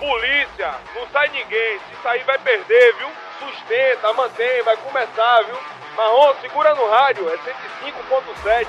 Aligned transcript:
Polícia, 0.00 0.74
não 0.94 1.06
sai 1.12 1.28
ninguém. 1.28 1.78
Se 1.78 2.02
sair 2.02 2.24
vai 2.24 2.38
perder, 2.38 2.94
viu? 2.96 3.08
Sustenta, 3.38 4.12
mantém, 4.14 4.62
vai 4.62 4.74
começar, 4.78 5.42
viu? 5.42 5.58
Marrom, 5.94 6.34
segura 6.40 6.74
no 6.74 6.88
rádio, 6.88 7.28
é 7.28 7.36
105.7. 7.36 8.66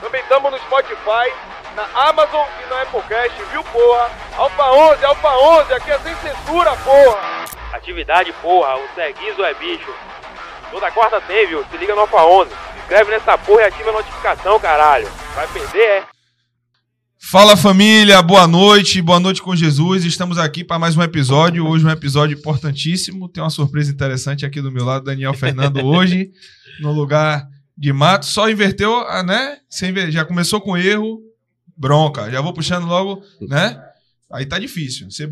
Também 0.00 0.20
estamos 0.20 0.50
no 0.50 0.58
Spotify, 0.58 1.32
na 1.76 2.08
Amazon 2.08 2.44
e 2.60 2.68
na 2.68 2.82
Applecast, 2.82 3.40
viu, 3.52 3.62
porra? 3.62 4.10
Alfa 4.36 4.72
11, 4.72 5.04
Alfa 5.04 5.28
11, 5.28 5.74
aqui 5.74 5.92
é 5.92 5.98
sem 6.00 6.16
censura, 6.16 6.76
porra! 6.78 7.44
Atividade, 7.72 8.32
porra, 8.34 8.76
o 8.76 8.88
Serguizo 8.96 9.44
é 9.44 9.54
bicho. 9.54 9.94
Toda 10.72 10.90
quarta 10.90 11.20
tem, 11.20 11.46
viu? 11.46 11.64
Se 11.70 11.76
liga 11.76 11.94
no 11.94 12.00
Alfa 12.00 12.24
11. 12.24 12.50
Se 12.50 12.78
inscreve 12.80 13.12
nessa 13.12 13.38
porra 13.38 13.62
e 13.62 13.64
ativa 13.66 13.90
a 13.90 13.92
notificação, 13.92 14.58
caralho. 14.58 15.06
Vai 15.36 15.46
perder, 15.46 16.02
é? 16.02 16.13
Fala 17.30 17.56
família, 17.56 18.20
boa 18.20 18.46
noite, 18.46 19.00
boa 19.00 19.18
noite 19.18 19.40
com 19.40 19.56
Jesus. 19.56 20.04
Estamos 20.04 20.36
aqui 20.36 20.62
para 20.62 20.78
mais 20.78 20.94
um 20.94 21.02
episódio. 21.02 21.66
Hoje 21.66 21.84
um 21.84 21.90
episódio 21.90 22.36
importantíssimo. 22.36 23.30
Tem 23.30 23.42
uma 23.42 23.48
surpresa 23.48 23.90
interessante 23.90 24.44
aqui 24.44 24.60
do 24.60 24.70
meu 24.70 24.84
lado, 24.84 25.06
Daniel 25.06 25.32
Fernando 25.32 25.78
hoje, 25.84 26.30
no 26.80 26.92
lugar 26.92 27.48
de 27.76 27.92
Matos. 27.94 28.28
Só 28.28 28.48
inverteu, 28.50 28.94
ah, 29.08 29.22
né? 29.22 29.56
Já 30.10 30.24
começou 30.24 30.60
com 30.60 30.76
erro, 30.76 31.22
bronca. 31.74 32.30
Já 32.30 32.42
vou 32.42 32.52
puxando 32.52 32.86
logo, 32.86 33.22
né? 33.40 33.82
Aí 34.30 34.44
tá 34.44 34.58
difícil. 34.58 35.10
Você, 35.10 35.28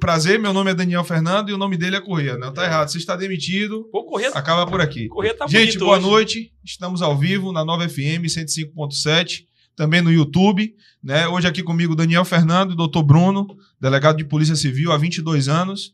prazer, 0.00 0.40
meu 0.40 0.52
nome 0.52 0.70
é 0.70 0.74
Daniel 0.74 1.04
Fernando 1.04 1.50
e 1.50 1.52
o 1.52 1.58
nome 1.58 1.76
dele 1.76 1.96
é 1.96 2.00
Corrêa. 2.00 2.38
Não, 2.38 2.52
tá 2.52 2.64
errado. 2.64 2.88
Você 2.88 2.98
está 2.98 3.16
demitido. 3.16 3.84
Pô, 3.92 4.04
Corrêa, 4.04 4.30
acaba 4.30 4.66
por 4.66 4.80
aqui. 4.80 5.08
Corrêa 5.08 5.36
tá 5.36 5.46
Gente, 5.46 5.78
boa 5.78 5.98
hoje. 5.98 6.06
noite. 6.06 6.52
Estamos 6.64 7.02
ao 7.02 7.16
vivo 7.16 7.52
na 7.52 7.64
Nova 7.64 7.86
FM 7.86 8.24
105.7 8.26 9.44
também 9.76 10.00
no 10.00 10.12
YouTube. 10.12 10.74
Né? 11.02 11.26
Hoje 11.28 11.46
aqui 11.46 11.62
comigo 11.62 11.94
Daniel 11.94 12.24
Fernando 12.24 12.72
e 12.72 12.76
Dr. 12.76 13.02
Bruno, 13.02 13.46
delegado 13.80 14.16
de 14.16 14.24
Polícia 14.24 14.56
Civil 14.56 14.92
há 14.92 14.98
22 14.98 15.48
anos, 15.48 15.92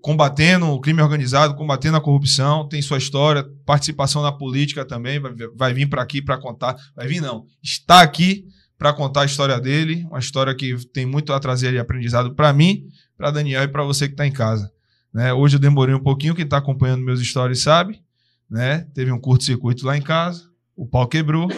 combatendo 0.00 0.66
o 0.66 0.80
crime 0.80 1.02
organizado, 1.02 1.54
combatendo 1.54 1.96
a 1.96 2.00
corrupção, 2.00 2.68
tem 2.68 2.80
sua 2.80 2.98
história, 2.98 3.46
participação 3.66 4.22
na 4.22 4.32
política 4.32 4.84
também, 4.84 5.20
vai, 5.20 5.32
vai 5.54 5.74
vir 5.74 5.88
para 5.88 6.02
aqui 6.02 6.22
para 6.22 6.38
contar, 6.38 6.76
vai 6.96 7.06
vir 7.06 7.20
não, 7.20 7.46
está 7.62 8.00
aqui 8.00 8.46
para 8.78 8.92
contar 8.92 9.22
a 9.22 9.26
história 9.26 9.60
dele, 9.60 10.04
uma 10.08 10.18
história 10.18 10.54
que 10.54 10.76
tem 10.88 11.06
muito 11.06 11.32
a 11.32 11.40
trazer 11.40 11.72
de 11.72 11.78
aprendizado 11.78 12.34
para 12.34 12.52
mim, 12.52 12.86
para 13.16 13.30
Daniel 13.30 13.62
e 13.62 13.68
para 13.68 13.84
você 13.84 14.06
que 14.06 14.14
está 14.14 14.26
em 14.26 14.32
casa. 14.32 14.70
Né? 15.12 15.32
Hoje 15.32 15.56
eu 15.56 15.60
demorei 15.60 15.94
um 15.94 16.02
pouquinho, 16.02 16.34
quem 16.34 16.44
está 16.44 16.58
acompanhando 16.58 17.04
meus 17.04 17.20
stories 17.20 17.62
sabe, 17.62 18.02
né? 18.50 18.86
teve 18.94 19.12
um 19.12 19.20
curto-circuito 19.20 19.86
lá 19.86 19.96
em 19.96 20.02
casa, 20.02 20.42
o 20.76 20.86
pau 20.86 21.06
quebrou, 21.06 21.48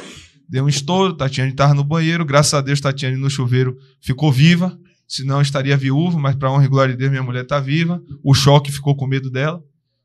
deu 0.48 0.64
um 0.64 0.68
estouro, 0.68 1.14
Tatiane 1.14 1.50
estava 1.50 1.74
no 1.74 1.84
banheiro, 1.84 2.24
graças 2.24 2.54
a 2.54 2.60
Deus 2.60 2.80
Tatiane 2.80 3.16
no 3.16 3.28
chuveiro 3.28 3.78
ficou 4.00 4.30
viva, 4.30 4.78
senão 5.06 5.40
estaria 5.40 5.76
viúva, 5.76 6.18
mas 6.18 6.36
para 6.36 6.50
honra 6.50 6.64
e 6.64 6.68
glória 6.68 6.92
de 6.94 6.98
Deus 6.98 7.10
minha 7.10 7.22
mulher 7.22 7.42
está 7.42 7.60
viva. 7.60 8.02
O 8.22 8.34
choque 8.34 8.72
ficou 8.72 8.96
com 8.96 9.06
medo 9.06 9.30
dela. 9.30 9.64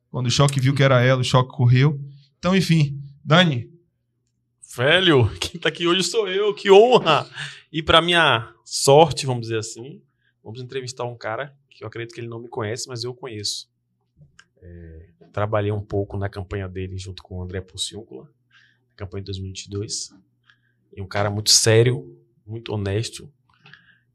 Quando 0.10 0.28
o 0.28 0.32
choque 0.32 0.60
viu 0.60 0.74
que 0.74 0.84
era 0.84 1.02
ela, 1.02 1.22
o 1.22 1.24
choque 1.24 1.56
correu. 1.56 2.00
Então, 2.38 2.56
enfim, 2.56 3.00
Dani. 3.24 3.72
Velho, 4.76 5.30
quem 5.40 5.56
está 5.56 5.70
aqui 5.70 5.88
hoje 5.88 6.04
sou 6.04 6.28
eu, 6.28 6.54
que 6.54 6.72
honra! 6.72 7.30
E 7.72 7.82
para 7.82 8.02
minha 8.02 8.54
sorte, 8.66 9.26
vamos 9.26 9.44
dizer 9.44 9.60
assim, 9.60 10.02
vamos 10.44 10.62
entrevistar 10.62 11.06
um 11.06 11.16
cara 11.16 11.56
que 11.70 11.84
eu 11.84 11.88
acredito 11.88 12.14
que 12.14 12.20
ele 12.20 12.28
não 12.28 12.40
me 12.40 12.50
conhece, 12.50 12.88
mas 12.88 13.04
eu 13.04 13.14
conheço. 13.14 13.70
É, 14.62 15.10
trabalhei 15.32 15.72
um 15.72 15.82
pouco 15.82 16.18
na 16.18 16.30
campanha 16.30 16.68
dele 16.68 16.98
junto 16.98 17.24
com 17.24 17.38
o 17.38 17.44
André 17.44 17.62
Pociúncula, 17.62 18.30
campanha 18.96 19.24
de 19.24 19.28
2022 19.28 20.12
e 20.96 21.02
um 21.02 21.08
cara 21.08 21.30
muito 21.30 21.50
sério, 21.50 22.06
muito 22.46 22.74
honesto 22.74 23.30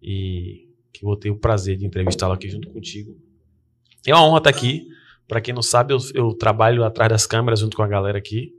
e 0.02 0.68
que 0.92 1.02
vou 1.02 1.16
ter 1.16 1.30
o 1.30 1.36
prazer 1.36 1.76
de 1.76 1.86
entrevistá-lo 1.86 2.32
aqui 2.32 2.48
junto 2.48 2.68
contigo. 2.68 3.16
É 4.06 4.14
uma 4.14 4.24
honra 4.24 4.38
estar 4.38 4.50
aqui. 4.50 4.86
Para 5.26 5.40
quem 5.40 5.52
não 5.52 5.62
sabe, 5.62 5.92
eu, 5.92 5.98
eu, 6.14 6.32
trabalho 6.32 6.84
atrás 6.84 7.10
das 7.10 7.26
câmeras 7.26 7.60
junto 7.60 7.76
com 7.76 7.82
a 7.82 7.88
galera 7.88 8.16
aqui. 8.16 8.52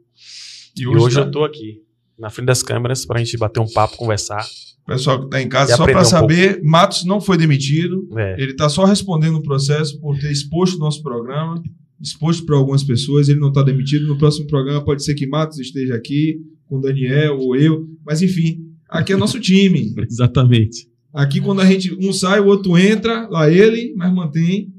E 0.78 0.86
hoje, 0.86 0.98
e 0.98 1.02
hoje 1.02 1.16
tá... 1.16 1.22
eu 1.22 1.28
estou 1.28 1.46
aqui 1.46 1.82
na 2.20 2.30
frente 2.30 2.48
das 2.48 2.62
câmeras 2.62 3.06
para 3.06 3.20
a 3.20 3.24
gente 3.24 3.38
bater 3.38 3.60
um 3.60 3.72
papo, 3.72 3.96
conversar. 3.96 4.46
Pessoal 4.86 5.20
que 5.20 5.26
está 5.26 5.42
em 5.42 5.50
casa, 5.50 5.76
só 5.76 5.86
para 5.86 6.02
um 6.02 6.06
saber, 6.06 6.54
pouco. 6.56 6.68
Matos 6.70 7.06
não 7.06 7.20
foi 7.20 7.38
demitido. 7.38 8.08
É. 8.18 8.42
Ele 8.42 8.52
está 8.52 8.70
só 8.70 8.86
respondendo 8.86 9.36
o 9.36 9.44
processo 9.44 10.00
por 10.00 10.18
ter 10.18 10.32
exposto 10.32 10.76
o 10.76 10.80
nosso 10.80 11.04
programa, 11.04 11.62
exposto 12.02 12.46
para 12.46 12.56
algumas 12.56 12.84
pessoas. 12.84 13.28
Ele 13.30 13.40
não 13.40 13.50
está 13.50 13.62
demitido. 13.64 14.08
No 14.08 14.18
próximo 14.18 14.48
programa 14.48 14.84
pode 14.84 15.04
ser 15.04 15.14
que 15.14 15.28
Matos 15.28 15.60
esteja 15.60 15.96
aqui, 15.96 16.40
com 16.68 16.80
Daniel 16.80 17.40
ou 17.40 17.56
eu, 17.56 17.88
mas 18.06 18.22
enfim, 18.22 18.66
aqui 18.90 19.14
é 19.14 19.18
nosso 19.18 19.40
time. 19.40 19.94
Exatamente. 20.10 20.88
Aqui 21.14 21.42
quando 21.42 21.62
a 21.62 21.66
gente 21.66 21.94
um 21.96 22.14
sai, 22.14 22.40
o 22.40 22.46
outro 22.46 22.78
entra, 22.78 23.28
lá 23.30 23.50
ele, 23.50 23.94
mas 23.96 24.14
mantém 24.14 24.74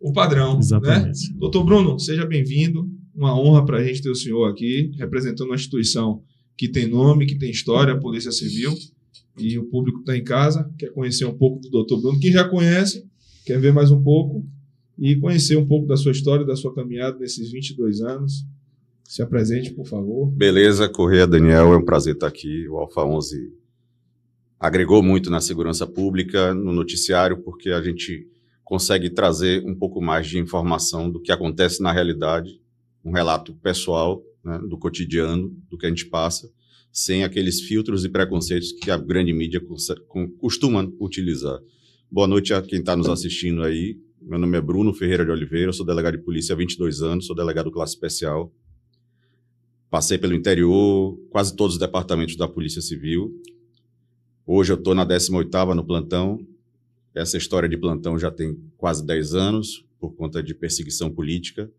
o 0.00 0.12
padrão. 0.12 0.54
Né? 0.54 0.60
Exatamente. 0.60 1.30
Né? 1.30 1.36
Doutor 1.38 1.64
Bruno, 1.64 1.98
seja 1.98 2.26
bem-vindo. 2.26 2.90
Uma 3.14 3.38
honra 3.38 3.64
para 3.64 3.78
a 3.78 3.84
gente 3.84 4.02
ter 4.02 4.10
o 4.10 4.14
senhor 4.14 4.44
aqui, 4.44 4.90
representando 4.98 5.48
uma 5.48 5.54
instituição 5.54 6.22
que 6.56 6.68
tem 6.68 6.86
nome, 6.86 7.26
que 7.26 7.38
tem 7.38 7.50
história, 7.50 7.94
a 7.94 7.98
Polícia 7.98 8.30
Civil. 8.30 8.74
E 9.38 9.58
o 9.58 9.64
público 9.64 10.00
está 10.00 10.16
em 10.16 10.24
casa, 10.24 10.70
quer 10.78 10.90
conhecer 10.92 11.24
um 11.24 11.36
pouco 11.36 11.60
do 11.60 11.70
doutor 11.70 12.00
Bruno. 12.00 12.18
Quem 12.18 12.32
já 12.32 12.48
conhece, 12.48 13.06
quer 13.44 13.60
ver 13.60 13.72
mais 13.72 13.90
um 13.90 14.02
pouco 14.02 14.46
e 14.98 15.16
conhecer 15.16 15.56
um 15.56 15.66
pouco 15.66 15.86
da 15.86 15.96
sua 15.96 16.12
história, 16.12 16.44
da 16.44 16.56
sua 16.56 16.74
caminhada 16.74 17.18
nesses 17.18 17.50
22 17.50 18.00
anos. 18.00 18.46
Se 19.08 19.22
apresente, 19.22 19.72
por 19.72 19.86
favor. 19.86 20.26
Beleza, 20.26 20.88
Correia 20.88 21.26
Daniel, 21.26 21.72
é 21.72 21.76
um 21.76 21.84
prazer 21.84 22.14
estar 22.14 22.26
aqui. 22.26 22.68
O 22.68 22.76
Alfa 22.76 23.04
11 23.04 23.52
agregou 24.58 25.02
muito 25.02 25.30
na 25.30 25.40
segurança 25.40 25.86
pública, 25.86 26.52
no 26.52 26.72
noticiário, 26.72 27.38
porque 27.38 27.70
a 27.70 27.80
gente 27.80 28.26
consegue 28.64 29.08
trazer 29.08 29.64
um 29.64 29.74
pouco 29.74 30.02
mais 30.02 30.26
de 30.26 30.38
informação 30.38 31.08
do 31.08 31.20
que 31.20 31.30
acontece 31.30 31.80
na 31.80 31.92
realidade, 31.92 32.60
um 33.04 33.12
relato 33.12 33.54
pessoal 33.54 34.20
né, 34.44 34.58
do 34.68 34.76
cotidiano, 34.76 35.56
do 35.70 35.78
que 35.78 35.86
a 35.86 35.88
gente 35.88 36.06
passa, 36.06 36.50
sem 36.90 37.22
aqueles 37.22 37.60
filtros 37.60 38.04
e 38.04 38.08
preconceitos 38.08 38.72
que 38.72 38.90
a 38.90 38.96
grande 38.96 39.32
mídia 39.32 39.62
costuma 40.40 40.90
utilizar. 40.98 41.60
Boa 42.10 42.26
noite 42.26 42.52
a 42.52 42.60
quem 42.60 42.80
está 42.80 42.96
nos 42.96 43.08
assistindo 43.08 43.62
aí. 43.62 44.00
Meu 44.20 44.38
nome 44.38 44.58
é 44.58 44.60
Bruno 44.60 44.92
Ferreira 44.92 45.24
de 45.24 45.30
Oliveira, 45.30 45.72
sou 45.72 45.86
delegado 45.86 46.16
de 46.16 46.24
polícia 46.24 46.54
há 46.54 46.56
22 46.56 47.02
anos, 47.02 47.26
sou 47.26 47.36
delegado 47.36 47.70
classe 47.70 47.94
especial, 47.94 48.52
Passei 49.88 50.18
pelo 50.18 50.34
interior, 50.34 51.16
quase 51.30 51.54
todos 51.54 51.76
os 51.76 51.80
departamentos 51.80 52.36
da 52.36 52.48
Polícia 52.48 52.82
Civil. 52.82 53.40
Hoje 54.44 54.72
eu 54.72 54.76
estou 54.76 54.94
na 54.94 55.06
18ª 55.06 55.74
no 55.74 55.84
plantão. 55.84 56.44
Essa 57.14 57.36
história 57.36 57.68
de 57.68 57.76
plantão 57.76 58.18
já 58.18 58.30
tem 58.30 58.58
quase 58.76 59.06
10 59.06 59.34
anos, 59.34 59.84
por 59.98 60.14
conta 60.14 60.42
de 60.42 60.54
perseguição 60.54 61.10
política. 61.10 61.70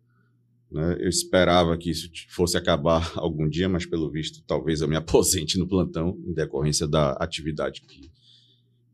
Né? 0.72 0.98
Eu 1.00 1.10
esperava 1.10 1.78
que 1.78 1.90
isso 1.90 2.10
fosse 2.30 2.58
acabar 2.58 3.12
algum 3.16 3.48
dia, 3.48 3.68
mas 3.68 3.86
pelo 3.86 4.10
visto 4.10 4.42
talvez 4.48 4.82
eu 4.82 4.88
me 4.88 4.96
aposente 4.98 5.58
no 5.60 5.68
plantão, 5.68 6.18
em 6.26 6.34
decorrência 6.34 6.88
da 6.88 7.12
atividade 7.14 7.82
que 7.82 8.10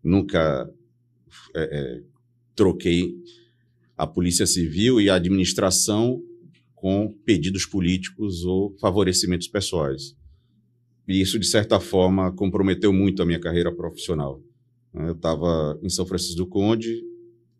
nunca 0.04 0.70
é, 1.56 1.62
é, 1.64 2.04
troquei 2.56 3.16
a 3.98 4.06
Polícia 4.06 4.46
Civil 4.46 5.00
e 5.00 5.10
a 5.10 5.16
administração 5.16 6.22
com 6.84 7.18
pedidos 7.24 7.66
políticos 7.66 8.44
ou 8.44 8.76
favorecimentos 8.78 9.48
pessoais. 9.48 10.18
E 11.08 11.22
isso, 11.22 11.40
de 11.40 11.48
certa 11.48 11.80
forma, 11.80 12.30
comprometeu 12.34 12.92
muito 12.92 13.24
a 13.24 13.26
minha 13.26 13.40
carreira 13.40 13.74
profissional. 13.74 14.44
Eu 14.94 15.14
estava 15.14 15.80
em 15.82 15.88
São 15.88 16.06
Francisco 16.06 16.36
do 16.36 16.46
Conde, 16.46 17.02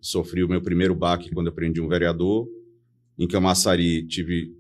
sofri 0.02 0.44
o 0.44 0.50
meu 0.50 0.62
primeiro 0.62 0.94
baque 0.94 1.32
quando 1.32 1.48
eu 1.48 1.54
prendi 1.54 1.80
um 1.80 1.88
vereador. 1.88 2.50
Em 3.18 3.26
Camaçari, 3.26 4.06
tive 4.06 4.58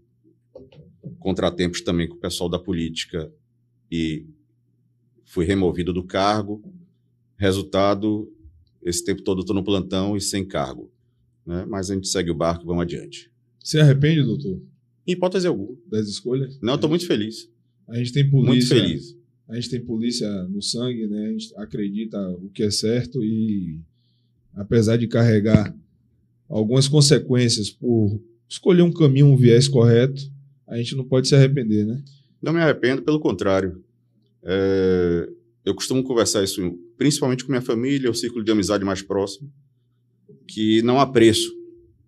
contratempos 1.19 1.81
também 1.81 2.07
com 2.07 2.15
o 2.15 2.19
pessoal 2.21 2.47
da 2.47 2.57
política 2.57 3.29
e 3.91 4.25
fui 5.25 5.43
removido 5.43 5.91
do 5.91 6.05
cargo. 6.05 6.63
Resultado, 7.35 8.31
esse 8.81 9.03
tempo 9.03 9.23
todo 9.23 9.41
estou 9.41 9.53
no 9.53 9.61
plantão 9.61 10.15
e 10.15 10.21
sem 10.21 10.47
cargo. 10.47 10.89
Né? 11.45 11.65
Mas 11.65 11.91
a 11.91 11.95
gente 11.95 12.07
segue 12.07 12.31
o 12.31 12.33
barco 12.33 12.63
e 12.63 12.67
vamos 12.67 12.83
adiante. 12.83 13.32
Se 13.63 13.79
arrepende, 13.79 14.21
doutor? 14.21 14.61
Em 15.07 15.13
hipótese 15.13 15.47
alguma. 15.47 15.75
Das 15.89 16.07
escolhas? 16.09 16.59
Não, 16.61 16.75
estou 16.75 16.89
muito 16.89 17.07
feliz. 17.07 17.49
A 17.87 17.97
gente 17.97 18.11
tem 18.11 18.29
polícia. 18.29 18.75
Muito 18.75 18.87
feliz. 18.87 19.17
A 19.47 19.55
gente 19.55 19.69
tem 19.69 19.81
polícia 19.81 20.29
no 20.49 20.61
sangue, 20.61 21.07
né? 21.07 21.27
A 21.27 21.31
gente 21.31 21.53
acredita 21.55 22.19
o 22.31 22.49
que 22.49 22.63
é 22.63 22.69
certo 22.69 23.23
e, 23.23 23.79
apesar 24.53 24.97
de 24.97 25.07
carregar 25.07 25.75
algumas 26.49 26.87
consequências 26.89 27.69
por 27.69 28.21
escolher 28.49 28.81
um 28.81 28.91
caminho, 28.91 29.27
um 29.27 29.37
viés 29.37 29.67
correto, 29.67 30.21
a 30.67 30.77
gente 30.77 30.95
não 30.95 31.05
pode 31.05 31.27
se 31.27 31.35
arrepender, 31.35 31.85
né? 31.85 32.03
Não 32.41 32.51
me 32.51 32.59
arrependo, 32.59 33.01
pelo 33.01 33.19
contrário. 33.19 33.81
É... 34.43 35.29
Eu 35.65 35.73
costumo 35.73 36.03
conversar 36.03 36.43
isso 36.43 36.77
principalmente 36.97 37.45
com 37.45 37.51
minha 37.51 37.61
família, 37.61 38.11
o 38.11 38.13
círculo 38.13 38.43
de 38.43 38.51
amizade 38.51 38.83
mais 38.83 39.01
próximo, 39.01 39.49
que 40.47 40.81
não 40.81 40.99
há 40.99 41.05
preço 41.05 41.62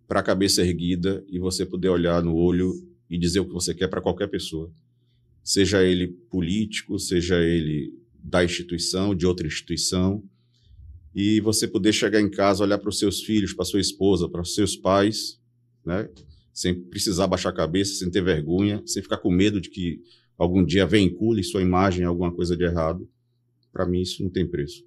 para 0.07 0.19
a 0.19 0.24
cabeça 0.24 0.62
erguida 0.62 1.24
e 1.28 1.40
você 1.40 1.66
poder 1.66 1.90
olhar 1.90 2.24
no 2.24 2.36
olho 2.36 2.74
e 3.10 3.18
dizer 3.18 3.40
o 3.40 3.46
que 3.46 3.54
você 3.54 3.74
quer 3.74 3.88
para 3.88 4.02
qualquer 4.02 4.28
pessoa. 4.28 4.72
Seja 5.44 5.84
ele 5.84 6.07
político, 6.07 6.98
seja 7.00 7.42
ele 7.42 7.94
da 8.13 8.44
instituição, 8.44 9.13
de 9.13 9.25
outra 9.25 9.46
instituição. 9.46 10.24
e 11.13 11.40
você 11.40 11.66
poder 11.66 11.94
chegar 11.94 12.19
em 12.19 12.30
casa, 12.30 12.62
olhar 12.62 12.78
para 12.78 12.90
os 12.90 13.00
seus 13.00 13.22
filhos, 13.22 13.54
para 13.54 13.63
sua 13.63 13.80
esposa, 13.80 14.28
para 14.28 14.42
os 14.42 14.54
seus 14.54 14.75
pais, 14.75 15.40
né? 15.86 16.10
Sem 16.54 16.74
precisar 16.74 17.25
baixar 17.28 17.50
a 17.50 17.54
cabeça, 17.54 17.94
sem 17.96 18.12
ter 18.12 18.22
vergonha, 18.22 18.84
sem 18.86 19.01
ficar 19.01 19.18
com 19.19 19.31
medo 19.31 19.62
de 19.62 19.69
que 19.69 20.01
algum 20.38 20.63
dia 20.66 20.86
vincule 20.86 21.42
sua 21.42 21.62
imagem 21.62 22.04
alguma 22.04 22.34
coisa 22.34 22.58
de 22.58 22.66
errado. 22.66 23.08
Para 23.72 23.86
mim, 23.86 24.01
isso 24.01 24.22
não 24.24 24.30
tem 24.30 24.46
preço. 24.46 24.84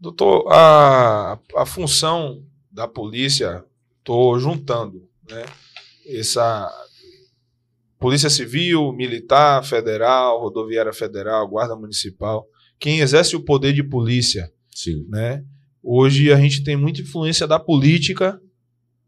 Doutor, 0.00 0.50
a, 0.50 1.38
a 1.56 1.66
função 1.66 2.44
da 2.70 2.88
polícia, 2.88 3.64
estou 4.10 4.38
juntando, 4.40 5.08
né? 5.30 5.44
Essa 6.06 6.68
Polícia 7.98 8.28
Civil, 8.28 8.92
Militar, 8.92 9.64
Federal, 9.64 10.40
Rodoviária 10.40 10.92
Federal, 10.92 11.46
Guarda 11.48 11.76
Municipal, 11.76 12.46
quem 12.78 12.98
exerce 13.00 13.36
o 13.36 13.44
poder 13.44 13.72
de 13.72 13.82
polícia, 13.84 14.52
Sim. 14.74 15.06
né? 15.08 15.44
Hoje 15.82 16.32
a 16.32 16.36
gente 16.36 16.64
tem 16.64 16.76
muita 16.76 17.00
influência 17.00 17.46
da 17.46 17.58
política 17.60 18.40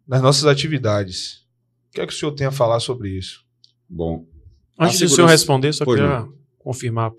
nas 0.06 0.22
nossas 0.22 0.44
atividades. 0.46 1.42
O 1.88 1.94
que 1.94 2.00
é 2.00 2.06
que 2.06 2.12
o 2.12 2.16
senhor 2.16 2.32
tem 2.32 2.46
a 2.46 2.52
falar 2.52 2.80
sobre 2.80 3.10
isso? 3.10 3.44
Bom, 3.88 4.26
Antes 4.78 4.96
A 4.96 5.04
do 5.04 5.08
senhor 5.08 5.08
segurança- 5.10 5.32
responder, 5.32 5.72
só 5.72 5.84
queria 5.84 6.26
confirmar, 6.58 7.12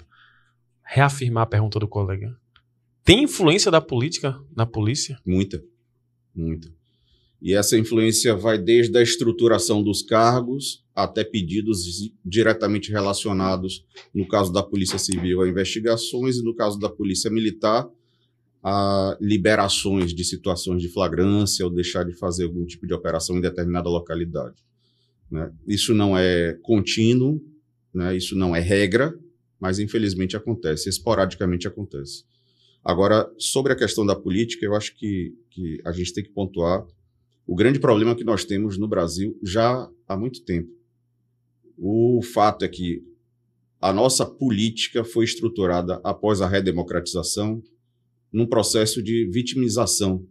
reafirmar 0.83 1.43
a 1.43 1.47
pergunta 1.47 1.79
do 1.79 1.87
colega. 1.87 2.35
Tem 3.03 3.23
influência 3.23 3.69
da 3.69 3.79
política 3.81 4.39
na 4.55 4.65
polícia? 4.65 5.19
Muita, 5.25 5.61
muita. 6.33 6.69
E 7.43 7.53
essa 7.53 7.77
influência 7.77 8.33
vai 8.33 8.57
desde 8.57 8.97
a 8.97 9.01
estruturação 9.01 9.83
dos 9.83 10.01
cargos 10.01 10.81
até 10.95 11.25
pedidos 11.25 12.09
diretamente 12.23 12.89
relacionados, 12.89 13.85
no 14.15 14.25
caso 14.25 14.53
da 14.53 14.63
Polícia 14.63 14.97
Civil, 14.97 15.41
a 15.41 15.49
investigações, 15.49 16.37
e 16.37 16.41
no 16.41 16.55
caso 16.55 16.79
da 16.79 16.87
Polícia 16.87 17.29
Militar, 17.29 17.85
a 18.63 19.17
liberações 19.19 20.13
de 20.13 20.23
situações 20.23 20.81
de 20.81 20.87
flagrância 20.87 21.65
ou 21.65 21.69
deixar 21.69 22.05
de 22.05 22.13
fazer 22.13 22.45
algum 22.45 22.65
tipo 22.65 22.87
de 22.87 22.93
operação 22.93 23.35
em 23.37 23.41
determinada 23.41 23.89
localidade. 23.89 24.55
né? 25.29 25.51
Isso 25.67 25.93
não 25.93 26.17
é 26.17 26.53
contínuo, 26.61 27.43
né? 27.93 28.15
isso 28.15 28.37
não 28.37 28.55
é 28.55 28.61
regra, 28.61 29.13
mas 29.59 29.79
infelizmente 29.79 30.37
acontece, 30.37 30.87
esporadicamente 30.87 31.67
acontece. 31.67 32.23
Agora, 32.85 33.29
sobre 33.37 33.73
a 33.73 33.75
questão 33.75 34.05
da 34.05 34.15
política, 34.15 34.65
eu 34.65 34.75
acho 34.75 34.95
que, 34.95 35.35
que 35.49 35.81
a 35.83 35.91
gente 35.91 36.13
tem 36.13 36.23
que 36.23 36.29
pontuar 36.29 36.85
o 37.45 37.55
grande 37.55 37.79
problema 37.79 38.15
que 38.15 38.23
nós 38.23 38.45
temos 38.45 38.77
no 38.77 38.87
Brasil 38.87 39.37
já 39.43 39.89
há 40.07 40.17
muito 40.17 40.43
tempo. 40.43 40.71
O 41.77 42.21
fato 42.21 42.63
é 42.63 42.67
que 42.67 43.03
a 43.81 43.91
nossa 43.91 44.25
política 44.25 45.03
foi 45.03 45.25
estruturada 45.25 45.99
após 46.03 46.41
a 46.41 46.47
redemocratização 46.47 47.61
num 48.31 48.47
processo 48.47 49.03
de 49.03 49.25
vitimização 49.25 50.25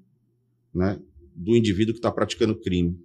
né, 0.75 0.99
do 1.35 1.55
indivíduo 1.55 1.93
que 1.93 1.99
está 1.99 2.11
praticando 2.11 2.59
crime. 2.59 2.99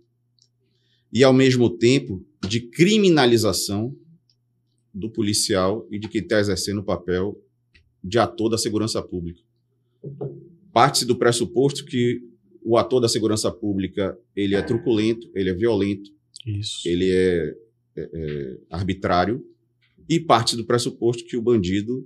E, 1.12 1.24
ao 1.24 1.34
mesmo 1.34 1.70
tempo, 1.70 2.26
de 2.48 2.62
criminalização 2.62 3.96
do 4.94 5.10
policial 5.10 5.88
e 5.92 6.00
de 6.00 6.08
quem 6.08 6.22
está 6.22 6.40
exercendo 6.40 6.80
o 6.80 6.84
papel 6.84 7.40
de 8.04 8.18
ator 8.18 8.50
da 8.50 8.58
segurança 8.58 9.02
pública. 9.02 9.42
Parte-se 10.72 11.06
do 11.06 11.18
pressuposto 11.18 11.86
que 11.86 12.22
o 12.68 12.76
ator 12.76 13.00
da 13.00 13.08
segurança 13.08 13.50
pública 13.50 14.20
ele 14.36 14.54
é 14.54 14.62
truculento, 14.62 15.32
ele 15.34 15.50
é 15.50 15.54
violento, 15.54 16.12
Isso. 16.46 16.82
ele 16.86 17.10
é, 17.10 17.56
é, 17.96 18.10
é 18.14 18.58
arbitrário 18.70 19.42
e 20.10 20.20
parte 20.20 20.58
do 20.58 20.66
pressuposto 20.66 21.24
que 21.24 21.38
o 21.38 21.42
bandido 21.42 22.06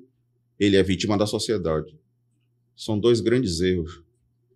ele 0.59 0.75
é 0.77 0.83
vítima 0.83 1.17
da 1.17 1.25
sociedade. 1.25 1.97
São 2.75 2.99
dois 2.99 3.21
grandes 3.21 3.59
erros. 3.59 4.03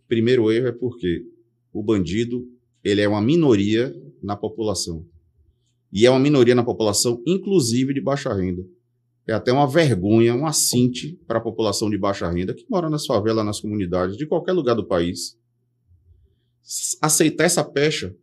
Primeiro 0.08 0.52
erro 0.52 0.68
é 0.68 0.72
porque 0.72 1.26
o 1.74 1.82
bandido 1.82 2.48
ele 2.84 3.02
é 3.02 3.08
uma 3.08 3.20
minoria 3.20 3.92
na 4.22 4.36
população 4.36 5.04
e 5.92 6.06
é 6.06 6.12
uma 6.12 6.20
minoria 6.20 6.54
na 6.54 6.64
população, 6.64 7.20
inclusive 7.26 7.96
de 7.96 8.02
baixa 8.02 8.32
renda. 8.32 8.64
É 9.28 9.34
até 9.34 9.52
uma 9.52 9.68
vergonha, 9.68 10.36
um 10.36 10.46
assinte 10.46 11.20
para 11.26 11.40
a 11.40 11.42
população 11.42 11.90
de 11.90 11.98
baixa 11.98 12.30
renda 12.30 12.54
que 12.54 12.66
mora 12.70 12.92
nas 12.92 13.08
favelas, 13.08 13.44
nas 13.44 13.60
comunidades, 13.60 14.16
de 14.16 14.28
qualquer 14.28 14.52
lugar 14.52 14.76
do 14.76 14.86
país, 14.86 15.36
aceitar 17.02 17.44
essa 17.44 17.64
pecha 17.64 18.16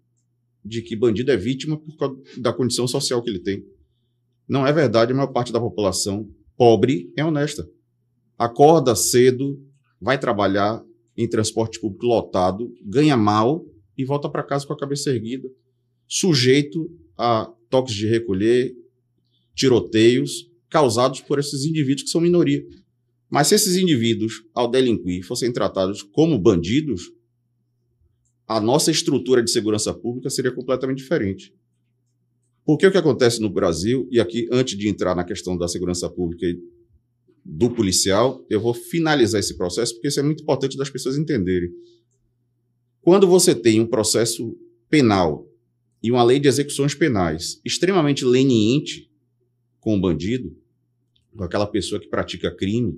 de 0.65 0.83
que 0.83 0.97
bandido 0.97 1.31
é 1.31 1.37
vítima 1.37 1.77
por 1.79 1.97
causa 1.97 2.21
da 2.39 2.53
condição 2.53 2.87
social 2.87 3.23
que 3.23 3.31
ele 3.31 3.41
tem. 3.41 3.65
Não 4.49 4.67
é 4.67 4.73
verdade, 4.73 5.13
a 5.13 5.15
maior 5.15 5.33
parte 5.33 5.53
da 5.53 5.61
população 5.61 6.29
pobre 6.57 7.13
é 7.17 7.25
honesta. 7.25 7.69
Acorda 8.39 8.95
cedo, 8.95 9.61
vai 10.01 10.19
trabalhar 10.19 10.85
em 11.17 11.29
transporte 11.29 11.81
público 11.81 12.07
lotado, 12.07 12.73
ganha 12.85 13.17
mal 13.17 13.65
e 13.97 14.05
volta 14.05 14.29
para 14.29 14.43
casa 14.43 14.67
com 14.67 14.73
a 14.73 14.79
cabeça 14.79 15.11
erguida, 15.11 15.49
sujeito 16.07 16.91
a 17.17 17.53
toques 17.69 17.95
de 17.95 18.07
recolher, 18.07 18.75
tiroteios 19.55 20.51
causados 20.69 21.21
por 21.21 21.39
esses 21.39 21.65
indivíduos 21.65 22.05
que 22.05 22.11
são 22.11 22.21
minoria. 22.21 22.65
Mas 23.29 23.49
se 23.49 23.55
esses 23.55 23.77
indivíduos, 23.77 24.45
ao 24.55 24.71
delinquir, 24.71 25.23
fossem 25.25 25.53
tratados 25.53 26.03
como 26.03 26.39
bandidos, 26.39 27.13
a 28.47 28.61
nossa 28.61 28.91
estrutura 28.91 29.43
de 29.43 29.51
segurança 29.51 29.93
pública 29.95 30.31
seria 30.31 30.53
completamente 30.53 30.99
diferente. 30.99 31.55
Porque 32.65 32.87
o 32.87 32.93
que 32.93 32.99
acontece 32.99 33.41
no 33.41 33.51
Brasil, 33.51 34.09
e 34.11 34.21
aqui, 34.21 34.49
antes 34.53 34.79
de 34.79 34.89
entrar 34.89 35.15
na 35.15 35.25
questão 35.25 35.57
da 35.57 35.67
segurança 35.67 36.09
pública 36.09 36.47
e 36.47 36.61
do 37.45 37.71
policial, 37.71 38.45
eu 38.49 38.61
vou 38.61 38.73
finalizar 38.73 39.41
esse 39.41 39.57
processo, 39.57 39.95
porque 39.95 40.09
isso 40.09 40.21
é 40.21 40.23
muito 40.23 40.43
importante 40.43 40.77
das 40.77 40.89
pessoas 40.89 41.19
entenderem. 41.19 41.71
Quando 43.01 43.27
você 43.27 43.53
tem 43.53 43.81
um 43.81 43.87
processo 43.87 44.57
penal 44.89 45.49
e 46.01 46.11
uma 46.11 46.23
lei 46.23 46.39
de 46.39 46.47
execuções 46.47 46.95
penais 46.95 47.61
extremamente 47.65 48.25
leniente 48.25 49.11
com 49.81 49.97
o 49.97 50.01
bandido, 50.01 50.57
com 51.37 51.43
aquela 51.43 51.67
pessoa 51.67 52.01
que 52.01 52.09
pratica 52.09 52.55
crime, 52.55 52.97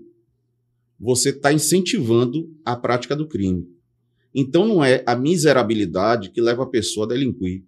você 1.00 1.30
está 1.30 1.52
incentivando 1.52 2.54
a 2.64 2.76
prática 2.76 3.16
do 3.16 3.26
crime. 3.26 3.66
Então 4.34 4.66
não 4.66 4.84
é 4.84 5.02
a 5.06 5.14
miserabilidade 5.14 6.30
que 6.30 6.40
leva 6.40 6.64
a 6.64 6.66
pessoa 6.66 7.06
a 7.06 7.08
delinquir. 7.10 7.62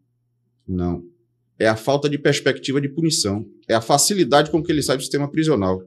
Não. 0.67 1.05
É 1.59 1.69
a 1.69 1.77
falta 1.77 2.09
de 2.09 2.19
perspectiva 2.19 2.81
de 2.81 2.89
punição. 2.89 3.47
É 3.69 3.75
a 3.75 3.81
facilidade 3.81 4.51
com 4.51 4.63
que 4.63 4.73
ele 4.73 4.83
sai 4.83 4.97
do 4.97 5.03
sistema 5.03 5.31
prisional. 5.31 5.81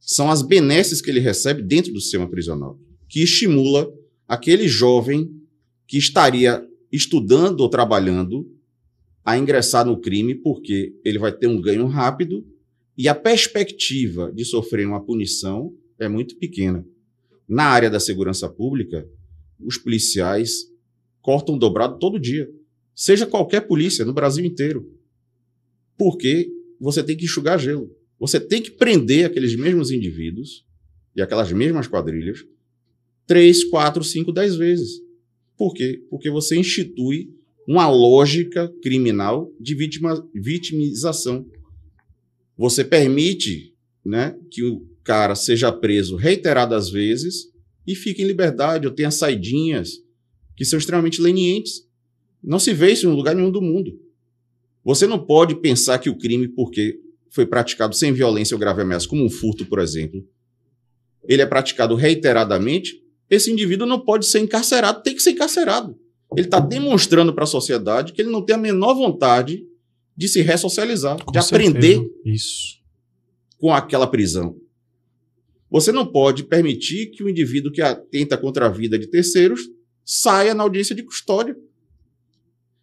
São 0.00 0.30
as 0.30 0.40
benesses 0.40 1.02
que 1.02 1.10
ele 1.10 1.20
recebe 1.20 1.62
dentro 1.62 1.92
do 1.92 2.00
sistema 2.00 2.28
prisional, 2.28 2.78
que 3.08 3.22
estimula 3.22 3.92
aquele 4.26 4.66
jovem 4.66 5.30
que 5.86 5.98
estaria 5.98 6.66
estudando 6.90 7.60
ou 7.60 7.68
trabalhando 7.68 8.50
a 9.24 9.36
ingressar 9.36 9.84
no 9.84 10.00
crime, 10.00 10.34
porque 10.34 10.94
ele 11.04 11.18
vai 11.18 11.30
ter 11.30 11.46
um 11.46 11.60
ganho 11.60 11.86
rápido 11.86 12.42
e 12.96 13.06
a 13.06 13.14
perspectiva 13.14 14.32
de 14.32 14.44
sofrer 14.44 14.86
uma 14.86 15.04
punição 15.04 15.72
é 15.98 16.08
muito 16.08 16.36
pequena. 16.36 16.84
Na 17.48 17.64
área 17.64 17.90
da 17.90 18.00
segurança 18.00 18.48
pública, 18.48 19.06
os 19.60 19.76
policiais 19.76 20.70
cortam 21.20 21.58
dobrado 21.58 21.98
todo 21.98 22.18
dia. 22.18 22.50
Seja 22.94 23.26
qualquer 23.26 23.62
polícia, 23.62 24.04
no 24.04 24.12
Brasil 24.12 24.44
inteiro. 24.44 24.92
Porque 25.96 26.50
você 26.80 27.02
tem 27.02 27.16
que 27.16 27.24
enxugar 27.24 27.58
gelo. 27.58 27.94
Você 28.18 28.40
tem 28.40 28.60
que 28.62 28.70
prender 28.70 29.26
aqueles 29.26 29.54
mesmos 29.56 29.90
indivíduos 29.90 30.64
e 31.14 31.22
aquelas 31.22 31.52
mesmas 31.52 31.86
quadrilhas 31.86 32.44
três, 33.28 33.62
quatro, 33.62 34.02
cinco, 34.02 34.32
dez 34.32 34.56
vezes. 34.56 35.02
Por 35.56 35.74
quê? 35.74 36.02
Porque 36.10 36.30
você 36.30 36.56
institui 36.56 37.30
uma 37.68 37.88
lógica 37.88 38.72
criminal 38.82 39.52
de 39.60 39.74
vítima, 39.74 40.26
vitimização. 40.34 41.46
Você 42.56 42.82
permite 42.82 43.74
né, 44.04 44.34
que 44.50 44.64
o 44.64 44.88
cara 45.04 45.34
seja 45.34 45.70
preso 45.70 46.16
reiteradas 46.16 46.88
vezes 46.88 47.52
e 47.88 47.94
fique 47.94 48.22
em 48.22 48.26
liberdade, 48.26 48.86
ou 48.86 48.92
tenha 48.92 49.10
saidinhas 49.10 50.02
que 50.54 50.64
são 50.64 50.78
extremamente 50.78 51.22
lenientes. 51.22 51.88
Não 52.44 52.58
se 52.58 52.74
vê 52.74 52.92
isso 52.92 53.06
em 53.06 53.10
lugar 53.10 53.34
nenhum 53.34 53.50
do 53.50 53.62
mundo. 53.62 53.98
Você 54.84 55.06
não 55.06 55.18
pode 55.18 55.54
pensar 55.56 55.98
que 55.98 56.10
o 56.10 56.18
crime, 56.18 56.48
porque 56.48 57.00
foi 57.30 57.46
praticado 57.46 57.96
sem 57.96 58.12
violência 58.12 58.54
ou 58.54 58.58
grave 58.58 58.82
ameaça, 58.82 59.08
como 59.08 59.24
um 59.24 59.30
furto, 59.30 59.64
por 59.64 59.78
exemplo, 59.78 60.22
ele 61.26 61.40
é 61.40 61.46
praticado 61.46 61.94
reiteradamente, 61.94 63.02
esse 63.30 63.50
indivíduo 63.50 63.86
não 63.86 64.00
pode 64.00 64.26
ser 64.26 64.40
encarcerado, 64.40 65.02
tem 65.02 65.14
que 65.14 65.22
ser 65.22 65.30
encarcerado. 65.30 65.98
Ele 66.36 66.46
está 66.46 66.60
demonstrando 66.60 67.32
para 67.32 67.44
a 67.44 67.46
sociedade 67.46 68.12
que 68.12 68.20
ele 68.20 68.30
não 68.30 68.42
tem 68.42 68.54
a 68.54 68.58
menor 68.58 68.94
vontade 68.94 69.66
de 70.16 70.28
se 70.28 70.42
ressocializar, 70.42 71.22
Com 71.24 71.32
de 71.32 71.42
certeza. 71.42 71.70
aprender 71.70 72.10
Isso. 72.24 72.78
com 73.58 73.72
aquela 73.72 74.06
prisão. 74.06 74.56
Você 75.70 75.92
não 75.92 76.06
pode 76.06 76.44
permitir 76.44 77.10
que 77.10 77.22
o 77.22 77.28
indivíduo 77.28 77.72
que 77.72 77.82
atenta 77.82 78.36
contra 78.38 78.66
a 78.66 78.70
vida 78.70 78.98
de 78.98 79.06
terceiros 79.06 79.60
saia 80.04 80.54
na 80.54 80.62
audiência 80.62 80.94
de 80.94 81.02
custódia. 81.02 81.56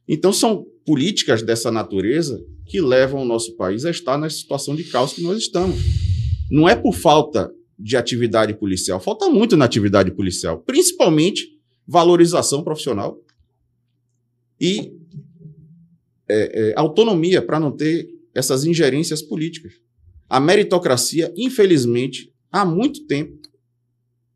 Então, 0.07 0.31
são 0.31 0.65
políticas 0.85 1.41
dessa 1.41 1.71
natureza 1.71 2.39
que 2.65 2.79
levam 2.79 3.21
o 3.21 3.25
nosso 3.25 3.55
país 3.55 3.85
a 3.85 3.89
estar 3.89 4.17
na 4.17 4.29
situação 4.29 4.75
de 4.75 4.83
caos 4.83 5.13
que 5.13 5.21
nós 5.21 5.39
estamos. 5.39 5.77
Não 6.51 6.69
é 6.69 6.75
por 6.75 6.93
falta 6.93 7.51
de 7.77 7.97
atividade 7.97 8.53
policial. 8.53 8.99
Falta 8.99 9.27
muito 9.29 9.57
na 9.57 9.65
atividade 9.65 10.11
policial, 10.11 10.61
principalmente 10.61 11.59
valorização 11.87 12.63
profissional 12.63 13.19
e 14.59 14.93
é, 16.27 16.69
é, 16.69 16.73
autonomia 16.75 17.41
para 17.41 17.59
não 17.59 17.71
ter 17.71 18.07
essas 18.33 18.65
ingerências 18.65 19.21
políticas. 19.21 19.73
A 20.27 20.39
meritocracia, 20.39 21.31
infelizmente, 21.35 22.33
há 22.61 22.65
muito 22.65 23.05
tempo, 23.05 23.37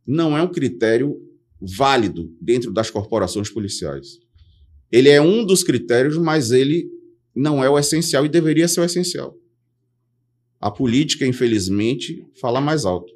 não 0.05 0.37
é 0.37 0.41
um 0.41 0.51
critério 0.51 1.15
válido 1.61 2.35
dentro 2.41 2.71
das 2.71 2.89
corporações 2.89 3.49
policiais. 3.49 4.19
Ele 4.91 5.07
é 5.09 5.21
um 5.21 5.45
dos 5.45 5.63
critérios, 5.63 6.17
mas 6.17 6.51
ele 6.51 6.89
não 7.35 7.63
é 7.63 7.69
o 7.69 7.77
essencial 7.79 8.25
e 8.25 8.29
deveria 8.29 8.67
ser 8.67 8.81
o 8.81 8.83
essencial. 8.83 9.35
A 10.59 10.69
política, 10.69 11.25
infelizmente, 11.25 12.25
fala 12.41 12.59
mais 12.59 12.85
alto. 12.85 13.13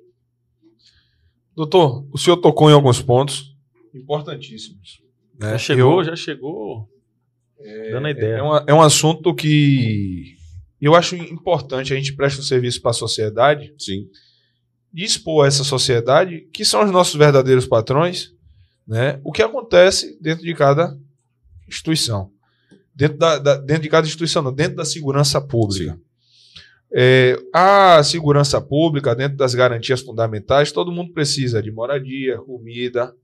Doutor, 1.55 2.07
o 2.11 2.17
senhor 2.17 2.37
tocou 2.37 2.69
em 2.69 2.73
alguns 2.73 3.01
pontos 3.01 3.55
importantíssimos. 3.93 5.01
Né? 5.39 5.51
Já 5.51 5.57
chegou, 5.57 5.99
Eu- 5.99 6.03
já 6.05 6.15
chegou. 6.15 6.89
dando 7.91 8.07
a 8.07 8.11
ideia. 8.11 8.35
É, 8.37 8.41
uma- 8.41 8.65
é 8.67 8.73
um 8.73 8.81
assunto 8.81 9.33
que 9.33 10.35
eu 10.81 10.93
acho 10.95 11.15
importante 11.15 11.93
a 11.93 11.95
gente 11.95 12.13
presta 12.15 12.39
um 12.41 12.43
serviço 12.43 12.81
para 12.81 12.91
a 12.91 12.93
sociedade, 12.93 13.73
Sim. 13.77 14.07
Expor 14.93 15.45
a 15.45 15.47
essa 15.47 15.63
sociedade, 15.63 16.41
que 16.53 16.63
são 16.63 16.83
os 16.83 16.91
nossos 16.91 17.15
verdadeiros 17.15 17.65
patrões, 17.65 18.31
né? 18.87 19.19
o 19.23 19.31
que 19.31 19.41
acontece 19.41 20.17
dentro 20.21 20.43
de 20.43 20.53
cada 20.53 20.97
instituição. 21.67 22.31
Dentro, 22.95 23.17
da, 23.17 23.39
da- 23.39 23.57
dentro 23.57 23.83
de 23.83 23.89
cada 23.89 24.05
instituição, 24.05 24.41
não, 24.43 24.53
dentro 24.53 24.75
da 24.75 24.85
segurança 24.85 25.41
pública. 25.41 25.97
É, 26.95 27.35
a 27.51 28.03
segurança 28.03 28.61
pública, 28.61 29.15
dentro 29.15 29.35
das 29.35 29.55
garantias 29.55 30.01
fundamentais, 30.01 30.71
todo 30.71 30.91
mundo 30.91 31.11
precisa 31.11 31.61
de 31.63 31.71
moradia, 31.71 32.37
comida, 32.37 33.15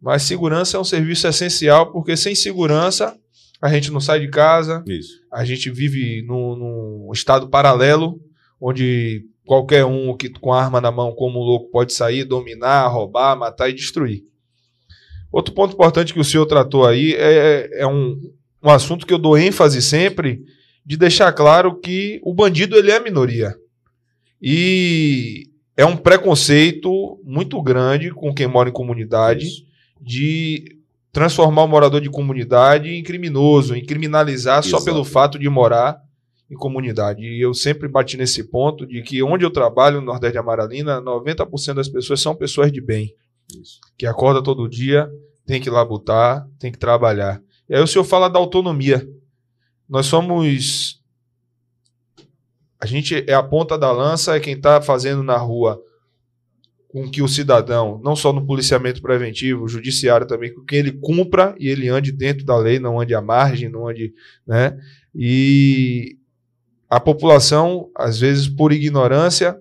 mas 0.00 0.22
segurança 0.22 0.78
é 0.78 0.80
um 0.80 0.84
serviço 0.84 1.26
essencial, 1.28 1.92
porque 1.92 2.16
sem 2.16 2.34
segurança 2.34 3.14
a 3.60 3.68
gente 3.70 3.90
não 3.90 4.00
sai 4.00 4.20
de 4.20 4.28
casa, 4.28 4.82
Isso. 4.86 5.20
a 5.30 5.44
gente 5.44 5.70
vive 5.70 6.22
num, 6.22 6.56
num 6.56 7.10
estado 7.12 7.48
paralelo, 7.50 8.18
onde 8.58 9.26
qualquer 9.46 9.84
um 9.84 10.14
que 10.16 10.28
com 10.28 10.52
arma 10.52 10.80
na 10.80 10.90
mão, 10.90 11.12
como 11.12 11.40
um 11.40 11.42
louco, 11.42 11.70
pode 11.70 11.94
sair, 11.94 12.24
dominar, 12.24 12.88
roubar, 12.88 13.38
matar 13.38 13.70
e 13.70 13.72
destruir. 13.72 14.24
Outro 15.32 15.54
ponto 15.54 15.74
importante 15.74 16.12
que 16.12 16.20
o 16.20 16.24
senhor 16.24 16.46
tratou 16.46 16.84
aí 16.84 17.14
é, 17.14 17.80
é 17.80 17.86
um, 17.86 18.20
um 18.62 18.70
assunto 18.70 19.06
que 19.06 19.14
eu 19.14 19.18
dou 19.18 19.38
ênfase 19.38 19.80
sempre, 19.80 20.42
de 20.84 20.96
deixar 20.96 21.32
claro 21.32 21.78
que 21.80 22.20
o 22.22 22.34
bandido 22.34 22.76
ele 22.76 22.90
é 22.90 22.96
a 22.96 23.02
minoria. 23.02 23.54
E 24.40 25.48
é 25.76 25.84
um 25.84 25.96
preconceito 25.96 27.20
muito 27.24 27.60
grande 27.62 28.10
com 28.10 28.34
quem 28.34 28.46
mora 28.46 28.68
em 28.68 28.72
comunidade 28.72 29.46
Isso. 29.46 29.64
de 30.00 30.76
transformar 31.12 31.64
o 31.64 31.68
morador 31.68 32.00
de 32.00 32.10
comunidade 32.10 32.90
em 32.90 33.02
criminoso, 33.02 33.74
em 33.74 33.84
criminalizar 33.84 34.62
só 34.62 34.76
Exato. 34.76 34.84
pelo 34.84 35.04
fato 35.04 35.38
de 35.38 35.48
morar 35.48 36.05
em 36.50 36.54
comunidade. 36.54 37.22
E 37.22 37.40
eu 37.40 37.52
sempre 37.52 37.88
bati 37.88 38.16
nesse 38.16 38.44
ponto 38.44 38.86
de 38.86 39.02
que 39.02 39.22
onde 39.22 39.44
eu 39.44 39.50
trabalho, 39.50 40.00
no 40.00 40.06
Nordeste 40.06 40.32
de 40.32 40.38
Amaralina, 40.38 41.00
90% 41.00 41.74
das 41.74 41.88
pessoas 41.88 42.20
são 42.20 42.34
pessoas 42.34 42.72
de 42.72 42.80
bem, 42.80 43.14
Isso. 43.60 43.80
que 43.96 44.06
acorda 44.06 44.42
todo 44.42 44.68
dia, 44.68 45.10
tem 45.44 45.60
que 45.60 45.70
labutar, 45.70 46.48
tem 46.58 46.70
que 46.70 46.78
trabalhar. 46.78 47.42
E 47.68 47.74
aí 47.74 47.82
o 47.82 47.86
senhor 47.86 48.04
fala 48.04 48.28
da 48.28 48.38
autonomia. 48.38 49.08
Nós 49.88 50.06
somos. 50.06 51.00
A 52.80 52.86
gente 52.86 53.24
é 53.26 53.34
a 53.34 53.42
ponta 53.42 53.78
da 53.78 53.90
lança, 53.90 54.36
é 54.36 54.40
quem 54.40 54.54
está 54.54 54.80
fazendo 54.80 55.22
na 55.22 55.36
rua 55.36 55.82
com 56.88 57.10
que 57.10 57.20
o 57.20 57.28
cidadão, 57.28 58.00
não 58.02 58.16
só 58.16 58.32
no 58.32 58.46
policiamento 58.46 59.02
preventivo, 59.02 59.64
o 59.64 59.68
judiciário 59.68 60.26
também, 60.26 60.54
com 60.54 60.64
que 60.64 60.76
ele 60.76 60.92
cumpra 60.92 61.54
e 61.58 61.68
ele 61.68 61.88
ande 61.88 62.10
dentro 62.10 62.44
da 62.44 62.56
lei, 62.56 62.78
não 62.78 62.98
ande 62.98 63.14
à 63.14 63.20
margem, 63.20 63.68
não 63.68 63.86
ande. 63.86 64.14
Né? 64.46 64.78
E 65.14 66.16
a 66.88 67.00
população, 67.00 67.90
às 67.94 68.18
vezes 68.18 68.48
por 68.48 68.72
ignorância, 68.72 69.56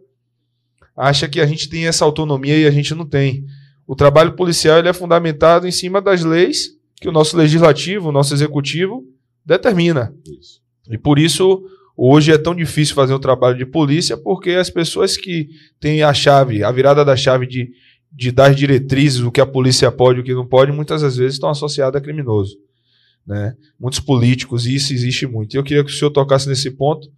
acha 0.96 1.27
que 1.27 1.41
a 1.41 1.46
gente 1.46 1.67
tem 1.67 1.88
essa 1.88 2.05
autonomia 2.05 2.58
e 2.58 2.65
a 2.65 2.72
gente 2.72 2.94
não 2.94 3.05
tem. 3.05 3.46
O 3.88 3.96
trabalho 3.96 4.34
policial 4.34 4.79
ele 4.79 4.88
é 4.88 4.94
fundamentado 4.94 5.67
em 5.67 5.72
cima 5.72 6.01
das 6.01 6.24
leis 6.24 6.75
que 6.96 7.10
o 7.10 7.12
nosso 7.12 7.36
legislativo, 7.36 8.10
o 8.10 8.12
nosso 8.12 8.34
executivo 8.34 9.03
determina. 9.46 10.13
Isso. 10.39 10.62
E 10.89 10.98
por 10.98 11.20
isso 11.20 11.63
hoje 11.98 12.32
é 12.32 12.38
tão 12.38 12.55
difícil 12.55 12.96
fazer 12.96 13.13
o 13.13 13.20
trabalho 13.20 13.58
de 13.58 13.65
polícia, 13.65 14.17
porque 14.17 14.51
as 14.51 14.70
pessoas 14.70 15.17
que 15.17 15.50
têm 15.79 16.03
a 16.03 16.13
chave, 16.13 16.63
a 16.63 16.72
virada 16.72 17.03
da 17.03 17.15
chave 17.15 17.46
de, 17.46 17.72
de 18.12 18.32
dar 18.32 18.53
diretrizes, 18.53 19.22
o 19.22 19.32
que 19.32 19.41
a 19.41 19.46
polícia 19.46 19.91
pode 19.91 20.20
e 20.20 20.22
o 20.22 20.25
que 20.25 20.34
não 20.34 20.46
pode, 20.46 20.72
muitas 20.72 21.01
das 21.01 21.17
vezes 21.17 21.34
estão 21.34 21.50
associadas 21.50 22.01
a 22.01 22.03
criminoso. 22.03 22.58
Né? 23.25 23.55
Muitos 23.79 24.00
políticos, 24.00 24.67
e 24.67 24.75
isso 24.75 24.94
existe 24.94 25.25
muito. 25.25 25.53
E 25.53 25.58
eu 25.58 25.63
queria 25.63 25.84
que 25.84 25.89
o 25.89 25.94
senhor 25.94 26.12
tocasse 26.12 26.48
nesse 26.48 26.70
ponto, 26.72 27.12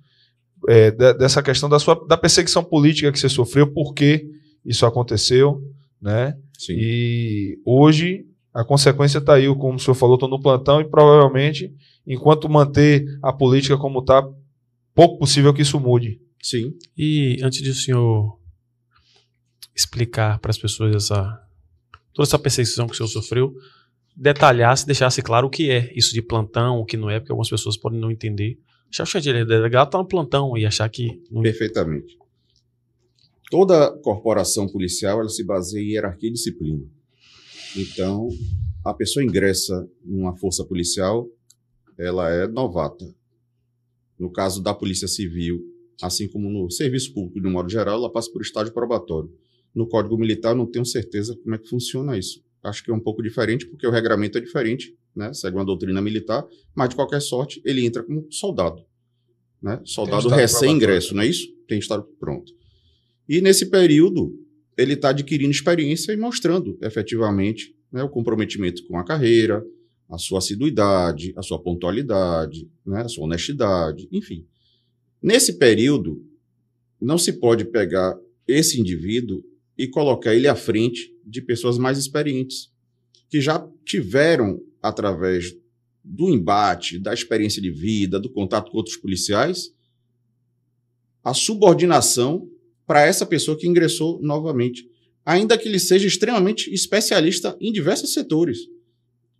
é, 0.68 0.90
de- 0.92 1.14
dessa 1.16 1.44
questão 1.44 1.68
da, 1.68 1.80
sua, 1.80 1.96
da 2.08 2.18
perseguição 2.18 2.64
política 2.64 3.12
que 3.12 3.20
você 3.20 3.30
sofreu, 3.30 3.68
por 3.72 3.94
que 3.94 4.26
isso 4.66 4.86
aconteceu, 4.86 5.62
né? 6.02 6.38
Sim. 6.58 6.74
E 6.78 7.60
hoje 7.66 8.26
a 8.54 8.64
consequência 8.64 9.20
está 9.20 9.36
aí, 9.36 9.48
como 9.56 9.76
o 9.76 9.80
senhor 9.80 9.96
falou, 9.96 10.16
estou 10.16 10.30
no 10.30 10.42
plantão 10.42 10.82
e 10.82 10.86
provavelmente, 10.86 11.72
enquanto 12.06 12.50
manter 12.50 13.06
a 13.22 13.32
política 13.32 13.78
como 13.78 14.00
está, 14.00 14.28
pouco 14.96 15.20
possível 15.20 15.54
que 15.54 15.62
isso 15.62 15.80
mude. 15.80 16.20
Sim. 16.42 16.74
E 16.98 17.38
antes 17.44 17.62
de 17.62 17.70
o 17.70 17.76
senhor 17.76 18.40
explicar 19.76 20.40
para 20.40 20.50
as 20.50 20.58
pessoas 20.58 20.96
essa 20.96 21.44
toda 22.14 22.28
essa 22.28 22.40
perseguição 22.40 22.88
que 22.88 22.94
o 22.94 22.96
senhor 22.98 23.10
sofreu, 23.10 23.54
detalhasse, 24.18 24.86
deixasse 24.86 25.22
claro 25.22 25.46
o 25.46 25.50
que 25.50 25.70
é 25.70 25.94
isso 25.96 26.12
de 26.12 26.24
plantão, 26.24 26.80
o 26.80 26.86
que 26.86 26.98
não 26.98 27.10
é, 27.10 27.20
porque 27.20 27.32
algumas 27.32 27.50
pessoas 27.50 27.78
podem 27.78 28.00
não 28.00 28.10
entender. 28.10 28.58
Achar 28.90 29.22
que 29.22 29.30
o 29.30 29.46
delegado 29.46 29.92
tá 29.92 29.98
no 30.00 30.08
plantão 30.08 30.58
e 30.58 30.66
achar 30.66 30.90
que 30.90 31.22
não 31.30 31.44
Perfeitamente. 31.44 32.18
Toda 33.52 33.92
corporação 34.02 34.68
policial 34.68 35.20
ela 35.20 35.30
se 35.30 35.44
baseia 35.44 35.84
em 35.84 35.92
hierarquia 35.92 36.30
e 36.30 36.34
disciplina. 36.34 36.84
Então, 37.76 38.28
a 38.84 38.94
pessoa 38.94 39.24
ingressa 39.24 39.88
numa 40.04 40.36
força 40.36 40.66
policial, 40.66 41.28
ela 41.98 42.30
é 42.32 42.48
novata. 42.48 43.06
No 44.20 44.32
caso 44.32 44.64
da 44.64 44.74
Polícia 44.74 45.08
Civil, 45.08 45.62
assim 46.02 46.28
como 46.28 46.50
no 46.50 46.72
serviço 46.72 47.14
público 47.14 47.40
de 47.40 47.48
um 47.48 47.52
modo 47.52 47.70
geral, 47.70 48.00
ela 48.00 48.12
passa 48.12 48.32
por 48.32 48.42
estágio 48.42 48.74
probatório. 48.74 49.30
No 49.76 49.88
Código 49.88 50.18
Militar, 50.18 50.54
eu 50.54 50.58
não 50.58 50.66
tenho 50.66 50.86
certeza 50.86 51.38
como 51.44 51.54
é 51.54 51.58
que 51.58 51.70
funciona 51.70 52.18
isso. 52.18 52.42
Acho 52.68 52.84
que 52.84 52.92
é 52.92 52.94
um 52.94 53.00
pouco 53.00 53.24
diferente, 53.24 53.66
porque 53.66 53.88
o 53.88 53.92
regramento 53.92 54.38
é 54.38 54.42
diferente, 54.42 54.96
né? 55.16 55.34
segue 55.34 55.56
uma 55.56 55.66
doutrina 55.66 56.02
militar, 56.02 56.46
mas 56.76 56.90
de 56.90 56.96
qualquer 56.96 57.22
sorte, 57.22 57.62
ele 57.66 57.86
entra 57.86 58.04
como 58.04 58.28
soldado. 58.32 58.84
Né? 59.62 59.82
Soldado 59.86 60.28
recém-ingresso, 60.30 61.16
não 61.16 61.24
é 61.24 61.28
isso? 61.28 61.48
Tem 61.68 61.80
estágio 61.80 62.06
pronto. 62.20 62.54
E 63.28 63.42
nesse 63.42 63.68
período, 63.68 64.34
ele 64.78 64.94
está 64.94 65.10
adquirindo 65.10 65.52
experiência 65.52 66.12
e 66.12 66.18
mostrando 66.18 66.78
efetivamente 66.82 67.76
né, 67.92 68.04
o 68.04 68.10
comprometimento 68.10 68.86
com 68.86 68.98
a 68.98 69.04
carreira, 69.04 69.66
a 70.10 70.18
sua 70.18 70.40
assiduidade, 70.40 71.34
a 71.36 71.42
sua 71.42 71.62
pontualidade, 71.62 72.70
né, 72.86 73.02
a 73.02 73.10
sua 73.10 73.26
honestidade, 73.26 74.08
enfim. 74.12 74.46
Nesse 75.22 75.58
período, 75.58 76.24
não 77.02 77.18
se 77.18 77.34
pode 77.34 77.66
pegar 77.66 78.18
esse 78.48 78.80
indivíduo 78.80 79.44
e 79.78 79.88
colocar 79.88 80.34
ele 80.34 80.48
à 80.48 80.56
frente 80.56 81.14
de 81.26 81.42
pessoas 81.42 81.78
mais 81.78 81.98
experientes, 81.98 82.72
que 83.30 83.40
já 83.40 83.66
tiveram, 83.86 84.62
através 84.82 85.56
do 86.04 86.30
embate, 86.30 86.98
da 86.98 87.14
experiência 87.14 87.62
de 87.62 87.70
vida, 87.70 88.20
do 88.20 88.30
contato 88.30 88.72
com 88.72 88.78
outros 88.78 88.96
policiais, 88.96 89.74
a 91.24 91.34
subordinação 91.34 92.50
para 92.86 93.06
essa 93.06 93.26
pessoa 93.26 93.58
que 93.58 93.68
ingressou 93.68 94.22
novamente, 94.22 94.90
ainda 95.26 95.58
que 95.58 95.68
ele 95.68 95.80
seja 95.80 96.08
extremamente 96.08 96.74
especialista 96.74 97.58
em 97.60 97.72
diversos 97.74 98.14
setores. 98.14 98.60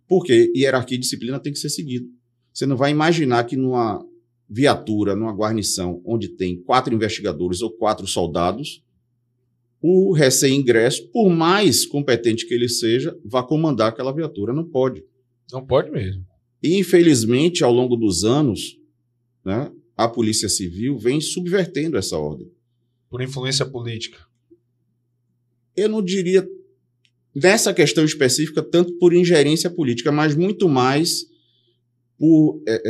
Porque 0.06 0.52
hierarquia 0.54 0.96
e 0.96 1.00
disciplina 1.00 1.40
tem 1.40 1.52
que 1.52 1.58
ser 1.58 1.70
seguido. 1.70 2.06
Você 2.52 2.66
não 2.66 2.76
vai 2.76 2.90
imaginar 2.90 3.44
que 3.44 3.56
numa 3.56 4.04
viatura, 4.48 5.16
numa 5.16 5.32
guarnição, 5.32 6.02
onde 6.04 6.28
tem 6.28 6.60
quatro 6.62 6.94
investigadores 6.94 7.62
ou 7.62 7.70
quatro 7.70 8.06
soldados, 8.06 8.82
o 9.80 10.12
recém-ingresso, 10.12 11.08
por 11.10 11.30
mais 11.30 11.86
competente 11.86 12.46
que 12.46 12.54
ele 12.54 12.68
seja, 12.68 13.16
vá 13.24 13.42
comandar 13.42 13.88
aquela 13.88 14.12
viatura. 14.12 14.52
Não 14.52 14.64
pode. 14.64 15.04
Não 15.52 15.64
pode 15.64 15.90
mesmo. 15.90 16.26
E, 16.62 16.76
infelizmente, 16.78 17.62
ao 17.62 17.72
longo 17.72 17.96
dos 17.96 18.24
anos, 18.24 18.76
né, 19.44 19.70
a 19.96 20.08
Polícia 20.08 20.48
Civil 20.48 20.98
vem 20.98 21.20
subvertendo 21.20 21.96
essa 21.96 22.18
ordem. 22.18 22.50
Por 23.08 23.22
influência 23.22 23.64
política. 23.64 24.18
Eu 25.76 25.88
não 25.88 26.02
diria, 26.02 26.46
nessa 27.34 27.72
questão 27.72 28.04
específica, 28.04 28.62
tanto 28.62 28.94
por 28.94 29.14
ingerência 29.14 29.70
política, 29.70 30.10
mas 30.10 30.34
muito 30.34 30.68
mais 30.68 31.24
por, 32.18 32.60
é, 32.66 32.82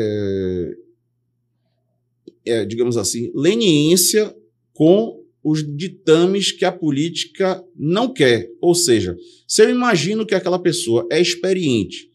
é, 2.47 2.61
é, 2.61 2.65
digamos 2.65 2.97
assim, 2.97 3.31
leniência 3.35 4.35
com 4.73 5.23
os 5.43 5.65
ditames 5.77 6.53
que 6.53 6.65
a 6.65 6.73
política 6.73 7.63
não 7.77 8.13
quer. 8.13 8.49
Ou 8.61 8.75
seja, 8.75 9.17
se 9.47 9.63
eu 9.63 9.71
imagino 9.71 10.27
que 10.27 10.35
aquela 10.35 10.59
pessoa 10.59 11.07
é 11.11 11.21
experiente, 11.21 12.09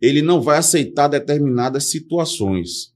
ele 0.00 0.22
não 0.22 0.40
vai 0.40 0.58
aceitar 0.58 1.08
determinadas 1.08 1.84
situações. 1.84 2.92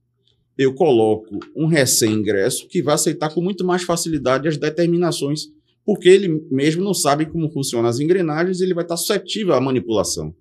Eu 0.57 0.73
coloco 0.73 1.39
um 1.55 1.67
recém-ingresso 1.67 2.67
que 2.67 2.81
vai 2.81 2.95
aceitar 2.95 3.33
com 3.33 3.41
muito 3.41 3.65
mais 3.65 3.83
facilidade 3.83 4.47
as 4.47 4.57
determinações, 4.57 5.43
porque 5.85 6.09
ele 6.09 6.45
mesmo 6.51 6.83
não 6.83 6.93
sabe 6.93 7.25
como 7.25 7.49
funcionam 7.49 7.87
as 7.87 7.99
engrenagens 7.99 8.59
e 8.59 8.63
ele 8.63 8.73
vai 8.73 8.83
estar 8.83 8.97
suscetível 8.97 9.53
à 9.53 9.61
manipulação. 9.61 10.35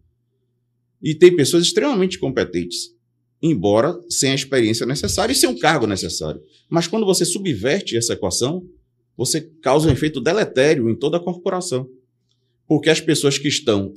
E 1.01 1.15
tem 1.15 1.37
pessoas 1.37 1.65
extremamente 1.65 2.19
competentes, 2.19 2.95
embora 3.41 3.97
sem 4.09 4.33
a 4.33 4.35
experiência 4.35 4.87
necessária 4.87 5.33
e 5.33 5.37
sem 5.37 5.49
o 5.49 5.59
cargo 5.59 5.87
necessário. 5.87 6.41
Mas 6.69 6.89
quando 6.89 7.07
você 7.07 7.25
subverte 7.25 7.97
essa 7.97 8.15
equação, 8.15 8.67
você 9.17 9.41
causa 9.63 9.89
um 9.89 9.93
efeito 9.93 10.21
deletério 10.21 10.89
em 10.91 10.95
toda 10.95 11.17
a 11.17 11.21
corporação. 11.21 11.89
Porque 12.67 12.91
as 12.91 13.01
pessoas 13.01 13.39
que 13.39 13.49
estão 13.49 13.95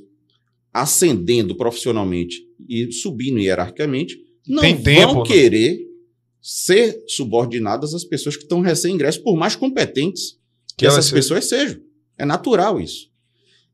ascendendo 0.72 1.56
profissionalmente 1.56 2.46
e 2.68 2.90
subindo 2.92 3.38
hierarquicamente 3.40 4.18
não 4.46 4.62
Tem 4.62 4.74
vão 4.74 4.84
tempo, 4.84 5.14
né? 5.18 5.26
querer 5.26 5.78
ser 6.40 7.02
subordinadas 7.06 7.94
às 7.94 8.04
pessoas 8.04 8.36
que 8.36 8.44
estão 8.44 8.60
recém-ingresso, 8.60 9.22
por 9.22 9.36
mais 9.36 9.54
competentes 9.54 10.38
que, 10.70 10.76
Que 10.78 10.86
essas 10.86 11.10
pessoas 11.10 11.44
sejam. 11.44 11.80
É 12.16 12.24
natural 12.24 12.80
isso. 12.80 13.10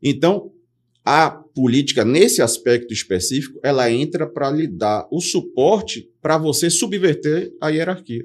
Então, 0.02 0.52
a 1.04 1.30
política, 1.30 2.04
nesse 2.04 2.42
aspecto 2.42 2.92
específico, 2.92 3.60
ela 3.62 3.90
entra 3.90 4.26
para 4.26 4.50
lhe 4.50 4.66
dar 4.66 5.06
o 5.10 5.20
suporte 5.20 6.10
para 6.20 6.36
você 6.36 6.68
subverter 6.68 7.54
a 7.60 7.68
hierarquia. 7.68 8.24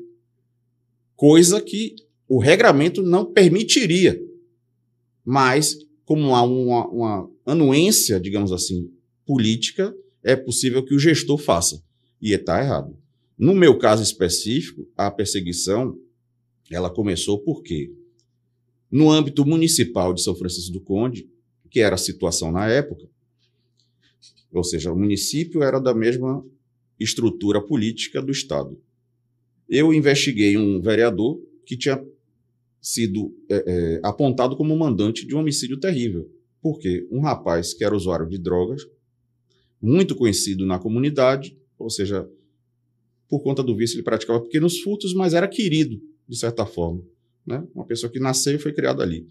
Coisa 1.16 1.62
que 1.62 1.96
o 2.34 2.40
regramento 2.40 3.04
não 3.04 3.26
permitiria. 3.26 4.18
Mas, 5.26 5.78
como 6.06 6.34
há 6.34 6.42
uma, 6.44 6.88
uma 6.88 7.32
anuência, 7.46 8.22
digamos 8.22 8.54
assim, 8.54 8.90
política, 9.26 9.94
é 10.24 10.34
possível 10.34 10.82
que 10.86 10.96
o 10.96 11.00
gestor 11.00 11.38
faça. 11.38 11.84
E 12.22 12.32
está 12.32 12.64
errado. 12.64 12.98
No 13.38 13.54
meu 13.54 13.78
caso 13.78 14.02
específico, 14.02 14.88
a 14.96 15.12
perseguição 15.12 16.00
ela 16.72 16.90
começou 16.90 17.38
porque, 17.38 17.92
no 18.90 19.12
âmbito 19.12 19.46
municipal 19.46 20.14
de 20.14 20.24
São 20.24 20.34
Francisco 20.34 20.72
do 20.72 20.80
Conde, 20.80 21.30
que 21.70 21.82
era 21.82 21.96
a 21.96 21.98
situação 21.98 22.50
na 22.50 22.66
época, 22.70 23.10
ou 24.54 24.64
seja, 24.64 24.94
o 24.94 24.98
município 24.98 25.64
era 25.64 25.82
da 25.82 25.94
mesma 25.94 26.46
estrutura 26.98 27.60
política 27.60 28.22
do 28.22 28.32
Estado. 28.32 28.82
Eu 29.68 29.94
investiguei 29.94 30.56
um 30.56 30.80
vereador 30.80 31.38
que 31.66 31.76
tinha 31.76 32.02
sido 32.82 33.32
é, 33.48 33.64
é, 33.68 34.00
apontado 34.04 34.58
como 34.58 34.76
mandante 34.76 35.26
de 35.26 35.36
um 35.36 35.40
homicídio 35.40 35.80
terrível. 35.80 36.30
Porque 36.62 37.08
um 37.12 37.22
rapaz 37.22 37.74
que 37.74 37.84
era 37.84 37.96
usuário 37.96 38.28
de 38.28 38.38
drogas, 38.38 38.82
muito 39.82 40.16
conhecido 40.16 40.66
na 40.66 40.80
comunidade, 40.80 41.58
ou 41.78 41.90
seja, 41.90 42.28
por 43.28 43.42
conta 43.42 43.64
do 43.64 43.76
vício 43.76 43.96
ele 43.96 44.04
praticava 44.04 44.42
pequenos 44.42 44.80
furtos, 44.80 45.14
mas 45.14 45.34
era 45.34 45.48
querido, 45.48 46.02
de 46.28 46.38
certa 46.38 46.66
forma. 46.66 47.04
Né? 47.46 47.66
Uma 47.74 47.86
pessoa 47.86 48.12
que 48.12 48.20
nasceu 48.20 48.56
e 48.56 48.60
foi 48.60 48.74
criada 48.74 49.02
ali. 49.04 49.28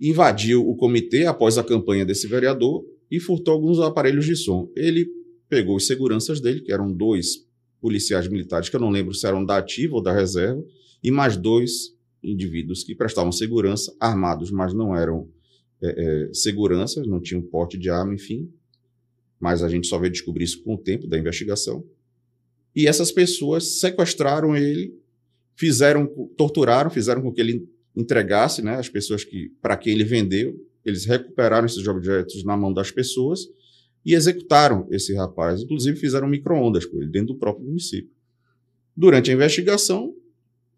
Invadiu 0.00 0.68
o 0.68 0.76
comitê 0.76 1.26
após 1.26 1.58
a 1.58 1.64
campanha 1.64 2.04
desse 2.04 2.26
vereador 2.26 2.84
e 3.10 3.18
furtou 3.18 3.54
alguns 3.54 3.78
aparelhos 3.80 4.26
de 4.26 4.36
som. 4.36 4.70
Ele 4.76 5.08
pegou 5.48 5.76
os 5.76 5.86
seguranças 5.86 6.40
dele, 6.40 6.60
que 6.60 6.72
eram 6.72 6.92
dois 6.92 7.46
policiais 7.80 8.28
militares, 8.28 8.68
que 8.68 8.76
eu 8.76 8.80
não 8.80 8.90
lembro 8.90 9.14
se 9.14 9.26
eram 9.26 9.44
da 9.44 9.56
ativa 9.56 9.96
ou 9.96 10.02
da 10.02 10.12
reserva, 10.12 10.64
e 11.02 11.10
mais 11.10 11.36
dois 11.36 11.96
indivíduos 12.22 12.82
que 12.82 12.94
prestavam 12.94 13.32
segurança, 13.32 13.94
armados, 14.00 14.50
mas 14.50 14.74
não 14.74 14.94
eram 14.94 15.28
é, 15.80 15.88
é, 16.28 16.34
seguranças, 16.34 17.06
não 17.06 17.20
tinham 17.20 17.42
porte 17.42 17.78
de 17.78 17.88
arma, 17.88 18.14
enfim. 18.14 18.50
Mas 19.38 19.62
a 19.62 19.68
gente 19.68 19.86
só 19.86 19.98
veio 19.98 20.12
descobrir 20.12 20.44
isso 20.44 20.62
com 20.62 20.74
o 20.74 20.78
tempo 20.78 21.06
da 21.06 21.18
investigação. 21.18 21.84
E 22.74 22.86
essas 22.86 23.12
pessoas 23.12 23.78
sequestraram 23.78 24.56
ele, 24.56 24.94
fizeram, 25.56 26.06
torturaram, 26.36 26.90
fizeram 26.90 27.22
com 27.22 27.32
que 27.32 27.40
ele 27.40 27.68
entregasse, 27.96 28.62
né, 28.62 28.76
as 28.76 28.88
pessoas 28.88 29.24
que 29.24 29.52
para 29.60 29.76
quem 29.76 29.92
ele 29.92 30.04
vendeu. 30.04 30.56
Eles 30.84 31.04
recuperaram 31.04 31.66
esses 31.66 31.86
objetos 31.86 32.44
na 32.44 32.56
mão 32.56 32.72
das 32.72 32.90
pessoas 32.90 33.40
e 34.06 34.14
executaram 34.14 34.86
esse 34.90 35.14
rapaz. 35.14 35.62
Inclusive 35.62 35.98
fizeram 35.98 36.28
micro-ondas 36.28 36.86
com 36.86 36.96
ele 36.96 37.10
dentro 37.10 37.34
do 37.34 37.38
próprio 37.38 37.66
município. 37.66 38.10
Durante 38.96 39.30
a 39.30 39.34
investigação, 39.34 40.14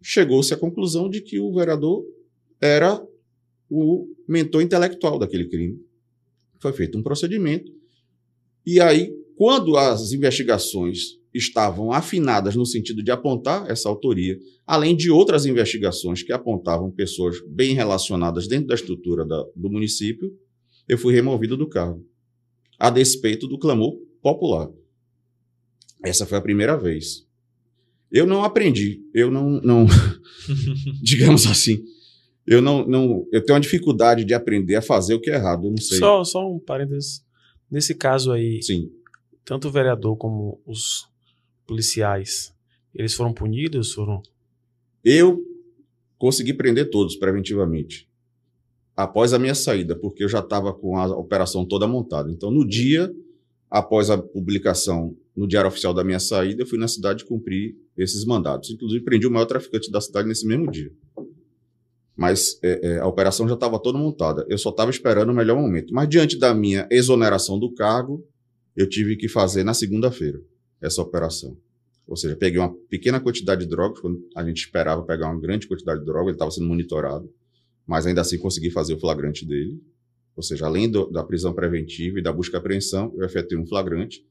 chegou-se 0.03 0.53
à 0.53 0.57
conclusão 0.57 1.09
de 1.09 1.21
que 1.21 1.39
o 1.39 1.53
vereador 1.53 2.05
era 2.61 3.05
o 3.69 4.07
mentor 4.29 4.63
intelectual 4.63 5.19
daquele 5.19 5.49
crime. 5.49 5.79
Foi 6.59 6.73
feito 6.73 6.99
um 6.99 7.03
procedimento. 7.03 7.73
E 8.67 8.81
aí, 8.81 9.13
quando 9.37 9.77
as 9.77 10.13
investigações 10.13 11.19
estavam 11.33 11.93
afinadas 11.93 12.57
no 12.57 12.67
sentido 12.67 13.03
de 13.03 13.11
apontar 13.11 13.71
essa 13.71 13.89
autoria, 13.89 14.39
além 14.67 14.97
de 14.97 15.11
outras 15.11 15.47
investigações 15.47 16.23
que 16.23 16.33
apontavam 16.33 16.91
pessoas 16.91 17.37
bem 17.49 17.75
relacionadas 17.75 18.49
dentro 18.49 18.67
da 18.69 18.75
estrutura 18.75 19.25
da, 19.25 19.45
do 19.55 19.71
município, 19.71 20.37
eu 20.89 20.99
fui 20.99 21.15
removido 21.15 21.57
do 21.57 21.69
cargo, 21.69 22.05
a 22.79 22.91
despeito 22.91 23.47
do 23.47 23.59
clamor 23.59 23.97
popular. 24.21 24.69
Essa 26.05 26.27
foi 26.27 26.39
a 26.39 26.43
primeira 26.43 26.77
vez. 26.77 27.27
Eu 28.11 28.27
não 28.27 28.43
aprendi, 28.43 29.03
eu 29.15 29.31
não, 29.31 29.61
não 29.61 29.87
digamos 31.03 31.47
assim, 31.47 31.85
eu 32.47 32.61
não, 32.61 32.85
não, 32.87 33.27
eu 33.33 33.45
tenho 33.45 33.55
uma 33.55 33.61
dificuldade 33.61 34.25
de 34.25 34.35
aprender 34.35 34.75
a 34.77 34.83
fazer 34.83 35.15
o 35.15 35.21
que 35.21 35.31
é 35.31 35.35
errado, 35.35 35.67
eu 35.67 35.71
não 35.71 35.79
sei. 35.79 35.99
Só, 35.99 36.25
só 36.25 36.51
um 36.51 36.59
parênteses. 36.59 37.25
Nesse 37.71 37.95
caso 37.95 38.33
aí, 38.33 38.61
Sim, 38.63 38.91
tanto 39.45 39.69
o 39.69 39.71
vereador 39.71 40.17
como 40.17 40.61
os 40.67 41.09
policiais, 41.67 42.53
eles 42.95 43.15
foram 43.15 43.33
punidos? 43.33 43.93
Foram. 43.93 44.21
eu 45.05 45.41
consegui 46.19 46.53
prender 46.53 46.91
todos 46.91 47.17
preventivamente 47.17 48.09
após 48.97 49.33
a 49.33 49.39
minha 49.39 49.55
saída, 49.55 49.97
porque 49.97 50.23
eu 50.23 50.29
já 50.29 50.41
estava 50.41 50.75
com 50.75 50.97
a 50.97 51.07
operação 51.17 51.65
toda 51.65 51.87
montada. 51.87 52.31
Então, 52.31 52.51
no 52.51 52.67
dia 52.67 53.11
após 53.71 54.11
a 54.11 54.19
publicação 54.19 55.17
no 55.37 55.47
Diário 55.47 55.69
Oficial 55.69 55.95
da 55.95 56.03
minha 56.03 56.19
saída, 56.19 56.63
eu 56.63 56.67
fui 56.67 56.79
na 56.79 56.89
cidade 56.89 57.25
cumprir 57.25 57.77
esses 57.97 58.25
mandados. 58.25 58.71
Inclusive, 58.71 59.05
prendi 59.05 59.27
o 59.27 59.31
maior 59.31 59.47
traficante 59.47 59.91
da 59.91 60.01
cidade 60.01 60.29
nesse 60.29 60.47
mesmo 60.47 60.71
dia. 60.71 60.93
Mas 62.17 62.59
é, 62.63 62.89
é, 62.89 62.99
a 62.99 63.07
operação 63.07 63.49
já 63.49 63.55
estava 63.55 63.79
toda 63.79 63.97
montada. 63.97 64.45
Eu 64.49 64.59
só 64.59 64.71
estava 64.71 64.91
esperando 64.91 65.31
o 65.31 65.35
melhor 65.35 65.57
momento. 65.57 65.95
Mas, 65.95 66.09
diante 66.09 66.39
da 66.39 66.53
minha 66.53 66.87
exoneração 66.91 67.59
do 67.59 67.73
cargo, 67.73 68.27
eu 68.77 68.89
tive 68.89 69.17
que 69.17 69.29
fazer 69.29 69.65
na 69.65 69.73
segunda-feira 69.73 70.41
essa 70.83 71.01
operação. 71.01 71.57
Ou 72.07 72.17
seja, 72.17 72.37
peguei 72.37 72.59
uma 72.59 72.75
pequena 72.89 73.21
quantidade 73.21 73.63
de 73.63 73.69
drogas, 73.69 74.01
quando 74.01 74.21
a 74.35 74.45
gente 74.45 74.59
esperava 74.59 75.03
pegar 75.03 75.31
uma 75.31 75.41
grande 75.41 75.69
quantidade 75.69 76.01
de 76.01 76.07
droga, 76.07 76.27
ele 76.27 76.33
estava 76.33 76.51
sendo 76.51 76.67
monitorado. 76.67 77.33
Mas 77.87 78.05
ainda 78.05 78.21
assim 78.21 78.37
consegui 78.37 78.71
fazer 78.71 78.95
o 78.95 78.99
flagrante 78.99 79.47
dele. 79.47 79.81
Ou 80.37 80.43
seja, 80.43 80.67
além 80.67 80.91
do, 80.91 81.11
da 81.11 81.23
prisão 81.23 81.53
preventiva 81.53 82.19
e 82.19 82.23
da 82.23 82.33
busca 82.33 82.57
e 82.57 82.59
apreensão, 82.59 83.13
eu 83.17 83.25
efetuei 83.25 83.61
um 83.61 83.67
flagrante. 83.67 84.25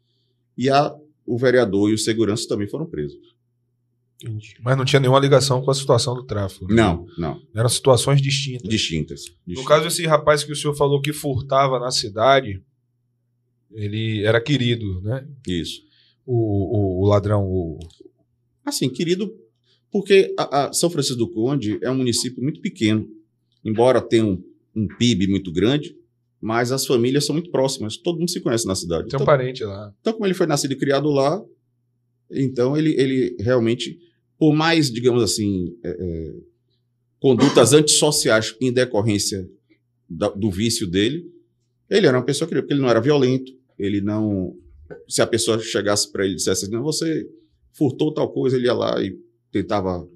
E 0.57 0.69
a, 0.69 0.95
o 1.25 1.37
vereador 1.37 1.89
e 1.89 1.93
os 1.93 2.03
seguranças 2.03 2.45
também 2.45 2.67
foram 2.67 2.85
presos. 2.85 3.37
Entendi. 4.21 4.55
Mas 4.61 4.75
não 4.75 4.83
tinha 4.83 4.99
nenhuma 4.99 5.19
ligação 5.19 5.61
com 5.61 5.71
a 5.71 5.73
situação 5.73 6.13
do 6.13 6.23
tráfico. 6.23 6.67
né? 6.67 6.75
Não, 6.75 7.05
não. 7.17 7.41
Eram 7.55 7.69
situações 7.69 8.21
distintas. 8.21 8.69
Distintas. 8.69 9.25
No 9.45 9.53
distintas. 9.53 9.65
caso, 9.65 9.87
esse 9.87 10.05
rapaz 10.05 10.43
que 10.43 10.51
o 10.51 10.55
senhor 10.55 10.75
falou 10.75 11.01
que 11.01 11.13
furtava 11.13 11.79
na 11.79 11.91
cidade, 11.91 12.61
ele 13.71 14.23
era 14.25 14.41
querido, 14.41 15.01
né? 15.01 15.25
Isso. 15.47 15.81
O, 16.25 16.33
o, 16.33 17.03
o 17.03 17.07
ladrão, 17.07 17.45
o, 17.45 17.79
Assim, 18.65 18.89
querido, 18.89 19.33
porque 19.91 20.33
a, 20.37 20.67
a 20.67 20.73
São 20.73 20.89
Francisco 20.89 21.17
do 21.17 21.31
Conde 21.31 21.79
é 21.81 21.89
um 21.89 21.95
município 21.95 22.43
muito 22.43 22.61
pequeno. 22.61 23.07
Embora 23.63 24.01
tenha 24.01 24.25
um, 24.25 24.43
um 24.75 24.87
PIB 24.87 25.27
muito 25.27 25.51
grande, 25.51 25.95
mas 26.41 26.71
as 26.71 26.85
famílias 26.85 27.25
são 27.25 27.33
muito 27.33 27.49
próximas. 27.51 27.97
Todo 27.97 28.19
mundo 28.19 28.29
se 28.29 28.39
conhece 28.39 28.65
na 28.65 28.75
cidade. 28.75 29.03
tem 29.09 29.15
um 29.17 29.21
Então, 29.21 29.25
parente 29.25 29.63
lá. 29.63 29.93
Então, 29.99 30.13
como 30.13 30.25
ele 30.25 30.33
foi 30.33 30.47
nascido 30.47 30.71
e 30.71 30.75
criado 30.77 31.09
lá, 31.09 31.43
então 32.31 32.77
ele, 32.77 32.93
ele 32.99 33.35
realmente, 33.39 33.97
por 34.37 34.53
mais, 34.53 34.91
digamos 34.91 35.23
assim, 35.23 35.75
é, 35.83 35.89
é, 35.89 36.33
condutas 37.19 37.73
antissociais 37.73 38.55
em 38.61 38.71
decorrência 38.71 39.49
da- 40.09 40.29
do 40.29 40.49
vício 40.49 40.87
dele, 40.87 41.25
ele 41.89 42.07
era 42.07 42.17
uma 42.17 42.23
pessoa 42.25 42.47
querida, 42.47 42.63
porque 42.63 42.73
ele 42.73 42.81
não 42.81 42.89
era 42.89 43.01
violento, 43.01 43.51
ele 43.77 43.99
não. 44.01 44.55
Se 45.07 45.21
a 45.21 45.27
pessoa 45.27 45.59
chegasse 45.59 46.11
para 46.11 46.23
ele 46.23 46.33
e 46.33 46.37
dissesse 46.37 46.65
assim, 46.65 46.73
não, 46.73 46.83
você 46.83 47.27
furtou 47.73 48.13
tal 48.13 48.31
coisa, 48.31 48.55
ele 48.55 48.65
ia 48.65 48.73
lá 48.73 49.01
e 49.01 49.17
tentava 49.51 50.07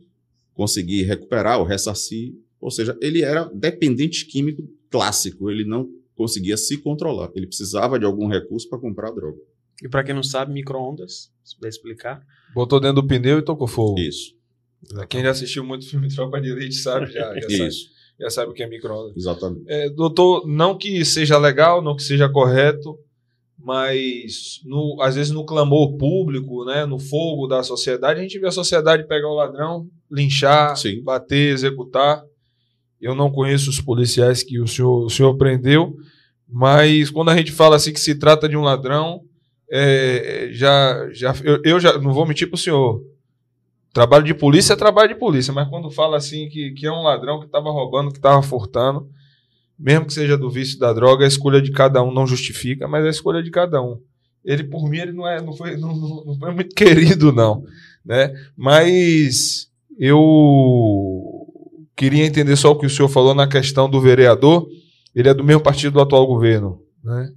conseguir 0.53 1.03
recuperar 1.03 1.59
ou 1.59 1.65
ressarcir. 1.65 2.33
Ou 2.63 2.71
seja, 2.71 2.97
ele 3.01 3.21
era 3.21 3.43
dependente 3.53 4.25
químico 4.25 4.63
clássico, 4.89 5.51
ele 5.51 5.65
não 5.65 5.89
conseguia 6.15 6.55
se 6.55 6.77
controlar, 6.77 7.29
ele 7.35 7.45
precisava 7.47 7.99
de 7.99 8.05
algum 8.05 8.27
recurso 8.27 8.69
para 8.69 8.79
comprar 8.79 9.11
droga. 9.11 9.37
E 9.83 9.89
pra 9.89 10.03
quem 10.03 10.15
não 10.15 10.23
sabe, 10.23 10.53
micro-ondas, 10.53 11.29
se 11.43 11.55
puder 11.55 11.67
explicar. 11.69 12.21
Botou 12.53 12.79
dentro 12.79 13.01
do 13.01 13.07
pneu 13.07 13.39
e 13.39 13.41
tocou 13.41 13.67
fogo. 13.67 13.99
Isso. 13.99 14.33
Quem 15.09 15.23
já 15.23 15.31
assistiu 15.31 15.63
muito 15.63 15.89
filme 15.89 16.07
Tropa 16.07 16.39
de 16.39 16.49
Elite 16.51 16.75
sabe, 16.75 17.07
já, 17.11 17.33
já 17.33 17.41
sabe, 17.41 17.67
Isso, 17.67 17.89
já 18.19 18.29
sabe 18.29 18.51
o 18.51 18.53
que 18.53 18.63
é 18.63 18.69
micro-ondas. 18.69 19.15
exatamente. 19.17 19.63
É, 19.67 19.89
doutor, 19.89 20.47
não 20.47 20.77
que 20.77 21.03
seja 21.03 21.37
legal, 21.37 21.81
não 21.81 21.95
que 21.95 22.03
seja 22.03 22.29
correto, 22.29 22.97
mas 23.57 24.59
no- 24.65 24.97
às 25.01 25.15
vezes 25.15 25.31
no 25.31 25.45
clamor 25.45 25.95
público, 25.97 26.65
né, 26.65 26.85
no 26.85 26.99
fogo 26.99 27.47
da 27.47 27.63
sociedade, 27.63 28.19
a 28.19 28.23
gente 28.23 28.37
vê 28.39 28.47
a 28.47 28.51
sociedade 28.51 29.07
pegar 29.07 29.27
o 29.29 29.35
ladrão, 29.35 29.89
linchar, 30.11 30.75
Sim. 30.77 31.01
bater, 31.01 31.53
executar. 31.53 32.23
Eu 33.03 33.13
não 33.13 33.29
conheço 33.29 33.69
os 33.69 33.81
policiais 33.81 34.43
que 34.43 34.61
o 34.61 34.65
senhor, 34.67 35.05
o 35.05 35.09
senhor 35.09 35.35
prendeu, 35.35 35.93
mas 36.47 37.09
quando 37.09 37.29
a 37.31 37.35
gente 37.35 37.51
fala 37.51 37.75
assim 37.75 37.91
que 37.91 37.99
se 37.99 38.15
trata 38.15 38.47
de 38.47 38.55
um 38.55 38.61
ladrão, 38.61 39.21
é, 39.69 40.47
já, 40.53 41.09
já 41.11 41.35
eu, 41.43 41.59
eu 41.65 41.79
já 41.81 41.97
não 41.97 42.13
vou 42.13 42.25
mentir 42.25 42.47
para 42.47 42.55
o 42.55 42.59
senhor. 42.59 43.03
Trabalho 43.91 44.23
de 44.23 44.33
polícia 44.33 44.71
é 44.71 44.77
trabalho 44.77 45.09
de 45.09 45.19
polícia, 45.19 45.51
mas 45.53 45.67
quando 45.67 45.91
fala 45.91 46.15
assim 46.15 46.47
que, 46.47 46.71
que 46.71 46.87
é 46.87 46.91
um 46.91 47.03
ladrão 47.03 47.39
que 47.41 47.45
estava 47.45 47.69
roubando, 47.69 48.09
que 48.09 48.19
estava 48.19 48.41
furtando, 48.41 49.09
mesmo 49.77 50.05
que 50.05 50.13
seja 50.13 50.37
do 50.37 50.49
vício 50.49 50.79
da 50.79 50.93
droga, 50.93 51.25
a 51.25 51.27
escolha 51.27 51.61
de 51.61 51.71
cada 51.71 52.01
um 52.01 52.13
não 52.13 52.25
justifica, 52.25 52.87
mas 52.87 53.03
é 53.03 53.07
a 53.07 53.11
escolha 53.11 53.43
de 53.43 53.51
cada 53.51 53.81
um. 53.81 53.99
Ele, 54.45 54.63
por 54.63 54.89
mim, 54.89 54.99
ele 54.99 55.11
não, 55.11 55.27
é, 55.27 55.41
não, 55.41 55.51
foi, 55.53 55.75
não, 55.75 55.93
não- 55.93 56.37
foi 56.39 56.53
muito 56.53 56.73
querido, 56.75 57.33
não. 57.33 57.65
Né? 58.05 58.33
Mas 58.55 59.69
eu 59.99 61.42
queria 61.95 62.25
entender 62.25 62.55
só 62.55 62.71
o 62.71 62.77
que 62.77 62.85
o 62.85 62.89
senhor 62.89 63.07
falou 63.09 63.33
na 63.33 63.47
questão 63.47 63.89
do 63.89 63.99
vereador. 64.01 64.67
Ele 65.15 65.29
é 65.29 65.33
do 65.33 65.43
mesmo 65.43 65.61
partido 65.61 65.93
do 65.93 66.01
atual 66.01 66.25
governo, 66.25 66.81
né? 67.03 67.31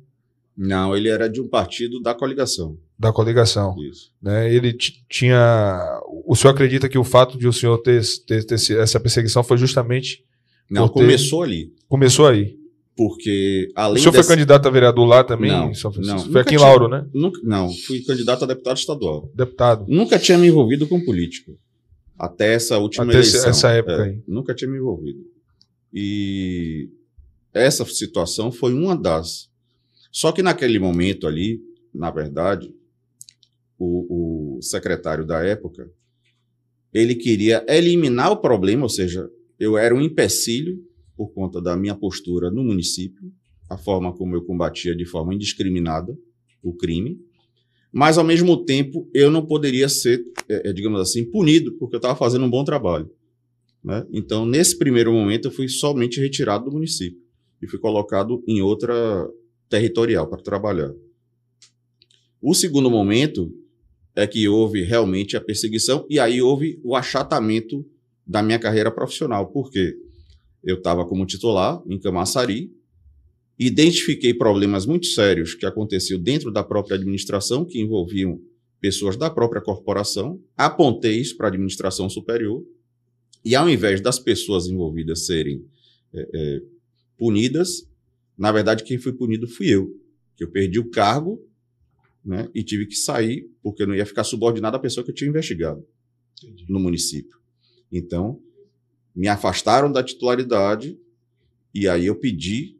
Não, 0.56 0.96
ele 0.96 1.08
era 1.10 1.28
de 1.28 1.40
um 1.40 1.48
partido 1.48 2.00
da 2.00 2.14
coligação. 2.14 2.78
da 2.98 3.12
coligação. 3.12 3.76
Isso. 3.90 4.10
né? 4.22 4.50
Ele 4.52 4.72
ti- 4.72 5.04
tinha. 5.10 6.00
O 6.24 6.34
senhor 6.34 6.54
acredita 6.54 6.88
que 6.88 6.96
o 6.96 7.04
fato 7.04 7.36
de 7.38 7.46
o 7.46 7.52
senhor 7.52 7.76
ter, 7.78 8.00
ter, 8.26 8.42
ter 8.44 8.54
essa 8.78 8.98
perseguição 8.98 9.42
foi 9.44 9.58
justamente. 9.58 10.24
Não, 10.70 10.88
Por 10.88 10.94
ter- 10.94 11.00
começou 11.06 11.42
ali. 11.42 11.72
Começou 11.88 12.26
aí. 12.26 12.56
Porque 12.96 13.68
O 13.76 13.80
além 13.80 13.98
senhor 14.02 14.12
dessa- 14.12 14.24
foi 14.26 14.34
candidato 14.36 14.66
a 14.66 14.70
vereadro 14.70 15.04
lá 15.04 15.22
também? 15.22 15.50
Não, 15.50 15.70
em 15.70 15.74
São 15.74 15.92
Francisco? 15.92 16.20
não. 16.24 16.32
Foi 16.32 16.40
aqui 16.40 16.54
em. 16.54 16.58
Lauro, 16.58 16.88
né? 16.88 17.06
Nunca, 17.12 17.38
não, 17.44 17.70
fui 17.86 18.00
candidato 18.00 18.44
a 18.44 18.46
deputado 18.46 18.78
estadual. 18.78 19.30
Deputado. 19.34 19.84
Nunca 19.86 20.18
tinha 20.18 20.38
me 20.38 20.46
envolvido 20.46 20.86
com 20.86 20.98
política. 21.04 21.52
Até 22.18 22.54
essa 22.54 22.78
última 22.78 23.04
Até 23.04 23.14
eleição. 23.14 23.50
essa 23.50 23.70
época 23.70 23.92
É, 23.92 24.02
aí. 24.04 24.22
Nunca 24.26 24.54
tinha 24.54 24.70
me 24.70 24.78
envolvido. 24.78 25.20
E 25.92 26.90
essa 27.52 27.84
situação 27.84 28.50
foi 28.50 28.72
uma 28.72 28.96
das. 28.96 29.50
Só 30.10 30.32
que 30.32 30.42
naquele 30.42 30.78
momento 30.78 31.26
ali, 31.26 31.60
na 31.94 32.10
verdade, 32.10 32.74
o, 33.78 34.56
o 34.58 34.62
secretário 34.62 35.26
da 35.26 35.42
época, 35.44 35.90
ele 36.92 37.14
queria 37.14 37.64
eliminar 37.68 38.32
o 38.32 38.38
problema, 38.38 38.84
ou 38.84 38.88
seja, 38.88 39.28
eu 39.58 39.76
era 39.76 39.94
um 39.94 40.00
empecilho 40.00 40.82
por 41.16 41.32
conta 41.32 41.60
da 41.60 41.76
minha 41.76 41.94
postura 41.94 42.50
no 42.50 42.62
município, 42.62 43.32
a 43.68 43.76
forma 43.76 44.12
como 44.12 44.34
eu 44.36 44.42
combatia 44.44 44.94
de 44.94 45.04
forma 45.04 45.34
indiscriminada 45.34 46.16
o 46.62 46.74
crime, 46.74 47.18
mas 47.92 48.18
ao 48.18 48.24
mesmo 48.24 48.64
tempo 48.64 49.08
eu 49.14 49.30
não 49.30 49.44
poderia 49.44 49.88
ser, 49.88 50.24
eh, 50.48 50.62
eh, 50.66 50.72
digamos 50.72 51.00
assim, 51.00 51.24
punido 51.24 51.72
porque 51.78 51.96
eu 51.96 51.98
estava 51.98 52.16
fazendo 52.16 52.44
um 52.44 52.50
bom 52.50 52.64
trabalho. 52.64 53.10
né? 53.82 54.04
Então, 54.12 54.44
nesse 54.44 54.76
primeiro 54.76 55.12
momento, 55.12 55.46
eu 55.48 55.52
fui 55.52 55.68
somente 55.68 56.20
retirado 56.20 56.64
do 56.66 56.72
município 56.72 57.20
e 57.62 57.66
fui 57.68 57.78
colocado 57.78 58.42
em 58.46 58.60
outra 58.60 59.28
territorial 59.68 60.28
para 60.28 60.42
trabalhar. 60.42 60.92
O 62.40 62.54
segundo 62.54 62.90
momento 62.90 63.52
é 64.14 64.26
que 64.26 64.48
houve 64.48 64.82
realmente 64.82 65.36
a 65.36 65.40
perseguição 65.40 66.06
e 66.08 66.18
aí 66.18 66.40
houve 66.40 66.80
o 66.82 66.96
achatamento 66.96 67.84
da 68.26 68.42
minha 68.42 68.58
carreira 68.58 68.90
profissional. 68.90 69.46
Por 69.52 69.70
quê? 69.70 69.94
Eu 70.64 70.76
estava 70.76 71.06
como 71.06 71.26
titular 71.26 71.82
em 71.86 71.98
Camaçari, 71.98 72.70
identifiquei 73.58 74.34
problemas 74.34 74.84
muito 74.84 75.06
sérios 75.06 75.54
que 75.54 75.64
aconteciam 75.64 76.20
dentro 76.20 76.50
da 76.50 76.62
própria 76.62 76.96
administração, 76.96 77.64
que 77.64 77.80
envolviam 77.80 78.40
pessoas 78.80 79.16
da 79.16 79.30
própria 79.30 79.62
corporação, 79.62 80.40
apontei 80.56 81.18
isso 81.18 81.36
para 81.36 81.46
a 81.46 81.50
administração 81.50 82.08
superior, 82.10 82.64
e 83.44 83.54
ao 83.54 83.68
invés 83.68 84.00
das 84.00 84.18
pessoas 84.18 84.66
envolvidas 84.66 85.26
serem 85.26 85.64
é, 86.12 86.28
é, 86.34 86.62
punidas, 87.16 87.88
na 88.36 88.52
verdade 88.52 88.84
quem 88.84 88.98
foi 88.98 89.12
punido 89.12 89.48
fui 89.48 89.68
eu, 89.68 89.98
que 90.36 90.44
eu 90.44 90.50
perdi 90.50 90.78
o 90.78 90.90
cargo 90.90 91.42
né, 92.24 92.50
e 92.54 92.62
tive 92.62 92.86
que 92.86 92.96
sair, 92.96 93.48
porque 93.62 93.82
eu 93.82 93.86
não 93.86 93.94
ia 93.94 94.04
ficar 94.04 94.24
subordinado 94.24 94.76
à 94.76 94.80
pessoa 94.80 95.04
que 95.04 95.10
eu 95.10 95.14
tinha 95.14 95.30
investigado 95.30 95.86
no 96.68 96.78
município. 96.78 97.38
Então, 97.90 98.42
me 99.14 99.28
afastaram 99.28 99.90
da 99.90 100.02
titularidade 100.02 100.98
e 101.72 101.88
aí 101.88 102.06
eu 102.06 102.16
pedi 102.16 102.75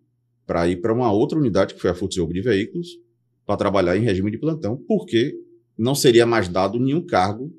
para 0.46 0.68
ir 0.68 0.80
para 0.80 0.94
uma 0.94 1.12
outra 1.12 1.38
unidade, 1.38 1.74
que 1.74 1.80
foi 1.80 1.90
a 1.90 1.94
Futebol 1.94 2.32
de 2.32 2.40
Veículos, 2.40 2.98
para 3.44 3.56
trabalhar 3.56 3.96
em 3.96 4.02
regime 4.02 4.30
de 4.30 4.38
plantão, 4.38 4.76
porque 4.86 5.34
não 5.76 5.94
seria 5.94 6.24
mais 6.24 6.48
dado 6.48 6.78
nenhum 6.78 7.04
cargo 7.04 7.52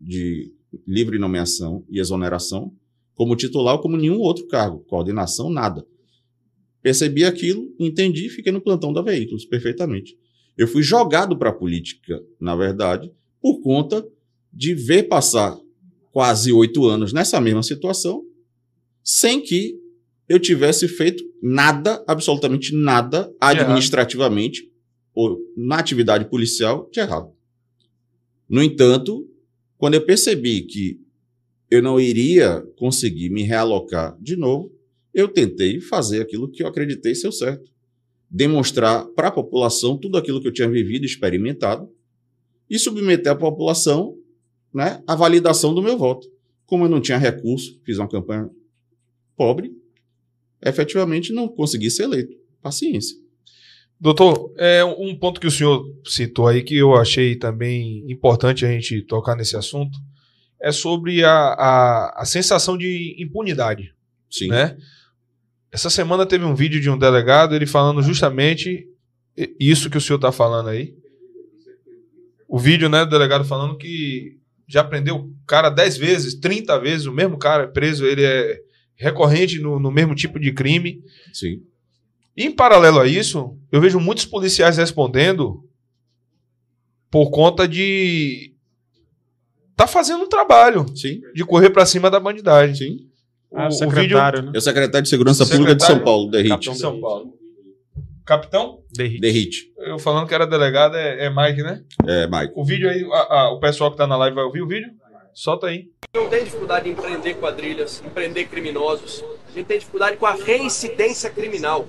de 0.00 0.52
livre 0.86 1.18
nomeação 1.18 1.84
e 1.88 1.98
exoneração 1.98 2.74
como 3.14 3.36
titular 3.36 3.76
ou 3.76 3.80
como 3.80 3.96
nenhum 3.96 4.18
outro 4.18 4.46
cargo, 4.48 4.80
coordenação, 4.80 5.48
nada. 5.48 5.86
Percebi 6.82 7.24
aquilo, 7.24 7.72
entendi 7.78 8.26
e 8.26 8.30
fiquei 8.30 8.52
no 8.52 8.60
plantão 8.60 8.92
da 8.92 9.00
Veículos 9.00 9.44
perfeitamente. 9.44 10.18
Eu 10.56 10.68
fui 10.68 10.82
jogado 10.82 11.36
para 11.38 11.50
a 11.50 11.54
política, 11.54 12.22
na 12.40 12.54
verdade, 12.54 13.10
por 13.40 13.60
conta 13.60 14.06
de 14.52 14.74
ver 14.74 15.04
passar 15.04 15.58
quase 16.12 16.52
oito 16.52 16.86
anos 16.86 17.12
nessa 17.12 17.40
mesma 17.40 17.62
situação, 17.62 18.22
sem 19.02 19.40
que 19.40 19.76
eu 20.28 20.38
tivesse 20.38 20.86
feito 20.86 21.24
nada, 21.46 22.02
absolutamente 22.06 22.74
nada, 22.74 23.30
administrativamente 23.38 24.72
ou 25.14 25.38
na 25.54 25.78
atividade 25.78 26.24
policial 26.24 26.88
de 26.90 27.00
errado. 27.00 27.32
No 28.48 28.62
entanto, 28.62 29.28
quando 29.76 29.92
eu 29.92 30.06
percebi 30.06 30.62
que 30.62 30.98
eu 31.70 31.82
não 31.82 32.00
iria 32.00 32.62
conseguir 32.78 33.28
me 33.28 33.42
realocar 33.42 34.16
de 34.18 34.36
novo, 34.36 34.72
eu 35.12 35.28
tentei 35.28 35.82
fazer 35.82 36.22
aquilo 36.22 36.50
que 36.50 36.62
eu 36.62 36.66
acreditei 36.66 37.14
ser 37.14 37.28
o 37.28 37.32
certo. 37.32 37.70
Demonstrar 38.30 39.04
para 39.08 39.28
a 39.28 39.30
população 39.32 39.98
tudo 39.98 40.16
aquilo 40.16 40.40
que 40.40 40.48
eu 40.48 40.52
tinha 40.52 40.68
vivido 40.68 41.02
e 41.02 41.06
experimentado 41.06 41.90
e 42.70 42.78
submeter 42.78 43.30
a 43.30 43.36
população 43.36 44.16
né, 44.72 45.02
à 45.06 45.14
validação 45.14 45.74
do 45.74 45.82
meu 45.82 45.98
voto. 45.98 46.26
Como 46.64 46.86
eu 46.86 46.88
não 46.88 47.02
tinha 47.02 47.18
recurso, 47.18 47.78
fiz 47.84 47.98
uma 47.98 48.08
campanha 48.08 48.48
pobre, 49.36 49.83
efetivamente 50.64 51.32
não 51.32 51.48
consegui 51.48 51.90
ser 51.90 52.04
eleito. 52.04 52.34
Paciência. 52.62 53.16
Doutor, 54.00 54.52
é 54.56 54.84
um 54.84 55.16
ponto 55.16 55.40
que 55.40 55.46
o 55.46 55.50
senhor 55.50 55.84
citou 56.04 56.46
aí 56.46 56.62
que 56.62 56.76
eu 56.76 56.94
achei 56.94 57.36
também 57.36 58.04
importante 58.10 58.64
a 58.64 58.68
gente 58.68 59.02
tocar 59.02 59.36
nesse 59.36 59.56
assunto 59.56 59.98
é 60.60 60.72
sobre 60.72 61.22
a, 61.24 61.30
a, 61.30 62.22
a 62.22 62.24
sensação 62.24 62.76
de 62.76 63.16
impunidade, 63.18 63.94
Sim. 64.30 64.48
né? 64.48 64.76
Essa 65.70 65.90
semana 65.90 66.24
teve 66.24 66.44
um 66.44 66.54
vídeo 66.54 66.80
de 66.80 66.88
um 66.88 66.96
delegado 66.96 67.54
ele 67.54 67.66
falando 67.66 68.02
justamente 68.02 68.88
isso 69.58 69.90
que 69.90 69.98
o 69.98 70.00
senhor 70.00 70.16
está 70.16 70.30
falando 70.30 70.68
aí. 70.68 70.94
O 72.48 72.58
vídeo, 72.58 72.88
né, 72.88 73.04
do 73.04 73.10
delegado 73.10 73.44
falando 73.44 73.76
que 73.76 74.38
já 74.66 74.84
prendeu 74.84 75.16
o 75.16 75.34
cara 75.46 75.68
10 75.68 75.96
vezes, 75.96 76.34
30 76.34 76.78
vezes, 76.78 77.06
o 77.06 77.12
mesmo 77.12 77.36
cara 77.36 77.64
é 77.64 77.66
preso, 77.66 78.06
ele 78.06 78.22
é 78.22 78.60
recorrente 78.96 79.58
no, 79.58 79.78
no 79.78 79.90
mesmo 79.90 80.14
tipo 80.14 80.38
de 80.38 80.52
crime. 80.52 81.02
Sim. 81.32 81.62
Em 82.36 82.50
paralelo 82.50 83.00
a 83.00 83.06
isso, 83.06 83.56
eu 83.70 83.80
vejo 83.80 84.00
muitos 84.00 84.24
policiais 84.26 84.76
respondendo 84.76 85.64
por 87.10 87.30
conta 87.30 87.66
de 87.68 88.52
tá 89.76 89.86
fazendo 89.86 90.24
um 90.24 90.28
trabalho 90.28 90.86
Sim. 90.96 91.20
de 91.34 91.44
correr 91.44 91.70
para 91.70 91.86
cima 91.86 92.10
da 92.10 92.18
bandidagem. 92.20 92.74
Sim. 92.76 93.08
Ah, 93.54 93.68
O- 93.68 93.70
secretário, 93.70 94.42
né? 94.42 94.52
É 94.54 94.58
o 94.58 94.60
secretário 94.60 95.02
de 95.04 95.08
Segurança 95.08 95.44
Secretário- 95.44 95.64
Pública 95.66 95.76
de 95.76 95.84
São 95.86 96.04
Paulo, 96.04 96.30
Derrite. 96.30 96.50
Capitão 96.50 96.72
de 96.72 96.78
São 96.80 97.00
Paulo. 97.00 97.34
Capitão, 98.26 98.80
Derrite. 98.96 99.20
Derrite. 99.20 99.72
eu 99.78 99.98
falando 99.98 100.26
que 100.26 100.34
era 100.34 100.46
delegado 100.46 100.96
é, 100.96 101.26
é 101.26 101.30
Mike, 101.30 101.62
né? 101.62 101.84
É, 102.06 102.26
Mike. 102.26 102.52
O 102.56 102.64
vídeo 102.64 102.88
aí, 102.88 103.04
a- 103.12 103.40
a- 103.42 103.50
o 103.52 103.60
pessoal 103.60 103.90
que 103.92 103.96
tá 103.98 104.06
na 104.06 104.16
live 104.16 104.34
vai 104.34 104.44
ouvir 104.44 104.62
o 104.62 104.66
vídeo? 104.66 104.90
Solta 105.34 105.66
aí. 105.66 105.88
Não 106.14 106.28
tem 106.28 106.44
dificuldade 106.44 106.88
em 106.88 106.94
prender 106.94 107.36
quadrilhas, 107.38 108.00
em 108.06 108.08
prender 108.08 108.48
criminosos. 108.48 109.24
A 109.48 109.50
gente 109.50 109.66
tem 109.66 109.78
dificuldade 109.78 110.16
com 110.16 110.24
a 110.24 110.32
reincidência 110.32 111.28
criminal. 111.28 111.86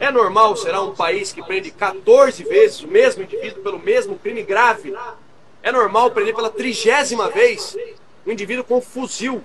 É 0.00 0.10
normal, 0.10 0.56
será 0.56 0.80
um 0.80 0.94
país 0.94 1.32
que 1.32 1.42
prende 1.42 1.70
14 1.70 2.42
vezes 2.44 2.80
o 2.80 2.88
mesmo 2.88 3.22
indivíduo 3.22 3.62
pelo 3.62 3.78
mesmo 3.78 4.18
crime 4.18 4.42
grave? 4.42 4.96
É 5.62 5.70
normal 5.70 6.10
prender 6.10 6.34
pela 6.34 6.48
trigésima 6.48 7.28
vez 7.28 7.76
um 8.26 8.32
indivíduo 8.32 8.64
com 8.64 8.80
fuzil 8.80 9.44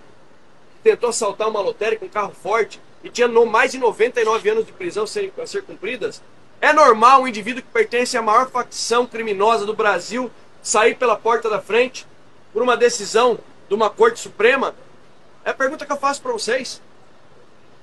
que 0.77 0.89
tentou 0.89 1.09
assaltar 1.09 1.49
uma 1.49 1.59
lotérica 1.59 1.99
com 1.99 2.05
um 2.05 2.09
carro 2.09 2.33
forte 2.33 2.79
e 3.03 3.09
tinha 3.09 3.27
mais 3.27 3.73
de 3.73 3.77
99 3.77 4.49
anos 4.49 4.65
de 4.65 4.71
prisão 4.71 5.03
a 5.03 5.47
ser 5.47 5.63
cumpridas? 5.63 6.21
É 6.62 6.71
normal 6.71 7.23
um 7.23 7.27
indivíduo 7.27 7.62
que 7.62 7.67
pertence 7.67 8.15
à 8.15 8.21
maior 8.21 8.49
facção 8.49 9.05
criminosa 9.05 9.65
do 9.65 9.73
Brasil 9.73 10.31
sair 10.62 10.95
pela 10.95 11.17
porta 11.17 11.49
da 11.49 11.59
frente 11.59 12.07
por 12.53 12.62
uma 12.62 12.77
decisão 12.77 13.38
de 13.73 13.75
uma 13.75 13.89
Corte 13.89 14.19
Suprema, 14.19 14.75
é 15.43 15.49
a 15.49 15.53
pergunta 15.53 15.83
que 15.83 15.91
eu 15.91 15.97
faço 15.97 16.21
para 16.21 16.31
vocês. 16.31 16.79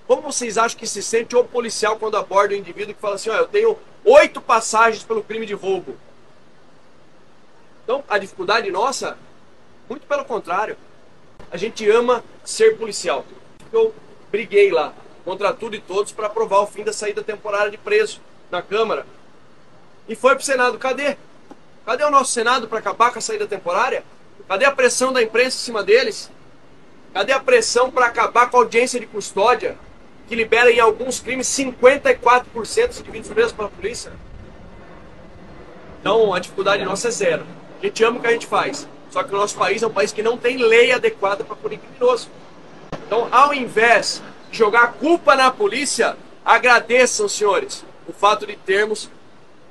Como 0.07 0.23
vocês 0.23 0.57
acham 0.57 0.79
que 0.79 0.87
se 0.87 1.03
sente 1.03 1.35
o 1.35 1.43
policial 1.43 1.99
quando 1.99 2.17
aborda 2.17 2.55
um 2.55 2.59
indivíduo 2.59 2.95
que 2.95 3.01
fala 3.01 3.17
assim, 3.17 3.29
ó, 3.29 3.35
eu 3.35 3.49
tenho 3.49 3.77
oito 4.05 4.41
passagens 4.41 5.03
pelo 5.03 5.21
crime 5.21 5.47
de 5.47 5.53
roubo? 5.53 5.97
Então, 7.83 8.05
a 8.09 8.19
dificuldade 8.19 8.71
nossa, 8.71 9.19
muito 9.89 10.07
pelo 10.07 10.25
contrário. 10.25 10.77
A 11.51 11.57
gente 11.57 11.89
ama 11.91 12.23
ser 12.45 12.79
policial. 12.79 13.25
Eu 13.73 13.93
briguei 14.31 14.71
lá 14.71 14.95
contra 15.25 15.53
tudo 15.53 15.75
e 15.75 15.81
todos 15.81 16.13
para 16.13 16.29
aprovar 16.29 16.61
o 16.61 16.69
fim 16.69 16.85
da 16.85 16.93
saída 16.93 17.21
temporária 17.21 17.71
de 17.71 17.79
preso 17.79 18.21
na 18.49 18.63
Câmara. 18.63 19.05
E 20.09 20.15
foi 20.15 20.37
pro 20.37 20.45
Senado. 20.45 20.79
Cadê? 20.79 21.17
Cadê 21.85 22.05
o 22.05 22.11
nosso 22.11 22.31
Senado 22.31 22.69
para 22.69 22.79
acabar 22.79 23.13
com 23.13 23.19
a 23.19 23.23
saída 23.23 23.45
temporária? 23.49 24.05
Cadê 24.49 24.65
a 24.65 24.73
pressão 24.73 25.13
da 25.13 25.23
imprensa 25.23 25.57
em 25.57 25.61
cima 25.61 25.83
deles? 25.83 26.31
Cadê 27.13 27.33
a 27.33 27.41
pressão 27.41 27.91
para 27.91 28.07
acabar 28.07 28.51
com 28.51 28.57
a 28.57 28.61
audiência 28.61 29.01
de 29.01 29.07
custódia, 29.07 29.77
que 30.29 30.35
libera 30.35 30.71
em 30.71 30.79
alguns 30.79 31.21
crimes 31.21 31.47
54% 31.49 32.93
de 32.93 33.01
indivíduos 33.01 33.29
presos 33.29 33.53
pela 33.53 33.69
polícia? 33.69 34.13
Então 36.01 36.33
a 36.33 36.39
dificuldade 36.39 36.85
nossa 36.85 37.09
é 37.09 37.11
zero. 37.11 37.47
A 37.81 37.85
gente 37.87 38.05
ama 38.05 38.19
o 38.19 38.21
que 38.21 38.27
a 38.27 38.33
gente 38.33 38.47
faz. 38.47 38.87
Só 39.11 39.25
que 39.25 39.35
o 39.35 39.39
nosso 39.39 39.57
país 39.57 39.83
é 39.83 39.87
um 39.87 39.93
país 39.93 40.13
que 40.13 40.23
não 40.23 40.39
tem 40.39 40.57
lei 40.57 40.93
adequada 40.93 41.43
para 41.43 41.57
punir 41.57 41.79
criminoso. 41.79 42.29
Então, 43.07 43.29
ao 43.33 43.53
invés 43.53 44.23
de 44.51 44.59
jogar 44.59 44.83
a 44.85 44.87
culpa 44.87 45.35
na 45.35 45.51
polícia, 45.51 46.17
agradeçam, 46.45 47.29
senhores, 47.29 47.85
o 48.07 48.13
fato 48.13 48.47
de 48.47 48.55
termos 48.57 49.11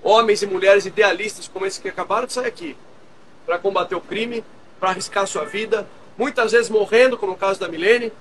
homens 0.03 0.41
e 0.41 0.47
mulheres 0.47 0.85
idealistas 0.85 1.47
como 1.47 1.65
esse 1.65 1.79
que 1.79 1.87
acabaram 1.87 2.27
de 2.27 2.33
sair 2.33 2.47
aqui 2.47 2.75
para 3.45 3.57
combater 3.57 3.95
o 3.95 4.01
crime, 4.01 4.43
para 4.79 4.91
arriscar 4.91 5.27
sua 5.27 5.45
vida, 5.45 5.87
muitas 6.17 6.51
vezes 6.51 6.69
morrendo, 6.69 7.17
como 7.17 7.31
é 7.33 7.35
o 7.35 7.37
caso 7.37 7.59
da 7.59 7.67
Milene, 7.67 8.11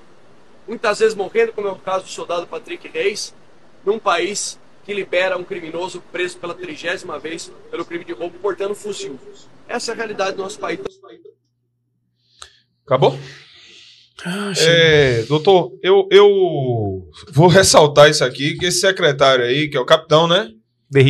muitas 0.66 0.98
vezes 0.98 1.14
morrendo, 1.14 1.52
como 1.52 1.68
é 1.68 1.72
o 1.72 1.76
caso 1.76 2.04
do 2.04 2.10
soldado 2.10 2.46
Patrick 2.46 2.88
Reis, 2.88 3.34
num 3.84 3.98
país 3.98 4.58
que 4.84 4.92
libera 4.92 5.36
um 5.36 5.44
criminoso 5.44 6.02
preso 6.12 6.38
pela 6.38 6.54
trigésima 6.54 7.18
vez 7.18 7.52
pelo 7.70 7.84
crime 7.84 8.04
de 8.04 8.12
roubo 8.12 8.38
portando 8.38 8.74
fuzil. 8.74 9.18
Essa 9.68 9.92
é 9.92 9.94
a 9.94 9.96
realidade 9.96 10.36
do 10.36 10.42
nosso 10.42 10.58
país. 10.58 10.80
Acabou? 12.86 13.18
Ah, 14.24 14.52
É, 14.66 15.22
doutor, 15.24 15.72
eu, 15.82 16.08
eu 16.10 17.08
vou 17.32 17.46
ressaltar 17.48 18.10
isso 18.10 18.24
aqui, 18.24 18.56
que 18.56 18.66
esse 18.66 18.80
secretário 18.80 19.44
aí, 19.44 19.68
que 19.68 19.76
é 19.76 19.80
o 19.80 19.84
capitão, 19.86 20.26
né? 20.26 20.50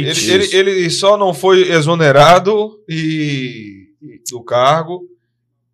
Ele, 0.08 0.12
ele, 0.54 0.70
ele 0.70 0.90
só 0.90 1.16
não 1.16 1.32
foi 1.32 1.70
exonerado 1.70 2.82
e, 2.88 3.86
e- 4.02 4.20
do 4.30 4.42
cargo 4.42 5.02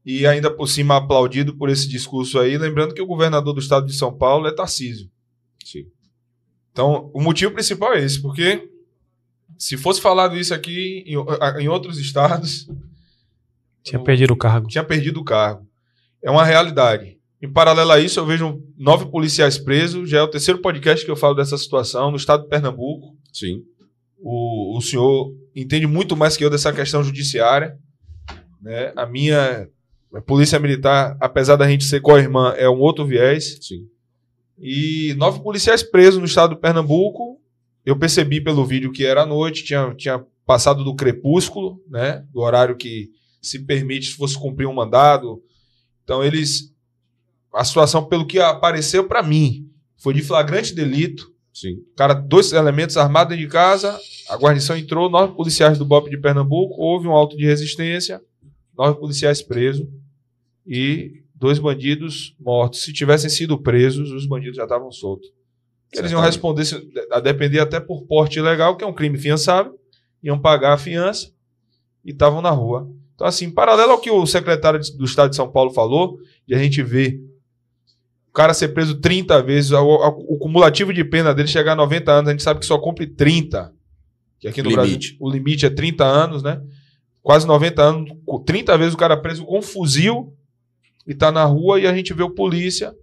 e 0.05 0.27
ainda 0.27 0.51
por 0.51 0.69
cima 0.69 0.97
aplaudido 0.97 1.57
por 1.57 1.69
esse 1.71 1.89
discurso 1.89 2.39
aí, 2.39 2.59
lembrando 2.59 2.95
que 2.95 3.01
o 3.03 3.07
governador 3.07 3.55
do 3.55 3.61
estado 3.61 3.87
de 3.87 3.95
São 3.95 4.13
Paulo 4.17 4.47
é 4.47 4.53
Tarcísio. 4.55 5.11
Sim. 5.65 5.87
Então, 6.71 7.11
o 7.15 7.23
motivo 7.23 7.53
principal 7.53 7.95
é 7.95 8.05
esse, 8.05 8.21
porque 8.21 8.69
se 9.57 9.77
fosse 9.77 10.01
falado 10.01 10.37
isso 10.37 10.53
aqui 10.53 11.05
em, 11.07 11.15
em 11.63 11.69
outros 11.69 11.99
estados, 11.99 12.69
Tinha 13.83 14.03
perdido 14.03 14.33
o 14.33 14.37
cargo. 14.37 14.67
tinha 14.69 14.85
perdido 14.85 15.21
o 15.21 15.25
cargo. 15.25 15.67
É 16.23 16.31
uma 16.31 16.45
realidade. 16.45 17.19
Em 17.41 17.51
paralelo 17.51 17.93
a 17.93 18.01
isso, 18.01 18.19
eu 18.19 18.27
vejo 18.27 18.63
nove 18.77 19.07
policiais 19.11 19.59
presos. 19.59 20.09
Já 20.09 20.19
é 20.19 20.23
o 20.23 20.29
terceiro 20.29 20.61
podcast 20.61 21.05
que 21.05 21.11
eu 21.11 21.17
falo 21.17 21.35
dessa 21.35 21.57
situação 21.59 22.11
no 22.11 22.17
estado 22.17 22.45
de 22.45 22.49
Pernambuco. 22.49 23.15
Sim. 23.33 23.63
O, 24.19 24.77
o 24.79 24.81
senhor 24.81 25.35
entende 25.55 25.87
muito 25.87 26.17
mais 26.17 26.37
que 26.37 26.45
eu 26.45 26.49
dessa 26.49 26.73
questão 26.73 27.05
judiciária. 27.05 27.79
Né? 28.63 28.93
A 28.97 29.05
minha 29.05 29.69
a 30.15 30.21
polícia 30.21 30.61
militar, 30.61 31.17
apesar 31.21 31.57
da 31.57 31.69
gente 31.69 31.85
ser 31.85 32.01
co-irmã, 32.01 32.55
é 32.57 32.69
um 32.69 32.79
outro 32.79 33.05
viés. 33.05 33.59
Sim. 33.61 33.89
E 34.59 35.13
nove 35.17 35.41
policiais 35.41 35.83
presos 35.83 36.21
no 36.21 36.27
estado 36.27 36.55
de 36.55 36.61
Pernambuco. 36.61 37.41
Eu 37.85 37.99
percebi 37.99 38.41
pelo 38.41 38.65
vídeo 38.65 38.93
que 38.93 39.05
era 39.05 39.23
à 39.23 39.27
noite, 39.27 39.65
tinha, 39.65 39.93
tinha 39.95 40.25
passado 40.47 40.85
do 40.85 40.95
crepúsculo, 40.95 41.83
né? 41.89 42.25
Do 42.33 42.41
horário 42.41 42.77
que 42.77 43.11
se 43.43 43.59
permite 43.59 44.07
se 44.07 44.17
fosse 44.17 44.39
cumprir 44.39 44.67
um 44.67 44.73
mandado. 44.73 45.43
Então 46.05 46.23
eles. 46.23 46.73
A 47.53 47.65
situação, 47.65 48.05
pelo 48.05 48.27
que 48.27 48.41
apareceu 48.41 49.07
para 49.07 49.23
mim, 49.23 49.69
foi 49.97 50.15
de 50.15 50.23
flagrante 50.23 50.75
delito. 50.75 51.33
Sim. 51.53 51.79
Cara, 51.97 52.15
dois 52.15 52.53
elementos 52.53 52.97
armados 52.97 53.31
dentro 53.31 53.47
de 53.47 53.53
casa, 53.53 53.97
a 54.29 54.37
guarnição 54.37 54.77
entrou, 54.77 55.09
nove 55.09 55.35
policiais 55.35 55.79
do 55.79 55.85
BOP 55.85 56.11
de 56.11 56.19
Pernambuco, 56.19 56.75
houve 56.81 57.07
um 57.07 57.13
auto 57.13 57.37
de 57.37 57.45
resistência, 57.45 58.21
nove 58.77 58.99
policiais 58.99 59.41
presos 59.41 59.87
e 60.67 61.23
dois 61.35 61.59
bandidos 61.59 62.35
mortos. 62.41 62.83
Se 62.83 62.93
tivessem 62.93 63.29
sido 63.31 63.59
presos, 63.59 64.11
os 64.13 64.27
bandidos 64.27 64.57
já 64.57 64.63
estavam 64.65 64.91
soltos. 64.93 65.31
Eles 65.93 66.11
iam 66.11 66.21
responder, 66.21 66.65
a 67.11 67.21
depender 67.21 67.61
até 67.61 67.79
por 67.79 68.03
porte 68.03 68.39
ilegal, 68.39 68.77
que 68.77 68.83
é 68.85 68.87
um 68.87 68.93
crime 68.93 69.17
fiançável, 69.19 69.79
iam 70.23 70.39
pagar 70.39 70.73
a 70.73 70.79
fiança 70.79 71.31
e 72.05 72.11
estavam 72.11 72.41
na 72.43 72.51
rua. 72.51 72.91
Então, 73.15 73.27
assim, 73.27 73.49
paralelo 73.51 73.93
ao 73.93 74.01
que 74.01 74.11
o 74.11 74.27
secretário 74.27 74.81
do 74.97 75.05
Estado 75.05 75.31
de 75.31 75.37
São 75.37 75.49
Paulo 75.51 75.71
falou, 75.71 76.19
de 76.47 76.55
a 76.55 76.59
gente 76.59 76.83
ver 76.83 77.21
o 78.29 78.33
cara 78.33 78.53
ser 78.53 78.69
preso 78.69 78.97
30 79.01 79.41
vezes, 79.43 79.71
o, 79.71 79.79
o- 79.81 80.35
o 80.35 80.39
cumulativo 80.39 80.93
de 80.93 81.05
pena 81.05 81.33
dele 81.33 81.47
chegar 81.47 81.73
a 81.73 81.77
90 81.77 82.11
anos, 82.11 82.29
a 82.29 82.33
gente 82.33 82.43
sabe 82.43 82.59
que 82.59 82.67
só 82.67 82.77
cumpre 82.79 83.07
30. 83.07 83.73
Que 84.41 84.49
aqui 84.49 84.63
no 84.63 84.71
Limite. 84.71 85.11
Brasil 85.11 85.17
o 85.21 85.31
limite 85.31 85.65
é 85.67 85.71
30 85.71 86.05
anos, 86.05 86.43
né? 86.43 86.61
Quase 87.23 87.47
90 87.47 87.81
anos, 87.83 88.11
com 88.27 88.43
30 88.43 88.77
vezes 88.77 88.95
o 88.95 88.97
cara 88.99 89.17
preso 89.17 89.45
com 89.45 89.63
fuzil 89.63 90.35
e 91.07 91.15
tá 91.15 91.31
na 91.31 91.45
rua 91.45 91.81
e 91.81 91.87
a 91.87 91.95
gente 91.95 92.13
vê 92.15 92.23
o 92.23 92.31
polícia 92.31 92.95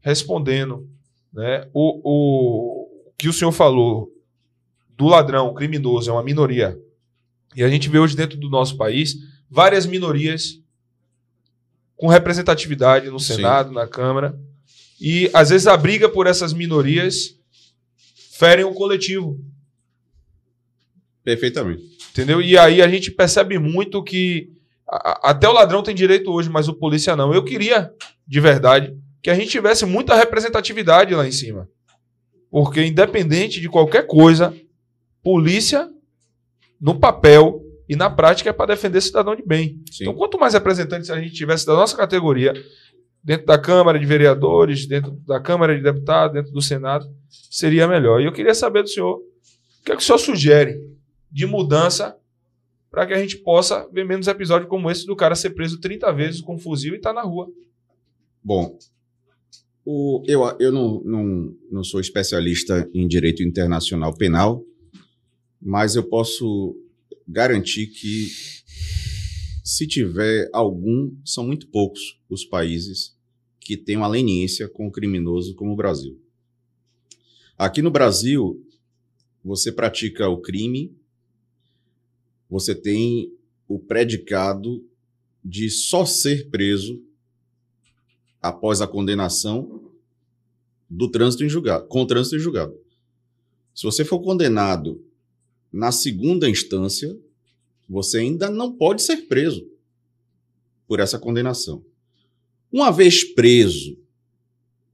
respondendo, 0.00 0.88
né? 1.32 1.68
O, 1.72 2.00
o 2.04 3.12
que 3.16 3.28
o 3.28 3.32
senhor 3.32 3.52
falou 3.52 4.12
do 4.96 5.06
ladrão, 5.06 5.54
criminoso, 5.54 6.10
é 6.10 6.12
uma 6.12 6.22
minoria. 6.22 6.78
E 7.54 7.62
a 7.62 7.68
gente 7.68 7.88
vê 7.88 7.98
hoje 7.98 8.16
dentro 8.16 8.38
do 8.38 8.48
nosso 8.48 8.76
país 8.76 9.16
várias 9.50 9.86
minorias 9.86 10.60
com 11.96 12.06
representatividade 12.06 13.10
no 13.10 13.18
Sim. 13.18 13.36
Senado, 13.36 13.72
na 13.72 13.86
Câmara. 13.86 14.38
E 15.00 15.30
às 15.32 15.50
vezes 15.50 15.66
a 15.66 15.76
briga 15.76 16.08
por 16.08 16.26
essas 16.26 16.52
minorias 16.52 17.36
ferem 18.32 18.64
o 18.64 18.72
coletivo, 18.72 19.40
Perfeitamente. 21.24 21.82
entendeu? 22.10 22.40
E 22.40 22.56
aí 22.56 22.80
a 22.80 22.88
gente 22.88 23.10
percebe 23.10 23.58
muito 23.58 24.02
que 24.02 24.52
a- 24.90 25.30
até 25.30 25.48
o 25.48 25.52
ladrão 25.52 25.82
tem 25.82 25.94
direito 25.94 26.30
hoje, 26.30 26.48
mas 26.48 26.68
o 26.68 26.74
polícia 26.74 27.14
não. 27.14 27.32
Eu 27.34 27.44
queria, 27.44 27.92
de 28.26 28.40
verdade, 28.40 28.96
que 29.22 29.30
a 29.30 29.34
gente 29.34 29.50
tivesse 29.50 29.84
muita 29.84 30.14
representatividade 30.14 31.14
lá 31.14 31.26
em 31.26 31.32
cima. 31.32 31.68
Porque 32.50 32.82
independente 32.84 33.60
de 33.60 33.68
qualquer 33.68 34.06
coisa, 34.06 34.54
polícia 35.22 35.88
no 36.80 36.98
papel 36.98 37.62
e 37.88 37.96
na 37.96 38.08
prática 38.08 38.50
é 38.50 38.52
para 38.52 38.74
defender 38.74 39.00
cidadão 39.00 39.34
de 39.36 39.42
bem. 39.44 39.80
Sim. 39.90 40.04
Então, 40.04 40.14
quanto 40.14 40.38
mais 40.38 40.54
representantes 40.54 41.10
a 41.10 41.20
gente 41.20 41.34
tivesse 41.34 41.66
da 41.66 41.74
nossa 41.74 41.96
categoria, 41.96 42.52
dentro 43.22 43.46
da 43.46 43.58
Câmara 43.58 43.98
de 43.98 44.06
Vereadores, 44.06 44.86
dentro 44.86 45.10
da 45.26 45.40
Câmara 45.40 45.76
de 45.76 45.82
Deputados, 45.82 46.34
dentro 46.34 46.52
do 46.52 46.62
Senado, 46.62 47.06
seria 47.50 47.86
melhor. 47.88 48.20
E 48.20 48.24
eu 48.24 48.32
queria 48.32 48.54
saber 48.54 48.82
do 48.82 48.88
senhor, 48.88 49.16
o 49.16 49.84
que 49.84 49.92
é 49.92 49.96
que 49.96 50.02
o 50.02 50.04
senhor 50.04 50.18
sugere 50.18 50.80
de 51.30 51.44
mudança 51.46 52.16
para 52.90 53.06
que 53.06 53.12
a 53.12 53.18
gente 53.20 53.36
possa 53.38 53.86
ver 53.92 54.04
menos 54.04 54.26
episódios 54.26 54.68
como 54.70 54.90
esse 54.90 55.06
do 55.06 55.14
cara 55.16 55.34
ser 55.34 55.50
preso 55.50 55.78
30 55.80 56.10
vezes 56.12 56.40
com 56.40 56.54
um 56.54 56.58
fuzil 56.58 56.94
e 56.94 56.96
estar 56.96 57.12
na 57.12 57.22
rua. 57.22 57.50
Bom, 58.42 58.78
o- 59.84 60.22
eu, 60.26 60.42
eu 60.58 60.72
não, 60.72 61.02
não, 61.04 61.56
não 61.70 61.84
sou 61.84 62.00
especialista 62.00 62.88
em 62.94 63.06
direito 63.06 63.42
internacional 63.42 64.14
penal, 64.16 64.64
mas 65.60 65.96
eu 65.96 66.02
posso 66.04 66.76
garantir 67.26 67.88
que, 67.88 68.28
se 69.64 69.86
tiver 69.86 70.48
algum, 70.52 71.14
são 71.24 71.46
muito 71.46 71.68
poucos 71.68 72.18
os 72.28 72.44
países 72.44 73.14
que 73.60 73.76
têm 73.76 73.96
uma 73.98 74.08
leniência 74.08 74.66
com 74.68 74.86
o 74.86 74.90
criminoso 74.90 75.54
como 75.54 75.72
o 75.72 75.76
Brasil. 75.76 76.18
Aqui 77.58 77.82
no 77.82 77.90
Brasil, 77.90 78.64
você 79.44 79.70
pratica 79.70 80.28
o 80.28 80.40
crime, 80.40 80.96
você 82.48 82.74
tem 82.74 83.32
o 83.66 83.78
predicado 83.78 84.84
de 85.44 85.70
só 85.70 86.04
ser 86.04 86.48
preso 86.50 87.02
após 88.40 88.80
a 88.80 88.86
condenação 88.86 89.92
do 90.88 91.10
trânsito 91.10 91.44
em 91.44 91.48
julgado, 91.48 91.86
com 91.86 92.02
o 92.02 92.06
trânsito 92.06 92.36
em 92.36 92.38
julgado. 92.38 92.74
Se 93.74 93.84
você 93.84 94.04
for 94.04 94.20
condenado 94.20 95.04
na 95.72 95.92
segunda 95.92 96.48
instância, 96.48 97.16
você 97.88 98.18
ainda 98.18 98.50
não 98.50 98.72
pode 98.72 99.02
ser 99.02 99.28
preso 99.28 99.66
por 100.86 101.00
essa 101.00 101.18
condenação. 101.18 101.84
Uma 102.72 102.90
vez 102.90 103.22
preso, 103.22 103.98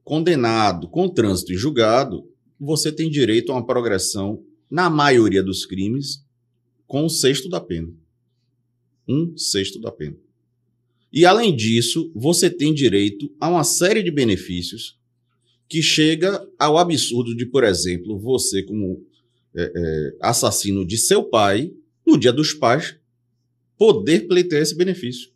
condenado 0.02 0.88
com 0.88 1.08
trânsito 1.08 1.52
em 1.52 1.56
julgado, 1.56 2.28
você 2.58 2.92
tem 2.92 3.10
direito 3.10 3.50
a 3.50 3.56
uma 3.56 3.66
progressão, 3.66 4.44
na 4.70 4.90
maioria 4.90 5.42
dos 5.42 5.64
crimes, 5.64 6.24
com 6.86 7.04
um 7.04 7.08
sexto 7.08 7.48
da 7.48 7.60
pena. 7.60 7.92
Um 9.08 9.36
sexto 9.36 9.80
da 9.80 9.90
pena. 9.90 10.16
E 11.12 11.24
além 11.24 11.54
disso, 11.54 12.10
você 12.14 12.50
tem 12.50 12.74
direito 12.74 13.32
a 13.40 13.48
uma 13.48 13.64
série 13.64 14.02
de 14.02 14.10
benefícios 14.10 14.98
que 15.68 15.80
chega 15.82 16.46
ao 16.58 16.76
absurdo 16.76 17.36
de, 17.36 17.46
por 17.46 17.64
exemplo, 17.64 18.18
você 18.18 18.62
como 18.62 19.04
é, 19.54 19.72
é, 19.74 20.16
assassino 20.20 20.84
de 20.84 20.98
seu 20.98 21.22
pai, 21.24 21.72
no 22.06 22.18
dia 22.18 22.32
dos 22.32 22.52
pais, 22.52 22.96
poder 23.78 24.26
pleitear 24.26 24.62
esse 24.62 24.76
benefício. 24.76 25.30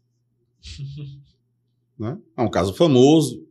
né? 1.98 2.18
É 2.36 2.42
um 2.42 2.50
caso 2.50 2.74
famoso 2.74 3.46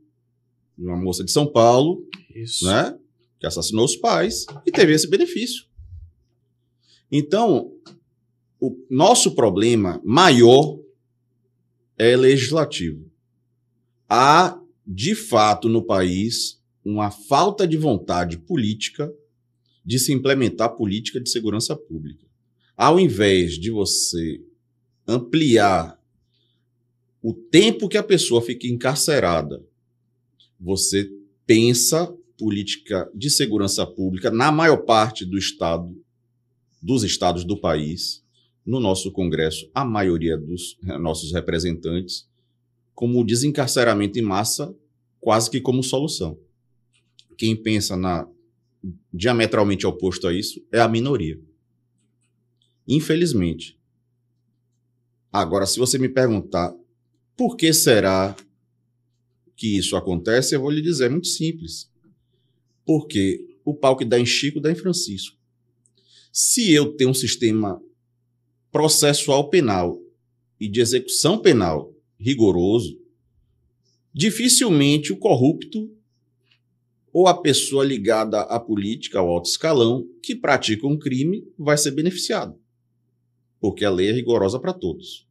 de 0.77 0.85
uma 0.85 0.97
moça 0.97 1.23
de 1.23 1.31
São 1.31 1.47
Paulo, 1.47 2.05
Isso. 2.35 2.65
né? 2.65 2.97
que 3.39 3.45
assassinou 3.45 3.85
os 3.85 3.95
pais 3.95 4.45
e 4.65 4.71
teve 4.71 4.93
esse 4.93 5.07
benefício. 5.07 5.65
Então, 7.11 7.71
o 8.59 8.75
nosso 8.89 9.35
problema 9.35 10.01
maior 10.03 10.79
é 11.97 12.15
legislativo. 12.15 13.09
Há, 14.09 14.59
de 14.85 15.15
fato, 15.15 15.67
no 15.67 15.83
país, 15.83 16.61
uma 16.83 17.11
falta 17.11 17.67
de 17.67 17.77
vontade 17.77 18.37
política 18.37 19.11
de 19.85 19.99
se 19.99 20.13
implementar 20.13 20.75
política 20.75 21.19
de 21.19 21.29
segurança 21.29 21.75
pública. 21.75 22.25
Ao 22.75 22.99
invés 22.99 23.53
de 23.53 23.71
você 23.71 24.41
ampliar 25.07 25.97
o 27.21 27.33
tempo 27.33 27.89
que 27.89 27.97
a 27.97 28.03
pessoa 28.03 28.41
fica 28.41 28.67
encarcerada, 28.67 29.65
você 30.59 31.09
pensa 31.45 32.13
política 32.37 33.09
de 33.15 33.29
segurança 33.29 33.85
pública 33.85 34.29
na 34.29 34.51
maior 34.51 34.77
parte 34.77 35.25
do 35.25 35.37
estado, 35.37 35.99
dos 36.81 37.03
estados 37.03 37.43
do 37.43 37.59
país, 37.59 38.23
no 38.67 38.81
nosso 38.81 39.09
Congresso, 39.13 39.71
a 39.73 39.85
maioria 39.85 40.37
dos 40.37 40.77
nossos 40.99 41.31
representantes, 41.31 42.27
como 42.93 43.21
o 43.21 43.23
desencarceramento 43.23 44.19
em 44.19 44.21
massa, 44.21 44.75
quase 45.21 45.49
que 45.49 45.61
como 45.61 45.81
solução. 45.81 46.37
Quem 47.37 47.55
pensa 47.55 47.95
na 47.95 48.27
diametralmente 49.13 49.87
oposto 49.87 50.27
a 50.27 50.33
isso 50.33 50.61
é 50.69 50.81
a 50.81 50.87
minoria. 50.87 51.39
Infelizmente. 52.85 53.79
Agora, 55.31 55.65
se 55.65 55.79
você 55.79 55.97
me 55.97 56.09
perguntar 56.09 56.75
por 57.37 57.55
que 57.55 57.71
será 57.73 58.35
que 59.55 59.77
isso 59.77 59.95
acontece, 59.95 60.55
eu 60.55 60.61
vou 60.61 60.69
lhe 60.69 60.81
dizer, 60.81 61.05
é 61.05 61.09
muito 61.09 61.27
simples. 61.27 61.89
Porque 62.85 63.47
o 63.63 63.73
pau 63.73 63.95
que 63.95 64.03
dá 64.03 64.19
em 64.19 64.25
Chico 64.25 64.59
dá 64.59 64.71
em 64.71 64.75
Francisco. 64.75 65.37
Se 66.33 66.71
eu 66.71 66.93
tenho 66.93 67.11
um 67.11 67.13
sistema 67.13 67.81
processual 68.77 69.49
penal 69.49 69.99
e 70.59 70.69
de 70.69 70.79
execução 70.79 71.39
penal 71.39 71.91
rigoroso, 72.19 72.95
dificilmente 74.13 75.11
o 75.11 75.17
corrupto 75.17 75.91
ou 77.11 77.25
a 77.25 77.41
pessoa 77.41 77.83
ligada 77.83 78.41
à 78.41 78.59
política, 78.59 79.17
ao 79.17 79.29
alto 79.29 79.49
escalão, 79.49 80.07
que 80.21 80.35
pratica 80.35 80.85
um 80.85 80.95
crime, 80.95 81.43
vai 81.57 81.75
ser 81.75 81.89
beneficiado. 81.89 82.55
Porque 83.59 83.83
a 83.83 83.89
lei 83.89 84.09
é 84.09 84.11
rigorosa 84.11 84.59
para 84.59 84.73
todos. 84.73 85.27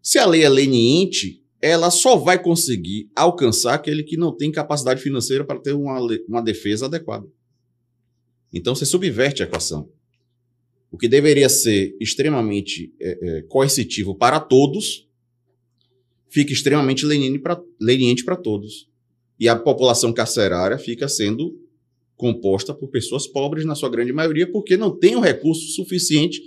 Se 0.00 0.18
a 0.18 0.24
lei 0.24 0.42
é 0.42 0.48
leniente, 0.48 1.44
ela 1.60 1.90
só 1.90 2.16
vai 2.16 2.42
conseguir 2.42 3.10
alcançar 3.14 3.74
aquele 3.74 4.02
que 4.02 4.16
não 4.16 4.34
tem 4.34 4.50
capacidade 4.50 5.02
financeira 5.02 5.44
para 5.44 5.60
ter 5.60 5.74
uma, 5.74 6.00
uma 6.26 6.40
defesa 6.40 6.86
adequada. 6.86 7.28
Então 8.50 8.74
você 8.74 8.86
subverte 8.86 9.42
a 9.42 9.46
equação. 9.46 9.92
O 10.90 10.96
que 10.96 11.08
deveria 11.08 11.48
ser 11.48 11.96
extremamente 12.00 12.94
é, 13.00 13.18
é, 13.20 13.42
coercitivo 13.42 14.14
para 14.14 14.40
todos, 14.40 15.06
fica 16.28 16.52
extremamente 16.52 17.04
leniente 17.06 18.24
para 18.24 18.36
todos. 18.36 18.88
E 19.38 19.48
a 19.48 19.56
população 19.56 20.12
carcerária 20.12 20.78
fica 20.78 21.08
sendo 21.08 21.58
composta 22.16 22.74
por 22.74 22.88
pessoas 22.88 23.26
pobres, 23.26 23.64
na 23.64 23.74
sua 23.74 23.88
grande 23.88 24.12
maioria, 24.12 24.50
porque 24.50 24.76
não 24.76 24.90
tem 24.90 25.14
o 25.14 25.20
recurso 25.20 25.68
suficiente 25.68 26.42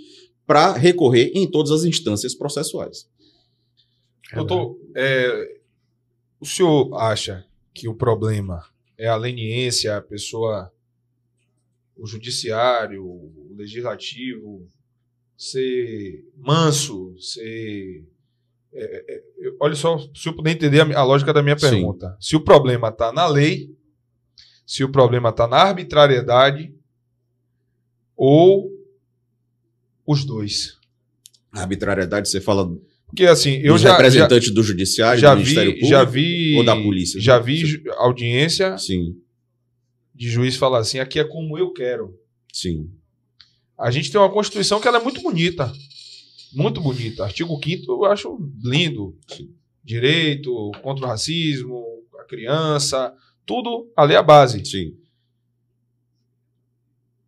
para 0.46 0.72
recorrer 0.72 1.32
em 1.34 1.50
todas 1.50 1.70
as 1.70 1.84
instâncias 1.84 2.34
processuais. 2.34 3.08
Doutor, 4.34 4.78
é, 4.94 5.60
o 6.40 6.46
senhor 6.46 6.94
acha 6.94 7.46
que 7.72 7.88
o 7.88 7.94
problema 7.94 8.64
é 8.98 9.08
a 9.08 9.16
leniência, 9.16 9.96
a 9.96 10.02
pessoa, 10.02 10.72
o 11.96 12.06
judiciário, 12.06 13.32
o 13.52 13.56
legislativo 13.56 14.66
ser 15.36 16.24
manso, 16.36 17.14
ser. 17.18 18.04
É, 18.74 19.14
é, 19.14 19.22
olha 19.60 19.74
só, 19.74 19.98
se 20.14 20.28
eu 20.28 20.34
puder 20.34 20.52
entender 20.52 20.80
a, 20.80 20.98
a 21.00 21.04
lógica 21.04 21.32
da 21.32 21.42
minha 21.42 21.58
Sim. 21.58 21.70
pergunta. 21.70 22.16
Se 22.20 22.34
o 22.36 22.40
problema 22.40 22.88
está 22.88 23.12
na 23.12 23.26
lei, 23.26 23.70
se 24.66 24.82
o 24.82 24.90
problema 24.90 25.28
está 25.28 25.46
na 25.46 25.56
arbitrariedade, 25.58 26.72
ou 28.16 28.70
os 30.06 30.24
dois. 30.24 30.78
A 31.52 31.60
arbitrariedade, 31.62 32.28
você 32.28 32.40
fala 32.40 32.66
Porque 33.06 33.26
assim, 33.26 33.56
eu 33.62 33.76
já, 33.76 33.90
já, 33.90 33.96
representantes 33.96 34.50
do 34.54 34.62
judiciário, 34.62 35.20
já 35.20 35.34
do 35.34 35.40
Ministério 35.40 35.72
vi, 35.72 35.80
Público 35.80 35.90
já 35.90 36.04
vi, 36.04 36.56
ou 36.56 36.64
da 36.64 36.76
polícia? 36.76 37.20
já 37.20 37.38
vi 37.38 37.82
audiência 37.98 38.78
Sim, 38.78 39.16
de 40.14 40.30
juiz 40.30 40.56
falar 40.56 40.78
assim, 40.78 40.98
aqui 40.98 41.18
é 41.18 41.24
como 41.24 41.58
eu 41.58 41.72
quero. 41.72 42.18
sim, 42.52 42.88
A 43.82 43.90
gente 43.90 44.12
tem 44.12 44.20
uma 44.20 44.30
Constituição 44.30 44.80
que 44.80 44.86
ela 44.86 44.98
é 44.98 45.02
muito 45.02 45.20
bonita. 45.20 45.72
Muito 46.52 46.80
bonita. 46.80 47.24
Artigo 47.24 47.58
5 47.60 47.90
eu 47.90 48.04
acho 48.04 48.38
lindo. 48.62 49.18
Direito, 49.82 50.70
contra 50.80 51.04
o 51.04 51.08
racismo, 51.08 51.84
a 52.20 52.22
criança, 52.22 53.12
tudo 53.44 53.90
ali 53.96 54.14
é 54.14 54.18
a 54.18 54.22
base. 54.22 54.64
sim. 54.64 54.96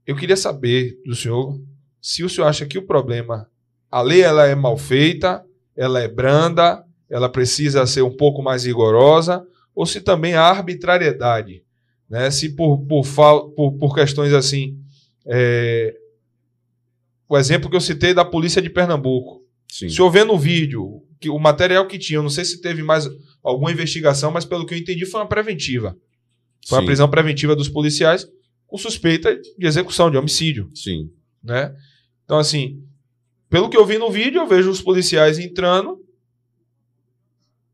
Eu 0.06 0.14
queria 0.14 0.36
saber 0.36 0.96
do 1.04 1.16
senhor 1.16 1.60
se 2.00 2.22
o 2.22 2.28
senhor 2.28 2.46
acha 2.46 2.64
que 2.66 2.78
o 2.78 2.86
problema, 2.86 3.50
a 3.90 4.00
lei 4.00 4.20
ela 4.20 4.46
é 4.46 4.54
mal 4.54 4.76
feita, 4.76 5.44
ela 5.74 6.00
é 6.00 6.06
branda, 6.06 6.84
ela 7.10 7.28
precisa 7.28 7.84
ser 7.84 8.02
um 8.02 8.16
pouco 8.16 8.42
mais 8.42 8.64
rigorosa, 8.64 9.44
ou 9.74 9.84
se 9.84 10.00
também 10.00 10.34
a 10.34 10.42
arbitrariedade, 10.42 11.64
né? 12.08 12.30
Se 12.30 12.54
por, 12.54 12.78
por, 12.86 13.04
por, 13.56 13.72
por 13.72 13.94
questões 13.94 14.32
assim, 14.32 14.78
é, 15.26 15.96
o 17.28 17.36
exemplo 17.38 17.70
que 17.70 17.76
eu 17.76 17.80
citei 17.80 18.12
da 18.14 18.24
polícia 18.24 18.60
de 18.60 18.68
Pernambuco, 18.70 19.42
sim. 19.70 19.88
se 19.88 19.98
eu 20.00 20.10
ver 20.10 20.24
no 20.24 20.38
vídeo 20.38 21.02
que 21.20 21.28
o 21.30 21.38
material 21.38 21.86
que 21.86 21.98
tinha, 21.98 22.18
eu 22.18 22.22
não 22.22 22.30
sei 22.30 22.44
se 22.44 22.60
teve 22.60 22.82
mais 22.82 23.08
alguma 23.42 23.72
investigação, 23.72 24.30
mas 24.30 24.44
pelo 24.44 24.66
que 24.66 24.74
eu 24.74 24.78
entendi 24.78 25.06
foi 25.06 25.20
uma 25.20 25.28
preventiva. 25.28 25.96
Foi 26.66 26.76
uma 26.78 26.82
Sim, 26.82 26.86
prisão 26.86 27.08
preventiva 27.10 27.54
dos 27.56 27.68
policiais 27.68 28.26
com 28.66 28.76
suspeita 28.78 29.34
de 29.58 29.66
execução, 29.66 30.10
de 30.10 30.16
homicídio, 30.16 30.70
Sim, 30.74 31.10
né? 31.42 31.74
Então, 32.24 32.38
assim, 32.38 32.82
pelo 33.50 33.68
que 33.68 33.76
eu 33.76 33.84
vi 33.84 33.98
no 33.98 34.10
vídeo, 34.10 34.40
eu 34.40 34.46
vejo 34.46 34.70
os 34.70 34.80
policiais 34.80 35.38
entrando 35.38 35.98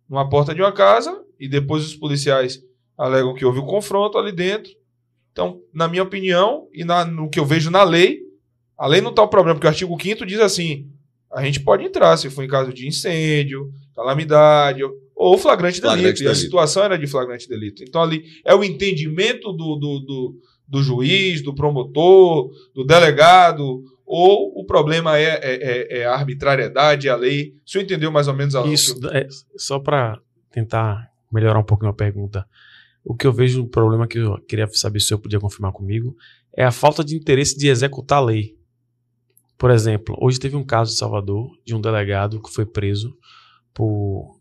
numa 0.08 0.28
porta 0.28 0.54
de 0.54 0.60
uma 0.60 0.72
casa 0.72 1.16
e 1.38 1.48
depois 1.48 1.84
os 1.84 1.94
policiais 1.94 2.60
alegam 2.98 3.34
que 3.34 3.44
houve 3.44 3.60
um 3.60 3.66
confronto 3.66 4.18
ali 4.18 4.32
dentro. 4.32 4.70
Então, 5.32 5.60
na 5.72 5.86
minha 5.88 6.02
opinião 6.02 6.68
e 6.72 6.84
na- 6.84 7.04
no 7.04 7.30
que 7.30 7.38
eu 7.38 7.46
vejo 7.46 7.70
na 7.70 7.82
lei, 7.82 8.18
a 8.80 8.86
lei 8.88 9.00
não 9.00 9.10
está 9.10 9.22
o 9.22 9.28
problema, 9.28 9.54
porque 9.56 9.66
o 9.66 9.70
artigo 9.70 9.96
5 10.00 10.24
diz 10.26 10.40
assim: 10.40 10.88
a 11.32 11.44
gente 11.44 11.60
pode 11.60 11.84
entrar 11.84 12.16
se 12.16 12.30
for 12.30 12.42
em 12.42 12.48
caso 12.48 12.72
de 12.72 12.88
incêndio, 12.88 13.70
calamidade 13.94 14.82
ou- 14.82 15.36
flagrante, 15.38 15.80
Flagrante 15.80 16.02
delito. 16.02 16.22
E 16.22 16.26
a 16.26 16.30
delito. 16.30 16.40
situação 16.44 16.82
era 16.82 16.96
de 16.98 17.06
flagrante 17.06 17.46
delito. 17.46 17.82
Então, 17.84 18.02
ali 18.02 18.24
é 18.44 18.54
o 18.54 18.64
entendimento 18.64 19.52
do, 19.52 19.76
do, 19.76 19.98
do, 20.00 20.34
do 20.66 20.82
juiz, 20.82 21.42
do 21.42 21.54
promotor, 21.54 22.50
do 22.74 22.84
delegado, 22.86 23.82
ou 24.06 24.50
o 24.58 24.64
problema 24.64 25.18
é, 25.18 25.24
é, 25.24 25.40
é- 25.42 25.98
é 26.00 26.04
a 26.06 26.14
arbitrariedade, 26.14 27.08
a 27.08 27.16
lei. 27.16 27.52
O 27.66 27.70
senhor 27.70 27.84
entendeu 27.84 28.10
mais 28.10 28.28
ou 28.28 28.34
menos 28.34 28.54
a 28.56 28.66
Isso, 28.66 28.98
é, 29.12 29.28
só 29.58 29.78
para 29.78 30.18
tentar 30.50 31.10
melhorar 31.30 31.58
um 31.60 31.64
pouquinho 31.64 31.90
a 31.90 31.94
pergunta. 31.94 32.44
O 33.04 33.14
que 33.14 33.26
eu 33.26 33.32
vejo, 33.32 33.62
um 33.62 33.68
problema 33.68 34.08
que 34.08 34.18
eu 34.18 34.36
queria 34.48 34.66
saber 34.72 35.00
se 35.00 35.12
eu 35.12 35.18
podia 35.18 35.38
confirmar 35.38 35.72
comigo, 35.72 36.16
é 36.56 36.64
a 36.64 36.72
falta 36.72 37.04
de 37.04 37.14
interesse 37.14 37.56
de 37.58 37.68
executar 37.68 38.18
a 38.18 38.24
lei. 38.24 38.56
Por 39.60 39.70
exemplo, 39.70 40.16
hoje 40.18 40.40
teve 40.40 40.56
um 40.56 40.64
caso 40.64 40.90
em 40.90 40.96
Salvador 40.96 41.50
de 41.66 41.74
um 41.74 41.80
delegado 41.82 42.40
que 42.42 42.50
foi 42.50 42.64
preso 42.64 43.14
por. 43.74 44.40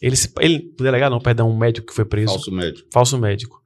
Ele, 0.00 0.16
se, 0.16 0.32
ele 0.40 0.72
o 0.80 0.82
delegado 0.82 1.12
não, 1.12 1.20
perdão, 1.20 1.50
um 1.50 1.56
médico 1.58 1.88
que 1.88 1.94
foi 1.94 2.06
preso, 2.06 2.32
falso, 2.32 2.50
falso 2.90 3.18
médico. 3.18 3.56
médico. 3.56 3.62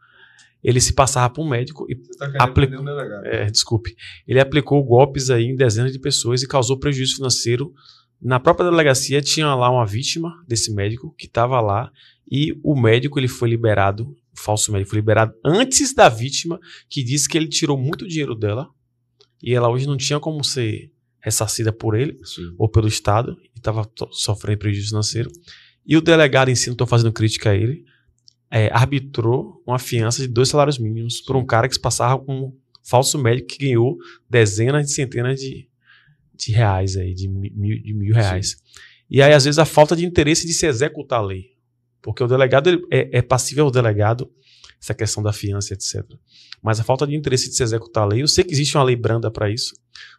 Ele 0.61 0.81
se 0.81 0.93
passava 0.93 1.33
por 1.33 1.45
um 1.45 1.49
médico 1.49 1.87
e 1.89 1.95
Você 1.95 2.19
tá 2.19 2.27
querendo 2.27 2.43
Apli- 2.43 2.67
prender 2.67 2.81
um 2.81 2.85
delegado. 2.85 3.25
é, 3.27 3.49
desculpe. 3.49 3.95
Ele 4.27 4.41
aplicou 4.41 4.83
golpes 4.83 5.31
aí 5.31 5.45
em 5.45 5.55
dezenas 5.55 5.93
de 5.93 6.01
pessoas 6.01 6.43
e 6.43 6.49
causou 6.49 6.77
prejuízo 6.77 7.15
financeiro. 7.15 7.73
Na 8.21 8.41
própria 8.41 8.69
delegacia 8.69 9.23
tinha 9.23 9.55
lá 9.55 9.71
uma 9.71 9.87
vítima 9.87 10.35
desse 10.49 10.75
médico 10.75 11.15
que 11.17 11.27
estava 11.27 11.61
lá 11.61 11.89
e 12.29 12.59
o 12.65 12.75
médico 12.75 13.21
ele 13.21 13.29
foi 13.29 13.49
liberado, 13.49 14.09
o 14.37 14.41
falso 14.41 14.73
médico 14.73 14.91
foi 14.91 14.99
liberado 14.99 15.33
antes 15.45 15.95
da 15.95 16.09
vítima 16.09 16.59
que 16.91 17.05
disse 17.05 17.29
que 17.29 17.39
ele 17.39 17.47
tirou 17.49 17.79
muito 17.79 18.09
dinheiro 18.09 18.35
dela 18.35 18.69
e 19.43 19.55
ela 19.55 19.69
hoje 19.69 19.87
não 19.87 19.97
tinha 19.97 20.19
como 20.19 20.43
ser 20.45 20.91
ressarcida 21.21 21.73
por 21.73 21.95
ele 21.95 22.19
Sim. 22.25 22.55
ou 22.59 22.69
pelo 22.69 22.89
Estado 22.89 23.37
e 23.55 23.59
estava 23.59 23.89
sofrendo 24.11 24.59
prejuízo 24.59 24.89
financeiro. 24.89 25.31
E 25.87 25.97
o 25.97 26.01
delegado 26.01 26.51
em 26.51 26.55
si, 26.55 26.69
não 26.69 26.75
estou 26.75 26.87
fazendo 26.87 27.13
crítica 27.13 27.51
a 27.51 27.55
ele, 27.55 27.85
é, 28.51 28.69
arbitrou 28.73 29.63
uma 29.67 29.79
fiança 29.79 30.23
de 30.23 30.29
dois 30.29 30.49
salários 30.49 30.79
mínimos 30.79 31.21
por 31.21 31.37
um 31.37 31.45
cara 31.45 31.69
que 31.69 31.75
se 31.75 31.81
passava 31.81 32.23
com 32.23 32.47
um 32.47 32.53
falso 32.83 33.19
médico 33.19 33.49
que 33.49 33.67
ganhou 33.67 33.99
dezenas 34.29 34.87
de 34.87 34.93
centenas 34.93 35.39
de, 35.41 35.69
de 36.35 36.53
reais 36.53 36.97
aí, 36.97 37.15
de 37.15 37.29
mil, 37.29 37.83
de 37.83 37.95
mil 37.95 38.15
reais. 38.15 38.57
E 39.11 39.23
aí, 39.23 39.33
às 39.33 39.45
vezes, 39.45 39.59
a 39.59 39.65
falta 39.65 39.97
de 39.97 40.05
interesse 40.05 40.47
de 40.47 40.53
se 40.53 40.67
executar 40.67 41.21
a 41.21 41.23
lei. 41.23 41.57
Porque 42.03 42.23
o 42.23 42.27
delegado 42.27 42.69
ele 42.69 42.87
é, 42.91 43.19
é 43.19 43.23
passível 43.23 43.65
ao 43.65 43.71
delegado 43.71 44.31
essa 44.81 44.95
questão 44.95 45.23
da 45.23 45.33
fiança, 45.33 45.75
etc. 45.75 46.05
Mas 46.63 46.79
a 46.81 46.85
falta 46.85 47.07
de 47.07 47.15
interesse 47.15 47.49
de 47.49 47.57
se 47.57 47.63
executar 47.63 48.05
a 48.05 48.07
lei, 48.07 48.23
eu 48.23 48.29
sei 48.29 48.45
que 48.45 48.53
existe 48.53 48.77
uma 48.77 48.85
lei 48.85 48.97
branda 48.97 49.31
para 49.31 49.51
isso, 49.51 49.75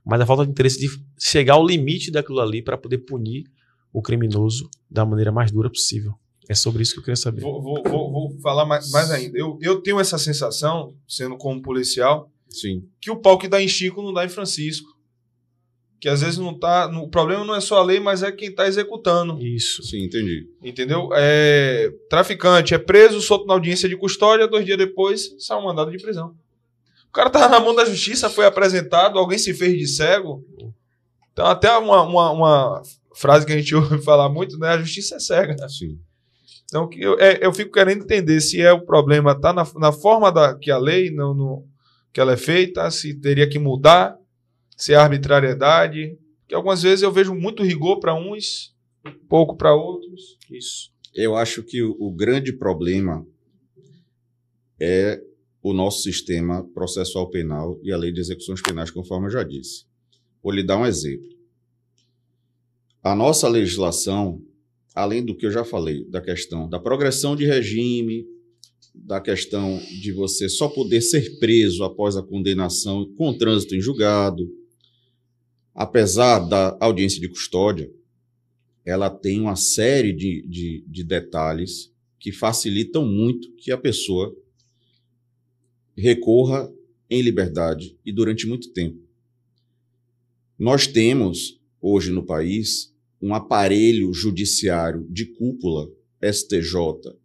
mas 0.06 0.20
a 0.22 0.26
falta 0.26 0.46
de 0.46 0.52
interesse 0.52 0.80
de 0.80 0.88
chegar 1.20 1.54
ao 1.56 1.66
limite 1.66 2.12
daquilo 2.12 2.40
ali 2.40 2.62
para 2.62 2.78
poder 2.78 3.00
punir 3.00 3.46
o 3.94 4.02
criminoso 4.02 4.70
da 4.90 5.06
maneira 5.06 5.32
mais 5.32 5.52
dura 5.52 5.70
possível. 5.70 6.14
É 6.48 6.56
sobre 6.56 6.82
isso 6.82 6.94
que 6.94 7.00
eu 7.00 7.04
queria 7.04 7.16
saber. 7.16 7.42
Vou, 7.42 7.62
vou- 7.62 7.84
vou- 7.84 8.12
vou 8.12 8.40
falar 8.42 8.66
mais, 8.66 8.90
mais 8.92 9.12
ainda. 9.12 9.38
Eu, 9.38 9.58
eu 9.62 9.82
tenho 9.82 10.00
essa 10.00 10.18
sensação, 10.18 10.96
sendo 11.08 11.38
como 11.38 11.62
policial, 11.62 12.32
Sim. 12.50 12.84
que 13.00 13.12
o 13.12 13.18
pau 13.18 13.38
que 13.38 13.48
dá 13.48 13.62
em 13.62 13.68
Chico 13.68 14.02
não 14.02 14.12
dá 14.14 14.26
em 14.26 14.30
Francisco. 14.30 14.90
Que 16.00 16.08
às 16.08 16.22
vezes 16.22 16.38
não 16.38 16.58
tá. 16.58 16.88
no- 16.88 17.04
O 17.04 17.10
problema 17.10 17.44
não 17.44 17.54
é 17.56 17.60
só 17.62 17.78
a 17.80 17.84
lei, 17.84 18.00
mas 18.00 18.24
é 18.24 18.32
quem 18.32 18.54
tá 18.54 18.68
executando. 18.68 19.38
Isso. 19.42 19.84
Sim, 19.84 20.04
entendi. 20.06 20.48
Entendeu? 20.64 21.10
É, 21.14 21.92
traficante 22.10 22.74
é 22.74 22.78
preso, 22.78 23.20
solto 23.22 23.46
na 23.46 23.54
audiência 23.54 23.90
de 23.90 23.98
custódia, 23.98 24.48
dois 24.48 24.66
dias 24.66 24.78
depois 24.78 25.36
sai 25.40 25.58
um 25.58 25.64
mandado 25.66 25.92
de 25.92 25.98
prisão. 26.02 26.34
O 27.10 27.12
cara 27.12 27.30
tava 27.30 27.50
na 27.50 27.60
mão 27.60 27.76
da 27.76 27.84
justiça, 27.86 28.30
foi 28.30 28.46
apresentado, 28.46 29.18
alguém 29.20 29.38
se 29.38 29.54
fez 29.54 29.78
de 29.78 29.88
cego. 29.88 30.46
Então, 31.34 31.46
até 31.48 31.76
uma, 31.78 32.04
uma, 32.04 32.32
uma 32.32 32.82
frase 33.16 33.46
que 33.46 33.52
a 33.52 33.58
gente 33.58 33.74
ouve 33.76 34.02
falar 34.02 34.30
muito, 34.30 34.58
né? 34.58 34.70
A 34.70 34.78
justiça 34.78 35.16
é 35.16 35.20
cega. 35.20 35.68
Sim. 35.68 35.98
Então, 36.66 36.88
que 36.88 37.02
eu, 37.02 37.18
é, 37.20 37.40
eu 37.42 37.52
fico 37.52 37.72
querendo 37.72 38.04
entender 38.04 38.40
se 38.42 38.62
é 38.62 38.72
o 38.72 38.86
problema 38.86 39.34
tá 39.38 39.52
na, 39.52 39.68
na 39.76 39.92
forma 39.92 40.32
da, 40.32 40.54
que 40.56 40.70
a 40.70 40.78
lei, 40.78 41.10
não 41.10 41.34
no, 41.34 41.66
que 42.14 42.22
ela 42.22 42.34
é 42.34 42.38
feita, 42.38 42.90
se 42.92 43.16
teria 43.16 43.50
que 43.50 43.58
mudar, 43.58 44.16
se 44.80 44.94
é 44.94 44.96
arbitrariedade. 44.96 46.18
Porque 46.42 46.56
algumas 46.56 46.82
vezes 46.82 47.04
eu 47.04 47.12
vejo 47.12 47.36
muito 47.36 47.62
rigor 47.62 48.00
para 48.00 48.16
uns, 48.16 48.74
pouco 49.28 49.56
para 49.56 49.76
outros. 49.76 50.38
Isso. 50.50 50.92
Eu 51.14 51.36
acho 51.36 51.62
que 51.62 51.84
o, 51.84 51.96
o 52.00 52.12
grande 52.12 52.54
problema 52.54 53.28
é 54.80 55.22
o 55.62 55.74
nosso 55.74 56.02
sistema 56.02 56.64
processual 56.74 57.30
penal 57.30 57.80
e 57.84 57.92
a 57.92 57.98
lei 57.98 58.12
de 58.12 58.22
execuções 58.22 58.62
penais, 58.62 58.90
conforme 58.90 59.28
eu 59.28 59.32
já 59.32 59.44
disse. 59.44 59.86
Vou 60.42 60.54
lhe 60.54 60.64
dar 60.64 60.78
um 60.78 60.86
exemplo. 60.86 61.28
A 63.04 63.14
nossa 63.14 63.48
legislação, 63.50 64.42
além 64.96 65.24
do 65.24 65.36
que 65.36 65.46
eu 65.46 65.52
já 65.52 65.66
falei, 65.66 66.06
da 66.06 66.22
questão 66.22 66.70
da 66.70 66.80
progressão 66.80 67.36
de 67.36 67.46
regime, 67.46 68.26
da 68.96 69.20
questão 69.20 69.78
de 70.02 70.12
você 70.14 70.48
só 70.48 70.70
poder 70.70 71.02
ser 71.02 71.38
preso 71.40 71.84
após 71.84 72.16
a 72.16 72.24
condenação 72.24 73.06
com 73.16 73.38
trânsito 73.38 73.76
em 73.76 73.82
julgado, 73.82 74.50
apesar 75.80 76.40
da 76.40 76.78
audiência 76.82 77.22
de 77.22 77.30
custódia, 77.30 77.90
ela 78.86 79.10
tem 79.10 79.40
uma 79.40 79.56
série 79.56 80.12
de, 80.12 80.42
de, 80.46 80.84
de 80.86 81.06
detalhes 81.06 81.90
que 82.20 82.34
facilitam 82.34 83.08
muito 83.08 83.50
que 83.54 83.72
a 83.72 83.78
pessoa 83.78 84.36
recorra 85.96 86.70
em 87.10 87.22
liberdade 87.22 87.98
e 88.06 88.12
durante 88.12 88.46
muito 88.46 88.74
tempo. 88.74 89.00
Nós 90.58 90.86
temos, 90.86 91.62
hoje 91.80 92.12
no 92.12 92.26
país, 92.26 92.94
um 93.22 93.34
aparelho 93.34 94.14
judiciário 94.14 95.08
de 95.10 95.28
cúpula, 95.28 95.90
STJ 96.22 96.76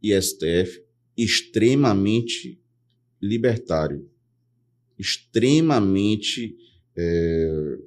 e 0.01 0.15
STF, 0.23 0.81
extremamente 1.17 2.61
libertário, 3.21 4.09
extremamente. 4.97 6.57
eh, 6.97 7.79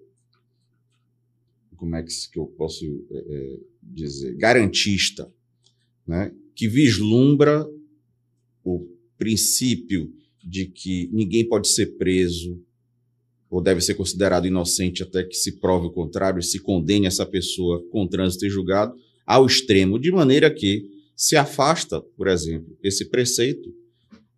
como 1.78 1.96
é 1.96 2.04
que 2.04 2.12
que 2.32 2.40
eu 2.40 2.48
posso 2.48 2.86
eh, 3.12 3.60
dizer? 3.82 4.36
Garantista, 4.36 5.32
né? 6.06 6.34
que 6.56 6.68
vislumbra 6.68 7.66
o 8.64 8.86
princípio 9.18 10.12
de 10.44 10.66
que 10.66 11.10
ninguém 11.14 11.48
pode 11.48 11.68
ser 11.68 11.98
preso 11.98 12.60
ou 13.50 13.62
deve 13.62 13.80
ser 13.80 13.94
considerado 13.94 14.48
inocente 14.48 15.04
até 15.04 15.24
que 15.24 15.36
se 15.36 15.54
prove 15.54 15.88
o 15.88 15.92
contrário 15.92 16.40
e 16.40 16.44
se 16.44 16.60
condene 16.60 17.06
essa 17.06 17.26
pessoa 17.26 17.86
com 17.90 18.08
trânsito 18.08 18.46
em 18.46 18.50
julgado 18.50 18.96
ao 19.26 19.46
extremo, 19.46 20.00
de 20.00 20.12
maneira 20.12 20.54
que 20.54 20.90
se 21.16 21.36
afasta, 21.36 22.02
por 22.02 22.28
exemplo, 22.28 22.78
esse 22.84 23.06
preceito 23.06 23.74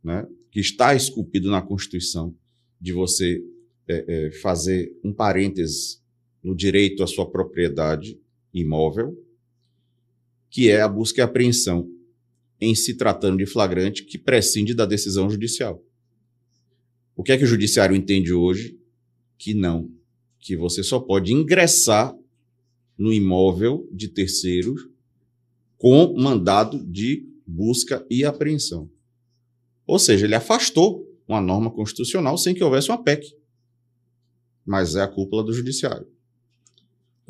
né, 0.03 0.27
que 0.51 0.59
está 0.59 0.95
esculpido 0.95 1.49
na 1.49 1.61
Constituição 1.61 2.35
de 2.79 2.91
você 2.91 3.43
eh, 3.87 4.05
eh, 4.07 4.31
fazer 4.41 4.97
um 5.03 5.13
parêntese 5.13 5.98
no 6.43 6.55
direito 6.55 7.03
à 7.03 7.07
sua 7.07 7.29
propriedade 7.29 8.19
imóvel, 8.53 9.17
que 10.49 10.69
é 10.69 10.81
a 10.81 10.87
busca 10.87 11.21
e 11.21 11.23
apreensão 11.23 11.89
em 12.59 12.75
se 12.75 12.95
tratando 12.95 13.37
de 13.37 13.45
flagrante 13.45 14.03
que 14.03 14.17
prescinde 14.17 14.73
da 14.73 14.85
decisão 14.85 15.29
judicial. 15.29 15.83
O 17.15 17.23
que 17.23 17.31
é 17.31 17.37
que 17.37 17.43
o 17.43 17.47
judiciário 17.47 17.95
entende 17.95 18.33
hoje? 18.33 18.77
Que 19.37 19.53
não, 19.53 19.91
que 20.39 20.55
você 20.55 20.83
só 20.83 20.99
pode 20.99 21.33
ingressar 21.33 22.15
no 22.97 23.13
imóvel 23.13 23.87
de 23.91 24.09
terceiros 24.09 24.89
com 25.77 26.13
mandado 26.17 26.83
de 26.85 27.25
busca 27.47 28.05
e 28.09 28.25
apreensão. 28.25 28.89
Ou 29.87 29.97
seja, 29.97 30.25
ele 30.25 30.35
afastou 30.35 31.09
uma 31.27 31.39
norma 31.39 31.71
constitucional 31.71 32.37
sem 32.37 32.53
que 32.53 32.63
houvesse 32.63 32.89
uma 32.89 33.01
PEC. 33.01 33.35
Mas 34.65 34.95
é 34.95 35.01
a 35.01 35.07
cúpula 35.07 35.43
do 35.43 35.53
judiciário. 35.53 36.07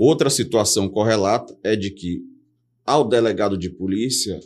Outra 0.01 0.29
situação 0.29 0.87
correlata 0.87 1.59
é 1.61 1.75
de 1.75 1.91
que 1.91 2.23
ao 2.85 3.05
delegado 3.05 3.57
de 3.57 3.69
polícia 3.69 4.39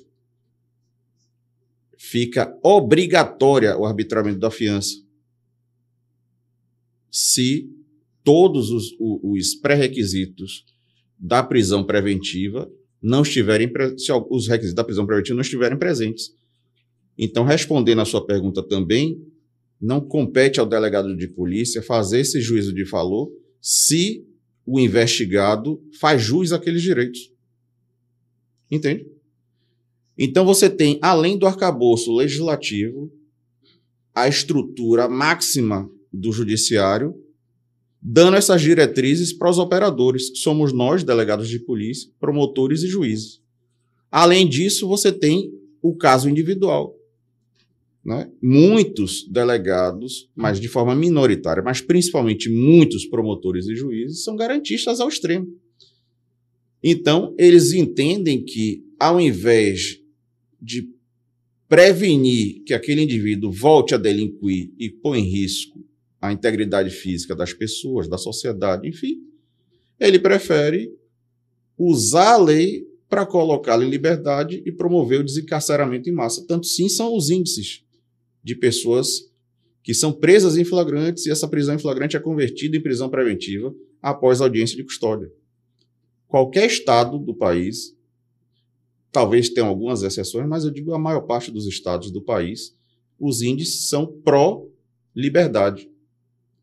fica 1.95 2.58
obrigatória 2.64 3.78
o 3.78 3.86
arbitramento 3.86 4.39
da 4.39 4.49
fiança. 4.49 4.95
Se 7.12 7.70
todos 8.24 8.72
os, 8.72 8.95
os 8.99 9.54
pré-requisitos 9.54 10.66
da 11.20 11.43
prisão 11.43 11.84
preventiva 11.86 12.68
não 12.99 13.22
estiverem, 13.22 13.72
se 13.95 14.12
os 14.12 14.47
requisitos 14.47 14.74
da 14.74 14.84
prisão 14.84 15.06
preventiva 15.06 15.36
não 15.36 15.43
estiverem 15.43 15.78
presentes. 15.78 16.36
Então, 17.16 17.43
respondendo 17.43 18.01
à 18.01 18.06
sua 18.06 18.26
pergunta 18.26 18.64
também, 18.64 19.24
não 19.80 20.01
compete 20.01 20.60
ao 20.60 20.66
delegado 20.66 21.16
de 21.16 21.28
polícia 21.28 21.84
fazer 21.84 22.22
esse 22.22 22.41
juízo 22.41 22.74
de 22.74 22.84
valor 22.84 23.32
se 23.62 24.26
o 24.66 24.80
investigado 24.80 25.82
faz 25.99 26.22
jus 26.22 26.51
àqueles 26.51 26.82
direitos. 26.82 27.32
Entende? 28.70 29.05
Então 30.18 30.45
você 30.45 30.70
tem, 30.70 30.99
além 31.01 31.38
do 31.38 31.45
arcabouço 31.45 32.14
legislativo, 32.16 33.11
a 34.14 34.28
estrutura 34.28 35.09
máxima 35.09 35.89
do 36.11 36.32
judiciário, 36.32 37.16
dando 38.01 38.38
essas 38.38 38.61
diretrizes 38.61 39.34
para 39.34 39.49
os 39.49 39.57
operadores, 39.57 40.30
que 40.30 40.38
somos 40.38 40.72
nós, 40.72 41.03
delegados 41.03 41.49
de 41.49 41.59
polícia, 41.59 42.11
promotores 42.20 42.84
e 42.84 42.88
juízes. 42.88 43.41
Além 44.11 44.47
disso, 44.47 44.88
você 44.88 45.11
tem 45.11 45.51
o 45.82 45.95
caso 45.95 46.30
individual. 46.30 46.95
Né? 48.06 48.30
Muitos 48.41 49.26
delegados, 49.30 50.30
mas 50.36 50.60
de 50.60 50.68
forma 50.68 50.93
minoritária, 50.93 51.64
mas 51.64 51.80
principalmente 51.80 52.49
muitos 52.49 53.06
promotores 53.06 53.68
e 53.68 53.76
juízes, 53.76 54.24
são 54.24 54.36
garantistas 54.36 54.99
ao 54.99 55.08
extremo. 55.08 55.47
Então, 56.84 57.34
eles 57.38 57.72
entendem 57.72 58.43
que, 58.43 58.84
ao 58.99 59.22
invés 59.22 60.01
de 60.62 60.89
prevenir 61.70 62.64
que 62.66 62.74
aquele 62.74 63.01
indivíduo 63.01 63.49
volte 63.49 63.95
a 63.95 63.97
delinquir 63.97 64.74
e 64.78 64.89
pôr 64.89 65.16
em 65.16 65.24
risco 65.24 65.84
a 66.22 66.32
integridade 66.32 66.89
física 66.89 67.34
das 67.34 67.54
pessoas, 67.54 68.08
da 68.10 68.18
sociedade, 68.18 68.88
enfim, 68.88 69.22
ele 69.97 70.20
prefere 70.20 70.93
usar 71.78 72.34
a 72.34 72.38
lei 72.38 72.86
para 73.08 73.26
colocá-lo 73.26 73.84
em 73.84 73.89
liberdade 73.89 74.62
e 74.66 74.72
promover 74.72 75.22
o 75.22 75.24
desencarceramento 75.24 76.10
em 76.10 76.14
massa. 76.14 76.45
Tanto 76.45 76.66
sim 76.66 76.89
são 76.89 77.16
os 77.16 77.30
índices 77.30 77.83
de 78.44 78.56
pessoas 78.56 79.32
que 79.82 79.94
são 79.94 80.12
presas 80.12 80.58
em 80.58 80.64
flagrantes 80.64 81.26
e 81.26 81.32
essa 81.32 81.48
prisão 81.48 81.76
em 81.76 81.80
flagrante 81.80 82.16
é 82.16 82.20
convertida 82.20 82.78
em 82.78 82.82
prisão 82.82 83.10
preventiva 83.10 83.74
após 84.02 84.41
audiência 84.41 84.78
de 84.78 84.84
custódia. 84.84 85.32
Qualquer 86.28 86.66
estado 86.66 87.20
do 87.20 87.36
país, 87.36 87.96
talvez 89.12 89.50
tenha 89.50 89.68
algumas 89.68 90.02
exceções, 90.04 90.48
mas 90.48 90.64
eu 90.64 90.72
digo 90.72 90.94
a 90.94 91.00
maior 91.00 91.22
parte 91.22 91.52
dos 91.52 91.68
estados 91.68 92.12
do 92.12 92.22
país, 92.22 92.76
os 93.20 93.41
índices 93.41 93.88
são 93.88 94.06
pró-liberdade. 94.06 95.89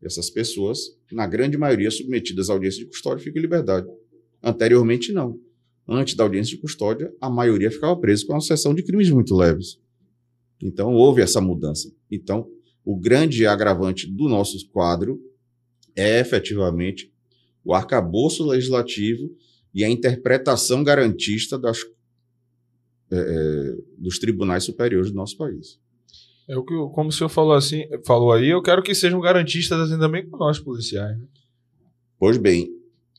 Essas 0.01 0.29
pessoas 0.29 0.97
na 1.11 1.27
grande 1.27 1.57
maioria, 1.57 1.91
submetidas 1.91 2.49
à 2.49 2.53
audiência 2.53 2.79
de 2.79 2.85
custódia, 2.87 3.23
ficam 3.23 3.39
em 3.39 3.43
liberdade. 3.43 3.87
Anteriormente, 4.41 5.11
não. 5.11 5.39
Antes 5.87 6.15
da 6.15 6.23
audiência 6.23 6.55
de 6.55 6.61
custódia, 6.61 7.13
a 7.19 7.29
maioria 7.29 7.69
ficava 7.69 7.95
presa 7.99 8.25
com 8.25 8.33
uma 8.33 8.41
sucessão 8.41 8.73
de 8.73 8.83
crimes 8.83 9.09
muito 9.09 9.35
leves. 9.35 9.79
Então, 10.61 10.93
houve 10.93 11.21
essa 11.21 11.41
mudança. 11.41 11.91
Então, 12.09 12.47
o 12.83 12.95
grande 12.95 13.45
agravante 13.45 14.07
do 14.07 14.27
nosso 14.27 14.57
quadro 14.69 15.19
é 15.95 16.19
efetivamente 16.19 17.11
o 17.63 17.73
arcabouço 17.73 18.45
legislativo 18.45 19.29
e 19.73 19.83
a 19.83 19.89
interpretação 19.89 20.83
garantista 20.83 21.57
das, 21.57 21.79
é, 23.11 23.17
é, 23.17 23.77
dos 23.97 24.19
tribunais 24.19 24.63
superiores 24.63 25.11
do 25.11 25.15
nosso 25.15 25.37
país. 25.37 25.79
É 26.47 26.57
o 26.57 26.63
que, 26.63 26.73
como 26.93 27.09
o 27.09 27.11
senhor 27.11 27.29
falou 27.29 27.53
assim, 27.53 27.83
falou 28.05 28.33
aí, 28.33 28.49
eu 28.49 28.61
quero 28.61 28.83
que 28.83 28.93
sejam 28.95 29.21
garantistas 29.21 29.79
assim 29.79 29.99
também 29.99 30.27
com 30.27 30.37
nós 30.37 30.59
policiais. 30.59 31.17
Né? 31.17 31.25
Pois 32.19 32.37
bem, 32.37 32.69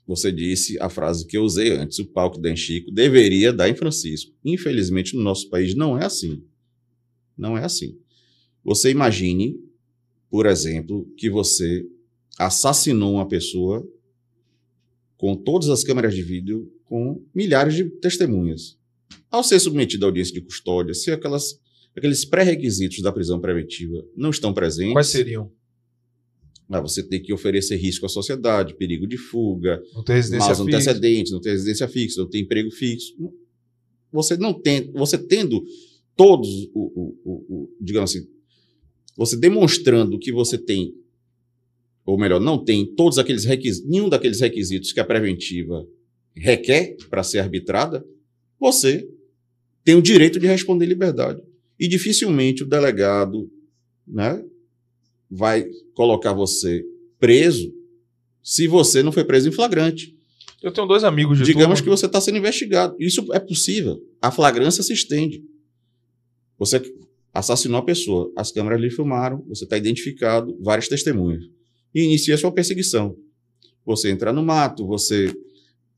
você 0.06 0.30
disse 0.30 0.78
a 0.80 0.90
frase 0.90 1.26
que 1.26 1.38
eu 1.38 1.42
usei 1.42 1.72
antes, 1.72 1.98
o 1.98 2.04
palco 2.04 2.40
da 2.40 2.54
Chico 2.54 2.90
deveria 2.90 3.52
dar 3.52 3.68
em 3.68 3.74
Francisco. 3.74 4.32
Infelizmente, 4.44 5.16
no 5.16 5.22
nosso 5.22 5.48
país 5.48 5.74
não 5.74 5.96
é 5.96 6.04
assim. 6.04 6.42
Não 7.36 7.56
é 7.56 7.64
assim. 7.64 7.98
Você 8.64 8.90
imagine, 8.90 9.58
por 10.30 10.46
exemplo, 10.46 11.06
que 11.16 11.28
você 11.28 11.86
assassinou 12.38 13.14
uma 13.14 13.26
pessoa 13.26 13.86
com 15.16 15.36
todas 15.36 15.68
as 15.68 15.84
câmeras 15.84 16.14
de 16.14 16.22
vídeo, 16.22 16.72
com 16.84 17.24
milhares 17.34 17.74
de 17.74 17.84
testemunhas. 17.84 18.76
Ao 19.30 19.44
ser 19.44 19.60
submetido 19.60 20.04
à 20.04 20.08
audiência 20.08 20.34
de 20.34 20.40
custódia, 20.40 20.94
se 20.94 21.10
aquelas, 21.10 21.60
aqueles 21.96 22.24
pré-requisitos 22.24 23.02
da 23.02 23.12
prisão 23.12 23.40
preventiva 23.40 24.04
não 24.16 24.30
estão 24.30 24.52
presentes. 24.52 24.92
Quais 24.92 25.08
seriam? 25.08 25.50
Ah, 26.68 26.80
você 26.80 27.02
tem 27.02 27.20
que 27.20 27.32
oferecer 27.32 27.76
risco 27.76 28.06
à 28.06 28.08
sociedade, 28.08 28.74
perigo 28.74 29.06
de 29.06 29.18
fuga, 29.18 29.82
não 29.94 30.02
ter 30.02 30.14
residência 30.14 30.48
maus 30.48 30.58
fixa. 30.58 30.76
antecedentes, 30.76 31.32
não 31.32 31.40
ter 31.40 31.50
residência 31.50 31.86
fixa, 31.86 32.20
não 32.20 32.28
ter 32.28 32.38
emprego 32.38 32.70
fixo. 32.70 33.14
Você 34.10 34.36
não 34.36 34.54
tem, 34.54 34.90
você 34.92 35.18
tendo 35.18 35.62
todos, 36.16 36.68
o, 36.74 37.16
o, 37.24 37.32
o, 37.48 37.76
digamos 37.80 38.10
assim, 38.10 38.26
você 39.16 39.36
demonstrando 39.36 40.18
que 40.18 40.32
você 40.32 40.58
tem, 40.58 40.94
ou 42.04 42.18
melhor, 42.18 42.40
não 42.40 42.62
tem 42.62 42.86
todos 42.94 43.18
aqueles 43.18 43.44
requisitos, 43.44 43.88
nenhum 43.88 44.08
daqueles 44.08 44.40
requisitos 44.40 44.92
que 44.92 45.00
a 45.00 45.04
preventiva 45.04 45.86
requer 46.34 46.96
para 47.10 47.22
ser 47.22 47.38
arbitrada, 47.38 48.04
você 48.58 49.08
tem 49.84 49.94
o 49.94 50.02
direito 50.02 50.38
de 50.38 50.46
responder 50.46 50.86
liberdade. 50.86 51.42
E 51.78 51.88
dificilmente 51.88 52.62
o 52.62 52.66
delegado 52.66 53.50
né, 54.06 54.42
vai 55.30 55.66
colocar 55.94 56.32
você 56.32 56.84
preso 57.18 57.72
se 58.42 58.66
você 58.66 59.02
não 59.02 59.12
foi 59.12 59.24
preso 59.24 59.48
em 59.48 59.52
flagrante. 59.52 60.16
Eu 60.62 60.72
tenho 60.72 60.86
dois 60.86 61.02
amigos 61.02 61.38
de 61.38 61.44
Digamos 61.44 61.80
turma. 61.80 61.82
que 61.82 62.00
você 62.00 62.06
está 62.06 62.20
sendo 62.20 62.38
investigado. 62.38 62.94
Isso 63.00 63.32
é 63.32 63.40
possível. 63.40 64.00
A 64.20 64.30
flagrância 64.30 64.82
se 64.82 64.92
estende. 64.92 65.42
Você 66.62 66.80
assassinou 67.34 67.80
a 67.80 67.82
pessoa, 67.82 68.32
as 68.36 68.52
câmeras 68.52 68.80
lhe 68.80 68.88
filmaram, 68.88 69.44
você 69.48 69.64
está 69.64 69.76
identificado, 69.76 70.56
várias 70.62 70.86
testemunhas. 70.86 71.42
E 71.92 72.04
inicia 72.04 72.38
sua 72.38 72.52
perseguição. 72.52 73.16
Você 73.84 74.12
entra 74.12 74.32
no 74.32 74.44
mato, 74.44 74.86
você 74.86 75.34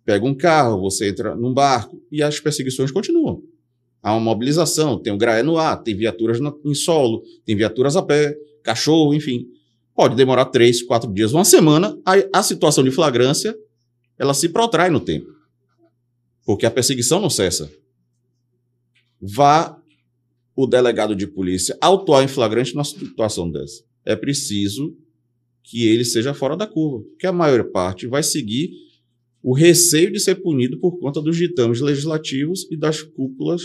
pega 0.07 0.25
um 0.25 0.35
carro, 0.35 0.81
você 0.81 1.11
entra 1.11 1.37
num 1.37 1.53
barco 1.53 2.03
e 2.11 2.23
as 2.23 2.41
perseguições 2.41 2.91
continuam. 2.91 3.43
Há 4.03 4.15
uma 4.15 4.21
mobilização, 4.21 4.99
tem 4.99 5.13
o 5.13 5.19
graé 5.19 5.43
no 5.43 5.59
ar, 5.59 5.83
tem 5.83 5.95
viaturas 5.95 6.41
no, 6.41 6.59
em 6.65 6.75
solo, 6.75 7.23
tem 7.45 7.55
viaturas 7.55 7.95
a 7.95 8.03
pé, 8.03 8.35
cachorro, 8.63 9.13
enfim. 9.13 9.47
Pode 9.95 10.17
demorar 10.17 10.47
três, 10.47 10.83
quatro 10.83 11.13
dias, 11.13 11.35
uma 11.35 11.45
semana, 11.45 11.95
a, 12.07 12.39
a 12.39 12.43
situação 12.43 12.83
de 12.83 12.91
flagrância 12.91 13.55
ela 14.19 14.33
se 14.33 14.49
protrai 14.49 14.89
no 14.89 15.01
tempo. 15.01 15.31
Porque 16.47 16.65
a 16.65 16.71
perseguição 16.71 17.21
não 17.21 17.29
cessa. 17.29 17.71
Vá 19.21 19.79
o 20.57 20.67
delegado 20.67 21.17
de 21.17 21.27
polícia 21.27 21.77
autuar 21.81 22.25
em 22.25 22.29
flagrante 22.29 22.75
numa 22.75 22.85
situação 22.85 23.51
dessa. 23.51 23.83
É 24.05 24.15
preciso 24.15 24.97
que 25.63 25.87
ele 25.87 26.05
seja 26.05 26.35
fora 26.35 26.57
da 26.57 26.67
curva, 26.67 27.05
que 27.19 27.27
a 27.27 27.33
maior 27.33 27.65
parte 27.71 28.07
vai 28.07 28.23
seguir 28.23 28.71
o 29.43 29.53
receio 29.53 30.13
de 30.13 30.21
ser 30.21 30.37
punido 30.37 30.79
por 30.79 30.99
conta 30.99 31.21
dos 31.21 31.37
ditames 31.37 31.81
legislativos 31.81 32.67
e 32.71 32.77
das 32.77 33.03
cúpulas 33.03 33.63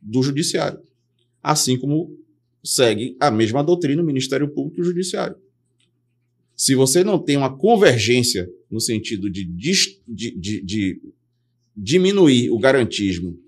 do 0.00 0.22
judiciário. 0.22 0.80
Assim 1.42 1.78
como 1.78 2.16
segue 2.62 3.16
a 3.20 3.30
mesma 3.30 3.62
doutrina 3.62 4.02
o 4.02 4.06
Ministério 4.06 4.48
Público 4.48 4.78
e 4.78 4.82
o 4.82 4.84
Judiciário. 4.84 5.36
Se 6.56 6.74
você 6.74 7.04
não 7.04 7.18
tem 7.18 7.36
uma 7.36 7.56
convergência 7.56 8.48
no 8.70 8.80
sentido 8.80 9.30
de, 9.30 9.44
de, 9.44 10.00
de, 10.06 10.62
de 10.62 11.02
diminuir 11.76 12.50
o 12.50 12.58
garantismo 12.58 13.38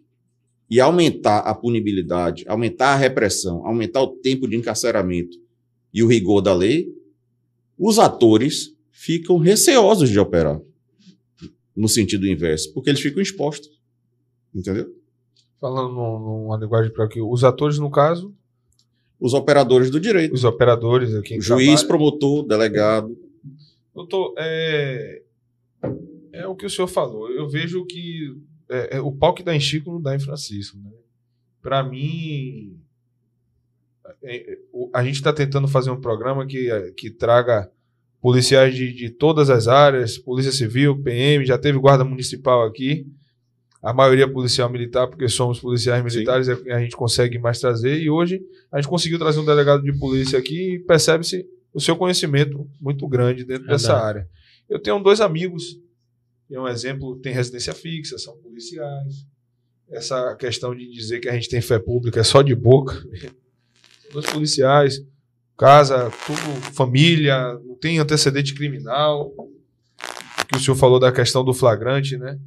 e 0.70 0.80
aumentar 0.80 1.38
a 1.40 1.54
punibilidade, 1.54 2.44
aumentar 2.46 2.92
a 2.92 2.96
repressão, 2.96 3.66
aumentar 3.66 4.02
o 4.02 4.08
tempo 4.08 4.46
de 4.46 4.56
encarceramento 4.56 5.36
e 5.92 6.02
o 6.02 6.06
rigor 6.06 6.40
da 6.42 6.52
lei, 6.54 6.88
os 7.78 7.98
atores 7.98 8.74
ficam 8.90 9.38
receosos 9.38 10.10
de 10.10 10.18
operar 10.18 10.60
no 11.74 11.88
sentido 11.88 12.26
inverso, 12.26 12.72
porque 12.74 12.90
eles 12.90 13.00
ficam 13.00 13.22
expostos. 13.22 13.70
Entendeu? 14.54 14.92
Falando 15.60 15.92
numa 15.94 16.56
linguagem 16.56 16.92
para 16.92 17.04
aqui, 17.04 17.20
os 17.20 17.44
atores, 17.44 17.78
no 17.78 17.90
caso, 17.90 18.34
Os 19.20 19.34
operadores 19.34 19.90
do 19.90 19.98
direito. 19.98 20.32
os 20.34 20.44
operadores 20.44 21.14
aqui. 21.14 21.40
Juiz, 21.40 21.82
promotor, 21.82 22.46
delegado. 22.46 23.16
Doutor, 23.94 24.34
é, 24.38 25.22
é 26.32 26.46
o 26.46 26.54
que 26.54 26.66
o 26.66 26.70
senhor 26.70 26.86
falou. 26.88 27.28
Eu 27.30 27.48
vejo 27.48 27.84
que 27.86 28.36
é, 28.70 28.96
é, 28.96 29.00
o 29.00 29.12
pau 29.12 29.34
que 29.34 29.42
dá 29.42 29.54
em 29.54 29.60
Chico 29.60 29.90
não 29.92 30.00
dá 30.00 30.14
em 30.14 30.20
Francisco. 30.20 30.76
Né? 30.78 30.90
Para 31.62 31.82
mim, 31.82 32.78
é, 34.22 34.52
é, 34.52 34.58
a 34.94 35.04
gente 35.04 35.16
está 35.16 35.32
tentando 35.32 35.68
fazer 35.68 35.90
um 35.90 36.00
programa 36.00 36.46
que, 36.46 36.68
que 36.96 37.10
traga 37.10 37.70
policiais 38.20 38.74
de, 38.74 38.92
de 38.92 39.10
todas 39.10 39.48
as 39.50 39.68
áreas, 39.68 40.18
Polícia 40.18 40.52
Civil, 40.52 41.02
PM, 41.02 41.44
já 41.44 41.56
teve 41.58 41.78
guarda 41.78 42.04
municipal 42.04 42.64
aqui. 42.64 43.06
A 43.80 43.92
maioria 43.94 44.28
policial 44.28 44.68
militar, 44.68 45.06
porque 45.06 45.28
somos 45.28 45.60
policiais 45.60 46.02
militares, 46.02 46.48
é 46.48 46.72
a 46.72 46.80
gente 46.80 46.96
consegue 46.96 47.38
mais 47.38 47.60
trazer. 47.60 48.00
E 48.00 48.10
hoje 48.10 48.40
a 48.72 48.80
gente 48.80 48.88
conseguiu 48.88 49.20
trazer 49.20 49.38
um 49.38 49.44
delegado 49.44 49.82
de 49.82 49.96
polícia 49.96 50.36
aqui 50.36 50.74
e 50.74 50.78
percebe-se 50.80 51.46
o 51.72 51.80
seu 51.80 51.94
conhecimento 51.94 52.68
muito 52.80 53.06
grande 53.06 53.44
dentro 53.44 53.66
É 53.66 53.68
dessa 53.68 53.92
verdade. 53.92 54.08
área. 54.08 54.28
Eu 54.68 54.80
tenho 54.80 54.98
dois 54.98 55.20
amigos, 55.20 55.80
é 56.50 56.60
um 56.60 56.68
exemplo, 56.68 57.18
tem 57.20 57.32
residência 57.32 57.74
fixa, 57.74 58.18
são 58.18 58.36
policiais. 58.38 59.26
Essa 59.90 60.34
questão 60.36 60.74
de 60.74 60.88
dizer 60.90 61.20
que 61.20 61.28
a 61.28 61.34
gente 61.34 61.48
tem 61.48 61.60
fé 61.60 61.78
pública 61.78 62.20
é 62.20 62.24
só 62.24 62.42
de 62.42 62.54
boca. 62.54 62.94
Dois 64.12 64.26
policiais, 64.26 65.04
casa, 65.56 66.10
tudo, 66.26 66.72
família, 66.74 67.54
não 67.64 67.76
tem 67.76 67.98
antecedente 67.98 68.54
criminal. 68.54 69.34
Que 70.48 70.56
o 70.56 70.60
senhor 70.60 70.76
falou 70.76 70.98
da 70.98 71.12
questão 71.12 71.44
do 71.44 71.52
flagrante, 71.52 72.16
né? 72.16 72.38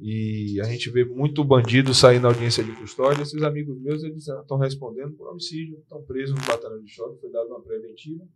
E 0.00 0.58
a 0.60 0.64
gente 0.64 0.90
vê 0.90 1.04
muito 1.04 1.44
bandido 1.44 1.94
sair 1.94 2.18
na 2.18 2.28
audiência 2.28 2.64
de 2.64 2.72
custódia. 2.72 3.22
Esses 3.22 3.42
amigos 3.42 3.78
meus, 3.78 4.02
eles 4.02 4.26
estão 4.26 4.56
respondendo 4.56 5.12
por 5.12 5.28
homicídio, 5.30 5.78
estão 5.78 6.02
presos 6.02 6.34
no 6.34 6.46
batalhão 6.46 6.82
de 6.82 6.90
choque, 6.90 7.20
foi 7.20 7.30
dado 7.30 7.46
uma 7.48 7.60
preventiva. 7.60 8.26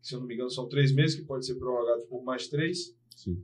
Se 0.00 0.14
eu 0.14 0.20
não 0.20 0.26
me 0.26 0.34
engano, 0.34 0.50
são 0.50 0.68
três 0.68 0.92
meses, 0.92 1.16
que 1.16 1.22
pode 1.22 1.44
ser 1.44 1.56
prorrogado 1.56 2.02
por 2.02 2.22
mais 2.22 2.46
três. 2.46 2.94
Sim. 3.16 3.42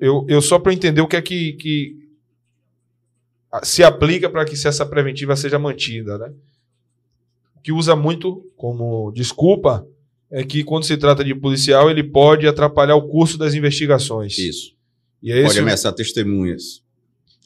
Eu, 0.00 0.26
eu 0.28 0.42
só 0.42 0.58
para 0.58 0.72
entender 0.72 1.00
o 1.00 1.08
que 1.08 1.16
é 1.16 1.22
que, 1.22 1.52
que 1.54 2.08
se 3.62 3.82
aplica 3.82 4.28
para 4.28 4.44
que 4.44 4.54
essa 4.54 4.84
preventiva 4.84 5.36
seja 5.36 5.58
mantida, 5.58 6.18
né? 6.18 6.32
O 7.56 7.60
que 7.60 7.72
usa 7.72 7.96
muito 7.96 8.50
como 8.56 9.10
desculpa 9.12 9.86
é 10.30 10.44
que 10.44 10.64
quando 10.64 10.84
se 10.84 10.96
trata 10.96 11.24
de 11.24 11.34
policial, 11.34 11.90
ele 11.90 12.02
pode 12.02 12.46
atrapalhar 12.46 12.96
o 12.96 13.08
curso 13.08 13.38
das 13.38 13.54
investigações. 13.54 14.36
Isso. 14.38 14.74
E 15.22 15.32
é 15.32 15.42
Pode 15.42 15.58
ameaçar 15.58 15.92
testemunhas. 15.92 16.82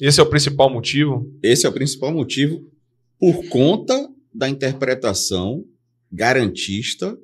esse 0.01 0.21
é 0.21 0.23
o 0.23 0.27
principal 0.27 0.69
motivo. 0.69 1.33
Esse 1.43 1.67
é 1.67 1.69
o 1.69 1.73
principal 1.73 2.13
motivo 2.13 2.67
por 3.19 3.49
conta 3.49 4.09
da 4.35 4.49
interpretação 4.49 5.65
garantista 6.11 7.17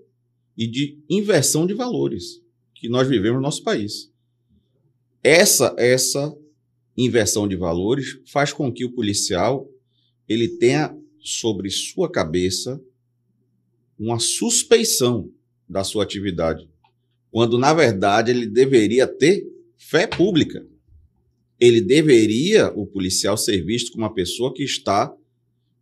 e 0.57 0.67
de 0.67 0.99
inversão 1.09 1.67
de 1.67 1.75
valores 1.75 2.46
que 2.87 2.93
nós 2.93 3.09
vivemos 3.09 3.39
no 3.39 3.43
nosso 3.43 3.65
país. 3.65 4.13
Essa 5.21 5.75
essa 5.77 6.33
inversão 6.97 7.49
de 7.49 7.57
valores 7.57 8.21
faz 8.31 8.53
com 8.53 8.73
que 8.73 8.85
o 8.85 8.93
policial 8.93 9.69
ele 10.29 10.47
tenha 10.47 10.97
sobre 11.19 11.69
sua 11.69 12.09
cabeça 12.09 12.81
uma 13.99 14.21
suspeição 14.21 15.33
da 15.69 15.83
sua 15.83 16.05
atividade, 16.05 16.71
quando 17.29 17.59
na 17.59 17.75
verdade 17.75 18.31
ele 18.31 18.47
deveria 18.47 19.05
ter 19.05 19.45
fé 19.77 20.07
pública. 20.07 20.65
Ele 21.59 21.81
deveria, 21.81 22.73
o 22.73 22.87
policial, 22.87 23.37
ser 23.37 23.65
visto 23.65 23.91
como 23.91 24.05
uma 24.05 24.15
pessoa 24.15 24.55
que 24.55 24.63
está 24.63 25.13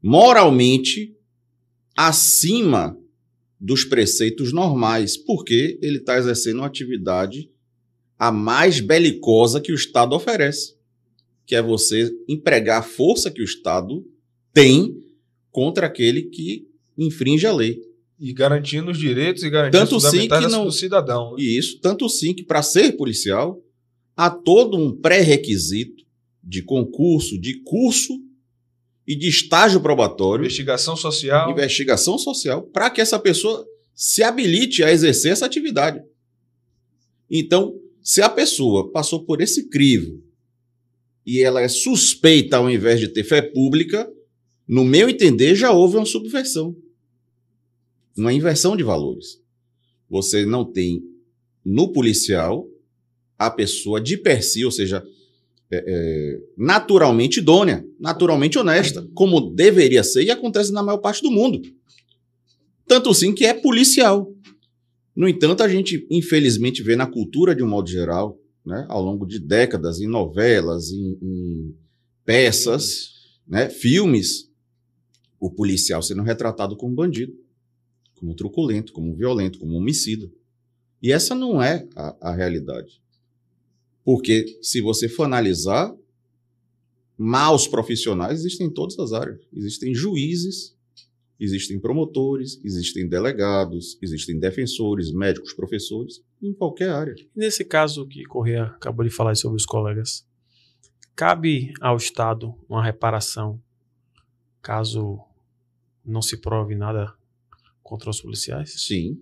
moralmente 0.00 1.14
acima 1.94 2.98
dos 3.60 3.84
preceitos 3.84 4.52
normais, 4.52 5.16
porque 5.16 5.78
ele 5.80 5.98
está 5.98 6.18
exercendo 6.18 6.56
uma 6.58 6.66
atividade 6.66 7.50
a 8.18 8.30
mais 8.30 8.80
belicosa 8.80 9.60
que 9.60 9.72
o 9.72 9.74
Estado 9.74 10.14
oferece, 10.14 10.74
que 11.46 11.54
é 11.54 11.62
você 11.62 12.10
empregar 12.28 12.80
a 12.80 12.82
força 12.82 13.30
que 13.30 13.40
o 13.40 13.44
Estado 13.44 14.04
tem 14.52 14.96
contra 15.50 15.86
aquele 15.86 16.22
que 16.22 16.66
infringe 16.96 17.46
a 17.46 17.52
lei. 17.52 17.80
E 18.18 18.32
garantindo 18.32 18.90
os 18.90 18.98
direitos 18.98 19.42
e 19.42 19.50
garantindo 19.50 19.84
Tanto 19.84 19.96
os 19.96 20.04
fundamentais 20.04 20.50
não- 20.52 20.64
do 20.66 20.72
cidadão. 20.72 21.32
né? 21.32 21.42
E 21.42 21.58
isso, 21.58 21.78
tanto 21.80 22.08
sim 22.08 22.32
que 22.34 22.44
para 22.44 22.62
ser 22.62 22.92
policial, 22.96 23.60
há 24.16 24.30
todo 24.30 24.76
um 24.76 24.94
pré-requisito 24.96 26.04
de 26.42 26.62
concurso, 26.62 27.38
de 27.40 27.60
curso 27.62 28.12
e 29.06 29.14
de 29.14 29.28
estágio 29.28 29.80
probatório, 29.80 30.44
Investigação 30.44 30.96
social. 30.96 31.50
investigação 31.50 32.18
social, 32.18 32.62
para 32.62 32.90
que 32.90 33.00
essa 33.00 33.18
pessoa 33.18 33.66
se 33.94 34.22
habilite 34.22 34.82
a 34.82 34.92
exercer 34.92 35.32
essa 35.32 35.46
atividade. 35.46 36.02
Então, 37.30 37.78
se 38.02 38.22
a 38.22 38.28
pessoa 38.28 38.90
passou 38.90 39.24
por 39.24 39.40
esse 39.40 39.68
crivo 39.68 40.22
e 41.24 41.40
ela 41.40 41.60
é 41.60 41.68
suspeita 41.68 42.56
ao 42.56 42.70
invés 42.70 43.00
de 43.00 43.08
ter 43.08 43.24
fé 43.24 43.40
pública, 43.40 44.10
no 44.66 44.84
meu 44.84 45.08
entender, 45.08 45.54
já 45.54 45.70
houve 45.70 45.96
uma 45.96 46.06
subversão. 46.06 46.76
Uma 48.16 48.32
inversão 48.32 48.76
de 48.76 48.82
valores. 48.82 49.40
Você 50.08 50.44
não 50.44 50.64
tem 50.64 51.02
no 51.64 51.92
policial 51.92 52.68
a 53.38 53.50
pessoa 53.50 54.00
de 54.00 54.16
per 54.16 54.42
si, 54.42 54.64
ou 54.64 54.70
seja, 54.70 55.04
é, 55.70 55.84
é, 55.86 56.40
naturalmente 56.56 57.38
idônea, 57.38 57.84
naturalmente 57.98 58.58
honesta, 58.58 59.06
como 59.14 59.40
deveria 59.54 60.04
ser 60.04 60.24
e 60.24 60.30
acontece 60.30 60.72
na 60.72 60.82
maior 60.82 60.98
parte 60.98 61.22
do 61.22 61.30
mundo. 61.30 61.60
Tanto 62.86 63.14
sim 63.14 63.34
que 63.34 63.44
é 63.44 63.54
policial. 63.54 64.30
No 65.16 65.28
entanto, 65.28 65.62
a 65.62 65.68
gente 65.68 66.06
infelizmente 66.10 66.82
vê 66.82 66.96
na 66.96 67.06
cultura 67.06 67.54
de 67.54 67.62
um 67.62 67.68
modo 67.68 67.88
geral, 67.88 68.38
né, 68.64 68.84
ao 68.88 69.02
longo 69.02 69.26
de 69.26 69.38
décadas, 69.38 70.00
em 70.00 70.06
novelas, 70.06 70.90
em, 70.90 71.18
em 71.22 71.74
peças, 72.24 73.10
né, 73.46 73.68
filmes, 73.68 74.50
o 75.38 75.50
policial 75.50 76.02
sendo 76.02 76.22
retratado 76.22 76.76
como 76.76 76.94
bandido, 76.94 77.32
como 78.14 78.34
truculento, 78.34 78.92
como 78.92 79.14
violento, 79.14 79.58
como 79.58 79.76
homicida. 79.76 80.30
E 81.02 81.12
essa 81.12 81.34
não 81.34 81.62
é 81.62 81.86
a, 81.94 82.30
a 82.30 82.34
realidade. 82.34 83.03
Porque 84.04 84.58
se 84.60 84.80
você 84.80 85.08
for 85.08 85.24
analisar, 85.24 85.94
maus 87.16 87.66
profissionais 87.66 88.40
existem 88.40 88.66
em 88.66 88.70
todas 88.70 88.98
as 88.98 89.12
áreas. 89.12 89.40
Existem 89.52 89.94
juízes, 89.94 90.76
existem 91.40 91.80
promotores, 91.80 92.60
existem 92.62 93.08
delegados, 93.08 93.98
existem 94.02 94.38
defensores, 94.38 95.10
médicos, 95.10 95.54
professores, 95.54 96.22
em 96.42 96.52
qualquer 96.52 96.90
área. 96.90 97.14
Nesse 97.34 97.64
caso 97.64 98.06
que 98.06 98.24
Corrêa 98.24 98.64
acabou 98.64 99.04
de 99.04 99.10
falar 99.10 99.34
sobre 99.36 99.56
os 99.56 99.66
colegas, 99.66 100.26
cabe 101.16 101.72
ao 101.80 101.96
Estado 101.96 102.54
uma 102.68 102.84
reparação 102.84 103.60
caso 104.60 105.18
não 106.04 106.22
se 106.22 106.36
prove 106.36 106.74
nada 106.74 107.12
contra 107.82 108.10
os 108.10 108.20
policiais? 108.20 108.74
Sim. 108.82 109.18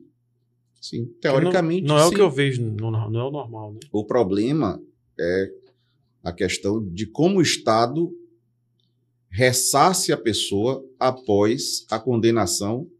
Sim. 0.82 1.06
Teoricamente. 1.20 1.86
Não, 1.86 1.94
não 1.94 2.02
é 2.02 2.06
o 2.06 2.08
sim. 2.08 2.16
que 2.16 2.20
eu 2.20 2.30
vejo, 2.30 2.60
não, 2.60 2.90
não 2.90 3.20
é 3.20 3.24
o 3.24 3.30
normal, 3.30 3.72
né? 3.72 3.80
O 3.92 4.04
problema 4.04 4.82
é 5.18 5.52
a 6.24 6.32
questão 6.32 6.84
de 6.84 7.06
como 7.06 7.38
o 7.38 7.42
Estado 7.42 8.12
ressarce 9.30 10.12
a 10.12 10.16
pessoa 10.16 10.84
após 10.98 11.86
a 11.88 12.00
condenação 12.00 12.90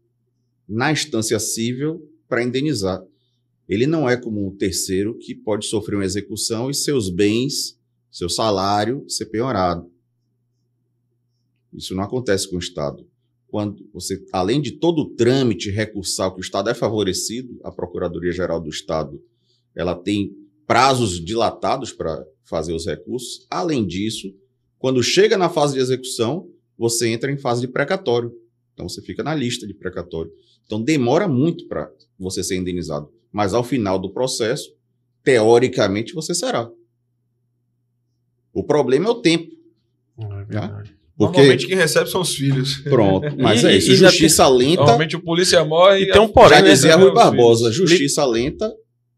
na 0.67 0.93
instância 0.93 1.37
civil 1.39 2.09
para 2.27 2.41
indenizar. 2.41 3.03
Ele 3.67 3.85
não 3.85 4.09
é 4.09 4.15
como 4.15 4.47
um 4.47 4.55
terceiro 4.55 5.17
que 5.17 5.35
pode 5.35 5.65
sofrer 5.65 5.95
uma 5.95 6.05
execução 6.05 6.69
e 6.69 6.73
seus 6.73 7.09
bens, 7.09 7.77
seu 8.09 8.29
salário 8.29 9.05
ser 9.09 9.25
penhorado. 9.25 9.91
Isso 11.73 11.93
não 11.93 12.03
acontece 12.03 12.49
com 12.49 12.55
o 12.55 12.59
Estado. 12.59 13.05
Quando 13.53 13.87
você, 13.93 14.19
além 14.31 14.59
de 14.59 14.71
todo 14.71 15.03
o 15.03 15.09
trâmite 15.11 15.69
recursal 15.69 16.33
que 16.33 16.39
o 16.39 16.41
Estado 16.41 16.71
é 16.71 16.73
favorecido, 16.73 17.59
a 17.63 17.71
Procuradoria-Geral 17.71 18.59
do 18.59 18.67
Estado, 18.67 19.23
ela 19.75 19.93
tem 19.93 20.35
prazos 20.65 21.23
dilatados 21.23 21.93
para 21.93 22.25
fazer 22.43 22.73
os 22.73 22.87
recursos. 22.87 23.45
Além 23.51 23.85
disso, 23.85 24.33
quando 24.79 25.03
chega 25.03 25.37
na 25.37 25.49
fase 25.49 25.75
de 25.75 25.79
execução, 25.81 26.49
você 26.75 27.09
entra 27.09 27.31
em 27.31 27.37
fase 27.37 27.61
de 27.61 27.67
precatório. 27.67 28.33
Então 28.73 28.89
você 28.89 29.03
fica 29.03 29.21
na 29.21 29.35
lista 29.35 29.67
de 29.67 29.75
precatório. 29.75 30.31
Então 30.65 30.81
demora 30.81 31.27
muito 31.27 31.67
para 31.67 31.91
você 32.17 32.43
ser 32.43 32.55
indenizado. 32.55 33.13
Mas 33.31 33.53
ao 33.53 33.63
final 33.63 33.99
do 33.99 34.11
processo, 34.11 34.75
teoricamente 35.21 36.15
você 36.15 36.33
será. 36.33 36.71
O 38.51 38.63
problema 38.63 39.05
é 39.05 39.11
o 39.11 39.21
tempo. 39.21 39.55
É 40.17 40.43
verdade. 40.43 41.02
Porque, 41.27 41.37
Normalmente 41.37 41.67
quem 41.67 41.75
recebe 41.75 42.09
são 42.09 42.21
os 42.21 42.35
filhos. 42.35 42.77
pronto, 42.77 43.27
mas 43.37 43.63
E- 43.63 43.67
é 43.67 43.75
isso. 43.77 43.91
e 43.91 43.95
Justiça 43.95 44.47
lenta, 44.47 44.81
Normalmente 44.81 45.15
o 45.15 45.21
polícia 45.21 45.63
morre 45.63 46.01
E 46.03 46.11
tem 46.11 46.21
um 46.21 46.25
a- 46.25 46.29
porém, 46.29 46.49
já 46.49 46.61
dizia 46.61 46.95
Rui 46.95 47.09
os 47.09 47.13
Barbosa, 47.13 47.71
filhos. 47.71 47.89
justiça 47.89 48.25
lenta 48.25 48.71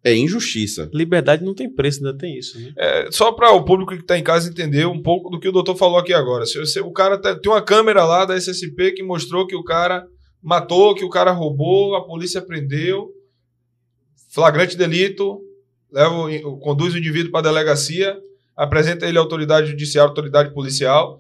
é 0.03 0.15
injustiça. 0.15 0.87
Liberdade 0.93 1.43
não 1.43 1.55
tem 1.55 1.67
preço, 1.67 1.97
ainda 2.05 2.15
tem 2.17 2.37
isso, 2.37 2.59
né? 2.59 2.71
É, 2.77 3.07
só 3.11 3.31
para 3.31 3.51
o 3.53 3.65
público 3.65 3.93
que 3.95 4.01
está 4.01 4.17
em 4.17 4.23
casa 4.23 4.47
entender 4.49 4.85
um 4.85 5.01
pouco 5.01 5.29
do 5.31 5.39
que 5.39 5.47
o 5.49 5.51
doutor 5.51 5.75
falou 5.75 5.97
aqui 5.97 6.13
agora. 6.13 6.45
Se 6.45 6.59
você- 6.59 6.79
o 6.79 6.91
cara 6.91 7.17
tá- 7.19 7.33
tem 7.35 7.51
uma 7.51 7.61
câmera 7.61 8.03
lá 8.05 8.23
da 8.23 8.35
SSP 8.35 8.91
que 8.91 9.01
mostrou 9.03 9.47
que 9.47 9.55
o 9.55 9.63
cara 9.63 10.05
matou, 10.43 10.93
que 10.93 11.03
o 11.03 11.09
cara 11.09 11.31
roubou, 11.31 11.95
a 11.95 12.05
polícia 12.05 12.39
prendeu, 12.39 13.09
flagrante 14.31 14.77
delito, 14.77 15.39
leva, 15.91 16.13
conduz 16.61 16.93
o 16.93 16.97
indivíduo 16.97 17.31
para 17.31 17.39
a 17.39 17.51
delegacia, 17.51 18.15
apresenta 18.55 19.07
ele 19.07 19.17
à 19.17 19.21
autoridade 19.21 19.67
judiciária, 19.71 20.07
autoridade 20.09 20.53
policial. 20.53 21.19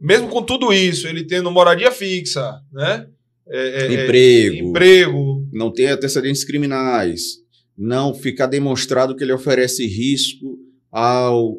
Mesmo 0.00 0.28
com 0.28 0.42
tudo 0.42 0.72
isso, 0.72 1.06
ele 1.06 1.24
tendo 1.24 1.50
moradia 1.50 1.90
fixa, 1.90 2.60
né? 2.72 3.06
É, 3.46 3.68
é, 3.68 3.82
é, 3.82 4.04
Emprego. 4.04 4.68
emprego, 4.68 5.48
não 5.52 5.70
ter 5.70 5.86
antecedentes 5.88 6.44
criminais, 6.44 7.38
não 7.76 8.14
ficar 8.14 8.46
demonstrado 8.46 9.14
que 9.14 9.22
ele 9.22 9.32
oferece 9.32 9.86
risco 9.86 10.58
ao, 10.90 11.58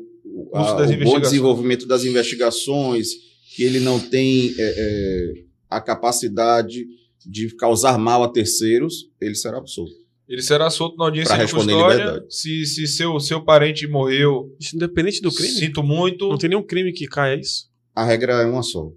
ao 0.54 0.88
bom 1.04 1.20
desenvolvimento 1.20 1.86
das 1.88 2.04
investigações, 2.04 3.10
que 3.56 3.64
ele 3.64 3.80
não 3.80 4.00
tem 4.00 4.54
é, 4.58 4.74
é, 4.78 5.34
a 5.70 5.80
capacidade 5.80 6.86
de 7.26 7.56
causar 7.56 7.98
mal 7.98 8.24
a 8.24 8.30
terceiros, 8.30 9.10
ele 9.22 9.36
será 9.36 9.58
absolto. 9.58 9.94
ele 10.28 10.42
será 10.42 10.70
solto 10.70 10.98
na 10.98 11.06
audiência 11.06 11.38
de 11.38 11.52
custódia. 11.52 11.96
liberdade. 11.96 12.26
Se, 12.30 12.66
se 12.66 12.88
seu, 12.88 13.20
seu 13.20 13.44
parente 13.44 13.88
morreu, 13.88 14.56
Isso 14.60 14.76
independente 14.76 15.22
do 15.22 15.32
crime. 15.32 15.54
sinto 15.54 15.84
muito. 15.84 16.30
Não 16.30 16.38
tem 16.38 16.50
nenhum 16.50 16.64
crime 16.64 16.92
que 16.94 17.08
caia 17.08 17.40
isso. 17.40 17.66
A 17.96 18.04
regra 18.04 18.34
é 18.42 18.46
uma 18.46 18.62
só. 18.64 18.92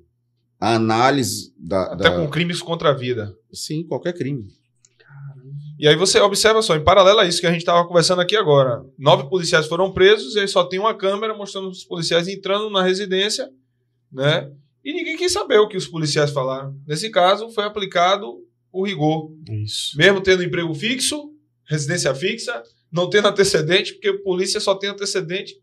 A 0.61 0.75
análise 0.75 1.53
da. 1.57 1.83
Até 1.93 2.05
da- 2.05 2.17
com 2.17 2.29
crimes 2.29 2.61
contra 2.61 2.91
a 2.91 2.95
vida. 2.95 3.33
Sim, 3.53 3.85
qualquer 3.85 4.13
crime. 4.13 4.49
E 5.79 5.87
aí 5.87 5.95
você 5.95 6.19
observa 6.21 6.61
só, 6.61 6.75
em 6.75 6.83
paralelo 6.83 7.21
a 7.21 7.27
isso 7.27 7.41
que 7.41 7.47
a 7.47 7.53
gente 7.53 7.61
estava 7.61 7.87
conversando 7.87 8.21
aqui 8.21 8.35
agora. 8.37 8.85
Nove 8.99 9.29
policiais 9.31 9.67
foram 9.69 9.93
presos 9.93 10.35
e 10.35 10.41
aí 10.41 10.49
só 10.49 10.65
tem 10.65 10.81
uma 10.81 10.93
câmera 10.93 11.37
mostrando 11.37 11.69
os 11.69 11.85
policiais 11.85 12.27
entrando 12.27 12.69
na 12.69 12.83
residência, 12.83 13.49
né? 14.11 14.51
E 14.85 14.93
ninguém 14.93 15.17
quis 15.17 15.31
saber 15.31 15.59
o 15.59 15.69
que 15.69 15.77
os 15.77 15.87
policiais 15.87 16.33
falaram. 16.33 16.77
Nesse 16.87 17.11
caso, 17.11 17.51
foi 17.51 17.63
aplicado 17.65 18.41
o 18.73 18.85
rigor. 18.85 19.31
Isso. 19.63 19.97
Mesmo 19.97 20.21
tendo 20.21 20.43
emprego 20.43 20.75
fixo, 20.75 21.33
residência 21.69 22.13
fixa, 22.13 22.61
não 22.91 23.09
tendo 23.09 23.29
antecedente, 23.29 23.93
porque 23.93 24.13
polícia 24.15 24.59
só 24.59 24.75
tem 24.75 24.91
antecedente. 24.91 25.55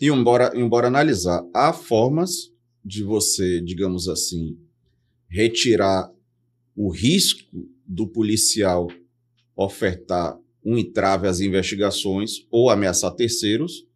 E 0.00 0.08
embora, 0.08 0.50
embora 0.56 0.88
analisar, 0.88 1.40
há 1.54 1.72
formas 1.72 2.50
de 2.84 3.02
você, 3.02 3.60
digamos 3.60 4.08
assim, 4.08 4.58
retirar 5.28 6.10
o 6.76 6.90
risco 6.90 7.68
do 7.86 8.06
policial 8.06 8.88
ofertar 9.56 10.38
um 10.64 10.78
entrave 10.78 11.26
às 11.26 11.40
investigações 11.40 12.46
ou 12.50 12.70
ameaçar 12.70 13.10
terceiros, 13.14 13.86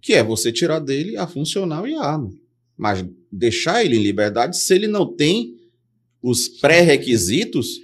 que 0.00 0.12
é 0.12 0.22
você 0.22 0.52
tirar 0.52 0.78
dele 0.78 1.16
a 1.16 1.26
funcional 1.26 1.86
e 1.86 1.94
a 1.94 2.02
arma. 2.02 2.30
Mas 2.76 3.04
deixar 3.30 3.84
ele 3.84 3.96
em 3.96 4.02
liberdade 4.02 4.56
se 4.56 4.74
ele 4.74 4.86
não 4.86 5.06
tem 5.06 5.56
os 6.22 6.48
pré-requisitos, 6.48 7.80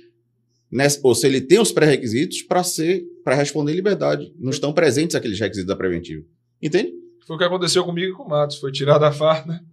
né, 0.70 0.86
ou 1.02 1.14
se 1.14 1.26
ele 1.26 1.40
tem 1.40 1.60
os 1.60 1.72
pré-requisitos 1.72 2.42
para 2.42 2.62
ser 2.62 3.04
para 3.24 3.34
responder 3.34 3.72
liberdade. 3.72 4.34
Não 4.38 4.50
estão 4.50 4.72
presentes 4.72 5.16
aqueles 5.16 5.40
requisitos 5.40 5.66
da 5.66 5.76
preventiva. 5.76 6.24
Entende? 6.60 6.92
Foi 7.26 7.36
o 7.36 7.38
que 7.38 7.44
aconteceu 7.44 7.84
comigo 7.84 8.12
e 8.12 8.16
com 8.16 8.24
o 8.24 8.28
Matos. 8.28 8.58
Foi 8.58 8.70
tirar 8.70 8.98
da 8.98 9.10
farda 9.10 9.64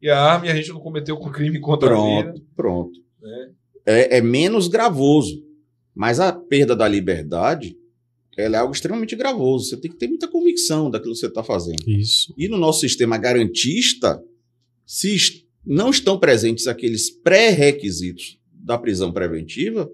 e 0.00 0.08
a 0.08 0.20
arma 0.20 0.46
e 0.46 0.50
a 0.50 0.54
gente 0.54 0.68
não 0.70 0.80
cometeu 0.80 1.16
com 1.16 1.30
crime 1.30 1.60
contra 1.60 1.90
a 1.94 2.04
vida. 2.22 2.32
Pronto, 2.32 2.46
pronto. 2.56 3.00
né? 3.20 3.50
É, 3.86 4.18
é 4.18 4.20
menos 4.20 4.68
gravoso. 4.68 5.42
Mas 5.94 6.20
a 6.20 6.32
perda 6.32 6.76
da 6.76 6.86
liberdade 6.86 7.76
ela 8.36 8.56
é 8.56 8.60
algo 8.60 8.72
extremamente 8.72 9.16
gravoso. 9.16 9.64
Você 9.68 9.76
tem 9.80 9.90
que 9.90 9.96
ter 9.96 10.06
muita 10.06 10.28
convicção 10.28 10.88
daquilo 10.88 11.12
que 11.12 11.18
você 11.18 11.26
está 11.26 11.42
fazendo. 11.42 11.82
Isso. 11.88 12.32
E 12.38 12.46
no 12.46 12.56
nosso 12.56 12.78
sistema 12.80 13.18
garantista, 13.18 14.22
se 14.86 15.12
est- 15.16 15.44
não 15.66 15.90
estão 15.90 16.16
presentes 16.16 16.68
aqueles 16.68 17.10
pré-requisitos 17.10 18.38
da 18.52 18.78
prisão 18.78 19.12
preventiva, 19.12 19.90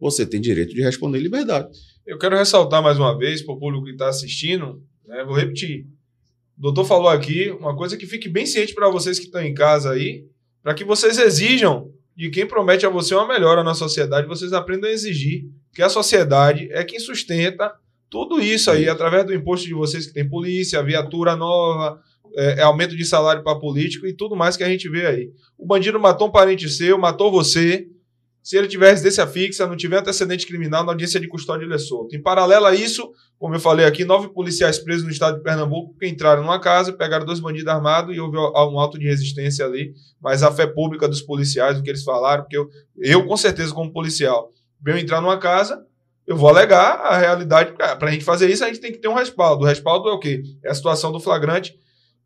você 0.00 0.26
tem 0.26 0.40
direito 0.40 0.74
de 0.74 0.82
responder 0.82 1.18
em 1.18 1.22
liberdade. 1.22 1.68
Eu 2.04 2.18
quero 2.18 2.36
ressaltar 2.36 2.82
mais 2.82 2.98
uma 2.98 3.16
vez 3.16 3.42
para 3.42 3.54
o 3.54 3.58
público 3.60 3.84
que 3.84 3.92
está 3.92 4.08
assistindo, 4.08 4.82
né, 5.06 5.22
vou 5.24 5.36
repetir. 5.36 5.86
O 6.60 6.62
doutor 6.62 6.84
falou 6.84 7.08
aqui 7.08 7.50
uma 7.58 7.74
coisa 7.74 7.96
que 7.96 8.04
fique 8.04 8.28
bem 8.28 8.44
ciente 8.44 8.74
para 8.74 8.90
vocês 8.90 9.18
que 9.18 9.24
estão 9.24 9.40
em 9.40 9.54
casa 9.54 9.92
aí, 9.92 10.26
para 10.62 10.74
que 10.74 10.84
vocês 10.84 11.18
exijam 11.18 11.90
de 12.14 12.28
quem 12.28 12.44
promete 12.44 12.84
a 12.84 12.90
você 12.90 13.14
uma 13.14 13.26
melhora 13.26 13.64
na 13.64 13.72
sociedade, 13.72 14.28
vocês 14.28 14.52
aprendam 14.52 14.90
a 14.90 14.92
exigir, 14.92 15.46
porque 15.70 15.80
a 15.80 15.88
sociedade 15.88 16.68
é 16.70 16.84
quem 16.84 17.00
sustenta 17.00 17.72
tudo 18.10 18.42
isso 18.42 18.70
aí, 18.70 18.90
através 18.90 19.24
do 19.24 19.32
imposto 19.32 19.66
de 19.66 19.72
vocês 19.72 20.04
que 20.04 20.12
tem 20.12 20.28
polícia, 20.28 20.82
viatura 20.82 21.34
nova, 21.34 21.98
é, 22.36 22.60
é 22.60 22.62
aumento 22.62 22.94
de 22.94 23.06
salário 23.06 23.42
para 23.42 23.58
político 23.58 24.06
e 24.06 24.12
tudo 24.12 24.36
mais 24.36 24.54
que 24.54 24.62
a 24.62 24.68
gente 24.68 24.86
vê 24.86 25.06
aí. 25.06 25.30
O 25.56 25.64
bandido 25.64 25.98
matou 25.98 26.28
um 26.28 26.32
parente 26.32 26.68
seu, 26.68 26.98
matou 26.98 27.32
você. 27.32 27.88
Se 28.42 28.56
ele 28.56 28.68
tiver 28.68 28.90
residência 28.90 29.26
fixa, 29.26 29.66
não 29.66 29.76
tiver 29.76 29.98
antecedente 29.98 30.46
criminal, 30.46 30.84
na 30.84 30.92
audiência 30.92 31.20
de 31.20 31.28
custódia 31.28 31.64
ele 31.64 31.74
é 31.74 31.78
solto. 31.78 32.16
Em 32.16 32.22
paralelo 32.22 32.66
a 32.66 32.74
isso, 32.74 33.12
como 33.38 33.54
eu 33.54 33.60
falei 33.60 33.84
aqui, 33.84 34.04
nove 34.04 34.28
policiais 34.28 34.78
presos 34.78 35.04
no 35.04 35.10
estado 35.10 35.36
de 35.36 35.42
Pernambuco 35.42 35.94
que 35.98 36.06
entraram 36.06 36.42
numa 36.42 36.58
casa, 36.58 36.92
pegaram 36.92 37.26
dois 37.26 37.38
bandidos 37.38 37.68
armados 37.68 38.16
e 38.16 38.20
houve 38.20 38.36
um 38.36 38.78
auto 38.78 38.98
de 38.98 39.06
resistência 39.06 39.64
ali. 39.64 39.92
Mas 40.20 40.42
a 40.42 40.50
fé 40.50 40.66
pública 40.66 41.06
dos 41.06 41.20
policiais, 41.20 41.78
o 41.78 41.82
que 41.82 41.90
eles 41.90 42.02
falaram, 42.02 42.42
porque 42.44 42.56
eu, 42.56 42.68
eu 42.96 43.26
com 43.26 43.36
certeza, 43.36 43.74
como 43.74 43.92
policial, 43.92 44.50
venho 44.82 44.98
entrar 44.98 45.20
numa 45.20 45.38
casa, 45.38 45.84
eu 46.26 46.36
vou 46.36 46.48
alegar 46.48 47.00
a 47.00 47.18
realidade. 47.18 47.72
Para 47.72 48.08
a 48.08 48.10
gente 48.10 48.24
fazer 48.24 48.50
isso, 48.50 48.64
a 48.64 48.68
gente 48.68 48.80
tem 48.80 48.92
que 48.92 48.98
ter 48.98 49.08
um 49.08 49.14
respaldo. 49.14 49.64
O 49.64 49.66
respaldo 49.66 50.08
é 50.08 50.12
o 50.12 50.18
quê? 50.18 50.42
É 50.64 50.70
a 50.70 50.74
situação 50.74 51.12
do 51.12 51.20
flagrante 51.20 51.78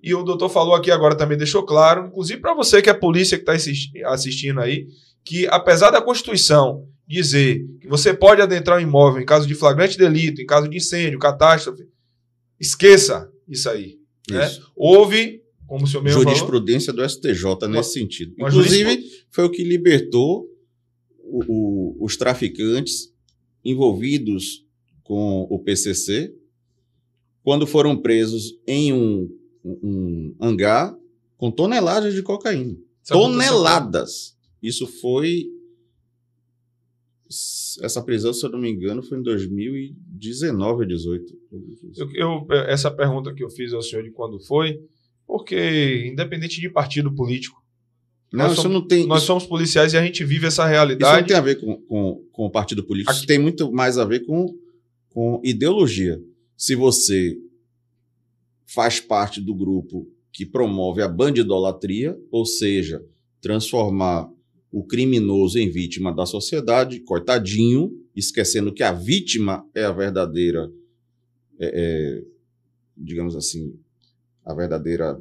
e 0.04 0.14
o 0.14 0.22
doutor 0.22 0.50
falou 0.50 0.74
aqui 0.74 0.90
agora 0.90 1.16
também, 1.16 1.38
deixou 1.38 1.62
claro, 1.62 2.08
inclusive 2.08 2.38
para 2.38 2.52
você 2.52 2.82
que 2.82 2.90
é 2.90 2.92
polícia 2.92 3.38
que 3.38 3.50
está 3.50 4.10
assistindo 4.12 4.60
aí, 4.60 4.86
que 5.24 5.46
apesar 5.48 5.90
da 5.90 6.02
Constituição 6.02 6.88
dizer 7.06 7.64
que 7.80 7.88
você 7.88 8.14
pode 8.14 8.40
adentrar 8.40 8.78
um 8.78 8.82
imóvel 8.82 9.22
em 9.22 9.26
caso 9.26 9.46
de 9.46 9.54
flagrante 9.54 9.98
delito, 9.98 10.40
em 10.40 10.46
caso 10.46 10.68
de 10.68 10.76
incêndio, 10.76 11.18
catástrofe, 11.18 11.86
esqueça 12.58 13.30
isso 13.48 13.68
aí. 13.68 13.98
Né? 14.30 14.50
Houve, 14.74 15.42
como 15.66 15.84
o 15.84 15.86
senhor 15.86 16.02
mesmo 16.02 16.22
Jurisprudência 16.22 16.92
falou, 16.92 17.06
do 17.06 17.12
STJ 17.12 17.68
nesse 17.68 17.92
sentido. 17.92 18.34
Inclusive, 18.38 19.02
foi 19.30 19.44
o 19.44 19.50
que 19.50 19.62
libertou 19.62 20.46
o, 21.18 21.44
o, 21.46 22.04
os 22.04 22.16
traficantes 22.16 23.12
envolvidos 23.64 24.64
com 25.02 25.46
o 25.50 25.58
PCC 25.58 26.34
quando 27.42 27.66
foram 27.66 27.96
presos 27.96 28.58
em 28.66 28.92
um 28.92 29.28
um 29.64 30.34
hangar 30.40 30.94
com 31.36 31.50
toneladas 31.50 32.14
de 32.14 32.22
cocaína. 32.22 32.76
toneladas! 33.08 34.33
Isso 34.64 34.86
foi. 34.86 35.44
Essa 37.82 38.02
prisão, 38.02 38.32
se 38.32 38.44
eu 38.46 38.50
não 38.50 38.58
me 38.58 38.70
engano, 38.70 39.02
foi 39.02 39.18
em 39.18 39.22
2019 39.22 40.82
ou 40.82 40.88
2018. 40.88 41.38
Eu, 41.96 42.46
eu, 42.48 42.62
essa 42.62 42.90
pergunta 42.90 43.34
que 43.34 43.44
eu 43.44 43.50
fiz 43.50 43.72
ao 43.74 43.82
senhor 43.82 44.02
de 44.02 44.10
quando 44.10 44.40
foi, 44.40 44.80
porque, 45.26 46.06
independente 46.06 46.60
de 46.60 46.70
partido 46.70 47.12
político, 47.14 47.62
não, 48.32 48.46
nós, 48.48 48.58
somos, 48.58 48.86
tem, 48.88 49.06
nós 49.06 49.22
somos 49.22 49.46
policiais 49.46 49.92
e 49.92 49.98
a 49.98 50.02
gente 50.02 50.24
vive 50.24 50.46
essa 50.46 50.66
realidade. 50.66 51.12
Isso 51.12 51.20
não 51.20 51.26
tem 51.26 51.36
a 51.36 51.40
ver 51.40 51.60
com, 51.60 51.80
com, 51.82 52.24
com 52.32 52.46
o 52.46 52.50
partido 52.50 52.82
político, 52.84 53.10
Aqui. 53.10 53.18
isso 53.18 53.26
tem 53.26 53.38
muito 53.38 53.70
mais 53.70 53.98
a 53.98 54.04
ver 54.04 54.24
com, 54.24 54.54
com 55.10 55.40
ideologia. 55.44 56.20
Se 56.56 56.74
você 56.74 57.36
faz 58.66 58.98
parte 59.00 59.40
do 59.40 59.54
grupo 59.54 60.08
que 60.32 60.46
promove 60.46 61.02
a 61.02 61.08
bandidolatria, 61.08 62.18
ou 62.30 62.44
seja, 62.44 63.04
transformar 63.40 64.28
o 64.74 64.82
criminoso 64.82 65.56
em 65.56 65.70
vítima 65.70 66.12
da 66.12 66.26
sociedade, 66.26 66.98
coitadinho, 66.98 67.92
esquecendo 68.16 68.72
que 68.72 68.82
a 68.82 68.92
vítima 68.92 69.64
é 69.72 69.84
a 69.84 69.92
verdadeira, 69.92 70.68
é, 71.60 71.66
é, 71.66 72.24
digamos 72.96 73.36
assim, 73.36 73.78
a 74.44 74.52
verdadeira. 74.52 75.16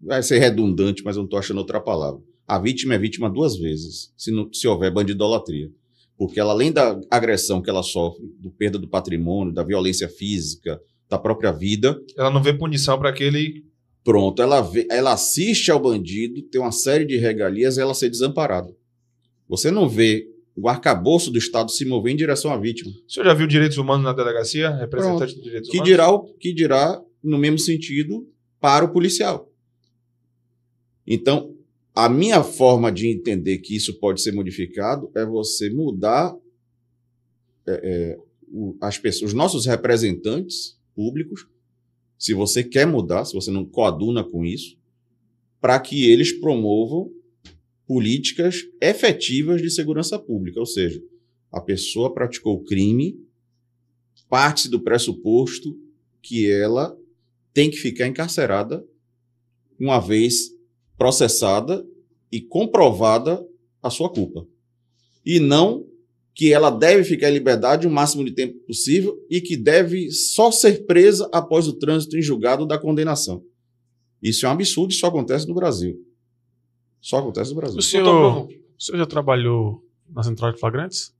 Vai 0.00 0.22
ser 0.22 0.38
redundante, 0.38 1.04
mas 1.04 1.16
eu 1.16 1.20
não 1.20 1.26
estou 1.26 1.38
achando 1.38 1.58
outra 1.58 1.82
palavra. 1.82 2.22
A 2.48 2.58
vítima 2.58 2.94
é 2.94 2.98
vítima 2.98 3.28
duas 3.28 3.58
vezes, 3.58 4.10
se, 4.16 4.30
não, 4.30 4.50
se 4.50 4.66
houver 4.66 4.90
bandidolatria. 4.90 5.70
Porque 6.16 6.40
ela, 6.40 6.52
além 6.52 6.72
da 6.72 6.98
agressão 7.10 7.60
que 7.60 7.68
ela 7.68 7.82
sofre, 7.82 8.26
do 8.38 8.50
perda 8.50 8.78
do 8.78 8.88
patrimônio, 8.88 9.52
da 9.52 9.62
violência 9.62 10.08
física, 10.08 10.80
da 11.10 11.18
própria 11.18 11.52
vida. 11.52 12.00
Ela 12.16 12.30
não 12.30 12.42
vê 12.42 12.54
punição 12.54 12.98
para 12.98 13.10
aquele. 13.10 13.66
Pronto, 14.04 14.42
ela, 14.42 14.60
vê, 14.60 14.86
ela 14.90 15.12
assiste 15.12 15.70
ao 15.70 15.80
bandido, 15.80 16.42
tem 16.42 16.60
uma 16.60 16.72
série 16.72 17.04
de 17.04 17.16
regalias 17.16 17.76
e 17.76 17.80
ela 17.80 17.94
ser 17.94 18.10
desamparada. 18.10 18.74
Você 19.48 19.70
não 19.70 19.88
vê 19.88 20.28
o 20.56 20.68
arcabouço 20.68 21.30
do 21.30 21.38
Estado 21.38 21.70
se 21.70 21.84
mover 21.84 22.12
em 22.12 22.16
direção 22.16 22.52
à 22.52 22.56
vítima. 22.56 22.90
O 23.06 23.10
senhor 23.10 23.26
já 23.26 23.34
viu 23.34 23.46
direitos 23.46 23.78
humanos 23.78 24.04
na 24.04 24.12
delegacia? 24.12 24.70
Representante 24.70 25.34
de 25.34 25.42
direitos 25.42 25.70
que 25.70 25.76
humanos? 25.76 25.90
Dirá, 25.90 26.08
que 26.40 26.52
dirá, 26.52 27.02
no 27.22 27.38
mesmo 27.38 27.58
sentido, 27.58 28.28
para 28.60 28.84
o 28.84 28.92
policial. 28.92 29.50
Então, 31.06 31.54
a 31.94 32.08
minha 32.08 32.42
forma 32.42 32.90
de 32.90 33.08
entender 33.08 33.58
que 33.58 33.76
isso 33.76 33.98
pode 33.98 34.20
ser 34.20 34.32
modificado 34.32 35.10
é 35.14 35.24
você 35.24 35.70
mudar 35.70 36.34
é, 37.66 37.72
é, 37.72 38.18
as 38.80 38.98
pessoas, 38.98 39.30
os 39.30 39.34
nossos 39.34 39.66
representantes 39.66 40.78
públicos, 40.94 41.46
se 42.22 42.34
você 42.34 42.62
quer 42.62 42.86
mudar, 42.86 43.24
se 43.24 43.34
você 43.34 43.50
não 43.50 43.64
coaduna 43.64 44.22
com 44.22 44.44
isso, 44.44 44.78
para 45.60 45.80
que 45.80 46.08
eles 46.08 46.30
promovam 46.30 47.10
políticas 47.84 48.60
efetivas 48.80 49.60
de 49.60 49.68
segurança 49.68 50.20
pública, 50.20 50.60
ou 50.60 50.64
seja, 50.64 51.02
a 51.50 51.60
pessoa 51.60 52.14
praticou 52.14 52.54
o 52.54 52.62
crime, 52.62 53.20
parte 54.28 54.68
do 54.68 54.80
pressuposto 54.80 55.76
que 56.22 56.48
ela 56.48 56.96
tem 57.52 57.68
que 57.68 57.76
ficar 57.76 58.06
encarcerada 58.06 58.86
uma 59.76 59.98
vez 59.98 60.52
processada 60.96 61.84
e 62.30 62.40
comprovada 62.40 63.44
a 63.82 63.90
sua 63.90 64.08
culpa. 64.08 64.46
E 65.26 65.40
não 65.40 65.84
que 66.34 66.52
ela 66.52 66.70
deve 66.70 67.04
ficar 67.04 67.30
em 67.30 67.34
liberdade 67.34 67.86
o 67.86 67.90
máximo 67.90 68.24
de 68.24 68.32
tempo 68.32 68.58
possível 68.66 69.16
e 69.30 69.40
que 69.40 69.56
deve 69.56 70.10
só 70.10 70.50
ser 70.50 70.86
presa 70.86 71.28
após 71.32 71.68
o 71.68 71.74
trânsito 71.74 72.16
em 72.16 72.22
julgado 72.22 72.66
da 72.66 72.78
condenação. 72.78 73.42
Isso 74.22 74.46
é 74.46 74.48
um 74.48 74.52
absurdo 74.52 74.92
e 74.92 74.96
só 74.96 75.08
acontece 75.08 75.46
no 75.46 75.54
Brasil. 75.54 76.00
Só 77.00 77.18
acontece 77.18 77.50
no 77.50 77.56
Brasil. 77.56 77.78
O 77.78 77.82
senhor, 77.82 78.46
o 78.46 78.48
senhor 78.78 78.98
já 78.98 79.06
trabalhou 79.06 79.84
na 80.08 80.22
Central 80.22 80.52
de 80.52 80.60
Flagrantes? 80.60 81.12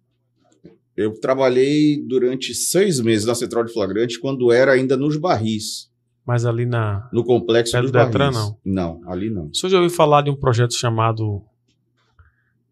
Eu 0.96 1.18
trabalhei 1.18 2.02
durante 2.06 2.54
seis 2.54 3.00
meses 3.00 3.26
na 3.26 3.34
Central 3.34 3.64
de 3.64 3.72
Flagrantes, 3.72 4.18
quando 4.18 4.52
era 4.52 4.72
ainda 4.72 4.96
nos 4.96 5.16
barris. 5.16 5.90
Mas 6.24 6.44
ali 6.44 6.64
na. 6.66 7.08
No 7.12 7.24
complexo 7.24 7.80
dos 7.80 7.90
Detran, 7.90 8.30
barris. 8.30 8.36
não? 8.36 9.00
Não, 9.00 9.10
ali 9.10 9.30
não. 9.30 9.48
O 9.48 9.56
senhor 9.56 9.70
já 9.70 9.78
ouviu 9.78 9.94
falar 9.94 10.22
de 10.22 10.30
um 10.30 10.36
projeto 10.36 10.74
chamado 10.74 11.42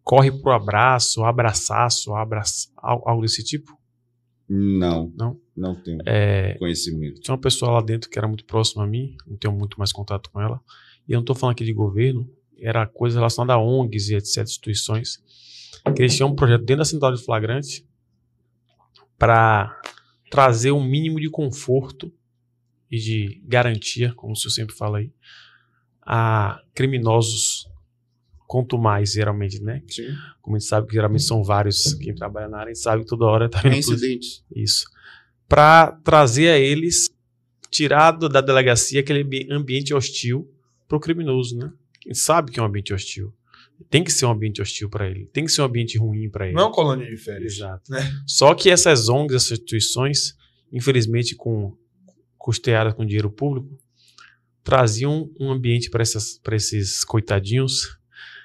corre 0.03 0.31
pro 0.31 0.51
abraço, 0.51 1.23
abraçaço, 1.23 2.13
abraço, 2.13 2.71
algo 2.77 3.21
desse 3.21 3.43
tipo? 3.43 3.77
Não. 4.49 5.13
Não? 5.15 5.39
Não 5.55 5.81
tenho 5.81 5.99
é, 6.05 6.55
conhecimento. 6.57 7.21
Tinha 7.21 7.33
uma 7.33 7.41
pessoa 7.41 7.71
lá 7.71 7.81
dentro 7.81 8.09
que 8.09 8.17
era 8.17 8.27
muito 8.27 8.45
próxima 8.45 8.83
a 8.83 8.87
mim, 8.87 9.15
não 9.25 9.37
tenho 9.37 9.53
muito 9.53 9.77
mais 9.77 9.91
contato 9.91 10.29
com 10.29 10.41
ela. 10.41 10.59
E 11.07 11.13
eu 11.13 11.17
não 11.17 11.21
estou 11.21 11.35
falando 11.35 11.53
aqui 11.53 11.63
de 11.63 11.73
governo, 11.73 12.29
era 12.57 12.85
coisa 12.85 13.17
relacionada 13.17 13.53
a 13.53 13.63
ONGs 13.63 14.09
e 14.09 14.15
etc, 14.15 14.43
instituições. 14.43 15.23
Que 15.95 16.01
eles 16.01 16.15
tinham 16.15 16.29
um 16.29 16.35
projeto 16.35 16.61
dentro 16.61 16.79
da 16.79 16.85
central 16.85 17.13
de 17.13 17.23
flagrante 17.23 17.87
para 19.17 19.79
trazer 20.29 20.71
um 20.71 20.83
mínimo 20.83 21.19
de 21.19 21.29
conforto 21.29 22.11
e 22.89 22.97
de 22.97 23.41
garantia, 23.45 24.13
como 24.15 24.33
o 24.33 24.35
senhor 24.35 24.51
sempre 24.51 24.75
fala 24.75 24.97
aí, 24.97 25.11
a 26.01 26.61
criminosos 26.73 27.70
quanto 28.51 28.77
mais, 28.77 29.13
geralmente, 29.13 29.63
né? 29.63 29.81
Sim. 29.87 30.13
Como 30.41 30.57
a 30.57 30.59
gente 30.59 30.67
sabe 30.67 30.85
que 30.85 30.93
geralmente 30.93 31.23
são 31.23 31.41
vários 31.41 31.93
quem 31.93 32.13
trabalha 32.13 32.49
na 32.49 32.57
área, 32.57 32.71
a 32.71 32.73
gente 32.73 32.83
sabe 32.83 33.03
que 33.03 33.09
toda 33.09 33.23
hora 33.23 33.47
tá 33.47 33.61
vendo. 33.61 33.77
Incidentes. 33.77 34.43
Isso. 34.53 34.83
Para 35.47 35.93
trazer 36.03 36.49
a 36.49 36.59
eles, 36.59 37.09
tirado 37.69 38.27
da 38.27 38.41
delegacia 38.41 38.99
aquele 38.99 39.25
ambiente 39.49 39.93
hostil 39.93 40.53
para 40.85 40.97
o 40.97 40.99
criminoso, 40.99 41.57
né? 41.57 41.71
Quem 42.01 42.13
sabe 42.13 42.51
que 42.51 42.59
é 42.59 42.61
um 42.61 42.65
ambiente 42.65 42.93
hostil. 42.93 43.33
Tem 43.89 44.03
que 44.03 44.11
ser 44.11 44.25
um 44.25 44.31
ambiente 44.31 44.61
hostil 44.61 44.89
para 44.89 45.09
ele. 45.09 45.27
Tem 45.27 45.45
que 45.45 45.51
ser 45.51 45.61
um 45.61 45.65
ambiente 45.65 45.97
ruim 45.97 46.29
para 46.29 46.47
ele. 46.47 46.53
Não 46.53 46.63
é 46.63 46.65
uma 46.65 46.73
colônia 46.73 47.09
de 47.09 47.15
férias. 47.15 47.53
Exato. 47.53 47.89
Né? 47.89 48.01
Só 48.27 48.53
que 48.53 48.69
essas 48.69 49.07
ONGs, 49.07 49.33
essas 49.33 49.51
instituições, 49.51 50.35
infelizmente, 50.73 51.35
com 51.35 51.73
custeadas 52.37 52.95
com 52.95 53.05
dinheiro 53.05 53.31
público, 53.31 53.79
traziam 54.61 55.31
um 55.39 55.49
ambiente 55.49 55.89
para 55.89 56.03
esses 56.03 57.05
coitadinhos 57.05 58.00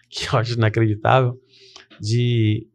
que 0.11 0.27
eu 0.27 0.39
acho 0.39 0.55
inacreditável, 0.55 1.41
de 2.01 2.67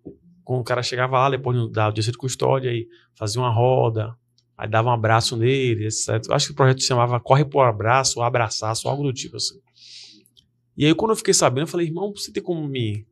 quando 0.43 0.61
o 0.61 0.63
cara 0.63 0.83
chegava 0.83 1.17
lá 1.17 1.29
depois 1.29 1.71
da 1.71 1.85
audiência 1.85 2.11
de 2.11 2.17
custódia 2.17 2.71
e 2.73 2.87
fazia 3.15 3.41
uma 3.41 3.51
roda, 3.51 4.15
aí 4.57 4.69
dava 4.69 4.89
um 4.89 4.93
abraço 4.93 5.37
nele, 5.37 5.85
etc. 5.85 6.21
Eu 6.27 6.35
acho 6.35 6.47
que 6.47 6.53
o 6.53 6.55
projeto 6.55 6.83
chamava 6.83 7.19
Corre 7.19 7.45
por 7.45 7.65
Abraço, 7.65 8.19
ou 8.19 8.25
Abraçaço, 8.25 8.87
algo 8.89 9.03
do 9.03 9.13
tipo 9.13 9.37
assim. 9.37 9.59
E 10.75 10.85
aí 10.85 10.95
quando 10.95 11.11
eu 11.11 11.15
fiquei 11.15 11.33
sabendo, 11.33 11.63
eu 11.63 11.67
falei, 11.67 11.87
irmão, 11.87 12.13
você 12.15 12.31
tem 12.31 12.41
como 12.41 12.67
me 12.67 13.05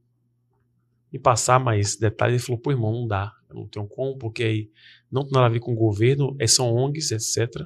me 1.11 1.19
passar 1.19 1.59
mais 1.59 1.95
detalhes. 1.95 2.35
Ele 2.35 2.45
falou, 2.45 2.61
pô, 2.61 2.71
irmão, 2.71 2.91
não 2.91 3.07
dá. 3.07 3.33
Eu 3.49 3.55
não 3.55 3.67
tenho 3.67 3.87
como, 3.87 4.17
porque 4.17 4.43
aí 4.43 4.71
não 5.11 5.23
tem 5.23 5.33
nada 5.33 5.47
a 5.47 5.49
ver 5.49 5.59
com 5.59 5.73
o 5.73 5.75
governo, 5.75 6.35
é, 6.39 6.45
são 6.45 6.73
ONGs, 6.73 7.11
etc. 7.11 7.65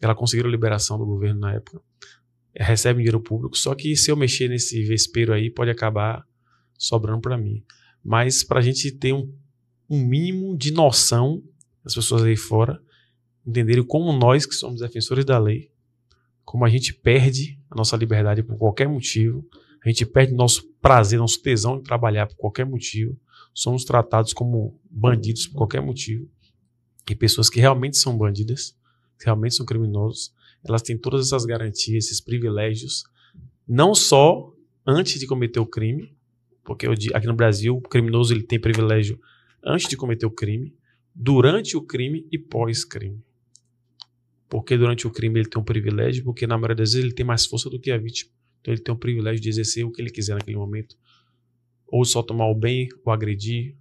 Ela 0.00 0.14
conseguiram 0.14 0.50
liberação 0.50 0.98
do 0.98 1.06
governo 1.06 1.40
na 1.40 1.54
época. 1.54 1.80
Recebe 2.54 2.98
dinheiro 2.98 3.20
público, 3.20 3.56
só 3.56 3.74
que 3.74 3.96
se 3.96 4.10
eu 4.10 4.16
mexer 4.16 4.48
nesse 4.48 4.82
vespeiro 4.82 5.32
aí, 5.32 5.50
pode 5.50 5.70
acabar 5.70 6.26
sobrando 6.76 7.20
para 7.20 7.38
mim. 7.38 7.62
Mas 8.02 8.42
para 8.42 8.58
a 8.58 8.62
gente 8.62 8.90
ter 8.90 9.12
um, 9.12 9.32
um 9.88 10.04
mínimo 10.04 10.56
de 10.56 10.72
noção 10.72 11.42
das 11.84 11.94
pessoas 11.94 12.22
aí 12.22 12.36
fora, 12.36 12.80
entenderem 13.46 13.84
como 13.84 14.12
nós, 14.12 14.46
que 14.46 14.54
somos 14.54 14.80
defensores 14.80 15.24
da 15.24 15.38
lei, 15.38 15.70
como 16.44 16.64
a 16.64 16.68
gente 16.68 16.92
perde 16.92 17.58
a 17.70 17.76
nossa 17.76 17.96
liberdade 17.96 18.42
por 18.42 18.56
qualquer 18.58 18.88
motivo, 18.88 19.46
a 19.84 19.88
gente 19.88 20.04
perde 20.04 20.34
nosso 20.34 20.68
prazer, 20.80 21.18
nosso 21.18 21.40
tesão 21.40 21.76
em 21.76 21.82
trabalhar 21.82 22.26
por 22.26 22.36
qualquer 22.36 22.66
motivo, 22.66 23.18
somos 23.54 23.84
tratados 23.84 24.32
como 24.32 24.78
bandidos 24.90 25.46
por 25.46 25.58
qualquer 25.58 25.80
motivo, 25.80 26.28
e 27.08 27.14
pessoas 27.14 27.48
que 27.48 27.60
realmente 27.60 27.96
são 27.96 28.16
bandidas, 28.16 28.76
que 29.18 29.24
realmente 29.24 29.54
são 29.54 29.66
criminosos, 29.66 30.32
elas 30.64 30.82
têm 30.82 30.96
todas 30.96 31.26
essas 31.26 31.44
garantias, 31.44 32.06
esses 32.06 32.20
privilégios, 32.20 33.04
não 33.66 33.94
só 33.94 34.54
antes 34.86 35.18
de 35.18 35.26
cometer 35.26 35.60
o 35.60 35.66
crime, 35.66 36.14
porque 36.64 36.86
aqui 37.14 37.26
no 37.26 37.34
Brasil 37.34 37.76
o 37.76 37.80
criminoso 37.80 38.34
ele 38.34 38.42
tem 38.42 38.60
privilégio 38.60 39.18
antes 39.64 39.88
de 39.88 39.96
cometer 39.96 40.26
o 40.26 40.30
crime, 40.30 40.74
durante 41.14 41.76
o 41.76 41.82
crime 41.82 42.26
e 42.30 42.38
pós-crime. 42.38 43.22
Porque 44.48 44.76
durante 44.76 45.06
o 45.06 45.10
crime 45.10 45.40
ele 45.40 45.48
tem 45.48 45.60
um 45.60 45.64
privilégio, 45.64 46.24
porque 46.24 46.46
na 46.46 46.56
maioria 46.56 46.76
das 46.76 46.92
vezes 46.92 47.04
ele 47.04 47.14
tem 47.14 47.24
mais 47.24 47.46
força 47.46 47.70
do 47.70 47.78
que 47.78 47.90
a 47.90 47.98
vítima. 47.98 48.32
Então 48.60 48.74
ele 48.74 48.82
tem 48.82 48.92
o 48.92 48.98
privilégio 48.98 49.40
de 49.40 49.48
exercer 49.48 49.84
o 49.84 49.92
que 49.92 50.02
ele 50.02 50.10
quiser 50.10 50.34
naquele 50.34 50.56
momento. 50.56 50.96
Ou 51.86 52.04
só 52.04 52.22
tomar 52.22 52.48
o 52.48 52.54
bem, 52.54 52.88
ou 53.04 53.12
agredir, 53.12 53.76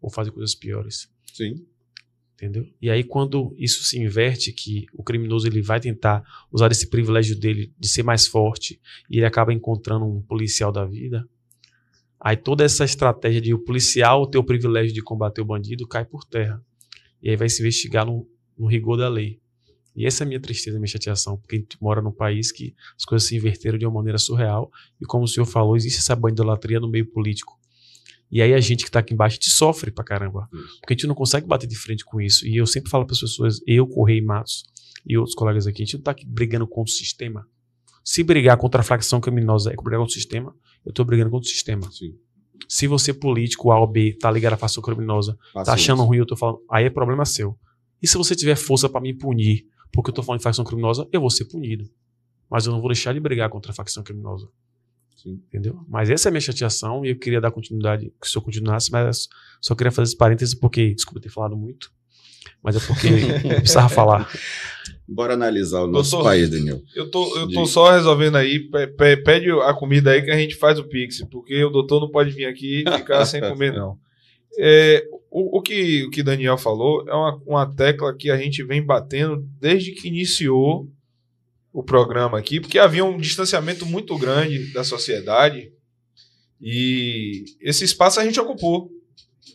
ou 0.00 0.10
fazer 0.10 0.30
coisas 0.30 0.54
piores. 0.54 1.10
Sim. 1.32 1.66
Entendeu? 2.36 2.68
E 2.82 2.90
aí 2.90 3.02
quando 3.02 3.54
isso 3.56 3.82
se 3.82 3.98
inverte, 3.98 4.52
que 4.52 4.84
o 4.92 5.02
criminoso 5.02 5.48
ele 5.48 5.62
vai 5.62 5.80
tentar 5.80 6.22
usar 6.52 6.70
esse 6.70 6.86
privilégio 6.86 7.34
dele 7.34 7.72
de 7.78 7.88
ser 7.88 8.02
mais 8.02 8.26
forte, 8.26 8.78
e 9.08 9.16
ele 9.16 9.24
acaba 9.24 9.54
encontrando 9.54 10.04
um 10.04 10.20
policial 10.20 10.70
da 10.70 10.84
vida, 10.84 11.26
aí 12.20 12.36
toda 12.36 12.62
essa 12.62 12.84
estratégia 12.84 13.40
de 13.40 13.54
o 13.54 13.58
policial 13.58 14.26
ter 14.26 14.36
o 14.36 14.44
privilégio 14.44 14.92
de 14.92 15.02
combater 15.02 15.40
o 15.40 15.46
bandido 15.46 15.88
cai 15.88 16.04
por 16.04 16.24
terra. 16.24 16.62
E 17.22 17.30
aí 17.30 17.36
vai 17.36 17.48
se 17.48 17.62
investigar 17.62 18.04
no, 18.04 18.28
no 18.56 18.66
rigor 18.66 18.98
da 18.98 19.08
lei. 19.08 19.40
E 19.96 20.04
essa 20.04 20.22
é 20.22 20.26
a 20.26 20.28
minha 20.28 20.38
tristeza, 20.38 20.76
a 20.76 20.78
minha 20.80 20.86
chateação, 20.86 21.38
porque 21.38 21.56
a 21.56 21.58
gente 21.58 21.78
mora 21.80 22.02
num 22.02 22.12
país 22.12 22.52
que 22.52 22.74
as 22.98 23.04
coisas 23.06 23.26
se 23.26 23.34
inverteram 23.34 23.78
de 23.78 23.86
uma 23.86 23.94
maneira 23.94 24.18
surreal. 24.18 24.70
E 25.00 25.06
como 25.06 25.24
o 25.24 25.28
senhor 25.28 25.46
falou, 25.46 25.74
existe 25.74 26.00
essa 26.00 26.14
bandolatria 26.14 26.78
no 26.78 26.86
meio 26.86 27.06
político. 27.06 27.55
E 28.30 28.42
aí 28.42 28.52
a 28.52 28.60
gente 28.60 28.82
que 28.82 28.88
está 28.88 28.98
aqui 28.98 29.14
embaixo, 29.14 29.34
gente 29.34 29.50
sofre 29.50 29.90
pra 29.90 30.04
caramba. 30.04 30.48
Isso. 30.52 30.80
Porque 30.80 30.94
a 30.94 30.96
gente 30.96 31.06
não 31.06 31.14
consegue 31.14 31.46
bater 31.46 31.66
de 31.66 31.76
frente 31.76 32.04
com 32.04 32.20
isso. 32.20 32.46
E 32.46 32.56
eu 32.56 32.66
sempre 32.66 32.90
falo 32.90 33.06
para 33.06 33.14
as 33.14 33.20
pessoas, 33.20 33.60
eu, 33.66 33.86
Correio 33.86 34.24
Matos 34.24 34.64
e 35.06 35.16
outros 35.16 35.34
colegas 35.34 35.66
aqui, 35.66 35.82
a 35.82 35.84
gente 35.84 35.94
não 35.94 36.00
está 36.00 36.10
aqui 36.10 36.26
brigando 36.26 36.66
contra 36.66 36.92
o 36.92 36.94
sistema. 36.94 37.46
Se 38.04 38.22
brigar 38.22 38.56
contra 38.56 38.80
a 38.80 38.84
facção 38.84 39.20
criminosa 39.20 39.72
é 39.72 39.76
brigar 39.76 40.00
contra 40.00 40.10
o 40.10 40.14
sistema, 40.14 40.54
eu 40.84 40.90
estou 40.90 41.04
brigando 41.04 41.30
contra 41.30 41.46
o 41.46 41.50
sistema. 41.50 41.90
Sim. 41.90 42.14
Se 42.68 42.86
você, 42.86 43.12
político, 43.12 43.70
A 43.70 43.78
ou 43.78 43.86
B, 43.86 44.16
tá 44.18 44.30
ligado 44.30 44.54
à 44.54 44.56
facção 44.56 44.82
criminosa, 44.82 45.38
tá 45.52 45.72
achando 45.72 46.02
ruim, 46.02 46.18
eu 46.18 46.26
tô 46.26 46.36
falando, 46.36 46.60
aí 46.70 46.84
é 46.84 46.90
problema 46.90 47.24
seu. 47.24 47.56
E 48.02 48.08
se 48.08 48.16
você 48.16 48.34
tiver 48.34 48.56
força 48.56 48.88
para 48.88 49.00
me 49.00 49.14
punir 49.14 49.66
porque 49.92 50.10
eu 50.10 50.14
tô 50.14 50.22
falando 50.22 50.40
de 50.40 50.44
facção 50.44 50.64
criminosa, 50.64 51.08
eu 51.12 51.20
vou 51.20 51.30
ser 51.30 51.46
punido. 51.46 51.88
Mas 52.50 52.66
eu 52.66 52.72
não 52.72 52.80
vou 52.80 52.90
deixar 52.90 53.12
de 53.12 53.20
brigar 53.20 53.48
contra 53.48 53.72
a 53.72 53.74
facção 53.74 54.02
criminosa. 54.02 54.48
Entendeu? 55.26 55.80
Mas 55.88 56.08
essa 56.08 56.28
é 56.28 56.30
a 56.30 56.32
minha 56.32 56.40
chateação 56.40 57.04
e 57.04 57.10
eu 57.10 57.18
queria 57.18 57.40
dar 57.40 57.50
continuidade, 57.50 58.12
que 58.20 58.26
o 58.26 58.30
senhor 58.30 58.44
continuasse, 58.44 58.90
mas 58.92 59.28
só 59.60 59.74
queria 59.74 59.90
fazer 59.90 60.10
esse 60.10 60.16
parênteses 60.16 60.54
porque, 60.54 60.94
desculpa 60.94 61.20
ter 61.20 61.28
falado 61.28 61.56
muito, 61.56 61.90
mas 62.62 62.76
é 62.76 62.80
porque 62.80 63.08
eu 63.52 63.56
precisava 63.56 63.88
falar. 63.88 64.30
Bora 65.08 65.34
analisar 65.34 65.82
o 65.82 65.86
nosso 65.86 66.12
Doutor, 66.12 66.28
país, 66.28 66.48
Daniel. 66.48 66.80
Eu 66.94 67.10
tô, 67.10 67.36
eu 67.38 67.48
tô 67.48 67.66
só 67.66 67.92
resolvendo 67.92 68.36
aí, 68.36 68.68
pede 69.24 69.50
a 69.50 69.74
comida 69.74 70.12
aí 70.12 70.22
que 70.22 70.30
a 70.30 70.36
gente 70.36 70.54
faz 70.54 70.78
o 70.78 70.84
Pix, 70.88 71.24
porque 71.30 71.64
o 71.64 71.70
doutor 71.70 72.00
não 72.00 72.10
pode 72.10 72.30
vir 72.30 72.46
aqui 72.46 72.84
e 72.86 72.98
ficar 72.98 73.24
sem 73.24 73.40
comer, 73.42 73.72
não. 73.72 73.98
É, 74.58 75.04
o, 75.30 75.58
o, 75.58 75.62
que, 75.62 76.04
o 76.04 76.10
que 76.10 76.22
Daniel 76.22 76.56
falou 76.56 77.04
é 77.06 77.14
uma, 77.14 77.42
uma 77.46 77.74
tecla 77.74 78.16
que 78.16 78.30
a 78.30 78.36
gente 78.36 78.64
vem 78.64 78.84
batendo 78.84 79.46
desde 79.60 79.92
que 79.92 80.08
iniciou 80.08 80.88
o 81.76 81.82
programa 81.82 82.38
aqui, 82.38 82.58
porque 82.58 82.78
havia 82.78 83.04
um 83.04 83.18
distanciamento 83.18 83.84
muito 83.84 84.16
grande 84.16 84.72
da 84.72 84.82
sociedade 84.82 85.70
e 86.58 87.44
esse 87.60 87.84
espaço 87.84 88.18
a 88.18 88.24
gente 88.24 88.40
ocupou. 88.40 88.90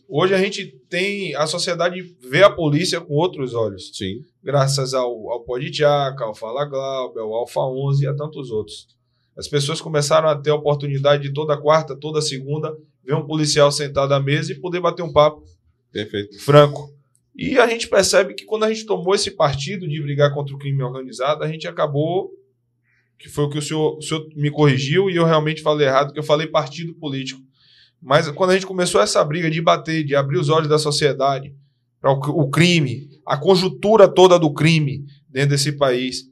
Hoje 0.07 0.36
a 0.36 0.38
gente 0.38 0.67
tem. 0.88 1.34
A 1.34 1.47
sociedade 1.47 2.15
vê 2.22 2.43
a 2.43 2.49
polícia 2.49 3.01
com 3.01 3.15
outros 3.15 3.55
olhos. 3.55 3.89
Sim. 3.91 4.22
Graças 4.43 4.93
ao, 4.93 5.32
ao 5.32 5.43
Podjaca, 5.43 6.24
ao 6.24 6.36
Fala 6.36 6.63
Glauber, 6.65 7.22
ao 7.22 7.34
Alfa 7.34 7.61
11 7.61 8.03
e 8.03 8.07
a 8.07 8.13
tantos 8.13 8.51
outros. 8.51 8.88
As 9.36 9.47
pessoas 9.47 9.82
começaram 9.82 10.30
a 10.30 10.36
ter 10.36 10.51
a 10.51 10.55
oportunidade 10.55 11.24
de 11.24 11.34
toda 11.34 11.57
quarta, 11.57 11.95
toda 11.95 12.22
segunda, 12.22 12.78
ver 13.03 13.15
um 13.15 13.26
policial 13.26 13.72
sentado 13.72 14.13
à 14.13 14.19
mesa 14.19 14.51
e 14.51 14.59
poder 14.59 14.80
bater 14.80 15.01
um 15.01 15.11
papo 15.11 15.43
Perfeito. 15.91 16.38
franco. 16.39 16.93
E 17.36 17.57
a 17.57 17.67
gente 17.67 17.88
percebe 17.88 18.34
que 18.34 18.45
quando 18.45 18.63
a 18.63 18.73
gente 18.73 18.86
tomou 18.86 19.15
esse 19.15 19.32
partido 19.32 19.88
de 19.88 20.01
brigar 20.01 20.34
contra 20.34 20.53
o 20.53 20.57
crime 20.57 20.84
organizado, 20.84 21.43
a 21.43 21.47
gente 21.47 21.67
acabou, 21.67 22.32
que 23.17 23.29
foi 23.29 23.45
o 23.45 23.49
que 23.49 23.57
o 23.57 23.61
senhor, 23.61 23.97
o 23.97 24.01
senhor 24.01 24.27
me 24.36 24.51
corrigiu 24.51 25.09
e 25.09 25.15
eu 25.15 25.25
realmente 25.25 25.61
falei 25.61 25.88
errado, 25.88 26.11
que 26.11 26.19
eu 26.19 26.23
falei 26.23 26.47
partido 26.47 26.93
político. 26.93 27.41
Mas 28.01 28.27
quando 28.32 28.49
a 28.49 28.53
gente 28.53 28.65
começou 28.65 28.99
essa 28.99 29.23
briga 29.23 29.49
de 29.49 29.61
bater, 29.61 30.03
de 30.03 30.15
abrir 30.15 30.39
os 30.39 30.49
olhos 30.49 30.67
da 30.67 30.79
sociedade 30.79 31.55
para 32.01 32.11
o, 32.11 32.17
o 32.17 32.49
crime, 32.49 33.09
a 33.25 33.38
conjuntura 33.38 34.07
toda 34.07 34.39
do 34.39 34.51
crime 34.51 35.05
dentro 35.29 35.51
desse 35.51 35.71
país, 35.73 36.25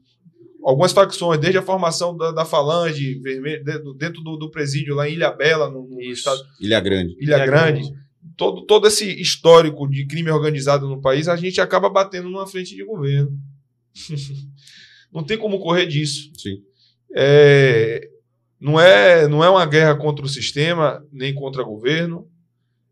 algumas 0.64 0.92
facções, 0.92 1.40
desde 1.40 1.60
a 1.60 1.62
formação 1.62 2.18
da, 2.18 2.32
da 2.32 2.46
Falange 2.46 3.20
vermelho, 3.20 3.64
dentro 3.96 4.22
do, 4.22 4.36
do, 4.36 4.50
presídio 4.52 4.96
lá 4.96 5.08
em 5.08 5.14
Ilha 5.14 5.32
Bela, 5.32 5.70
no, 5.70 5.88
no 5.88 6.02
estado. 6.02 6.42
Ilha 6.60 6.80
Grande. 6.80 7.16
Ilha, 7.20 7.36
Ilha 7.36 7.46
Grande. 7.46 7.82
Grande. 7.82 8.09
Todo, 8.40 8.66
todo 8.66 8.88
esse 8.88 9.06
histórico 9.22 9.86
de 9.86 10.06
crime 10.06 10.32
organizado 10.32 10.88
no 10.88 11.02
país, 11.02 11.28
a 11.28 11.36
gente 11.36 11.60
acaba 11.60 11.90
batendo 11.90 12.30
numa 12.30 12.48
frente 12.48 12.74
de 12.74 12.86
governo. 12.86 13.38
não 15.12 15.26
tem 15.26 15.38
como 15.38 15.60
correr 15.60 15.86
disso. 15.86 16.32
Sim. 16.38 16.64
É, 17.14 18.10
não, 18.58 18.80
é, 18.80 19.28
não 19.28 19.44
é 19.44 19.50
uma 19.50 19.66
guerra 19.66 19.94
contra 19.94 20.26
o 20.26 20.30
sistema, 20.30 21.06
nem 21.12 21.34
contra 21.34 21.64
o 21.64 21.66
governo, 21.66 22.30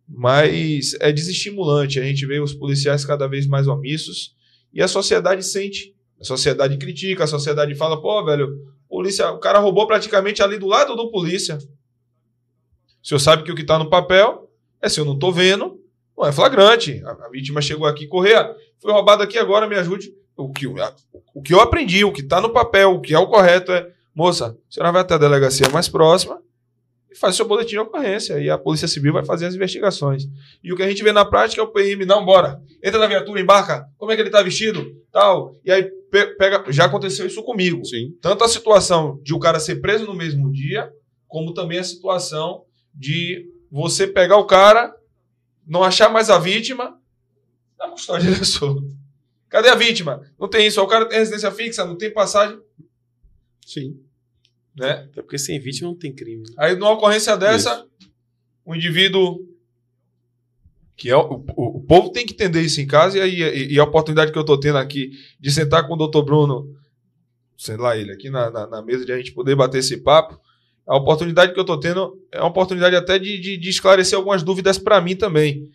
mas 0.05 0.95
é 0.99 1.13
desestimulante. 1.13 1.97
A 1.97 2.03
gente 2.03 2.25
vê 2.25 2.41
os 2.41 2.53
policiais 2.53 3.05
cada 3.05 3.25
vez 3.25 3.47
mais 3.47 3.69
omissos 3.69 4.35
e 4.73 4.81
a 4.81 4.87
sociedade 4.89 5.45
sente 5.45 5.95
a 6.19 6.25
sociedade 6.25 6.77
critica, 6.77 7.23
a 7.23 7.27
sociedade 7.27 7.73
fala, 7.75 8.01
pô, 8.01 8.25
velho, 8.25 8.49
polícia, 8.89 9.29
o 9.29 9.39
cara 9.39 9.59
roubou 9.59 9.87
praticamente 9.87 10.43
ali 10.43 10.57
do 10.57 10.67
lado 10.67 10.93
do 10.93 11.09
polícia. 11.09 11.57
O 13.01 13.07
senhor 13.07 13.19
sabe 13.19 13.43
que 13.43 13.51
o 13.51 13.55
que 13.55 13.61
está 13.61 13.79
no 13.79 13.89
papel 13.89 14.46
é 14.82 14.89
se 14.89 14.99
eu 14.99 15.05
não 15.05 15.13
estou 15.13 15.32
vendo, 15.32 15.80
não 16.17 16.25
é 16.25 16.32
flagrante. 16.32 17.01
A, 17.05 17.11
a, 17.25 17.30
vítima 17.30 17.61
chegou 17.61 17.88
aqui, 17.88 18.07
correr, 18.07 18.55
foi 18.80 18.91
roubado 18.91 19.23
aqui 19.23 19.38
agora, 19.38 19.67
me 19.67 19.75
ajude. 19.75 20.13
O 20.36 20.51
que, 20.51 20.67
a, 20.80 20.93
o 21.34 21.41
que 21.41 21.53
eu 21.53 21.59
aprendi, 21.59 22.03
o 22.03 22.11
que 22.11 22.21
está 22.21 22.39
no 22.39 22.51
papel, 22.51 22.93
o 22.93 23.01
que 23.01 23.13
é 23.13 23.19
o 23.19 23.28
correto 23.28 23.71
é, 23.71 23.89
moça, 24.13 24.57
a 24.69 24.73
senhora 24.73 24.91
vai 24.91 25.01
até 25.01 25.15
a 25.15 25.19
delegacia 25.19 25.69
mais 25.69 25.88
próxima, 25.88 26.39
faz 27.19 27.34
o 27.34 27.38
seu 27.38 27.47
boletim 27.47 27.71
de 27.71 27.80
ocorrência 27.80 28.39
e 28.39 28.49
a 28.49 28.57
Polícia 28.57 28.88
Civil 28.88 29.13
vai 29.13 29.25
fazer 29.25 29.47
as 29.47 29.55
investigações. 29.55 30.28
E 30.63 30.71
o 30.71 30.75
que 30.75 30.84
a 30.84 30.88
gente 30.88 31.03
vê 31.03 31.11
na 31.11 31.25
prática 31.25 31.61
é 31.61 31.63
o 31.63 31.71
PM, 31.71 32.05
não, 32.05 32.23
bora, 32.23 32.61
entra 32.84 32.99
na 32.99 33.07
viatura, 33.07 33.41
embarca, 33.41 33.88
como 33.97 34.11
é 34.11 34.15
que 34.15 34.21
ele 34.21 34.30
está 34.30 34.41
vestido, 34.41 34.86
tal. 35.11 35.55
E 35.65 35.71
aí 35.71 35.89
pega, 36.38 36.63
já 36.71 36.86
aconteceu 36.86 37.25
isso 37.25 37.43
comigo. 37.43 37.84
Sim. 37.86 38.15
Tanto 38.21 38.43
a 38.43 38.47
situação 38.47 39.19
de 39.23 39.34
o 39.34 39.39
cara 39.39 39.59
ser 39.59 39.78
preso 39.78 40.05
no 40.05 40.13
mesmo 40.13 40.51
dia, 40.51 40.91
como 41.28 41.53
também 41.53 41.80
a 41.80 41.84
situação 41.84 42.63
de 42.93 43.45
você 43.72 44.07
pegar 44.07 44.38
o 44.38 44.45
cara, 44.45 44.95
não 45.65 45.84
achar 45.84 46.09
mais 46.09 46.30
a 46.30 46.39
vítima, 46.39 46.99
na 47.78 47.89
custódia 47.89 48.32
da 48.32 48.43
sua. 48.43 48.82
Cadê 49.49 49.70
a 49.70 49.76
vítima? 49.76 50.22
Não 50.39 50.49
tem 50.49 50.68
isso. 50.68 50.82
O 50.82 50.88
cara 50.88 51.05
tem 51.05 51.20
residência 51.20 51.51
fixa, 51.51 51.86
não 51.86 51.97
tem 51.97 52.11
passagem. 52.11 52.59
Sim. 53.65 53.99
Né? 54.78 54.91
Até 54.91 55.22
porque 55.22 55.38
sem 55.38 55.59
vítima 55.59 55.89
não 55.89 55.97
tem 55.97 56.13
crime. 56.13 56.43
Né? 56.43 56.55
Aí, 56.57 56.76
numa 56.76 56.91
ocorrência 56.91 57.36
dessa, 57.38 57.74
isso. 57.74 58.11
o 58.65 58.76
indivíduo. 58.76 59.45
Que 60.95 61.09
é 61.11 61.15
o, 61.15 61.45
o, 61.55 61.78
o, 61.78 61.84
povo 61.84 62.11
tem 62.11 62.26
que 62.26 62.34
entender 62.34 62.61
isso 62.61 62.82
em 62.82 62.88
casa, 62.88 63.20
e, 63.20 63.22
aí, 63.22 63.72
e 63.72 63.80
a 63.80 63.84
oportunidade 63.84 64.32
que 64.32 64.38
eu 64.38 64.41
estou 64.41 64.59
tendo 64.59 64.80
aqui 64.80 65.11
de 65.39 65.51
sentar 65.51 65.86
com 65.86 65.93
o 65.93 65.97
doutor 65.97 66.24
Bruno, 66.24 66.76
sei 67.55 67.78
lá, 67.78 67.95
ele 67.95 68.11
aqui 68.11 68.32
na, 68.32 68.49
na, 68.49 68.65
na, 68.65 68.82
mesa, 68.82 69.05
de 69.05 69.11
a 69.11 69.18
gente 69.18 69.32
poder 69.32 69.55
bater 69.55 69.78
esse 69.78 69.97
papo. 69.97 70.41
A 70.88 70.95
oportunidade 70.95 71.53
que 71.53 71.59
eu 71.59 71.63
estou 71.63 71.79
tendo 71.79 72.17
é 72.31 72.39
uma 72.39 72.47
oportunidade 72.47 72.95
até 72.95 73.19
de, 73.19 73.39
de, 73.39 73.57
de 73.57 73.69
esclarecer 73.69 74.17
algumas 74.17 74.41
dúvidas 74.43 74.77
para 74.77 75.01
mim 75.01 75.15
também. 75.15 75.69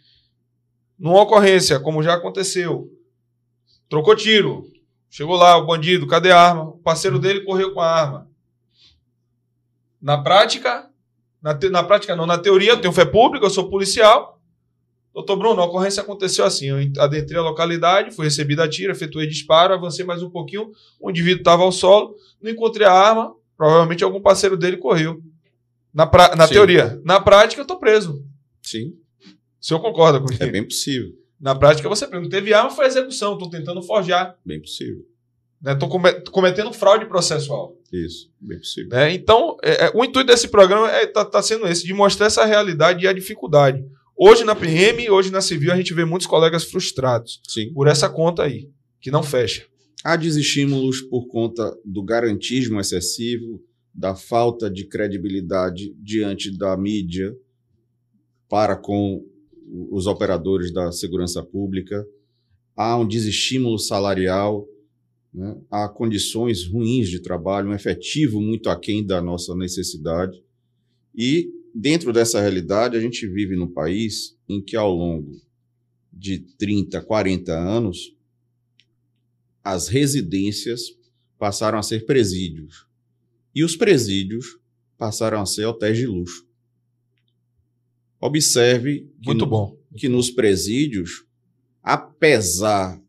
Numa 0.98 1.20
ocorrência, 1.20 1.78
como 1.78 2.02
já 2.02 2.14
aconteceu, 2.14 2.90
trocou 3.88 4.16
tiro, 4.16 4.64
chegou 5.10 5.36
lá 5.36 5.56
o 5.58 5.66
bandido, 5.66 6.06
cadê 6.06 6.30
a 6.30 6.40
arma? 6.40 6.64
O 6.70 6.78
parceiro 6.78 7.18
dele 7.18 7.40
correu 7.40 7.74
com 7.74 7.80
a 7.80 7.86
arma. 7.90 8.30
Na 10.00 10.16
prática, 10.22 10.88
Na, 11.42 11.54
te- 11.54 11.68
na 11.70 11.82
prática, 11.82 12.14
não. 12.14 12.24
Na 12.24 12.38
teoria, 12.38 12.70
eu 12.70 12.80
tenho 12.80 12.92
fé 12.92 13.04
pública, 13.04 13.44
eu 13.44 13.50
sou 13.50 13.68
policial. 13.68 14.40
Doutor 15.12 15.36
Bruno, 15.36 15.60
a 15.60 15.64
ocorrência 15.66 16.00
aconteceu 16.00 16.44
assim. 16.44 16.66
Eu 16.66 16.78
adentrei 16.98 17.36
a 17.38 17.42
localidade, 17.42 18.12
fui 18.12 18.24
recebida 18.26 18.62
a 18.64 18.68
tiro, 18.68 18.92
efetuei 18.92 19.26
disparo, 19.26 19.74
avancei 19.74 20.04
mais 20.04 20.22
um 20.22 20.30
pouquinho. 20.30 20.70
O 21.00 21.10
indivíduo 21.10 21.40
estava 21.40 21.64
ao 21.64 21.72
solo, 21.72 22.14
não 22.40 22.48
encontrei 22.50 22.86
a 22.86 22.92
arma. 22.92 23.34
Provavelmente 23.62 24.02
algum 24.02 24.20
parceiro 24.20 24.56
dele 24.56 24.76
correu. 24.76 25.22
Na, 25.94 26.04
pra- 26.04 26.34
na 26.34 26.48
Sim. 26.48 26.54
teoria. 26.54 27.00
Na 27.04 27.20
prática, 27.20 27.62
eu 27.62 27.64
tô 27.64 27.78
preso. 27.78 28.26
Sim, 28.60 28.94
O 29.60 29.64
senhor 29.64 29.78
concorda 29.78 30.18
comigo? 30.20 30.42
é 30.42 30.46
bem 30.48 30.64
possível. 30.64 31.12
Na 31.40 31.54
prática, 31.54 31.88
você 31.88 32.04
preso. 32.04 32.22
Não 32.24 32.28
teve 32.28 32.52
arma, 32.52 32.70
foi 32.70 32.86
execução. 32.86 33.34
Estou 33.34 33.48
tentando 33.48 33.80
forjar. 33.80 34.36
Bem 34.44 34.60
possível. 34.60 35.04
Estou 35.64 35.88
cometendo 36.32 36.72
fraude 36.72 37.06
processual. 37.06 37.76
Isso, 37.92 38.32
bem 38.40 38.58
possível. 38.58 38.90
né? 38.90 39.12
Então, 39.14 39.56
é, 39.62 39.84
é, 39.86 39.92
o 39.94 40.02
intuito 40.04 40.26
desse 40.26 40.48
programa 40.48 40.90
está 41.00 41.24
tá 41.24 41.40
sendo 41.40 41.64
esse, 41.68 41.86
de 41.86 41.94
mostrar 41.94 42.26
essa 42.26 42.44
realidade 42.44 43.04
e 43.04 43.06
a 43.06 43.12
dificuldade. 43.12 43.84
Hoje 44.16 44.42
na 44.42 44.56
PM, 44.56 45.08
hoje 45.08 45.30
na 45.30 45.40
Civil, 45.40 45.72
a 45.72 45.76
gente 45.76 45.94
vê 45.94 46.04
muitos 46.04 46.26
colegas 46.26 46.64
frustrados 46.64 47.40
Sim. 47.46 47.72
por 47.72 47.86
essa 47.86 48.08
conta 48.08 48.42
aí, 48.42 48.68
que 49.00 49.08
não 49.12 49.22
fecha. 49.22 49.64
Há 50.04 50.16
desestímulos 50.16 51.00
por 51.00 51.26
conta 51.28 51.78
do 51.84 52.02
garantismo 52.02 52.80
excessivo, 52.80 53.62
da 53.94 54.16
falta 54.16 54.68
de 54.68 54.84
credibilidade 54.84 55.94
diante 55.98 56.50
da 56.50 56.76
mídia 56.76 57.36
para 58.48 58.74
com 58.76 59.24
os 59.90 60.06
operadores 60.06 60.72
da 60.72 60.90
segurança 60.90 61.42
pública. 61.42 62.04
Há 62.74 62.98
um 62.98 63.06
desestímulo 63.06 63.78
salarial, 63.78 64.66
né? 65.32 65.56
há 65.70 65.88
condições 65.88 66.66
ruins 66.66 67.08
de 67.08 67.20
trabalho, 67.20 67.68
um 67.68 67.74
efetivo 67.74 68.40
muito 68.40 68.68
aquém 68.68 69.06
da 69.06 69.22
nossa 69.22 69.54
necessidade. 69.54 70.42
E, 71.14 71.48
dentro 71.74 72.12
dessa 72.12 72.40
realidade, 72.40 72.96
a 72.96 73.00
gente 73.00 73.26
vive 73.26 73.54
num 73.54 73.68
país 73.68 74.36
em 74.48 74.60
que, 74.60 74.76
ao 74.76 74.92
longo 74.92 75.40
de 76.12 76.40
30, 76.58 77.00
40 77.02 77.52
anos, 77.52 78.16
as 79.64 79.88
residências 79.88 80.82
passaram 81.38 81.78
a 81.78 81.82
ser 81.82 82.04
presídios. 82.06 82.86
E 83.54 83.62
os 83.64 83.76
presídios 83.76 84.58
passaram 84.96 85.40
a 85.40 85.46
ser 85.46 85.64
hotéis 85.66 85.98
de 85.98 86.06
luxo. 86.06 86.46
Observe 88.20 89.08
que, 89.20 89.26
Muito 89.26 89.46
no- 89.46 89.78
que 89.96 90.08
nos 90.08 90.30
presídios, 90.30 91.24
apesar 91.82 93.00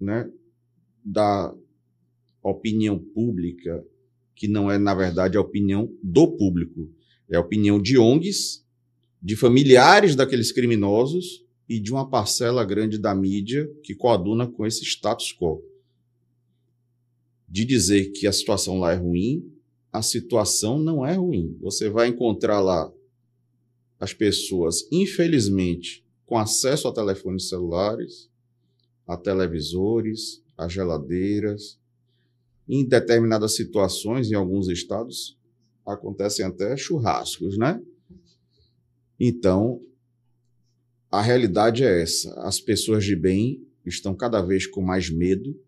né, 0.00 0.28
da 1.04 1.54
opinião 2.42 2.98
pública, 2.98 3.84
que 4.34 4.46
não 4.48 4.70
é, 4.70 4.76
na 4.78 4.94
verdade, 4.94 5.36
a 5.36 5.40
opinião 5.40 5.92
do 6.02 6.36
público, 6.36 6.90
é 7.30 7.36
a 7.36 7.40
opinião 7.40 7.80
de 7.80 7.96
ONGs, 7.96 8.64
de 9.22 9.34
familiares 9.34 10.14
daqueles 10.14 10.52
criminosos 10.52 11.44
e 11.68 11.80
de 11.80 11.90
uma 11.92 12.08
parcela 12.08 12.64
grande 12.64 12.98
da 12.98 13.14
mídia 13.14 13.68
que 13.82 13.94
coaduna 13.94 14.46
com 14.46 14.66
esse 14.66 14.84
status 14.84 15.32
quo. 15.32 15.62
De 17.48 17.64
dizer 17.64 18.10
que 18.10 18.26
a 18.26 18.32
situação 18.32 18.78
lá 18.78 18.92
é 18.92 18.96
ruim, 18.96 19.52
a 19.92 20.02
situação 20.02 20.78
não 20.78 21.06
é 21.06 21.14
ruim. 21.14 21.56
Você 21.60 21.88
vai 21.88 22.08
encontrar 22.08 22.60
lá 22.60 22.92
as 23.98 24.12
pessoas, 24.12 24.86
infelizmente, 24.92 26.04
com 26.26 26.36
acesso 26.36 26.88
a 26.88 26.92
telefones 26.92 27.48
celulares, 27.48 28.28
a 29.06 29.16
televisores, 29.16 30.42
a 30.56 30.68
geladeiras. 30.68 31.78
Em 32.68 32.84
determinadas 32.84 33.54
situações, 33.54 34.30
em 34.30 34.34
alguns 34.34 34.68
estados, 34.68 35.38
acontecem 35.86 36.44
até 36.44 36.76
churrascos, 36.76 37.56
né? 37.56 37.80
Então, 39.18 39.80
a 41.10 41.22
realidade 41.22 41.84
é 41.84 42.02
essa. 42.02 42.34
As 42.40 42.60
pessoas 42.60 43.04
de 43.04 43.14
bem 43.14 43.64
estão 43.84 44.14
cada 44.14 44.42
vez 44.42 44.66
com 44.66 44.82
mais 44.82 45.08
medo, 45.08 45.58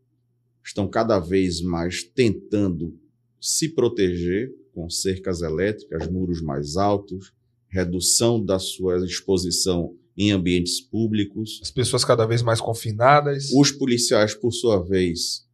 estão 0.64 0.88
cada 0.88 1.18
vez 1.18 1.60
mais 1.60 2.02
tentando 2.02 2.98
se 3.40 3.68
proteger 3.68 4.52
com 4.72 4.88
cercas 4.88 5.42
elétricas, 5.42 6.08
muros 6.08 6.40
mais 6.40 6.76
altos, 6.76 7.32
redução 7.68 8.44
da 8.44 8.58
sua 8.58 9.04
exposição 9.04 9.96
em 10.16 10.32
ambientes 10.32 10.80
públicos. 10.80 11.60
As 11.62 11.70
pessoas 11.70 12.04
cada 12.04 12.26
vez 12.26 12.42
mais 12.42 12.60
confinadas. 12.60 13.50
Os 13.52 13.70
policiais, 13.70 14.34
por 14.34 14.52
sua 14.52 14.82
vez, 14.82 15.46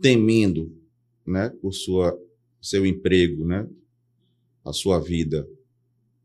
temendo, 0.00 0.72
né, 1.26 1.50
por 1.60 1.72
sua 1.72 2.16
seu 2.60 2.84
emprego, 2.84 3.44
né, 3.44 3.68
a 4.64 4.72
sua 4.72 4.98
vida, 4.98 5.48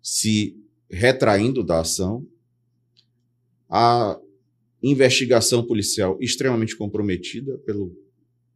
se 0.01 0.57
retraindo 0.89 1.63
da 1.63 1.81
ação. 1.81 2.27
A 3.69 4.19
investigação 4.83 5.63
policial 5.63 6.17
extremamente 6.19 6.75
comprometida 6.75 7.57
pelo 7.59 7.95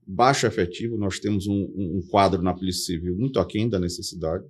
baixo 0.05 0.45
efetivo. 0.45 0.97
Nós 0.97 1.19
temos 1.19 1.47
um, 1.47 1.53
um- 1.75 2.01
quadro 2.09 2.41
na 2.41 2.53
Polícia 2.53 2.85
Civil 2.85 3.15
muito 3.15 3.39
aquém 3.39 3.67
da 3.67 3.79
necessidade. 3.79 4.45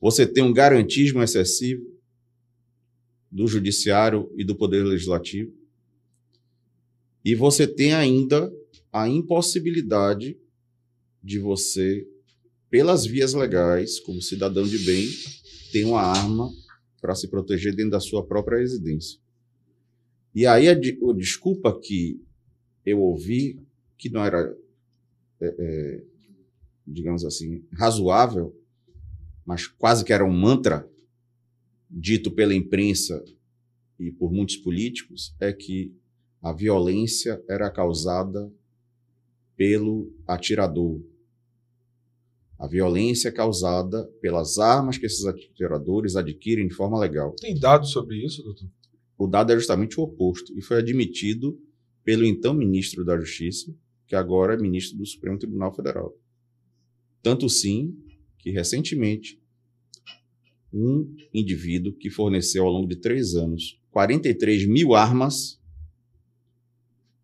Você 0.00 0.26
tem 0.26 0.42
um 0.42 0.52
garantismo 0.52 1.22
excessivo 1.22 1.84
do 3.30 3.46
Judiciário 3.46 4.30
e 4.36 4.44
do 4.44 4.54
Poder 4.54 4.82
Legislativo. 4.84 5.52
E 7.24 7.34
você 7.34 7.66
tem 7.66 7.94
ainda 7.94 8.52
a 8.92 9.08
impossibilidade 9.08 10.36
de 11.22 11.38
você, 11.38 12.06
pelas 12.68 13.06
vias 13.06 13.32
legais, 13.32 14.00
como 14.00 14.20
cidadão 14.20 14.64
de 14.64 14.78
bem, 14.78 15.08
ter 15.70 15.84
uma 15.84 16.02
arma 16.02 16.50
para 17.00 17.14
se 17.14 17.28
proteger 17.28 17.74
dentro 17.74 17.92
da 17.92 18.00
sua 18.00 18.24
própria 18.26 18.58
residência. 18.58 19.18
E 20.34 20.46
aí 20.46 20.68
a, 20.68 20.72
a 20.72 21.14
desculpa 21.16 21.78
que 21.80 22.20
eu 22.84 23.00
ouvi, 23.00 23.60
que 24.02 24.10
não 24.10 24.24
era, 24.24 24.52
é, 25.40 25.46
é, 25.46 26.04
digamos 26.84 27.24
assim, 27.24 27.64
razoável, 27.72 28.52
mas 29.46 29.68
quase 29.68 30.04
que 30.04 30.12
era 30.12 30.24
um 30.24 30.32
mantra 30.32 30.90
dito 31.88 32.28
pela 32.32 32.52
imprensa 32.52 33.24
e 34.00 34.10
por 34.10 34.32
muitos 34.32 34.56
políticos, 34.56 35.36
é 35.38 35.52
que 35.52 35.94
a 36.42 36.52
violência 36.52 37.40
era 37.48 37.70
causada 37.70 38.52
pelo 39.56 40.12
atirador. 40.26 41.00
A 42.58 42.66
violência 42.66 43.28
é 43.28 43.32
causada 43.32 44.04
pelas 44.20 44.58
armas 44.58 44.98
que 44.98 45.06
esses 45.06 45.24
atiradores 45.24 46.16
adquirem 46.16 46.66
de 46.66 46.74
forma 46.74 46.98
legal. 46.98 47.36
Tem 47.36 47.56
dados 47.56 47.90
sobre 47.90 48.16
isso, 48.24 48.42
doutor? 48.42 48.68
O 49.16 49.28
dado 49.28 49.52
é 49.52 49.56
justamente 49.56 50.00
o 50.00 50.02
oposto 50.02 50.52
e 50.58 50.60
foi 50.60 50.78
admitido 50.78 51.56
pelo 52.02 52.24
então 52.24 52.52
ministro 52.52 53.04
da 53.04 53.16
Justiça, 53.16 53.72
que 54.12 54.16
agora 54.16 54.52
é 54.52 54.58
ministro 54.58 54.98
do 54.98 55.06
Supremo 55.06 55.38
Tribunal 55.38 55.74
Federal. 55.74 56.14
Tanto 57.22 57.48
sim 57.48 57.96
que 58.38 58.50
recentemente 58.50 59.40
um 60.70 61.16
indivíduo 61.32 61.94
que 61.94 62.10
forneceu 62.10 62.62
ao 62.66 62.70
longo 62.70 62.86
de 62.86 62.96
três 62.96 63.34
anos 63.34 63.80
43 63.90 64.66
mil 64.68 64.92
armas 64.94 65.58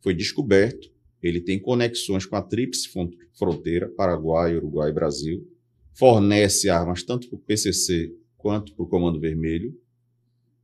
foi 0.00 0.14
descoberto. 0.14 0.90
Ele 1.22 1.42
tem 1.42 1.58
conexões 1.60 2.24
com 2.24 2.36
a 2.36 2.40
Tríplice 2.42 2.88
Fron- 2.88 3.10
Fronteira, 3.34 3.90
Paraguai, 3.90 4.56
Uruguai 4.56 4.88
e 4.88 4.94
Brasil. 4.94 5.46
Fornece 5.92 6.70
armas 6.70 7.02
tanto 7.02 7.28
para 7.28 7.36
o 7.36 7.40
PCC 7.40 8.16
quanto 8.38 8.74
para 8.74 8.82
o 8.82 8.88
Comando 8.88 9.20
Vermelho. 9.20 9.78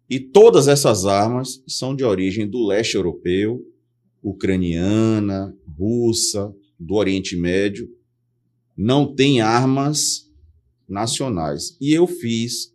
E 0.08 0.18
todas 0.18 0.68
essas 0.68 1.04
armas 1.04 1.62
são 1.68 1.94
de 1.94 2.02
origem 2.02 2.48
do 2.48 2.64
leste 2.66 2.94
europeu, 2.94 3.62
ucraniana, 4.24 5.54
russa, 5.78 6.52
do 6.80 6.94
Oriente 6.94 7.36
Médio. 7.36 7.88
Não 8.76 9.14
tem 9.14 9.42
armas 9.42 10.30
nacionais. 10.88 11.76
E 11.80 11.92
eu 11.92 12.06
fiz, 12.06 12.72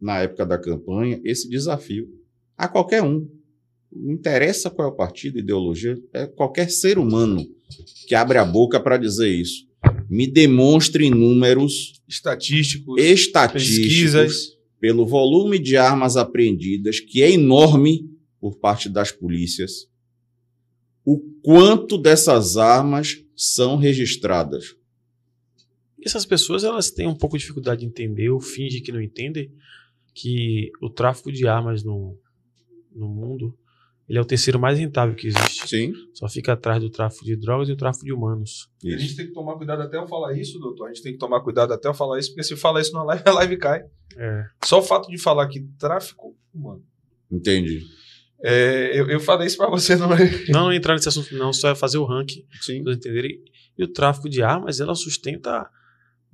na 0.00 0.20
época 0.20 0.46
da 0.46 0.56
campanha, 0.56 1.20
esse 1.24 1.48
desafio 1.48 2.08
a 2.56 2.68
qualquer 2.68 3.02
um. 3.02 3.28
Não 3.92 4.12
interessa 4.12 4.70
qual 4.70 4.88
é 4.88 4.90
o 4.90 4.96
partido, 4.96 5.38
ideologia, 5.38 6.00
é 6.12 6.26
qualquer 6.26 6.70
ser 6.70 6.98
humano 6.98 7.46
que 8.06 8.14
abre 8.14 8.38
a 8.38 8.44
boca 8.44 8.78
para 8.78 8.96
dizer 8.96 9.28
isso. 9.28 9.66
Me 10.08 10.26
demonstre 10.26 11.10
números 11.10 12.00
Estatísticos, 12.08 13.00
estatísticos 13.02 13.88
pesquisas. 13.88 14.56
pelo 14.78 15.06
volume 15.06 15.58
de 15.58 15.76
armas 15.76 16.16
apreendidas, 16.16 17.00
que 17.00 17.22
é 17.22 17.32
enorme 17.32 18.08
por 18.40 18.56
parte 18.58 18.88
das 18.88 19.10
polícias, 19.10 19.88
o 21.06 21.20
quanto 21.40 21.96
dessas 21.96 22.56
armas 22.56 23.24
são 23.36 23.76
registradas. 23.76 24.74
Essas 26.04 26.26
pessoas 26.26 26.64
elas 26.64 26.90
têm 26.90 27.06
um 27.06 27.14
pouco 27.14 27.38
de 27.38 27.42
dificuldade 27.42 27.80
de 27.80 27.86
entender 27.86 28.28
ou 28.28 28.40
fingem 28.40 28.82
que 28.82 28.90
não 28.90 29.00
entendem 29.00 29.52
que 30.12 30.72
o 30.82 30.90
tráfico 30.90 31.30
de 31.30 31.46
armas 31.46 31.84
no, 31.84 32.18
no 32.92 33.08
mundo 33.08 33.56
ele 34.08 34.18
é 34.18 34.20
o 34.20 34.24
terceiro 34.24 34.58
mais 34.58 34.78
rentável 34.78 35.16
que 35.16 35.26
existe. 35.26 35.66
Sim, 35.68 35.92
Só 36.14 36.28
fica 36.28 36.52
atrás 36.52 36.80
do 36.80 36.88
tráfico 36.88 37.24
de 37.24 37.34
drogas 37.34 37.68
e 37.68 37.72
do 37.72 37.76
tráfico 37.76 38.04
de 38.04 38.12
humanos. 38.12 38.70
A 38.84 38.96
gente 38.96 39.16
tem 39.16 39.26
que 39.26 39.32
tomar 39.32 39.56
cuidado 39.56 39.82
até 39.82 39.96
eu 39.96 40.06
falar 40.06 40.32
isso, 40.38 40.60
doutor. 40.60 40.86
A 40.86 40.88
gente 40.88 41.02
tem 41.02 41.12
que 41.12 41.18
tomar 41.18 41.40
cuidado 41.40 41.72
até 41.72 41.88
eu 41.88 41.94
falar 41.94 42.18
isso, 42.20 42.30
porque 42.30 42.44
se 42.44 42.56
falar 42.56 42.80
isso 42.80 42.92
na 42.92 43.02
live, 43.02 43.22
a 43.26 43.32
live 43.32 43.56
cai. 43.56 43.84
É. 44.16 44.44
Só 44.64 44.78
o 44.78 44.82
fato 44.82 45.10
de 45.10 45.18
falar 45.18 45.48
que 45.48 45.60
tráfico 45.76 46.36
humano. 46.54 46.84
Entendi. 47.30 47.84
É, 48.42 48.90
eu, 48.94 49.08
eu 49.08 49.18
falei 49.20 49.46
isso 49.46 49.56
pra 49.56 49.68
você, 49.68 49.96
não 49.96 50.12
é? 50.12 50.44
Não, 50.48 50.64
não 50.64 50.72
entrar 50.72 50.94
nesse 50.94 51.08
assunto, 51.08 51.34
não, 51.36 51.52
só 51.52 51.70
é 51.70 51.74
fazer 51.74 51.98
o 51.98 52.04
ranking, 52.04 52.44
Sim. 52.60 52.82
pra 52.82 52.92
vocês 52.92 52.96
entenderem. 52.98 53.40
E 53.78 53.84
o 53.84 53.88
tráfico 53.88 54.28
de 54.28 54.42
armas, 54.42 54.78
ela 54.80 54.94
sustenta 54.94 55.68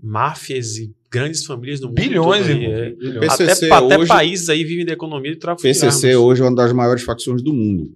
máfias 0.03 0.77
e 0.79 0.93
grandes 1.11 1.45
famílias 1.45 1.81
no 1.81 1.89
mundo. 1.89 1.97
Bilhões, 1.97 2.47
aí, 2.47 2.53
irmão. 2.65 2.73
é. 2.79 2.91
Bilhões. 2.91 3.31
Até, 3.33 3.47
PCC 3.47 3.71
até 3.73 3.99
hoje- 3.99 4.09
países 4.09 4.49
aí 4.49 4.65
vivem 4.65 4.85
de 4.85 4.93
economia 4.93 5.31
de 5.33 5.39
tráfico 5.39 5.63
de 5.63 5.69
PCC 5.69 6.09
armas. 6.09 6.23
hoje 6.23 6.43
é 6.43 6.45
uma 6.45 6.55
das 6.55 6.73
maiores 6.73 7.03
facções 7.03 7.43
do 7.43 7.53
mundo. 7.53 7.95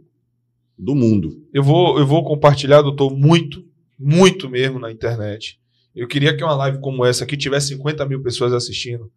Do 0.78 0.94
mundo. 0.94 1.42
Eu 1.52 1.62
vou, 1.62 1.98
eu 1.98 2.06
vou 2.06 2.22
compartilhar, 2.24 2.82
doutor, 2.82 3.10
muito, 3.16 3.64
muito 3.98 4.48
mesmo 4.48 4.78
na 4.78 4.90
internet. 4.92 5.58
Eu 5.94 6.06
queria 6.06 6.36
que 6.36 6.44
uma 6.44 6.54
live 6.54 6.78
como 6.80 7.04
essa 7.04 7.24
aqui 7.24 7.36
tivesse 7.36 7.68
50 7.68 8.04
mil 8.06 8.22
pessoas 8.22 8.52
assistindo. 8.52 9.10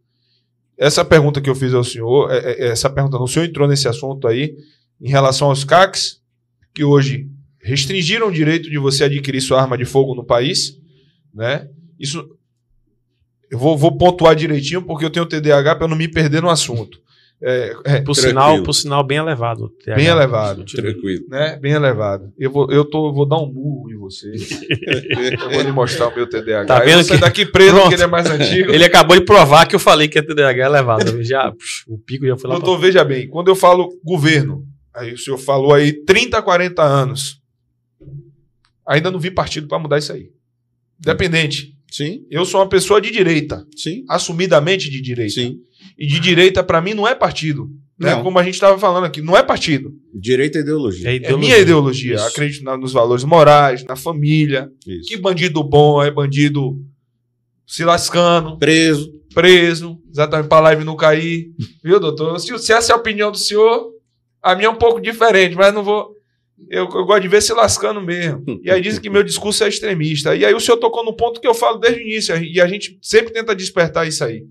Essa 0.78 1.04
pergunta 1.04 1.42
que 1.42 1.50
eu 1.50 1.56
fiz 1.56 1.74
ao 1.74 1.84
senhor, 1.84 2.32
é- 2.32 2.38
é- 2.54 2.68
essa 2.70 2.90
pergunta, 2.90 3.18
não, 3.18 3.26
o 3.26 3.28
senhor 3.28 3.46
entrou 3.46 3.68
nesse 3.68 3.88
assunto 3.90 4.26
aí, 4.28 4.56
em 5.02 5.10
relação 5.10 5.50
aos 5.50 5.64
CACs, 5.64 6.20
que 6.74 6.84
hoje 6.84 7.28
restringiram 7.62 8.28
o 8.28 8.32
direito 8.32 8.70
de 8.70 8.78
você 8.78 9.04
adquirir 9.06 9.42
sua 9.42 9.62
arma 9.62 9.78
de 9.78 9.86
fogo 9.86 10.16
no 10.16 10.24
país, 10.24 10.78
né? 11.34 11.68
Isso 12.00 12.26
eu 13.52 13.58
vou, 13.58 13.78
vou 13.78 13.98
pontuar 13.98 14.36
direitinho 14.36 14.82
porque 14.82 15.04
eu 15.06 15.10
tenho 15.10 15.26
TDAH 15.26 15.76
para 15.76 15.88
não 15.88 15.96
me 15.98 16.08
perder 16.08 16.42
no 16.42 16.50
assunto. 16.50 17.00
É, 17.42 17.74
é, 17.86 18.02
Por 18.02 18.14
sinal, 18.16 18.62
por 18.64 18.74
sinal, 18.74 19.02
bem 19.02 19.18
elevado. 19.18 19.70
TH. 19.84 19.96
Bem 19.96 20.08
elevado. 20.08 20.66
Tranquilo. 20.66 21.24
né? 21.30 21.58
Bem 21.62 21.72
elevado. 21.72 22.34
Eu 22.38 22.52
vou, 22.52 22.70
eu 22.70 22.84
tô, 22.84 23.14
vou 23.14 23.26
dar 23.26 23.38
um 23.38 23.46
murro 23.52 23.90
em 23.90 23.96
você. 23.98 24.30
Eu 25.42 25.50
vou 25.50 25.62
lhe 25.62 25.72
mostrar 25.72 26.10
o 26.10 26.16
meu 26.16 26.28
TDAH. 26.28 26.66
Tá 26.66 26.80
Eu 26.80 26.86
vendo 26.86 27.04
vou 27.08 27.16
que- 27.16 27.22
daqui 27.22 27.46
preso, 27.46 27.72
Pronto. 27.72 27.84
porque 27.84 27.96
ele 27.96 28.04
é 28.04 28.08
mais 28.08 28.30
antigo. 28.30 28.72
Ele 28.74 28.84
acabou 28.84 29.18
de 29.18 29.24
provar 29.26 29.66
que 29.68 29.74
eu 29.76 29.80
falei 29.80 30.10
que 30.10 30.20
a 30.20 30.24
TDAH 30.24 30.64
é 30.64 30.66
elevado. 30.66 31.24
Já, 31.24 31.54
o 31.88 31.98
pico 31.98 32.28
já 32.28 32.36
foi 32.36 32.50
lá. 32.50 32.56
Doutor, 32.58 32.78
veja 32.78 33.06
bem, 33.06 33.30
quando 33.30 33.48
eu 33.48 33.56
falo 33.56 33.90
governo, 34.04 34.66
aí 34.94 35.14
o 35.14 35.18
senhor 35.18 35.38
falou 35.38 35.74
aí 35.74 35.94
30, 36.06 36.42
40 36.42 36.84
anos. 36.84 37.42
Ainda 38.88 39.12
não 39.12 39.20
vi 39.20 39.30
partido 39.32 39.68
para 39.68 39.80
mudar 39.80 39.98
isso 40.00 40.12
aí. 40.14 40.30
Independente. 41.00 41.76
Sim, 41.92 42.24
Eu 42.30 42.46
sou 42.46 42.60
uma 42.62 42.70
pessoa 42.70 43.02
de 43.02 43.10
direita, 43.10 43.66
sim, 43.76 44.04
assumidamente 44.08 44.92
de 44.92 45.02
direita. 45.02 45.34
sim. 45.34 45.58
E 45.98 46.06
de 46.06 46.20
direita, 46.20 46.64
para 46.64 46.80
mim, 46.82 46.94
não 46.94 47.08
é 47.08 47.16
partido. 47.16 47.68
Né? 47.98 48.14
Não. 48.14 48.22
Como 48.24 48.38
a 48.38 48.44
gente 48.44 48.54
estava 48.54 48.78
falando 48.78 49.06
aqui, 49.06 49.22
não 49.24 49.36
é 49.36 49.42
partido. 49.42 49.92
Direito 50.14 50.60
à 50.60 50.62
ideologia. 50.62 51.08
É 51.10 51.14
É 51.14 51.16
ideologia. 51.16 51.38
minha 51.50 51.58
ideologia. 51.58 52.16
Isso. 52.16 52.26
Acredito 52.28 52.64
nos 52.78 52.94
valores 52.94 53.24
morais, 53.24 53.84
na 53.86 53.96
família. 53.96 54.70
Isso. 54.86 55.10
Que 55.10 55.18
bandido 55.18 55.64
bom 55.64 56.02
é 56.04 56.12
bandido 56.12 56.80
se 57.66 57.84
lascando, 57.84 58.58
Preso. 58.60 59.12
preso, 59.34 60.00
exatamente 60.12 60.48
pra 60.48 60.60
live 60.60 60.84
não 60.84 60.96
cair. 60.96 61.52
Viu, 61.84 62.00
doutor? 62.00 62.40
Se, 62.40 62.56
se 62.60 62.72
essa 62.72 62.92
é 62.92 62.96
a 62.96 63.00
opinião 63.00 63.32
do 63.32 63.38
senhor, 63.38 63.90
a 64.42 64.56
minha 64.56 64.68
é 64.68 64.72
um 64.72 64.76
pouco 64.76 65.02
diferente, 65.02 65.56
mas 65.56 65.74
não 65.74 65.84
vou. 65.84 66.16
Eu, 66.70 66.84
eu 66.84 67.06
gosto 67.06 67.22
de 67.22 67.28
ver 67.28 67.42
se 67.42 67.54
lascando 67.54 68.02
mesmo. 68.02 68.44
E 68.64 68.70
aí 68.70 68.82
dizem 68.82 69.02
que 69.02 69.10
meu 69.10 69.24
discurso 69.24 69.64
é 69.64 69.70
extremista. 69.70 70.36
E 70.36 70.46
aí 70.46 70.54
o 70.54 70.60
senhor 70.60 70.78
tocou 70.78 71.06
no 71.06 71.16
ponto 71.16 71.40
que 71.40 71.48
eu 71.48 71.54
falo 71.54 71.78
desde 71.78 72.02
o 72.02 72.04
início, 72.04 72.36
e 72.38 72.60
a 72.60 72.68
gente 72.68 73.00
sempre 73.02 73.32
tenta 73.32 73.56
despertar 73.56 74.08
isso 74.08 74.24
aí. 74.24 74.46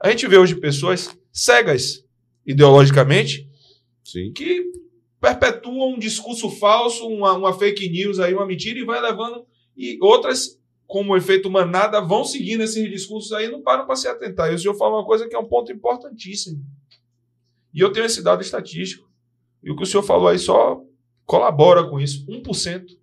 A 0.00 0.10
gente 0.10 0.26
vê 0.28 0.36
hoje 0.36 0.54
pessoas 0.54 1.16
cegas 1.32 2.04
ideologicamente 2.46 3.48
Sim. 4.04 4.32
que 4.32 4.64
perpetuam 5.20 5.94
um 5.94 5.98
discurso 5.98 6.50
falso, 6.50 7.08
uma, 7.08 7.32
uma 7.32 7.58
fake 7.58 7.88
news 7.88 8.20
aí, 8.20 8.34
uma 8.34 8.46
mentira, 8.46 8.78
e 8.78 8.84
vai 8.84 9.00
levando. 9.00 9.46
E 9.76 9.98
outras, 10.00 10.60
como 10.86 11.16
efeito 11.16 11.50
manada, 11.50 12.00
vão 12.00 12.24
seguindo 12.24 12.62
esses 12.62 12.88
discursos 12.90 13.32
aí 13.32 13.46
e 13.46 13.50
não 13.50 13.62
param 13.62 13.86
para 13.86 13.96
se 13.96 14.06
atentar. 14.06 14.52
E 14.52 14.54
o 14.54 14.58
senhor 14.58 14.74
fala 14.74 14.98
uma 14.98 15.06
coisa 15.06 15.26
que 15.26 15.34
é 15.34 15.38
um 15.38 15.48
ponto 15.48 15.72
importantíssimo. 15.72 16.62
E 17.74 17.80
eu 17.80 17.92
tenho 17.92 18.06
esse 18.06 18.22
dado 18.22 18.40
estatístico. 18.40 19.10
E 19.62 19.70
o 19.70 19.76
que 19.76 19.82
o 19.82 19.86
senhor 19.86 20.04
falou 20.04 20.28
aí 20.28 20.38
só 20.38 20.80
colabora 21.26 21.84
com 21.88 22.00
isso. 22.00 22.24
1%. 22.26 22.96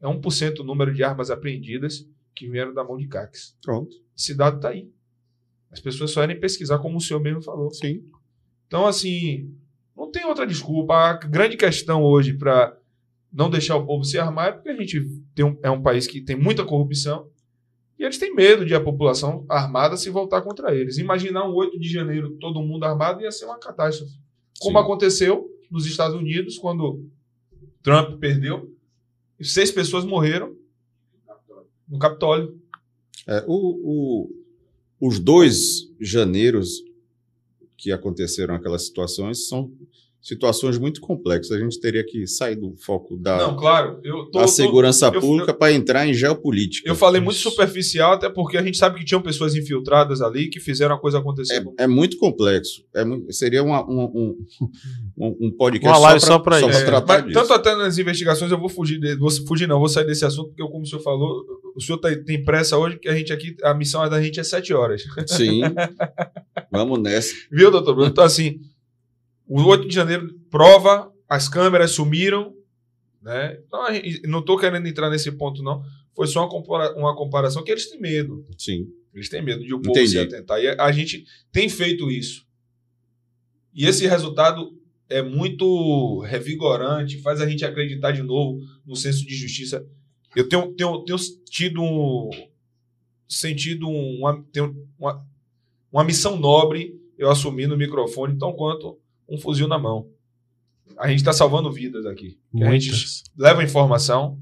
É 0.00 0.06
1% 0.06 0.60
o 0.60 0.64
número 0.64 0.94
de 0.94 1.02
armas 1.02 1.30
apreendidas 1.30 2.08
que 2.34 2.48
vieram 2.48 2.72
da 2.72 2.84
mão 2.84 2.96
de 2.96 3.08
CACs. 3.08 3.56
Pronto. 3.60 3.96
Esse 4.16 4.34
dado 4.34 4.56
está 4.56 4.68
aí. 4.68 4.88
As 5.70 5.80
pessoas 5.80 6.12
só 6.12 6.22
irem 6.22 6.38
pesquisar, 6.38 6.78
como 6.78 6.98
o 6.98 7.00
senhor 7.00 7.20
mesmo 7.20 7.42
falou. 7.42 7.70
Sim. 7.70 8.04
Então, 8.66 8.86
assim, 8.86 9.52
não 9.96 10.10
tem 10.10 10.24
outra 10.24 10.46
desculpa. 10.46 10.94
A 10.94 11.12
grande 11.14 11.56
questão 11.56 12.02
hoje 12.02 12.32
para 12.32 12.76
não 13.32 13.50
deixar 13.50 13.76
o 13.76 13.86
povo 13.86 14.04
se 14.04 14.18
armar 14.18 14.48
é 14.48 14.52
porque 14.52 14.68
a 14.68 14.76
gente 14.76 15.00
tem 15.34 15.44
um, 15.44 15.58
é 15.62 15.70
um 15.70 15.82
país 15.82 16.06
que 16.06 16.20
tem 16.20 16.36
muita 16.36 16.64
corrupção 16.64 17.28
e 18.00 18.04
eles 18.04 18.18
têm 18.18 18.34
medo 18.34 18.64
de 18.64 18.74
a 18.74 18.80
população 18.82 19.44
armada 19.48 19.96
se 19.96 20.08
voltar 20.10 20.40
contra 20.42 20.74
eles. 20.74 20.96
Imaginar 20.98 21.46
um 21.48 21.54
8 21.54 21.78
de 21.78 21.88
janeiro 21.88 22.36
todo 22.40 22.62
mundo 22.62 22.84
armado 22.84 23.20
ia 23.22 23.30
ser 23.30 23.44
uma 23.44 23.58
catástrofe. 23.58 24.14
Como 24.58 24.78
Sim. 24.78 24.84
aconteceu 24.84 25.48
nos 25.70 25.84
Estados 25.86 26.16
Unidos 26.16 26.58
quando 26.58 27.06
Trump 27.82 28.18
perdeu 28.18 28.74
e 29.38 29.44
seis 29.44 29.70
pessoas 29.70 30.04
morreram 30.04 30.56
no 31.88 31.98
Capitólio. 31.98 32.58
É, 33.26 33.44
o, 33.46 33.54
o- 34.28 34.30
os 35.00 35.18
dois 35.18 35.90
janeiros 36.00 36.82
que 37.76 37.90
aconteceram 37.92 38.54
aquelas 38.54 38.86
situações 38.86 39.48
são 39.48 39.72
situações 40.22 40.76
muito 40.78 41.00
complexas. 41.00 41.56
A 41.56 41.60
gente 41.60 41.80
teria 41.80 42.04
que 42.04 42.26
sair 42.26 42.54
do 42.56 42.74
foco 42.76 43.16
da, 43.16 43.38
Não, 43.38 43.56
claro, 43.56 43.98
eu 44.04 44.26
tô, 44.30 44.38
da 44.40 44.44
tô- 44.44 44.48
segurança 44.48 45.06
eu- 45.14 45.20
pública 45.20 45.54
para 45.54 45.72
entrar 45.72 46.06
em 46.06 46.12
geopolítica. 46.12 46.88
Eu 46.88 46.94
falei 46.94 47.20
muito 47.20 47.38
superficial, 47.38 48.12
até 48.12 48.28
porque 48.28 48.56
a 48.58 48.62
gente 48.62 48.76
sabe 48.76 48.98
que 48.98 49.04
tinham 49.04 49.22
pessoas 49.22 49.54
infiltradas 49.56 50.20
ali 50.20 50.48
que 50.48 50.60
fizeram 50.60 50.94
a 50.94 50.98
coisa 50.98 51.18
acontecer. 51.18 51.64
É, 51.78 51.84
é 51.84 51.86
muito 51.86 52.18
complexo. 52.18 52.82
É 52.94 53.02
seria 53.32 53.62
uma- 53.62 53.82
um, 53.88 54.36
um, 55.18 55.36
um, 55.46 55.50
podcast 55.56 55.88
Uma 55.88 55.98
live 56.08 56.20
só 56.20 56.38
pra 56.38 56.58
É, 56.60 56.84
tratar 56.84 57.20
disso. 57.20 57.32
tanto 57.40 57.52
até 57.54 57.74
nas 57.74 57.96
investigações 57.98 58.50
eu 58.52 58.58
vou 58.58 58.68
fugir, 58.68 58.98
de, 59.00 59.16
vou 59.16 59.30
fugir 59.46 59.66
não, 59.66 59.78
vou 59.78 59.88
sair 59.88 60.04
desse 60.06 60.24
assunto 60.24 60.48
porque 60.48 60.62
como 60.70 60.82
o 60.82 60.86
senhor 60.86 61.02
falou, 61.02 61.44
o 61.74 61.80
senhor 61.80 61.98
tá- 61.98 62.14
tem 62.26 62.44
pressa 62.44 62.76
hoje 62.76 62.98
que 62.98 63.08
a 63.08 63.14
gente 63.14 63.32
aqui 63.32 63.56
a 63.62 63.72
missão 63.74 64.06
da 64.08 64.20
gente 64.22 64.38
é 64.38 64.44
sete 64.44 64.72
horas, 64.74 65.02
Sim. 65.26 65.62
Vamos 66.70 67.00
nessa. 67.00 67.34
viu, 67.50 67.70
doutor 67.70 67.94
Bruno? 67.94 68.10
Então 68.10 68.24
assim, 68.24 68.60
o 69.50 69.66
8 69.66 69.88
de 69.88 69.94
janeiro 69.94 70.32
prova, 70.48 71.12
as 71.28 71.48
câmeras 71.48 71.90
sumiram, 71.90 72.54
né? 73.20 73.58
Então 73.66 73.80
não 74.28 74.38
estou 74.38 74.56
querendo 74.56 74.86
entrar 74.86 75.10
nesse 75.10 75.30
ponto 75.32 75.62
não, 75.62 75.82
foi 76.14 76.26
só 76.26 76.40
uma, 76.40 76.48
compara- 76.48 76.94
uma 76.96 77.16
comparação 77.16 77.64
que 77.64 77.70
eles 77.70 77.90
têm 77.90 78.00
medo. 78.00 78.46
Sim. 78.56 78.88
Eles 79.12 79.28
têm 79.28 79.42
medo 79.42 79.64
de 79.64 79.74
o 79.74 79.78
povo 79.80 79.90
Entendi. 79.90 80.10
se 80.10 80.18
atentar. 80.18 80.60
E 80.60 80.68
a 80.68 80.92
gente 80.92 81.24
tem 81.50 81.68
feito 81.68 82.10
isso. 82.10 82.46
E 83.74 83.86
esse 83.86 84.06
resultado 84.06 84.72
é 85.08 85.20
muito 85.20 86.20
revigorante, 86.20 87.18
faz 87.20 87.40
a 87.40 87.48
gente 87.48 87.64
acreditar 87.64 88.12
de 88.12 88.22
novo 88.22 88.60
no 88.86 88.94
senso 88.94 89.26
de 89.26 89.34
justiça. 89.34 89.84
Eu 90.36 90.48
tenho, 90.48 90.72
tenho, 90.74 91.04
tenho 91.04 91.18
tido 91.48 91.82
um, 91.82 92.30
sentido 93.28 93.88
uma, 93.88 94.44
uma, 94.96 95.26
uma 95.90 96.04
missão 96.04 96.36
nobre 96.38 97.00
eu 97.18 97.30
assumi 97.30 97.66
no 97.66 97.76
microfone, 97.76 98.38
tão 98.38 98.52
quanto 98.54 98.98
um 99.30 99.38
fuzil 99.38 99.68
na 99.68 99.78
mão. 99.78 100.08
A 100.98 101.08
gente 101.08 101.20
está 101.20 101.32
salvando 101.32 101.72
vidas 101.72 102.04
aqui. 102.04 102.38
A 102.54 102.70
gente 102.72 102.90
leva 103.38 103.62
informação 103.64 104.38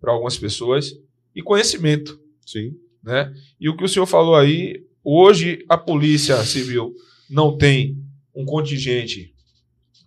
para 0.00 0.12
algumas 0.12 0.38
pessoas 0.38 0.94
e 1.34 1.42
conhecimento 1.42 2.18
Sim. 2.46 2.74
né? 3.02 3.34
E 3.60 3.68
o 3.68 3.76
que 3.76 3.84
o 3.84 3.88
senhor 3.88 4.06
falou 4.06 4.36
aí, 4.36 4.86
hoje 5.02 5.64
a 5.68 5.76
Polícia 5.76 6.36
Civil 6.44 6.94
não 7.28 7.56
tem 7.58 8.02
um 8.34 8.44
contingente 8.44 9.34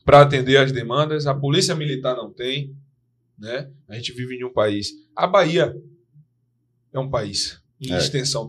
para 0.06 0.22
atender 0.22 0.58
as 0.58 0.72
demandas, 0.72 1.28
a 1.28 1.36
Polícia 1.36 1.76
Militar 1.76 2.16
não 2.16 2.32
tem, 2.32 2.76
né? 3.38 3.70
A 3.88 3.95
gente 3.95 4.12
vive 4.14 4.36
em 4.36 4.44
um 4.44 4.52
país. 4.53 4.91
A 5.16 5.28
Bahia 5.28 5.76
é 6.94 6.99
um 6.99 7.10
país 7.10 7.62
em 7.80 7.91
É. 7.94 7.98
extensão 7.98 8.48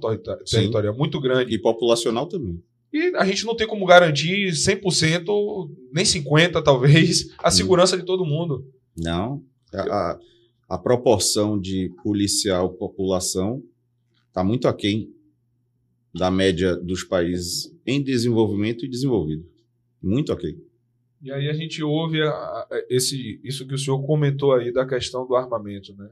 territorial 0.48 0.96
muito 0.96 1.20
grande 1.20 1.54
E 1.54 1.58
populacional 1.58 2.26
também. 2.26 2.62
E 2.92 3.14
a 3.16 3.24
gente 3.24 3.44
não 3.46 3.56
tem 3.56 3.66
como 3.66 3.86
garantir 3.86 4.50
100%, 4.50 5.70
nem 5.92 6.04
50% 6.04 6.62
talvez, 6.62 7.30
a 7.38 7.50
segurança 7.50 7.96
de 7.96 8.04
todo 8.04 8.24
mundo. 8.24 8.66
Não. 8.96 9.42
A, 9.72 10.18
a, 10.68 10.78
proporção 10.78 11.58
de 11.58 11.90
policial 12.02 12.70
população 12.74 13.62
está 14.28 14.44
muito 14.44 14.68
aquém 14.68 15.10
da 16.14 16.30
média 16.30 16.76
dos 16.76 17.02
países 17.04 17.74
em 17.86 18.02
desenvolvimento 18.02 18.84
e 18.84 18.88
desenvolvido. 18.88 19.48
Muito 20.02 20.30
aquém. 20.30 20.60
E 21.22 21.32
aí 21.32 21.48
a 21.48 21.54
gente 21.54 21.82
ouve 21.82 22.20
a- 22.20 22.28
a- 22.28 22.68
esse, 22.90 23.40
isso 23.42 23.66
que 23.66 23.74
o 23.74 23.78
senhor 23.78 24.04
comentou 24.04 24.52
aí 24.52 24.70
da 24.72 24.84
questão 24.86 25.26
do 25.26 25.34
armamento, 25.34 25.94
né? 25.96 26.10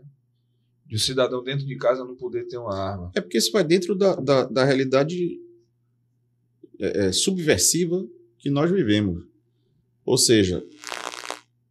De 0.86 0.97
o 0.97 0.98
cidadão 0.98 1.43
dentro 1.44 1.66
de 1.66 1.77
casa 1.77 2.05
não 2.05 2.16
poder 2.16 2.47
ter 2.47 2.57
uma 2.57 2.74
arma. 2.74 3.12
É 3.15 3.20
porque 3.20 3.36
isso 3.36 3.52
vai 3.52 3.62
dentro 3.65 3.94
da, 3.94 4.15
da, 4.16 4.44
da 4.44 4.65
realidade 4.65 5.39
é, 6.81 7.09
é, 7.09 7.12
subversiva 7.12 8.09
que 8.39 8.48
nós 8.48 8.70
vivemos. 8.70 9.23
Ou 10.05 10.16
seja, 10.16 10.65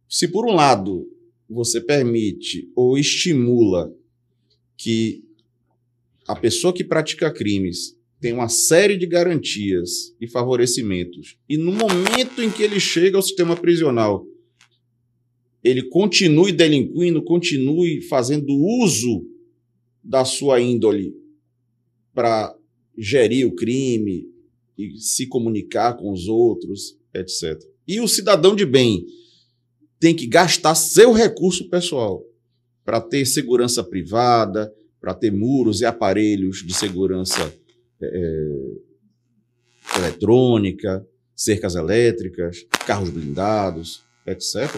se 0.08 0.28
por 0.28 0.46
um 0.46 0.54
lado 0.54 1.06
você 1.48 1.80
permite 1.80 2.70
ou 2.76 2.96
estimula 2.96 3.92
que 4.76 5.24
a 6.28 6.36
pessoa 6.36 6.72
que 6.72 6.84
pratica 6.84 7.28
crimes 7.30 7.98
tem 8.20 8.32
uma 8.32 8.48
série 8.48 8.96
de 8.96 9.06
garantias 9.06 10.14
e 10.20 10.28
favorecimentos, 10.28 11.36
e 11.48 11.56
no 11.56 11.72
momento 11.72 12.40
em 12.40 12.50
que 12.50 12.62
ele 12.62 12.78
chega 12.78 13.16
ao 13.16 13.22
sistema 13.22 13.56
prisional, 13.56 14.24
ele 15.64 15.82
continue 15.88 16.52
delinquindo, 16.52 17.22
continue 17.24 18.00
fazendo 18.02 18.54
uso 18.82 19.26
da 20.04 20.24
sua 20.24 20.60
índole 20.60 21.14
para 22.14 22.56
gerir 22.96 23.46
o 23.46 23.54
crime 23.54 24.30
e 24.80 24.98
se 24.98 25.26
comunicar 25.26 25.94
com 25.96 26.12
os 26.12 26.28
outros, 26.28 26.96
etc. 27.14 27.60
E 27.86 28.00
o 28.00 28.08
cidadão 28.08 28.54
de 28.54 28.64
bem 28.64 29.04
tem 29.98 30.14
que 30.14 30.26
gastar 30.26 30.74
seu 30.74 31.12
recurso 31.12 31.68
pessoal 31.68 32.24
para 32.84 33.00
ter 33.00 33.26
segurança 33.26 33.84
privada, 33.84 34.72
para 35.00 35.14
ter 35.14 35.30
muros 35.30 35.80
e 35.80 35.86
aparelhos 35.86 36.58
de 36.58 36.74
segurança 36.74 37.54
é, 38.00 38.48
eletrônica, 39.96 41.06
cercas 41.36 41.74
elétricas, 41.74 42.66
carros 42.86 43.10
blindados, 43.10 44.02
etc. 44.26 44.70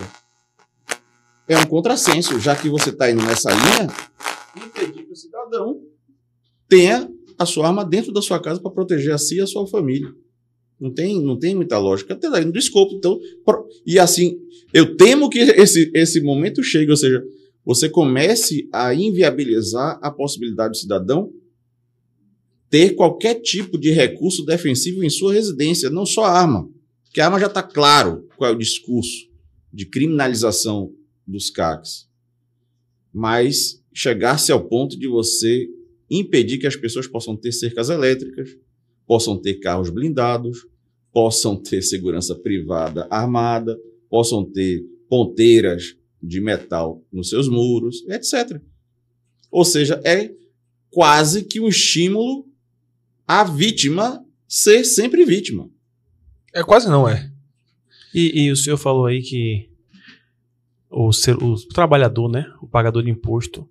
É 1.48 1.58
um 1.58 1.66
contrassenso, 1.66 2.38
já 2.38 2.54
que 2.54 2.68
você 2.68 2.90
está 2.90 3.10
indo 3.10 3.22
nessa 3.22 3.50
linha, 3.50 3.88
impedir 4.56 5.04
que 5.04 5.12
o 5.12 5.16
cidadão 5.16 5.80
tenha 6.68 7.10
a 7.42 7.46
sua 7.46 7.68
arma 7.68 7.84
dentro 7.84 8.12
da 8.12 8.22
sua 8.22 8.40
casa 8.40 8.60
para 8.60 8.70
proteger 8.70 9.12
a 9.12 9.18
si 9.18 9.36
e 9.36 9.40
a 9.40 9.46
sua 9.46 9.66
família. 9.66 10.12
Não 10.80 10.92
tem, 10.92 11.22
não 11.22 11.38
tem 11.38 11.54
muita 11.54 11.78
lógica, 11.78 12.14
até 12.14 12.28
dentro 12.30 12.52
do 12.52 12.58
escopo. 12.58 12.94
Então, 12.94 13.20
e 13.86 13.98
assim, 13.98 14.38
eu 14.74 14.96
temo 14.96 15.30
que 15.30 15.38
esse, 15.38 15.90
esse 15.94 16.20
momento 16.20 16.62
chegue, 16.62 16.90
ou 16.90 16.96
seja, 16.96 17.22
você 17.64 17.88
comece 17.88 18.68
a 18.72 18.92
inviabilizar 18.94 19.98
a 20.02 20.10
possibilidade 20.10 20.72
do 20.72 20.76
cidadão 20.78 21.32
ter 22.68 22.94
qualquer 22.94 23.34
tipo 23.34 23.78
de 23.78 23.90
recurso 23.90 24.44
defensivo 24.44 25.04
em 25.04 25.10
sua 25.10 25.34
residência, 25.34 25.90
não 25.90 26.06
só 26.06 26.24
arma. 26.24 26.68
Porque 27.04 27.20
a 27.20 27.26
arma 27.26 27.38
já 27.38 27.46
está 27.46 27.62
claro 27.62 28.26
qual 28.36 28.50
é 28.50 28.54
o 28.54 28.58
discurso 28.58 29.28
de 29.72 29.86
criminalização 29.86 30.92
dos 31.26 31.50
CACs. 31.50 32.08
Mas 33.12 33.82
chegar-se 33.92 34.50
ao 34.50 34.66
ponto 34.66 34.98
de 34.98 35.06
você 35.06 35.68
impedir 36.18 36.58
que 36.58 36.66
as 36.66 36.76
pessoas 36.76 37.06
possam 37.06 37.36
ter 37.36 37.52
cercas 37.52 37.88
elétricas, 37.88 38.50
possam 39.06 39.40
ter 39.40 39.54
carros 39.54 39.90
blindados, 39.90 40.66
possam 41.12 41.56
ter 41.56 41.82
segurança 41.82 42.34
privada 42.34 43.06
armada, 43.10 43.78
possam 44.08 44.44
ter 44.44 44.84
ponteiras 45.08 45.96
de 46.22 46.40
metal 46.40 47.02
nos 47.12 47.28
seus 47.28 47.48
muros, 47.48 48.04
etc. 48.08 48.60
Ou 49.50 49.64
seja, 49.64 50.00
é 50.04 50.32
quase 50.90 51.44
que 51.44 51.60
um 51.60 51.68
estímulo 51.68 52.46
à 53.26 53.44
vítima 53.44 54.24
ser 54.46 54.84
sempre 54.84 55.24
vítima. 55.24 55.68
É 56.54 56.62
quase 56.62 56.88
não, 56.88 57.08
é. 57.08 57.30
E, 58.14 58.44
e 58.44 58.50
o 58.50 58.56
senhor 58.56 58.76
falou 58.76 59.06
aí 59.06 59.22
que 59.22 59.70
o, 60.90 61.12
ser, 61.12 61.36
o 61.42 61.56
trabalhador, 61.68 62.30
né, 62.30 62.46
o 62.60 62.66
pagador 62.66 63.02
de 63.02 63.10
imposto, 63.10 63.68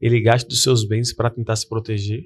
ele 0.00 0.20
gasta 0.20 0.48
dos 0.48 0.62
seus 0.62 0.84
bens 0.84 1.12
para 1.12 1.30
tentar 1.30 1.56
se 1.56 1.68
proteger 1.68 2.24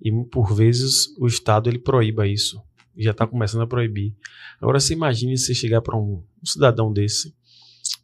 e 0.00 0.10
por 0.24 0.54
vezes 0.54 1.16
o 1.18 1.26
Estado 1.26 1.68
ele 1.68 1.78
proíba 1.78 2.26
isso 2.26 2.62
já 2.96 3.12
está 3.12 3.26
começando 3.26 3.62
a 3.62 3.66
proibir. 3.66 4.14
Agora 4.60 4.78
você 4.78 4.92
imagine 4.92 5.36
se 5.38 5.54
chegar 5.54 5.80
para 5.80 5.96
um, 5.96 6.22
um, 6.42 6.46
cidadão 6.46 6.92
desse, 6.92 7.34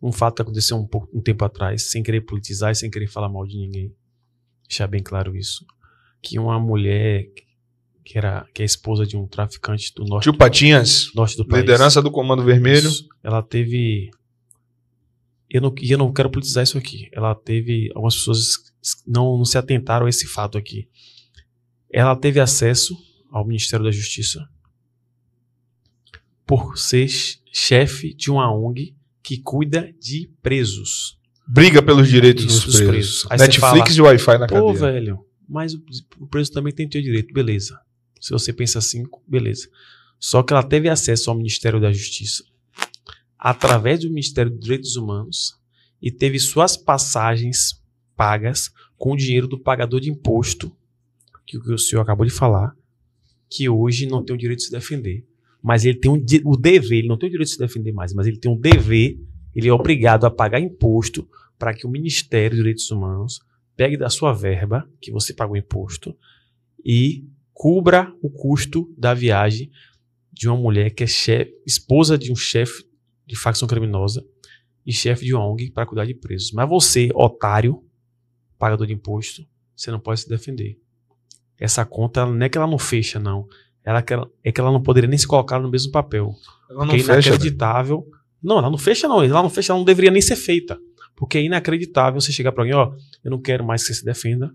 um 0.03 0.13
fato 0.13 0.37
que 0.37 0.43
aconteceu 0.43 0.77
um, 0.77 0.87
pouco, 0.87 1.09
um 1.17 1.21
tempo 1.21 1.45
atrás, 1.45 1.91
sem 1.91 2.03
querer 2.03 2.23
politizar 2.23 2.73
e 2.73 2.75
sem 2.75 2.91
querer 2.91 3.09
falar 3.09 3.29
mal 3.29 3.47
de 3.47 3.57
ninguém, 3.57 3.95
deixar 4.67 4.87
bem 4.87 5.03
claro 5.03 5.37
isso, 5.37 5.65
que 6.23 6.39
uma 6.39 6.59
mulher 6.59 7.27
que 8.05 8.17
era 8.17 8.47
que 8.55 8.63
é 8.63 8.65
esposa 8.65 9.07
de 9.07 9.19
um 9.19 9.27
traficante 9.27 9.93
do 9.95 10.05
norte, 10.05 10.25
Tio 10.25 10.37
Patinhas, 10.37 11.11
norte 11.15 11.37
do 11.37 11.47
país, 11.47 11.61
liderança 11.61 12.01
do 12.01 12.11
Comando 12.11 12.43
Vermelho, 12.43 12.89
isso, 12.89 13.07
ela 13.23 13.43
teve 13.43 14.11
eu 15.51 15.63
não, 15.63 15.75
eu 15.81 15.99
não 15.99 16.13
quero 16.13 16.31
politizar 16.31 16.63
isso 16.63 16.77
aqui. 16.77 17.09
Ela 17.11 17.35
teve. 17.35 17.91
Algumas 17.95 18.17
pessoas 18.17 18.59
não, 19.07 19.37
não 19.37 19.45
se 19.45 19.59
atentaram 19.59 20.07
a 20.07 20.09
esse 20.09 20.27
fato 20.27 20.59
aqui. 20.59 20.89
Ela 21.91 22.15
teve 22.17 22.41
acesso 22.41 22.97
ao 23.31 23.47
Ministério 23.47 23.85
da 23.85 23.91
Justiça 23.91 24.49
por 26.47 26.79
ser 26.79 27.09
chefe 27.53 28.15
de 28.15 28.31
uma 28.31 28.51
ONG 28.55 28.95
que 29.23 29.39
cuida 29.39 29.93
de 30.01 30.31
presos. 30.43 31.19
Briga 31.47 31.83
pelos 31.83 32.09
direitos 32.09 32.45
Isso, 32.45 32.67
dos, 32.67 32.81
presos. 32.81 33.25
presos. 33.25 33.41
Netflix 33.41 33.97
fala, 33.97 33.97
e 33.97 34.01
Wi-Fi 34.01 34.39
na 34.39 34.47
cadeia. 34.47 34.61
Pô, 34.61 34.75
velho, 34.75 35.25
mas 35.49 35.75
o, 35.75 35.83
o 36.21 36.27
preso 36.27 36.53
também 36.53 36.73
tem 36.73 36.89
teu 36.89 37.01
direito, 37.03 37.33
beleza. 37.33 37.79
Se 38.21 38.31
você 38.31 38.53
pensa 38.53 38.79
assim, 38.79 39.05
beleza. 39.27 39.69
Só 40.19 40.43
que 40.43 40.53
ela 40.53 40.63
teve 40.63 40.89
acesso 40.89 41.31
ao 41.31 41.37
Ministério 41.37 41.81
da 41.81 41.93
Justiça 41.93 42.45
através 43.39 44.01
do 44.01 44.09
Ministério 44.09 44.51
dos 44.51 44.61
Direitos 44.61 44.97
Humanos 44.97 45.57
e 46.03 46.11
teve 46.11 46.39
suas 46.39 46.77
passagens 46.77 47.78
pagas 48.19 48.71
com 48.99 49.13
o 49.13 49.17
dinheiro 49.17 49.49
do 49.49 49.59
pagador 49.59 50.01
de 50.01 50.11
imposto, 50.11 50.71
que 51.47 51.57
o 51.57 51.79
senhor 51.79 52.03
acabou 52.03 52.27
de 52.27 52.33
falar, 52.33 52.77
que 53.49 53.69
hoje 53.69 54.07
não 54.07 54.23
tem 54.23 54.37
o 54.37 54.39
direito 54.39 54.59
de 54.59 54.67
se 54.67 54.71
defender 54.71 55.25
mas 55.63 55.85
ele 55.85 55.99
tem 55.99 56.11
um, 56.11 56.25
o 56.45 56.57
dever, 56.57 56.99
ele 56.99 57.09
não 57.09 57.19
tem 57.19 57.29
o 57.29 57.33
direito 57.33 57.49
de 57.49 57.55
se 57.55 57.59
defender 57.59 57.93
mais, 57.93 58.15
mas 58.15 58.27
ele 58.27 58.39
tem 58.39 58.51
um 58.51 58.59
dever, 58.59 59.19
ele 59.55 59.69
é 59.69 59.73
obrigado 59.73 60.25
a 60.25 60.31
pagar 60.31 60.61
imposto 60.61 61.29
para 61.59 61.75
que 61.75 61.87
o 61.87 61.91
Ministério 61.91 62.51
dos 62.51 62.59
Direitos 62.59 62.91
Humanos 62.91 63.41
pegue 63.77 63.97
da 63.97 64.09
sua 64.09 64.33
verba, 64.33 64.89
que 65.01 65.11
você 65.11 65.35
pagou 65.35 65.57
imposto, 65.57 66.17
e 66.85 67.25
cubra 67.53 68.13
o 68.23 68.31
custo 68.31 68.93
da 68.97 69.15
viagem 69.15 69.71
de 70.33 70.49
uma 70.49 70.57
mulher 70.57 70.91
que 70.91 71.03
é 71.03 71.07
chefe, 71.07 71.53
esposa 71.67 72.17
de 72.17 72.31
um 72.31 72.37
chefe 72.37 72.85
de 73.27 73.37
facção 73.37 73.67
criminosa 73.67 74.25
e 74.87 74.93
chefe 74.93 75.25
de 75.25 75.35
ONG 75.35 75.71
para 75.73 75.85
cuidar 75.85 76.07
de 76.07 76.15
presos. 76.15 76.53
Mas 76.53 76.69
você, 76.69 77.11
otário, 77.15 77.85
pagador 78.59 78.87
de 78.87 78.93
imposto, 78.93 79.47
você 79.75 79.91
não 79.91 80.01
pode 80.01 80.21
se 80.21 80.29
defender. 80.29 80.79
Essa 81.59 81.85
conta 81.85 82.27
não 82.27 82.45
é 82.45 82.49
que 82.49 82.59
ela 82.59 82.67
não 82.67 82.79
fecha, 82.79 83.19
não 83.19 83.49
ela, 83.89 84.05
é 84.45 84.53
que 84.53 84.61
ela 84.61 84.71
não 84.71 84.83
poderia 84.83 85.09
nem 85.09 85.19
se 85.19 85.27
colocar 85.27 85.59
no 85.59 85.71
mesmo 85.71 85.91
papel. 85.91 86.35
Ela 86.69 86.85
não 86.85 86.93
fecha. 86.93 87.13
É 87.13 87.15
inacreditável. 87.15 88.07
Né? 88.07 88.19
Não, 88.43 88.59
ela 88.59 88.71
não 88.71 88.77
fecha, 88.77 89.09
não. 89.09 89.23
Ela 89.23 89.43
não 89.43 89.49
fecha, 89.49 89.73
ela 89.73 89.79
não 89.79 89.85
deveria 89.85 90.11
nem 90.11 90.21
ser 90.21 90.37
feita. 90.37 90.79
Porque 91.17 91.39
é 91.39 91.43
inacreditável 91.43 92.21
você 92.21 92.31
chegar 92.31 92.53
para 92.53 92.65
alguém, 92.65 92.77
ó, 92.77 92.93
eu 93.25 93.31
não 93.31 93.41
quero 93.41 93.65
mais 93.65 93.81
que 93.81 93.89
você 93.89 94.01
se 94.01 94.05
defenda. 94.05 94.53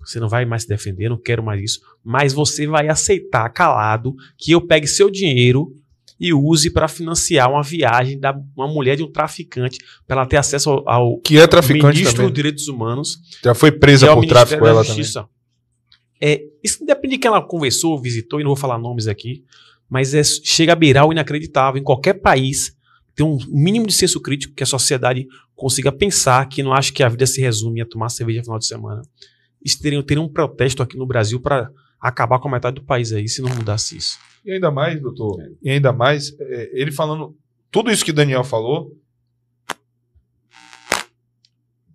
Você 0.00 0.18
não 0.18 0.28
vai 0.28 0.44
mais 0.44 0.62
se 0.62 0.68
defender, 0.68 1.06
eu 1.06 1.10
não 1.10 1.16
quero 1.16 1.42
mais 1.42 1.62
isso. 1.62 1.80
Mas 2.02 2.32
você 2.32 2.66
vai 2.66 2.88
aceitar 2.88 3.48
calado 3.50 4.14
que 4.36 4.50
eu 4.50 4.60
pegue 4.60 4.88
seu 4.88 5.08
dinheiro 5.08 5.72
e 6.18 6.32
use 6.32 6.70
para 6.70 6.88
financiar 6.88 7.50
uma 7.50 7.62
viagem 7.62 8.18
da 8.18 8.34
uma 8.56 8.68
mulher 8.68 8.96
de 8.96 9.02
um 9.02 9.10
traficante 9.10 9.78
para 10.06 10.18
ela 10.18 10.26
ter 10.26 10.36
acesso 10.36 10.70
ao, 10.70 10.88
ao 10.88 11.18
que 11.18 11.38
é 11.38 11.46
traficante 11.46 11.98
ministro 11.98 12.16
também. 12.16 12.30
dos 12.30 12.34
Direitos 12.34 12.68
Humanos. 12.68 13.18
Já 13.42 13.54
foi 13.54 13.72
presa 13.72 14.06
é 14.06 14.14
por 14.14 14.26
tráfico 14.26 14.66
ela 14.66 14.82
Justiça. 14.82 15.20
também. 15.20 15.34
É, 16.20 16.42
isso 16.62 16.84
depende 16.86 17.16
de 17.16 17.20
quem 17.20 17.28
ela 17.28 17.42
conversou, 17.42 18.00
visitou, 18.00 18.40
e 18.40 18.42
não 18.42 18.50
vou 18.50 18.56
falar 18.56 18.78
nomes 18.78 19.06
aqui, 19.06 19.44
mas 19.88 20.14
é, 20.14 20.22
chega 20.24 20.72
a 20.72 20.76
beirar 20.76 21.06
o 21.06 21.12
inacreditável. 21.12 21.80
Em 21.80 21.84
qualquer 21.84 22.14
país, 22.14 22.74
tem 23.14 23.26
um 23.26 23.36
mínimo 23.48 23.86
de 23.86 23.92
senso 23.92 24.20
crítico 24.20 24.54
que 24.54 24.62
a 24.62 24.66
sociedade 24.66 25.26
consiga 25.54 25.92
pensar 25.92 26.48
que 26.48 26.62
não 26.62 26.72
acha 26.72 26.92
que 26.92 27.02
a 27.02 27.08
vida 27.08 27.26
se 27.26 27.40
resume 27.40 27.80
a 27.80 27.86
tomar 27.86 28.08
cerveja 28.08 28.38
no 28.38 28.44
final 28.44 28.58
de 28.58 28.66
semana. 28.66 29.02
Isso 29.64 29.80
teria, 29.80 30.02
teria 30.02 30.22
um 30.22 30.28
protesto 30.28 30.82
aqui 30.82 30.96
no 30.96 31.06
Brasil 31.06 31.40
para 31.40 31.70
acabar 32.08 32.38
com 32.38 32.48
a 32.48 32.52
metade 32.52 32.74
do 32.74 32.84
país 32.84 33.12
aí, 33.12 33.26
se 33.26 33.40
não 33.40 33.48
mudasse 33.48 33.96
isso. 33.96 34.18
E 34.44 34.52
ainda 34.52 34.70
mais, 34.70 35.00
doutor, 35.00 35.38
e 35.62 35.70
ainda 35.70 35.90
mais, 35.90 36.38
é, 36.38 36.70
ele 36.74 36.92
falando 36.92 37.34
tudo 37.70 37.90
isso 37.90 38.04
que 38.04 38.10
o 38.10 38.14
Daniel 38.14 38.44
falou, 38.44 38.94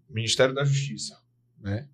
Ministério 0.09 0.55
da 0.55 0.65
Justiça, 0.65 1.15
né? 1.61 1.87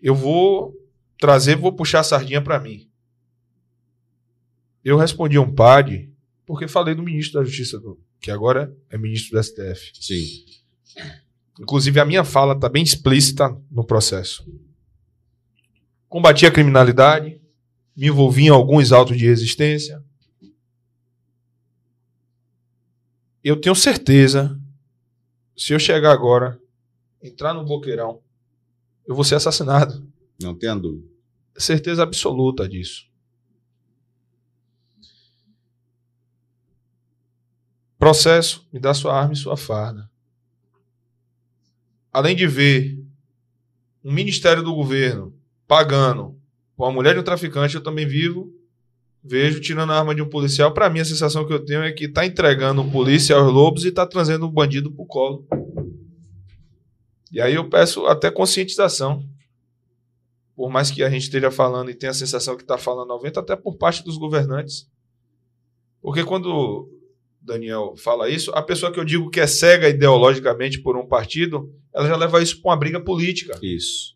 Eu 0.00 0.14
vou 0.14 0.72
trazer, 1.18 1.56
vou 1.56 1.72
puxar 1.72 2.00
a 2.00 2.04
sardinha 2.04 2.40
para 2.40 2.60
mim. 2.60 2.88
Eu 4.84 4.96
respondi 4.96 5.36
a 5.36 5.40
um 5.40 5.52
PAD 5.52 6.08
porque 6.46 6.68
falei 6.68 6.94
do 6.94 7.02
ministro 7.02 7.40
da 7.40 7.44
Justiça, 7.44 7.82
que 8.20 8.30
agora 8.30 8.72
é 8.88 8.96
ministro 8.96 9.36
do 9.36 9.42
STF. 9.42 9.90
Sim. 10.00 10.44
Inclusive, 11.58 11.98
a 11.98 12.04
minha 12.04 12.22
fala 12.22 12.54
está 12.54 12.68
bem 12.68 12.84
explícita 12.84 13.60
no 13.68 13.84
processo. 13.84 14.46
Combati 16.08 16.46
a 16.46 16.52
criminalidade, 16.52 17.40
me 17.96 18.06
envolvi 18.06 18.44
em 18.44 18.48
alguns 18.48 18.92
autos 18.92 19.16
de 19.16 19.26
resistência. 19.26 20.04
Eu 23.42 23.60
tenho 23.60 23.74
certeza, 23.74 24.60
se 25.56 25.72
eu 25.72 25.78
chegar 25.78 26.12
agora, 26.12 26.60
entrar 27.22 27.54
no 27.54 27.64
boqueirão, 27.64 28.20
eu 29.06 29.14
vou 29.14 29.24
ser 29.24 29.36
assassinado. 29.36 30.06
Não 30.40 30.54
tenha 30.54 30.74
dúvida. 30.74 31.08
Certeza 31.56 32.02
absoluta 32.02 32.68
disso. 32.68 33.08
Processo, 37.98 38.66
me 38.72 38.78
dá 38.78 38.92
sua 38.92 39.18
arma 39.18 39.32
e 39.32 39.36
sua 39.36 39.56
farda. 39.56 40.10
Além 42.12 42.36
de 42.36 42.46
ver 42.46 43.02
um 44.04 44.12
ministério 44.12 44.62
do 44.62 44.74
governo 44.74 45.35
pagando 45.66 46.36
uma 46.76 46.92
mulher 46.92 47.14
de 47.14 47.20
um 47.20 47.24
traficante, 47.24 47.74
eu 47.74 47.82
também 47.82 48.06
vivo, 48.06 48.52
vejo 49.22 49.60
tirando 49.60 49.92
a 49.92 49.98
arma 49.98 50.14
de 50.14 50.22
um 50.22 50.28
policial. 50.28 50.72
Para 50.72 50.90
mim, 50.90 51.00
a 51.00 51.04
sensação 51.04 51.46
que 51.46 51.52
eu 51.52 51.64
tenho 51.64 51.82
é 51.82 51.92
que 51.92 52.08
tá 52.08 52.24
entregando 52.24 52.82
um 52.82 52.90
polícia 52.90 53.36
aos 53.36 53.52
lobos 53.52 53.84
e 53.84 53.90
tá 53.90 54.06
trazendo 54.06 54.46
um 54.46 54.52
bandido 54.52 54.92
pro 54.92 55.06
colo. 55.06 55.46
E 57.32 57.40
aí 57.40 57.54
eu 57.54 57.68
peço 57.68 58.06
até 58.06 58.30
conscientização. 58.30 59.24
Por 60.54 60.70
mais 60.70 60.90
que 60.90 61.02
a 61.02 61.10
gente 61.10 61.24
esteja 61.24 61.50
falando 61.50 61.90
e 61.90 61.94
tenha 61.94 62.10
a 62.10 62.14
sensação 62.14 62.56
que 62.56 62.62
está 62.62 62.78
falando 62.78 63.12
ao 63.12 63.20
vento, 63.20 63.38
até 63.38 63.54
por 63.56 63.76
parte 63.76 64.02
dos 64.02 64.16
governantes. 64.16 64.88
Porque 66.00 66.24
quando 66.24 66.88
Daniel 67.42 67.94
fala 67.96 68.28
isso, 68.28 68.50
a 68.52 68.62
pessoa 68.62 68.92
que 68.92 68.98
eu 68.98 69.04
digo 69.04 69.28
que 69.28 69.40
é 69.40 69.46
cega 69.46 69.88
ideologicamente 69.88 70.80
por 70.80 70.96
um 70.96 71.06
partido, 71.06 71.70
ela 71.92 72.06
já 72.06 72.16
leva 72.16 72.42
isso 72.42 72.62
para 72.62 72.70
uma 72.70 72.76
briga 72.76 73.00
política. 73.00 73.58
Isso. 73.62 74.15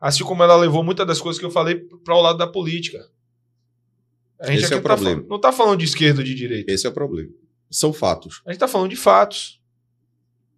Assim 0.00 0.24
como 0.24 0.42
ela 0.42 0.56
levou 0.56 0.82
muitas 0.84 1.06
das 1.06 1.20
coisas 1.20 1.38
que 1.38 1.44
eu 1.46 1.50
falei 1.50 1.76
para 1.76 2.14
o 2.14 2.20
lado 2.20 2.38
da 2.38 2.46
política. 2.46 2.98
A 4.38 4.46
gente 4.50 4.64
Esse 4.64 4.74
é 4.74 4.76
o 4.76 4.78
não 4.78 4.82
tá 4.82 4.88
problema. 4.90 5.14
falando- 5.16 5.28
não 5.30 5.36
está 5.36 5.52
falando 5.52 5.78
de 5.78 5.84
esquerda 5.86 6.20
ou 6.20 6.24
de 6.24 6.34
direita. 6.34 6.70
Esse 6.70 6.86
é 6.86 6.90
o 6.90 6.92
problema. 6.92 7.30
São 7.70 7.92
fatos. 7.92 8.42
A 8.44 8.50
gente 8.50 8.56
está 8.56 8.68
falando 8.68 8.90
de 8.90 8.96
fatos. 8.96 9.60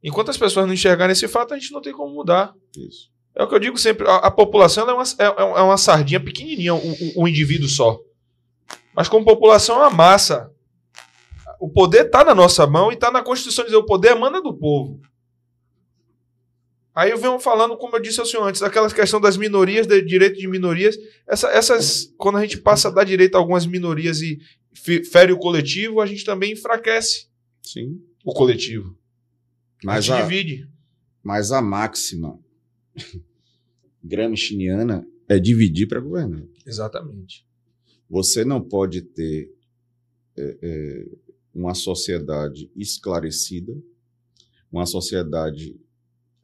Enquanto 0.03 0.31
as 0.31 0.37
pessoas 0.37 0.67
não 0.67 0.75
enxergarem 0.75 1.13
esse 1.13 1.27
fato, 1.29 1.55
a 1.55 1.59
gente 1.59 1.73
não 1.73 1.81
tem 1.81 1.93
como 1.93 2.13
mudar. 2.15 2.55
Isso. 2.77 3.11
É 3.35 3.43
o 3.43 3.49
que 3.49 3.55
eu 3.55 3.59
digo 3.61 3.79
sempre: 3.79 4.07
a, 4.09 4.17
a 4.17 4.31
população 4.31 4.89
é, 4.89 4.93
uma, 4.93 5.03
é, 5.03 5.25
é 5.25 5.63
uma 5.63 5.77
sardinha 5.77 6.19
pequenininha, 6.21 6.75
um 6.75 7.27
indivíduo 7.27 7.69
só. 7.69 7.99
Mas 8.95 9.09
como 9.09 9.25
população 9.25 9.77
é 9.77 9.79
uma 9.87 9.91
massa. 9.91 10.51
O 11.61 11.69
poder 11.69 12.07
está 12.07 12.25
na 12.25 12.35
nossa 12.35 12.67
mão 12.67 12.91
e 12.91 12.95
está 12.95 13.11
na 13.11 13.23
Constituição 13.23 13.65
dizer 13.65 13.77
o 13.77 13.85
poder 13.87 14.13
emana 14.13 14.41
do 14.41 14.53
povo. 14.55 15.01
Aí 16.95 17.11
eu 17.11 17.19
venho 17.19 17.39
falando, 17.39 17.77
como 17.77 17.95
eu 17.97 18.01
disse 18.03 18.19
ao 18.19 18.27
senhor 18.27 18.45
antes, 18.47 18.63
aquela 18.63 18.91
questão 18.93 19.21
das 19.21 19.37
minorias, 19.37 19.87
de 19.87 20.03
direito 20.03 20.37
de 20.39 20.49
minorias. 20.49 20.97
Essa- 21.29 21.49
essas, 21.51 22.13
quando 22.17 22.39
a 22.39 22.43
gente 22.43 22.59
passa 22.59 22.89
a 22.89 22.91
dar 22.91 23.05
direito 23.05 23.37
a 23.37 23.39
algumas 23.39 23.67
minorias 23.67 24.21
e 24.21 24.39
fe- 24.75 25.05
fere 25.05 25.33
o 25.33 25.39
coletivo, 25.39 26.01
a 26.01 26.07
gente 26.07 26.25
também 26.25 26.53
enfraquece 26.53 27.29
Sim. 27.63 28.03
o 28.25 28.33
coletivo. 28.33 28.99
a 29.85 29.87
Mas 29.87 30.05
gente 30.07 30.15
a, 30.17 30.23
divide. 30.23 30.69
mas 31.23 31.53
a 31.53 31.63
máxima 31.63 32.39
gramsciana 34.03 35.07
é 35.29 35.39
dividir 35.39 35.87
para 35.87 36.01
governar. 36.01 36.43
Exatamente. 36.67 37.47
Você 38.09 38.45
não 38.45 38.61
pode 38.61 39.03
ter 39.03 39.53
é, 40.37 40.59
é, 40.63 41.07
uma 41.55 41.75
sociedade 41.75 42.71
esclarecida, 42.75 43.73
uma 44.73 44.87
sociedade 44.87 45.77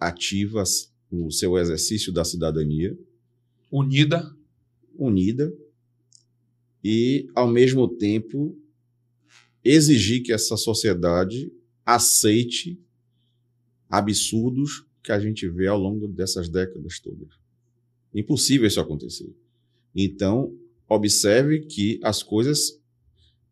ativa 0.08 0.62
no 1.10 1.30
seu 1.30 1.56
exercício 1.58 2.12
da 2.12 2.24
cidadania, 2.24 2.96
Unida. 3.70 4.34
unida, 4.96 5.52
e, 6.82 7.28
ao 7.34 7.48
mesmo 7.48 7.88
tempo, 7.88 8.56
exigir 9.64 10.22
que 10.22 10.32
essa 10.32 10.56
sociedade 10.56 11.50
aceite 11.84 12.78
absurdos 13.88 14.84
que 15.02 15.12
a 15.12 15.18
gente 15.18 15.48
vê 15.48 15.66
ao 15.66 15.78
longo 15.78 16.06
dessas 16.06 16.48
décadas 16.48 16.98
todas. 16.98 17.28
Impossível 18.14 18.66
isso 18.66 18.80
acontecer. 18.80 19.34
Então, 19.94 20.56
observe 20.88 21.60
que 21.60 21.98
as 22.02 22.22
coisas 22.22 22.80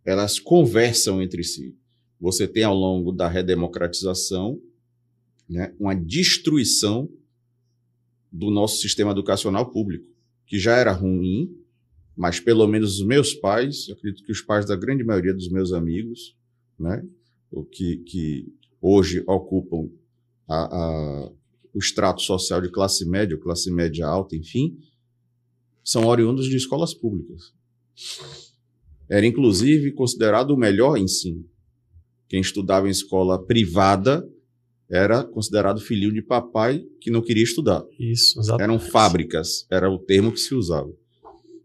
elas 0.05 0.39
conversam 0.39 1.23
entre 1.23 1.43
si. 1.45 1.75
Você 2.21 2.47
tem 2.47 2.65
ao 2.65 2.75
longo 2.75 3.13
da 3.13 3.29
redemocratização 3.29 4.61
né, 5.49 5.75
uma 5.79 5.95
destruição 5.95 7.09
do 8.31 8.51
nosso 8.51 8.81
sistema 8.81 9.11
educacional 9.11 9.71
público, 9.71 10.07
que 10.47 10.59
já 10.59 10.77
era 10.77 10.93
ruim, 10.93 11.55
mas 12.17 12.41
pelo 12.41 12.67
menos 12.67 12.99
os 12.99 13.07
meus 13.07 13.35
pais, 13.35 13.89
eu 13.89 13.95
acredito 13.95 14.25
que 14.25 14.33
os 14.33 14.41
pais 14.41 14.67
da 14.67 14.77
grande 14.77 15.05
maioria 15.05 15.35
dos 15.35 15.51
meus 15.51 15.73
amigos, 15.73 16.37
né, 16.79 17.05
que, 17.71 17.99
que 17.99 18.53
hoje 18.81 19.23
ocupam 19.27 19.91
a, 20.49 20.65
a, 20.65 21.33
o 21.75 21.79
extrato 21.79 22.23
social 22.23 22.61
de 22.61 22.71
classe 22.71 23.05
média, 23.09 23.37
classe 23.37 23.71
média 23.71 24.07
alta, 24.07 24.37
enfim, 24.37 24.79
são 25.85 26.07
oriundos 26.07 26.47
de 26.47 26.57
escolas 26.57 26.95
públicas. 26.95 27.53
Era, 29.09 29.27
inclusive, 29.27 29.93
considerado 29.93 30.53
o 30.53 30.57
melhor 30.57 30.97
ensino. 30.97 31.45
Quem 32.29 32.41
estudava 32.41 32.89
em 32.89 32.91
escola 32.91 33.45
privada 33.45 34.27
era 34.93 35.25
considerado 35.25 35.81
filhinho 35.81 36.13
de 36.13 36.21
papai 36.21 36.85
que 37.01 37.11
não 37.11 37.23
queria 37.23 37.43
estudar. 37.43 37.83
Isso, 37.99 38.39
exatamente. 38.39 38.63
Eram 38.63 38.79
fábricas, 38.79 39.67
era 39.71 39.91
o 39.91 39.99
termo 39.99 40.31
que 40.31 40.39
se 40.39 40.55
usava. 40.55 40.93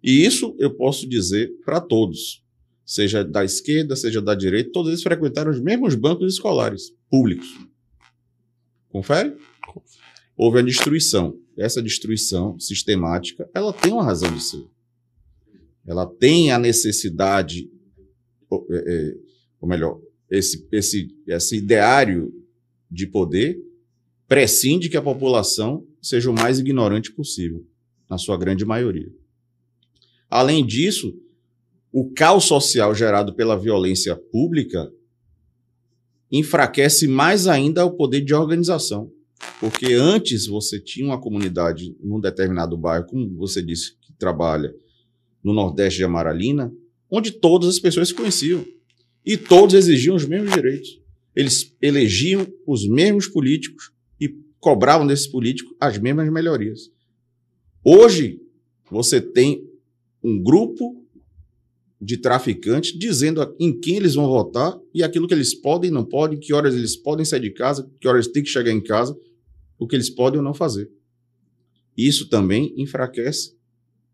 E 0.01 0.25
isso 0.25 0.55
eu 0.57 0.73
posso 0.73 1.07
dizer 1.07 1.51
para 1.65 1.81
todos, 1.81 2.41
seja 2.85 3.25
da 3.25 3.43
esquerda, 3.43 3.97
seja 3.97 4.21
da 4.21 4.33
direita, 4.33 4.71
todos 4.71 4.91
eles 4.91 5.03
frequentaram 5.03 5.51
os 5.51 5.59
mesmos 5.59 5.93
bancos 5.93 6.35
escolares 6.35 6.93
públicos. 7.09 7.53
Confere? 8.87 9.35
Houve 10.37 10.59
a 10.59 10.61
destruição. 10.61 11.37
Essa 11.57 11.81
destruição 11.81 12.57
sistemática, 12.57 13.49
ela 13.53 13.73
tem 13.73 13.91
uma 13.91 14.05
razão 14.05 14.33
de 14.33 14.41
ser. 14.41 14.65
Ela 15.85 16.05
tem 16.05 16.51
a 16.51 16.57
necessidade, 16.57 17.69
ou, 18.49 18.65
é, 18.69 18.77
é, 18.77 19.15
ou 19.59 19.67
melhor, 19.67 19.99
esse, 20.29 20.65
esse, 20.71 21.09
esse 21.27 21.57
ideário 21.57 22.31
de 22.89 23.07
poder 23.07 23.59
prescinde 24.27 24.89
que 24.89 24.97
a 24.97 25.01
população 25.01 25.85
seja 26.01 26.30
o 26.30 26.34
mais 26.34 26.59
ignorante 26.59 27.11
possível, 27.11 27.65
na 28.09 28.18
sua 28.18 28.38
grande 28.38 28.65
maioria. 28.65 29.09
Além 30.30 30.65
disso, 30.65 31.18
o 31.91 32.11
caos 32.11 32.43
social 32.43 32.93
gerado 32.93 33.34
pela 33.34 33.57
violência 33.57 34.15
pública 34.15 34.91
enfraquece 36.31 37.07
mais 37.07 37.47
ainda 37.47 37.85
o 37.85 37.91
poder 37.95 38.22
de 38.22 38.34
organização. 38.34 39.11
Porque 39.59 39.93
antes 39.93 40.45
você 40.45 40.80
tinha 40.80 41.05
uma 41.05 41.22
comunidade 41.22 41.95
num 42.01 42.19
determinado 42.19 42.77
bairro, 42.77 43.05
como 43.07 43.35
você 43.38 43.61
disse, 43.61 43.97
que 44.01 44.11
trabalha 44.14 44.73
no 45.43 45.53
Nordeste 45.53 45.99
de 45.99 46.03
Amaralina, 46.03 46.72
onde 47.09 47.31
todas 47.31 47.69
as 47.69 47.80
pessoas 47.80 48.09
se 48.09 48.14
conheciam. 48.14 48.65
E 49.26 49.38
todos 49.38 49.73
exigiam 49.73 50.15
os 50.15 50.26
mesmos 50.26 50.53
direitos. 50.53 51.01
Eles 51.38 51.72
elegiam 51.80 52.51
os 52.65 52.89
mesmos 52.89 53.27
políticos 53.27 53.91
e 54.19 54.27
cobravam 54.59 55.05
desses 55.05 55.27
políticos 55.27 55.72
as 55.80 55.99
mesmas 55.99 56.31
melhorias. 56.31 56.89
Hoje, 57.85 58.41
você 58.89 59.22
tem 59.22 59.64
um 60.23 60.41
grupo 60.41 61.05
de 62.01 62.18
traficantes 62.18 62.97
dizendo 62.97 63.55
em 63.59 63.80
quem 63.80 63.97
eles 63.97 64.15
vão 64.15 64.26
votar 64.26 64.80
e 64.91 65.03
aquilo 65.03 65.27
que 65.27 65.34
eles 65.35 65.53
podem 65.53 65.91
e 65.91 65.93
não 65.93 66.03
podem, 66.03 66.39
que 66.39 66.51
horas 66.55 66.73
eles 66.73 66.95
podem 66.95 67.23
sair 67.23 67.41
de 67.41 67.51
casa, 67.51 67.88
que 68.01 68.07
horas 68.07 68.27
têm 68.27 68.41
que 68.41 68.49
chegar 68.49 68.72
em 68.72 68.81
casa, 68.81 69.15
o 69.77 69.85
que 69.85 69.95
eles 69.95 70.09
podem 70.09 70.39
ou 70.39 70.43
não 70.43 70.55
fazer. 70.55 70.89
Isso 71.95 72.30
também 72.30 72.73
enfraquece 72.77 73.55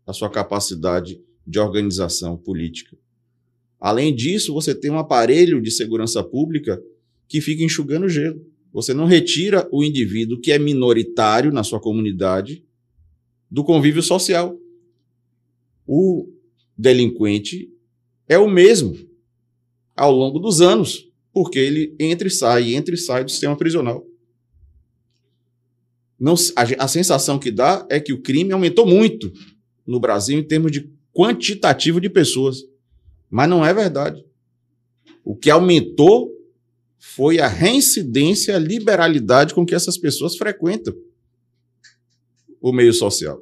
a 0.06 0.12
sua 0.12 0.28
capacidade 0.28 1.18
de 1.46 1.58
organização 1.58 2.36
política. 2.36 2.98
Além 3.80 4.14
disso, 4.14 4.52
você 4.52 4.74
tem 4.74 4.90
um 4.90 4.98
aparelho 4.98 5.62
de 5.62 5.70
segurança 5.70 6.22
pública 6.22 6.78
que 7.28 7.40
fica 7.40 7.62
enxugando 7.62 8.08
gelo. 8.08 8.44
Você 8.72 8.92
não 8.92 9.04
retira 9.04 9.68
o 9.70 9.84
indivíduo 9.84 10.40
que 10.40 10.50
é 10.50 10.58
minoritário 10.58 11.52
na 11.52 11.62
sua 11.62 11.80
comunidade 11.80 12.64
do 13.50 13.62
convívio 13.62 14.02
social. 14.02 14.58
O 15.86 16.28
delinquente 16.76 17.70
é 18.28 18.36
o 18.36 18.50
mesmo 18.50 18.96
ao 19.94 20.10
longo 20.10 20.40
dos 20.40 20.60
anos, 20.60 21.08
porque 21.32 21.58
ele 21.58 21.94
entra 22.00 22.26
e 22.26 22.30
sai, 22.30 22.74
entra 22.74 22.94
e 22.94 22.98
sai 22.98 23.22
do 23.22 23.30
sistema 23.30 23.56
prisional. 23.56 24.04
Não, 26.18 26.34
a, 26.56 26.84
a 26.84 26.88
sensação 26.88 27.38
que 27.38 27.50
dá 27.50 27.86
é 27.88 28.00
que 28.00 28.12
o 28.12 28.20
crime 28.20 28.52
aumentou 28.52 28.86
muito 28.86 29.32
no 29.86 30.00
Brasil 30.00 30.38
em 30.38 30.42
termos 30.42 30.72
de 30.72 30.90
quantitativo 31.12 32.00
de 32.00 32.10
pessoas. 32.10 32.58
Mas 33.30 33.48
não 33.48 33.64
é 33.64 33.72
verdade. 33.72 34.24
O 35.24 35.36
que 35.36 35.50
aumentou 35.50 36.33
foi 37.06 37.38
a 37.38 37.46
reincidência, 37.46 38.56
a 38.56 38.58
liberalidade 38.58 39.54
com 39.54 39.64
que 39.64 39.74
essas 39.74 39.98
pessoas 39.98 40.36
frequentam 40.36 40.94
o 42.60 42.72
meio 42.72 42.94
social. 42.94 43.40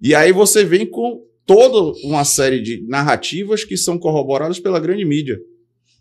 E 0.00 0.14
aí 0.14 0.30
você 0.30 0.64
vem 0.64 0.88
com 0.88 1.26
toda 1.46 1.98
uma 2.06 2.22
série 2.24 2.60
de 2.60 2.86
narrativas 2.86 3.64
que 3.64 3.76
são 3.76 3.98
corroboradas 3.98 4.60
pela 4.60 4.78
grande 4.78 5.04
mídia. 5.04 5.40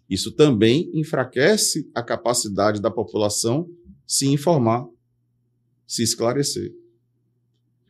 Isso 0.10 0.32
também 0.34 0.92
enfraquece 0.94 1.90
a 1.96 2.04
capacidade 2.04 2.82
da 2.82 2.92
população 2.92 3.68
se 4.06 4.28
informar, 4.28 4.86
se 5.88 6.04
esclarecer. 6.04 6.72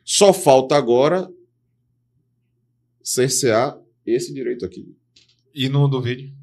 Só 0.03 0.31
falta 0.31 0.75
agora 0.75 1.27
cercear 3.03 3.77
esse 4.05 4.31
direito 4.31 4.63
aqui. 4.65 4.95
E 5.53 5.67
não 5.67 5.89
duvide. 5.89 6.42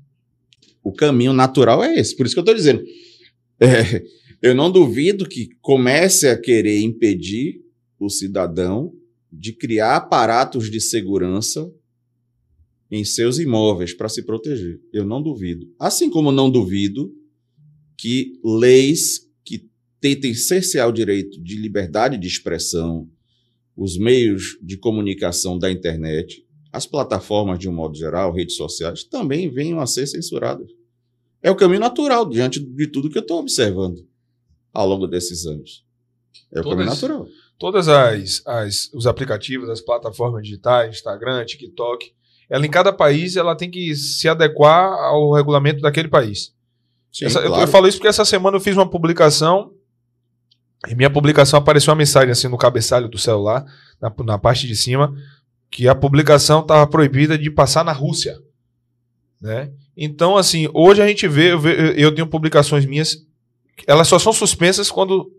O 0.83 0.93
caminho 0.93 1.33
natural 1.33 1.83
é 1.83 1.99
esse. 1.99 2.17
Por 2.17 2.27
isso 2.27 2.35
que 2.35 2.39
eu 2.39 2.43
estou 2.43 2.55
dizendo. 2.55 2.83
É, 3.61 4.03
eu 4.41 4.55
não 4.55 4.71
duvido 4.71 5.29
que 5.29 5.51
comece 5.61 6.29
a 6.29 6.39
querer 6.39 6.81
impedir 6.81 7.63
o 7.99 8.09
cidadão 8.09 8.95
de 9.31 9.53
criar 9.53 9.97
aparatos 9.97 10.71
de 10.71 10.81
segurança 10.81 11.71
em 12.91 13.05
seus 13.05 13.39
imóveis 13.39 13.93
para 13.93 14.09
se 14.09 14.23
proteger. 14.23 14.81
Eu 14.93 15.05
não 15.05 15.23
duvido. 15.23 15.73
Assim 15.79 16.11
como 16.11 16.33
não 16.33 16.51
duvido 16.51 17.15
que 17.97 18.41
leis 18.43 19.29
que 19.45 19.69
tentem 20.01 20.35
cercear 20.35 20.89
o 20.89 20.93
direito 20.93 21.41
de 21.41 21.57
liberdade 21.57 22.19
de 22.19 22.27
expressão, 22.27 23.09
os 23.77 23.97
meios 23.97 24.59
de 24.61 24.77
comunicação 24.77 25.59
da 25.59 25.71
internet, 25.71 26.45
as 26.73 26.87
plataformas 26.87 27.59
de 27.59 27.69
um 27.69 27.73
modo 27.73 27.97
geral, 27.97 28.33
redes 28.33 28.57
sociais, 28.57 29.03
também 29.05 29.51
venham 29.51 29.81
a 29.81 29.87
ser 29.87 30.07
censuradas. 30.07 30.69
É 31.43 31.51
o 31.51 31.57
caminho 31.57 31.81
natural 31.81 32.29
diante 32.29 32.61
de 32.61 32.87
tudo 32.87 33.09
que 33.11 33.19
eu 33.19 33.23
estou 33.23 33.39
observando 33.41 34.07
ao 34.73 34.87
longo 34.87 35.07
desses 35.07 35.47
anos. 35.47 35.85
É 36.53 36.61
o 36.61 36.63
Todas- 36.63 36.71
caminho 36.79 36.95
natural. 36.95 37.27
Todas 37.59 37.89
as, 37.89 38.43
as 38.47 38.91
os 38.95 39.07
aplicativos, 39.07 39.69
as 39.69 39.81
plataformas 39.81 40.43
digitais, 40.43 40.97
Instagram, 40.97 41.45
TikTok, 41.45 42.13
ela 42.49 42.65
em 42.67 42.71
cada 42.71 42.93
país 42.93 43.37
ela 43.37 43.55
tem 43.55 43.71
que 43.71 43.95
se 43.95 44.29
adequar 44.29 44.93
ao 44.93 45.33
regulamento 45.33 45.81
daquele 45.81 46.09
país. 46.09 46.55
Sim, 47.13 47.27
Essa- 47.27 47.41
eu- 47.41 47.45
eu, 47.47 47.51
claro. 47.53 47.71
falo 47.71 47.89
isso 47.89 47.99
porque 47.99 48.09
essa 48.09 48.25
semana 48.25 48.57
eu 48.57 48.61
fiz 48.61 48.77
uma 48.77 48.89
publicação 48.89 49.73
e 50.89 50.95
minha 50.95 51.11
publicação 51.11 51.59
apareceu 51.59 51.91
uma 51.93 51.99
mensagem 51.99 52.31
assim 52.31 52.49
no 52.49 52.57
cabeçalho 52.57 53.09
do 53.09 53.19
celular, 53.19 53.65
na, 54.01 54.13
na 54.25 54.39
parte 54.39 54.67
de 54.67 54.75
cima, 54.75 55.15
que 55.71 55.87
a 55.87 55.95
publicação 55.95 56.61
estava 56.61 56.87
proibida 56.87 57.39
de 57.39 57.51
passar 57.51 57.85
na 57.85 57.93
Rússia. 57.93 58.39
Né? 59.41 59.73
Então, 59.97 60.37
assim, 60.37 60.69
hoje 60.75 61.01
a 61.01 61.07
gente 61.07 61.29
vê, 61.29 61.53
eu, 61.97 62.15
tenho 62.15 62.27
publicações 62.27 62.85
minhas, 62.85 63.25
elas 63.87 64.09
só 64.09 64.19
são 64.19 64.33
suspensas 64.33 64.91
quando 64.91 65.33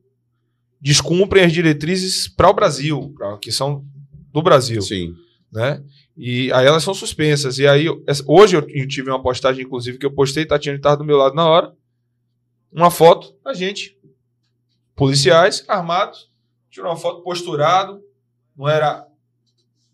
descumprem 0.80 1.44
as 1.44 1.52
diretrizes 1.52 2.28
para 2.28 2.50
o 2.50 2.54
Brasil, 2.54 3.14
pra, 3.16 3.38
que 3.38 3.52
são 3.52 3.86
do 4.32 4.42
Brasil 4.42 4.82
Sim. 4.82 5.14
né? 5.52 5.84
E 6.18 6.52
aí 6.54 6.66
elas 6.66 6.84
são 6.84 6.94
suspensas. 6.94 7.60
E 7.60 7.68
aí, 7.68 7.88
hoje 8.26 8.56
eu, 8.56 8.66
eu 8.70 8.88
tive 8.88 9.10
uma 9.10 9.22
postagem, 9.22 9.66
inclusive, 9.66 9.98
que 9.98 10.06
eu 10.06 10.12
postei, 10.12 10.46
Tatiana 10.46 10.78
estava 10.78 10.98
do 10.98 11.04
meu 11.04 11.18
lado 11.18 11.36
na 11.36 11.48
hora. 11.48 11.74
Uma 12.72 12.90
foto, 12.90 13.36
a 13.46 13.54
gente, 13.54 13.98
policiais, 14.96 15.64
armados, 15.68 16.32
tirou 16.70 16.90
uma 16.90 16.98
foto 16.98 17.22
posturado, 17.22 18.02
não 18.56 18.68
era 18.68 19.06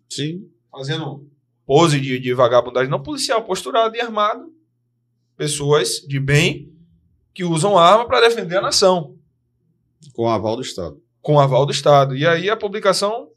Sim. 0.10 0.48
fazendo 0.72 1.28
pose 1.66 2.00
de, 2.00 2.18
de 2.20 2.34
vagabundagem, 2.34 2.90
não, 2.90 3.04
policial 3.04 3.44
posturado 3.44 3.96
e 3.96 4.02
armado, 4.02 4.52
pessoas 5.36 6.00
de 6.08 6.20
bem 6.20 6.72
que 7.34 7.44
usam 7.44 7.78
arma 7.78 8.08
para 8.08 8.22
defender 8.22 8.58
a 8.58 8.62
nação 8.62 9.16
Com 10.14 10.28
aval 10.30 10.56
do 10.56 10.62
Estado. 10.62 11.00
com 11.22 11.40
aval 11.40 11.66
do 11.66 11.72
Estado. 11.72 12.16
E 12.16 12.26
aí 12.26 12.50
a 12.50 12.58
publicação. 12.58 13.30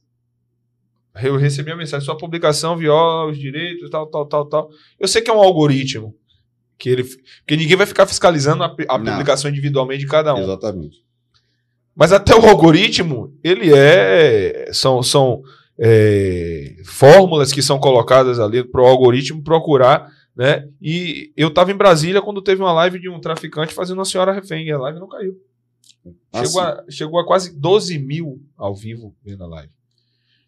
Eu 1.23 1.37
recebi 1.37 1.73
a 1.73 1.77
mensagem, 1.77 2.05
sua 2.07 2.17
publicação 2.17 2.77
viola 2.77 3.31
os 3.31 3.37
direitos, 3.37 3.91
tal, 3.91 4.07
tal, 4.07 4.27
tal, 4.27 4.47
tal. 4.47 4.71
Eu 4.99 5.09
sei 5.09 5.21
que 5.21 5.29
é 5.29 5.35
um 5.35 5.41
algoritmo. 5.41 6.15
Que 6.79 6.89
ele, 6.89 7.05
porque 7.05 7.57
ninguém 7.57 7.77
vai 7.77 7.85
ficar 7.85 8.07
fiscalizando 8.07 8.63
a, 8.63 8.75
a 8.89 8.99
publicação 8.99 9.51
individualmente 9.51 10.01
de 10.01 10.07
cada 10.07 10.35
um. 10.35 10.39
Exatamente. 10.39 11.05
Mas 11.95 12.13
até 12.13 12.35
o 12.35 12.47
algoritmo, 12.49 13.37
ele 13.45 13.75
é. 13.75 14.71
São, 14.73 15.03
são 15.03 15.43
é, 15.83 16.77
fórmulas 16.85 17.53
que 17.53 17.63
são 17.63 17.81
colocadas 17.81 18.39
ali 18.39 18.63
para 18.63 18.83
o 18.83 18.87
algoritmo 18.87 19.43
procurar. 19.43 20.13
Né? 20.37 20.69
E 20.81 21.33
eu 21.35 21.49
estava 21.49 21.73
em 21.73 21.77
Brasília 21.77 22.21
quando 22.21 22.43
teve 22.43 22.61
uma 22.61 22.73
live 22.73 23.01
de 23.01 23.09
um 23.09 23.19
traficante 23.19 23.73
fazendo 23.73 23.99
uma 23.99 24.05
senhora 24.05 24.33
refém. 24.33 24.67
E 24.67 24.71
a 24.71 24.79
live 24.79 25.01
não 25.01 25.09
caiu. 25.09 25.41
Assim, 26.33 26.47
Chegou, 26.47 26.61
a, 26.61 26.85
chegou 26.89 27.21
a 27.21 27.27
quase 27.27 27.59
12 27.59 27.99
mil 27.99 28.43
ao 28.57 28.75
vivo 28.77 29.17
vendo 29.25 29.43
a 29.45 29.47
live. 29.47 29.73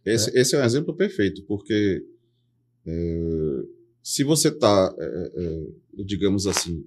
esse, 0.05 0.39
esse 0.39 0.55
é 0.55 0.61
um 0.61 0.65
exemplo 0.65 0.95
perfeito, 0.95 1.43
porque 1.45 2.05
é, 2.87 3.63
se 4.03 4.25
você 4.25 4.49
está, 4.49 4.95
digamos 6.05 6.47
assim, 6.47 6.85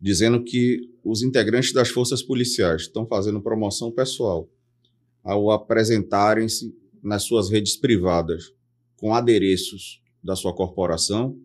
dizendo 0.00 0.42
que 0.42 0.90
os 1.02 1.22
integrantes 1.22 1.72
das 1.72 1.88
forças 1.88 2.22
policiais 2.22 2.82
estão 2.82 3.06
fazendo 3.06 3.40
promoção 3.40 3.90
pessoal 3.92 4.48
ao 5.22 5.50
apresentarem-se 5.50 6.74
nas 7.04 7.24
suas 7.24 7.50
redes 7.50 7.76
privadas 7.76 8.52
com 8.96 9.14
adereços 9.14 10.02
da 10.22 10.34
sua 10.34 10.54
corporação, 10.54 11.38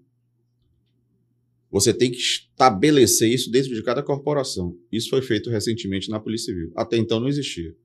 você 1.69 1.93
tem 1.93 2.09
que 2.09 2.17
estabelecer 2.17 3.29
isso 3.29 3.51
dentro 3.51 3.75
de 3.75 3.83
cada 3.83 4.01
corporação. 4.01 4.75
Isso 4.91 5.09
foi 5.09 5.21
feito 5.21 5.49
recentemente 5.49 6.09
na 6.09 6.19
Polícia 6.19 6.53
Civil. 6.53 6.71
Até 6.75 6.97
então 6.97 7.19
não 7.19 7.27
existia. 7.27 7.75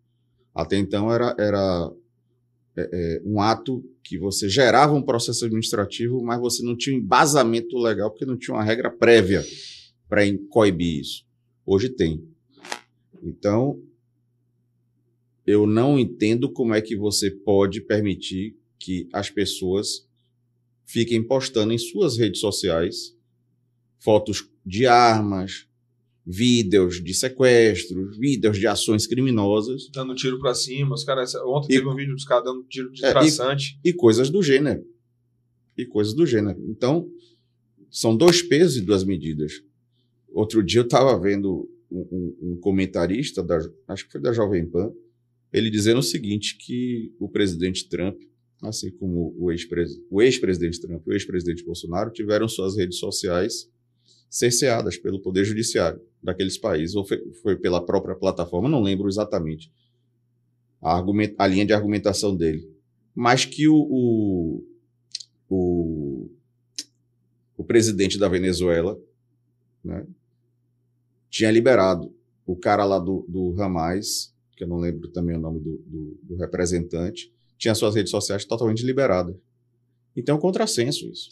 Até 0.55 0.76
então 0.78 1.12
era, 1.12 1.34
era 1.38 1.92
é, 2.76 2.88
é, 2.92 3.22
um 3.24 3.40
ato 3.40 3.84
que 4.02 4.16
você 4.16 4.48
gerava 4.48 4.94
um 4.94 5.02
processo 5.02 5.44
administrativo, 5.44 6.22
mas 6.22 6.40
você 6.40 6.62
não 6.62 6.76
tinha 6.76 6.96
um 6.96 7.01
embasamento 7.01 7.76
legal, 7.76 8.10
porque 8.10 8.24
não 8.24 8.38
tinha 8.38 8.55
uma 8.55 8.64
regra 8.64 8.90
prévia 8.90 9.44
para 10.09 10.22
coibir 10.48 11.01
isso. 11.01 11.26
Hoje 11.66 11.88
tem. 11.88 12.26
Então, 13.22 13.82
eu 15.47 15.66
não 15.66 15.99
entendo 15.99 16.51
como 16.51 16.75
é 16.75 16.81
que 16.81 16.97
você 16.97 17.31
pode 17.31 17.81
permitir 17.81 18.57
que 18.79 19.09
as 19.12 19.31
pessoas 19.31 20.07
fiquem 20.87 21.23
postando 21.23 21.73
em 21.73 21.79
suas 21.79 22.16
redes 22.19 22.41
sociais 22.41 23.15
fotos 23.99 24.49
de 24.65 24.87
armas, 24.87 25.66
vídeos 26.27 27.03
de 27.03 27.12
sequestros, 27.15 28.16
vídeos 28.19 28.59
de 28.59 28.66
ações 28.66 29.07
criminosas 29.07 29.89
Dando 29.93 30.15
tiro 30.15 30.39
pra 30.39 30.55
cima. 30.55 30.95
Os 30.95 31.05
caras. 31.05 31.35
Ontem 31.37 31.75
E- 31.75 31.77
teve 31.79 31.89
um 31.89 31.95
vídeo 31.95 32.15
dos 32.15 32.25
caras 32.25 32.45
dando 32.45 32.62
tiro 32.65 32.91
de 32.93 33.05
É, 33.05 33.09
e- 33.09 33.12
traçante. 33.12 33.79
e 33.85 33.93
coisas 33.93 34.31
do 34.31 34.43
gênero. 34.43 34.87
E 35.77 35.85
coisas 35.85 36.15
do 36.15 36.25
gênero. 36.27 36.62
Então, 36.69 37.11
são 37.91 38.16
dois 38.16 38.41
pesos 38.43 38.77
e 38.77 38.81
duas 38.81 39.05
medidas. 39.05 39.62
Outro 40.33 40.62
dia 40.62 40.81
eu 40.81 40.85
estava 40.85 41.19
vendo 41.19 41.69
um, 41.91 42.01
um- 42.11 42.37
um 42.53 42.57
comentarista, 42.57 43.43
da, 43.43 43.59
acho 43.89 44.07
que 44.07 44.12
foi 44.12 44.21
da 44.21 44.33
Jovem 44.33 44.66
Pan, 44.66 44.93
ele 45.55 45.70
dizendo 45.70 46.01
o 46.01 46.02
seguinte, 46.02 46.59
que 46.59 47.14
o 47.16 47.28
presidente 47.28 47.89
Trump, 47.89 48.20
assim 48.60 48.90
como 48.90 49.32
o 49.39 49.52
ex-pres- 49.52 50.01
o 50.10 50.20
ex-presidente 50.20 50.81
Trump 50.81 51.06
e 51.06 51.10
o 51.10 51.12
ex-presidente 51.12 51.64
Bolsonaro, 51.64 52.10
tiveram 52.10 52.48
suas 52.48 52.76
redes 52.76 52.98
sociais 52.98 53.70
cerceadas 54.28 54.98
pelo 54.98 55.20
Poder 55.20 55.44
Judiciário 55.44 56.02
daqueles 56.20 56.59
países, 56.59 56.97
ou 56.97 57.05
foi, 57.05 57.32
foi 57.35 57.56
pela 57.56 57.81
própria 57.86 58.16
plataforma, 58.16 58.68
não 58.68 58.82
lembro 58.82 59.09
exatamente 59.09 59.70
a, 60.82 61.01
a 61.39 61.47
linha 61.47 61.64
de 61.64 61.72
argumentação 61.72 62.35
dele. 62.36 62.68
Mas 63.14 63.44
que 63.44 63.68
o, 63.68 63.76
o, 63.76 64.66
o, 65.48 66.31
o 67.56 67.62
presidente 67.62 68.18
da 68.18 68.28
Venezuela 68.28 69.01
né, 69.85 70.05
tinha 71.31 71.51
liberado 71.52 72.12
o 72.44 72.56
cara 72.56 72.85
lá 72.85 72.98
do, 72.98 73.24
do 73.28 73.55
Hamas, 73.62 74.34
que 74.56 74.64
eu 74.64 74.68
não 74.68 74.78
lembro 74.78 75.09
também 75.09 75.36
o 75.36 75.40
nome 75.40 75.60
do, 75.60 75.78
do, 75.78 76.18
do 76.22 76.36
representante, 76.36 77.32
tinha 77.59 77.74
suas 77.74 77.94
redes 77.94 78.10
sociais 78.10 78.44
totalmente 78.44 78.85
liberadas. 78.85 79.36
Então 80.16 80.35
é 80.35 80.39
um 80.39 80.40
contrassenso 80.40 81.09
isso. 81.09 81.31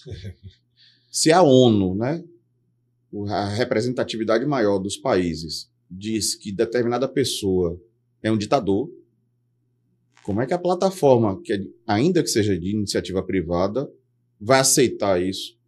Se 1.11 1.31
a 1.31 1.43
ONU, 1.43 1.94
né, 1.94 2.24
a 3.28 3.49
representatividade 3.49 4.47
maior 4.47 4.78
dos 4.78 4.97
países, 4.97 5.70
diz 5.90 6.35
que 6.35 6.51
determinada 6.51 7.07
pessoa 7.07 7.78
é 8.23 8.32
um 8.32 8.39
ditador, 8.39 8.90
como 10.23 10.40
é 10.40 10.47
que 10.47 10.55
a 10.55 10.59
plataforma, 10.59 11.40
que 11.43 11.53
é- 11.53 11.66
ainda 11.86 12.23
que 12.23 12.31
seja 12.31 12.59
de 12.59 12.70
iniciativa 12.70 13.23
privada, 13.23 13.90
vai 14.40 14.61
aceitar 14.61 15.20
isso 15.20 15.59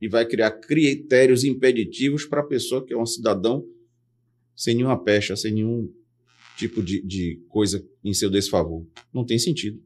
e 0.00 0.08
vai 0.08 0.26
criar 0.26 0.50
critérios 0.50 1.44
impeditivos 1.44 2.24
para 2.26 2.40
a 2.40 2.46
pessoa 2.46 2.84
que 2.84 2.92
é 2.92 2.96
um 2.96 3.06
cidadão 3.06 3.64
sem 4.54 4.74
nenhuma 4.74 5.02
pecha, 5.02 5.34
sem 5.36 5.52
nenhum 5.52 5.90
tipo 6.56 6.82
de, 6.82 7.02
de 7.02 7.40
coisa 7.48 7.84
em 8.04 8.14
seu 8.14 8.30
desfavor? 8.30 8.86
Não 9.12 9.24
tem 9.24 9.38
sentido. 9.38 9.80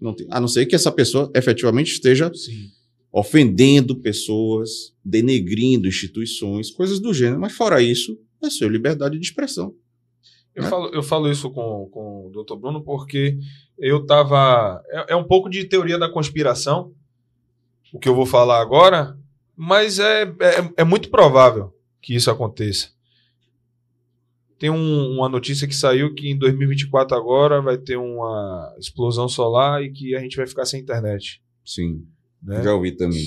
Não 0.00 0.12
tem, 0.12 0.26
a 0.30 0.40
não 0.40 0.48
ser 0.48 0.66
que 0.66 0.74
essa 0.74 0.92
pessoa 0.92 1.30
efetivamente 1.34 1.92
esteja 1.92 2.32
Sim. 2.34 2.70
ofendendo 3.10 3.96
pessoas, 3.96 4.94
denegrindo 5.04 5.88
instituições, 5.88 6.70
coisas 6.70 7.00
do 7.00 7.14
gênero. 7.14 7.40
Mas 7.40 7.52
fora 7.52 7.80
isso, 7.80 8.18
é 8.42 8.50
sua 8.50 8.68
liberdade 8.68 9.18
de 9.18 9.24
expressão. 9.24 9.74
Eu, 10.54 10.62
né? 10.62 10.70
falo, 10.70 10.88
eu 10.94 11.02
falo 11.02 11.30
isso 11.30 11.50
com, 11.50 11.88
com 11.90 12.26
o 12.26 12.30
Dr. 12.30 12.56
Bruno 12.56 12.82
porque 12.82 13.38
eu 13.78 14.04
tava. 14.06 14.82
É, 14.88 15.12
é 15.12 15.16
um 15.16 15.24
pouco 15.24 15.50
de 15.50 15.64
teoria 15.64 15.98
da 15.98 16.10
conspiração, 16.10 16.92
o 17.92 17.98
que 17.98 18.08
eu 18.08 18.14
vou 18.14 18.26
falar 18.26 18.60
agora, 18.60 19.18
mas 19.54 19.98
é, 19.98 20.22
é, 20.22 20.72
é 20.78 20.84
muito 20.84 21.10
provável 21.10 21.74
que 22.00 22.14
isso 22.14 22.30
aconteça. 22.30 22.95
Tem 24.58 24.70
um- 24.70 25.10
uma 25.16 25.28
notícia 25.28 25.66
que 25.68 25.74
saiu 25.74 26.14
que 26.14 26.28
em 26.30 26.36
2024 26.38 27.16
agora 27.16 27.60
vai 27.60 27.76
ter 27.76 27.96
uma 27.96 28.74
explosão 28.78 29.28
solar 29.28 29.82
e 29.82 29.90
que 29.90 30.14
a 30.14 30.20
gente 30.20 30.36
vai 30.36 30.46
ficar 30.46 30.64
sem 30.64 30.80
internet. 30.80 31.42
Sim, 31.64 32.06
Né? 32.42 32.62
já 32.62 32.72
ouvi 32.74 32.92
também. 32.92 33.22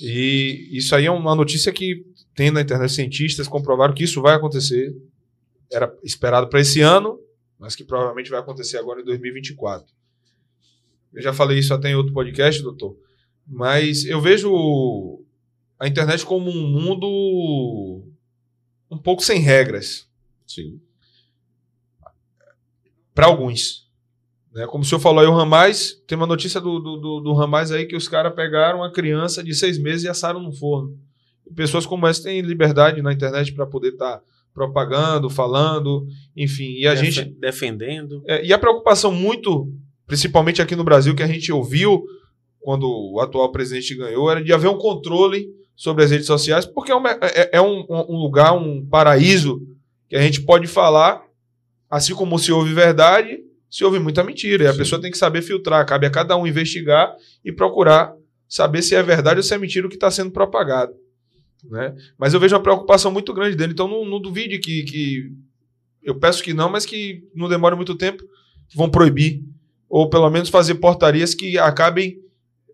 E 0.00 0.68
isso 0.72 0.94
aí 0.96 1.06
é 1.06 1.10
uma 1.10 1.34
notícia 1.36 1.70
que 1.72 2.04
tem 2.34 2.50
na 2.50 2.62
internet 2.62 2.90
cientistas 2.90 3.46
comprovaram 3.46 3.94
que 3.94 4.02
isso 4.04 4.20
vai 4.20 4.34
acontecer. 4.34 4.96
Era 5.70 5.94
esperado 6.02 6.48
para 6.48 6.60
esse 6.60 6.80
ano, 6.80 7.18
mas 7.58 7.76
que 7.76 7.84
provavelmente 7.84 8.30
vai 8.30 8.40
acontecer 8.40 8.78
agora 8.78 9.00
em 9.00 9.04
2024. 9.04 9.86
Eu 11.12 11.22
já 11.22 11.32
falei 11.32 11.58
isso 11.58 11.72
até 11.74 11.90
em 11.90 11.94
outro 11.94 12.12
podcast, 12.12 12.60
doutor. 12.62 12.96
Mas 13.46 14.04
eu 14.04 14.20
vejo 14.20 15.22
a 15.78 15.86
internet 15.86 16.24
como 16.24 16.50
um 16.50 16.68
mundo 16.68 18.02
um 18.90 18.98
pouco 18.98 19.22
sem 19.22 19.38
regras. 19.40 20.08
Sim. 20.46 20.80
Para 23.14 23.26
alguns. 23.26 23.88
Né? 24.52 24.66
Como 24.66 24.82
o 24.82 24.86
senhor 24.86 25.00
falou 25.00 25.20
aí, 25.20 25.26
o 25.26 25.34
Ramais, 25.34 26.02
tem 26.06 26.16
uma 26.16 26.26
notícia 26.26 26.60
do, 26.60 26.78
do, 26.78 26.96
do, 26.96 27.20
do 27.20 27.32
Ramais 27.32 27.70
aí 27.72 27.86
que 27.86 27.96
os 27.96 28.08
caras 28.08 28.34
pegaram 28.34 28.78
uma 28.78 28.92
criança 28.92 29.42
de 29.42 29.54
seis 29.54 29.78
meses 29.78 30.04
e 30.04 30.08
assaram 30.08 30.40
no 30.40 30.52
forno. 30.52 30.96
E 31.46 31.52
pessoas 31.52 31.86
como 31.86 32.06
essa 32.06 32.22
têm 32.22 32.40
liberdade 32.40 33.02
na 33.02 33.12
internet 33.12 33.52
para 33.52 33.66
poder 33.66 33.94
estar 33.94 34.18
tá 34.18 34.24
propagando, 34.54 35.30
falando, 35.30 36.06
enfim. 36.36 36.74
E 36.78 36.86
a 36.86 36.94
gente. 36.94 37.24
Defendendo. 37.24 38.22
É, 38.26 38.44
e 38.44 38.52
a 38.52 38.58
preocupação 38.58 39.12
muito, 39.12 39.72
principalmente 40.06 40.60
aqui 40.60 40.76
no 40.76 40.84
Brasil, 40.84 41.14
que 41.14 41.22
a 41.22 41.26
gente 41.26 41.50
ouviu 41.52 42.04
quando 42.60 42.86
o 42.88 43.20
atual 43.20 43.50
presidente 43.50 43.94
ganhou, 43.94 44.30
era 44.30 44.42
de 44.42 44.52
haver 44.52 44.68
um 44.68 44.78
controle 44.78 45.48
sobre 45.74 46.04
as 46.04 46.10
redes 46.12 46.26
sociais, 46.26 46.64
porque 46.64 46.92
é, 46.92 46.94
uma- 46.94 47.10
é- 47.20 47.56
é 47.56 47.60
um, 47.60 47.84
um 47.88 48.16
lugar, 48.16 48.52
um 48.52 48.86
paraíso 48.86 49.60
que 50.12 50.16
a 50.16 50.20
gente 50.20 50.42
pode 50.42 50.66
falar, 50.66 51.24
assim 51.88 52.14
como 52.14 52.38
se 52.38 52.52
ouve 52.52 52.74
verdade, 52.74 53.38
se 53.70 53.82
ouve 53.82 53.98
muita 53.98 54.22
mentira. 54.22 54.64
E 54.64 54.66
a 54.66 54.72
Sim. 54.72 54.78
pessoa 54.78 55.00
tem 55.00 55.10
que 55.10 55.16
saber 55.16 55.40
filtrar, 55.40 55.86
cabe 55.86 56.04
a 56.04 56.10
cada 56.10 56.36
um 56.36 56.46
investigar 56.46 57.16
e 57.42 57.50
procurar 57.50 58.12
saber 58.46 58.82
se 58.82 58.94
é 58.94 59.02
verdade 59.02 59.38
ou 59.38 59.42
se 59.42 59.54
é 59.54 59.56
mentira 59.56 59.86
o 59.86 59.88
que 59.88 59.96
está 59.96 60.10
sendo 60.10 60.30
propagado. 60.30 60.92
Né? 61.64 61.94
Mas 62.18 62.34
eu 62.34 62.40
vejo 62.40 62.54
uma 62.54 62.62
preocupação 62.62 63.10
muito 63.10 63.32
grande 63.32 63.56
dele, 63.56 63.72
então 63.72 63.88
não, 63.88 64.04
não 64.04 64.20
duvide 64.20 64.58
que, 64.58 64.82
que. 64.82 65.32
Eu 66.02 66.16
peço 66.16 66.42
que 66.42 66.52
não, 66.52 66.68
mas 66.68 66.84
que 66.84 67.26
não 67.34 67.48
demore 67.48 67.74
muito 67.74 67.94
tempo, 67.94 68.22
vão 68.74 68.90
proibir. 68.90 69.42
Ou 69.88 70.10
pelo 70.10 70.28
menos 70.28 70.50
fazer 70.50 70.74
portarias 70.74 71.34
que 71.34 71.56
acabem 71.56 72.18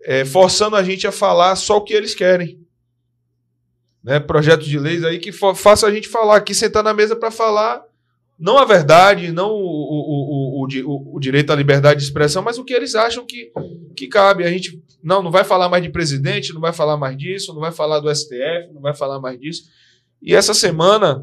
é, 0.03 0.25
forçando 0.25 0.75
a 0.75 0.83
gente 0.83 1.07
a 1.07 1.13
falar 1.13 1.55
só 1.55 1.77
o 1.77 1.85
que 1.85 1.95
eles 1.95 2.17
querem. 2.17 2.59
Né? 4.09 4.19
Projetos 4.19 4.67
de 4.67 4.79
leis 4.79 5.05
aí 5.05 5.19
que 5.19 5.31
fa 5.31 5.55
faça 5.55 5.87
a 5.87 5.91
gente 5.93 6.09
falar 6.09 6.37
aqui, 6.37 6.55
sentar 6.55 6.83
na 6.83 6.95
mesa 6.95 7.15
para 7.15 7.31
falar 7.31 7.83
não 8.39 8.57
a 8.57 8.65
verdade, 8.65 9.31
não 9.33 9.51
o, 9.51 9.61
o, 9.61 10.61
o, 10.61 10.63
o, 10.63 10.67
di- 10.67 10.83
o- 10.83 11.17
o 11.17 11.21
direito 11.21 11.53
à 11.53 11.57
liberdade 11.57 11.99
de 12.01 12.07
expressão, 12.07 12.41
mas 12.43 12.57
o 12.57 12.65
que 12.65 12.73
eles 12.73 12.95
acham 12.95 13.27
que, 13.27 13.53
que 13.95 14.07
cabe. 14.07 14.45
A 14.45 14.51
gente 14.51 14.83
não, 15.03 15.23
não 15.23 15.31
vai 15.31 15.45
falar 15.45 15.69
mais 15.69 15.83
de 15.83 15.91
presidente, 15.91 16.55
não 16.55 16.61
vai 16.61 16.73
falar 16.73 16.97
mais 16.97 17.19
disso, 17.19 17.53
não 17.53 17.61
vai 17.61 17.71
falar 17.73 18.01
do 18.01 18.09
STF, 18.15 18.73
não 18.73 18.81
vai 18.81 18.95
falar 18.95 19.21
mais 19.21 19.39
disso. 19.39 19.65
E 20.23 20.35
essa 20.35 20.55
semana 20.55 21.23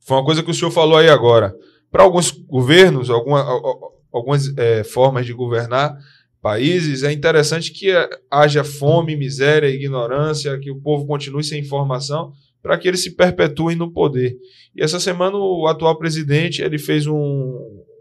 foi 0.00 0.16
uma 0.18 0.24
coisa 0.24 0.42
que 0.42 0.50
o 0.50 0.54
senhor 0.54 0.70
falou 0.70 0.98
aí 0.98 1.08
agora. 1.08 1.54
Para 1.90 2.02
alguns 2.02 2.30
governos, 2.30 3.08
alguma, 3.08 3.40
al- 3.40 3.66
al- 3.66 3.92
algumas 4.12 4.52
eh, 4.58 4.84
formas 4.84 5.24
de 5.24 5.32
governar 5.32 5.96
países, 6.40 7.02
é 7.02 7.12
interessante 7.12 7.72
que 7.72 7.90
eh, 7.90 8.08
haja 8.30 8.62
fome, 8.64 9.16
miséria, 9.16 9.68
ignorância, 9.68 10.58
que 10.58 10.70
o 10.70 10.80
povo 10.80 11.06
continue 11.06 11.42
sem 11.44 11.60
informação, 11.60 12.32
para 12.62 12.76
que 12.78 12.88
eles 12.88 13.00
se 13.02 13.14
perpetuem 13.14 13.76
no 13.76 13.92
poder. 13.92 14.36
E 14.74 14.82
essa 14.82 15.00
semana 15.00 15.36
o 15.36 15.66
atual 15.66 15.96
presidente 15.98 16.62
ele 16.62 16.78
fez 16.78 17.06
um, 17.06 17.14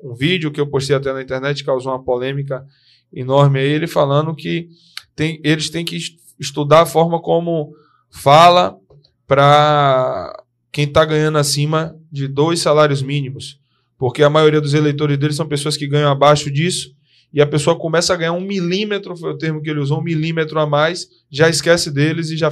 um 0.03 0.13
vídeo 0.15 0.51
que 0.51 0.59
eu 0.59 0.67
postei 0.67 0.95
até 0.95 1.11
na 1.13 1.21
internet, 1.21 1.63
causou 1.63 1.91
uma 1.91 2.03
polêmica 2.03 2.65
enorme 3.13 3.59
aí, 3.59 3.67
ele 3.67 3.87
falando 3.87 4.35
que 4.35 4.67
tem, 5.15 5.39
eles 5.43 5.69
têm 5.69 5.85
que 5.85 5.95
es- 5.95 6.11
estudar 6.39 6.81
a 6.81 6.85
forma 6.85 7.21
como 7.21 7.73
fala 8.11 8.77
para 9.25 10.43
quem 10.71 10.85
está 10.85 11.03
ganhando 11.05 11.37
acima 11.37 11.95
de 12.11 12.27
dois 12.27 12.59
salários 12.59 13.01
mínimos. 13.01 13.59
Porque 13.97 14.21
a 14.23 14.29
maioria 14.29 14.61
dos 14.61 14.73
eleitores 14.73 15.17
deles 15.17 15.35
são 15.35 15.47
pessoas 15.47 15.75
que 15.75 15.87
ganham 15.87 16.11
abaixo 16.11 16.51
disso, 16.51 16.95
e 17.33 17.41
a 17.41 17.45
pessoa 17.47 17.77
começa 17.77 18.13
a 18.13 18.17
ganhar 18.17 18.33
um 18.33 18.41
milímetro, 18.41 19.15
foi 19.15 19.31
o 19.31 19.37
termo 19.37 19.61
que 19.61 19.69
ele 19.69 19.79
usou, 19.79 19.99
um 19.99 20.03
milímetro 20.03 20.59
a 20.59 20.65
mais, 20.65 21.07
já 21.29 21.49
esquece 21.49 21.91
deles 21.91 22.29
e 22.29 22.37
já, 22.37 22.51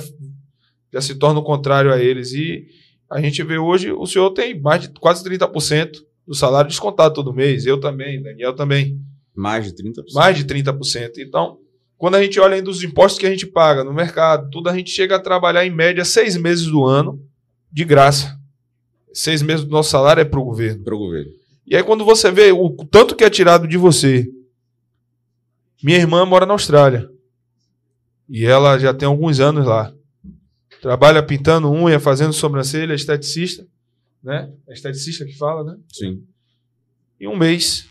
já 0.92 1.02
se 1.02 1.16
torna 1.16 1.40
o 1.40 1.44
contrário 1.44 1.92
a 1.92 2.00
eles. 2.00 2.34
E 2.34 2.68
a 3.10 3.22
gente 3.22 3.42
vê 3.44 3.58
hoje, 3.58 3.92
o 3.92 4.06
senhor 4.06 4.30
tem 4.32 4.60
mais 4.60 4.82
de 4.82 4.90
quase 5.00 5.24
30% 5.24 6.04
do 6.28 6.34
salário 6.34 6.70
descontado 6.70 7.14
todo 7.14 7.34
mês, 7.34 7.66
eu 7.66 7.80
também, 7.80 8.22
Daniel 8.22 8.54
também 8.54 9.00
Mais 9.36 9.66
de 9.66 9.84
30%. 9.84 10.14
mais 10.14 10.38
de 10.38 10.44
30%. 10.44 11.20
Então, 11.20 11.58
quando 11.98 12.16
a 12.16 12.24
gente 12.24 12.40
olha 12.40 12.56
ainda 12.56 12.70
os 12.70 12.84
impostos 12.84 13.20
que 13.20 13.26
a 13.26 13.30
gente 13.30 13.48
paga 13.48 13.84
no 13.84 13.94
mercado, 13.94 14.50
tudo 14.50 14.70
a 14.70 14.76
gente 14.76 14.90
chega 14.90 15.16
a 15.16 15.20
trabalhar 15.20 15.66
em 15.66 15.72
média 15.72 16.04
seis 16.04 16.36
meses 16.36 16.66
do 16.66 16.84
ano 16.84 17.22
de 17.72 17.86
graça. 17.86 18.38
Seis 19.14 19.42
meses 19.42 19.64
do 19.64 19.72
nosso 19.72 19.92
salário 19.92 20.20
é 20.20 20.26
para 20.26 20.40
o 20.40 20.44
governo. 20.44 20.84
Para 20.84 20.96
o 20.96 21.00
governo. 21.00 21.32
E 21.66 21.76
aí, 21.76 21.84
quando 21.84 22.04
você 22.04 22.30
vê 22.30 22.52
o 22.52 22.70
tanto 22.92 23.16
que 23.16 23.24
é 23.24 23.30
tirado 23.30 23.68
de 23.68 23.78
você. 23.78 24.28
Minha 25.86 26.00
irmã 26.00 26.26
mora 26.26 26.48
na 26.48 26.54
Austrália. 26.54 27.08
E 28.28 28.44
ela 28.44 28.80
já 28.80 28.92
tem 28.92 29.08
alguns 29.08 29.40
anos 29.40 29.68
lá. 29.68 29.94
Trabalha 30.82 31.22
pintando 31.22 31.72
unha, 31.72 32.00
fazendo 32.00 32.34
sobrancelha, 32.34 32.94
é 32.94 32.96
esteticista. 32.96 33.68
Né? 34.24 34.52
É 34.68 34.74
esteticista 34.74 35.24
que 35.26 35.38
fala, 35.38 35.64
né? 35.64 35.78
Sim. 35.94 36.24
Em 37.22 37.28
um 37.28 37.38
mês, 37.38 37.88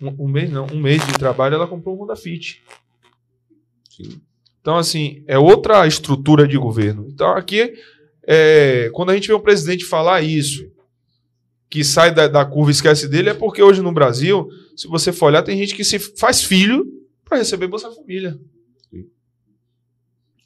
um, 0.00 0.26
um 0.26 0.28
mês 0.28 0.52
não, 0.52 0.66
um 0.66 0.78
mês 0.78 1.04
de 1.04 1.12
trabalho, 1.14 1.56
ela 1.56 1.66
comprou 1.66 1.96
um 1.96 2.04
Honda 2.04 2.14
Fit. 2.14 2.62
Sim. 3.90 4.20
Então, 4.60 4.76
assim, 4.76 5.24
é 5.26 5.36
outra 5.36 5.84
estrutura 5.88 6.46
de 6.46 6.56
governo. 6.56 7.08
Então, 7.08 7.32
aqui, 7.32 7.74
é, 8.22 8.88
quando 8.92 9.10
a 9.10 9.14
gente 9.16 9.26
vê 9.26 9.34
o 9.34 9.40
presidente 9.40 9.84
falar 9.84 10.22
isso, 10.22 10.70
que 11.68 11.82
sai 11.82 12.14
da, 12.14 12.28
da 12.28 12.44
curva 12.44 12.70
e 12.70 12.74
esquece 12.74 13.08
dele, 13.08 13.30
é 13.30 13.34
porque 13.34 13.64
hoje 13.64 13.82
no 13.82 13.90
Brasil, 13.90 14.48
se 14.76 14.86
você 14.86 15.12
for 15.12 15.26
olhar, 15.26 15.42
tem 15.42 15.58
gente 15.58 15.74
que 15.74 15.82
se 15.82 15.98
faz 15.98 16.44
filho 16.44 16.99
para 17.30 17.38
receber 17.38 17.68
Bolsa 17.68 17.90
Família. 17.92 18.38
Sim. 18.90 19.06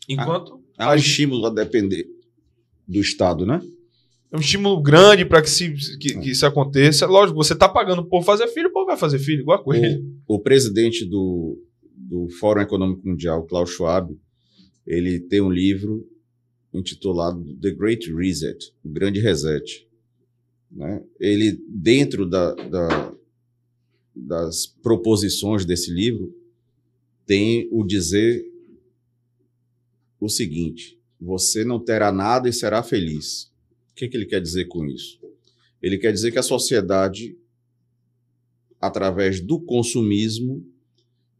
Enquanto 0.08 0.62
Há 0.76 0.92
um 0.92 0.96
estímulo 0.96 1.46
a 1.46 1.50
depender 1.50 2.06
do 2.86 3.00
Estado, 3.00 3.46
né? 3.46 3.62
é 4.30 4.36
um 4.36 4.40
estímulo 4.40 4.82
grande 4.82 5.24
para 5.24 5.40
que, 5.40 5.48
se, 5.48 5.72
que, 5.98 6.18
que 6.18 6.30
isso 6.30 6.44
aconteça. 6.44 7.06
Lógico, 7.06 7.36
você 7.36 7.52
está 7.52 7.68
pagando 7.68 8.02
o 8.02 8.06
povo 8.06 8.26
fazer 8.26 8.48
filho, 8.48 8.68
o 8.68 8.72
povo 8.72 8.86
vai 8.86 8.96
fazer 8.96 9.18
filho, 9.20 9.40
igual 9.42 9.60
a 9.60 9.62
coisa. 9.62 10.02
O 10.26 10.40
presidente 10.40 11.04
do, 11.06 11.56
do 11.94 12.28
Fórum 12.40 12.60
Econômico 12.60 13.06
Mundial, 13.08 13.46
Klaus 13.46 13.70
Schwab, 13.70 14.12
ele 14.84 15.20
tem 15.20 15.40
um 15.40 15.50
livro 15.50 16.04
intitulado 16.72 17.42
The 17.62 17.70
Great 17.70 18.12
Reset, 18.12 18.74
o 18.84 18.88
Grande 18.90 19.20
Reset. 19.20 19.88
Né? 20.72 21.00
Ele, 21.20 21.56
dentro 21.68 22.28
da, 22.28 22.52
da- 22.54 23.14
das 24.16 24.66
proposições 24.66 25.64
desse 25.64 25.92
livro, 25.92 26.34
tem 27.26 27.68
o 27.70 27.84
dizer 27.84 28.44
o 30.20 30.28
seguinte: 30.28 30.98
você 31.20 31.64
não 31.64 31.78
terá 31.78 32.10
nada 32.12 32.48
e 32.48 32.52
será 32.52 32.82
feliz. 32.82 33.52
O 33.90 33.94
que, 33.94 34.08
que 34.08 34.16
ele 34.16 34.26
quer 34.26 34.40
dizer 34.40 34.66
com 34.66 34.84
isso? 34.86 35.20
Ele 35.80 35.98
quer 35.98 36.12
dizer 36.12 36.32
que 36.32 36.38
a 36.38 36.42
sociedade 36.42 37.36
através 38.86 39.40
do 39.40 39.58
consumismo, 39.58 40.62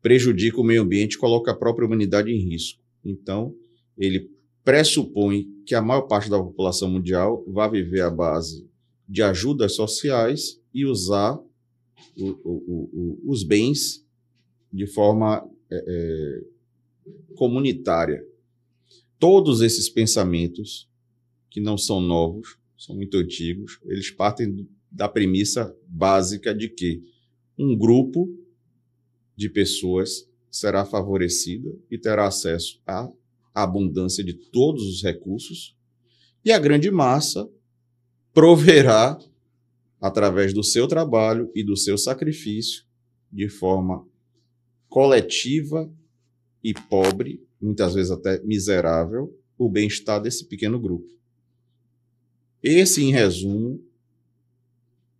prejudica 0.01 0.59
o 0.61 0.65
meio 0.65 0.82
ambiente 0.82 1.15
e 1.15 1.19
coloca 1.19 1.51
a 1.51 1.55
própria 1.55 1.86
humanidade 1.86 2.31
em 2.31 2.39
risco. 2.39 2.82
Então, 3.05 3.55
ele 3.98 4.31
pressupõe 4.65 5.47
que 5.66 5.74
a 5.74 5.82
maior 5.82 6.02
parte 6.02 6.31
da 6.31 6.39
população 6.39 6.89
mundial 6.90 7.44
vai 7.47 7.70
viver 7.70 8.01
à 8.01 8.11
base 8.11 8.66
de 9.06 9.23
ajudas 9.23 9.74
sociais 9.74 10.59
e 10.73 10.86
usar 10.86 11.39
o- 12.16 12.31
o- 12.44 12.90
o- 12.93 13.20
os 13.31 13.43
bens 13.44 14.02
de 14.73 14.86
forma 14.86 15.47
é, 15.75 15.85
é, 15.87 17.35
comunitária. 17.35 18.25
Todos 19.19 19.61
esses 19.61 19.89
pensamentos, 19.89 20.89
que 21.51 21.61
não 21.61 21.79
são 21.79 22.01
novos, 22.01 22.59
são 22.77 22.95
muito 22.95 23.17
antigos, 23.17 23.81
eles 23.85 24.11
partem 24.11 24.69
da 24.91 25.09
premissa 25.09 25.75
básica 25.87 26.55
de 26.55 26.69
que 26.69 27.03
um 27.59 27.77
grupo 27.77 28.29
de 29.37 29.49
pessoas 29.49 30.29
será 30.51 30.85
favorecido 30.85 31.83
e 31.91 31.99
terá 31.99 32.27
acesso 32.27 32.81
à 32.87 33.11
abundância 33.55 34.23
de 34.23 34.35
todos 34.35 34.85
os 34.85 35.03
recursos, 35.03 35.77
e 36.45 36.53
a 36.53 36.59
grande 36.59 36.91
massa 36.91 37.49
proverá, 38.33 39.19
através 40.01 40.53
do 40.53 40.63
seu 40.63 40.87
trabalho 40.87 41.51
e 41.55 41.65
do 41.65 41.77
seu 41.77 41.97
sacrifício, 41.97 42.85
de 43.33 43.49
forma 43.49 44.07
coletiva 44.99 45.91
e 46.62 46.73
pobre, 46.73 47.43
muitas 47.61 47.95
vezes 47.95 48.12
até 48.12 48.41
miserável, 48.45 49.37
o 49.59 49.69
bem-estar 49.69 50.23
desse 50.23 50.45
pequeno 50.47 50.79
grupo. 50.79 51.09
Esse, 52.62 53.03
em 53.03 53.11
resumo, 53.11 53.83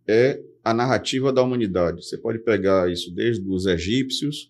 é 0.07 0.41
a 0.63 0.73
narrativa 0.73 1.33
da 1.33 1.43
humanidade. 1.43 2.05
Você 2.05 2.17
pode 2.17 2.39
pegar 2.39 2.89
isso 2.89 3.11
desde 3.13 3.45
os 3.49 3.65
egípcios 3.65 4.49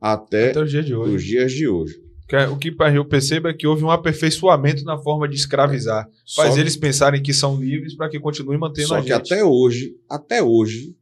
até 0.00 0.50
Até 0.50 0.60
o 0.60 0.64
dia 0.66 0.84
de 0.84 0.94
hoje. 0.94 1.16
os 1.16 1.24
dias 1.24 1.50
de 1.52 1.66
hoje. 1.66 2.00
Que 2.28 2.36
é- 2.36 2.48
O 2.48 2.56
que 2.56 2.72
eu 2.94 3.04
percebo 3.04 3.48
é 3.48 3.52
que 3.54 3.66
houve 3.66 3.82
um 3.82 3.90
aperfeiçoamento 3.90 4.84
na 4.84 4.96
forma 4.96 5.28
de 5.28 5.34
escravizar. 5.34 6.04
Faz 6.32 6.50
Só 6.50 6.54
que- 6.54 6.60
eles 6.60 6.76
pensarem 6.76 7.20
que 7.20 7.32
são 7.34 7.60
livres 7.60 7.96
para 7.96 8.08
que 8.08 8.20
continuem 8.20 8.56
mantendo 8.60 8.86
Só 8.86 8.98
a 8.98 9.02
que 9.02 9.08
gente. 9.08 9.32
até 9.32 9.44
hoje, 9.44 9.96
até 10.08 10.40
hoje, 10.44 10.96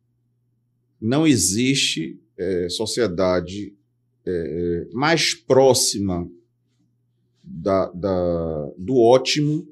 não 0.99 1.27
existe 1.27 2.19
eh, 2.39 2.69
sociedade 2.69 3.75
eh, 4.27 4.89
mais 4.93 5.35
próxima 5.35 6.29
da, 7.43 7.91
da- 7.93 8.71
do 8.79 8.97
ótimo 8.99 9.67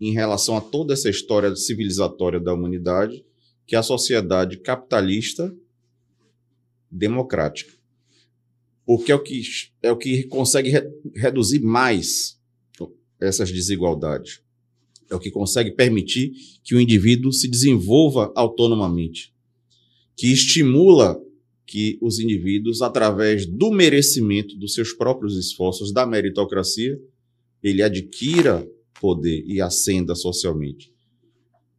em 0.00 0.12
relação 0.12 0.56
a 0.56 0.60
toda 0.60 0.92
essa 0.94 1.10
história 1.10 1.54
civilizatória 1.56 2.38
da 2.38 2.54
humanidade 2.54 3.24
que 3.66 3.74
a 3.76 3.82
sociedade 3.82 4.58
capitalista 4.58 5.54
democrática. 6.90 7.72
Porque 8.86 9.12
é 9.12 9.14
o 9.14 9.22
que, 9.22 9.42
é 9.82 9.92
o 9.92 9.96
que 9.96 10.22
consegue 10.24 10.70
re- 10.70 10.88
reduzir 11.14 11.60
mais 11.60 12.38
essas 13.20 13.50
desigualdades. 13.52 14.40
É 15.10 15.14
o 15.14 15.18
que 15.18 15.30
consegue 15.30 15.72
permitir 15.72 16.32
que 16.62 16.74
o 16.74 16.80
indivíduo 16.80 17.32
se 17.32 17.48
desenvolva 17.48 18.32
autonomamente, 18.36 19.34
que 20.16 20.28
estimula 20.32 21.20
que 21.68 21.98
os 22.00 22.18
indivíduos, 22.18 22.80
através 22.80 23.44
do 23.44 23.70
merecimento 23.70 24.56
dos 24.56 24.72
seus 24.72 24.94
próprios 24.94 25.36
esforços, 25.36 25.92
da 25.92 26.06
meritocracia, 26.06 26.98
ele 27.62 27.82
adquira 27.82 28.66
poder 28.98 29.44
e 29.46 29.60
ascenda 29.60 30.14
socialmente. 30.14 30.90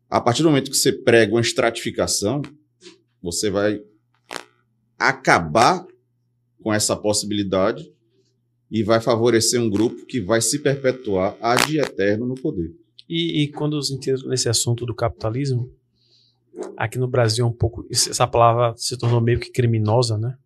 A 0.08 0.22
partir 0.22 0.44
do 0.44 0.50
momento 0.50 0.70
que 0.70 0.78
você 0.78 0.94
prega 0.94 1.34
uma 1.34 1.42
estratificação, 1.42 2.44
você 3.20 3.50
vai 3.50 3.82
acabar 4.96 5.84
com 6.62 6.72
essa 6.72 6.96
possibilidade 6.96 7.92
e 8.70 8.84
vai 8.84 9.02
favorecer 9.02 9.60
um 9.60 9.72
grupo 9.72 10.06
que 10.06 10.22
vai 10.22 10.40
se 10.40 10.60
perpetuar 10.60 11.36
ad 11.42 11.76
eterno 11.76 12.28
no 12.28 12.36
poder. 12.36 12.72
E, 13.10 13.42
e 13.42 13.48
quando 13.48 13.74
os 13.74 13.90
entram 13.90 14.30
nesse 14.30 14.48
assunto 14.48 14.86
do 14.86 14.94
capitalismo, 14.94 15.74
aqui 16.78 16.98
no 16.98 17.08
Brasil 17.08 17.46
é 17.46 17.48
um 17.48 17.54
pouco. 17.54 17.86
Essa 17.90 18.28
palavra 18.28 18.74
se 18.78 18.98
tornou 18.98 19.22
meio 19.22 19.40
que 19.40 19.52
criminosa, 19.52 20.18
né? 20.18 20.38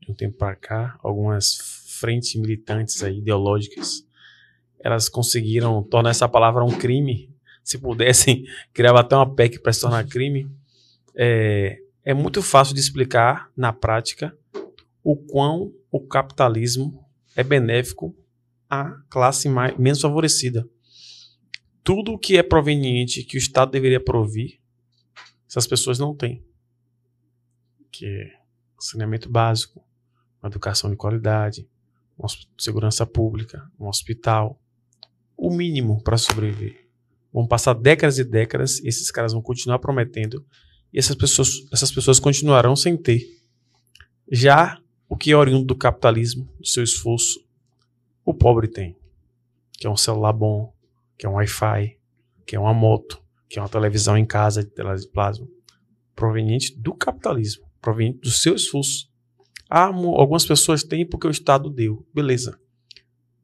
De 0.00 0.10
um 0.10 0.14
tempo 0.14 0.36
para 0.36 0.56
cá, 0.56 0.98
algumas 1.02 1.56
frentes 2.00 2.34
militantes 2.34 3.02
aí, 3.02 3.18
ideológicas, 3.18 4.06
elas 4.78 5.08
conseguiram 5.08 5.82
tornar 5.82 6.10
essa 6.10 6.28
palavra 6.28 6.64
um 6.64 6.70
crime. 6.70 7.30
Se 7.62 7.78
pudessem, 7.78 8.44
criava 8.72 9.00
até 9.00 9.14
uma 9.14 9.34
PEC 9.34 9.58
para 9.60 9.72
se 9.72 9.80
tornar 9.80 10.06
crime. 10.06 10.50
É, 11.14 11.78
é 12.04 12.14
muito 12.14 12.42
fácil 12.42 12.74
de 12.74 12.80
explicar, 12.80 13.50
na 13.56 13.72
prática, 13.72 14.36
o 15.04 15.16
quão 15.16 15.72
o 15.90 16.00
capitalismo 16.00 17.04
é 17.36 17.42
benéfico 17.42 18.14
à 18.68 18.90
classe 19.08 19.48
mais, 19.48 19.76
menos 19.76 20.00
favorecida 20.00 20.66
tudo 21.82 22.18
que 22.18 22.36
é 22.36 22.42
proveniente 22.42 23.24
que 23.24 23.36
o 23.36 23.38
Estado 23.38 23.72
deveria 23.72 23.98
provir, 23.98 24.59
essas 25.50 25.66
pessoas 25.66 25.98
não 25.98 26.14
têm. 26.14 26.44
Que 27.90 28.06
é 28.06 28.40
saneamento 28.78 29.28
básico, 29.28 29.84
uma 30.40 30.48
educação 30.48 30.88
de 30.88 30.96
qualidade, 30.96 31.68
uma 32.16 32.28
segurança 32.56 33.04
pública, 33.04 33.68
um 33.78 33.88
hospital, 33.88 34.56
o 35.36 35.50
mínimo 35.52 36.00
para 36.02 36.16
sobreviver. 36.16 36.88
Vão 37.32 37.46
passar 37.46 37.74
décadas 37.74 38.18
e 38.18 38.24
décadas 38.24 38.78
e 38.78 38.86
esses 38.88 39.10
caras 39.10 39.32
vão 39.32 39.42
continuar 39.42 39.80
prometendo 39.80 40.46
e 40.92 40.98
essas 40.98 41.16
pessoas, 41.16 41.66
essas 41.72 41.90
pessoas 41.90 42.20
continuarão 42.20 42.76
sem 42.76 42.96
ter. 42.96 43.26
Já 44.30 44.80
o 45.08 45.16
que 45.16 45.32
é 45.32 45.36
oriundo 45.36 45.66
do 45.66 45.76
capitalismo, 45.76 46.48
do 46.60 46.66
seu 46.66 46.84
esforço, 46.84 47.44
o 48.24 48.32
pobre 48.32 48.68
tem. 48.68 48.96
Que 49.72 49.86
é 49.86 49.90
um 49.90 49.96
celular 49.96 50.32
bom, 50.32 50.72
que 51.18 51.26
é 51.26 51.28
um 51.28 51.34
Wi-Fi, 51.34 51.96
que 52.46 52.54
é 52.54 52.60
uma 52.60 52.74
moto, 52.74 53.19
que 53.50 53.58
é 53.58 53.62
uma 53.62 53.68
televisão 53.68 54.16
em 54.16 54.24
casa 54.24 54.62
de 54.62 54.70
tela 54.70 54.94
de 54.94 55.08
plasma, 55.08 55.46
proveniente 56.14 56.72
do 56.78 56.94
capitalismo, 56.94 57.66
proveniente 57.82 58.20
do 58.20 58.30
seu 58.30 58.54
esforço. 58.54 59.10
Ah, 59.68 59.86
algumas 59.86 60.46
pessoas 60.46 60.84
têm 60.84 61.04
porque 61.04 61.26
o 61.26 61.30
Estado 61.32 61.68
deu, 61.68 62.06
beleza. 62.14 62.56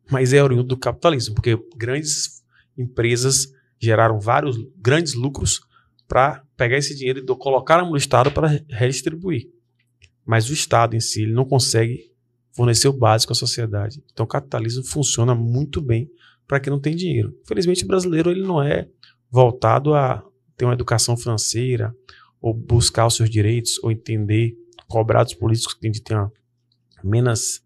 Mas 0.08 0.32
é 0.32 0.40
oriundo 0.40 0.62
do 0.62 0.76
capitalismo, 0.76 1.34
porque 1.34 1.58
grandes 1.76 2.44
empresas 2.78 3.52
geraram 3.80 4.20
vários 4.20 4.56
grandes 4.76 5.14
lucros 5.14 5.60
para 6.06 6.44
pegar 6.56 6.76
esse 6.76 6.94
dinheiro 6.94 7.18
e 7.18 7.36
colocar 7.36 7.84
no 7.84 7.96
Estado 7.96 8.30
para 8.30 8.62
redistribuir. 8.68 9.50
Mas 10.24 10.48
o 10.48 10.52
Estado 10.52 10.94
em 10.94 11.00
si 11.00 11.22
ele 11.22 11.32
não 11.32 11.44
consegue 11.44 12.12
fornecer 12.52 12.86
o 12.86 12.92
básico 12.92 13.32
à 13.32 13.36
sociedade. 13.36 14.04
Então 14.12 14.24
o 14.24 14.28
capitalismo 14.28 14.84
funciona 14.84 15.34
muito 15.34 15.80
bem 15.82 16.08
para 16.46 16.60
quem 16.60 16.70
não 16.70 16.78
tem 16.78 16.94
dinheiro. 16.94 17.36
Infelizmente, 17.42 17.84
o 17.84 17.88
brasileiro 17.88 18.30
ele 18.30 18.42
não 18.42 18.62
é 18.62 18.88
voltado 19.36 19.92
a 19.92 20.24
ter 20.56 20.64
uma 20.64 20.72
educação 20.72 21.14
financeira, 21.14 21.94
ou 22.40 22.54
buscar 22.54 23.06
os 23.06 23.16
seus 23.16 23.28
direitos, 23.28 23.78
ou 23.82 23.92
entender, 23.92 24.56
cobrar 24.88 25.24
dos 25.24 25.34
políticos 25.34 25.74
que 25.74 25.86
a 25.86 25.92
gente 25.92 26.02
tem 26.02 26.16
uma 26.16 26.32
menos, 27.04 27.62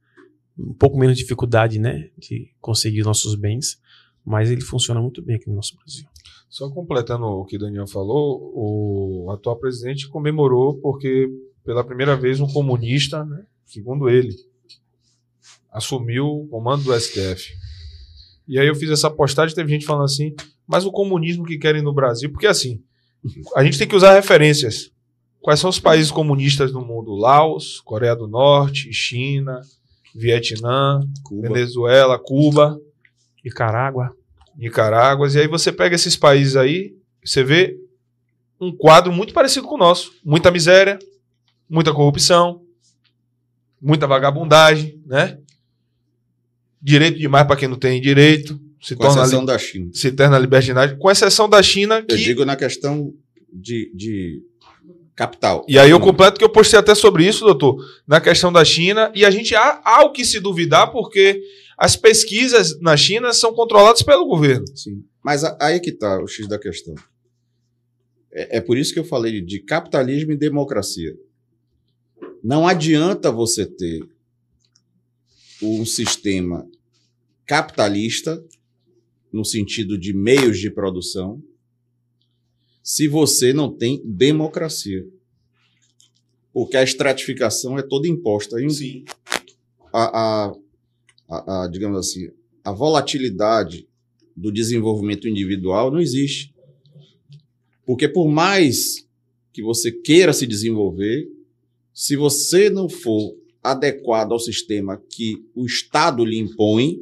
um 0.59 0.75
pouco 0.75 0.99
menos 0.99 1.17
dificuldade 1.17 1.79
né, 1.79 2.11
de 2.19 2.53
conseguir 2.61 3.05
nossos 3.05 3.37
bens, 3.37 3.81
mas 4.25 4.51
ele 4.51 4.63
funciona 4.63 5.01
muito 5.01 5.23
bem 5.23 5.37
aqui 5.37 5.49
no 5.49 5.55
nosso 5.55 5.77
Brasil. 5.77 6.09
Só 6.49 6.69
completando 6.69 7.25
o 7.25 7.45
que 7.45 7.55
o 7.55 7.61
Daniel 7.61 7.87
falou, 7.87 8.53
o 8.53 9.31
atual 9.31 9.57
presidente 9.57 10.09
comemorou 10.09 10.75
porque, 10.81 11.29
pela 11.65 11.85
primeira 11.85 12.17
vez, 12.17 12.41
um 12.41 12.49
comunista, 12.49 13.25
né, 13.25 13.47
segundo 13.65 14.11
ele, 14.11 14.35
assumiu 15.71 16.27
o 16.27 16.49
comando 16.49 16.83
do 16.83 17.01
STF. 17.01 17.55
E 18.49 18.59
aí 18.59 18.67
eu 18.67 18.75
fiz 18.75 18.91
essa 18.91 19.09
postagem, 19.09 19.55
teve 19.55 19.71
gente 19.71 19.87
falando 19.87 20.07
assim, 20.07 20.35
mas 20.71 20.87
o 20.87 20.93
comunismo 20.93 21.45
que 21.45 21.59
querem 21.59 21.83
no 21.83 21.93
Brasil, 21.93 22.31
porque 22.31 22.47
assim, 22.47 22.81
a 23.57 23.65
gente 23.65 23.77
tem 23.77 23.89
que 23.89 23.97
usar 23.97 24.15
referências. 24.15 24.93
Quais 25.41 25.59
são 25.59 25.69
os 25.69 25.81
países 25.81 26.13
comunistas 26.13 26.73
no 26.73 26.81
mundo? 26.81 27.11
Laos, 27.13 27.81
Coreia 27.81 28.15
do 28.15 28.29
Norte, 28.29 28.93
China, 28.93 29.61
Vietnã, 30.15 31.01
Cuba. 31.25 31.49
Venezuela, 31.49 32.17
Cuba. 32.21 32.81
Nicarágua, 33.45 34.15
Nicarágua. 34.57 35.29
E 35.29 35.41
aí 35.41 35.49
você 35.49 35.73
pega 35.73 35.97
esses 35.97 36.17
países 36.17 36.55
aí, 36.55 36.95
você 37.25 37.43
vê 37.43 37.77
um 38.61 38.71
quadro 38.71 39.13
muito 39.13 39.35
parecido 39.35 39.67
com 39.67 39.75
o 39.75 39.79
nosso. 39.79 40.13
Muita 40.25 40.53
miséria, 40.53 41.01
muita 41.69 41.93
corrupção, 41.93 42.63
muita 43.83 44.07
vagabundagem, 44.07 45.03
né? 45.05 45.37
Direito 46.81 47.19
demais 47.19 47.45
para 47.45 47.57
quem 47.57 47.67
não 47.67 47.77
tem 47.77 48.01
direito. 48.01 48.70
Se 48.81 48.97
Com 48.97 49.05
torna, 49.05 49.23
exceção 49.23 49.45
da 49.45 49.59
China. 49.59 49.91
se 49.93 50.13
torna 50.13 50.39
libertinagem. 50.39 50.99
Com 50.99 51.11
exceção 51.11 51.49
da 51.49 51.63
China, 51.63 51.99
Eu 52.01 52.07
que... 52.07 52.17
digo 52.17 52.45
na 52.45 52.57
questão 52.57 53.13
de, 53.53 53.93
de 53.95 54.43
capital. 55.15 55.67
E 55.69 55.79
aí 55.79 55.91
eu 55.91 56.01
completo 56.01 56.39
que 56.39 56.45
eu 56.45 56.49
postei 56.49 56.79
até 56.79 56.95
sobre 56.95 57.27
isso, 57.27 57.45
doutor, 57.45 57.77
na 58.07 58.21
questão 58.21 58.51
da 58.51 58.65
China. 58.65 59.13
E 59.15 59.25
a 59.25 59.31
gente 59.31 59.55
há, 59.55 59.83
há 59.85 60.03
o 60.05 60.13
que 60.13 60.25
se 60.25 60.41
duvidar, 60.41 60.91
porque 60.91 61.43
as 61.77 61.95
pesquisas 61.95 62.81
na 62.81 62.97
China 62.97 63.33
são 63.35 63.53
controladas 63.53 64.03
pelo 64.03 64.27
governo. 64.27 64.65
Sim. 64.75 65.05
Mas 65.23 65.45
aí 65.61 65.79
que 65.79 65.91
está 65.91 66.19
o 66.19 66.27
X 66.27 66.49
da 66.49 66.59
questão. 66.59 66.95
É, 68.33 68.59
é 68.59 68.61
por 68.61 68.79
isso 68.79 68.95
que 68.95 68.99
eu 68.99 69.05
falei 69.05 69.43
de 69.43 69.61
capitalismo 69.61 70.33
e 70.33 70.37
democracia. 70.37 71.15
Não 72.43 72.67
adianta 72.67 73.31
você 73.31 73.67
ter 73.67 74.01
um 75.63 75.85
sistema 75.85 76.67
capitalista, 77.45 78.43
no 79.33 79.45
sentido 79.45 79.97
de 79.99 80.13
meios 80.13 80.59
de 80.59 80.71
produção, 80.71 81.43
se 82.83 83.07
você 83.07 83.53
não 83.53 83.73
tem 83.73 84.03
democracia. 84.05 85.07
Porque 86.53 86.77
a 86.77 86.83
estratificação 86.83 87.79
é 87.79 87.83
toda 87.83 88.09
imposta. 88.09 88.61
E 88.61 88.69
Sim. 88.71 89.05
a, 89.93 90.47
a- 90.49 90.55
a- 91.29 91.63
a, 91.65 91.69
digamos 91.69 91.99
assim, 91.99 92.29
a 92.65 92.73
volatilidade 92.73 93.87
do 94.37 94.51
desenvolvimento 94.51 95.29
individual 95.29 95.91
não 95.91 96.01
existe. 96.01 96.53
Porque 97.87 98.09
por 98.09 98.29
mais 98.29 99.07
que 99.53 99.63
você 99.63 99.93
queira 99.93 100.33
se 100.33 100.47
desenvolver, 100.47 101.29
se 101.95 102.17
você 102.17 102.69
não 102.71 102.89
for 102.89 103.37
adequado 103.63 104.33
ao 104.33 104.39
sistema 104.41 104.97
que 105.09 105.45
o 105.55 105.67
Estado 105.67 106.25
lhe 106.25 106.39
impõe, 106.39 106.99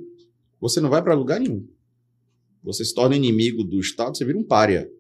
você 0.61 0.81
não 0.81 0.91
vai 0.91 1.03
para 1.03 1.15
lugar 1.15 1.39
nenhum. 1.41 1.67
Você 2.63 2.85
se 2.85 2.95
torna 2.95 3.17
inimigo 3.17 3.65
do 3.65 3.79
Estado, 3.81 4.17
você 4.17 4.25
vira 4.25 4.39
um 4.39 4.45
pária. 4.45 4.91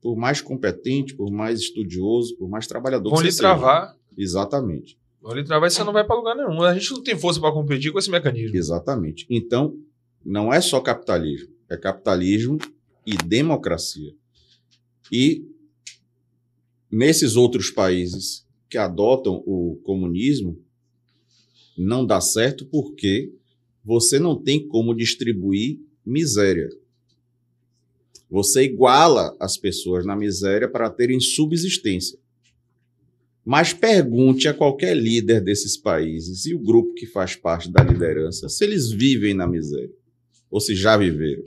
Por 0.00 0.16
mais 0.16 0.40
competente, 0.40 1.14
por 1.14 1.30
mais 1.30 1.60
estudioso, 1.60 2.36
por 2.36 2.48
mais 2.48 2.66
trabalhador 2.66 3.10
Vão 3.10 3.18
que 3.18 3.24
lhe 3.24 3.32
você 3.32 3.38
seja. 3.38 3.48
travar. 3.48 3.96
Exatamente. 4.16 4.98
Vão 5.20 5.34
lhe 5.34 5.44
travar 5.44 5.68
e 5.68 5.72
você 5.72 5.82
não 5.82 5.92
vai 5.92 6.04
para 6.04 6.16
lugar 6.16 6.36
nenhum. 6.36 6.62
A 6.62 6.74
gente 6.74 6.90
não 6.92 7.02
tem 7.02 7.18
força 7.18 7.40
para 7.40 7.52
competir 7.52 7.92
com 7.92 7.98
esse 7.98 8.10
mecanismo. 8.10 8.56
Exatamente. 8.56 9.26
Então, 9.28 9.76
não 10.24 10.52
é 10.52 10.60
só 10.60 10.80
capitalismo, 10.80 11.48
é 11.68 11.76
capitalismo 11.76 12.58
e 13.06 13.16
democracia. 13.16 14.14
E 15.10 15.44
nesses 16.90 17.36
outros 17.36 17.70
países 17.70 18.46
que 18.68 18.76
adotam 18.76 19.42
o 19.46 19.80
comunismo, 19.82 20.62
não 21.76 22.04
dá 22.04 22.20
certo 22.20 22.66
porque 22.66 23.32
você 23.84 24.18
não 24.18 24.36
tem 24.40 24.66
como 24.66 24.94
distribuir 24.94 25.80
miséria. 26.04 26.68
Você 28.30 28.62
iguala 28.62 29.34
as 29.40 29.56
pessoas 29.56 30.04
na 30.04 30.14
miséria 30.14 30.68
para 30.68 30.90
terem 30.90 31.18
subsistência. 31.18 32.18
Mas 33.44 33.72
pergunte 33.72 34.46
a 34.46 34.52
qualquer 34.52 34.94
líder 34.94 35.40
desses 35.40 35.76
países 35.76 36.44
e 36.44 36.54
o 36.54 36.58
grupo 36.58 36.92
que 36.94 37.06
faz 37.06 37.34
parte 37.34 37.70
da 37.70 37.82
liderança 37.82 38.48
se 38.48 38.62
eles 38.64 38.90
vivem 38.90 39.32
na 39.32 39.46
miséria 39.46 39.90
ou 40.50 40.60
se 40.60 40.74
já 40.74 40.96
viveram. 40.96 41.42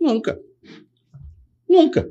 Nunca. 0.00 0.40
Nunca. 1.68 2.10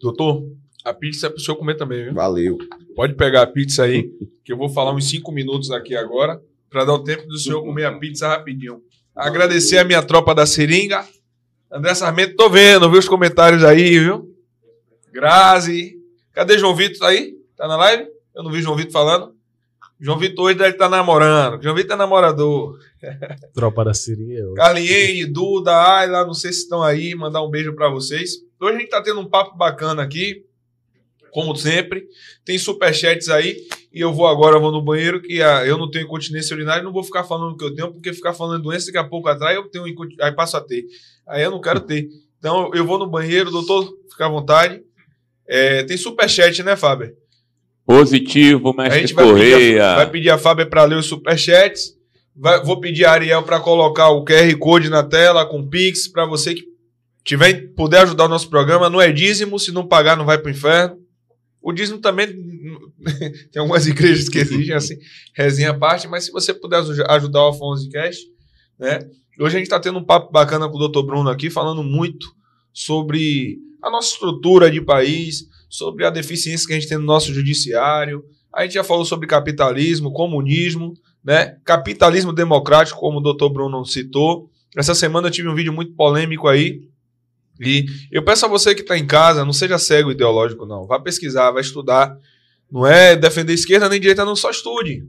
Doutor, 0.00 0.44
a 0.84 0.92
pizza 0.92 1.28
é 1.28 1.30
pro 1.30 1.40
senhor 1.40 1.56
comer 1.56 1.76
também, 1.76 2.04
viu? 2.04 2.14
Valeu. 2.14 2.58
Pode 2.96 3.14
pegar 3.14 3.42
a 3.42 3.46
pizza 3.46 3.84
aí, 3.84 4.10
que 4.44 4.52
eu 4.52 4.56
vou 4.56 4.68
falar 4.68 4.92
uns 4.92 5.08
cinco 5.08 5.30
minutos 5.30 5.70
aqui 5.70 5.94
agora, 5.94 6.42
para 6.68 6.84
dar 6.84 6.94
o 6.94 7.04
tempo 7.04 7.26
do 7.28 7.38
senhor 7.38 7.62
comer 7.62 7.84
a 7.84 7.96
pizza 7.98 8.26
rapidinho. 8.26 8.82
Agradecer 9.14 9.78
a 9.78 9.84
minha 9.84 10.02
tropa 10.02 10.34
da 10.34 10.44
seringa. 10.44 11.06
André 11.72 11.94
Sarmento, 11.94 12.36
tô 12.36 12.50
vendo, 12.50 12.90
viu 12.90 12.98
os 12.98 13.08
comentários 13.08 13.64
aí, 13.64 13.98
viu? 13.98 14.30
Grazi. 15.10 15.96
Cadê 16.34 16.58
João 16.58 16.76
Vitor? 16.76 16.98
Tá 16.98 17.08
aí? 17.08 17.34
Tá 17.56 17.66
na 17.66 17.76
live? 17.76 18.08
Eu 18.34 18.42
não 18.42 18.50
vi 18.50 18.60
João 18.60 18.76
Vitor 18.76 18.92
falando. 18.92 19.34
João 19.98 20.18
Vitor 20.18 20.44
hoje 20.44 20.58
deve 20.58 20.72
estar 20.72 20.90
namorando. 20.90 21.62
João 21.62 21.74
Vitor 21.74 21.94
é 21.94 21.96
namorador. 21.96 22.78
Tropa 23.54 23.86
da 23.86 23.94
Siri. 23.94 24.34
Eu... 24.34 24.52
Carliene, 24.52 25.24
Duda, 25.24 25.72
Ayla, 25.72 26.26
não 26.26 26.34
sei 26.34 26.52
se 26.52 26.58
estão 26.58 26.82
aí. 26.82 27.14
Mandar 27.14 27.42
um 27.42 27.48
beijo 27.48 27.74
para 27.74 27.88
vocês. 27.88 28.32
Hoje 28.60 28.76
a 28.76 28.78
gente 28.78 28.90
tá 28.90 29.02
tendo 29.02 29.20
um 29.20 29.28
papo 29.28 29.56
bacana 29.56 30.02
aqui, 30.02 30.44
como 31.30 31.56
sempre. 31.56 32.06
Tem 32.44 32.58
superchats 32.58 33.30
aí. 33.30 33.56
E 33.90 33.98
eu 33.98 34.12
vou 34.12 34.26
agora, 34.26 34.56
eu 34.56 34.60
vou 34.60 34.72
no 34.72 34.82
banheiro, 34.82 35.22
que 35.22 35.42
ah, 35.42 35.64
eu 35.64 35.78
não 35.78 35.90
tenho 35.90 36.04
incontinência 36.04 36.54
urinária, 36.54 36.82
não 36.82 36.92
vou 36.92 37.02
ficar 37.02 37.24
falando 37.24 37.52
o 37.52 37.56
que 37.56 37.64
eu 37.64 37.74
tenho, 37.74 37.92
porque 37.92 38.12
ficar 38.12 38.34
falando 38.34 38.62
doença, 38.62 38.86
daqui 38.86 38.98
a 38.98 39.04
pouco 39.04 39.28
atrás 39.28 39.56
eu 39.56 39.68
tenho, 39.70 39.84
aí 40.20 40.32
passo 40.32 40.58
a 40.58 40.60
ter. 40.60 40.84
Aí 41.28 41.42
eu 41.42 41.50
não 41.50 41.60
quero 41.60 41.80
ter. 41.80 42.08
Então 42.38 42.70
eu 42.74 42.84
vou 42.84 42.98
no 42.98 43.06
banheiro, 43.08 43.50
doutor, 43.50 43.92
fica 44.10 44.26
à 44.26 44.28
vontade. 44.28 44.80
É, 45.48 45.82
tem 45.84 45.96
superchat, 45.96 46.62
né, 46.62 46.76
Fábio? 46.76 47.14
Positivo, 47.84 48.70
A 48.78 48.82
mestre 48.84 49.00
gente 49.00 49.14
vai 49.14 49.24
pedir, 49.24 49.34
Correia. 49.52 49.90
a, 49.92 49.96
vai 49.96 50.10
pedir 50.10 50.30
a 50.30 50.38
Fábio 50.38 50.68
para 50.68 50.84
ler 50.84 50.96
os 50.96 51.06
superchats. 51.06 51.94
Vai- 52.34 52.62
vou 52.64 52.80
pedir 52.80 53.04
a 53.04 53.12
Ariel 53.12 53.42
para 53.42 53.60
colocar 53.60 54.08
o 54.10 54.24
QR 54.24 54.56
Code 54.58 54.88
na 54.88 55.02
tela 55.02 55.44
com 55.44 55.66
Pix 55.68 56.08
para 56.08 56.24
você 56.24 56.54
que 56.54 56.64
tiver 57.24 57.72
puder 57.74 58.02
ajudar 58.02 58.24
o 58.24 58.28
nosso 58.28 58.48
programa. 58.48 58.88
Não 58.88 59.00
é 59.00 59.10
dízimo, 59.12 59.58
se 59.58 59.72
não 59.72 59.86
pagar 59.86 60.16
não 60.16 60.24
vai 60.24 60.38
para 60.38 60.48
o 60.48 60.52
inferno. 60.52 60.96
O 61.60 61.72
dízimo 61.72 61.98
também 62.00 62.26
tem 63.52 63.60
algumas 63.60 63.86
igrejas 63.86 64.28
que 64.28 64.38
exigem 64.38 64.74
assim, 64.74 64.96
resenha 65.34 65.70
à 65.70 65.74
parte, 65.78 66.08
mas 66.08 66.24
se 66.24 66.32
você 66.32 66.52
puder 66.54 66.76
aju- 66.78 67.04
ajudar 67.08 67.44
o 67.44 67.48
Afonso 67.48 67.88
Cash, 67.90 68.16
né? 68.78 69.00
Hoje 69.38 69.56
a 69.56 69.58
gente 69.58 69.66
está 69.66 69.80
tendo 69.80 69.98
um 69.98 70.04
papo 70.04 70.30
bacana 70.30 70.68
com 70.68 70.76
o 70.76 70.88
Dr. 70.88 71.02
Bruno 71.02 71.30
aqui, 71.30 71.48
falando 71.48 71.82
muito 71.82 72.34
sobre 72.72 73.58
a 73.82 73.90
nossa 73.90 74.12
estrutura 74.12 74.70
de 74.70 74.80
país, 74.80 75.48
sobre 75.68 76.04
a 76.04 76.10
deficiência 76.10 76.66
que 76.66 76.72
a 76.72 76.76
gente 76.78 76.88
tem 76.88 76.98
no 76.98 77.04
nosso 77.04 77.32
judiciário. 77.32 78.24
A 78.52 78.62
gente 78.62 78.74
já 78.74 78.84
falou 78.84 79.04
sobre 79.04 79.26
capitalismo, 79.26 80.12
comunismo, 80.12 80.94
né? 81.24 81.56
Capitalismo 81.64 82.32
democrático, 82.32 83.00
como 83.00 83.18
o 83.18 83.32
Dr. 83.32 83.48
Bruno 83.48 83.84
citou. 83.86 84.50
Essa 84.76 84.94
semana 84.94 85.28
eu 85.28 85.30
tive 85.30 85.48
um 85.48 85.54
vídeo 85.54 85.72
muito 85.72 85.94
polêmico 85.94 86.46
aí. 86.46 86.82
E 87.58 87.86
eu 88.10 88.22
peço 88.22 88.44
a 88.44 88.48
você 88.48 88.74
que 88.74 88.82
está 88.82 88.98
em 88.98 89.06
casa, 89.06 89.44
não 89.44 89.52
seja 89.52 89.78
cego 89.78 90.10
ideológico, 90.10 90.66
não. 90.66 90.86
Vá 90.86 91.00
pesquisar, 91.00 91.50
vai 91.52 91.62
estudar. 91.62 92.16
Não 92.70 92.86
é 92.86 93.16
defender 93.16 93.54
esquerda 93.54 93.88
nem 93.88 94.00
direita, 94.00 94.24
não. 94.24 94.36
Só 94.36 94.50
estude. 94.50 95.08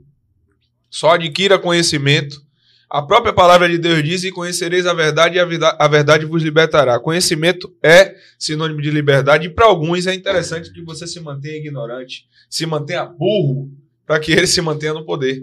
Só 0.88 1.10
adquira 1.10 1.58
conhecimento. 1.58 2.42
A 2.88 3.02
própria 3.02 3.32
palavra 3.32 3.68
de 3.68 3.78
Deus 3.78 4.02
diz: 4.02 4.24
E 4.24 4.30
conhecereis 4.30 4.86
a 4.86 4.94
verdade, 4.94 5.36
e 5.36 5.40
a, 5.40 5.44
vida- 5.44 5.76
a 5.78 5.88
verdade 5.88 6.24
vos 6.24 6.42
libertará. 6.42 6.98
Conhecimento 7.00 7.74
é 7.82 8.14
sinônimo 8.38 8.80
de 8.80 8.90
liberdade, 8.90 9.46
e 9.46 9.50
para 9.50 9.66
alguns 9.66 10.06
é 10.06 10.14
interessante 10.14 10.72
que 10.72 10.82
você 10.82 11.06
se 11.06 11.20
mantenha 11.20 11.56
ignorante, 11.56 12.26
se 12.48 12.66
mantenha 12.66 13.04
burro, 13.04 13.70
para 14.06 14.20
que 14.20 14.30
ele 14.32 14.46
se 14.46 14.60
mantenha 14.60 14.94
no 14.94 15.04
poder. 15.04 15.42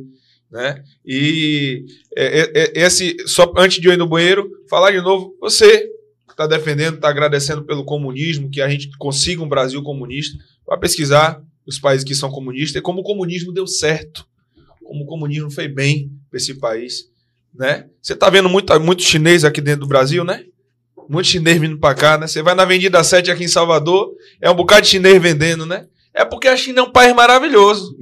Né? 0.51 0.84
E 1.05 1.85
é, 2.15 2.41
é, 2.41 2.51
é, 2.55 2.72
esse, 2.85 3.15
só 3.26 3.51
antes 3.57 3.80
de 3.81 3.88
eu 3.88 3.93
ir 3.93 3.97
no 3.97 4.07
banheiro, 4.07 4.49
falar 4.69 4.91
de 4.91 5.01
novo, 5.01 5.35
você 5.39 5.88
que 6.27 6.34
está 6.34 6.45
defendendo, 6.45 6.95
está 6.95 7.09
agradecendo 7.09 7.63
pelo 7.63 7.85
comunismo, 7.85 8.49
que 8.49 8.61
a 8.61 8.69
gente 8.69 8.89
consiga 8.97 9.41
um 9.41 9.47
Brasil 9.47 9.81
comunista, 9.81 10.38
vai 10.68 10.77
pesquisar 10.77 11.41
os 11.65 11.80
países 11.80 12.03
que 12.03 12.15
são 12.15 12.30
comunistas 12.30 12.80
e 12.80 12.81
como 12.81 12.99
o 12.99 13.03
comunismo 13.03 13.53
deu 13.53 13.65
certo, 13.65 14.26
como 14.84 15.03
o 15.03 15.07
comunismo 15.07 15.49
foi 15.49 15.68
bem 15.68 16.11
para 16.30 16.38
esse 16.38 16.55
país. 16.55 17.10
Né? 17.53 17.86
Você 18.02 18.14
está 18.14 18.30
vendo 18.30 18.49
muito, 18.49 18.78
muito 18.80 19.02
chinês 19.03 19.44
aqui 19.44 19.60
dentro 19.61 19.82
do 19.82 19.88
Brasil, 19.88 20.23
né? 20.23 20.44
Muito 21.10 21.28
chinês 21.28 21.60
vindo 21.60 21.78
para 21.78 21.94
cá, 21.95 22.18
né? 22.18 22.28
Você 22.28 22.41
vai 22.41 22.56
na 22.56 22.64
Avenida 22.64 23.03
7 23.03 23.30
aqui 23.30 23.44
em 23.44 23.48
Salvador, 23.49 24.11
é 24.41 24.49
um 24.49 24.56
bocado 24.56 24.84
de 24.84 24.88
chinês 24.88 25.22
vendendo, 25.22 25.65
né? 25.65 25.86
É 26.14 26.23
porque 26.23 26.48
a 26.48 26.56
China 26.56 26.80
é 26.80 26.84
um 26.84 26.91
país 26.91 27.14
maravilhoso, 27.14 27.95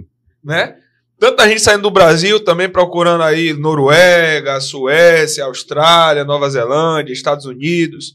né? 0.44 0.76
Tanta 1.20 1.48
gente 1.50 1.62
saindo 1.62 1.82
do 1.84 1.92
Brasil 1.92 2.40
também 2.44 2.70
procurando 2.70 3.24
aí 3.24 3.52
Noruega, 3.54 4.62
Suécia, 4.62 5.44
Austrália, 5.46 6.24
Nova 6.24 6.50
Zelândia, 6.50 7.12
Estados 7.12 7.46
Unidos. 7.46 8.14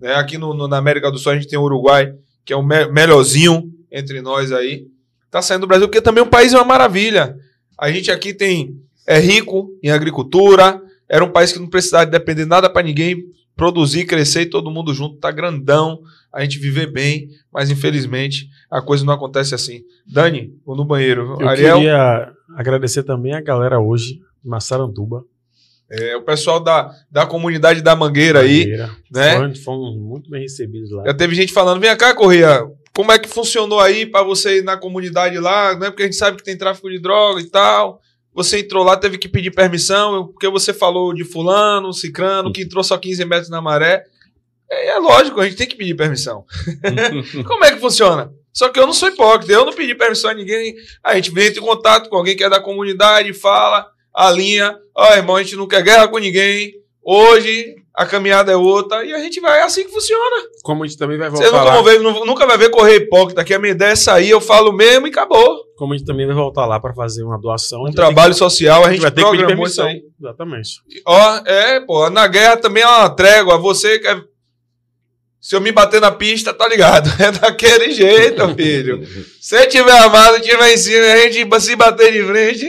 Né? 0.00 0.14
Aqui 0.14 0.38
no, 0.38 0.54
no- 0.54 0.68
na 0.68 0.76
América 0.76 1.10
do 1.10 1.18
Sul 1.18 1.32
a 1.32 1.34
gente 1.34 1.48
tem 1.48 1.58
o 1.58 1.62
Uruguai, 1.62 2.12
que 2.44 2.52
é 2.52 2.56
o 2.56 2.62
me- 2.62 2.86
melhorzinho 2.92 3.64
entre 3.90 4.20
nós 4.22 4.52
aí. 4.52 4.86
Tá 5.32 5.42
saindo 5.42 5.62
do 5.62 5.66
Brasil, 5.66 5.88
porque 5.88 6.00
também 6.00 6.22
o 6.22 6.28
país 6.28 6.52
é 6.52 6.56
uma 6.56 6.64
maravilha. 6.64 7.34
A 7.76 7.90
gente 7.90 8.08
aqui 8.12 8.32
tem 8.32 8.76
é 9.06 9.18
rico 9.18 9.70
em 9.82 9.90
agricultura, 9.90 10.80
era 11.08 11.24
um 11.24 11.30
país 11.30 11.52
que 11.52 11.58
não 11.58 11.68
precisava 11.68 12.06
depender 12.06 12.44
de 12.44 12.48
nada 12.48 12.70
para 12.70 12.82
ninguém, 12.82 13.16
produzir, 13.56 14.04
crescer 14.04 14.42
e 14.42 14.46
todo 14.46 14.70
mundo 14.70 14.92
junto, 14.92 15.16
tá 15.16 15.30
grandão, 15.30 16.00
a 16.32 16.42
gente 16.42 16.58
viver 16.58 16.90
bem, 16.90 17.28
mas 17.52 17.70
infelizmente 17.70 18.48
a 18.70 18.82
coisa 18.82 19.04
não 19.04 19.12
acontece 19.12 19.54
assim. 19.54 19.82
Dani, 20.06 20.52
vou 20.66 20.76
no 20.76 20.84
banheiro. 20.84 21.36
Eu 21.40 21.48
Ariel, 21.48 21.76
queria 21.76 22.32
agradecer 22.56 23.04
também 23.04 23.32
a 23.32 23.40
galera 23.40 23.78
hoje, 23.78 24.20
Massaranduba. 24.44 25.24
é, 25.88 26.16
o 26.16 26.22
pessoal 26.22 26.58
da, 26.58 26.90
da 27.10 27.26
comunidade 27.26 27.80
da 27.80 27.94
Mangueira 27.94 28.40
aí, 28.40 28.60
Mangueira. 28.60 28.90
né? 29.12 29.34
Foram, 29.34 29.54
foram 29.54 29.96
muito 29.96 30.28
bem 30.28 30.42
recebidos 30.42 30.90
lá. 30.90 31.04
Já 31.06 31.14
teve 31.14 31.34
gente 31.34 31.52
falando, 31.52 31.80
vem 31.80 31.96
cá, 31.96 32.12
Correia, 32.14 32.66
como 32.94 33.12
é 33.12 33.18
que 33.18 33.28
funcionou 33.28 33.80
aí 33.80 34.06
para 34.06 34.24
você 34.24 34.58
ir 34.58 34.64
na 34.64 34.76
comunidade 34.76 35.38
lá, 35.38 35.76
né? 35.78 35.90
Porque 35.90 36.02
a 36.02 36.06
gente 36.06 36.16
sabe 36.16 36.36
que 36.36 36.44
tem 36.44 36.58
tráfico 36.58 36.90
de 36.90 36.98
droga 36.98 37.40
e 37.40 37.44
tal. 37.44 38.00
Você 38.34 38.58
entrou 38.58 38.82
lá, 38.82 38.96
teve 38.96 39.16
que 39.16 39.28
pedir 39.28 39.52
permissão, 39.52 40.26
porque 40.26 40.48
você 40.48 40.74
falou 40.74 41.14
de 41.14 41.24
fulano, 41.24 41.92
cicrano, 41.92 42.52
que 42.52 42.62
entrou 42.62 42.82
só 42.82 42.98
15 42.98 43.24
metros 43.24 43.48
na 43.48 43.62
maré. 43.62 44.04
É, 44.68 44.88
é 44.88 44.98
lógico, 44.98 45.40
a 45.40 45.44
gente 45.44 45.56
tem 45.56 45.68
que 45.68 45.76
pedir 45.76 45.94
permissão. 45.94 46.44
Como 47.46 47.64
é 47.64 47.72
que 47.72 47.80
funciona? 47.80 48.32
Só 48.52 48.68
que 48.68 48.78
eu 48.78 48.86
não 48.86 48.92
sou 48.92 49.08
hipócrita, 49.08 49.52
eu 49.52 49.64
não 49.64 49.72
pedi 49.72 49.94
permissão 49.94 50.30
a 50.30 50.34
ninguém. 50.34 50.74
A 51.02 51.14
gente 51.14 51.30
entra 51.30 51.60
em 51.60 51.66
contato 51.66 52.10
com 52.10 52.16
alguém 52.16 52.36
que 52.36 52.44
é 52.44 52.50
da 52.50 52.60
comunidade, 52.60 53.32
fala, 53.32 53.86
alinha, 54.12 54.76
ó, 54.94 55.14
irmão, 55.14 55.36
a 55.36 55.42
gente 55.42 55.56
não 55.56 55.68
quer 55.68 55.82
guerra 55.82 56.08
com 56.08 56.18
ninguém. 56.18 56.72
Hoje 57.02 57.76
a 57.96 58.04
caminhada 58.04 58.50
é 58.50 58.56
outra 58.56 59.04
e 59.04 59.12
a 59.14 59.18
gente 59.18 59.40
vai, 59.40 59.60
é 59.60 59.62
assim 59.62 59.84
que 59.84 59.90
funciona. 59.92 60.46
Como 60.62 60.82
a 60.82 60.86
gente 60.86 60.98
também 60.98 61.16
vai 61.16 61.30
Você 61.30 61.44
voltar 61.48 61.64
nunca, 61.64 61.74
lá. 61.76 61.82
ver, 61.82 61.98
nunca 62.00 62.46
vai 62.46 62.58
ver 62.58 62.70
correr 62.70 62.96
hipócrita, 62.96 63.40
aqui 63.40 63.54
a 63.54 63.58
minha 63.58 63.72
ideia 63.72 63.90
é 63.92 63.96
sair, 63.96 64.30
eu 64.30 64.40
falo 64.40 64.72
mesmo 64.72 65.06
e 65.06 65.10
acabou. 65.10 65.62
Como 65.76 65.92
a 65.94 65.96
gente 65.96 66.06
também 66.06 66.26
vai 66.26 66.34
voltar 66.34 66.66
lá 66.66 66.80
para 66.80 66.92
fazer 66.94 67.22
uma 67.22 67.38
doação. 67.38 67.84
Um 67.84 67.92
trabalho 67.92 68.34
social, 68.34 68.84
a 68.84 68.90
gente 68.90 69.00
que- 69.00 69.06
a 69.06 69.08
gente 69.08 69.10
vai 69.10 69.10
ter 69.10 69.22
que 69.24 69.30
pedir 69.30 69.42
isso 69.44 69.46
permissão. 69.56 69.86
aí. 69.86 70.02
Exatamente. 70.20 70.70
Ó, 71.06 71.36
é, 71.46 71.80
pô, 71.80 72.10
na 72.10 72.26
guerra 72.26 72.56
também 72.56 72.82
é 72.82 72.86
uma 72.86 73.10
trégua. 73.10 73.58
Você 73.58 73.98
quer. 73.98 74.20
Se 75.40 75.54
eu 75.54 75.60
me 75.60 75.70
bater 75.72 76.00
na 76.00 76.10
pista, 76.10 76.54
tá 76.54 76.66
ligado? 76.66 77.08
É 77.22 77.30
daquele 77.30 77.90
jeito, 77.92 78.48
filho. 78.54 79.06
Se 79.40 79.66
tiver 79.66 79.92
armado, 79.92 80.40
tiver 80.40 80.72
em 80.72 80.76
cima, 80.78 81.04
a 81.06 81.16
gente 81.28 81.60
se 81.60 81.76
bater 81.76 82.12
de 82.12 82.24
frente, 82.24 82.66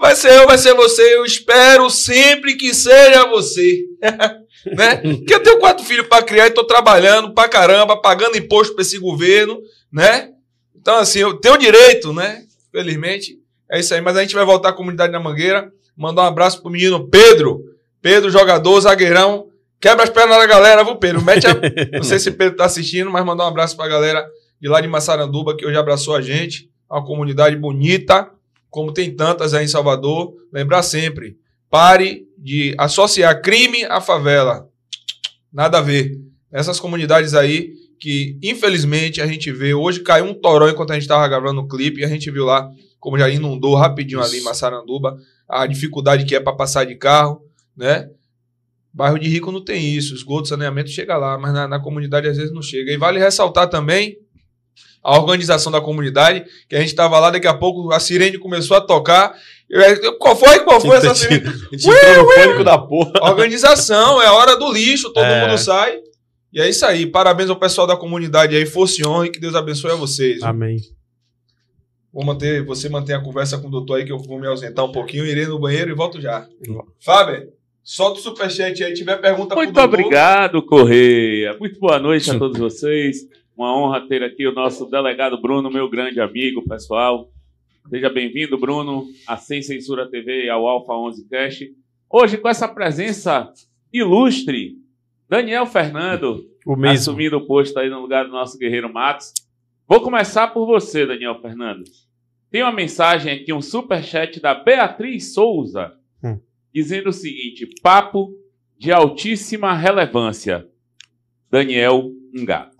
vai 0.00 0.16
ser 0.16 0.32
eu, 0.32 0.46
vai 0.46 0.58
ser 0.58 0.74
você. 0.74 1.14
Eu 1.14 1.24
espero 1.24 1.88
sempre 1.90 2.56
que 2.56 2.74
seja 2.74 3.24
você. 3.28 3.82
né? 4.66 4.96
Porque 4.96 5.34
eu 5.34 5.42
tenho 5.42 5.58
quatro 5.58 5.84
filhos 5.84 6.06
pra 6.06 6.22
criar 6.22 6.46
e 6.46 6.50
tô 6.50 6.64
trabalhando 6.64 7.32
pra 7.34 7.48
caramba, 7.48 8.00
pagando 8.00 8.36
imposto 8.36 8.74
pra 8.74 8.82
esse 8.82 8.98
governo, 8.98 9.60
né? 9.92 10.30
Então, 10.74 10.96
assim, 10.96 11.20
eu 11.20 11.34
tenho 11.34 11.56
direito, 11.56 12.12
né? 12.12 12.42
Felizmente. 12.70 13.38
É 13.70 13.78
isso 13.78 13.94
aí. 13.94 14.00
Mas 14.00 14.16
a 14.16 14.22
gente 14.22 14.34
vai 14.34 14.44
voltar 14.44 14.70
à 14.70 14.72
comunidade 14.72 15.12
da 15.12 15.20
Mangueira. 15.20 15.72
Mandar 15.96 16.22
um 16.22 16.26
abraço 16.26 16.60
pro 16.60 16.70
menino 16.70 17.08
Pedro. 17.08 17.60
Pedro, 18.00 18.30
jogador, 18.30 18.80
zagueirão. 18.80 19.48
Quebra 19.80 20.04
as 20.04 20.10
pernas 20.10 20.38
da 20.38 20.46
galera, 20.46 20.84
viu, 20.84 20.96
Pedro? 20.96 21.22
Mete 21.22 21.46
a... 21.46 21.54
Não 21.98 22.02
sei 22.02 22.18
se 22.18 22.28
o 22.28 22.34
Pedro 22.34 22.56
tá 22.56 22.64
assistindo, 22.64 23.10
mas 23.10 23.24
mandar 23.24 23.44
um 23.44 23.48
abraço 23.48 23.76
pra 23.76 23.88
galera 23.88 24.24
de 24.60 24.68
lá 24.68 24.80
de 24.80 24.88
Massaranduba, 24.88 25.56
que 25.56 25.66
hoje 25.66 25.76
abraçou 25.76 26.14
a 26.14 26.20
gente. 26.20 26.70
É 26.90 26.94
Uma 26.94 27.04
comunidade 27.04 27.56
bonita, 27.56 28.30
como 28.70 28.92
tem 28.92 29.14
tantas 29.14 29.54
aí 29.54 29.64
em 29.64 29.68
Salvador. 29.68 30.34
Lembrar 30.52 30.82
sempre, 30.82 31.36
pare 31.72 32.28
de 32.36 32.74
associar 32.76 33.40
crime 33.40 33.82
à 33.86 33.98
favela. 33.98 34.68
Nada 35.50 35.78
a 35.78 35.80
ver. 35.80 36.20
Essas 36.52 36.78
comunidades 36.78 37.32
aí 37.32 37.72
que, 37.98 38.38
infelizmente, 38.42 39.22
a 39.22 39.26
gente 39.26 39.50
vê. 39.50 39.72
Hoje 39.72 40.00
caiu 40.00 40.26
um 40.26 40.34
toró 40.34 40.68
enquanto 40.68 40.90
a 40.90 40.94
gente 40.94 41.04
estava 41.04 41.26
gravando 41.26 41.62
o 41.62 41.66
clipe 41.66 42.02
e 42.02 42.04
a 42.04 42.08
gente 42.08 42.30
viu 42.30 42.44
lá 42.44 42.68
como 43.00 43.18
já 43.18 43.26
inundou 43.30 43.74
rapidinho 43.74 44.20
ali 44.20 44.38
em 44.38 44.42
Massaranduba 44.42 45.16
a 45.48 45.66
dificuldade 45.66 46.26
que 46.26 46.36
é 46.36 46.40
para 46.40 46.52
passar 46.52 46.84
de 46.84 46.94
carro. 46.94 47.40
né? 47.74 48.10
Bairro 48.92 49.18
de 49.18 49.26
rico 49.26 49.50
não 49.50 49.64
tem 49.64 49.94
isso, 49.94 50.14
esgoto, 50.14 50.48
saneamento 50.48 50.90
chega 50.90 51.16
lá, 51.16 51.38
mas 51.38 51.54
na, 51.54 51.66
na 51.66 51.80
comunidade 51.80 52.28
às 52.28 52.36
vezes 52.36 52.52
não 52.52 52.60
chega. 52.60 52.92
E 52.92 52.98
vale 52.98 53.18
ressaltar 53.18 53.70
também 53.70 54.18
a 55.02 55.18
organização 55.18 55.72
da 55.72 55.80
comunidade, 55.80 56.44
que 56.68 56.76
a 56.76 56.78
gente 56.78 56.90
estava 56.90 57.18
lá, 57.18 57.30
daqui 57.30 57.46
a 57.46 57.54
pouco 57.54 57.92
a 57.92 57.98
sirene 57.98 58.38
começou 58.38 58.76
a 58.76 58.80
tocar. 58.80 59.34
Eu- 59.72 60.18
Qual 60.18 60.36
foi? 60.36 60.58
Qual 60.60 60.80
foi 60.80 60.96
essa 60.98 61.14
sirene? 61.14 61.44
Pânico 62.36 62.62
da 62.62 62.76
porra. 62.78 63.12
Organização, 63.22 64.20
é 64.20 64.30
hora 64.30 64.54
do 64.56 64.70
lixo, 64.70 65.10
todo 65.12 65.24
É. 65.24 65.46
mundo 65.46 65.56
sai. 65.58 65.98
E 66.52 66.60
é 66.60 66.68
isso 66.68 66.84
aí. 66.84 67.06
Parabéns 67.06 67.48
ao 67.48 67.56
pessoal 67.56 67.86
da 67.86 67.96
comunidade 67.96 68.54
aí, 68.54 68.66
fosse 68.66 69.06
honra 69.06 69.26
e 69.26 69.30
que 69.30 69.40
Deus 69.40 69.54
abençoe 69.54 69.90
a 69.92 69.94
vocês. 69.96 70.42
Amém. 70.42 70.76
Vou 72.12 72.22
manter, 72.26 72.62
você 72.62 72.90
mantém 72.90 73.16
a 73.16 73.20
conversa 73.22 73.56
com 73.56 73.68
o 73.68 73.70
doutor 73.70 73.94
aí, 73.94 74.04
que 74.04 74.12
eu 74.12 74.18
vou 74.18 74.38
me 74.38 74.46
ausentar 74.46 74.84
um 74.84 74.92
pouquinho, 74.92 75.24
irei 75.24 75.46
no 75.46 75.58
banheiro 75.58 75.90
e 75.90 75.94
volto 75.94 76.20
já. 76.20 76.46
Fábio, 77.02 77.48
solta 77.82 78.20
o 78.20 78.22
superchat 78.22 78.84
aí, 78.84 78.92
tiver 78.92 79.16
pergunta 79.16 79.54
Muito 79.54 79.72
pro 79.72 79.80
doutor. 79.82 79.98
obrigado, 80.00 80.62
Correia. 80.62 81.56
Muito 81.58 81.80
boa 81.80 81.98
noite 81.98 82.30
a 82.30 82.38
todos 82.38 82.58
vocês. 82.58 83.16
Uma 83.56 83.74
honra 83.74 84.06
ter 84.06 84.22
aqui 84.22 84.46
o 84.46 84.52
nosso 84.52 84.84
delegado 84.90 85.40
Bruno, 85.40 85.70
meu 85.70 85.88
grande 85.88 86.20
amigo, 86.20 86.62
pessoal. 86.68 87.30
Seja 87.92 88.08
bem-vindo, 88.08 88.56
Bruno, 88.56 89.06
à 89.26 89.36
Sem 89.36 89.60
Censura 89.60 90.08
TV 90.10 90.46
e 90.46 90.48
ao 90.48 90.66
Alfa 90.66 90.94
11 90.94 91.28
Cast. 91.28 91.70
Hoje, 92.08 92.38
com 92.38 92.48
essa 92.48 92.66
presença 92.66 93.52
ilustre, 93.92 94.78
Daniel 95.28 95.66
Fernando, 95.66 96.48
O 96.64 96.74
mesmo. 96.74 96.94
assumindo 96.96 97.36
o 97.36 97.46
posto 97.46 97.78
aí 97.78 97.90
no 97.90 98.00
lugar 98.00 98.24
do 98.24 98.30
nosso 98.30 98.56
guerreiro 98.56 98.90
Matos. 98.90 99.34
Vou 99.86 100.00
começar 100.00 100.48
por 100.54 100.64
você, 100.64 101.04
Daniel 101.04 101.38
Fernando. 101.42 101.84
Tem 102.50 102.62
uma 102.62 102.72
mensagem 102.72 103.30
aqui, 103.30 103.52
um 103.52 103.60
superchat 103.60 104.40
da 104.40 104.54
Beatriz 104.54 105.34
Souza, 105.34 105.92
Hum. 106.24 106.40
dizendo 106.72 107.10
o 107.10 107.12
seguinte: 107.12 107.68
papo 107.82 108.32
de 108.78 108.90
altíssima 108.90 109.74
relevância. 109.74 110.66
Daniel, 111.50 112.10
um 112.34 112.42
gato. 112.46 112.71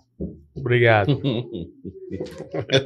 Obrigado. 0.55 1.19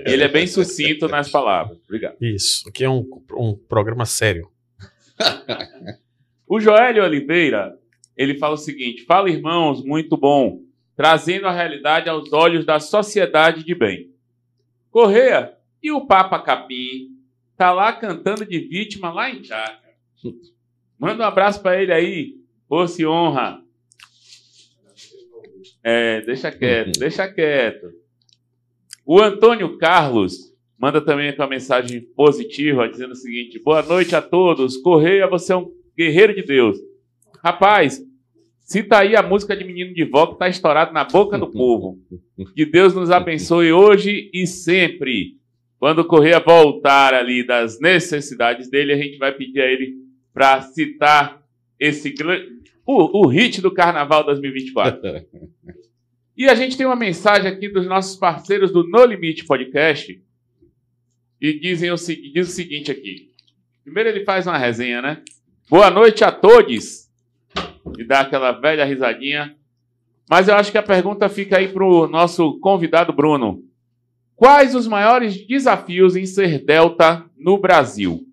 Ele 0.05 0.23
é 0.23 0.27
bem 0.27 0.47
sucinto 0.47 1.07
nas 1.07 1.29
palavras. 1.29 1.77
Obrigado. 1.83 2.15
Isso. 2.21 2.67
Aqui 2.67 2.83
é 2.83 2.89
um, 2.89 3.05
um 3.37 3.55
programa 3.55 4.05
sério. 4.05 4.49
O 6.47 6.59
Joélio 6.59 7.03
Oliveira, 7.03 7.77
ele 8.15 8.37
fala 8.37 8.53
o 8.53 8.57
seguinte: 8.57 9.03
fala, 9.03 9.29
irmãos, 9.29 9.83
muito 9.83 10.15
bom, 10.15 10.61
trazendo 10.95 11.47
a 11.47 11.51
realidade 11.51 12.09
aos 12.09 12.31
olhos 12.31 12.65
da 12.65 12.79
sociedade 12.79 13.63
de 13.63 13.75
bem. 13.75 14.11
Correia, 14.89 15.53
e 15.83 15.91
o 15.91 16.05
Papa 16.07 16.39
Capim? 16.39 17.15
Tá 17.57 17.71
lá 17.71 17.91
cantando 17.91 18.45
de 18.45 18.59
vítima 18.59 19.11
lá 19.11 19.29
em 19.29 19.43
Chácara. 19.43 19.93
Manda 20.97 21.23
um 21.23 21.27
abraço 21.27 21.61
pra 21.61 21.81
ele 21.81 21.91
aí, 21.91 22.35
fosse 22.67 23.05
honra. 23.05 23.61
É, 25.89 26.19
deixa 26.19 26.51
quieto, 26.51 26.99
deixa 26.99 27.25
quieto. 27.29 27.87
O 29.05 29.21
Antônio 29.21 29.77
Carlos 29.77 30.53
manda 30.77 30.99
também 30.99 31.33
com 31.33 31.41
uma 31.41 31.47
mensagem 31.47 32.01
positiva, 32.13 32.89
dizendo 32.89 33.11
o 33.11 33.15
seguinte: 33.15 33.57
boa 33.63 33.81
noite 33.81 34.13
a 34.13 34.21
todos. 34.21 34.75
Correia, 34.75 35.29
você 35.29 35.53
é 35.53 35.55
um 35.55 35.71
guerreiro 35.97 36.35
de 36.35 36.43
Deus. 36.43 36.77
Rapaz, 37.41 38.03
cita 38.59 38.97
aí 38.97 39.15
a 39.15 39.23
música 39.23 39.55
de 39.55 39.63
Menino 39.63 39.93
de 39.93 40.03
Vó 40.03 40.27
que 40.27 40.37
tá 40.37 40.49
estourado 40.49 40.91
na 40.91 41.05
boca 41.05 41.37
do 41.37 41.49
povo. 41.49 41.97
Que 42.53 42.65
Deus 42.65 42.93
nos 42.93 43.09
abençoe 43.09 43.71
hoje 43.71 44.29
e 44.33 44.45
sempre. 44.45 45.37
Quando 45.79 45.99
o 45.99 46.05
Correia 46.05 46.41
voltar 46.41 47.13
ali 47.13 47.47
das 47.47 47.79
necessidades 47.79 48.69
dele, 48.69 48.91
a 48.91 48.97
gente 48.97 49.17
vai 49.17 49.31
pedir 49.31 49.61
a 49.61 49.65
ele 49.65 49.93
para 50.33 50.59
citar 50.63 51.41
esse 51.79 52.13
o, 52.87 53.25
o 53.25 53.27
hit 53.27 53.61
do 53.61 53.71
Carnaval 53.71 54.23
2024. 54.23 54.99
E 56.39 56.47
a 56.47 56.53
gente 56.53 56.77
tem 56.77 56.85
uma 56.85 56.95
mensagem 56.95 57.49
aqui 57.49 57.67
dos 57.67 57.87
nossos 57.87 58.15
parceiros 58.15 58.71
do 58.71 58.87
No 58.87 59.03
Limite 59.03 59.43
Podcast. 59.43 60.23
E 61.41 61.59
dizem 61.59 61.89
o, 61.89 61.95
diz 61.95 62.47
o 62.47 62.51
seguinte 62.51 62.91
aqui. 62.91 63.31
Primeiro 63.83 64.09
ele 64.09 64.23
faz 64.23 64.45
uma 64.45 64.55
resenha, 64.55 65.01
né? 65.01 65.23
Boa 65.67 65.89
noite 65.89 66.23
a 66.23 66.31
todos. 66.31 67.09
E 67.97 68.03
dá 68.03 68.19
aquela 68.19 68.51
velha 68.51 68.85
risadinha. 68.85 69.55
Mas 70.29 70.47
eu 70.47 70.53
acho 70.53 70.71
que 70.71 70.77
a 70.77 70.83
pergunta 70.83 71.27
fica 71.27 71.57
aí 71.57 71.69
para 71.69 71.83
o 71.83 72.07
nosso 72.07 72.59
convidado 72.59 73.11
Bruno. 73.11 73.63
Quais 74.35 74.75
os 74.75 74.87
maiores 74.87 75.43
desafios 75.47 76.15
em 76.15 76.27
ser 76.27 76.63
Delta 76.63 77.25
no 77.35 77.57
Brasil? 77.57 78.26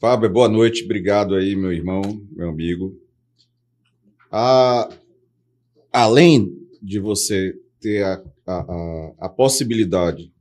Fábio, 0.00 0.30
boa 0.30 0.48
noite, 0.48 0.82
obrigado 0.82 1.34
aí, 1.34 1.54
meu 1.54 1.70
irmão, 1.70 2.00
meu 2.32 2.48
amigo. 2.48 2.98
Além 5.92 6.56
de 6.80 6.98
você 6.98 7.54
ter 7.78 8.02
a, 8.02 8.24
a, 8.46 8.60
a, 8.60 9.14
a 9.18 9.28
possibilidade 9.28 10.32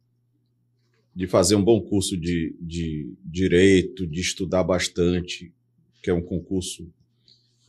de 1.14 1.28
fazer 1.28 1.56
um 1.56 1.62
bom 1.62 1.82
curso 1.82 2.16
de, 2.16 2.56
de 2.58 3.14
direito, 3.22 4.08
de 4.08 4.22
estudar 4.22 4.64
bastante, 4.64 5.54
que 6.02 6.10
é 6.10 6.14
um 6.14 6.22
concurso 6.22 6.90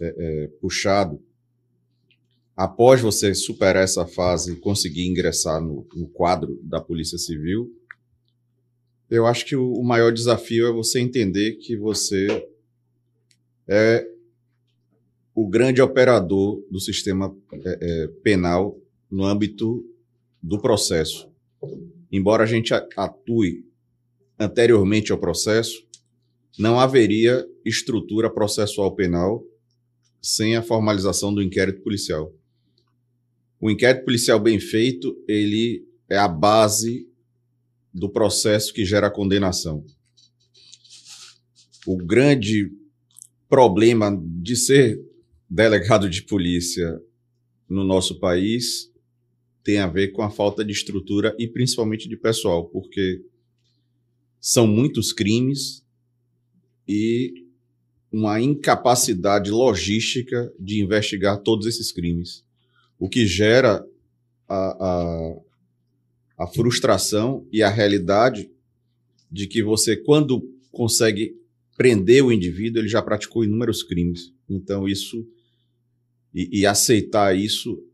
é, 0.00 0.14
é, 0.16 0.46
puxado, 0.60 1.20
após 2.56 3.00
você 3.00 3.34
superar 3.34 3.82
essa 3.82 4.06
fase 4.06 4.52
e 4.52 4.60
conseguir 4.60 5.08
ingressar 5.08 5.60
no, 5.60 5.84
no 5.92 6.06
quadro 6.06 6.56
da 6.62 6.80
Polícia 6.80 7.18
Civil, 7.18 7.79
eu 9.10 9.26
acho 9.26 9.44
que 9.44 9.56
o, 9.56 9.82
maior 9.82 10.12
desafio 10.12 10.68
é 10.68 10.72
você 10.72 11.00
entender 11.00 11.56
que 11.56 11.76
você 11.76 12.46
é 13.66 14.06
o 15.34 15.48
grande 15.48 15.82
operador 15.82 16.62
do 16.70 16.78
sistema 16.78 17.36
é, 17.52 17.78
é, 17.80 18.06
penal 18.22 18.78
no 19.10 19.24
âmbito 19.24 19.84
do 20.40 20.60
processo. 20.60 21.28
Embora 22.10 22.44
a 22.44 22.46
gente 22.46 22.72
atue 22.72 23.64
anteriormente 24.38 25.10
ao 25.10 25.18
processo, 25.18 25.84
não 26.58 26.78
haveria 26.78 27.46
estrutura 27.64 28.30
processual 28.30 28.94
penal 28.94 29.44
sem 30.22 30.56
a 30.56 30.62
formalização 30.62 31.34
do 31.34 31.42
inquérito 31.42 31.82
policial. 31.82 32.32
O 33.60 33.70
inquérito 33.70 34.04
policial 34.04 34.38
bem 34.38 34.60
feito, 34.60 35.16
ele 35.26 35.84
é 36.08 36.16
a 36.16 36.28
base 36.28 37.09
do 37.92 38.08
processo 38.08 38.72
que 38.72 38.84
gera 38.84 39.08
a 39.08 39.10
condenação. 39.10 39.84
O 41.86 41.96
grande 41.96 42.70
problema 43.48 44.16
de 44.24 44.54
ser 44.56 45.00
delegado 45.48 46.08
de 46.08 46.22
polícia 46.22 47.00
no 47.68 47.84
nosso 47.84 48.20
país 48.20 48.90
tem 49.62 49.78
a 49.78 49.86
ver 49.86 50.08
com 50.08 50.22
a 50.22 50.30
falta 50.30 50.64
de 50.64 50.72
estrutura 50.72 51.34
e 51.38 51.46
principalmente 51.46 52.08
de 52.08 52.16
pessoal, 52.16 52.66
porque 52.66 53.22
são 54.40 54.66
muitos 54.66 55.12
crimes 55.12 55.84
e 56.88 57.46
uma 58.10 58.40
incapacidade 58.40 59.50
logística 59.50 60.52
de 60.58 60.80
investigar 60.80 61.38
todos 61.42 61.66
esses 61.66 61.92
crimes, 61.92 62.44
o 62.98 63.08
que 63.08 63.26
gera 63.26 63.84
a, 64.48 64.54
a, 64.56 65.36
a 66.40 66.46
frustração 66.46 67.46
e 67.52 67.62
a 67.62 67.68
realidade 67.68 68.50
de 69.30 69.46
que 69.46 69.62
você, 69.62 69.94
quando 69.94 70.50
consegue 70.72 71.38
prender 71.76 72.24
o 72.24 72.32
indivíduo, 72.32 72.80
ele 72.80 72.88
já 72.88 73.02
praticou 73.02 73.44
inúmeros 73.44 73.82
crimes. 73.82 74.32
Então, 74.48 74.88
isso. 74.88 75.28
E, 76.34 76.60
e 76.60 76.66
aceitar 76.66 77.36
isso 77.36 77.84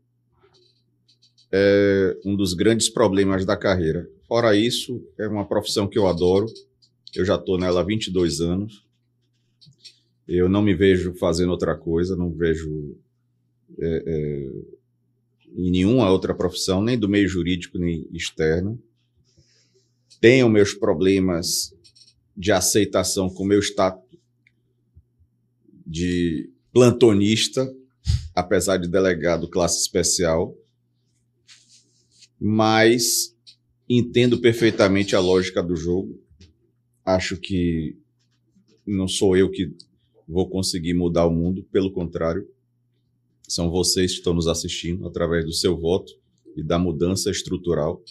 é 1.51 2.17
um 2.23 2.37
dos 2.37 2.53
grandes 2.53 2.87
problemas 2.87 3.45
da 3.45 3.57
carreira. 3.57 4.09
Fora 4.29 4.55
isso, 4.55 5.05
é 5.17 5.27
uma 5.27 5.45
profissão 5.45 5.85
que 5.85 5.97
eu 5.97 6.07
adoro. 6.07 6.45
Eu 7.13 7.25
já 7.25 7.35
estou 7.35 7.57
nela 7.57 7.81
há 7.81 7.83
22 7.83 8.39
anos. 8.39 8.85
Eu 10.25 10.47
não 10.47 10.61
me 10.61 10.73
vejo 10.73 11.13
fazendo 11.15 11.49
outra 11.49 11.75
coisa, 11.75 12.15
não 12.15 12.31
vejo 12.31 12.97
é, 13.77 14.03
é, 14.07 14.76
em 15.55 15.71
nenhuma 15.71 16.09
outra 16.09 16.33
profissão, 16.35 16.81
nem 16.81 16.97
do 16.97 17.09
meio 17.09 17.27
jurídico, 17.27 17.77
nem 17.77 18.07
externo. 18.11 18.81
Tenho 20.19 20.49
meus 20.49 20.73
problemas 20.73 21.73
de 22.35 22.51
aceitação 22.51 23.29
com 23.29 23.45
meu 23.45 23.59
status 23.59 24.07
de 25.85 26.51
plantonista, 26.71 27.73
apesar 28.35 28.77
de 28.77 28.87
delegado 28.87 29.49
classe 29.49 29.79
especial, 29.79 30.55
mas 32.39 33.35
entendo 33.89 34.39
perfeitamente 34.39 35.15
a 35.15 35.19
lógica 35.19 35.63
do 35.63 35.75
jogo. 35.75 36.21
Acho 37.03 37.37
que 37.37 37.97
não 38.85 39.07
sou 39.07 39.35
eu 39.35 39.49
que 39.49 39.73
vou 40.27 40.47
conseguir 40.49 40.93
mudar 40.93 41.25
o 41.25 41.31
mundo, 41.31 41.63
pelo 41.71 41.91
contrário, 41.91 42.47
são 43.47 43.71
vocês 43.71 44.11
que 44.11 44.17
estão 44.17 44.33
nos 44.33 44.47
assistindo 44.47 45.07
através 45.07 45.45
do 45.45 45.53
seu 45.53 45.77
voto 45.77 46.11
e 46.55 46.61
da 46.61 46.77
mudança 46.77 47.31
estrutural. 47.31 48.03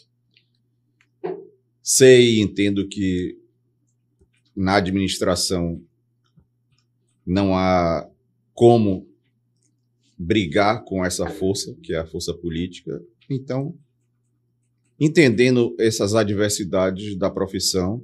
Sei 1.83 2.37
e 2.37 2.41
entendo 2.41 2.89
que 2.89 3.39
na 4.55 4.77
administração 4.77 5.83
não 7.25 7.55
há 7.55 8.09
como 8.55 9.07
brigar 10.17 10.85
com 10.85 11.05
essa 11.05 11.29
força, 11.29 11.77
que 11.83 11.93
é 11.93 11.99
a 11.99 12.07
força 12.07 12.33
política. 12.33 13.03
Então, 13.29 13.77
entendendo 14.99 15.77
essas 15.79 16.15
adversidades 16.15 17.15
da 17.17 17.29
profissão 17.29 18.03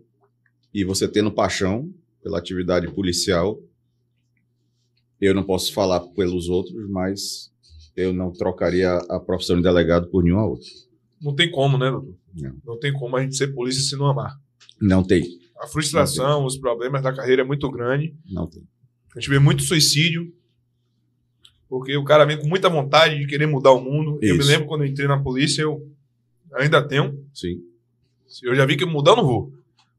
e 0.75 0.85
você 0.85 1.09
tendo 1.09 1.33
paixão 1.33 1.93
pela 2.23 2.39
atividade 2.39 2.93
policial, 2.93 3.59
eu 5.23 5.35
não 5.35 5.45
posso 5.45 5.73
falar 5.73 6.01
pelos 6.01 6.49
outros, 6.49 6.89
mas 6.91 7.51
eu 7.97 8.13
não 8.13 8.33
trocaria 8.33 8.91
a 9.09 9.21
profissão 9.21 9.57
de 9.57 9.63
delegado 9.63 10.09
por 10.09 10.23
nenhuma 10.25 10.45
outra. 10.47 10.67
Não 11.21 11.35
tem 11.35 11.51
como, 11.51 11.79
né, 11.79 11.91
doutor? 11.91 12.15
Não. 12.35 12.57
Não 12.65 12.79
tem 12.79 12.93
como 12.93 13.17
a 13.17 13.23
gente 13.23 13.37
ser 13.37 13.55
polícia 13.55 13.81
se 13.83 13.97
não 13.97 14.07
amar. 14.07 14.37
Não 14.81 15.05
tem, 15.05 15.23
A 15.61 15.67
frustração, 15.69 16.45
os 16.45 16.57
problemas 16.57 17.03
da 17.03 17.13
carreira 17.15 17.43
é 17.43 17.45
muito 17.45 17.71
grande. 17.71 18.15
não 18.29 18.47
tem. 18.49 18.63
A 19.15 19.21
gente 19.21 19.31
vê 19.31 19.39
muito 19.39 19.63
suicídio. 19.63 20.33
Porque 21.69 21.97
o 21.97 22.05
cara 22.05 22.25
vem 22.27 22.39
com 22.39 22.47
muita 22.49 22.69
vontade 22.69 23.19
de 23.19 23.27
querer 23.27 23.47
mudar 23.47 23.73
o 23.73 23.81
mundo. 23.81 24.19
Eu 24.21 24.35
me 24.35 24.41
Isso. 24.41 24.49
lembro 24.51 24.67
quando 24.67 24.83
eu 24.85 24.89
entrei 24.89 25.07
na 25.09 25.19
polícia, 25.23 25.63
eu 25.63 25.87
ainda 26.55 26.83
tenho. 26.87 27.25
Sim, 27.33 27.63
Eu 28.43 28.55
já 28.55 28.67
vi 28.67 28.77
que 28.77 28.85
mudar 28.85 29.13
eu 29.13 29.17
não 29.17 29.25
vou. 29.27 29.53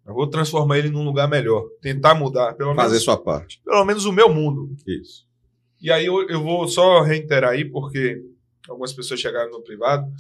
Eu 0.06 0.14
vou 0.14 0.28
transformar 0.28 0.78
ele 0.78 0.90
num 0.90 1.04
lugar 1.04 1.30
melhor. 1.30 1.64
Tentar 1.82 2.14
mudar. 2.14 2.54
Pelo 2.54 2.76
fazer 2.76 2.90
menos, 2.90 3.04
sua 3.04 3.18
parte. 3.18 3.62
pelo 3.64 3.86
menos 3.86 4.06
o 4.06 4.12
meu 4.12 4.34
mundo. 4.34 4.76
Isso. 4.86 5.26
E 5.82 5.92
aí 5.92 6.06
eu, 6.06 6.28
eu 6.30 6.42
vou 6.42 6.68
só 6.68 7.02
reiterar 7.02 7.52
aí, 7.52 7.66
porque 7.66 8.22
algumas 8.68 8.94
pessoas 8.94 9.20
chegaram 9.20 9.52
no 9.52 9.62
privado. 9.62 10.12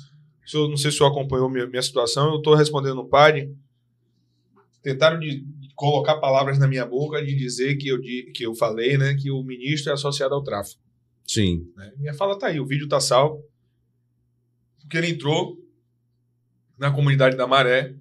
Eu, 0.54 0.68
não 0.68 0.78
sei 0.78 0.92
se 0.92 0.96
o 0.96 1.00
senhor 1.00 1.12
acompanhou 1.12 1.50
minha, 1.50 1.68
minha 1.68 1.82
situação, 1.82 2.32
eu 2.32 2.38
estou 2.38 2.56
respondendo 2.56 2.96
no 2.96 3.08
PAD. 3.08 3.50
Tentaram 4.82 5.20
de 5.20 5.46
colocar 5.76 6.18
palavras 6.18 6.60
na 6.60 6.68
minha 6.68 6.86
boca 6.86 7.24
de 7.24 7.34
dizer 7.36 7.76
que 7.78 7.88
eu, 7.88 8.02
que 8.02 8.46
eu 8.46 8.54
falei, 8.54 8.98
né, 8.98 9.16
que 9.16 9.32
o 9.32 9.42
ministro 9.44 9.92
é 9.92 9.94
associado 9.94 10.36
ao 10.36 10.44
tráfico. 10.44 10.82
Sim, 11.26 11.72
né? 11.76 11.94
Minha 11.98 12.14
fala 12.14 12.38
tá 12.38 12.48
aí, 12.48 12.60
o 12.60 12.66
vídeo 12.66 12.88
tá 12.88 13.00
salvo. 13.00 13.44
Porque 14.82 14.98
ele 14.98 15.10
entrou 15.10 15.58
na 16.78 16.92
comunidade 16.92 17.38
da 17.38 17.48
Maré. 17.48 17.96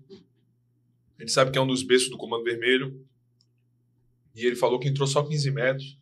A 1.23 1.25
gente 1.25 1.33
sabe 1.33 1.53
que 1.53 1.59
é 1.59 1.61
um 1.61 1.67
dos 1.67 1.85
berços 1.85 2.11
do 2.11 2.19
Comando 2.19 2.43
Vermelho. 2.43 3.01
E 4.35 4.45
ele 4.45 4.57
falou 4.57 4.81
que 4.81 4.89
entrou 4.89 5.07
só 5.07 5.23
15 5.23 5.53
metros. 5.53 5.97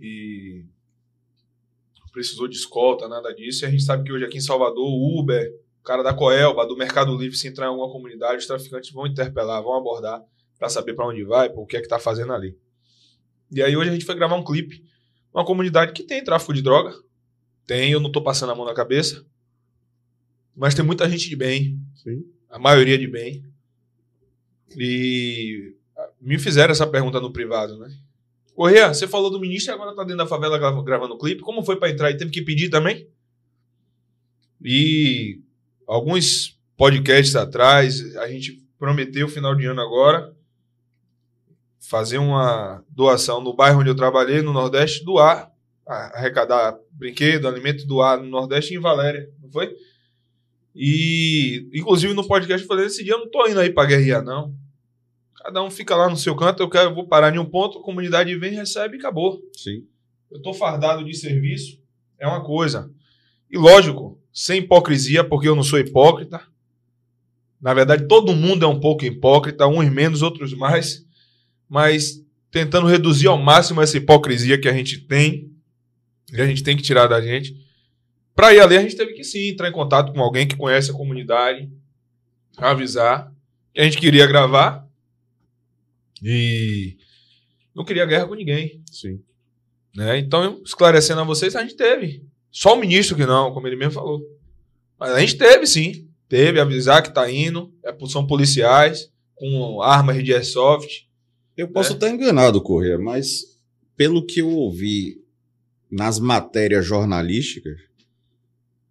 E 0.00 0.64
precisou 2.10 2.48
de 2.48 2.56
escolta, 2.56 3.06
nada 3.06 3.34
disso. 3.34 3.64
E 3.64 3.66
a 3.66 3.70
gente 3.70 3.82
sabe 3.82 4.04
que 4.04 4.10
hoje 4.10 4.24
aqui 4.24 4.38
em 4.38 4.40
Salvador, 4.40 4.88
o 4.88 5.20
Uber, 5.20 5.54
o 5.80 5.84
cara 5.84 6.02
da 6.02 6.14
Coelba, 6.14 6.66
do 6.66 6.74
Mercado 6.74 7.14
Livre, 7.14 7.36
se 7.36 7.46
entrar 7.46 7.66
em 7.66 7.68
alguma 7.68 7.92
comunidade, 7.92 8.38
os 8.38 8.46
traficantes 8.46 8.90
vão 8.90 9.06
interpelar, 9.06 9.62
vão 9.62 9.76
abordar 9.76 10.24
para 10.58 10.70
saber 10.70 10.94
para 10.94 11.06
onde 11.06 11.22
vai, 11.22 11.50
por 11.50 11.66
que 11.66 11.76
é 11.76 11.80
que 11.82 11.86
tá 11.86 11.98
fazendo 11.98 12.32
ali. 12.32 12.56
E 13.52 13.62
aí 13.62 13.76
hoje 13.76 13.90
a 13.90 13.92
gente 13.92 14.06
foi 14.06 14.14
gravar 14.14 14.36
um 14.36 14.44
clipe 14.44 14.82
uma 15.32 15.44
comunidade 15.44 15.92
que 15.92 16.02
tem 16.02 16.24
tráfico 16.24 16.54
de 16.54 16.62
droga. 16.62 16.92
Tem, 17.66 17.92
eu 17.92 18.00
não 18.00 18.10
tô 18.10 18.22
passando 18.22 18.50
a 18.50 18.54
mão 18.54 18.64
na 18.64 18.74
cabeça. 18.74 19.24
Mas 20.56 20.74
tem 20.74 20.84
muita 20.84 21.08
gente 21.08 21.28
de 21.28 21.36
bem. 21.36 21.78
Sim. 21.94 22.24
A 22.48 22.58
maioria 22.58 22.98
de 22.98 23.06
bem. 23.06 23.44
E 24.76 25.74
ah, 25.96 26.08
me 26.20 26.38
fizeram 26.38 26.72
essa 26.72 26.86
pergunta 26.86 27.20
no 27.20 27.32
privado, 27.32 27.78
né? 27.78 27.90
Correia, 28.54 28.92
você 28.92 29.06
falou 29.06 29.30
do 29.30 29.40
ministro 29.40 29.72
e 29.72 29.74
agora 29.74 29.94
tá 29.94 30.02
dentro 30.02 30.18
da 30.18 30.26
favela 30.26 30.58
gra- 30.58 30.82
gravando 30.82 31.16
clipe. 31.16 31.42
Como 31.42 31.62
foi 31.62 31.76
para 31.76 31.90
entrar 31.90 32.10
e 32.10 32.16
teve 32.16 32.30
que 32.30 32.42
pedir 32.42 32.68
também? 32.68 33.08
E 34.62 35.40
alguns 35.86 36.58
podcasts 36.76 37.36
atrás, 37.36 38.16
a 38.16 38.28
gente 38.28 38.62
prometeu 38.78 39.28
final 39.28 39.54
de 39.54 39.66
ano 39.66 39.80
agora 39.80 40.34
fazer 41.80 42.18
uma 42.18 42.84
doação 42.90 43.40
no 43.40 43.54
bairro 43.54 43.80
onde 43.80 43.90
eu 43.90 43.94
trabalhei, 43.96 44.42
no 44.42 44.52
Nordeste, 44.52 45.04
doar, 45.04 45.50
arrecadar 45.86 46.76
brinquedo, 46.90 47.46
alimento, 47.48 47.86
doar 47.86 48.18
no 48.20 48.26
Nordeste 48.28 48.74
em 48.74 48.78
Valéria, 48.78 49.30
não 49.40 49.50
foi? 49.50 49.74
E, 50.80 51.68
inclusive, 51.74 52.14
no 52.14 52.24
podcast 52.24 52.62
eu 52.62 52.68
falei, 52.68 52.86
esse 52.86 53.02
dia 53.02 53.14
eu 53.14 53.18
não 53.18 53.28
tô 53.28 53.48
indo 53.48 53.58
aí 53.58 53.68
pra 53.68 53.84
guerrear, 53.84 54.22
não. 54.22 54.54
Cada 55.34 55.60
um 55.60 55.72
fica 55.72 55.96
lá 55.96 56.08
no 56.08 56.16
seu 56.16 56.36
canto, 56.36 56.62
eu 56.62 56.70
quero, 56.70 56.90
eu 56.90 56.94
vou 56.94 57.08
parar 57.08 57.34
em 57.34 57.38
um 57.40 57.44
ponto, 57.44 57.78
a 57.78 57.82
comunidade 57.82 58.32
vem, 58.36 58.52
recebe 58.52 58.96
e 58.96 59.00
acabou. 59.00 59.42
sim. 59.56 59.84
Eu 60.30 60.40
tô 60.40 60.52
fardado 60.52 61.04
de 61.04 61.16
serviço, 61.16 61.80
é 62.16 62.28
uma 62.28 62.44
coisa. 62.44 62.92
E 63.50 63.56
lógico, 63.56 64.20
sem 64.32 64.60
hipocrisia, 64.60 65.24
porque 65.24 65.48
eu 65.48 65.56
não 65.56 65.64
sou 65.64 65.80
hipócrita. 65.80 66.42
Na 67.60 67.74
verdade, 67.74 68.06
todo 68.06 68.36
mundo 68.36 68.64
é 68.64 68.68
um 68.68 68.78
pouco 68.78 69.04
hipócrita, 69.04 69.66
uns 69.66 69.90
menos, 69.90 70.22
outros 70.22 70.52
mais. 70.52 71.04
Mas 71.68 72.22
tentando 72.50 72.86
reduzir 72.86 73.26
ao 73.26 73.38
máximo 73.38 73.80
essa 73.80 73.96
hipocrisia 73.96 74.60
que 74.60 74.68
a 74.68 74.72
gente 74.72 74.98
tem, 74.98 75.50
que 76.26 76.40
a 76.40 76.46
gente 76.46 76.62
tem 76.62 76.76
que 76.76 76.82
tirar 76.82 77.06
da 77.06 77.20
gente. 77.20 77.56
Para 78.38 78.54
ir 78.54 78.60
ali, 78.60 78.76
a 78.76 78.82
gente 78.82 78.94
teve 78.94 79.14
que 79.14 79.24
sim 79.24 79.48
entrar 79.48 79.68
em 79.68 79.72
contato 79.72 80.12
com 80.12 80.20
alguém 80.20 80.46
que 80.46 80.54
conhece 80.54 80.92
a 80.92 80.94
comunidade, 80.94 81.68
avisar 82.56 83.34
que 83.74 83.80
a 83.80 83.84
gente 83.84 83.98
queria 83.98 84.28
gravar 84.28 84.88
e 86.22 86.96
não 87.74 87.84
queria 87.84 88.06
guerra 88.06 88.28
com 88.28 88.36
ninguém. 88.36 88.80
Sim. 88.92 89.20
Né? 89.92 90.20
Então, 90.20 90.62
esclarecendo 90.64 91.20
a 91.20 91.24
vocês, 91.24 91.56
a 91.56 91.62
gente 91.62 91.74
teve. 91.74 92.24
Só 92.48 92.76
o 92.76 92.80
ministro 92.80 93.16
que 93.16 93.26
não, 93.26 93.52
como 93.52 93.66
ele 93.66 93.74
mesmo 93.74 93.94
falou. 93.94 94.20
Mas 94.96 95.10
a 95.10 95.18
gente 95.18 95.36
teve, 95.36 95.66
sim. 95.66 96.08
Teve, 96.28 96.60
avisar 96.60 97.02
que 97.02 97.12
tá 97.12 97.28
indo. 97.28 97.74
É, 97.84 97.92
são 98.06 98.24
policiais, 98.24 99.12
com 99.34 99.82
armas 99.82 100.22
de 100.22 100.32
airsoft. 100.32 101.08
Eu 101.56 101.66
posso 101.66 101.90
É. 101.90 101.94
estar 101.94 102.08
enganado, 102.08 102.62
Corrêa, 102.62 102.98
mas 102.98 103.58
pelo 103.96 104.24
que 104.24 104.42
eu 104.42 104.48
ouvi 104.48 105.24
nas 105.90 106.20
matérias 106.20 106.86
jornalísticas, 106.86 107.87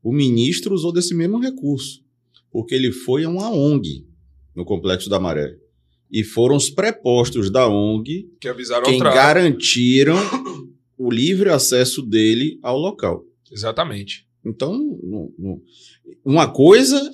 o 0.07 0.13
ministro 0.13 0.73
usou 0.73 0.93
desse 0.93 1.13
mesmo 1.13 1.37
recurso, 1.37 2.01
porque 2.49 2.73
ele 2.73 2.93
foi 2.93 3.25
a 3.25 3.29
uma 3.29 3.51
ONG 3.51 4.07
no 4.55 4.63
Complexo 4.63 5.09
da 5.09 5.19
Maré. 5.19 5.57
E 6.09 6.23
foram 6.23 6.55
os 6.55 6.69
prepostos 6.69 7.51
da 7.51 7.67
ONG 7.67 8.31
Que 8.39 8.47
avisaram 8.47 8.85
quem 8.85 8.99
garantiram 8.99 10.15
o 10.97 11.11
livre 11.11 11.49
acesso 11.49 12.01
dele 12.01 12.57
ao 12.63 12.77
local. 12.77 13.25
Exatamente. 13.51 14.25
Então, 14.45 14.97
uma 16.23 16.47
coisa 16.47 17.11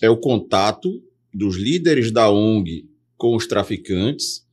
é 0.00 0.08
o 0.08 0.16
contato 0.16 1.02
dos 1.34 1.56
líderes 1.56 2.12
da 2.12 2.30
ONG 2.30 2.88
com 3.16 3.34
os 3.34 3.48
traficantes 3.48 4.46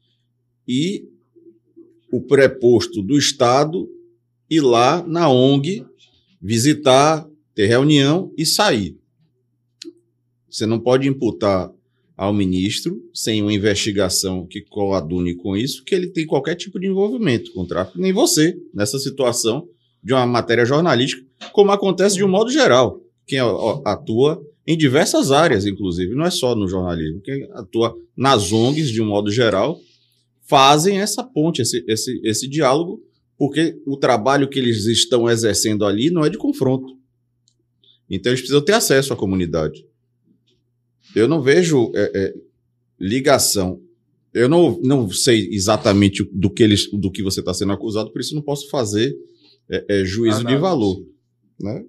e 0.68 1.08
o 2.12 2.24
preposto 2.24 3.04
do 3.04 3.20
Estado 3.20 3.88
ir 4.50 4.62
lá 4.62 5.06
na 5.06 5.30
ONG 5.30 5.86
visitar, 6.42 7.30
ter 7.54 7.68
reunião 7.68 8.32
e 8.38 8.46
sair. 8.46 8.98
Você 10.50 10.66
não 10.66 10.80
pode 10.80 11.08
imputar 11.08 11.72
ao 12.16 12.34
ministro, 12.34 13.02
sem 13.14 13.42
uma 13.42 13.54
investigação 13.54 14.46
que 14.46 14.62
coadune 14.62 15.36
com 15.36 15.58
isso, 15.58 15.84
que 15.84 15.96
ele 15.96 16.08
tem 16.08 16.26
qualquer 16.26 16.56
tipo 16.56 16.80
de 16.80 16.88
envolvimento 16.88 17.52
com 17.54 17.62
o 17.62 17.68
tráfico, 17.68 18.00
nem 18.00 18.14
você, 18.14 18.56
nessa 18.74 19.00
situação 19.00 19.68
de 20.04 20.14
uma 20.14 20.26
matéria 20.26 20.66
jornalística, 20.66 21.26
como 21.52 21.72
acontece 21.72 22.16
de 22.16 22.24
um 22.24 22.30
modo 22.30 22.52
geral. 22.52 23.02
Quem 23.26 23.40
atua 23.86 24.42
em 24.66 24.78
diversas 24.78 25.32
áreas, 25.32 25.66
inclusive, 25.66 26.14
não 26.14 26.26
é 26.26 26.30
só 26.30 26.56
no 26.56 26.68
jornalismo, 26.68 27.22
quem 27.22 27.48
atua 27.54 27.96
nas 28.16 28.52
ONGs, 28.52 28.90
de 28.90 29.02
um 29.02 29.08
modo 29.08 29.32
geral, 29.32 29.80
fazem 30.42 31.00
essa 31.00 31.24
ponte, 31.24 31.62
esse, 31.62 31.84
esse, 31.88 32.22
esse 32.24 32.48
diálogo, 32.48 33.02
porque 33.38 33.76
o 33.88 33.98
trabalho 33.98 34.48
que 34.48 34.60
eles 34.60 34.86
estão 34.86 35.30
exercendo 35.30 35.86
ali 35.86 36.12
não 36.12 36.24
é 36.24 36.30
de 36.30 36.38
confronto. 36.38 36.96
Então 38.16 38.32
eles 38.32 38.42
precisam 38.42 38.64
ter 38.64 38.74
acesso 38.74 39.14
à 39.14 39.16
comunidade. 39.16 39.86
Eu 41.16 41.28
não 41.28 41.42
vejo 41.42 41.92
é, 41.96 42.12
é, 42.14 42.34
ligação. 43.00 43.82
Eu 44.34 44.50
não, 44.50 44.80
não 44.82 45.10
sei 45.12 45.48
exatamente 45.52 46.28
do 46.32 46.50
que, 46.50 46.64
eles, 46.64 46.90
do 46.92 47.12
que 47.12 47.22
você 47.22 47.40
está 47.40 47.54
sendo 47.54 47.72
acusado, 47.72 48.12
por 48.12 48.20
isso 48.22 48.34
não 48.34 48.42
posso 48.42 48.70
fazer 48.70 49.16
é, 49.70 49.86
é, 50.02 50.06
juízo 50.06 50.40
de 50.40 50.46
Análise. 50.56 50.62
valor. 50.62 51.06
Né? 51.60 51.86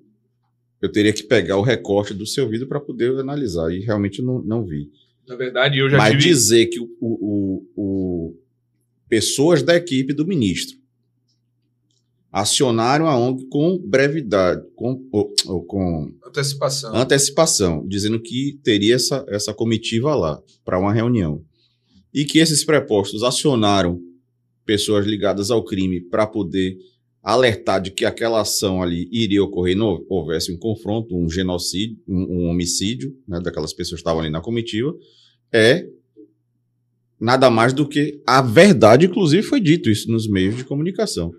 Eu 0.82 0.92
teria 0.92 1.12
que 1.12 1.22
pegar 1.22 1.56
o 1.56 1.62
recorte 1.62 2.12
do 2.12 2.26
seu 2.26 2.46
vídeo 2.48 2.66
para 2.66 2.80
poder 2.80 3.18
analisar, 3.18 3.72
e 3.72 3.80
realmente 3.80 4.20
não, 4.20 4.42
não 4.42 4.64
vi. 4.64 4.90
Na 5.26 5.36
verdade, 5.36 5.78
eu 5.78 5.88
já 5.88 5.96
Mas 5.96 6.10
tive... 6.10 6.24
dizer 6.24 6.66
que 6.66 6.78
o, 6.80 6.90
o, 7.01 7.09
o- 7.10 7.66
o- 7.76 8.36
pessoas 9.09 9.62
da 9.62 9.74
equipe 9.74 10.12
do 10.12 10.26
ministro 10.26 10.76
acionaram 12.36 13.06
a 13.06 13.16
ONG 13.16 13.47
com 13.48 13.78
brevidade, 13.78 14.61
com, 14.74 15.01
ou- 15.12 15.32
ou 15.47 15.62
com 15.65 16.12
Antecipação. 16.27 16.93
antecipação, 16.93 17.86
dizendo 17.86 18.20
que 18.20 18.59
teria 18.65 18.97
essa, 18.97 19.24
essa 19.28 19.55
comitiva 19.55 20.16
lá 20.16 20.43
para 20.65 20.81
uma 20.81 20.93
reunião. 20.93 21.40
E 22.12 22.24
que 22.24 22.40
esses 22.40 22.65
prepostos 22.65 23.23
acionaram 23.23 24.01
pessoas 24.66 25.06
ligadas 25.06 25.48
ao 25.52 25.62
crime 25.65 26.01
para 26.01 26.27
poder 26.27 26.77
alertar 27.23 27.81
de 27.81 27.93
que 27.93 28.05
aquela 28.05 28.40
ação 28.40 28.82
ali 28.82 29.09
iria 29.12 29.43
ocorrer, 29.43 29.77
não 29.77 30.05
houvesse 30.09 30.52
um 30.52 30.59
confronto, 30.59 31.16
um 31.16 31.31
genocídio, 31.31 31.97
um, 32.09 32.40
um 32.43 32.48
homicídio, 32.48 33.16
né, 33.28 33.39
daquelas 33.40 33.73
pessoas 33.73 34.01
que 34.01 34.02
estavam 34.02 34.20
ali 34.23 34.31
na 34.31 34.40
comitiva, 34.40 34.93
é 35.52 35.86
nada 37.20 37.48
mais 37.48 37.73
do 37.73 37.89
que 37.89 38.20
a 38.27 38.43
verdade, 38.43 39.06
inclusive 39.06 39.43
foi 39.44 39.61
dito 39.61 39.89
isso 39.89 40.11
nos 40.11 40.28
meios 40.28 40.56
de 40.56 40.65
comunicação. 40.65 41.32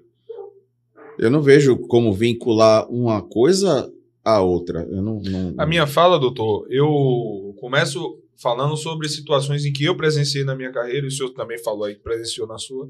Eu 1.18 1.30
não 1.30 1.42
vejo 1.42 1.78
como 1.88 2.14
vincular 2.14 2.90
uma 2.92 3.22
coisa 3.22 3.92
à 4.24 4.42
outra. 4.42 4.84
Eu 4.90 5.02
não, 5.02 5.20
não- 5.22 5.56
A 5.58 5.66
minha 5.66 5.88
fala, 5.88 6.20
doutor, 6.20 6.68
eu 6.70 7.56
começo 7.60 8.22
falando 8.38 8.76
sobre 8.76 9.08
situações 9.08 9.66
em 9.66 9.72
que 9.72 9.84
eu 9.86 9.96
presenciei 9.96 10.44
na 10.44 10.56
minha 10.56 10.72
carreira, 10.72 11.06
e 11.06 11.08
o 11.08 11.12
senhor 11.12 11.30
também 11.32 11.58
falou 11.58 11.86
aí 11.86 11.96
que 11.96 12.02
presenciou 12.02 12.46
na 12.48 12.58
sua, 12.58 12.90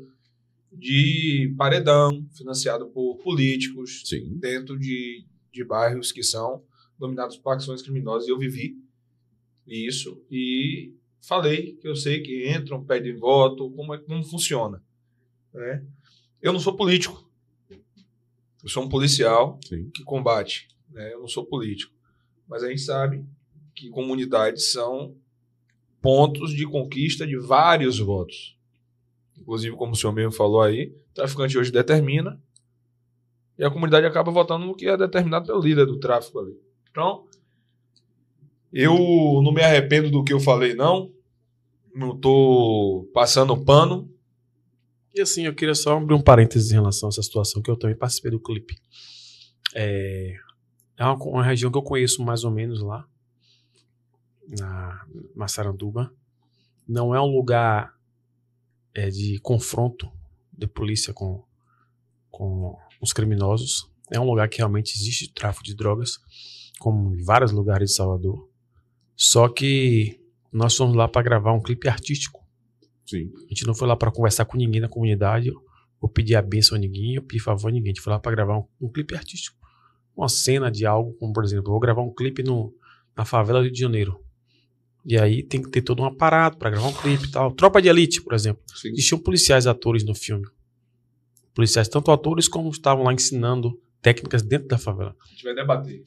de 0.71 1.53
paredão 1.57 2.25
financiado 2.35 2.87
por 2.87 3.17
políticos 3.17 4.01
Sim. 4.05 4.37
dentro 4.39 4.77
de, 4.77 5.23
de 5.51 5.63
bairros 5.63 6.11
que 6.11 6.23
são 6.23 6.63
dominados 6.97 7.37
por 7.37 7.43
facções 7.53 7.81
criminosas. 7.81 8.27
E 8.27 8.31
eu 8.31 8.37
vivi 8.39 8.75
isso 9.67 10.21
e 10.29 10.93
falei 11.21 11.73
que 11.73 11.87
eu 11.87 11.95
sei 11.95 12.21
que 12.21 12.49
entram, 12.51 12.83
pedem 12.83 13.15
voto, 13.15 13.69
como, 13.71 13.93
é, 13.93 13.97
como 13.99 14.23
funciona. 14.23 14.81
né? 15.53 15.83
Eu 16.41 16.51
não 16.53 16.59
sou 16.59 16.75
político. 16.75 17.24
Eu 18.65 18.69
sou 18.71 18.83
um 18.83 18.89
policial 18.89 19.59
Sim. 19.63 19.91
que 19.93 20.03
combate. 20.03 20.67
né? 20.89 21.13
Eu 21.13 21.19
não 21.19 21.27
sou 21.27 21.45
político. 21.45 21.93
Mas 22.47 22.63
a 22.63 22.69
gente 22.69 22.81
sabe 22.81 23.23
que 23.75 23.91
comunidades 23.91 24.71
são 24.71 25.15
pontos 26.01 26.51
de 26.51 26.65
conquista 26.65 27.27
de 27.27 27.37
vários 27.37 27.99
votos. 27.99 28.57
Inclusive, 29.37 29.75
como 29.75 29.91
o 29.91 29.95
senhor 29.95 30.13
mesmo 30.13 30.31
falou 30.31 30.63
aí, 30.63 30.87
o 31.11 31.13
traficante 31.13 31.55
hoje 31.55 31.71
determina 31.71 32.41
e 33.55 33.63
a 33.63 33.69
comunidade 33.69 34.07
acaba 34.07 34.31
votando 34.31 34.65
no 34.65 34.75
que 34.75 34.87
é 34.87 34.97
determinado 34.97 35.45
pelo 35.45 35.61
líder 35.61 35.85
do 35.85 35.99
tráfico 35.99 36.39
ali. 36.39 36.59
Então, 36.89 37.27
eu 38.73 38.95
não 39.43 39.51
me 39.51 39.61
arrependo 39.61 40.09
do 40.09 40.23
que 40.23 40.33
eu 40.33 40.39
falei, 40.39 40.73
não. 40.73 41.11
Não 41.93 42.15
estou 42.15 43.05
passando 43.13 43.55
pano. 43.63 44.11
E 45.15 45.21
assim, 45.21 45.45
eu 45.45 45.55
queria 45.55 45.73
só 45.73 45.97
abrir 45.97 46.13
um 46.13 46.21
parênteses 46.21 46.71
em 46.71 46.75
relação 46.75 47.07
a 47.07 47.09
essa 47.09 47.23
situação, 47.23 47.61
que 47.61 47.71
eu 47.71 47.77
também 47.77 47.95
participei 47.95 48.31
do 48.31 48.39
clipe. 48.39 48.77
É, 49.73 50.35
é 50.97 51.05
uma, 51.05 51.15
uma 51.23 51.43
região 51.43 51.71
que 51.71 51.77
eu 51.77 51.81
conheço 51.81 52.21
mais 52.21 52.43
ou 52.43 52.51
menos 52.51 52.81
lá, 52.81 53.07
na 54.45 55.05
Massaranduba. 55.33 56.13
Não 56.85 57.15
é 57.15 57.21
um 57.21 57.33
lugar 57.33 57.93
é, 58.93 59.09
de 59.09 59.39
confronto 59.39 60.11
de 60.51 60.67
polícia 60.67 61.13
com, 61.13 61.43
com 62.29 62.77
os 63.01 63.13
criminosos. 63.13 63.89
É 64.11 64.19
um 64.19 64.25
lugar 64.25 64.49
que 64.49 64.57
realmente 64.57 64.95
existe 64.95 65.33
tráfico 65.33 65.63
de 65.63 65.75
drogas, 65.75 66.19
como 66.77 67.15
em 67.15 67.23
vários 67.23 67.53
lugares 67.53 67.91
de 67.91 67.95
Salvador. 67.95 68.49
Só 69.15 69.47
que 69.47 70.19
nós 70.51 70.75
fomos 70.75 70.95
lá 70.95 71.07
para 71.07 71.23
gravar 71.23 71.53
um 71.53 71.61
clipe 71.61 71.87
artístico. 71.87 72.44
Sim. 73.05 73.31
A 73.37 73.49
gente 73.49 73.65
não 73.65 73.73
foi 73.75 73.87
lá 73.87 73.95
para 73.95 74.11
conversar 74.11 74.45
com 74.45 74.57
ninguém 74.57 74.81
na 74.81 74.89
comunidade, 74.89 75.51
ou 76.01 76.09
pedir 76.09 76.35
a 76.35 76.41
benção 76.41 76.77
a 76.77 76.79
ninguém, 76.79 77.17
ou 77.17 77.23
pedir 77.23 77.41
favor 77.41 77.69
a 77.69 77.71
ninguém. 77.71 77.91
A 77.91 77.93
gente 77.95 78.01
foi 78.01 78.11
lá 78.11 78.19
para 78.19 78.31
gravar 78.35 78.57
um, 78.57 78.65
um 78.81 78.89
clipe 78.89 79.15
artístico. 79.15 79.57
Uma 80.15 80.29
cena 80.29 80.71
de 80.71 80.85
algo, 80.85 81.13
como 81.13 81.33
por 81.33 81.43
exemplo, 81.43 81.71
vou 81.71 81.79
gravar 81.79 82.01
um 82.01 82.13
clipe 82.13 82.41
no, 82.41 82.73
na 83.15 83.25
favela 83.25 83.59
do 83.59 83.63
Rio 83.63 83.73
de 83.73 83.79
Janeiro. 83.79 84.19
E 85.05 85.17
aí 85.17 85.43
tem 85.43 85.61
que 85.61 85.69
ter 85.69 85.81
todo 85.81 86.01
um 86.01 86.05
aparato 86.05 86.57
para 86.57 86.71
gravar 86.71 86.87
um 86.87 86.93
clipe 86.93 87.25
e 87.27 87.31
tal. 87.31 87.51
Tropa 87.51 87.81
de 87.81 87.87
Elite, 87.87 88.21
por 88.23 88.33
exemplo. 88.33 88.63
Sim. 88.75 88.89
Existiam 88.89 89.19
policiais 89.19 89.67
atores 89.67 90.03
no 90.03 90.15
filme. 90.15 90.47
Policiais, 91.53 91.87
tanto 91.87 92.11
atores 92.11 92.47
como 92.47 92.69
estavam 92.69 93.03
lá 93.03 93.13
ensinando 93.13 93.79
técnicas 94.01 94.41
dentro 94.41 94.67
da 94.67 94.77
favela. 94.77 95.15
A 95.23 95.27
gente 95.29 95.43
vai 95.43 95.53
debater. 95.53 96.03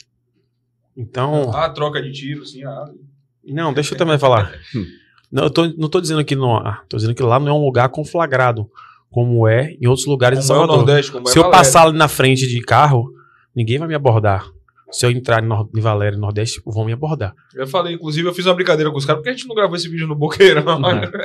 Então. 0.97 1.53
Ah, 1.55 1.71
troca 1.71 2.03
de 2.03 2.11
tiro, 2.11 2.45
sim. 2.45 2.65
Ah, 2.65 2.93
Não, 3.45 3.73
deixa 3.73 3.95
eu 3.95 3.99
também 3.99 4.19
falar. 4.19 4.53
Não, 5.31 5.45
eu 5.45 5.51
tô, 5.51 5.67
não 5.77 5.89
tô 5.89 6.01
dizendo 6.01 6.25
que 6.25 6.35
não. 6.35 6.63
Tô 6.89 6.97
dizendo 6.97 7.15
que 7.15 7.23
lá 7.23 7.39
não 7.39 7.49
é 7.49 7.53
um 7.53 7.65
lugar 7.65 7.89
conflagrado, 7.91 8.69
como 9.11 9.47
é 9.47 9.77
em 9.81 9.87
outros 9.87 10.07
lugares 10.07 10.39
de 10.41 10.47
como 10.47 10.53
é 10.53 10.57
o 10.57 10.67
Salvador. 10.67 10.87
Nordeste, 10.87 11.13
como 11.13 11.29
é 11.29 11.31
Se 11.31 11.39
eu 11.39 11.43
Valéria. 11.45 11.59
passar 11.59 11.87
ali 11.87 11.99
na 11.99 12.09
frente 12.09 12.47
de 12.47 12.61
carro, 12.61 13.13
ninguém 13.55 13.79
vai 13.79 13.89
me 13.89 13.95
abordar. 13.95 14.47
Se 14.91 15.05
eu 15.05 15.11
entrar 15.11 15.43
em, 15.43 15.47
Nor 15.47 15.69
em 15.77 15.81
Valéria, 15.81 16.19
Nordeste, 16.19 16.63
vão 16.65 16.87
me 16.87 16.93
abordar. 16.93 17.35
Eu 17.55 17.67
falei, 17.67 17.95
inclusive, 17.95 18.27
eu 18.27 18.33
fiz 18.33 18.47
uma 18.47 18.55
brincadeira 18.55 18.91
com 18.91 18.97
os 18.97 19.05
caras, 19.05 19.21
porque 19.21 19.29
a 19.29 19.33
gente 19.35 19.47
não 19.47 19.55
gravou 19.55 19.77
esse 19.77 19.89
vídeo 19.89 20.07
no 20.07 20.15
Boqueirão. 20.15 20.65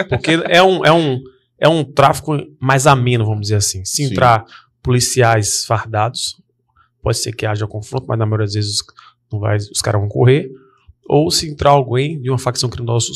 Porque 0.10 0.32
é 0.50 0.62
um, 0.62 0.86
é 0.86 0.92
um, 0.92 1.24
é 1.58 1.70
um 1.70 1.84
tráfico 1.84 2.38
mais 2.60 2.86
ameno, 2.86 3.26
vamos 3.26 3.42
dizer 3.44 3.56
assim. 3.56 3.86
Se 3.86 4.06
Sim. 4.06 4.12
entrar 4.12 4.44
policiais 4.82 5.66
fardados, 5.66 6.36
pode 7.02 7.18
ser 7.18 7.32
que 7.32 7.46
haja 7.46 7.66
confronto, 7.66 8.06
mas 8.06 8.20
na 8.20 8.26
maioria 8.26 8.46
das 8.46 8.54
vezes 8.54 8.72
os, 8.72 8.84
não 9.32 9.40
vai, 9.40 9.56
os 9.56 9.82
caras 9.82 10.02
vão 10.02 10.10
correr. 10.10 10.50
Ou 11.08 11.32
se 11.32 11.50
entrar 11.50 11.70
alguém 11.70 12.22
de 12.22 12.30
uma 12.30 12.38
facção 12.38 12.70
criminosa 12.70 13.08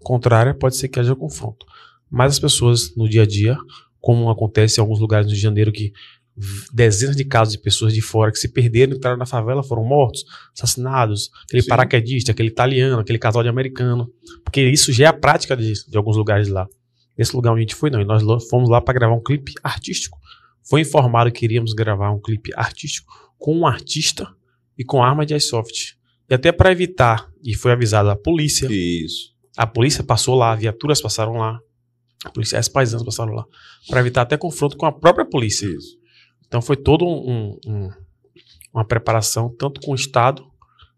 contrária, 0.00 0.54
pode 0.54 0.76
ser 0.76 0.88
que 0.88 1.00
haja 1.00 1.14
confronto. 1.14 1.66
Mas 2.10 2.34
as 2.34 2.38
pessoas 2.38 2.94
no 2.96 3.08
dia 3.08 3.22
a 3.22 3.26
dia, 3.26 3.56
como 4.00 4.30
acontece 4.30 4.78
em 4.78 4.82
alguns 4.82 5.00
lugares 5.00 5.26
no 5.26 5.30
Rio 5.32 5.36
de 5.36 5.42
Janeiro, 5.42 5.72
que 5.72 5.92
dezenas 6.72 7.16
de 7.16 7.24
casos 7.24 7.52
de 7.52 7.58
pessoas 7.58 7.94
de 7.94 8.02
fora 8.02 8.30
que 8.30 8.38
se 8.38 8.48
perderam, 8.48 8.94
entraram 8.94 9.16
na 9.16 9.24
favela, 9.24 9.62
foram 9.62 9.84
mortos, 9.84 10.24
assassinados, 10.54 11.30
aquele 11.44 11.62
Sim. 11.62 11.68
paraquedista, 11.68 12.32
aquele 12.32 12.48
italiano, 12.48 13.00
aquele 13.00 13.18
casal 13.18 13.42
de 13.42 13.48
americano, 13.48 14.10
porque 14.44 14.62
isso 14.62 14.92
já 14.92 15.06
é 15.06 15.08
a 15.08 15.12
prática 15.12 15.56
de, 15.56 15.72
de 15.88 15.96
alguns 15.96 16.16
lugares 16.16 16.48
lá. 16.48 16.68
Nesse 17.16 17.34
lugar 17.34 17.52
onde 17.52 17.60
a 17.60 17.62
gente 17.62 17.74
foi, 17.74 17.88
não. 17.88 18.00
E 18.00 18.04
nós 18.04 18.22
fomos 18.50 18.68
lá 18.68 18.80
para 18.80 18.92
gravar 18.92 19.14
um 19.14 19.22
clipe 19.22 19.54
artístico. 19.62 20.18
Foi 20.62 20.82
informado 20.82 21.32
que 21.32 21.46
iríamos 21.46 21.72
gravar 21.72 22.10
um 22.10 22.20
clipe 22.20 22.50
artístico 22.54 23.10
com 23.38 23.56
um 23.56 23.66
artista 23.66 24.28
e 24.76 24.84
com 24.84 25.02
arma 25.02 25.24
de 25.24 25.32
airsoft. 25.32 25.96
E 26.28 26.34
até 26.34 26.52
para 26.52 26.70
evitar, 26.70 27.30
e 27.42 27.54
foi 27.54 27.72
avisada 27.72 28.12
a 28.12 28.16
polícia, 28.16 28.66
Isso. 28.70 29.35
A 29.56 29.66
polícia 29.66 30.02
passou 30.04 30.34
lá, 30.34 30.54
viaturas 30.54 31.00
passaram 31.00 31.34
lá, 31.34 31.58
policiais 32.34 32.68
paisanos 32.68 33.04
passaram 33.04 33.32
lá, 33.32 33.44
para 33.88 34.00
evitar 34.00 34.22
até 34.22 34.36
confronto 34.36 34.76
com 34.76 34.86
a 34.86 34.92
própria 34.92 35.24
polícia. 35.24 35.66
Isso. 35.66 35.96
Então 36.46 36.60
foi 36.62 36.76
todo 36.76 37.04
um, 37.04 37.30
um- 37.30 37.58
um- 37.66 37.90
uma 38.74 38.84
preparação, 38.84 39.54
tanto 39.58 39.80
com 39.80 39.92
o 39.92 39.94
Estado, 39.94 40.44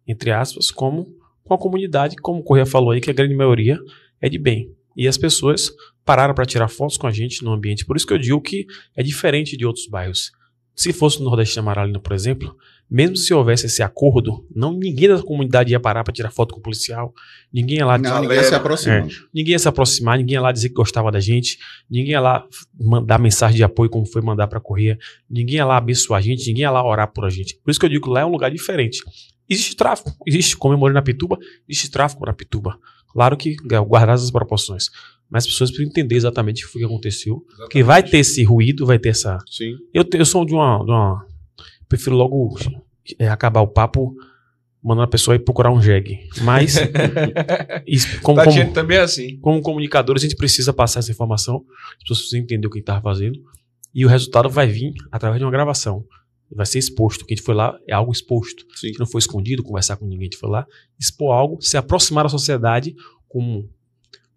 entre 0.07 0.31
aspas, 0.31 0.71
como 0.71 1.07
com 1.45 1.55
a 1.55 1.59
comunidade, 1.59 2.17
como 2.17 2.41
o 2.41 2.43
Correia 2.43 2.67
falou 2.67 2.91
aí, 2.91 3.01
que 3.01 3.11
a 3.11 3.15
grande 3.15 3.35
maioria 3.35 3.79
é 4.21 4.29
de 4.29 4.39
bem. 4.39 4.75
E 4.97 5.07
as 5.07 5.17
pessoas 5.17 5.71
pararam 6.05 6.35
para 6.35 6.45
tirar 6.45 6.69
fotos 6.69 6.97
com 6.97 7.07
a 7.07 7.11
gente 7.11 7.43
no 7.45 7.53
ambiente. 7.53 7.87
Por 7.87 7.97
isso 7.97 8.07
que 8.07 8.13
eu 8.13 8.19
digo 8.19 8.41
que 8.41 8.67
é 8.97 9.03
diferente 9.03 9.57
de 9.57 9.65
outros 9.65 9.87
bairros. 9.87 10.33
Se 10.75 10.93
fosse 10.93 11.19
no 11.21 11.25
Nordeste 11.27 11.55
de 11.55 11.61
Amaralina, 11.61 12.01
por 12.01 12.13
exemplo, 12.13 12.55
mesmo 12.91 13.17
se 13.17 13.35
houvesse 13.35 13.67
esse 13.67 13.83
acordo, 13.83 14.47
não 14.55 14.73
ninguém 14.73 15.09
da 15.09 15.23
comunidade 15.23 15.73
ia 15.73 15.81
parar 15.81 16.03
para 16.05 16.13
tirar 16.13 16.31
foto 16.31 16.55
com 16.55 16.61
o 16.61 16.63
policial, 16.63 17.13
ninguém 17.53 17.79
ia 17.79 17.87
lá 17.87 17.99
Não, 17.99 18.21
ninguém 18.23 18.43
se 18.43 18.55
aproximando. 18.55 19.15
Ninguém 19.35 19.53
ia 19.53 19.59
se 19.59 19.69
aproximar, 19.69 20.19
ninguém 20.19 20.35
ia 20.35 20.41
lá 20.41 20.53
dizer 20.53 20.69
que 20.71 20.75
gostava 20.75 21.11
da 21.13 21.21
gente, 21.21 21.59
ninguém 21.91 22.13
ia 22.13 22.21
lá 22.21 22.47
mandar 22.81 23.19
mensagem 23.19 23.57
de 23.57 23.65
apoio 23.65 23.91
como 23.91 24.07
foi 24.07 24.23
mandar 24.23 24.47
para 24.49 24.61
Correia, 24.61 24.99
ninguém 25.29 25.57
ia 25.57 25.65
lá 25.65 25.77
abençoar 25.77 26.19
a 26.19 26.23
gente, 26.23 26.47
ninguém 26.49 26.63
ia 26.63 26.71
lá 26.71 26.85
orar 26.87 27.13
por 27.13 27.25
a 27.25 27.31
gente. 27.31 27.59
Por 27.63 27.71
isso 27.71 27.79
que 27.79 27.87
eu 27.87 27.91
digo 27.91 28.05
que 28.07 28.11
lá 28.11 28.21
é 28.21 28.25
um 28.25 28.31
lugar 28.31 28.51
diferente. 28.51 29.03
Existe 29.49 29.77
tráfico, 29.77 30.15
existe, 30.27 30.57
como 30.57 30.75
eu 30.87 30.93
na 30.93 31.03
Pituba, 31.03 31.39
existe 31.69 31.91
tráfico 31.91 32.25
na 32.27 32.33
Pituba. 32.33 32.79
Claro 33.13 33.37
que 33.37 33.57
guardadas 33.87 34.23
as 34.23 34.31
proporções. 34.31 34.91
Mas 35.31 35.45
as 35.45 35.51
pessoas 35.51 35.71
precisam 35.71 35.91
entender 35.91 36.17
exatamente 36.17 36.63
o 36.63 36.67
que 36.67 36.73
foi 36.73 36.81
que 36.81 36.87
aconteceu. 36.87 37.45
Que 37.71 37.83
vai 37.83 38.03
ter 38.03 38.19
esse 38.19 38.43
ruído, 38.45 38.87
vai 38.87 38.99
ter 38.99 39.11
essa. 39.11 39.39
Sim. 39.47 39.75
Eu, 39.93 40.05
eu 40.15 40.25
sou 40.25 40.45
de 40.45 40.55
uma, 40.55 40.79
de 40.85 40.91
uma- 40.91 41.27
Prefiro 41.89 42.17
logo 42.17 42.59
é, 43.19 43.29
acabar 43.29 43.61
o 43.61 43.69
papo 43.69 44.15
mandando 44.83 45.05
a 45.05 45.09
pessoa 45.09 45.35
ir 45.35 45.41
procurar 45.41 45.73
um 45.73 45.81
jegue. 45.83 46.29
Mas. 46.43 46.77
isso, 47.87 48.21
como, 48.23 48.39
como- 48.39 48.45
Tatiane 48.51 48.73
também 48.73 48.99
é 48.99 49.01
assim. 49.01 49.39
como 49.41 49.61
comunicadores, 49.61 50.23
a 50.23 50.27
gente 50.27 50.37
precisa 50.37 50.73
passar 50.73 51.01
essa 51.01 51.11
informação, 51.11 51.65
as 51.97 52.03
pessoas 52.03 52.19
precisam 52.21 52.41
entender 52.41 52.67
o 52.67 52.71
que 52.71 52.77
a 52.77 52.81
gente 52.81 52.85
estava 52.85 53.03
fazendo, 53.03 53.39
e 53.95 54.05
o 54.05 54.09
resultado 54.09 54.49
vai 54.49 54.67
vir 54.67 54.93
através 55.11 55.41
de 55.41 55.45
uma 55.45 55.51
gravação. 55.51 56.05
Vai 56.51 56.65
ser 56.65 56.79
exposto. 56.79 57.23
O 57.23 57.27
que 57.27 57.35
a 57.35 57.37
gente 57.37 57.45
foi 57.45 57.55
lá 57.55 57.79
é 57.87 57.93
algo 57.93 58.11
exposto. 58.11 58.65
Sim. 58.75 58.89
gente 58.89 58.99
não 58.99 59.07
foi 59.07 59.19
escondido, 59.19 59.63
conversar 59.63 59.97
com 59.97 60.07
ninguém. 60.07 60.21
A 60.21 60.31
gente 60.31 60.39
foi 60.39 60.49
lá 60.49 60.67
expor 60.99 61.35
algo, 61.35 61.61
se 61.61 61.77
aproximar 61.77 62.25
da 62.25 62.31
sociedade 62.31 62.95
como 63.29 63.69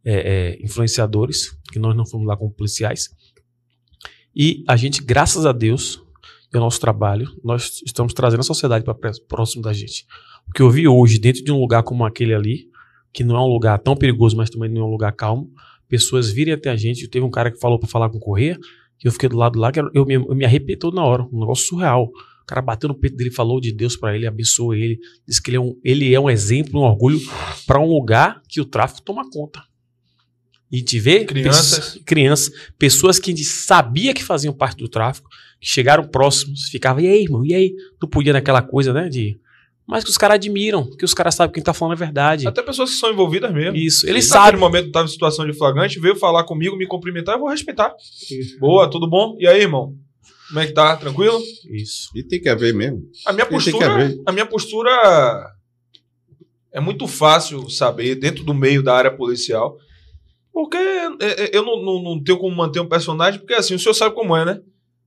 é, 0.03 0.57
é, 0.59 0.63
influenciadores, 0.63 1.57
que 1.71 1.79
nós 1.79 1.95
não 1.95 2.05
fomos 2.05 2.27
lá 2.27 2.35
como 2.35 2.51
policiais. 2.51 3.09
E 4.35 4.63
a 4.67 4.75
gente, 4.75 5.01
graças 5.01 5.45
a 5.45 5.53
Deus, 5.53 6.03
e 6.53 6.57
ao 6.57 6.63
nosso 6.63 6.79
trabalho, 6.79 7.29
nós 7.43 7.81
estamos 7.85 8.13
trazendo 8.13 8.41
a 8.41 8.43
sociedade 8.43 8.83
para 8.83 8.95
próximo 9.27 9.61
da 9.61 9.71
gente. 9.71 10.05
O 10.47 10.51
que 10.51 10.61
eu 10.61 10.69
vi 10.69 10.87
hoje, 10.87 11.17
dentro 11.17 11.43
de 11.43 11.51
um 11.51 11.59
lugar 11.59 11.83
como 11.83 12.03
aquele 12.05 12.33
ali, 12.33 12.67
que 13.13 13.23
não 13.23 13.35
é 13.35 13.39
um 13.39 13.47
lugar 13.47 13.79
tão 13.79 13.95
perigoso, 13.95 14.35
mas 14.35 14.49
também 14.49 14.69
não 14.69 14.81
é 14.81 14.85
um 14.85 14.89
lugar 14.91 15.13
calmo, 15.13 15.49
pessoas 15.87 16.29
virem 16.31 16.53
até 16.53 16.69
a 16.69 16.75
gente. 16.75 17.07
Teve 17.07 17.25
um 17.25 17.29
cara 17.31 17.51
que 17.51 17.59
falou 17.59 17.79
para 17.79 17.87
falar 17.87 18.09
com 18.09 18.17
o 18.17 18.21
Correia, 18.21 18.57
que 18.99 19.07
eu 19.07 19.11
fiquei 19.11 19.29
do 19.29 19.37
lado 19.37 19.59
lá, 19.59 19.71
que 19.71 19.79
eu 19.79 20.05
me, 20.05 20.15
eu 20.15 20.35
me 20.35 20.45
arrepiei 20.45 20.77
todo 20.77 20.95
na 20.95 21.03
hora, 21.03 21.23
um 21.31 21.39
negócio 21.39 21.65
surreal. 21.67 22.05
O 22.05 22.45
cara 22.45 22.61
bateu 22.61 22.89
no 22.89 22.95
peito 22.95 23.15
dele, 23.15 23.31
falou 23.31 23.61
de 23.61 23.71
Deus 23.71 23.95
para 23.95 24.15
ele, 24.15 24.27
abençoou 24.27 24.73
ele, 24.73 24.99
disse 25.27 25.41
que 25.41 25.49
ele 25.51 25.57
é 25.57 25.59
um, 25.61 25.75
ele 25.83 26.13
é 26.13 26.19
um 26.19 26.29
exemplo, 26.29 26.81
um 26.81 26.83
orgulho 26.83 27.19
para 27.65 27.79
um 27.79 27.87
lugar 27.87 28.41
que 28.49 28.59
o 28.59 28.65
tráfico 28.65 29.01
toma 29.01 29.29
conta. 29.29 29.63
E 30.71 30.77
gente 30.77 30.99
vê 30.99 31.25
Crianças. 31.25 31.77
pessoas- 31.79 32.03
crianças, 32.05 32.53
pessoas 32.79 33.19
que 33.19 33.31
a 33.31 33.35
gente 33.35 33.45
sabia 33.45 34.13
que 34.13 34.23
faziam 34.23 34.53
parte 34.53 34.77
do 34.77 34.87
tráfico, 34.87 35.29
chegaram 35.61 36.07
próximos, 36.07 36.69
ficava, 36.69 37.01
e 37.01 37.07
aí, 37.07 37.23
irmão, 37.23 37.45
e 37.45 37.53
aí? 37.53 37.73
Tu 37.99 38.07
podia 38.07 38.33
naquela 38.33 38.61
coisa, 38.61 38.91
né, 38.91 39.07
de 39.07 39.39
mas 39.87 40.05
que 40.05 40.09
os 40.09 40.17
caras 40.17 40.35
admiram, 40.35 40.89
que 40.97 41.03
os 41.03 41.13
caras 41.13 41.35
sabem 41.35 41.51
que 41.51 41.55
quem 41.55 41.63
tá 41.63 41.73
falando 41.73 41.95
é 41.95 41.97
verdade. 41.97 42.47
Até 42.47 42.61
pessoas 42.61 42.91
que 42.91 42.95
são 42.95 43.11
envolvidas 43.11 43.51
mesmo. 43.51 43.75
Isso, 43.75 44.05
Ele 44.05 44.13
eles 44.13 44.25
sabe 44.25 44.43
sabem. 44.45 44.53
no 44.53 44.59
momento 44.61 44.83
que 44.83 44.89
estava 44.89 45.05
em 45.05 45.11
situação 45.11 45.45
de 45.45 45.51
flagrante, 45.53 45.99
veio 45.99 46.15
falar 46.15 46.45
comigo, 46.45 46.77
me 46.77 46.87
cumprimentar, 46.87 47.35
eu 47.35 47.39
vou 47.41 47.49
respeitar. 47.49 47.93
Boa, 48.57 48.89
tudo 48.89 49.09
bom? 49.09 49.35
E 49.37 49.45
aí, 49.45 49.61
irmão? 49.61 49.93
Como 50.47 50.59
é 50.61 50.67
que 50.67 50.73
tá? 50.73 50.95
Tranquilo? 50.95 51.41
Isso. 51.69 52.09
E 52.15 52.23
tem 52.23 52.39
que 52.39 52.47
haver 52.47 52.73
mesmo. 52.73 53.01
A 53.25 53.33
minha 53.33 53.45
Tem 53.45 53.57
que 53.57 53.65
postura, 53.65 53.93
haver. 53.93 54.21
a 54.25 54.31
minha 54.31 54.45
postura 54.45 55.51
é 56.73 56.79
muito 56.79 57.05
fácil 57.07 57.69
saber 57.69 58.15
dentro 58.15 58.43
do 58.45 58.53
meio 58.53 58.81
da 58.81 58.95
área 58.95 59.11
policial, 59.11 59.75
porque 60.53 60.77
é, 60.77 61.07
é, 61.21 61.49
eu 61.57 61.65
não, 61.65 61.81
não, 61.83 62.01
não 62.03 62.23
tenho 62.23 62.37
como 62.37 62.55
manter 62.55 62.79
um 62.79 62.87
personagem, 62.87 63.39
porque 63.39 63.53
assim, 63.53 63.75
o 63.75 63.79
senhor 63.79 63.93
sabe 63.93 64.15
como 64.15 64.37
é, 64.37 64.45
né? 64.45 64.61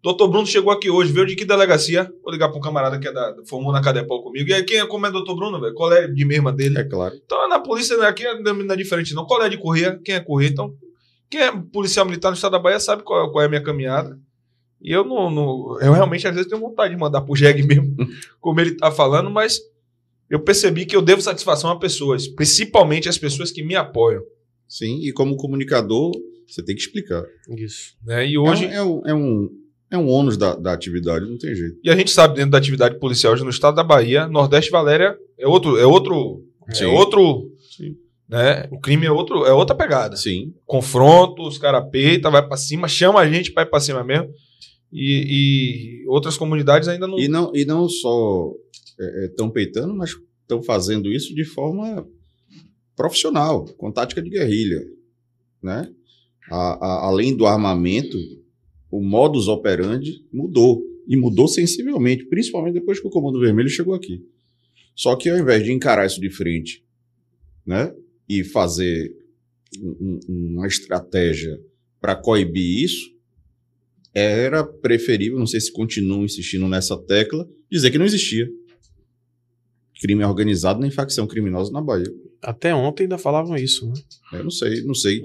Doutor 0.05 0.28
Bruno 0.28 0.47
chegou 0.47 0.70
aqui 0.70 0.90
hoje, 0.90 1.10
veio 1.10 1.24
de 1.26 1.35
que 1.35 1.47
delegacia? 1.47 2.12
Vou 2.22 2.31
ligar 2.31 2.51
para 2.51 2.59
um 2.59 2.60
camarada 2.60 2.98
que 2.98 3.09
é 3.09 3.12
da, 3.12 3.35
formou 3.47 3.72
na 3.72 3.81
Cadepol 3.81 4.22
comigo. 4.22 4.51
E 4.51 4.52
aí, 4.52 4.62
quem 4.62 4.78
é, 4.78 4.86
como 4.86 5.06
é 5.06 5.10
doutor 5.10 5.35
Bruno, 5.35 5.59
velho? 5.59 5.72
Qual 5.72 5.90
é 5.94 6.06
de 6.06 6.24
mesma 6.26 6.52
dele? 6.52 6.78
É 6.78 6.85
claro. 6.85 7.14
Então, 7.24 7.48
na 7.48 7.59
polícia, 7.59 7.97
né, 7.97 8.06
aqui 8.06 8.22
não 8.43 8.74
é 8.74 8.76
diferente, 8.76 9.14
não. 9.14 9.24
Qual 9.24 9.43
é 9.43 9.48
de 9.48 9.56
correr? 9.56 9.98
Quem 10.02 10.14
é 10.14 10.20
correr? 10.20 10.48
Então, 10.48 10.74
quem 11.31 11.40
é 11.40 11.51
policial 11.72 12.05
militar 12.05 12.28
no 12.28 12.35
estado 12.35 12.52
da 12.52 12.59
Bahia 12.59 12.78
sabe 12.78 13.02
qual, 13.02 13.32
qual 13.32 13.43
é 13.43 13.47
a 13.47 13.48
minha 13.48 13.62
caminhada. 13.62 14.20
E 14.78 14.93
eu 14.93 15.05
não, 15.06 15.31
não- 15.31 15.81
Eu 15.81 15.94
realmente, 15.94 16.28
às 16.28 16.35
vezes, 16.35 16.51
tenho 16.51 16.60
vontade 16.60 16.93
de 16.93 17.01
mandar 17.01 17.22
pro 17.22 17.35
Jeg 17.35 17.62
mesmo, 17.66 17.97
como 18.43 18.60
ele 18.60 18.76
tá 18.76 18.90
falando, 18.90 19.31
mas 19.31 19.59
eu 20.28 20.39
percebi 20.39 20.85
que 20.85 20.94
eu 20.94 21.01
devo 21.01 21.22
satisfação 21.22 21.70
a 21.70 21.78
pessoas, 21.78 22.28
principalmente 22.28 23.09
as 23.09 23.16
pessoas 23.16 23.51
que 23.51 23.62
me 23.62 23.74
apoiam. 23.74 24.22
Sim, 24.68 25.01
e 25.02 25.12
como 25.14 25.35
comunicador, 25.39 26.12
você 26.47 26.62
tem 26.62 26.74
que 26.76 26.82
explicar. 26.82 27.24
Isso. 27.56 27.97
Né? 28.05 28.28
E 28.28 28.36
hoje. 28.36 28.66
É, 28.66 28.74
é 28.74 28.82
um, 28.82 29.02
é 29.06 29.14
um, 29.14 29.64
é 29.94 29.98
um 29.98 30.08
ônus 30.08 30.36
da, 30.36 30.54
da 30.54 30.72
atividade, 30.72 31.24
não 31.24 31.38
tem 31.38 31.54
jeito. 31.54 31.76
E 31.82 31.90
a 31.90 31.96
gente 31.96 32.10
sabe, 32.10 32.34
dentro 32.36 32.50
da 32.50 32.58
atividade 32.58 32.98
policial 32.98 33.32
hoje 33.32 33.44
no 33.44 33.50
estado 33.50 33.74
da 33.74 33.84
Bahia, 33.84 34.26
Nordeste 34.28 34.70
Valéria 34.70 35.16
é 35.38 35.46
outro. 35.46 35.76
É 35.78 35.86
outro. 35.86 36.42
Sim. 36.72 36.84
É 36.84 36.86
outro. 36.88 37.50
Sim. 37.76 37.96
Né? 38.28 38.66
O 38.72 38.80
crime 38.80 39.06
é, 39.06 39.10
outro, 39.10 39.44
é 39.44 39.52
outra 39.52 39.74
pegada. 39.76 40.16
Sim. 40.16 40.54
confronto, 40.66 41.42
os 41.46 41.58
caras 41.58 41.88
peita, 41.90 42.30
vai 42.30 42.46
pra 42.46 42.56
cima, 42.56 42.88
chama 42.88 43.20
a 43.20 43.28
gente 43.28 43.52
pra 43.52 43.62
ir 43.62 43.66
pra 43.70 43.80
cima 43.80 44.02
mesmo. 44.04 44.28
E, 44.92 46.02
e 46.04 46.08
outras 46.08 46.36
comunidades 46.36 46.88
ainda 46.88 47.06
não. 47.06 47.18
E 47.18 47.26
não, 47.28 47.50
e 47.54 47.64
não 47.64 47.88
só 47.88 48.50
estão 49.24 49.50
peitando, 49.50 49.92
mas 49.94 50.10
estão 50.42 50.62
fazendo 50.62 51.10
isso 51.12 51.34
de 51.34 51.44
forma 51.44 52.06
profissional, 52.96 53.64
com 53.76 53.90
tática 53.90 54.22
de 54.22 54.30
guerrilha. 54.30 54.80
Né? 55.62 55.88
A- 56.50 56.78
a- 56.86 57.06
além 57.06 57.36
do 57.36 57.46
armamento, 57.46 58.16
o 58.98 59.02
modus 59.02 59.48
operandi 59.48 60.24
mudou. 60.32 60.82
E 61.06 61.16
mudou 61.16 61.46
sensivelmente, 61.46 62.24
principalmente 62.26 62.74
depois 62.74 62.98
que 62.98 63.06
o 63.06 63.10
Comando 63.10 63.38
Vermelho 63.40 63.68
chegou 63.68 63.92
aqui. 63.94 64.24
Só 64.96 65.14
que 65.16 65.28
ao 65.28 65.38
invés 65.38 65.62
de 65.62 65.70
encarar 65.72 66.06
isso 66.06 66.20
de 66.20 66.30
frente 66.30 66.82
né, 67.66 67.94
e 68.28 68.42
fazer 68.44 69.14
um- 69.80 70.18
um- 70.28 70.46
uma 70.56 70.66
estratégia 70.66 71.60
para 72.00 72.14
coibir 72.16 72.84
isso, 72.84 73.12
era 74.14 74.64
preferível, 74.64 75.38
não 75.38 75.46
sei 75.46 75.60
se 75.60 75.72
continuam 75.72 76.24
insistindo 76.24 76.68
nessa 76.68 76.96
tecla, 76.96 77.48
dizer 77.70 77.90
que 77.90 77.98
não 77.98 78.06
existia 78.06 78.48
crime 80.00 80.24
organizado 80.24 80.80
nem 80.80 80.90
facção 80.90 81.26
criminosa 81.26 81.70
na 81.72 81.80
Bahia. 81.80 82.12
Até 82.42 82.74
ontem 82.74 83.04
ainda 83.04 83.16
falavam 83.18 83.56
isso, 83.56 83.86
né? 83.88 83.94
Eu 84.34 84.44
não 84.44 84.50
sei, 84.50 84.82
não 84.84 84.94
sei 84.94 85.22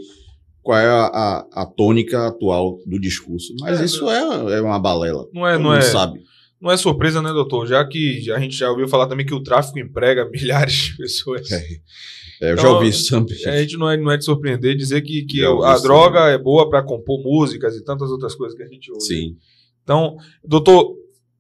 qual 0.70 0.78
é 0.78 0.86
a, 0.86 1.06
a, 1.08 1.48
a 1.64 1.66
tônica 1.66 2.28
atual 2.28 2.80
do 2.86 3.00
discurso, 3.00 3.56
mas 3.60 3.82
É, 3.82 3.86
isso 3.86 4.08
é, 4.08 4.58
é 4.58 4.62
uma 4.62 4.78
balela. 4.78 5.28
Não 5.34 5.48
é, 5.48 5.58
não 5.58 5.74
é, 5.74 5.82
sabe. 5.82 6.22
não 6.62 6.70
é 6.70 6.78
surpresa, 6.78 7.24
né, 7.24 7.34
doutor? 7.34 7.66
Já 7.66 7.84
que 7.84 8.32
a 8.32 8.40
gente 8.40 8.56
já 8.56 8.70
ouviu 8.70 8.88
falar 8.88 9.08
também 9.08 9.26
que 9.26 9.34
o 9.34 9.42
tráfico 9.42 9.80
emprega 9.80 10.30
milhares 10.30 10.76
de 10.76 10.98
pessoas. 10.98 11.52
É, 11.52 12.52
eu 12.52 12.54
Então, 12.54 12.64
já 12.66 12.70
ouvi 12.70 12.90
isso 12.90 13.10
também. 13.10 13.36
A 13.48 13.58
gente 13.64 13.78
não 13.78 13.90
é, 13.90 13.98
não 13.98 14.12
é 14.12 14.18
de 14.18 14.24
surpreender 14.24 14.76
dizer 14.76 15.02
que, 15.02 15.24
que 15.24 15.44
ouvi 15.44 15.66
a 15.66 15.76
droga 15.80 16.20
é 16.28 16.38
boa 16.38 16.70
pra 16.70 16.84
compor 16.84 17.20
músicas 17.24 17.76
e 17.76 17.84
tantas 17.84 18.12
outras 18.12 18.36
coisas 18.36 18.56
que 18.56 18.62
a 18.62 18.68
gente 18.68 18.92
ouve. 18.92 19.04
Sim. 19.04 19.38
Então, 19.84 20.18
doutor, 20.46 20.94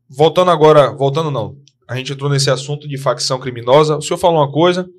voltando 0.10 0.50
agora, 0.50 0.92
voltando 0.92 1.30
não, 1.30 1.56
a 1.88 1.96
gente 1.96 2.14
entrou 2.14 2.32
nesse 2.32 2.50
assunto 2.50 2.88
de 2.88 2.98
facção 2.98 3.40
criminosa. 3.40 3.96
O 3.96 4.02
senhor 4.02 4.18
falou 4.18 4.40
uma 4.40 4.52
coisa 4.52 4.90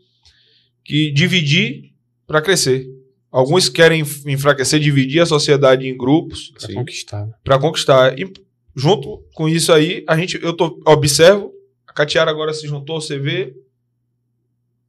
que 0.84 1.10
dividir 1.10 1.90
para 2.28 2.40
crescer. 2.40 2.99
Alguns 3.30 3.68
querem 3.68 4.00
enf- 4.00 4.26
enfraquecer, 4.26 4.80
dividir 4.80 5.20
a 5.20 5.26
sociedade 5.26 5.86
em 5.86 5.96
grupos 5.96 6.52
Sim. 6.58 6.74
conquistar. 6.74 7.26
né? 7.26 7.32
para 7.44 7.58
conquistar. 7.58 8.18
E 8.18 8.30
junto 8.74 9.24
com 9.34 9.48
isso 9.48 9.72
aí, 9.72 10.04
a 10.08 10.16
gente, 10.16 10.42
eu 10.42 10.52
tô, 10.52 10.80
observo, 10.86 11.52
a 11.86 11.92
Catiara 11.92 12.30
agora 12.30 12.52
se 12.52 12.66
juntou, 12.66 13.00
você 13.00 13.18
vê. 13.18 13.54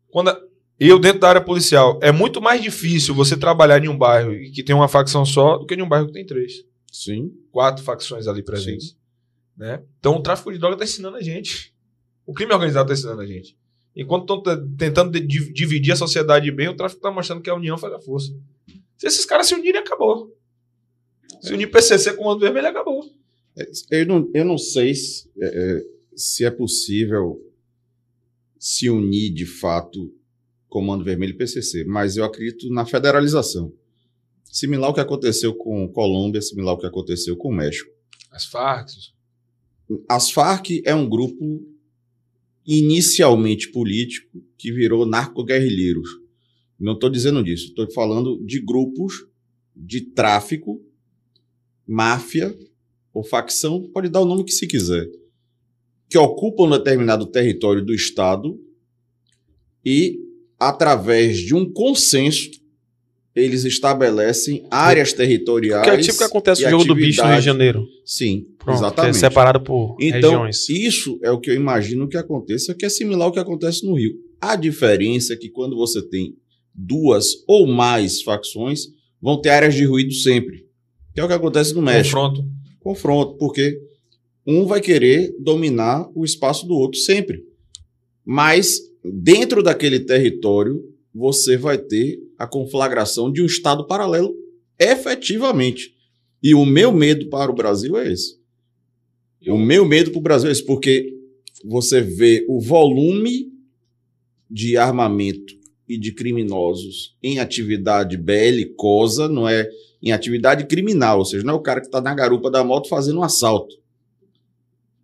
Quando 0.09 0.29
a- 0.29 0.41
eu, 0.79 0.97
dentro 0.97 1.19
da 1.19 1.29
área 1.29 1.41
policial, 1.41 1.99
é 2.01 2.11
muito 2.11 2.41
mais 2.41 2.61
difícil 2.61 3.13
você 3.13 3.37
trabalhar 3.37 3.83
em 3.83 3.87
um 3.87 3.97
bairro 3.97 4.31
que 4.51 4.63
tem 4.63 4.75
uma 4.75 4.87
facção 4.87 5.23
só 5.23 5.57
do 5.59 5.65
que 5.65 5.75
em 5.75 5.81
um 5.81 5.87
bairro 5.87 6.07
que 6.07 6.13
tem 6.13 6.25
três 6.25 6.63
Sim. 6.91 7.31
quatro 7.51 7.83
facções 7.83 8.27
ali 8.27 8.41
presentes. 8.41 8.97
Né? 9.55 9.83
Então 9.99 10.15
o 10.15 10.21
tráfico 10.23 10.51
de 10.51 10.57
droga 10.57 10.73
está 10.75 10.85
ensinando 10.85 11.17
a 11.17 11.21
gente. 11.21 11.71
O 12.25 12.33
crime 12.33 12.51
organizado 12.53 12.91
está 12.91 12.99
ensinando 13.09 13.21
a 13.21 13.25
gente. 13.27 13.55
Enquanto 13.95 14.33
estão 14.33 14.75
tentando 14.77 15.19
dividir 15.19 15.91
a 15.91 15.97
sociedade 15.97 16.49
bem, 16.51 16.69
o 16.69 16.75
tráfico 16.75 16.99
está 16.99 17.11
mostrando 17.11 17.41
que 17.41 17.49
a 17.49 17.55
união 17.55 17.77
faz 17.77 17.93
a 17.93 17.99
força. 17.99 18.33
Se 18.97 19.07
esses 19.07 19.25
caras 19.25 19.47
se 19.47 19.55
unirem, 19.55 19.81
acabou. 19.81 20.35
Se 21.41 21.53
unir 21.53 21.71
PCC 21.71 22.13
com 22.13 22.21
o 22.21 22.23
Comando 22.23 22.41
Vermelho, 22.41 22.67
acabou. 22.67 23.03
Eu 23.89 24.05
não, 24.05 24.31
eu 24.33 24.45
não 24.45 24.57
sei 24.57 24.93
se 24.93 25.29
é, 25.39 25.45
é, 25.45 25.81
se 26.15 26.45
é 26.45 26.51
possível 26.51 27.41
se 28.57 28.89
unir 28.89 29.33
de 29.33 29.45
fato 29.45 30.13
Comando 30.69 31.03
Vermelho 31.03 31.33
e 31.33 31.37
PCC, 31.37 31.83
mas 31.83 32.15
eu 32.15 32.23
acredito 32.23 32.69
na 32.69 32.85
federalização. 32.85 33.73
Similar 34.45 34.87
ao 34.87 34.93
que 34.93 35.01
aconteceu 35.01 35.53
com 35.53 35.91
Colômbia, 35.91 36.41
similar 36.41 36.73
ao 36.73 36.79
que 36.79 36.85
aconteceu 36.85 37.35
com 37.35 37.49
o 37.49 37.53
México. 37.53 37.91
As 38.31 38.45
Farc. 38.45 38.89
As 40.07 40.31
Farc 40.31 40.81
é 40.85 40.95
um 40.95 41.09
grupo 41.09 41.61
inicialmente 42.65 43.71
político 43.71 44.43
que 44.57 44.71
virou 44.71 45.05
narco-guerrilheiros. 45.05 46.09
Não 46.79 46.93
estou 46.93 47.09
dizendo 47.09 47.43
disso, 47.43 47.67
estou 47.67 47.89
falando 47.91 48.43
de 48.45 48.59
grupos 48.59 49.25
de 49.75 50.01
tráfico, 50.01 50.83
máfia 51.87 52.57
ou 53.13 53.23
facção, 53.23 53.89
pode 53.93 54.09
dar 54.09 54.21
o 54.21 54.25
nome 54.25 54.43
que 54.43 54.51
se 54.51 54.67
quiser, 54.67 55.09
que 56.09 56.17
ocupam 56.17 56.69
determinado 56.69 57.25
território 57.25 57.83
do 57.83 57.93
Estado 57.93 58.59
e, 59.83 60.19
através 60.59 61.39
de 61.39 61.55
um 61.55 61.71
consenso, 61.71 62.60
eles 63.35 63.63
estabelecem 63.63 64.67
áreas 64.69 65.13
territoriais. 65.13 65.83
Que 65.83 65.89
é 65.89 65.93
o 65.93 66.01
tipo 66.01 66.17
que 66.17 66.23
acontece 66.23 66.63
no 66.63 66.69
jogo 66.69 66.85
do 66.85 66.95
bicho 66.95 67.21
no 67.21 67.29
Rio 67.29 67.39
de 67.39 67.45
Janeiro. 67.45 67.87
Sim, 68.05 68.45
Pronto, 68.57 68.71
é 68.71 68.79
exatamente. 68.79 69.17
separado 69.17 69.61
por 69.61 69.95
Então, 70.01 70.43
regiões. 70.45 70.69
isso 70.69 71.19
é 71.23 71.31
o 71.31 71.39
que 71.39 71.49
eu 71.49 71.55
imagino 71.55 72.07
que 72.09 72.17
aconteça, 72.17 72.75
que 72.75 72.85
é 72.85 72.89
similar 72.89 73.27
ao 73.27 73.31
que 73.31 73.39
acontece 73.39 73.85
no 73.85 73.93
Rio. 73.95 74.13
A 74.41 74.55
diferença 74.55 75.33
é 75.33 75.37
que 75.37 75.49
quando 75.49 75.75
você 75.77 76.01
tem 76.01 76.35
duas 76.73 77.27
ou 77.47 77.67
mais 77.67 78.21
facções, 78.21 78.81
vão 79.21 79.39
ter 79.39 79.49
áreas 79.49 79.75
de 79.75 79.85
ruído 79.85 80.13
sempre. 80.13 80.65
Que 81.13 81.21
é 81.21 81.23
o 81.23 81.27
que 81.27 81.33
acontece 81.33 81.73
no 81.73 81.81
México. 81.81 82.15
Confronto. 82.15 82.45
Confronto, 82.79 83.37
porque 83.37 83.79
um 84.45 84.65
vai 84.65 84.81
querer 84.81 85.33
dominar 85.39 86.09
o 86.15 86.25
espaço 86.25 86.65
do 86.67 86.73
outro 86.73 86.99
sempre. 86.99 87.43
Mas, 88.25 88.79
dentro 89.03 89.61
daquele 89.61 89.99
território, 89.99 90.81
você 91.13 91.57
vai 91.57 91.77
ter 91.77 92.17
a 92.41 92.47
conflagração 92.47 93.31
de 93.31 93.41
um 93.41 93.45
Estado 93.45 93.85
paralelo 93.85 94.33
efetivamente. 94.79 95.95
E 96.41 96.55
o 96.55 96.65
meu 96.65 96.91
medo 96.91 97.29
para 97.29 97.51
o 97.51 97.53
Brasil 97.53 97.95
é 97.97 98.11
esse. 98.11 98.39
O 99.47 99.57
meu 99.57 99.85
medo 99.85 100.09
para 100.09 100.19
o 100.19 100.23
Brasil 100.23 100.49
é 100.49 100.51
esse, 100.51 100.65
porque 100.65 101.13
você 101.63 102.01
vê 102.01 102.43
o 102.49 102.59
volume 102.59 103.51
de 104.49 104.75
armamento 104.75 105.53
e 105.87 105.99
de 105.99 106.11
criminosos 106.13 107.15
em 107.21 107.37
atividade 107.37 108.17
belicosa, 108.17 109.27
não 109.27 109.47
é 109.47 109.69
em 110.01 110.11
atividade 110.11 110.65
criminal, 110.65 111.19
ou 111.19 111.25
seja, 111.25 111.43
não 111.43 111.53
é 111.53 111.57
o 111.57 111.61
cara 111.61 111.79
que 111.79 111.87
está 111.87 112.01
na 112.01 112.15
garupa 112.15 112.49
da 112.49 112.63
moto 112.63 112.89
fazendo 112.89 113.19
um 113.19 113.23
assalto. 113.23 113.75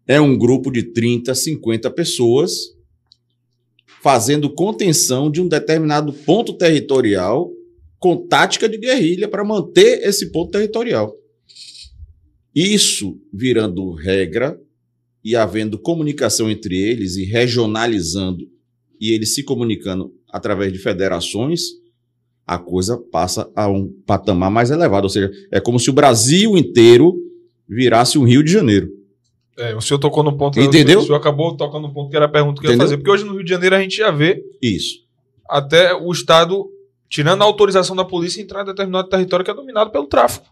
É 0.08 0.20
um 0.20 0.36
grupo 0.36 0.72
de 0.72 0.82
30, 0.82 1.36
50 1.36 1.92
pessoas 1.92 2.77
fazendo 4.08 4.50
contenção 4.50 5.30
de 5.30 5.42
um 5.42 5.50
determinado 5.50 6.14
ponto 6.14 6.54
territorial 6.54 7.52
com 8.00 8.26
tática 8.26 8.70
de 8.70 8.78
guerrilha 8.78 9.28
para 9.28 9.44
manter 9.44 10.02
esse 10.08 10.32
ponto 10.32 10.50
territorial. 10.50 11.14
Isso 12.56 13.20
virando 13.34 13.92
regra 13.92 14.58
e 15.22 15.36
havendo 15.36 15.78
comunicação 15.78 16.50
entre 16.50 16.78
eles 16.78 17.18
e 17.18 17.26
regionalizando 17.26 18.50
e 18.98 19.12
eles 19.12 19.36
se 19.36 19.44
comunicando 19.44 20.14
através 20.32 20.72
de 20.72 20.80
federações, 20.80 21.64
a 22.46 22.58
coisa 22.58 22.98
passa 23.12 23.52
a 23.54 23.68
um 23.68 23.92
patamar 24.06 24.50
mais 24.50 24.72
elevado. 24.72 25.04
Ou 25.04 25.10
seja, 25.10 25.30
é 25.52 25.60
como 25.60 25.82
se 25.82 25.90
o 25.90 25.94
Brasil 25.94 26.58
inteiro 26.58 27.14
virasse 27.68 28.18
um 28.18 28.24
Rio 28.24 28.42
de 28.42 28.54
Janeiro. 28.54 28.90
É, 29.58 29.76
o 29.76 29.82
senhor 29.82 30.00
tocou 30.00 30.24
no 30.24 30.38
ponto. 30.38 30.60
Entendeu? 30.60 31.00
O 31.00 31.04
senhor 31.04 31.16
acabou 31.18 31.56
tocando 31.58 31.88
no 31.88 31.94
ponto 31.94 32.10
que 32.12 32.16
era 32.16 32.26
a 32.26 32.30
pergunta 32.30 32.62
que 32.62 32.68
eu 32.68 32.72
ia 32.72 32.76
Entendeu? 32.76 32.88
fazer. 32.88 32.98
Porque 32.98 33.10
hoje 33.12 33.24
no 33.26 33.34
Rio 33.34 33.44
de 33.44 33.50
Janeiro 33.50 33.76
a 33.76 33.80
gente 33.82 33.96
já 33.98 34.12
vê 34.12 34.44
Isso. 34.62 35.00
até 35.50 35.94
o 35.96 36.12
Estado 36.12 36.70
tirando 37.10 37.42
a 37.42 37.46
autorização 37.46 37.96
da 37.96 38.06
polícia 38.06 38.42
entrar 38.42 38.62
em 38.62 38.66
determinado 38.66 39.10
território 39.10 39.44
que 39.44 39.50
é 39.50 39.54
dominado 39.56 39.90
pelo 39.92 40.06
tráfico. 40.08 40.46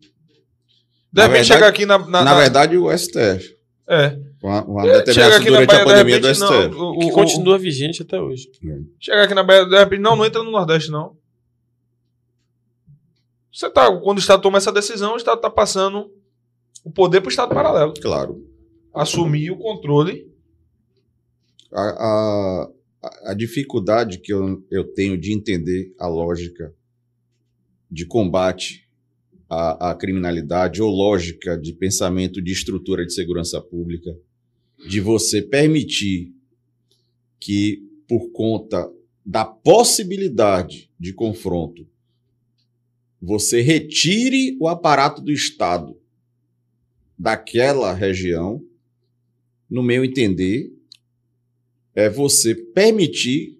De 0.00 1.20
Na 1.20 1.22
repente 1.26 1.48
verdade- 1.48 1.48
chegar 1.48 1.66
aqui 1.68 1.84
na. 1.84 1.98
na- 1.98 2.06
Na, 2.06 2.24
na- 2.24 2.34
verdade, 2.40 2.76
o 2.78 2.90
STF. 2.90 3.56
É. 3.88 4.16
Uma, 4.42 4.64
uma 4.64 4.82
Chega 4.82 4.98
determinação 4.98 5.36
aqui 5.40 5.50
na 5.50 5.56
durante 5.56 5.70
a 5.70 5.72
Bahia, 5.74 5.84
de 5.84 5.90
pandemia 5.90 6.20
do 6.20 6.26
repente, 6.28 6.44
STF. 6.44 6.68
não. 6.78 6.90
O, 6.90 6.98
Que 6.98 7.04
o- 7.04 7.08
o- 7.08 7.12
continua 7.12 7.58
vigente 7.58 8.02
até 8.02 8.20
hoje. 8.20 8.48
Chegar 9.00 9.24
aqui 9.24 9.34
na 9.34 9.42
Bahia, 9.42 9.66
de 9.66 9.76
repente, 9.78 10.00
não, 10.00 10.14
não 10.16 10.24
entra 10.24 10.42
no 10.42 10.50
Nordeste, 10.50 10.90
não. 10.90 11.16
Você 13.52 13.68
tá, 13.68 13.94
quando 13.98 14.18
o 14.18 14.20
Estado 14.20 14.40
toma 14.42 14.58
essa 14.58 14.72
decisão, 14.72 15.14
o 15.14 15.16
Estado 15.16 15.36
está 15.36 15.50
passando 15.50 16.10
o 16.84 16.90
poder 16.90 17.20
para 17.20 17.28
o 17.28 17.30
Estado 17.30 17.54
paralelo. 17.54 17.94
Claro. 17.94 18.46
Assumir 18.94 19.50
o 19.50 19.56
controle. 19.56 20.30
A, 21.72 21.80
a, 21.82 23.30
a 23.30 23.34
dificuldade 23.34 24.18
que 24.18 24.32
eu, 24.32 24.62
eu 24.70 24.84
tenho 24.92 25.16
de 25.16 25.32
entender 25.32 25.94
a 25.98 26.06
lógica 26.06 26.74
de 27.90 28.04
combate 28.06 28.88
à, 29.48 29.90
à 29.90 29.94
criminalidade 29.94 30.82
ou 30.82 30.90
lógica 30.90 31.56
de 31.58 31.72
pensamento 31.72 32.40
de 32.42 32.52
estrutura 32.52 33.04
de 33.06 33.12
segurança 33.12 33.60
pública, 33.60 34.14
de 34.88 35.00
você 35.00 35.40
permitir 35.40 36.34
que, 37.40 37.82
por 38.08 38.30
conta 38.32 38.90
da 39.24 39.44
possibilidade 39.44 40.90
de 40.98 41.12
confronto, 41.12 41.86
você 43.20 43.60
retire 43.60 44.56
o 44.60 44.68
aparato 44.68 45.22
do 45.22 45.30
Estado 45.30 45.96
daquela 47.18 47.92
região, 47.92 48.62
no 49.70 49.82
meu 49.82 50.04
entender, 50.04 50.72
é 51.94 52.08
você 52.08 52.54
permitir 52.54 53.58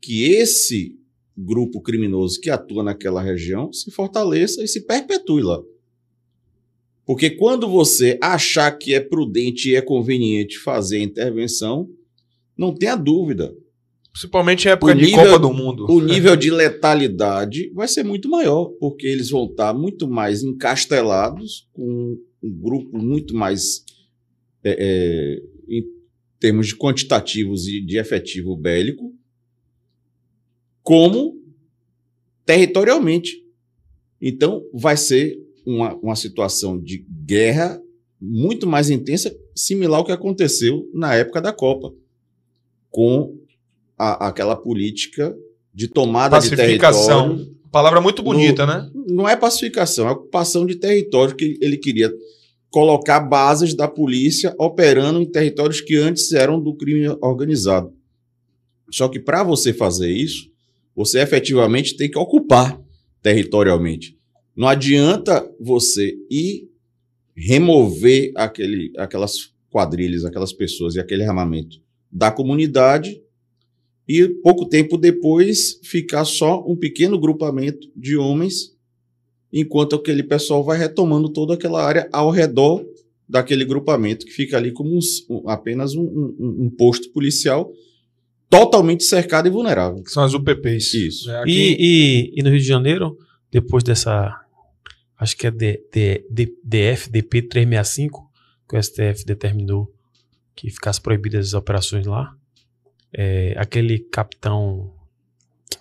que 0.00 0.24
esse 0.24 0.96
grupo 1.36 1.80
criminoso 1.80 2.40
que 2.40 2.50
atua 2.50 2.82
naquela 2.82 3.22
região 3.22 3.72
se 3.72 3.90
fortaleça 3.90 4.62
e 4.62 4.68
se 4.68 4.80
perpetue 4.84 5.42
lá. 5.42 5.62
Porque 7.06 7.30
quando 7.30 7.68
você 7.68 8.18
achar 8.22 8.70
que 8.72 8.92
é 8.94 9.00
prudente 9.00 9.70
e 9.70 9.74
é 9.76 9.80
conveniente 9.80 10.58
fazer 10.58 10.98
a 10.98 11.02
intervenção, 11.02 11.88
não 12.56 12.74
tenha 12.74 12.96
dúvida, 12.96 13.54
Principalmente 14.10 14.66
em 14.66 14.70
época 14.72 14.92
O 14.92 14.94
de 14.96 15.04
nível- 15.04 15.24
Copa 15.26 15.38
do 15.38 15.52
Mundo. 15.52 15.86
o 15.88 16.00
nível 16.00 16.34
de 16.34 16.50
letalidade 16.50 17.70
vai 17.72 17.86
ser 17.86 18.02
muito 18.02 18.28
maior, 18.28 18.64
porque 18.80 19.06
eles 19.06 19.30
vão 19.30 19.44
estar 19.44 19.72
muito 19.72 20.08
mais 20.08 20.42
encastelados, 20.42 21.68
com 21.72 22.18
um 22.42 22.50
grupo 22.50 22.96
muito 22.98 23.34
mais, 23.34 23.84
é, 24.64 24.76
é, 24.78 25.42
em 25.68 25.84
termos 26.38 26.68
de 26.68 26.76
quantitativos 26.76 27.66
e 27.68 27.80
de 27.80 27.98
efetivo 27.98 28.56
bélico, 28.56 29.14
como 30.82 31.36
territorialmente. 32.44 33.44
Então, 34.20 34.64
vai 34.72 34.96
ser 34.96 35.38
uma, 35.66 35.94
uma 35.96 36.16
situação 36.16 36.80
de 36.80 37.04
guerra 37.24 37.80
muito 38.20 38.66
mais 38.66 38.90
intensa, 38.90 39.34
similar 39.54 39.98
ao 40.00 40.04
que 40.04 40.12
aconteceu 40.12 40.88
na 40.92 41.14
época 41.14 41.40
da 41.40 41.52
Copa, 41.52 41.94
com 42.90 43.38
a- 43.96 44.28
aquela 44.28 44.56
política 44.56 45.36
de 45.74 45.86
tomada 45.88 46.36
de 46.40 46.48
território. 46.56 46.98
Palavra 47.70 48.00
muito 48.00 48.22
bonita, 48.22 48.64
né? 48.66 48.90
Não 49.06 49.28
é 49.28 49.36
pacificação, 49.36 50.08
é 50.08 50.12
ocupação 50.12 50.64
de 50.64 50.76
território 50.76 51.36
que 51.36 51.58
ele 51.60 51.76
queria 51.76 52.10
colocar 52.70 53.20
bases 53.20 53.74
da 53.74 53.88
polícia 53.88 54.54
operando 54.58 55.20
em 55.20 55.30
territórios 55.30 55.80
que 55.80 55.96
antes 55.96 56.32
eram 56.32 56.60
do 56.60 56.74
crime 56.74 57.08
organizado. 57.20 57.92
Só 58.90 59.08
que 59.08 59.20
para 59.20 59.42
você 59.42 59.72
fazer 59.72 60.10
isso, 60.10 60.50
você 60.94 61.20
efetivamente 61.20 61.96
tem 61.96 62.10
que 62.10 62.18
ocupar 62.18 62.80
territorialmente. 63.22 64.16
Não 64.56 64.66
adianta 64.66 65.48
você 65.60 66.14
ir 66.30 66.68
remover 67.36 68.32
aquele, 68.34 68.92
aquelas 68.96 69.52
quadrilhas, 69.70 70.24
aquelas 70.24 70.52
pessoas 70.52 70.94
e 70.94 71.00
aquele 71.00 71.24
armamento 71.24 71.80
da 72.10 72.30
comunidade 72.30 73.22
e 74.08 74.26
pouco 74.42 74.66
tempo 74.66 74.96
depois 74.96 75.78
ficar 75.84 76.24
só 76.24 76.64
um 76.66 76.74
pequeno 76.74 77.18
grupamento 77.18 77.88
de 77.94 78.16
homens, 78.16 78.74
enquanto 79.52 79.96
aquele 79.96 80.22
pessoal 80.22 80.64
vai 80.64 80.78
retomando 80.78 81.28
toda 81.28 81.54
aquela 81.54 81.84
área 81.84 82.08
ao 82.12 82.30
redor 82.30 82.84
daquele 83.28 83.64
grupamento 83.64 84.24
que 84.24 84.32
fica 84.32 84.56
ali 84.56 84.72
como 84.72 84.90
um 84.94 85.00
um- 85.28 85.48
apenas 85.50 85.94
um, 85.94 86.02
um- 86.02 86.56
um 86.64 86.70
posto 86.70 87.10
policial 87.10 87.70
totalmente 88.48 89.04
cercado 89.04 89.46
e 89.46 89.50
vulnerável. 89.50 90.02
Que 90.02 90.10
são 90.10 90.22
as 90.24 90.32
UPPs. 90.32 90.94
Isso. 90.94 91.30
É, 91.30 91.40
aqui- 91.42 91.50
E, 91.50 91.76
e, 91.78 92.40
e 92.40 92.42
no 92.42 92.48
Rio 92.50 92.58
de 92.60 92.66
Janeiro, 92.66 93.18
depois 93.50 93.84
dessa. 93.84 94.34
Acho 95.18 95.36
que 95.36 95.46
é 95.46 95.50
D, 95.50 95.82
D, 95.92 96.24
D, 96.30 96.54
DF-DP 96.64 97.42
365, 97.42 98.30
que 98.68 98.76
o 98.76 98.82
STF 98.82 99.24
determinou 99.26 99.92
que 100.54 100.70
ficasse 100.70 101.00
proibidas 101.00 101.48
as 101.48 101.54
operações 101.54 102.06
lá. 102.06 102.34
É, 103.12 103.54
aquele 103.56 103.98
capitão. 103.98 104.92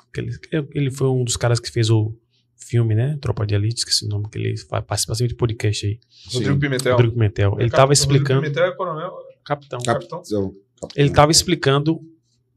Aquele, 0.10 0.32
ele 0.74 0.92
foi 0.92 1.08
um 1.10 1.24
dos 1.24 1.38
caras 1.38 1.60
que 1.60 1.70
fez 1.72 1.90
o 1.90 2.14
filme, 2.56 2.96
né? 2.96 3.18
Tropa 3.22 3.46
de 3.46 3.54
Elite, 3.56 3.80
esqueci 3.80 4.06
o 4.06 4.10
nome, 4.10 4.28
que 4.30 4.38
ele 4.38 4.56
participa 4.88 5.14
sempre 5.16 5.30
de 5.30 5.36
podcast 5.36 5.86
aí. 5.86 6.00
Rodrigo 6.34 6.54
Sim. 6.56 6.60
Pimentel. 6.60 6.92
Rodrigo 6.94 7.14
Pimentel. 7.14 7.56
Ele 7.60 7.68
estava 7.68 7.94
explicando. 7.94 8.42
Rodrigo 8.42 8.56
Pimentel 8.56 8.74
é 8.74 8.76
coronel. 8.76 9.14
Capitão. 9.44 9.80
Capitão. 9.86 10.20
Capitão. 10.20 10.56
Ele 10.96 11.10
estava 11.10 11.32
explicando 11.32 12.02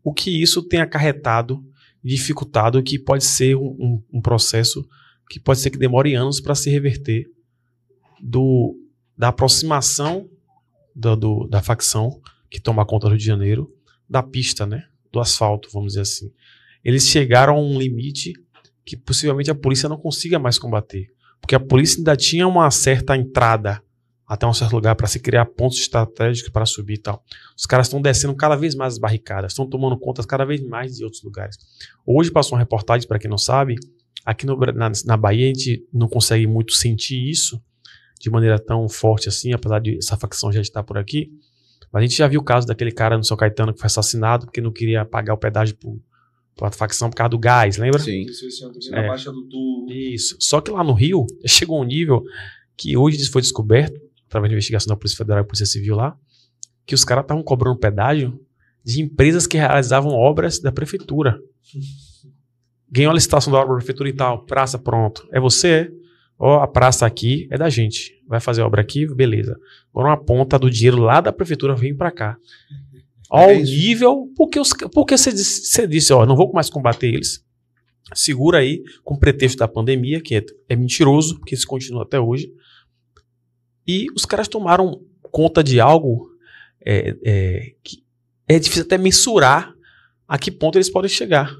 o 0.03 0.13
que 0.13 0.43
isso 0.43 0.63
tem 0.63 0.81
acarretado, 0.81 1.65
dificultado, 2.03 2.83
que 2.83 2.99
pode 2.99 3.25
ser 3.25 3.55
um, 3.57 3.77
um- 3.79 4.03
um 4.15 4.21
processo 4.21 4.87
que 5.29 5.39
pode 5.39 5.61
ser 5.61 5.71
que 5.71 5.79
demore 5.79 6.15
anos 6.15 6.41
para 6.41 6.55
se 6.55 6.69
reverter 6.71 7.31
do, 8.21 8.77
da 9.17 9.29
aproximação 9.29 10.29
do- 10.95 11.17
do- 11.17 11.47
da 11.49 11.63
facção 11.63 12.21
que 12.51 12.61
toma 12.61 12.85
conta 12.85 13.07
do 13.07 13.11
Rio 13.11 13.19
de 13.19 13.25
Janeiro 13.25 13.73
da 14.11 14.23
pista, 14.23 14.67
né? 14.67 14.85
Do 15.13 15.21
asfalto, 15.21 15.69
vamos 15.73 15.93
dizer 15.93 16.01
assim. 16.01 16.33
Eles 16.85 17.07
chegaram 17.07 17.57
a 17.57 17.61
um 17.61 17.79
limite 17.79 18.33
que 18.85 18.97
possivelmente 18.97 19.51
a 19.51 19.55
polícia 19.55 19.89
não 19.89 19.97
consiga 19.97 20.39
mais 20.39 20.59
combater. 20.59 21.13
Porque 21.41 21.55
a 21.55 21.61
polícia 21.61 21.99
ainda 21.99 22.17
tinha 22.17 22.47
uma 22.47 22.71
certa 22.71 23.17
entrada 23.17 23.81
até 24.27 24.47
um 24.47 24.53
certo 24.53 24.73
lugar 24.75 24.95
para 24.95 25.09
se 25.09 25.19
criar 25.19 25.45
pontos 25.45 25.79
estratégicos 25.79 26.53
para 26.53 26.65
subir 26.65 26.95
e 26.95 26.99
tal. 26.99 27.25
Os 27.57 27.67
caras 27.67 27.89
estão 27.89 28.01
descendo 28.01 28.35
cada 28.37 28.55
vez 28.55 28.77
mais 28.77 28.95
as 28.95 28.99
barricadas, 28.99 29.51
estão 29.53 29.69
tomando 29.69 29.99
conta 29.99 30.25
cada 30.25 30.45
vez 30.45 30.63
mais 30.63 30.97
de 30.97 31.05
outros 31.05 31.23
lugares. 31.25 31.57
Hoje 32.07 32.31
passou 32.31 32.55
uma 32.55 32.61
reportagem, 32.61 33.09
para 33.09 33.19
quem 33.19 33.29
não 33.29 33.39
sabe, 33.39 33.75
aqui 34.25 34.47
no 34.47 34.57
na, 34.57 34.93
na 35.05 35.17
Bahia 35.17 35.47
a 35.47 35.49
gente 35.49 35.85
não 35.93 36.09
consegue 36.09 36.47
muito 36.47 36.75
sentir 36.75 37.29
isso 37.29 37.61
de 38.21 38.31
maneira 38.31 38.57
tão 38.57 38.89
forte 38.89 39.29
assim, 39.29 39.53
apesar 39.53 39.81
de 39.81 39.97
essa 39.97 40.17
facção 40.17 40.53
já 40.53 40.61
estar 40.61 40.85
por 40.85 40.97
aqui. 40.97 41.33
Mas 41.93 42.03
a 42.03 42.07
gente 42.07 42.17
já 42.17 42.29
viu 42.29 42.41
o 42.41 42.45
caso 42.45 42.67
daquele 42.67 42.93
cara 42.93 43.17
no 43.17 43.25
São 43.25 43.37
Caetano 43.37 43.73
que 43.73 43.81
foi 43.81 43.87
assassinado 43.87 44.47
porque 44.47 44.61
não 44.61 44.73
queria 44.73 45.05
pagar 45.05 45.35
o 45.35 45.39
pedágio 45.39 45.77
para 46.55 46.69
a 46.69 46.73
facção 46.73 47.11
por 47.11 47.17
causa 47.17 47.31
do 47.31 47.39
gás, 47.39 47.77
lembra? 47.79 47.99
Sim. 47.99 48.25
É. 48.93 49.03
na 49.03 49.09
Baixa 49.09 49.33
do 49.33 49.49
Turvo. 49.49 49.91
Isso. 49.91 50.37
Só 50.39 50.61
que 50.61 50.71
lá 50.71 50.85
no 50.85 50.93
Rio, 50.93 51.27
chegou 51.47 51.79
a 51.79 51.81
um 51.81 51.85
nível 51.85 52.23
que 52.77 52.97
hoje 52.97 53.25
foi 53.29 53.43
descoberto, 53.43 54.01
através 54.27 54.51
de 54.51 54.55
investigação 54.55 54.89
da 54.89 54.97
Polícia 54.97 55.19
Federal 55.19 55.43
e 55.43 55.47
Polícia 55.47 55.67
Civil 55.67 55.97
lá, 55.97 56.17
que 56.87 56.95
os 56.95 57.05
caras 57.05 57.25
estavam 57.25 57.43
cobrando 57.43 57.79
pedágio 57.79 58.41
de 58.85 59.03
empresas 59.03 59.47
que 59.47 59.57
realizavam 59.57 60.13
obras 60.13 60.59
da 60.61 60.73
prefeitura. 60.73 61.39
Ganhou 62.91 63.11
a 63.11 63.15
licitação 63.15 63.53
da 63.53 63.59
obra 63.59 63.75
da 63.75 63.77
prefeitura 63.77 64.09
e 64.09 64.13
tal, 64.13 64.45
praça 64.45 64.79
pronto. 64.79 65.29
É 65.33 65.39
você? 65.39 65.93
Ó, 66.39 66.61
a 66.61 66.67
praça 66.67 67.07
aqui 67.07 67.47
é 67.51 67.59
da 67.59 67.69
gente. 67.69 68.20
Vai 68.31 68.39
fazer 68.39 68.63
obra 68.63 68.81
aqui, 68.81 69.13
beleza. 69.13 69.59
Agora 69.93 70.11
uma 70.11 70.17
ponta 70.17 70.57
do 70.57 70.71
dinheiro 70.71 70.99
lá 70.99 71.21
da 71.21 71.33
prefeitura 71.33 71.75
vem 71.75 71.93
pra 71.93 72.13
cá. 72.13 72.37
Ao 73.29 73.51
É 73.51 73.61
nível, 73.61 74.33
porque, 74.37 74.61
os, 74.61 74.73
porque 74.95 75.19
você, 75.19 75.33
disse, 75.33 75.85
disse, 75.89 76.13
ó, 76.13 76.25
não 76.25 76.37
vou 76.37 76.53
mais 76.53 76.71
combater 76.71 77.09
eles. 77.09 77.45
Segura 78.15 78.59
aí, 78.59 78.85
com 79.03 79.19
pretexto 79.19 79.59
da 79.59 79.67
pandemia, 79.67 80.21
que 80.21 80.37
é, 80.37 80.47
é 80.69 80.77
mentiroso, 80.77 81.41
porque 81.41 81.57
isso 81.57 81.67
continua 81.67 82.05
até 82.05 82.21
hoje. 82.21 82.55
E 83.85 84.07
os 84.15 84.25
caras 84.25 84.47
tomaram 84.47 85.03
conta 85.33 85.65
de 85.65 85.81
algo 85.81 86.31
é, 86.87 87.17
é, 87.25 87.75
que 87.83 88.05
é 88.47 88.61
difícil 88.61 88.85
até 88.85 88.97
mensurar 88.97 89.75
a 90.29 90.39
que 90.39 90.53
ponto 90.53 90.79
eles 90.79 90.89
podem 90.89 91.11
chegar. 91.11 91.53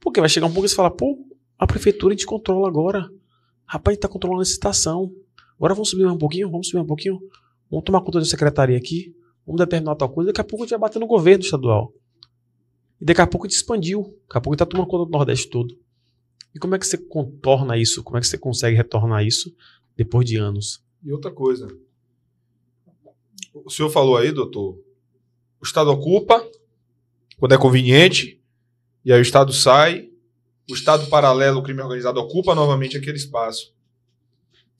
Porque 0.00 0.18
vai 0.18 0.30
chegar 0.30 0.46
um 0.46 0.50
ponto 0.50 0.62
que 0.62 0.70
você 0.70 0.76
fala, 0.76 0.90
pô, 0.90 1.18
a 1.58 1.66
prefeitura 1.66 2.14
a 2.14 2.16
gente 2.16 2.24
controla 2.24 2.66
agora. 2.66 3.06
Rapaz, 3.66 3.92
a 3.92 3.94
gente 3.94 4.02
tá 4.02 4.08
controlando 4.08 4.40
essa 4.40 4.52
estação. 4.52 5.12
Agora 5.56 5.74
vamos 5.74 5.90
subir 5.90 6.04
mais 6.04 6.14
um 6.14 6.18
pouquinho, 6.18 6.50
vamos 6.50 6.68
subir 6.68 6.80
um 6.80 6.86
pouquinho. 6.86 7.20
Vamos 7.70 7.84
tomar 7.84 8.00
conta 8.00 8.18
da 8.18 8.24
secretaria 8.24 8.76
aqui. 8.76 9.14
Vamos 9.46 9.60
determinar 9.60 9.94
tal 9.96 10.08
coisa. 10.08 10.28
Daqui 10.28 10.40
a 10.40 10.44
pouco 10.44 10.64
a 10.64 10.66
gente 10.66 10.70
vai 10.70 10.80
bater 10.80 10.98
no 10.98 11.06
governo 11.06 11.44
estadual. 11.44 11.92
E 13.00 13.04
daqui 13.04 13.20
a 13.20 13.26
pouco 13.26 13.46
a 13.46 13.48
gente 13.48 13.56
expandiu. 13.56 14.02
Daqui 14.02 14.38
a 14.38 14.40
pouco 14.40 14.50
a 14.50 14.54
gente 14.54 14.58
tá 14.58 14.66
tomando 14.66 14.88
conta 14.88 15.04
do 15.04 15.10
Nordeste 15.10 15.48
todo. 15.48 15.76
E 16.54 16.58
como 16.58 16.74
é 16.74 16.78
que 16.78 16.86
você 16.86 16.96
contorna 16.96 17.76
isso? 17.76 18.02
Como 18.02 18.16
é 18.16 18.20
que 18.20 18.26
você 18.26 18.38
consegue 18.38 18.76
retornar 18.76 19.24
isso 19.24 19.54
depois 19.96 20.26
de 20.26 20.36
anos? 20.36 20.82
E 21.02 21.12
outra 21.12 21.30
coisa. 21.30 21.66
o 23.52 23.70
senhor 23.70 23.90
falou 23.90 24.16
aí, 24.16 24.30
doutor, 24.30 24.78
o 25.60 25.64
Estado 25.64 25.90
ocupa 25.90 26.46
quando 27.38 27.54
é 27.54 27.58
conveniente, 27.58 28.40
e 29.04 29.12
aí 29.12 29.18
o 29.18 29.22
Estado 29.22 29.52
sai, 29.52 30.08
o 30.70 30.74
Estado 30.74 31.08
paralelo, 31.08 31.58
o 31.58 31.62
crime 31.62 31.82
organizado, 31.82 32.20
ocupa 32.20 32.54
novamente 32.54 32.96
aquele 32.96 33.16
espaço. 33.16 33.73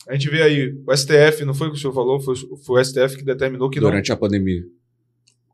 A 0.09 0.12
gente 0.12 0.28
vê 0.28 0.43
aí, 0.43 0.74
o 0.86 0.94
STF, 0.97 1.44
não 1.44 1.55
foi 1.55 1.68
o 1.68 1.70
que 1.72 1.78
o 1.78 1.81
senhor 1.81 1.94
falou, 1.94 2.20
foi, 2.20 2.35
foi 2.36 2.81
o 2.81 2.85
STF 2.85 3.16
que 3.16 3.24
determinou 3.24 3.70
que 3.70 3.81
não, 3.81 3.89
Durante 3.89 4.12
a 4.12 4.16
pandemia. 4.16 4.62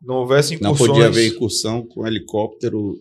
não 0.03 0.17
houvesse 0.17 0.61
Não 0.61 0.71
incursões. 0.73 0.91
podia 0.91 1.07
haver 1.07 1.29
incursão 1.29 1.87
com 1.87 2.07
helicóptero 2.07 2.99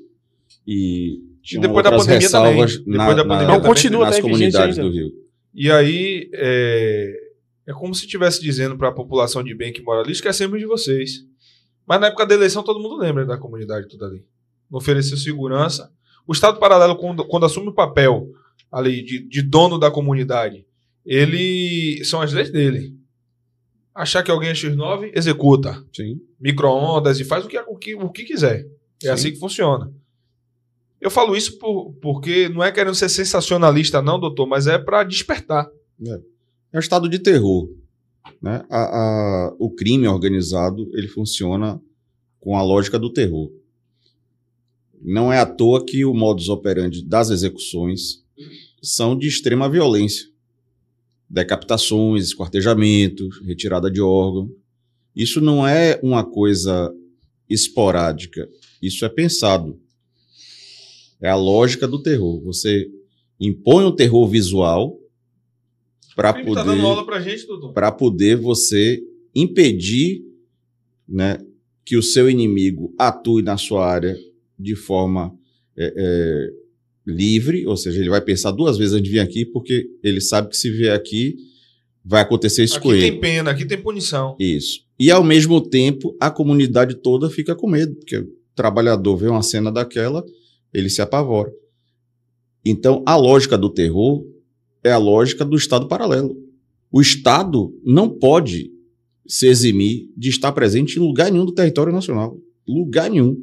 e. 0.67 1.19
tinham 1.41 1.61
depois 1.61 1.83
da 1.83 1.91
pandemia 1.91 2.19
ressalvas 2.19 2.77
também. 2.77 2.91
Depois 2.97 3.15
da 3.15 3.23
pandemia 3.23 3.47
Não, 3.47 3.55
também. 3.55 3.67
continua, 3.67 4.05
nas 4.05 4.19
comunidades 4.19 4.77
ainda. 4.77 4.89
do 4.89 4.95
Rio. 4.95 5.11
E 5.53 5.71
aí, 5.71 6.29
é, 6.33 7.15
é 7.67 7.73
como 7.73 7.95
se 7.95 8.05
estivesse 8.05 8.41
dizendo 8.41 8.77
para 8.77 8.89
a 8.89 8.91
população 8.93 9.43
de 9.43 9.53
bem 9.55 9.73
que 9.73 9.81
mora 9.81 10.01
ali, 10.01 10.11
esquecemos 10.11 10.59
de 10.59 10.65
vocês. 10.67 11.25
Mas 11.87 11.99
na 11.99 12.07
época 12.07 12.27
da 12.27 12.35
eleição, 12.35 12.61
todo 12.61 12.79
mundo 12.79 12.95
lembra 12.97 13.25
da 13.25 13.37
comunidade 13.37 13.87
toda 13.87 14.05
ali. 14.05 14.23
Não 14.69 14.77
ofereceu 14.77 15.17
segurança. 15.17 15.91
O 16.27 16.31
Estado 16.31 16.59
Paralelo, 16.59 16.95
quando, 16.95 17.25
quando 17.25 17.47
assume 17.47 17.69
o 17.69 17.73
papel 17.73 18.29
ali 18.71 19.01
de, 19.03 19.27
de 19.27 19.41
dono 19.41 19.79
da 19.79 19.89
comunidade, 19.89 20.63
ele 21.11 22.03
são 22.05 22.21
as 22.21 22.31
leis 22.31 22.51
dele. 22.51 22.95
Achar 23.95 24.21
que 24.21 24.29
alguém 24.29 24.49
é 24.49 24.53
X9, 24.53 25.11
executa. 25.15 25.83
Sim. 25.91 26.21
Micro-ondas 26.39 27.19
e 27.19 27.23
faz 27.25 27.43
o 27.43 27.47
que, 27.47 27.57
o 27.59 27.75
que, 27.75 27.95
o 27.95 28.09
que 28.09 28.23
quiser. 28.23 28.61
É 29.03 29.07
Sim. 29.07 29.09
assim 29.09 29.31
que 29.31 29.39
funciona. 29.39 29.91
Eu 31.01 31.09
falo 31.09 31.35
isso 31.35 31.57
por- 31.57 31.93
porque 32.01 32.47
não 32.49 32.63
é 32.63 32.71
querendo 32.71 32.93
ser 32.93 33.09
sensacionalista, 33.09 34.01
não, 34.01 34.19
doutor, 34.19 34.45
mas 34.45 34.67
é 34.67 34.77
para 34.77 35.03
despertar. 35.03 35.67
É 36.71 36.77
um 36.77 36.79
estado 36.79 37.09
de 37.09 37.17
terror. 37.17 37.69
Né? 38.41 38.63
A- 38.69 38.77
a- 39.49 39.55
o 39.57 39.71
crime 39.71 40.07
organizado 40.07 40.89
ele 40.93 41.07
funciona 41.07 41.81
com 42.39 42.55
a 42.55 42.61
lógica 42.61 42.99
do 42.99 43.11
terror. 43.11 43.51
Não 45.01 45.31
é 45.33 45.39
à 45.39 45.45
toa 45.45 45.83
que 45.83 46.05
o 46.05 46.13
modus 46.13 46.49
operandi 46.49 47.03
das 47.03 47.29
execuções 47.31 48.23
são 48.81 49.17
de 49.17 49.27
extrema 49.27 49.67
violência. 49.69 50.27
Decapitações, 51.29 52.25
esquartejamentos, 52.25 53.39
retirada 53.45 53.89
de 53.91 54.01
órgão. 54.01 54.49
Isso 55.15 55.39
não 55.39 55.67
é 55.67 55.99
uma 56.01 56.23
coisa 56.23 56.91
esporádica. 57.49 58.49
Isso 58.81 59.05
é 59.05 59.09
pensado. 59.09 59.79
É 61.21 61.29
a 61.29 61.35
lógica 61.35 61.87
do 61.87 62.01
terror. 62.01 62.41
Você 62.43 62.89
impõe 63.39 63.85
um 63.85 63.95
terror 63.95 64.27
visual 64.27 64.97
para 66.15 66.33
poder 66.33 66.55
tá 66.55 66.63
dando 66.63 66.85
aula 66.85 67.05
pra 67.05 67.21
gente, 67.21 67.45
doutor. 67.47 67.73
para 67.73 67.91
poder 67.91 68.35
você 68.35 69.01
impedir 69.33 70.21
né, 71.07 71.37
que 71.85 71.95
o 71.95 72.03
seu 72.03 72.29
inimigo 72.29 72.93
atue 72.97 73.41
na 73.41 73.57
sua 73.57 73.87
área 73.87 74.17
de 74.57 74.75
forma 74.75 75.33
é, 75.77 75.93
é, 75.95 76.49
livre, 77.09 77.65
ou 77.65 77.75
seja, 77.75 77.99
ele 77.99 78.09
vai 78.09 78.21
pensar 78.21 78.51
duas 78.51 78.77
vezes 78.77 78.93
antes 78.93 79.05
de 79.05 79.11
vir 79.11 79.19
aqui, 79.19 79.45
porque 79.45 79.87
ele 80.03 80.21
sabe 80.21 80.49
que 80.49 80.57
se 80.57 80.69
vier 80.69 80.93
aqui 80.93 81.35
vai 82.03 82.21
acontecer 82.21 82.63
isso 82.63 82.79
com 82.79 82.89
Aqui 82.89 82.97
ele. 82.99 83.11
tem 83.11 83.19
pena, 83.19 83.51
aqui 83.51 83.65
tem 83.65 83.81
punição. 83.81 84.35
Isso. 84.39 84.79
E 84.99 85.11
ao 85.11 85.23
mesmo 85.23 85.61
tempo, 85.61 86.15
a 86.19 86.31
comunidade 86.31 86.95
toda 86.95 87.29
fica 87.29 87.55
com 87.55 87.69
medo, 87.69 87.95
porque 87.95 88.17
o 88.17 88.27
trabalhador 88.55 89.15
vê 89.17 89.27
uma 89.27 89.43
cena 89.43 89.71
daquela, 89.71 90.23
ele 90.73 90.89
se 90.89 91.01
apavora. 91.01 91.51
Então, 92.65 93.03
a 93.05 93.15
lógica 93.15 93.57
do 93.57 93.69
terror 93.69 94.25
é 94.83 94.91
a 94.91 94.97
lógica 94.97 95.45
do 95.45 95.55
Estado 95.55 95.87
paralelo. 95.87 96.35
O 96.91 97.01
Estado 97.01 97.73
não 97.83 98.09
pode 98.09 98.71
se 99.27 99.47
eximir 99.47 100.09
de 100.17 100.29
estar 100.29 100.51
presente 100.51 100.97
em 100.97 100.99
lugar 100.99 101.31
nenhum 101.31 101.45
do 101.45 101.53
território 101.53 101.93
nacional. 101.93 102.37
Lugar 102.67 103.09
nenhum. 103.09 103.37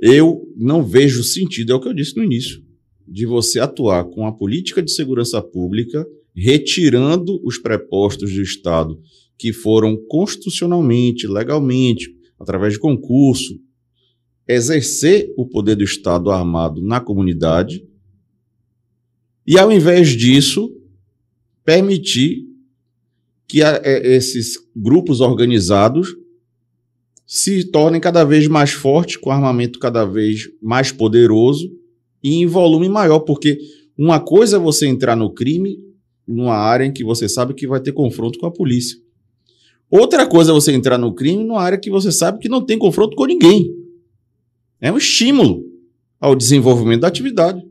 Eu 0.00 0.42
não 0.56 0.82
vejo 0.82 1.22
sentido, 1.22 1.72
é 1.72 1.74
o 1.76 1.80
que 1.80 1.88
eu 1.88 1.94
disse 1.94 2.16
no 2.16 2.24
início, 2.24 2.62
de 3.10 3.26
você 3.26 3.58
atuar 3.60 4.04
com 4.04 4.26
a 4.26 4.32
política 4.32 4.82
de 4.82 4.90
segurança 4.92 5.40
pública, 5.42 6.06
retirando 6.34 7.40
os 7.44 7.58
prepostos 7.58 8.32
do 8.32 8.42
Estado 8.42 9.00
que 9.36 9.52
foram 9.52 9.96
constitucionalmente, 10.08 11.26
legalmente, 11.26 12.14
através 12.38 12.74
de 12.74 12.78
concurso, 12.80 13.58
exercer 14.46 15.32
o 15.36 15.46
poder 15.46 15.76
do 15.76 15.84
Estado 15.84 16.30
armado 16.30 16.82
na 16.82 17.00
comunidade 17.00 17.84
e, 19.46 19.58
ao 19.58 19.70
invés 19.70 20.10
disso, 20.10 20.72
permitir 21.64 22.46
que 23.46 23.62
a- 23.62 23.80
é, 23.84 24.14
esses 24.16 24.58
grupos 24.74 25.20
organizados 25.20 26.14
se 27.26 27.64
tornem 27.64 28.00
cada 28.00 28.24
vez 28.24 28.46
mais 28.48 28.70
fortes, 28.72 29.16
com 29.16 29.30
armamento 29.30 29.78
cada 29.78 30.04
vez 30.04 30.48
mais 30.62 30.90
poderoso 30.92 31.70
e 32.22 32.34
em 32.34 32.46
volume 32.46 32.88
maior, 32.88 33.20
porque 33.20 33.58
uma 33.96 34.20
coisa 34.20 34.56
é 34.56 34.60
você 34.60 34.86
entrar 34.86 35.16
no 35.16 35.30
crime 35.32 35.78
numa 36.26 36.54
área 36.54 36.84
em 36.84 36.92
que 36.92 37.02
você 37.02 37.28
sabe 37.28 37.54
que 37.54 37.66
vai 37.66 37.80
ter 37.80 37.92
confronto 37.92 38.38
com 38.38 38.46
a 38.46 38.50
polícia. 38.50 38.98
Outra 39.90 40.26
coisa 40.26 40.50
é 40.50 40.54
você 40.54 40.72
entrar 40.72 40.98
no 40.98 41.14
crime 41.14 41.42
numa 41.42 41.62
área 41.62 41.78
que 41.78 41.90
você 41.90 42.12
sabe 42.12 42.38
que 42.38 42.48
não 42.48 42.64
tem 42.64 42.78
confronto 42.78 43.16
com 43.16 43.24
ninguém. 43.24 43.74
É 44.80 44.92
um 44.92 44.98
estímulo 44.98 45.64
ao 46.20 46.36
desenvolvimento 46.36 47.00
da 47.00 47.08
atividade. 47.08 47.62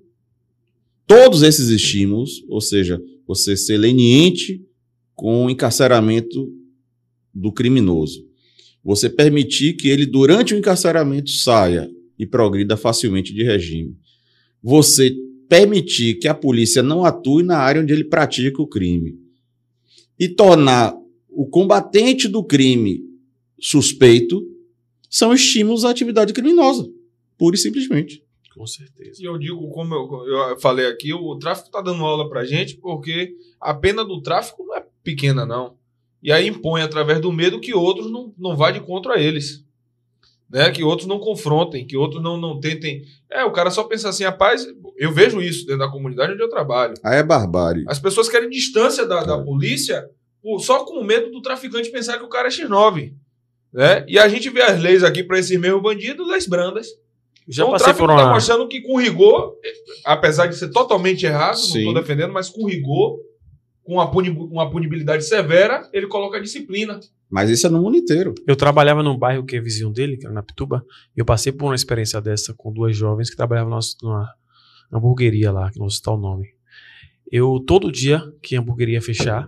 Todos 1.05 1.43
esses 1.43 1.69
estímulos, 1.69 2.43
ou 2.49 2.59
seja, 2.59 3.01
você 3.27 3.55
ser 3.55 3.77
leniente 3.77 4.65
com 5.13 5.45
o 5.45 5.49
encarceramento 5.49 6.51
do 7.33 7.51
criminoso, 7.51 8.25
você 8.83 9.09
permitir 9.09 9.73
que 9.73 9.87
ele, 9.87 10.05
durante 10.05 10.53
o 10.53 10.57
encarceramento, 10.57 11.29
saia 11.29 11.89
e 12.17 12.25
progrida 12.25 12.75
facilmente 12.75 13.33
de 13.33 13.43
regime, 13.43 13.95
você 14.67 15.15
permitir 15.47 16.15
que 16.15 16.27
a 16.27 16.35
polícia 16.35 16.83
não 16.83 17.05
atue 17.05 17.41
na 17.41 17.57
área 17.57 17.81
onde 17.81 17.93
ele 17.93 18.03
pratica 18.03 18.61
o 18.61 18.67
crime 18.67 19.17
e 20.19 20.27
tornar 20.27 20.93
o 21.29 21.47
combatente 21.47 22.27
do 22.27 22.43
crime 22.43 23.01
suspeito 23.57 24.43
são 25.09 25.33
estímulos 25.33 25.85
à 25.85 25.89
atividade 25.89 26.33
criminosa, 26.33 26.85
pura 27.37 27.55
e 27.55 27.59
simplesmente. 27.59 28.21
Com 28.53 28.67
certeza. 28.67 29.21
E 29.21 29.25
eu 29.25 29.37
digo, 29.37 29.69
como 29.69 29.93
eu, 29.93 30.49
eu 30.49 30.59
falei 30.59 30.87
aqui, 30.87 31.13
o 31.13 31.37
tráfico 31.37 31.71
tá 31.71 31.81
dando 31.81 32.03
aula 32.03 32.27
pra 32.27 32.43
gente 32.43 32.75
porque 32.75 33.37
a 33.61 33.73
pena 33.73 34.03
do 34.03 34.21
tráfico 34.21 34.65
não 34.65 34.75
é 34.75 34.85
pequena, 35.01 35.45
não. 35.45 35.77
E 36.21 36.29
aí 36.29 36.45
impõe, 36.45 36.81
através 36.81 37.21
do 37.21 37.31
medo, 37.31 37.61
que 37.61 37.73
outros 37.73 38.11
não, 38.11 38.33
não 38.37 38.57
vá 38.57 38.69
de 38.69 38.81
contra 38.81 39.13
a 39.13 39.21
eles. 39.21 39.63
Né? 40.49 40.71
Que 40.71 40.83
outros 40.83 41.07
não 41.07 41.19
confrontem, 41.19 41.85
que 41.85 41.97
outros 41.97 42.23
não, 42.23 42.37
não 42.37 42.59
tentem. 42.59 43.01
É, 43.29 43.43
o 43.43 43.51
cara 43.51 43.69
só 43.69 43.83
pensa 43.83 44.07
assim, 44.09 44.23
rapaz, 44.23 44.65
eu 44.97 45.11
vejo 45.11 45.41
isso 45.41 45.65
dentro 45.65 45.79
da 45.79 45.89
comunidade 45.91 46.31
onde 46.33 46.41
eu 46.41 46.49
trabalho. 46.49 46.93
Aí 47.03 47.17
é 47.17 47.23
barbárie. 47.23 47.83
As 47.87 47.99
pessoas 47.99 48.29
querem 48.29 48.49
distância 48.49 49.05
da, 49.05 49.23
da 49.23 49.35
É. 49.35 49.43
polícia 49.43 50.09
só 50.59 50.85
com 50.85 51.03
medo 51.03 51.29
do 51.31 51.41
traficante 51.41 51.91
pensar 51.91 52.17
que 52.17 52.23
o 52.23 52.29
cara 52.29 52.47
é 52.47 52.51
X9. 52.51 53.13
Né? 53.73 54.05
E 54.07 54.17
a 54.17 54.27
gente 54.29 54.49
vê 54.49 54.61
as 54.61 54.81
leis 54.81 55.03
aqui 55.03 55.21
para 55.21 55.37
esses 55.37 55.59
mesmos 55.59 55.81
bandidos, 55.83 56.25
leis 56.27 56.47
brandas. 56.47 56.87
Já 57.49 57.63
então, 57.63 57.69
o 57.69 57.71
passei 57.71 57.85
tráfico 57.87 58.07
por 58.07 58.15
tá 58.15 58.23
uma. 58.25 58.33
mostrando 58.33 58.67
que 58.67 58.81
com 58.81 58.97
rigor, 58.99 59.53
apesar 60.05 60.47
de 60.47 60.55
ser 60.55 60.69
totalmente 60.69 61.25
errado, 61.25 61.55
não 61.55 61.63
Sim. 61.63 61.79
estou 61.79 61.93
defendendo, 61.93 62.31
mas 62.33 62.49
com 62.49 62.65
rigor, 62.65 63.19
com 63.87 63.93
uma, 63.93 64.11
puni 64.11 64.29
uma 64.29 64.69
punibilidade 64.69 65.23
severa, 65.23 65.89
ele 65.93 66.07
coloca 66.07 66.35
a 66.37 66.41
disciplina. 66.41 66.99
Mas 67.29 67.49
isso 67.49 67.67
é 67.67 67.69
no 67.69 67.81
mundo 67.81 67.95
inteiro. 67.95 68.35
Eu 68.45 68.53
trabalhava 68.53 69.01
num 69.01 69.17
bairro 69.17 69.45
que 69.45 69.55
é 69.55 69.61
vizinho 69.61 69.89
dele, 69.89 70.17
que 70.17 70.25
era 70.25 70.35
na 70.35 70.43
Pituba, 70.43 70.85
e 71.15 71.21
eu 71.21 71.25
passei 71.25 71.53
por 71.53 71.67
uma 71.67 71.75
experiência 71.75 72.19
dessa 72.19 72.53
com 72.53 72.69
duas 72.73 72.97
jovens 72.97 73.29
que 73.29 73.37
trabalhavam 73.37 73.69
numa, 73.69 73.79
numa 74.03 74.35
hamburgueria 74.91 75.53
lá, 75.53 75.71
que 75.71 75.77
não 75.77 75.85
vou 75.85 75.89
citar 75.89 76.13
o 76.13 76.17
nome. 76.17 76.49
Eu, 77.31 77.63
todo 77.65 77.89
dia 77.89 78.21
que 78.41 78.57
a 78.57 78.59
hamburgueria 78.59 78.95
ia 78.95 79.01
fechar, 79.01 79.47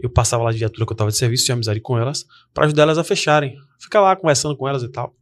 eu 0.00 0.08
passava 0.08 0.42
lá 0.42 0.50
de 0.50 0.56
viatura 0.56 0.86
que 0.86 0.92
eu 0.92 0.96
tava 0.96 1.10
de 1.10 1.18
serviço, 1.18 1.44
tinha 1.44 1.54
amizade 1.54 1.78
com 1.78 1.98
elas, 1.98 2.24
para 2.54 2.64
ajudar 2.64 2.84
elas 2.84 2.96
a 2.96 3.04
fecharem. 3.04 3.54
Ficar 3.78 4.00
lá 4.00 4.16
conversando 4.16 4.56
com 4.56 4.66
elas 4.66 4.82
e 4.82 4.88
tal. 4.88 5.14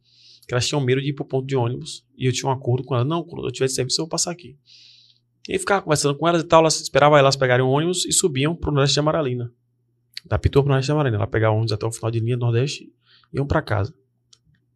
Que 0.47 0.55
elas 0.55 0.69
tinham 0.69 0.81
medo 0.81 1.01
de 1.01 1.09
ir 1.09 1.15
pro 1.15 1.25
ponto 1.25 1.49
de 1.49 1.57
ônibus, 1.57 2.07
e 2.17 2.27
eu 2.27 2.33
tinha 2.33 2.49
um 2.49 2.53
acordo 2.53 2.85
com 2.85 2.95
elas, 2.95 3.09
não, 3.09 3.25
quando 3.25 3.45
eu 3.45 3.51
tiver 3.51 3.67
de 3.67 3.73
serviço 3.73 4.01
eu 4.01 4.05
vou 4.05 4.11
passar 4.11 4.31
aqui. 4.31 4.57
E 5.49 5.59
ficava 5.59 5.83
conversando 5.83 6.17
com 6.17 6.29
elas 6.29 6.43
e 6.43 6.45
tal, 6.45 6.61
elas 6.61 6.81
esperavam 6.81 7.19
elas 7.19 7.37
pegarem 7.37 7.65
um 7.65 7.69
ônibus 7.69 8.05
e 8.07 8.13
subiam 8.13 8.55
pro 8.55 8.71
Nordeste 8.71 8.95
de 8.95 9.01
Amaralina. 9.01 9.53
Da 10.25 10.39
Pituba 10.39 10.65
pro 10.65 10.69
Nordeste 10.71 10.87
de 10.87 10.93
Amaralina. 10.93 11.17
Ela 11.19 11.27
pegava 11.27 11.55
ônibus 11.55 11.73
até 11.73 11.85
o 11.85 11.91
final 11.91 12.11
de 12.11 12.21
linha 12.21 12.37
do 12.37 12.41
Nordeste 12.45 12.93
e 13.33 13.37
iam 13.37 13.47
pra 13.47 13.61
casa. 13.61 13.95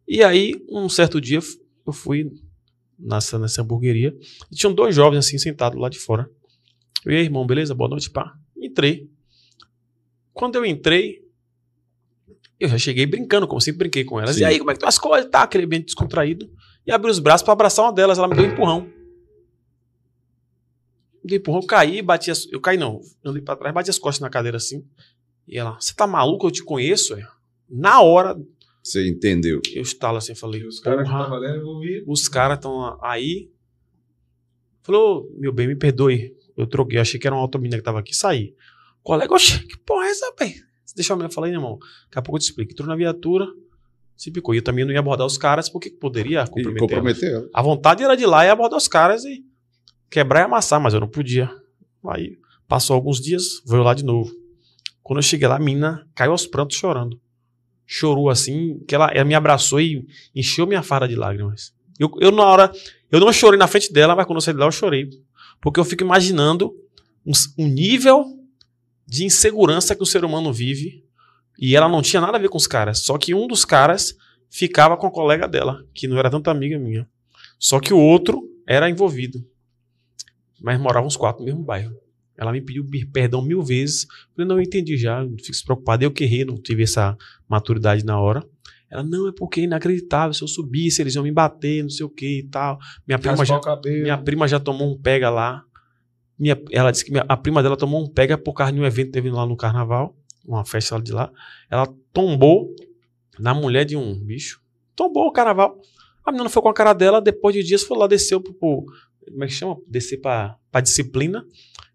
E 0.07 0.23
aí, 0.23 0.53
um 0.69 0.89
certo 0.89 1.21
dia, 1.21 1.39
eu 1.85 1.93
fui 1.93 2.31
nessa, 2.97 3.37
nessa 3.37 3.61
hamburgueria 3.61 4.15
e 4.51 4.55
tinham 4.55 4.73
dois 4.73 4.95
jovens 4.95 5.19
assim 5.19 5.37
sentados 5.37 5.79
lá 5.79 5.89
de 5.89 5.99
fora. 5.99 6.29
Eu 7.05 7.13
e 7.13 7.15
aí, 7.15 7.23
irmão, 7.23 7.45
beleza? 7.45 7.73
Boa 7.73 7.89
noite, 7.89 8.09
pá. 8.09 8.33
Entrei. 8.57 9.09
Quando 10.33 10.55
eu 10.55 10.65
entrei, 10.65 11.21
eu 12.59 12.67
já 12.69 12.77
cheguei 12.77 13.05
brincando, 13.05 13.47
como 13.47 13.61
sempre 13.61 13.79
brinquei 13.79 14.03
com 14.03 14.19
elas. 14.19 14.35
Sim. 14.35 14.41
E 14.41 14.45
aí, 14.45 14.59
como 14.59 14.71
é 14.71 14.73
que 14.73 14.77
estão 14.77 14.89
as 14.89 14.97
coisas? 14.97 15.29
Tá, 15.29 15.43
aquele 15.43 15.65
ambiente 15.65 15.85
descontraído. 15.85 16.49
E 16.85 16.91
abri 16.91 17.09
os 17.09 17.19
braços 17.19 17.43
pra 17.43 17.53
abraçar 17.53 17.85
uma 17.85 17.93
delas. 17.93 18.17
Ela 18.17 18.27
me 18.27 18.35
deu 18.35 18.45
um 18.45 18.47
empurrão. 18.49 18.96
Me 21.29 21.41
eu 21.45 21.61
caí, 21.67 22.01
bati 22.01 22.31
as... 22.31 22.47
Eu 22.51 22.59
caí 22.61 22.77
não, 22.77 23.01
eu 23.23 23.31
andei 23.31 23.41
pra 23.41 23.55
trás, 23.55 23.73
bati 23.73 23.89
as 23.89 23.99
costas 23.99 24.21
na 24.21 24.29
cadeira 24.29 24.57
assim. 24.57 24.83
E 25.47 25.57
ela, 25.57 25.77
você 25.79 25.93
tá 25.93 26.07
maluco? 26.07 26.47
Eu 26.47 26.51
te 26.51 26.63
conheço, 26.63 27.13
é? 27.15 27.27
Na 27.69 28.01
hora, 28.01 28.35
Você 28.83 29.07
entendeu. 29.07 29.61
eu 29.73 29.81
estalo 29.81 30.17
assim, 30.17 30.33
falei, 30.35 30.61
E 30.61 30.67
os 30.67 30.79
caras 30.79 31.05
estavam 31.05 31.35
ali 31.37 31.57
envolvidos. 31.59 32.05
os 32.07 32.27
caras 32.27 32.57
estão 32.57 32.97
aí. 33.03 33.49
Falou, 34.83 35.29
meu 35.37 35.51
bem, 35.51 35.67
me 35.67 35.75
perdoe. 35.75 36.35
Eu 36.55 36.65
troquei, 36.65 36.97
achei 36.99 37.19
que 37.19 37.27
era 37.27 37.35
uma 37.35 37.41
outra 37.41 37.59
menina 37.59 37.77
que 37.77 37.83
tava 37.83 37.99
aqui, 37.99 38.15
saí. 38.15 38.55
Colega, 39.03 39.33
oxe, 39.33 39.59
que 39.65 39.77
porra 39.79 40.05
é 40.05 40.09
essa, 40.09 40.33
velho? 40.37 40.65
Deixa 40.95 41.13
a 41.13 41.15
menina 41.15 41.31
falar 41.31 41.47
aí, 41.47 41.53
irmão. 41.53 41.77
Daqui 42.05 42.17
a 42.17 42.21
pouco 42.21 42.37
eu 42.37 42.41
te 42.41 42.45
explico. 42.45 42.71
Entrou 42.71 42.87
na 42.87 42.95
viatura, 42.95 43.45
se 44.15 44.31
picou. 44.31 44.55
E 44.55 44.57
eu 44.57 44.63
também 44.63 44.83
não 44.83 44.91
ia 44.91 44.99
abordar 44.99 45.27
os 45.27 45.37
caras 45.37 45.69
porque 45.69 45.91
poderia 45.91 46.41
E 46.41 46.47
comprometer. 46.49 46.79
comprometeu 46.79 47.29
ela. 47.35 47.49
A 47.53 47.61
vontade 47.61 48.03
era 48.03 48.15
de 48.15 48.23
ir 48.23 48.25
lá 48.25 48.43
e 48.45 48.49
abordar 48.49 48.77
os 48.77 48.87
caras 48.87 49.23
e 49.23 49.45
quebrar 50.09 50.41
e 50.41 50.43
amassar, 50.43 50.79
mas 50.79 50.93
eu 50.93 50.99
não 50.99 51.07
podia. 51.07 51.49
Aí 52.09 52.37
passou 52.67 52.95
alguns 52.95 53.19
dias, 53.19 53.61
veio 53.65 53.83
lá 53.83 53.93
de 53.93 54.03
novo. 54.03 54.31
Quando 55.01 55.19
eu 55.19 55.23
cheguei 55.23 55.47
lá, 55.47 55.55
a 55.55 55.59
mina 55.59 56.07
caiu 56.13 56.31
aos 56.31 56.45
prantos 56.45 56.77
chorando. 56.77 57.19
Chorou 57.85 58.29
assim, 58.29 58.79
que 58.85 58.93
ela, 58.93 59.09
ela 59.13 59.23
me 59.23 59.33
abraçou 59.33 59.79
e 59.79 60.05
encheu 60.35 60.67
minha 60.67 60.83
farda 60.83 61.07
de 61.07 61.15
lágrimas. 61.15 61.73
Eu, 61.97 62.11
eu, 62.19 62.31
na 62.31 62.43
hora, 62.43 62.71
eu 63.09 63.19
não 63.19 63.31
chorei 63.31 63.57
na 63.57 63.67
frente 63.67 63.91
dela, 63.91 64.15
mas 64.15 64.25
quando 64.25 64.37
eu 64.37 64.41
saí 64.41 64.53
de 64.53 64.59
lá, 64.59 64.65
eu 64.65 64.71
chorei. 64.71 65.09
Porque 65.61 65.79
eu 65.79 65.85
fico 65.85 66.03
imaginando 66.03 66.73
um, 67.25 67.31
um 67.57 67.67
nível 67.67 68.25
de 69.05 69.25
insegurança 69.25 69.95
que 69.95 70.03
o 70.03 70.05
ser 70.05 70.25
humano 70.25 70.51
vive. 70.51 71.03
E 71.57 71.75
ela 71.75 71.87
não 71.87 72.01
tinha 72.01 72.21
nada 72.21 72.37
a 72.37 72.41
ver 72.41 72.49
com 72.49 72.57
os 72.57 72.67
caras. 72.67 72.99
Só 72.99 73.17
que 73.17 73.33
um 73.33 73.47
dos 73.47 73.63
caras 73.65 74.15
ficava 74.49 74.95
com 74.97 75.07
a 75.07 75.11
colega 75.11 75.47
dela, 75.47 75.83
que 75.93 76.07
não 76.07 76.17
era 76.17 76.29
tanta 76.29 76.51
amiga 76.51 76.77
minha. 76.77 77.07
Só 77.57 77.79
que 77.79 77.93
o 77.93 77.99
outro 77.99 78.43
era 78.67 78.89
envolvido. 78.89 79.43
Mas 80.61 80.79
moravam 80.79 81.07
os 81.07 81.17
quatro 81.17 81.41
no 81.41 81.45
mesmo 81.45 81.63
bairro. 81.63 81.95
Ela 82.37 82.51
me 82.51 82.61
pediu 82.61 82.85
perdão 83.11 83.41
mil 83.41 83.61
vezes. 83.63 84.03
Eu 84.03 84.09
falei, 84.35 84.47
não, 84.47 84.55
eu 84.57 84.61
entendi 84.61 84.95
já, 84.97 85.23
não 85.23 85.37
fico 85.37 85.57
preocupado. 85.65 86.03
Eu 86.03 86.11
que 86.11 86.23
errei, 86.23 86.45
não 86.45 86.55
tive 86.55 86.83
essa 86.83 87.17
maturidade 87.49 88.05
na 88.05 88.19
hora. 88.19 88.43
Ela, 88.89 89.03
não, 89.03 89.27
é 89.27 89.31
porque 89.31 89.61
é 89.61 89.63
inacreditável. 89.63 90.33
Se 90.33 90.43
eu 90.43 90.47
subisse, 90.47 91.01
eles 91.01 91.15
iam 91.15 91.23
me 91.23 91.31
bater, 91.31 91.81
não 91.83 91.89
sei 91.89 92.05
o 92.05 92.09
que 92.09 92.39
e 92.39 92.43
tal. 92.43 92.77
Minha 93.07 93.17
prima, 93.19 93.35
já, 93.45 93.59
minha 94.03 94.17
prima 94.17 94.47
já 94.47 94.59
tomou 94.59 94.93
um 94.93 94.97
pega 94.97 95.29
lá. 95.29 95.63
Minha, 96.39 96.61
ela 96.71 96.91
disse 96.91 97.03
que 97.03 97.11
minha- 97.11 97.25
a 97.27 97.35
prima 97.35 97.63
dela 97.63 97.75
tomou 97.75 98.03
um 98.03 98.07
pega 98.07 98.37
por 98.37 98.53
causa 98.53 98.71
de 98.71 98.79
um 98.79 98.85
evento 98.85 99.07
que 99.07 99.11
teve 99.13 99.29
lá 99.31 99.45
no 99.45 99.57
carnaval. 99.57 100.15
Uma 100.45 100.63
festa 100.63 100.95
lá 100.95 101.01
de 101.01 101.11
lá. 101.11 101.31
Ela 101.69 101.87
tombou 102.13 102.73
na 103.39 103.53
mulher 103.53 103.83
de 103.83 103.97
um 103.97 104.13
bicho. 104.17 104.61
Tombou 104.95 105.25
o 105.27 105.31
carnaval. 105.31 105.81
A 106.23 106.31
menina 106.31 106.49
foi 106.49 106.61
com 106.61 106.69
a 106.69 106.73
cara 106.73 106.93
dela, 106.93 107.19
depois 107.21 107.55
de 107.55 107.63
dias 107.63 107.81
foi 107.83 107.97
lá, 107.97 108.05
desceu 108.07 108.39
pro. 108.39 108.53
pro- 108.53 108.85
como 109.31 109.43
é 109.43 109.47
que 109.47 109.53
chama? 109.53 109.77
Descer 109.87 110.17
pra, 110.21 110.57
pra 110.71 110.81
disciplina 110.81 111.45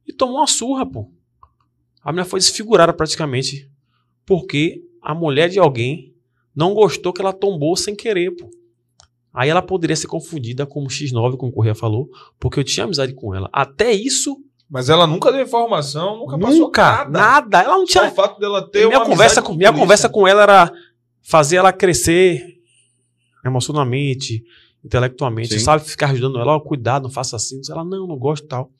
e 0.07 0.13
tomou 0.13 0.37
uma 0.39 0.47
surra, 0.47 0.85
pô. 0.85 1.11
A 2.03 2.11
menina 2.13 2.25
foi 2.25 2.41
desfigurada 2.41 2.93
praticamente. 2.93 3.71
Porque 4.25 4.83
a 5.01 5.15
mulher 5.15 5.49
de 5.49 5.59
alguém 5.59 6.15
não 6.55 6.75
gostou 6.75 7.13
que 7.13 7.21
ela 7.21 7.33
tombou 7.33 7.77
sem 7.77 7.95
querer, 7.95 8.31
pô. 8.33 8.51
Aí 9.35 9.49
ela 9.49 9.63
poderia 9.63 9.97
ser 9.97 10.07
confundida 10.09 10.67
como 10.67 10.89
X9, 10.89 11.37
como 11.37 11.51
o 11.51 11.55
Correia 11.55 11.75
falou, 11.75 12.09
porque 12.39 12.61
eu 12.61 12.65
tinha 12.65 12.85
amizade 12.85 13.15
com 13.15 13.35
ela. 13.35 13.49
Até 13.53 13.91
isso, 13.93 14.37
Mas 14.69 14.89
ela 14.91 15.07
nunca 15.07 15.33
deu 15.33 15.41
informação, 15.43 16.19
nunca, 16.19 16.39
passou 16.39 16.59
nunca, 16.59 16.83
nada. 16.83 17.11
nada. 17.11 17.59
Ela 17.63 17.79
não 17.79 17.87
Só 17.87 18.01
tinha. 18.01 18.13
o 18.13 18.15
fato 18.15 18.39
dela 18.39 18.69
ter 18.71 18.87
minha 18.87 18.99
uma 18.99 19.07
conversa, 19.07 19.41
amizade 19.41 19.47
com, 19.47 19.55
minha 19.55 19.71
polícia. 19.71 19.83
conversa 19.85 20.09
com 20.09 20.29
ela 20.29 20.43
era 20.43 20.73
fazer 21.23 21.57
ela 21.57 21.73
crescer 21.73 22.45
emocionalmente, 23.45 24.45
intelectualmente, 24.85 25.55
Sim. 25.55 25.59
sabe? 25.59 25.85
Ficar 25.85 26.11
ajudando 26.11 26.39
ela, 26.39 26.57
ó, 26.57 26.61
cuidado, 26.61 27.05
não 27.05 27.11
faça 27.11 27.37
assim. 27.37 27.61
Ela, 27.71 27.85
não, 27.85 28.07
não 28.07 28.19
gosto 28.19 28.45
e 28.45 28.49
tal. 28.49 28.71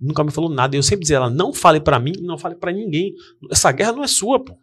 Nunca 0.00 0.22
me 0.22 0.30
falou 0.30 0.48
nada. 0.48 0.76
Eu 0.76 0.82
sempre 0.82 1.00
dizia 1.00 1.16
ela, 1.16 1.30
não 1.30 1.52
fale 1.52 1.80
pra 1.80 1.98
mim 1.98 2.12
e 2.16 2.22
não 2.22 2.38
fale 2.38 2.54
pra 2.54 2.72
ninguém. 2.72 3.14
Essa 3.50 3.72
guerra 3.72 3.92
não 3.92 4.04
é 4.04 4.06
sua, 4.06 4.38
pô. 4.42 4.56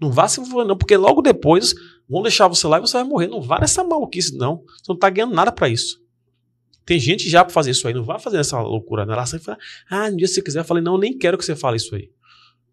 Não 0.00 0.10
vá 0.10 0.28
se 0.28 0.40
envolver, 0.40 0.68
não, 0.68 0.76
porque 0.76 0.96
logo 0.96 1.22
depois 1.22 1.74
vão 2.08 2.22
deixar 2.22 2.46
você 2.48 2.66
lá 2.66 2.78
e 2.78 2.80
você 2.80 2.98
vai 2.98 3.04
morrer. 3.04 3.26
Não 3.26 3.40
vá 3.40 3.58
nessa 3.58 3.82
maluquice, 3.82 4.36
não. 4.36 4.62
Você 4.66 4.90
não 4.92 4.96
tá 4.96 5.08
ganhando 5.10 5.34
nada 5.34 5.50
pra 5.50 5.68
isso. 5.68 6.00
Tem 6.84 7.00
gente 7.00 7.28
já 7.28 7.44
pra 7.44 7.52
fazer 7.52 7.72
isso 7.72 7.88
aí, 7.88 7.94
não 7.94 8.04
vai 8.04 8.18
fazer 8.20 8.38
essa 8.38 8.60
loucura. 8.60 9.04
Né? 9.04 9.12
Ela 9.12 9.26
sempre 9.26 9.46
fala, 9.46 9.58
ah, 9.90 10.06
um 10.06 10.16
dia 10.16 10.28
se 10.28 10.34
você 10.34 10.42
quiser. 10.42 10.60
Eu 10.60 10.64
falei, 10.64 10.82
não, 10.82 10.94
eu 10.94 11.00
nem 11.00 11.16
quero 11.16 11.36
que 11.36 11.44
você 11.44 11.56
fale 11.56 11.78
isso 11.78 11.94
aí. 11.94 12.10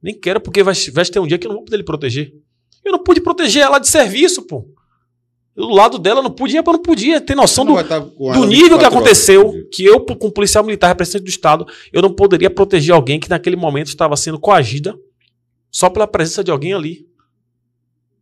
Nem 0.01 0.19
quero, 0.19 0.39
porque 0.39 0.61
vai, 0.61 0.75
vai 0.93 1.05
ter 1.05 1.19
um 1.19 1.25
dia 1.25 1.37
que 1.39 1.47
eu 1.47 1.49
não 1.49 1.55
vou 1.55 1.65
poder 1.65 1.77
lhe 1.77 1.83
proteger. 1.83 2.33
Eu 2.83 2.91
não 2.91 3.01
pude 3.01 3.21
proteger 3.21 3.63
ela 3.63 3.79
de 3.79 3.87
serviço, 3.87 4.45
pô. 4.45 4.67
Do 5.55 5.69
lado 5.69 5.99
dela, 5.99 6.21
não 6.21 6.31
podia, 6.31 6.63
não 6.63 6.81
podia. 6.81 7.21
Tem 7.21 7.35
noção 7.35 7.63
do, 7.63 7.73
com 8.17 8.31
do 8.33 8.45
nível 8.47 8.77
que 8.77 8.83
24 8.83 8.85
horas 8.85 8.93
aconteceu, 8.93 9.51
dia. 9.51 9.67
que 9.71 9.85
eu, 9.85 9.99
como 10.03 10.31
policial 10.31 10.63
militar, 10.63 10.87
representante 10.87 11.23
do 11.25 11.29
Estado, 11.29 11.65
eu 11.91 12.01
não 12.01 12.11
poderia 12.13 12.49
proteger 12.49 12.93
alguém 12.95 13.19
que 13.19 13.29
naquele 13.29 13.55
momento 13.55 13.87
estava 13.87 14.15
sendo 14.17 14.39
coagida 14.39 14.97
só 15.69 15.89
pela 15.89 16.07
presença 16.07 16.43
de 16.43 16.49
alguém 16.49 16.73
ali. 16.73 17.05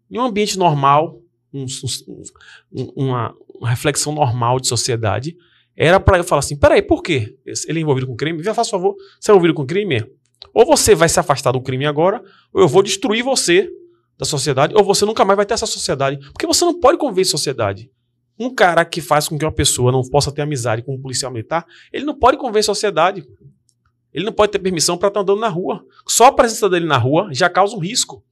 Em 0.09 0.17
um 0.19 0.23
ambiente 0.23 0.57
normal, 0.59 1.21
um- 1.53 1.65
um- 1.65 2.23
um- 2.73 2.91
uma, 3.07 3.33
uma 3.55 3.69
reflexão 3.69 4.13
normal 4.13 4.59
de 4.59 4.67
sociedade, 4.67 5.37
era 5.75 5.99
para 6.01 6.17
eu 6.17 6.23
falar 6.25 6.39
assim: 6.39 6.57
peraí, 6.57 6.81
por 6.81 7.01
quê? 7.01 7.37
Ele 7.67 7.79
é 7.79 7.81
envolvido 7.81 8.07
com 8.07 8.15
crime? 8.15 8.43
Faça 8.43 8.69
favor, 8.71 8.95
você 9.19 9.31
é 9.31 9.33
envolvido 9.33 9.53
com 9.53 9.65
crime? 9.65 10.03
Ou 10.53 10.65
você 10.65 10.93
vai 10.93 11.07
se 11.07 11.17
afastar 11.19 11.53
do 11.53 11.61
crime 11.61 11.85
agora, 11.85 12.21
ou 12.53 12.61
eu 12.61 12.67
vou 12.67 12.83
destruir 12.83 13.23
você 13.23 13.69
da 14.21 14.25
sociedade, 14.25 14.75
ou 14.75 14.83
você 14.83 15.03
nunca 15.03 15.25
mais 15.25 15.35
vai 15.35 15.47
ter 15.47 15.55
essa 15.55 15.65
sociedade. 15.65 16.19
Porque 16.31 16.45
você 16.45 16.63
não 16.63 16.79
pode 16.79 16.99
conviver 16.99 17.23
em 17.23 17.25
sociedade. 17.25 17.89
Um 18.39 18.53
cara 18.53 18.85
que 18.85 19.01
faz 19.01 19.27
com 19.27 19.35
que 19.35 19.43
uma 19.43 19.51
pessoa 19.51 19.91
não 19.91 20.03
possa 20.03 20.31
ter 20.31 20.43
amizade 20.43 20.83
com 20.83 20.93
um 20.93 21.01
policial 21.01 21.31
militar, 21.31 21.65
ele 21.91 22.05
não 22.05 22.13
pode 22.13 22.37
conviver 22.37 22.59
em 22.59 22.63
sociedade. 22.63 23.27
Ele 24.13 24.23
não 24.23 24.31
pode 24.31 24.51
ter 24.51 24.59
permissão 24.59 24.95
para 24.95 25.07
estar 25.07 25.21
andando 25.21 25.39
na 25.39 25.47
rua. 25.47 25.83
Só 26.07 26.27
a 26.27 26.31
presença 26.31 26.69
dele 26.69 26.85
na 26.85 26.99
rua 26.99 27.29
já 27.31 27.49
causa 27.49 27.75
um 27.75 27.79
risco. 27.79 28.23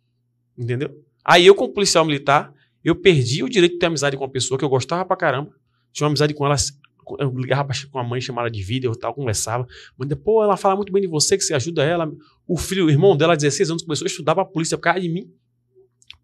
Entendeu? 0.55 0.95
Aí 1.25 1.47
eu, 1.47 1.55
como 1.55 1.73
policial 1.73 2.05
militar, 2.05 2.53
eu 2.83 2.95
perdi 2.95 3.41
o 3.41 3.49
direito 3.49 3.73
de 3.73 3.79
ter 3.79 3.87
amizade 3.87 4.15
com 4.15 4.23
uma 4.23 4.29
pessoa 4.29 4.59
que 4.59 4.63
eu 4.63 4.69
gostava 4.69 5.03
pra 5.03 5.17
caramba. 5.17 5.51
Tinha 5.91 6.05
uma 6.05 6.11
amizade 6.11 6.35
com 6.35 6.45
ela. 6.45 6.55
Eu 7.17 7.35
ligava 7.35 7.73
com 7.91 7.97
a 7.97 8.03
mãe, 8.03 8.21
chamada 8.21 8.51
de 8.51 8.61
vídeo 8.61 8.95
tal, 8.95 9.11
conversava. 9.15 9.67
Mãe, 9.97 10.07
pô, 10.09 10.43
ela 10.43 10.55
fala 10.55 10.75
muito 10.75 10.93
bem 10.93 11.01
de 11.01 11.07
você, 11.07 11.35
que 11.35 11.43
você 11.43 11.55
ajuda 11.55 11.83
ela. 11.83 12.11
O 12.47 12.57
filho, 12.57 12.85
o 12.85 12.91
irmão 12.91 13.17
dela, 13.17 13.35
16 13.35 13.71
anos, 13.71 13.81
começou 13.81 14.05
a 14.05 14.07
estudar 14.07 14.35
pra 14.35 14.45
polícia 14.45 14.77
por 14.77 14.83
causa 14.83 15.01
de 15.01 15.09
mim. 15.09 15.33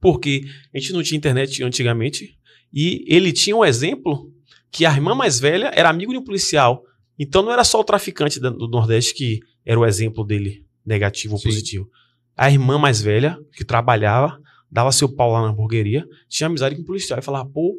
Porque 0.05 0.43
a 0.71 0.77
gente 0.77 0.93
não 0.93 1.01
tinha 1.01 1.17
internet 1.17 1.63
antigamente. 1.63 2.37
E 2.71 3.03
ele 3.07 3.33
tinha 3.33 3.55
um 3.55 3.65
exemplo 3.65 4.31
que 4.71 4.85
a 4.85 4.93
irmã 4.93 5.15
mais 5.15 5.39
velha 5.39 5.71
era 5.73 5.89
amigo 5.89 6.11
de 6.11 6.19
um 6.19 6.23
policial. 6.23 6.83
Então 7.17 7.41
não 7.41 7.51
era 7.51 7.63
só 7.63 7.79
o 7.79 7.83
traficante 7.83 8.39
do 8.39 8.67
Nordeste 8.67 9.15
que 9.15 9.39
era 9.65 9.79
o 9.79 9.83
exemplo 9.83 10.23
dele, 10.23 10.63
negativo 10.85 11.33
ou 11.33 11.39
Sim. 11.39 11.49
positivo. 11.49 11.89
A 12.37 12.51
irmã 12.51 12.77
mais 12.77 13.01
velha, 13.01 13.35
que 13.57 13.65
trabalhava, 13.65 14.39
dava 14.69 14.91
seu 14.91 15.09
pau 15.09 15.31
lá 15.31 15.41
na 15.41 15.47
hamburgueria, 15.47 16.05
tinha 16.29 16.45
amizade 16.45 16.75
com 16.75 16.83
o 16.83 16.85
policial. 16.85 17.17
E 17.17 17.23
falava, 17.23 17.49
pô. 17.49 17.75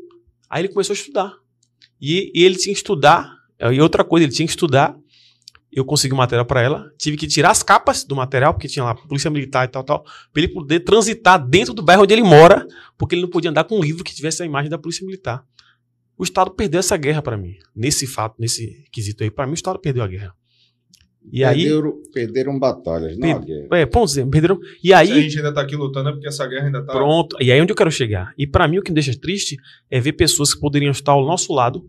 Aí 0.51 0.63
ele 0.63 0.69
começou 0.69 0.95
a 0.95 0.97
estudar. 0.97 1.33
E, 2.01 2.33
e 2.35 2.43
ele 2.43 2.57
tinha 2.57 2.75
que 2.75 2.81
estudar. 2.81 3.33
E 3.73 3.81
outra 3.81 4.03
coisa, 4.03 4.27
ele 4.27 4.33
tinha 4.33 4.47
que 4.47 4.53
estudar. 4.53 4.97
Eu 5.77 5.85
consegui 5.85 6.15
o 6.15 6.17
material 6.17 6.47
para 6.47 6.63
ela. 6.63 6.91
Tive 6.97 7.19
que 7.19 7.27
tirar 7.27 7.51
as 7.51 7.63
capas 7.63 8.03
do 8.03 8.17
material, 8.17 8.55
porque 8.55 8.67
tinha 8.67 8.83
lá 8.83 8.95
polícia 8.95 9.31
militar 9.31 9.67
e 9.67 9.69
tal, 9.69 9.85
tal, 9.85 10.05
para 10.33 10.43
ele 10.43 10.49
poder 10.49 10.81
transitar 10.81 11.39
dentro 11.47 11.75
do 11.75 11.83
bairro 11.83 12.03
onde 12.03 12.15
ele 12.15 12.23
mora, 12.23 12.67
porque 12.97 13.15
ele 13.15 13.21
não 13.21 13.29
podia 13.29 13.51
andar 13.51 13.65
com 13.65 13.79
um 13.79 13.83
livro 13.83 14.03
que 14.03 14.15
tivesse 14.15 14.43
a 14.43 14.47
imagem 14.47 14.71
da 14.71 14.79
polícia 14.79 15.05
militar. 15.05 15.45
O 16.17 16.25
Estado 16.25 16.51
perdeu 16.51 16.81
essa 16.81 16.97
guerra 16.97 17.21
para 17.21 17.37
mim. 17.37 17.57
Nesse 17.75 18.07
fato, 18.07 18.37
nesse 18.39 18.87
quesito 18.91 19.23
aí, 19.23 19.31
para 19.31 19.45
mim, 19.45 19.53
o 19.53 19.55
Estado 19.55 19.79
perdeu 19.79 20.03
a 20.03 20.07
guerra. 20.07 20.35
E 21.31 21.45
aí. 21.45 21.65
Perderam, 21.65 22.03
perderam 22.11 22.59
batalhas, 22.59 23.19
não 23.19 23.31
a 23.31 23.39
guerra. 23.39 23.69
É, 23.73 23.85
vamos 23.85 24.13
dizer, 24.13 24.27
perderam. 24.29 24.59
E 24.83 24.89
Se 24.89 24.93
a 24.95 24.99
aí. 24.99 25.23
gente 25.23 25.37
ainda 25.37 25.53
tá 25.53 25.61
aqui 25.61 25.77
lutando 25.77 26.09
é 26.09 26.13
porque 26.13 26.27
essa 26.29 26.47
guerra 26.47 26.67
ainda 26.67 26.83
tá. 26.83 26.93
Pronto. 26.95 27.37
E 27.39 27.53
aí 27.53 27.61
onde 27.61 27.73
eu 27.73 27.77
quero 27.77 27.91
chegar? 27.91 28.33
E 28.39 28.47
pra 28.47 28.67
mim 28.67 28.79
o 28.79 28.83
que 28.83 28.91
me 28.91 28.95
deixa 28.95 29.15
triste 29.19 29.59
é 29.91 30.01
ver 30.01 30.15
pessoas 30.15 30.55
que 30.55 30.61
poderiam 30.61 30.91
estar 30.91 31.13
ao 31.13 31.27
nosso 31.27 31.53
lado, 31.53 31.87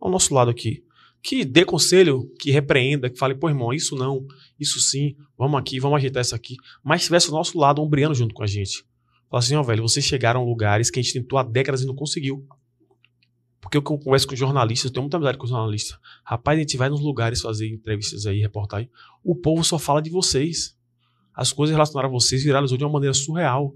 ao 0.00 0.10
nosso 0.10 0.34
lado 0.34 0.50
aqui, 0.50 0.82
que 1.22 1.44
dê 1.44 1.64
conselho, 1.64 2.30
que 2.38 2.50
repreenda, 2.50 3.10
que 3.10 3.18
fale, 3.18 3.34
pô, 3.34 3.48
irmão, 3.48 3.72
isso 3.72 3.94
não, 3.94 4.26
isso 4.58 4.80
sim, 4.80 5.16
vamos 5.36 5.58
aqui, 5.60 5.78
vamos 5.78 5.96
ajeitar 5.98 6.22
isso 6.22 6.34
aqui. 6.34 6.56
Mas 6.82 7.02
estivesse 7.02 7.28
ao 7.28 7.34
nosso 7.34 7.58
lado, 7.58 7.82
ombreando 7.82 8.14
junto 8.14 8.34
com 8.34 8.42
a 8.42 8.46
gente. 8.46 8.84
Fala 9.28 9.42
assim, 9.42 9.54
ó, 9.54 9.62
velho, 9.62 9.82
vocês 9.82 10.04
chegaram 10.04 10.40
a 10.40 10.44
lugares 10.44 10.90
que 10.90 10.98
a 10.98 11.02
gente 11.02 11.12
tentou 11.12 11.38
há 11.38 11.42
décadas 11.42 11.82
e 11.82 11.86
não 11.86 11.94
conseguiu. 11.94 12.44
Porque 13.60 13.76
eu 13.76 13.82
converso 13.82 14.26
com 14.26 14.34
jornalistas, 14.34 14.88
eu 14.90 14.94
tenho 14.94 15.02
muita 15.02 15.18
amizade 15.18 15.38
com 15.38 15.46
jornalistas. 15.46 15.98
Rapaz, 16.24 16.58
a 16.58 16.62
gente 16.62 16.76
vai 16.76 16.88
nos 16.88 17.00
lugares 17.00 17.40
fazer 17.40 17.68
entrevistas 17.68 18.26
aí, 18.26 18.40
reportagem. 18.40 18.90
O 19.22 19.36
povo 19.36 19.62
só 19.62 19.78
fala 19.78 20.00
de 20.00 20.10
vocês. 20.10 20.76
As 21.34 21.52
coisas 21.52 21.72
relacionadas 21.72 22.10
a 22.10 22.12
vocês 22.12 22.42
viralizou 22.42 22.76
de 22.76 22.84
uma 22.84 22.90
maneira 22.90 23.14
surreal. 23.14 23.74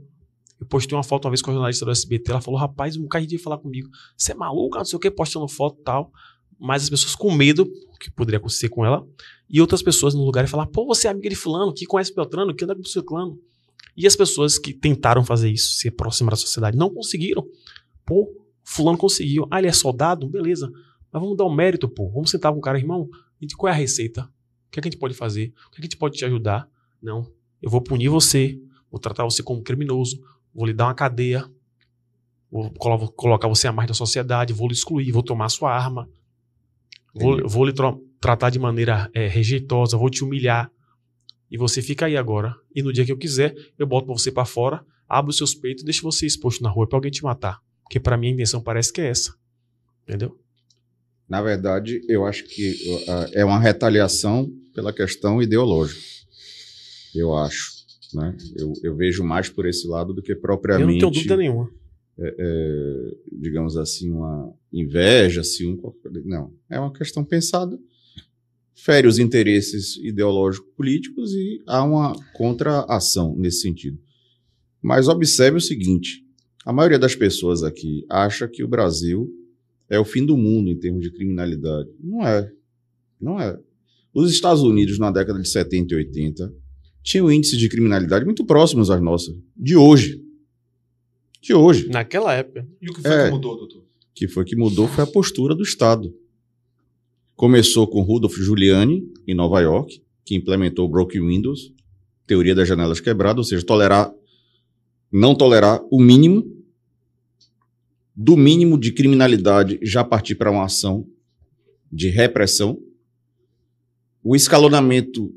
Eu 0.58 0.66
postei 0.66 0.96
uma 0.96 1.04
foto 1.04 1.26
uma 1.26 1.30
vez 1.30 1.42
com 1.42 1.50
a 1.50 1.54
jornalista 1.54 1.84
do 1.84 1.90
SBT, 1.90 2.30
ela 2.30 2.40
falou, 2.40 2.58
rapaz, 2.58 2.96
um 2.96 3.02
bocado 3.02 3.26
de 3.26 3.38
falar 3.38 3.58
comigo. 3.58 3.88
Você 4.16 4.32
é 4.32 4.34
maluco, 4.34 4.78
não 4.78 4.84
sei 4.84 4.96
o 4.96 5.00
que, 5.00 5.10
postando 5.10 5.46
foto 5.46 5.78
e 5.80 5.84
tal. 5.84 6.10
Mas 6.58 6.84
as 6.84 6.90
pessoas 6.90 7.14
com 7.14 7.32
medo, 7.32 7.66
que 8.00 8.10
poderia 8.10 8.38
acontecer 8.38 8.68
com 8.68 8.84
ela, 8.84 9.06
e 9.48 9.60
outras 9.60 9.82
pessoas 9.82 10.14
no 10.14 10.24
lugar 10.24 10.44
e 10.44 10.48
falar, 10.48 10.66
pô, 10.66 10.86
você 10.86 11.06
é 11.06 11.10
amiga 11.10 11.28
de 11.28 11.36
fulano, 11.36 11.72
que 11.72 11.86
conhece 11.86 12.14
Beltrano, 12.14 12.54
que 12.54 12.64
anda 12.64 12.74
com 12.74 12.82
o 12.82 12.86
ciclano. 12.86 13.38
E 13.96 14.06
as 14.06 14.16
pessoas 14.16 14.58
que 14.58 14.72
tentaram 14.72 15.24
fazer 15.24 15.50
isso, 15.50 15.74
se 15.74 15.88
aproximar 15.88 16.30
da 16.30 16.36
sociedade, 16.36 16.76
não 16.76 16.92
conseguiram. 16.92 17.46
Pô, 18.04 18.28
fulano 18.64 18.98
conseguiu. 18.98 19.46
Ah, 19.50 19.58
ele 19.58 19.68
é 19.68 19.72
soldado? 19.72 20.28
Beleza. 20.28 20.70
Mas 21.12 21.22
vamos 21.22 21.36
dar 21.36 21.44
um 21.44 21.54
mérito, 21.54 21.88
pô. 21.88 22.10
Vamos 22.10 22.30
sentar 22.30 22.52
com 22.52 22.58
o 22.58 22.62
cara, 22.62 22.78
irmão. 22.78 23.08
Qual 23.56 23.68
é 23.68 23.72
a 23.72 23.78
receita? 23.78 24.22
O 24.22 24.70
que, 24.70 24.80
é 24.80 24.82
que 24.82 24.88
a 24.88 24.90
gente 24.90 24.98
pode 24.98 25.14
fazer? 25.14 25.52
O 25.68 25.70
que, 25.70 25.76
é 25.76 25.80
que 25.80 25.80
a 25.82 25.84
gente 25.84 25.96
pode 25.96 26.16
te 26.16 26.24
ajudar? 26.24 26.68
Não. 27.00 27.30
Eu 27.62 27.70
vou 27.70 27.80
punir 27.80 28.08
você. 28.08 28.58
Vou 28.90 28.98
tratar 28.98 29.22
você 29.24 29.42
como 29.42 29.62
criminoso. 29.62 30.20
vou 30.54 30.66
lhe 30.66 30.72
dar 30.72 30.86
uma 30.86 30.94
cadeia, 30.94 31.44
vou 32.50 32.70
colo- 32.74 33.10
colocar 33.12 33.48
você 33.48 33.66
à 33.66 33.72
margem 33.72 33.88
da 33.88 33.94
sociedade, 33.94 34.52
vou 34.52 34.68
lhe 34.68 34.74
excluir, 34.74 35.10
vou 35.10 35.22
tomar 35.22 35.48
sua 35.48 35.72
arma, 35.74 36.08
vou, 37.14 37.48
vou 37.48 37.64
lhe 37.64 37.72
tratar 38.20 38.50
de 38.50 38.58
maneira 38.58 39.10
é, 39.14 39.26
rejeitosa, 39.26 39.96
vou 39.96 40.10
te 40.10 40.24
humilhar. 40.24 40.70
E 41.50 41.56
você 41.56 41.80
fica 41.80 42.06
aí 42.06 42.16
agora. 42.16 42.54
E 42.74 42.82
no 42.82 42.92
dia 42.92 43.04
que 43.04 43.12
eu 43.12 43.18
quiser, 43.18 43.54
eu 43.78 43.86
boto 43.86 44.06
você 44.06 44.32
pra 44.32 44.44
fora, 44.44 44.84
abro 45.08 45.30
os 45.30 45.36
seus 45.36 45.54
peitos 45.54 45.82
e 45.82 45.84
deixo 45.84 46.02
você 46.02 46.26
exposto 46.26 46.62
na 46.62 46.70
rua 46.70 46.88
pra 46.88 46.96
alguém 46.96 47.10
te 47.10 47.22
matar. 47.22 47.60
Porque 47.82 48.00
pra 48.00 48.16
mim 48.16 48.28
a 48.28 48.30
intenção 48.30 48.60
parece 48.60 48.92
que 48.92 49.00
é 49.00 49.08
essa. 49.08 49.34
Entendeu? 50.02 50.38
Na 51.28 51.40
verdade, 51.40 52.02
eu 52.08 52.26
acho 52.26 52.44
que 52.44 52.70
uh, 52.72 53.30
é 53.32 53.44
uma 53.44 53.58
retaliação 53.58 54.50
pela 54.74 54.92
questão 54.92 55.40
ideológica. 55.40 56.00
Eu 57.14 57.36
acho. 57.36 57.72
Né? 58.12 58.36
Eu, 58.56 58.72
eu 58.82 58.96
vejo 58.96 59.24
mais 59.24 59.48
por 59.48 59.66
esse 59.66 59.86
lado 59.86 60.12
do 60.12 60.22
que 60.22 60.32
Eu 60.32 60.36
não 60.36 60.42
propriamente, 60.42 60.98
tenho 60.98 61.10
dúvida 61.10 61.36
nenhuma. 61.36 61.70
É, 62.18 63.16
digamos 63.32 63.76
assim, 63.76 64.10
uma 64.10 64.52
inveja, 64.72 65.42
ciúme. 65.42 65.80
Não. 66.24 66.52
É 66.70 66.78
uma 66.78 66.92
questão 66.92 67.24
pensada. 67.24 67.78
Fere 68.74 69.06
os 69.06 69.18
interesses 69.18 69.96
ideológicos 69.96 70.68
políticos 70.76 71.32
e 71.32 71.62
há 71.66 71.82
uma 71.82 72.14
contra-ação 72.34 73.36
nesse 73.36 73.60
sentido. 73.60 73.98
Mas 74.82 75.08
observe 75.08 75.58
o 75.58 75.60
seguinte: 75.60 76.24
a 76.64 76.72
maioria 76.72 76.98
das 76.98 77.14
pessoas 77.14 77.62
aqui 77.62 78.04
acha 78.08 78.48
que 78.48 78.62
o 78.64 78.68
Brasil 78.68 79.30
é 79.88 79.98
o 79.98 80.04
fim 80.04 80.24
do 80.24 80.36
mundo 80.36 80.70
em 80.70 80.78
termos 80.78 81.02
de 81.02 81.10
criminalidade. 81.10 81.88
Não 82.00 82.26
é. 82.26 82.52
Não 83.20 83.40
é. 83.40 83.58
Os 84.12 84.30
Estados 84.30 84.62
Unidos, 84.62 84.98
na 84.98 85.10
década 85.10 85.40
de 85.40 85.48
70 85.48 85.92
e 85.92 85.96
80, 85.96 86.54
tinham 87.02 87.30
índices 87.30 87.58
de 87.58 87.68
criminalidade 87.68 88.24
muito 88.24 88.44
próximos 88.44 88.90
às 88.90 89.00
nossas, 89.00 89.34
de 89.56 89.76
hoje. 89.76 90.22
De 91.44 91.52
hoje. 91.52 91.88
Naquela 91.88 92.32
época. 92.32 92.66
E 92.80 92.88
o 92.88 92.94
que 92.94 93.02
foi 93.02 93.10
É. 93.10 93.24
que 93.26 93.30
mudou, 93.30 93.56
doutor? 93.56 93.84
que 94.14 94.28
foi 94.28 94.44
que 94.44 94.56
mudou 94.56 94.86
foi 94.88 95.04
a 95.04 95.06
postura 95.06 95.54
do 95.54 95.62
Estado. 95.62 96.14
Começou 97.36 97.86
com 97.86 98.00
Rudolph 98.00 98.36
Giuliani, 98.36 99.12
em 99.26 99.34
Nova 99.34 99.60
York, 99.60 100.00
que 100.24 100.36
implementou 100.36 100.86
o 100.86 100.88
Broken 100.88 101.20
Windows, 101.26 101.72
teoria 102.26 102.54
das 102.54 102.66
janelas 102.66 103.00
quebradas, 103.00 103.38
ou 103.38 103.44
seja, 103.44 103.66
tolerar, 103.66 104.10
não 105.12 105.34
tolerar 105.34 105.82
o 105.90 106.00
mínimo, 106.00 106.50
do 108.16 108.36
mínimo 108.36 108.78
de 108.78 108.92
criminalidade 108.92 109.80
já 109.82 110.04
partir 110.04 110.36
para 110.36 110.50
uma 110.50 110.64
ação 110.64 111.06
de 111.92 112.08
repressão. 112.08 112.78
O 114.22 114.36
escalonamento 114.36 115.34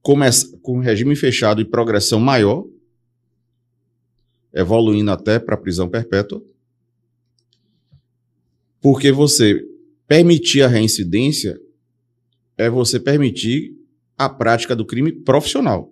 começa 0.00 0.56
com 0.62 0.78
regime 0.78 1.16
fechado 1.16 1.60
e 1.60 1.64
progressão 1.64 2.20
maior, 2.20 2.64
evoluindo 4.54 5.10
até 5.10 5.38
para 5.38 5.54
a 5.54 5.58
prisão 5.58 5.88
perpétua 5.88 6.42
porque 8.84 9.10
você 9.10 9.66
permitir 10.06 10.60
a 10.60 10.68
reincidência 10.68 11.58
é 12.54 12.68
você 12.68 13.00
permitir 13.00 13.74
a 14.14 14.28
prática 14.28 14.76
do 14.76 14.84
crime 14.84 15.10
profissional. 15.10 15.90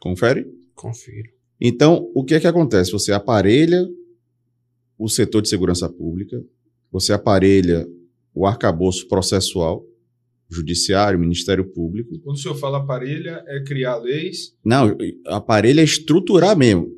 Confere? 0.00 0.50
Confiro. 0.74 1.28
Então, 1.60 2.10
o 2.14 2.24
que 2.24 2.32
é 2.32 2.40
que 2.40 2.46
acontece? 2.46 2.90
Você 2.90 3.12
aparelha 3.12 3.86
o 4.96 5.10
setor 5.10 5.42
de 5.42 5.50
segurança 5.50 5.90
pública, 5.90 6.42
você 6.90 7.12
aparelha 7.12 7.86
o 8.34 8.46
arcabouço 8.46 9.06
processual, 9.06 9.84
judiciário, 10.48 11.18
Ministério 11.18 11.66
Público. 11.66 12.18
Quando 12.20 12.36
o 12.36 12.40
senhor 12.40 12.54
fala 12.54 12.78
aparelha, 12.78 13.44
é 13.46 13.62
criar 13.62 13.98
leis. 13.98 14.56
Não, 14.64 14.96
aparelha 15.26 15.82
é 15.82 15.84
estruturar 15.84 16.56
mesmo. 16.56 16.96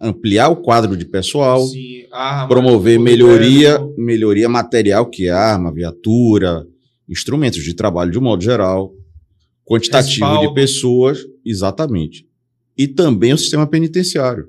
Ampliar 0.00 0.48
o 0.48 0.56
quadro 0.56 0.96
de 0.96 1.04
pessoal, 1.04 1.66
sim, 1.66 2.04
arma, 2.12 2.48
promover 2.48 3.00
melhoria, 3.00 3.78
bélico. 3.78 4.00
melhoria 4.00 4.48
material, 4.48 5.06
que 5.06 5.26
é 5.26 5.30
arma, 5.30 5.72
viatura, 5.72 6.66
instrumentos 7.08 7.62
de 7.64 7.74
trabalho 7.74 8.12
de 8.12 8.18
um 8.18 8.22
modo 8.22 8.42
geral, 8.42 8.94
quantitativo 9.64 10.24
Respaldo. 10.24 10.48
de 10.48 10.54
pessoas, 10.54 11.18
exatamente. 11.44 12.26
E 12.76 12.86
também 12.86 13.32
o 13.32 13.38
sistema 13.38 13.66
penitenciário. 13.66 14.48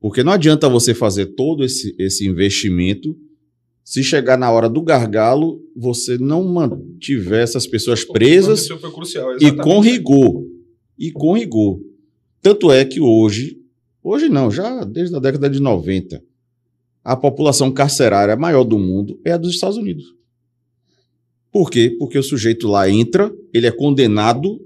Porque 0.00 0.24
não 0.24 0.32
adianta 0.32 0.68
você 0.68 0.94
fazer 0.94 1.26
todo 1.26 1.62
esse, 1.62 1.94
esse 1.98 2.26
investimento 2.26 3.14
se 3.84 4.02
chegar 4.02 4.38
na 4.38 4.50
hora 4.50 4.68
do 4.68 4.80
gargalo, 4.80 5.60
você 5.76 6.16
não 6.16 6.44
mantiver 6.44 7.42
essas 7.42 7.66
pessoas 7.66 8.04
presas 8.04 8.68
crucial, 8.68 9.36
e 9.40 9.50
com 9.52 9.80
rigor. 9.80 10.44
E 10.98 11.10
com 11.10 11.36
rigor. 11.36 11.80
Tanto 12.40 12.70
é 12.70 12.84
que 12.84 13.00
hoje, 13.00 13.58
hoje 14.02 14.28
não, 14.28 14.50
já 14.50 14.84
desde 14.84 15.16
a 15.16 15.18
década 15.18 15.48
de 15.48 15.60
90, 15.60 16.22
a 17.04 17.16
população 17.16 17.70
carcerária 17.70 18.36
maior 18.36 18.64
do 18.64 18.78
mundo 18.78 19.20
é 19.24 19.32
a 19.32 19.36
dos 19.36 19.54
Estados 19.54 19.76
Unidos. 19.76 20.04
Por 21.50 21.70
quê? 21.70 21.94
Porque 21.98 22.18
o 22.18 22.22
sujeito 22.22 22.66
lá 22.66 22.88
entra, 22.88 23.30
ele 23.52 23.66
é 23.66 23.70
condenado, 23.70 24.58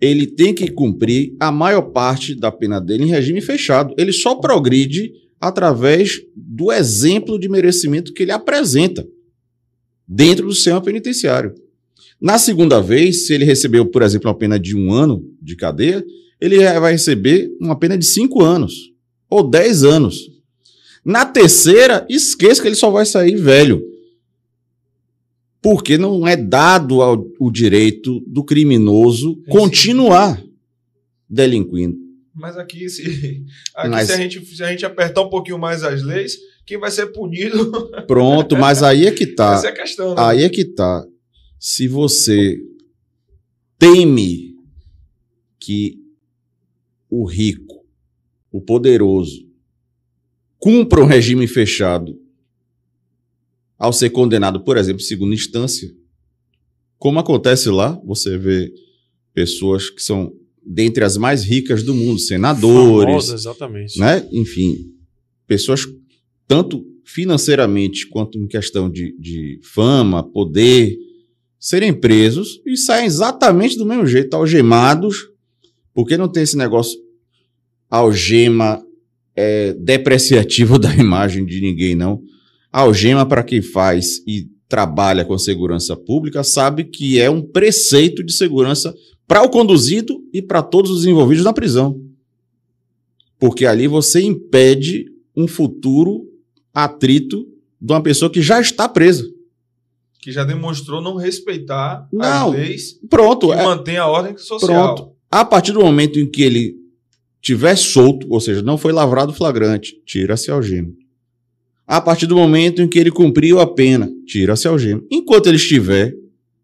ele 0.00 0.26
tem 0.26 0.54
que 0.54 0.70
cumprir 0.70 1.36
a 1.38 1.52
maior 1.52 1.82
parte 1.82 2.34
da 2.34 2.50
pena 2.50 2.80
dele 2.80 3.04
em 3.04 3.08
regime 3.08 3.40
fechado. 3.40 3.94
Ele 3.96 4.12
só 4.12 4.34
progride 4.34 5.12
através 5.40 6.20
do 6.36 6.72
exemplo 6.72 7.38
de 7.38 7.48
merecimento 7.48 8.12
que 8.12 8.22
ele 8.24 8.32
apresenta 8.32 9.06
dentro 10.06 10.46
do 10.46 10.54
sistema 10.54 10.80
penitenciário. 10.80 11.54
Na 12.20 12.38
segunda 12.38 12.80
vez, 12.80 13.26
se 13.26 13.34
ele 13.34 13.44
recebeu, 13.44 13.86
por 13.86 14.02
exemplo, 14.02 14.28
uma 14.28 14.36
pena 14.36 14.58
de 14.58 14.76
um 14.76 14.92
ano 14.92 15.24
de 15.40 15.54
cadeia, 15.54 16.04
ele 16.40 16.58
vai 16.78 16.92
receber 16.92 17.50
uma 17.60 17.78
pena 17.78 17.96
de 17.96 18.04
cinco 18.04 18.42
anos 18.42 18.72
ou 19.28 19.48
dez 19.48 19.84
anos. 19.84 20.16
Na 21.04 21.24
terceira, 21.24 22.06
esqueça 22.08 22.60
que 22.60 22.68
ele 22.68 22.74
só 22.74 22.90
vai 22.90 23.06
sair 23.06 23.36
velho. 23.36 23.82
Porque 25.60 25.98
não 25.98 26.26
é 26.26 26.36
dado 26.36 27.02
ao, 27.02 27.26
o 27.40 27.50
direito 27.50 28.20
do 28.26 28.44
criminoso 28.44 29.34
Sim. 29.34 29.50
continuar 29.50 30.42
delinquindo. 31.28 31.96
Mas 32.34 32.56
aqui, 32.56 32.88
se, 32.88 33.02
aqui 33.74 33.88
Mas- 33.90 34.06
se, 34.06 34.12
a 34.12 34.16
gente, 34.16 34.44
se 34.44 34.62
a 34.62 34.70
gente 34.70 34.86
apertar 34.86 35.22
um 35.22 35.28
pouquinho 35.28 35.58
mais 35.58 35.82
as 35.82 36.02
leis, 36.02 36.38
quem 36.64 36.78
vai 36.78 36.90
ser 36.90 37.06
punido? 37.06 37.90
Pronto, 38.06 38.56
mas 38.56 38.82
aí 38.82 39.06
é 39.06 39.10
que 39.10 39.26
tá. 39.26 39.54
Essa 39.54 39.68
é 39.68 39.70
a 39.70 39.74
questão, 39.74 40.10
né? 40.10 40.14
Aí 40.18 40.42
é 40.44 40.48
que 40.48 40.64
tá. 40.64 41.04
Se 41.58 41.88
você 41.88 42.56
teme 43.78 44.54
que 45.58 45.98
o 47.10 47.24
rico, 47.24 47.84
o 48.50 48.60
poderoso, 48.60 49.46
cumpra 50.58 51.02
um 51.02 51.06
regime 51.06 51.46
fechado 51.46 52.18
ao 53.78 53.92
ser 53.92 54.10
condenado, 54.10 54.64
por 54.64 54.76
exemplo, 54.76 55.00
em 55.00 55.04
segunda 55.04 55.34
instância, 55.34 55.94
como 56.98 57.20
acontece 57.20 57.70
lá, 57.70 58.00
você 58.04 58.36
vê 58.36 58.72
pessoas 59.32 59.88
que 59.88 60.02
são 60.02 60.32
dentre 60.66 61.04
as 61.04 61.16
mais 61.16 61.44
ricas 61.44 61.82
do 61.82 61.94
mundo, 61.94 62.18
senadores, 62.18 63.06
Famosa, 63.06 63.34
exatamente. 63.34 63.98
né? 63.98 64.28
Enfim, 64.32 64.92
pessoas 65.46 65.86
tanto 66.46 66.84
financeiramente 67.04 68.06
quanto 68.08 68.38
em 68.38 68.46
questão 68.46 68.90
de, 68.90 69.16
de 69.18 69.60
fama, 69.62 70.22
poder, 70.22 70.96
serem 71.58 71.92
presos 71.92 72.60
e 72.66 72.76
saem 72.76 73.06
exatamente 73.06 73.78
do 73.78 73.86
mesmo 73.86 74.06
jeito, 74.06 74.34
algemados, 74.34 75.28
porque 75.98 76.16
não 76.16 76.28
tem 76.28 76.44
esse 76.44 76.56
negócio 76.56 76.96
algema 77.90 78.80
é, 79.34 79.72
depreciativo 79.72 80.78
da 80.78 80.94
imagem 80.94 81.44
de 81.44 81.60
ninguém, 81.60 81.96
não. 81.96 82.22
Algema, 82.70 83.26
para 83.26 83.42
quem 83.42 83.60
faz 83.60 84.18
e 84.24 84.48
trabalha 84.68 85.24
com 85.24 85.36
segurança 85.36 85.96
pública, 85.96 86.44
sabe 86.44 86.84
que 86.84 87.18
é 87.18 87.28
um 87.28 87.42
preceito 87.42 88.22
de 88.22 88.32
segurança 88.32 88.94
para 89.26 89.42
o 89.42 89.50
conduzido 89.50 90.22
e 90.32 90.40
para 90.40 90.62
todos 90.62 90.92
os 90.92 91.04
envolvidos 91.04 91.42
na 91.42 91.52
prisão. 91.52 92.00
Porque 93.36 93.66
ali 93.66 93.88
você 93.88 94.22
impede 94.22 95.06
um 95.36 95.48
futuro 95.48 96.28
atrito 96.72 97.44
de 97.80 97.92
uma 97.92 98.00
pessoa 98.04 98.30
que 98.30 98.40
já 98.40 98.60
está 98.60 98.88
presa. 98.88 99.28
Que 100.20 100.30
já 100.30 100.44
demonstrou 100.44 101.02
não 101.02 101.16
respeitar 101.16 102.08
Não. 102.12 102.50
as 102.50 102.54
leis 102.54 103.00
Pronto, 103.10 103.48
que 103.48 103.54
é- 103.54 103.64
mantém 103.64 103.96
a 103.96 104.06
ordem 104.06 104.36
social. 104.36 104.94
pronto. 104.94 105.17
A 105.30 105.44
partir 105.44 105.72
do 105.72 105.80
momento 105.80 106.18
em 106.18 106.26
que 106.28 106.42
ele 106.42 106.76
tiver 107.40 107.76
solto, 107.76 108.26
ou 108.30 108.40
seja, 108.40 108.62
não 108.62 108.76
foi 108.78 108.92
lavrado 108.92 109.32
flagrante, 109.32 110.00
tira-se 110.04 110.50
a 110.50 110.54
algema. 110.54 110.92
A 111.86 112.00
partir 112.00 112.26
do 112.26 112.36
momento 112.36 112.82
em 112.82 112.88
que 112.88 112.98
ele 112.98 113.10
cumpriu 113.10 113.60
a 113.60 113.66
pena, 113.66 114.10
tira-se 114.26 114.66
a 114.66 114.70
algema. 114.70 115.02
Enquanto 115.10 115.46
ele 115.46 115.56
estiver 115.56 116.14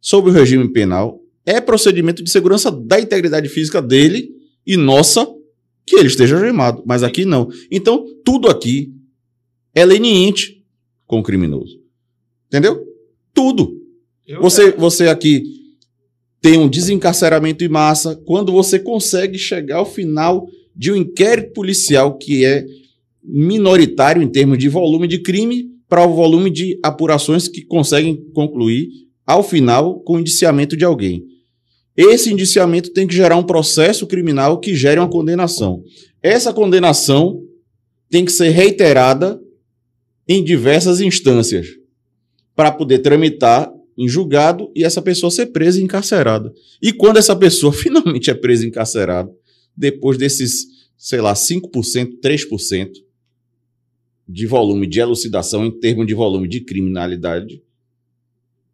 sob 0.00 0.28
o 0.28 0.32
regime 0.32 0.68
penal, 0.72 1.20
é 1.46 1.60
procedimento 1.60 2.22
de 2.22 2.30
segurança 2.30 2.70
da 2.70 3.00
integridade 3.00 3.48
física 3.48 3.80
dele 3.80 4.30
e 4.66 4.76
nossa 4.76 5.26
que 5.86 5.96
ele 5.96 6.08
esteja 6.08 6.36
algemado. 6.36 6.82
Mas 6.86 7.02
aqui 7.02 7.24
não. 7.24 7.48
Então, 7.70 8.04
tudo 8.24 8.48
aqui 8.48 8.92
é 9.74 9.84
leniente 9.84 10.62
com 11.06 11.20
o 11.20 11.22
criminoso. 11.22 11.78
Entendeu? 12.48 12.82
Tudo. 13.32 13.80
Eu 14.26 14.40
Você, 14.40 14.70
já- 14.70 14.76
você 14.76 15.08
aqui 15.08 15.42
tem 16.44 16.58
um 16.58 16.68
desencarceramento 16.68 17.64
em 17.64 17.68
massa 17.68 18.14
quando 18.26 18.52
você 18.52 18.78
consegue 18.78 19.38
chegar 19.38 19.78
ao 19.78 19.86
final 19.86 20.46
de 20.76 20.92
um 20.92 20.96
inquérito 20.96 21.54
policial 21.54 22.18
que 22.18 22.44
é 22.44 22.66
minoritário 23.22 24.22
em 24.22 24.28
termos 24.28 24.58
de 24.58 24.68
volume 24.68 25.08
de 25.08 25.20
crime 25.22 25.70
para 25.88 26.06
o 26.06 26.14
volume 26.14 26.50
de 26.50 26.78
apurações 26.82 27.48
que 27.48 27.64
conseguem 27.64 28.28
concluir, 28.34 28.90
ao 29.26 29.42
final, 29.42 30.00
com 30.00 30.16
o 30.16 30.20
indiciamento 30.20 30.76
de 30.76 30.84
alguém. 30.84 31.24
Esse 31.96 32.30
indiciamento 32.30 32.92
tem 32.92 33.06
que 33.06 33.14
gerar 33.14 33.36
um 33.36 33.44
processo 33.44 34.06
criminal 34.06 34.60
que 34.60 34.76
gere 34.76 35.00
uma 35.00 35.08
condenação. 35.08 35.82
Essa 36.22 36.52
condenação 36.52 37.40
tem 38.10 38.22
que 38.22 38.32
ser 38.32 38.50
reiterada 38.50 39.40
em 40.28 40.44
diversas 40.44 41.00
instâncias 41.00 41.68
para 42.54 42.70
poder 42.70 42.98
tramitar 42.98 43.73
em 43.96 44.08
julgado 44.08 44.70
e 44.74 44.84
essa 44.84 45.00
pessoa 45.00 45.30
ser 45.30 45.46
presa 45.46 45.80
e 45.80 45.84
encarcerada. 45.84 46.52
E 46.82 46.92
quando 46.92 47.18
essa 47.18 47.34
pessoa 47.36 47.72
finalmente 47.74 48.30
é 48.30 48.34
presa 48.34 48.64
e 48.64 48.68
encarcerada, 48.68 49.32
depois 49.76 50.18
desses, 50.18 50.66
sei 50.96 51.20
lá, 51.20 51.34
5%, 51.34 52.20
3% 52.22 52.90
de 54.26 54.46
volume 54.46 54.86
de 54.86 55.00
elucidação 55.00 55.64
em 55.64 55.70
termos 55.70 56.06
de 56.06 56.14
volume 56.14 56.48
de 56.48 56.60
criminalidade, 56.60 57.62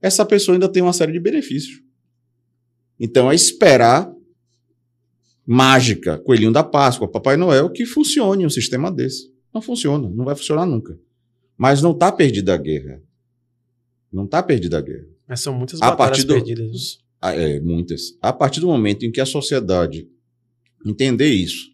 essa 0.01 0.25
pessoa 0.25 0.55
ainda 0.55 0.69
tem 0.69 0.83
uma 0.83 0.93
série 0.93 1.13
de 1.13 1.21
benefícios. 1.21 1.83
Então 2.99 3.31
é 3.31 3.35
esperar 3.35 4.11
mágica, 5.47 6.19
coelhinho 6.19 6.53
da 6.53 6.63
Páscoa, 6.63 7.09
Papai 7.09 7.37
Noel, 7.37 7.71
que 7.71 7.85
funcione 7.85 8.47
um 8.47 8.51
sistema 8.51 8.91
desse. 8.91 9.33
Não 9.53 9.61
funciona, 9.61 10.09
não 10.09 10.25
vai 10.25 10.37
funcionar 10.37 10.65
nunca. 10.65 10.99
Mas 11.57 11.83
não 11.83 11.91
está 11.91 12.13
perdida 12.13 12.55
a 12.55 12.57
guerra. 12.57 13.03
Não 14.13 14.25
está 14.25 14.43
perdida 14.43 14.79
a 14.79 14.81
guerra. 14.81 15.07
Mas 15.31 15.41
são 15.43 15.55
muitas 15.55 15.81
A 15.81 15.91
batalhas 15.93 16.25
partir 16.25 16.25
do- 16.27 16.35
perdidas. 16.35 16.99
Ah, 17.23 17.33
É, 17.33 17.61
muitas. 17.61 18.17
A 18.21 18.33
partir 18.33 18.59
do 18.59 18.67
momento 18.67 19.05
em 19.07 19.13
que 19.13 19.21
a 19.21 19.25
sociedade 19.27 20.09
entender 20.85 21.29
isso 21.29 21.71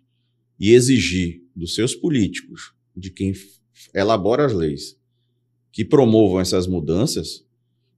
e 0.60 0.72
exigir 0.74 1.40
dos 1.56 1.74
seus 1.74 1.94
políticos, 1.94 2.74
de 2.94 3.10
quem 3.10 3.32
elabora 3.94 4.44
as 4.44 4.52
leis, 4.52 4.98
que 5.72 5.84
promovam 5.86 6.38
essas 6.38 6.66
mudanças, 6.66 7.44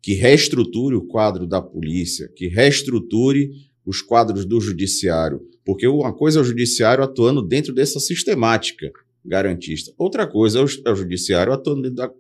que 0.01 0.15
reestruture 0.15 0.95
o 0.95 1.03
quadro 1.07 1.45
da 1.45 1.61
polícia, 1.61 2.29
que 2.37 2.47
reestruture 2.47 3.51
os 3.85 4.01
quadros 4.01 4.45
do 4.45 4.61
judiciário, 4.61 5.41
porque 5.65 5.89
uma 5.89 6.13
coisa 6.13 6.39
é 6.39 6.43
o 6.43 6.45
judiciário 6.45 7.03
atuando 7.03 7.43
dentro 7.43 7.75
dessa 7.75 7.99
sistemática 7.99 8.93
garantista, 9.25 9.93
outra 9.99 10.25
coisa 10.27 10.61
é 10.61 10.63
o, 10.63 10.67
é 10.87 10.93
o 10.93 10.97
judiciário 10.97 11.53
atuando 11.53 11.83
dentro 11.83 11.97
da 11.97 12.13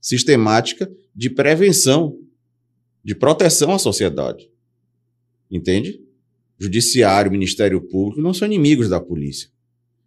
sistemática 0.00 0.90
de 1.14 1.30
prevenção, 1.30 2.18
de 3.04 3.14
proteção 3.14 3.72
à 3.72 3.78
sociedade. 3.78 4.48
Entende? 5.50 6.00
Judiciário, 6.58 7.30
Ministério 7.30 7.80
Público 7.80 8.20
não 8.22 8.32
são 8.32 8.46
inimigos 8.46 8.88
da 8.88 9.00
polícia. 9.00 9.50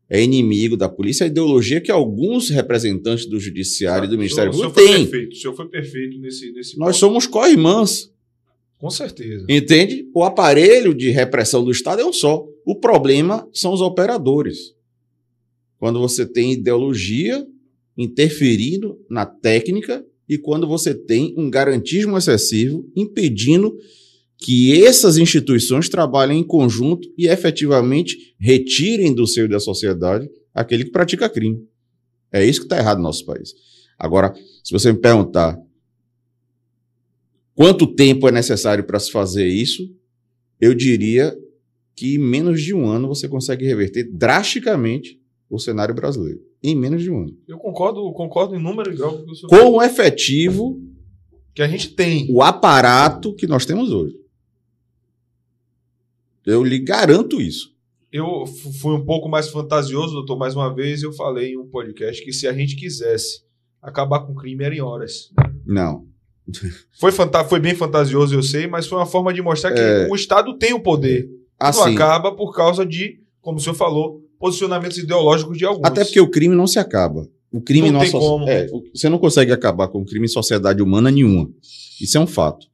É 0.10 0.22
inimigo 0.24 0.78
da 0.78 0.88
polícia 0.88 1.24
a 1.24 1.28
ideologia 1.28 1.82
que 1.82 1.92
alguns 1.92 2.50
representantes 2.50 3.26
do 3.26 3.40
Judiciário 3.40 4.06
e 4.06 4.10
do 4.10 4.18
Ministério 4.18 4.52
o 4.52 4.54
senhor, 4.54 4.72
Público 4.72 4.82
o 4.82 4.86
senhor 4.86 4.98
foi 4.98 5.04
têm. 5.04 5.12
perfeito. 5.12 5.34
O 5.34 5.40
senhor 5.40 5.56
foi 5.56 5.68
perfeito 5.68 6.20
nesse, 6.20 6.52
nesse 6.52 6.78
Nós 6.78 6.90
ponto. 6.96 7.00
somos 7.00 7.26
co-irmãs, 7.28 8.12
Com 8.78 8.90
certeza. 8.92 9.46
entende? 9.50 10.08
O 10.14 10.24
aparelho 10.24 10.94
de 10.94 11.10
repressão 11.10 11.64
do 11.64 11.72
Estado 11.72 12.02
é 12.02 12.06
um 12.06 12.14
só. 12.14 12.46
O 12.66 12.76
problema 12.80 13.50
são 13.52 13.74
os 13.74 13.82
operadores. 13.82 14.76
Quando 15.80 16.00
você 16.00 16.26
tem 16.26 16.54
ideologia 16.54 17.46
interferindo 17.98 19.00
na 19.10 19.26
técnica 19.26 20.06
e 20.28 20.38
quando 20.38 20.68
você 20.68 20.94
tem 20.94 21.34
um 21.38 21.50
garantismo 21.50 22.18
excessivo 22.18 22.90
impedindo 22.95 23.76
que 24.38 24.84
essas 24.84 25.18
instituições 25.18 25.88
trabalhem 25.88 26.40
em 26.40 26.44
conjunto 26.44 27.08
e 27.18 27.28
efetivamente 27.28 28.36
retirem 28.40 29.14
do 29.14 29.26
seio 29.26 29.48
da 29.48 29.60
sociedade 29.60 30.30
aquele 30.54 30.86
que 30.86 30.92
pratica 30.92 31.30
crime. 31.30 31.64
É 32.32 32.45
isso 32.45 32.60
que 32.60 32.66
está 32.66 32.78
errado 32.78 32.98
no 32.98 33.04
nosso 33.04 33.26
país. 33.26 33.54
Agora, 33.98 34.34
se 34.64 34.72
você 34.74 34.92
me 34.92 35.00
perguntar 35.00 35.58
quanto 37.54 37.88
tempo 37.88 38.28
é 38.28 38.32
necessário 38.32 38.84
para 38.84 39.00
se 39.00 39.12
fazer 39.12 39.48
isso, 39.48 39.90
eu 40.60 40.74
diria 40.74 41.36
que 41.95 42.16
em 42.16 42.18
menos 42.18 42.62
de 42.62 42.74
um 42.74 42.86
ano 42.88 43.08
você 43.08 43.28
consegue 43.28 43.66
reverter 43.66 44.04
drasticamente 44.12 45.20
o 45.50 45.58
cenário 45.58 45.95
brasileiro. 45.95 46.42
Em 46.68 46.76
menos 46.76 47.03
de 47.03 47.11
um 47.11 47.19
ano. 47.22 47.38
Eu 47.48 47.58
concordo, 47.60 48.11
concordo 48.14 48.56
em 48.56 48.61
número 48.61 48.92
igual 48.94 49.18
com 49.19 49.32
o 49.32 49.35
senhor 49.35 49.50
Com 49.50 49.72
o 49.77 49.84
efetivo, 49.84 50.82
que 51.53 51.61
a 51.61 51.68
gente 51.68 51.90
tem. 51.90 52.27
o 52.32 52.42
aparato 52.42 53.34
que 53.35 53.45
nós 53.45 53.66
temos 53.66 53.92
hoje. 53.92 54.16
Eu 56.45 56.64
lhe 56.64 56.80
garanto 56.80 57.42
isso. 57.42 57.74
Eu 58.11 58.45
fui 58.82 58.95
um 58.95 59.03
pouco 59.06 59.27
mais 59.27 59.50
fantasioso, 59.50 60.14
doutor. 60.14 60.38
Mais 60.38 60.56
uma 60.56 60.74
vez, 60.74 61.03
eu 61.03 61.11
falei 61.11 61.53
em 61.53 61.58
um 61.58 61.68
podcast 61.68 62.24
que 62.24 62.32
se 62.32 62.48
a 62.48 62.53
gente 62.53 62.76
quisesse 62.76 63.44
acabar 63.82 64.22
com 64.22 64.32
o 64.32 64.35
crime 64.35 64.64
era 64.64 64.74
em 64.76 64.82
horas. 64.82 65.32
Não. 65.66 66.06
Foi, 67.00 67.11
fanta 67.11 67.44
foi 67.44 67.60
bem 67.60 67.76
fantasioso, 67.76 68.34
eu 68.35 68.44
sei, 68.44 68.68
mas 68.68 68.85
foi 68.88 68.98
uma 69.00 69.06
forma 69.06 69.34
de 69.34 69.42
mostrar 69.42 69.74
que 69.74 69.80
É. 69.80 70.08
o 70.10 70.16
Estado 70.16 70.58
tem 70.58 70.74
o 70.74 70.80
poder. 70.80 71.26
Não 71.60 71.68
Assim, 71.69 71.94
acaba 71.95 72.32
por 72.35 72.53
causa 72.56 72.85
de, 72.85 73.19
como 73.42 73.58
o 73.58 73.61
senhor 73.61 73.76
falou, 73.76 74.24
posicionamentos 74.40 74.98
ideológicos 74.98 75.58
de 75.58 75.66
alguns. 75.66 75.86
até 75.86 76.04
porque 76.04 76.20
o 76.20 76.30
crime 76.30 76.56
não 76.56 76.68
se 76.68 76.80
acaba. 76.80 77.28
O 77.52 77.62
crime 77.62 77.90
Não 77.90 78.00
não, 78.00 78.02
tem 78.02 78.12
como. 78.12 78.50
é, 78.50 78.68
você 78.94 79.08
não 79.08 79.18
consegue 79.18 79.50
acabar 79.52 79.88
com 79.88 80.02
o 80.02 80.06
crime 80.06 80.26
em 80.26 80.30
sociedade 80.30 80.82
humana 80.82 81.10
nenhuma. 81.10 81.50
Isso 82.02 82.18
é 82.18 82.20
um 82.20 82.28
fato. 82.28 82.68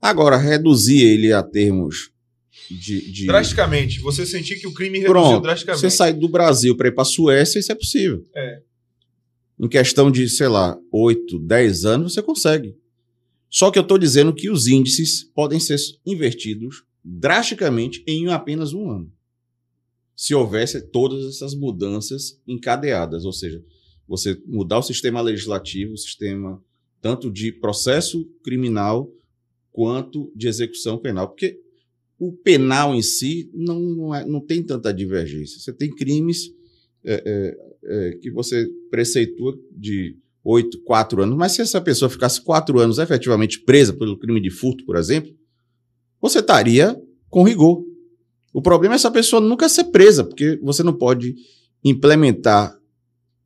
Agora, 0.00 0.38
reduzir 0.38 1.02
ele 1.02 1.34
a 1.34 1.42
termos 1.42 2.10
de. 2.70 3.12
de... 3.12 3.26
Drasticamente. 3.26 4.00
Você 4.00 4.24
sentir 4.24 4.58
que 4.58 4.66
o 4.66 4.72
crime 4.72 4.98
reduziu 5.00 5.12
Pronto, 5.12 5.42
drasticamente. 5.42 5.80
você 5.82 5.90
sai 5.90 6.14
do 6.14 6.28
Brasil 6.28 6.74
para 6.74 6.88
ir 6.88 6.92
para 6.92 7.02
a 7.02 7.04
Suécia, 7.04 7.58
isso 7.58 7.70
é 7.70 7.74
possível. 7.74 8.24
É. 8.34 8.60
Em 9.60 9.68
questão 9.68 10.10
de, 10.10 10.26
sei 10.28 10.48
lá, 10.48 10.78
8, 10.90 11.38
10 11.38 11.84
anos, 11.84 12.14
você 12.14 12.22
consegue. 12.22 12.74
Só 13.50 13.70
que 13.70 13.78
eu 13.78 13.82
estou 13.82 13.98
dizendo 13.98 14.32
que 14.32 14.48
os 14.48 14.66
índices 14.66 15.24
podem 15.34 15.60
ser 15.60 15.76
invertidos 16.06 16.84
drasticamente 17.04 18.02
em 18.06 18.28
apenas 18.28 18.72
um 18.72 18.90
ano. 18.90 19.12
Se 20.22 20.36
houvesse 20.36 20.80
todas 20.80 21.24
essas 21.26 21.52
mudanças 21.52 22.40
encadeadas, 22.46 23.24
ou 23.24 23.32
seja, 23.32 23.60
você 24.06 24.40
mudar 24.46 24.78
o 24.78 24.82
sistema 24.82 25.20
legislativo, 25.20 25.94
o 25.94 25.98
sistema 25.98 26.62
tanto 27.00 27.28
de 27.28 27.50
processo 27.50 28.24
criminal 28.44 29.12
quanto 29.72 30.30
de 30.36 30.46
execução 30.46 30.96
penal. 30.96 31.26
Porque 31.26 31.58
o 32.20 32.30
penal 32.30 32.94
em 32.94 33.02
si 33.02 33.50
não, 33.52 33.80
não, 33.80 34.14
é- 34.14 34.24
não 34.24 34.40
tem 34.40 34.62
tanta 34.62 34.94
divergência. 34.94 35.58
Você 35.58 35.72
tem 35.72 35.90
crimes 35.90 36.54
é, 37.04 37.14
é, 37.26 37.56
é, 37.82 38.12
que 38.18 38.30
você 38.30 38.70
preceitua 38.92 39.58
de 39.72 40.16
oito, 40.44 40.80
quatro 40.84 41.20
anos, 41.20 41.36
mas 41.36 41.50
se 41.50 41.62
essa 41.62 41.80
pessoa 41.80 42.08
ficasse 42.08 42.40
quatro 42.40 42.78
anos 42.78 43.00
efetivamente 43.00 43.58
presa 43.58 43.92
pelo 43.92 44.16
crime 44.16 44.40
de 44.40 44.50
furto, 44.50 44.84
por 44.84 44.94
exemplo, 44.94 45.36
você 46.20 46.38
estaria 46.38 46.96
com 47.28 47.42
rigor. 47.42 47.90
O 48.52 48.60
problema 48.60 48.94
é 48.94 48.96
essa 48.96 49.10
pessoa 49.10 49.40
nunca 49.40 49.68
ser 49.68 49.84
presa, 49.84 50.22
porque 50.24 50.58
você 50.62 50.82
não 50.82 50.92
pode 50.92 51.34
implementar 51.84 52.76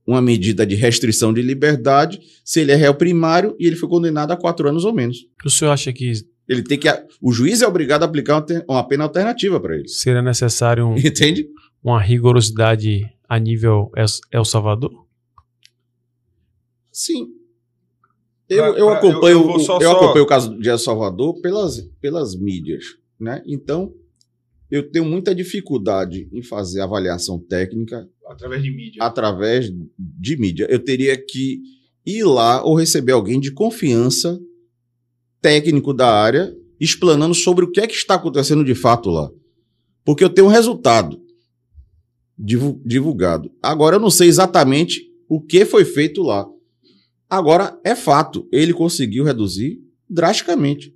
uma 0.06 0.20
medida 0.22 0.64
de 0.66 0.74
restrição 0.74 1.32
de 1.32 1.42
liberdade 1.42 2.20
se 2.44 2.60
ele 2.60 2.72
é 2.72 2.76
réu 2.76 2.94
primário 2.94 3.56
e 3.58 3.66
ele 3.66 3.76
foi 3.76 3.88
condenado 3.88 4.30
a 4.32 4.36
quatro 4.36 4.68
anos 4.68 4.84
ou 4.84 4.92
menos. 4.92 5.26
O 5.44 5.50
senhor 5.50 5.70
acha 5.72 5.92
que 5.92 6.12
Ele 6.48 6.62
tem 6.62 6.78
que. 6.78 6.88
O 7.20 7.32
juiz 7.32 7.60
é 7.62 7.66
obrigado 7.66 8.02
a 8.04 8.06
aplicar 8.06 8.44
uma 8.68 8.86
pena 8.86 9.02
alternativa 9.04 9.58
para 9.58 9.74
ele. 9.76 9.88
seria 9.88 10.22
necessário 10.22 10.86
um- 10.86 10.94
Entende? 10.98 11.48
uma 11.82 12.00
rigorosidade 12.00 13.00
a 13.28 13.38
nível 13.38 13.90
El, 14.32 14.44
Salvador? 14.44 15.06
Sim. 16.92 17.28
Eu, 18.48 18.58
Pra- 18.72 18.78
eu 18.80 18.86
pra- 18.86 18.98
acompanho, 18.98 19.40
eu- 19.40 19.50
eu 19.54 19.60
só- 19.60 19.78
eu 19.80 19.90
só- 19.90 19.96
acompanho 19.96 20.24
o 20.24 20.28
caso 20.28 20.58
de 20.58 20.68
El 20.68 20.78
Salvador 20.78 21.40
pelas, 21.40 21.80
pelas 22.00 22.36
mídias. 22.36 22.84
Né? 23.18 23.42
Então, 23.46 23.92
eu 24.70 24.90
tenho 24.90 25.04
muita 25.04 25.34
dificuldade 25.34 26.28
em 26.32 26.42
fazer 26.42 26.80
avaliação 26.80 27.38
técnica 27.38 28.08
Através 28.26 28.62
de 28.62 28.70
mídia. 28.70 29.02
através 29.02 29.70
de 29.98 30.36
mídia. 30.36 30.66
Eu 30.68 30.82
teria 30.82 31.16
que 31.16 31.60
ir 32.04 32.24
lá 32.24 32.62
ou 32.64 32.74
receber 32.74 33.12
alguém 33.12 33.38
de 33.38 33.52
confiança 33.52 34.38
técnico 35.40 35.92
da 35.94 36.12
área 36.12 36.54
explanando 36.80 37.34
sobre 37.34 37.64
o 37.64 37.70
que 37.70 37.80
é 37.80 37.86
que 37.86 37.94
está 37.94 38.14
acontecendo 38.16 38.64
de 38.64 38.74
fato 38.74 39.08
lá. 39.10 39.30
Porque 40.04 40.22
eu 40.24 40.30
tenho 40.30 40.48
um 40.48 40.50
resultado 40.50 41.20
divu- 42.38 42.80
divulgado. 42.84 43.50
Agora 43.62 43.96
eu 43.96 44.00
não 44.00 44.10
sei 44.10 44.28
exatamente 44.28 45.02
o 45.28 45.40
que 45.40 45.64
foi 45.64 45.84
feito 45.84 46.22
lá. 46.22 46.46
Agora 47.28 47.78
é 47.84 47.94
fato, 47.96 48.48
ele 48.52 48.72
conseguiu 48.72 49.24
reduzir 49.24 49.80
drasticamente. 50.08 50.94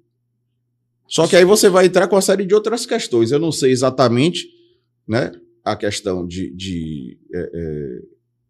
Só 1.10 1.26
que 1.26 1.34
aí 1.36 1.44
você 1.44 1.68
vai 1.68 1.86
entrar 1.86 2.06
com 2.08 2.14
uma 2.14 2.22
série 2.22 2.46
de 2.46 2.54
outras 2.54 2.86
questões. 2.86 3.32
Eu 3.32 3.38
não 3.40 3.50
sei 3.50 3.72
exatamente, 3.72 4.46
né, 5.08 5.32
a 5.64 5.74
questão 5.76 6.24
de, 6.26 6.54
de, 6.54 7.18
é, 7.34 7.50
é, 7.52 7.98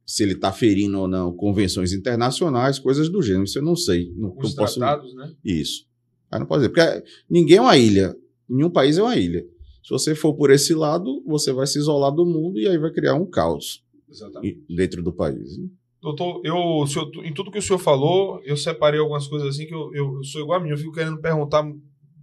se 0.06 0.22
ele 0.22 0.32
está 0.34 0.52
ferindo 0.52 0.98
ou 1.00 1.08
não 1.08 1.32
convenções 1.34 1.92
internacionais, 1.94 2.78
coisas 2.78 3.08
do 3.08 3.22
gênero. 3.22 3.44
Isso 3.44 3.58
eu 3.58 3.62
não 3.62 3.74
sei. 3.74 4.12
Não, 4.14 4.36
Os 4.36 4.50
não 4.50 4.54
posso. 4.64 4.78
tratados, 4.78 5.14
né? 5.14 5.32
Isso. 5.44 5.86
Aí 6.30 6.38
não 6.38 6.46
pode 6.46 6.62
dizer. 6.68 6.72
Porque 6.74 7.04
ninguém 7.30 7.56
é 7.56 7.60
uma 7.62 7.78
ilha. 7.78 8.14
Nenhum 8.48 8.70
país 8.70 8.98
é 8.98 9.02
uma 9.02 9.16
ilha. 9.16 9.42
Se 9.82 9.88
você 9.90 10.14
for 10.14 10.34
por 10.34 10.50
esse 10.50 10.74
lado, 10.74 11.22
você 11.26 11.52
vai 11.52 11.66
se 11.66 11.78
isolar 11.78 12.12
do 12.12 12.26
mundo 12.26 12.58
e 12.60 12.68
aí 12.68 12.76
vai 12.76 12.92
criar 12.92 13.14
um 13.14 13.24
caos 13.24 13.82
Exatamente. 14.08 14.62
dentro 14.68 15.02
do 15.02 15.12
país. 15.12 15.56
né? 15.56 15.66
Doutor, 16.02 16.42
eu, 16.44 16.86
senhor- 16.86 17.10
em 17.24 17.32
tudo 17.32 17.50
que 17.50 17.58
o 17.58 17.62
senhor 17.62 17.78
falou, 17.78 18.40
eu 18.44 18.56
separei 18.56 19.00
algumas 19.00 19.26
coisas 19.26 19.48
assim 19.48 19.66
que 19.66 19.74
eu, 19.74 19.90
eu, 19.94 20.14
eu 20.16 20.24
sou 20.24 20.42
igual 20.42 20.60
a 20.60 20.62
mim, 20.62 20.70
eu 20.70 20.76
fico 20.78 20.92
querendo 20.92 21.18
perguntar 21.20 21.62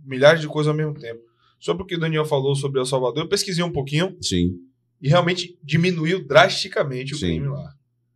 milhares 0.08 0.42
de 0.42 0.48
coisas 0.48 0.69
ao 0.69 0.76
mesmo 0.76 0.94
tempo. 0.94 1.22
Sobre 1.60 1.84
o 1.84 1.86
que 1.86 1.95
o 1.95 2.00
Daniel 2.00 2.26
falou 2.26 2.56
sobre 2.56 2.80
El 2.80 2.86
Salvador, 2.86 3.24
eu 3.24 3.30
pesquisei 3.30 3.64
um 3.64 3.72
pouquinho 3.72 4.16
Sim. 4.22 4.56
e 5.02 5.10
realmente 5.10 5.58
diminuiu 5.64 6.26
drasticamente 6.26 7.14
o 7.14 7.18
Sim. 7.18 7.26
crime 7.27 7.48
lá. 7.48 7.74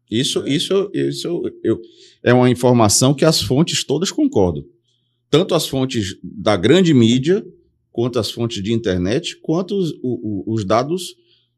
Isso, 0.10 0.46
isso, 0.48 0.92
isso 0.94 1.42
eu, 1.64 1.80
é 2.24 2.34
uma 2.34 2.50
informação 2.50 3.14
que 3.14 3.24
as 3.26 3.42
fontes 3.42 3.84
todas 3.84 4.12
concordam. 4.12 4.64
Tanto 5.30 5.56
as 5.56 5.66
fontes 5.68 6.18
da 6.22 6.58
grande 6.58 6.94
mídia, 6.94 7.44
quanto 7.92 8.20
as 8.20 8.30
fontes 8.30 8.62
de 8.62 8.74
internet, 8.74 9.38
quanto 9.42 9.76
os, 9.78 9.92
o- 10.04 10.44
os 10.54 10.66
dados 10.66 11.16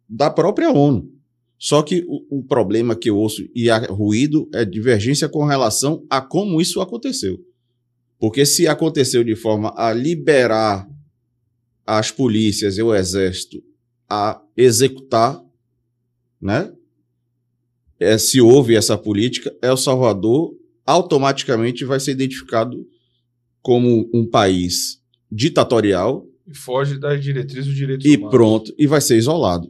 da 0.08 0.30
própria 0.30 0.72
ONU. 0.72 1.12
Só 1.58 1.82
que 1.82 2.04
o, 2.08 2.40
o 2.40 2.44
problema 2.44 2.96
que 2.96 3.10
eu 3.10 3.18
ouço 3.18 3.42
e 3.56 3.70
há 3.70 3.80
ruído 3.88 4.48
é 4.54 4.64
divergência 4.64 5.28
com 5.28 5.46
relação 5.46 6.06
a 6.10 6.22
como 6.22 6.62
isso 6.62 6.80
aconteceu. 6.82 7.40
Porque 8.24 8.46
se 8.46 8.70
aconteceu 8.70 9.22
de 9.22 9.36
forma 9.36 9.74
a 9.76 9.92
liberar 9.92 10.90
as 11.86 12.10
polícias 12.10 12.78
e 12.78 12.82
o 12.82 12.96
exército 12.96 13.62
a 14.10 14.42
executar, 14.56 15.44
né? 16.40 16.72
é, 18.00 18.18
se 18.18 18.40
houve 18.40 18.78
essa 18.78 18.98
política, 18.98 19.54
El 19.62 19.76
Salvador 19.76 20.58
automaticamente 20.86 21.84
vai 21.84 22.00
ser 22.00 22.12
identificado 22.12 22.88
como 23.62 24.10
um 24.14 24.26
país 24.26 25.04
ditatorial 25.30 26.26
E 26.48 26.56
foge 26.56 26.98
das 26.98 27.22
diretrizes 27.22 27.66
dos 27.66 27.76
direitos 27.76 28.06
e 28.06 28.16
humanos. 28.16 28.32
pronto, 28.32 28.74
e 28.78 28.88
vai 28.88 29.02
ser 29.02 29.18
isolado 29.18 29.70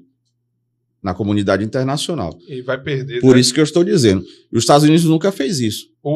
na 1.04 1.14
comunidade 1.14 1.64
internacional. 1.66 2.38
E 2.48 2.62
vai 2.62 2.80
perder. 2.82 3.20
Por 3.20 3.36
né? 3.36 3.42
isso 3.42 3.54
que 3.54 3.60
eu 3.60 3.64
estou 3.64 3.84
dizendo. 3.84 4.24
Os 4.52 4.60
Estados 4.64 4.84
Unidos 4.86 5.04
nunca 5.06 5.32
fez 5.32 5.60
isso. 5.60 5.88
O, 6.02 6.12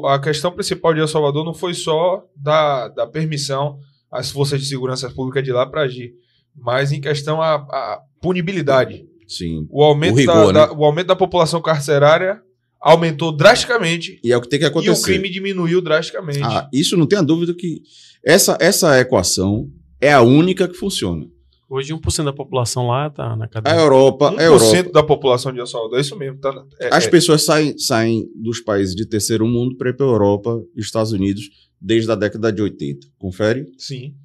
o- 0.02 0.06
a 0.08 0.18
questão 0.20 0.52
principal 0.52 0.92
de 0.92 1.00
El 1.00 1.08
Salvador 1.08 1.44
não 1.44 1.54
foi 1.54 1.72
só 1.74 2.22
da, 2.36 2.88
da 2.88 3.06
permissão 3.06 3.78
às 4.12 4.30
forças 4.30 4.60
de 4.60 4.66
segurança 4.66 5.08
pública 5.10 5.42
de 5.42 5.50
lá 5.52 5.64
para 5.66 5.82
agir, 5.82 6.12
mas 6.54 6.92
em 6.92 7.00
questão 7.00 7.40
a, 7.40 7.54
a 7.54 8.00
punibilidade. 8.20 9.04
Sim. 9.26 9.66
O 9.70 9.82
aumento, 9.82 10.14
O 10.14 10.18
rigor, 10.18 10.52
da, 10.52 10.60
né? 10.60 10.66
da- 10.66 10.72
o 10.72 10.84
aumento 10.84 11.06
da 11.06 11.16
população 11.16 11.62
carcerária 11.62 12.40
aumentou 12.80 13.30
drasticamente 13.36 14.18
E 14.24 14.32
é 14.32 14.36
o 14.36 14.40
que 14.40 14.48
tem 14.48 14.58
que 14.58 14.64
e 14.64 14.68
acontecer. 14.68 15.00
o 15.00 15.04
crime 15.04 15.30
diminuiu 15.30 15.80
drasticamente. 15.80 16.42
Ah, 16.42 16.68
isso 16.72 16.96
não 16.96 17.06
tenha 17.06 17.22
dúvida 17.22 17.54
que 17.54 17.82
essa, 18.24 18.56
essa 18.60 18.98
equação 19.00 19.68
é 20.00 20.12
a 20.12 20.22
única 20.22 20.66
que 20.66 20.74
funciona. 20.74 21.26
Hoje 21.72 21.94
1% 21.94 22.24
da 22.24 22.32
população 22.32 22.88
lá 22.88 23.08
tá 23.08 23.36
na 23.36 23.44
A 23.44 23.48
cadeia. 23.48 23.76
Europa, 23.76 24.32
1% 24.32 24.38
a 24.40 24.42
Europa 24.42 24.92
da 24.92 25.02
população 25.04 25.52
de 25.52 25.60
El 25.60 25.66
Salvador, 25.68 25.98
é 25.98 26.00
isso 26.00 26.18
mesmo. 26.18 26.40
Tá, 26.40 26.66
é- 26.80 26.92
As 26.92 27.06
é- 27.06 27.08
pessoas 27.10 27.44
saem, 27.44 27.78
saem 27.78 28.28
dos 28.34 28.60
países 28.60 28.92
de 28.92 29.06
terceiro 29.06 29.46
mundo 29.46 29.76
para 29.76 29.90
ir 29.90 29.96
para 29.96 30.04
a 30.04 30.08
Europa 30.08 30.60
e 30.76 30.80
Estados 30.80 31.12
Unidos 31.12 31.48
desde 31.80 32.10
a 32.10 32.16
década 32.16 32.52
de 32.52 32.60
80. 32.60 33.06
Confere? 33.16 33.66
Sim. 33.78 34.16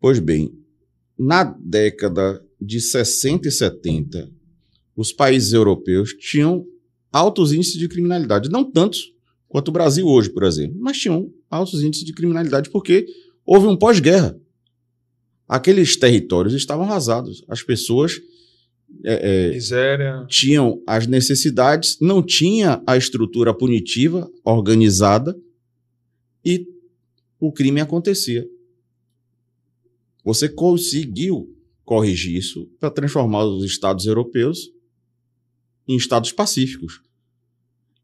Pois 0.00 0.18
bem, 0.18 0.50
na 1.18 1.44
década 1.44 2.42
de 2.58 2.80
60 2.80 3.46
e 3.46 3.50
70, 3.52 4.30
os 4.96 5.12
países 5.12 5.52
europeus 5.52 6.14
tinham 6.14 6.64
altos 7.12 7.52
índices 7.52 7.78
de 7.78 7.88
criminalidade. 7.88 8.48
Não 8.48 8.64
tantos 8.64 9.12
quanto 9.48 9.68
o 9.68 9.72
Brasil 9.72 10.06
hoje, 10.06 10.30
por 10.30 10.44
exemplo, 10.44 10.78
mas 10.80 10.96
tinham 10.96 11.30
altos 11.50 11.82
índices 11.82 12.06
de 12.06 12.12
criminalidade 12.14 12.70
porque 12.70 13.04
houve 13.44 13.66
um 13.66 13.76
pós-guerra. 13.76 14.34
Aqueles 15.48 15.96
territórios 15.96 16.54
estavam 16.54 16.84
arrasados. 16.84 17.44
As 17.48 17.62
pessoas 17.62 18.20
é, 19.04 19.52
é, 19.52 20.26
tinham 20.26 20.82
as 20.86 21.06
necessidades, 21.06 21.98
não 22.00 22.22
tinha 22.22 22.82
a 22.86 22.96
estrutura 22.96 23.52
punitiva 23.52 24.30
organizada 24.44 25.38
e 26.44 26.66
o 27.38 27.52
crime 27.52 27.80
acontecia. 27.80 28.48
Você 30.24 30.48
conseguiu 30.48 31.54
corrigir 31.84 32.36
isso 32.36 32.66
para 32.80 32.90
transformar 32.90 33.44
os 33.44 33.64
estados 33.64 34.06
europeus 34.06 34.70
em 35.86 35.96
estados 35.96 36.32
pacíficos. 36.32 37.02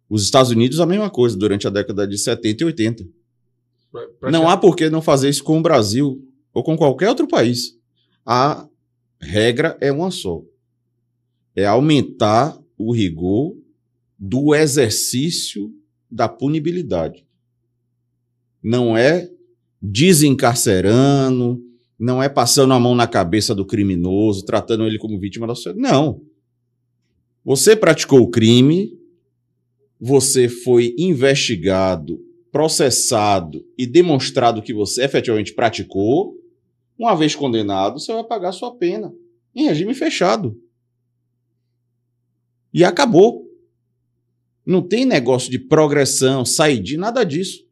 Os 0.08 0.24
Estados 0.24 0.50
Unidos, 0.50 0.80
a 0.80 0.86
mesma 0.86 1.08
coisa, 1.08 1.36
durante 1.36 1.66
a 1.66 1.70
década 1.70 2.06
de 2.06 2.18
70 2.18 2.62
e 2.62 2.66
80. 2.66 3.08
Não 4.30 4.48
há 4.48 4.56
por 4.56 4.76
que 4.76 4.90
não 4.90 5.00
fazer 5.00 5.28
isso 5.28 5.42
com 5.42 5.58
o 5.58 5.62
Brasil 5.62 6.20
ou 6.52 6.62
com 6.62 6.76
qualquer 6.76 7.08
outro 7.08 7.26
país. 7.26 7.78
A 8.24 8.68
regra 9.20 9.76
é 9.80 9.92
uma 9.92 10.10
só 10.10 10.42
é 11.54 11.66
aumentar 11.66 12.58
o 12.76 12.92
rigor 12.92 13.56
do 14.18 14.54
exercício 14.54 15.72
da 16.10 16.28
punibilidade. 16.28 17.26
Não 18.62 18.96
é 18.96 19.30
desencarcerando, 19.80 21.62
não 21.98 22.22
é 22.22 22.28
passando 22.28 22.72
a 22.72 22.80
mão 22.80 22.94
na 22.94 23.06
cabeça 23.06 23.54
do 23.54 23.64
criminoso, 23.64 24.44
tratando 24.44 24.86
ele 24.86 24.98
como 24.98 25.18
vítima 25.18 25.46
da 25.46 25.54
sociedade. 25.54 25.80
Não. 25.80 26.22
Você 27.44 27.74
praticou 27.74 28.20
o 28.20 28.30
crime, 28.30 28.98
você 29.98 30.48
foi 30.48 30.94
investigado, 30.98 32.20
processado 32.52 33.64
e 33.78 33.86
demonstrado 33.86 34.62
que 34.62 34.74
você 34.74 35.04
efetivamente 35.04 35.54
praticou. 35.54 36.36
Uma 37.00 37.16
vez 37.16 37.34
condenado, 37.34 37.98
você 37.98 38.12
vai 38.12 38.22
pagar 38.22 38.52
sua 38.52 38.76
pena 38.76 39.10
em 39.54 39.64
regime 39.64 39.94
fechado. 39.94 40.54
E 42.74 42.84
acabou. 42.84 43.50
Não 44.66 44.82
tem 44.82 45.06
negócio 45.06 45.50
de 45.50 45.58
progressão, 45.58 46.44
sair 46.44 46.78
de 46.78 46.98
nada 46.98 47.24
disso. 47.24 47.66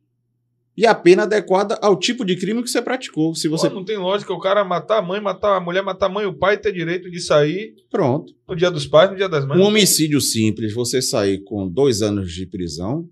E 0.75 0.87
a 0.87 0.95
pena 0.95 1.25
adequada 1.25 1.79
ao 1.83 1.95
tipo 1.99 2.25
de 2.25 2.37
crime 2.37 2.63
que 2.63 2.71
você 2.71 2.81
praticou. 2.81 3.35
Se 3.35 3.49
você. 3.49 3.69
Pô, 3.69 3.77
não 3.77 3.85
tem 3.85 3.99
lógica 3.99 4.33
o 4.33 4.41
cara 4.41 4.65
matar 4.65 4.97
a 4.97 5.03
mãe, 5.03 5.21
matar 5.21 5.59
a 5.59 5.61
mulher, 5.61 5.83
matar 5.83 6.07
a 6.07 6.09
mãe 6.09 6.25
e 6.25 6.27
o 6.27 6.33
pai 6.33 6.57
ter 6.57 6.73
direito 6.73 7.11
de 7.11 7.21
sair 7.21 7.75
Pronto. 7.91 8.35
no 8.49 8.57
dia 8.57 8.71
dos 8.71 8.87
pais, 8.87 9.11
no 9.11 9.17
dia 9.17 9.29
das 9.29 9.45
mães. 9.45 9.61
Um 9.61 9.65
homicídio 9.65 10.23
simples, 10.23 10.73
você 10.73 11.03
sair 11.03 11.45
com 11.45 11.69
dois 11.69 12.01
anos 12.01 12.33
de 12.33 12.47
prisão, 12.47 13.07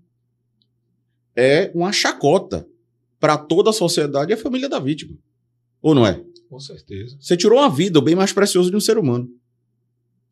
é 1.35 1.69
uma 1.75 1.91
chacota 1.91 2.67
para 3.19 3.37
toda 3.37 3.69
a 3.69 3.73
sociedade 3.73 4.31
e 4.31 4.33
a 4.33 4.37
família 4.37 4.67
da 4.67 4.79
vítima. 4.79 5.15
Ou 5.81 5.93
não 5.93 6.05
é? 6.05 6.23
Com 6.49 6.59
certeza. 6.59 7.17
Você 7.19 7.35
tirou 7.35 7.59
uma 7.59 7.69
vida, 7.69 7.99
o 7.99 8.01
bem 8.01 8.15
mais 8.15 8.31
precioso 8.31 8.69
de 8.69 8.75
um 8.75 8.79
ser 8.79 8.97
humano. 8.97 9.29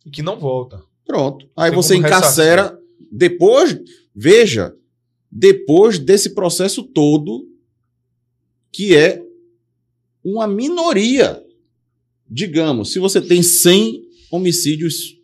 E 0.05 0.09
que 0.09 0.21
não 0.21 0.39
volta. 0.39 0.81
Pronto. 1.05 1.49
Aí 1.55 1.71
Tem 1.71 1.75
você 1.75 1.95
encarcera. 1.95 2.77
Depois, 3.11 3.77
veja, 4.13 4.75
depois 5.31 5.99
desse 5.99 6.33
processo 6.33 6.83
todo, 6.83 7.47
que 8.71 8.95
é 8.95 9.23
uma 10.23 10.47
minoria. 10.47 11.43
Digamos, 12.27 12.91
se 12.91 12.99
você 12.99 13.21
tem 13.21 13.43
100 13.43 14.03
homicídios 14.31 15.19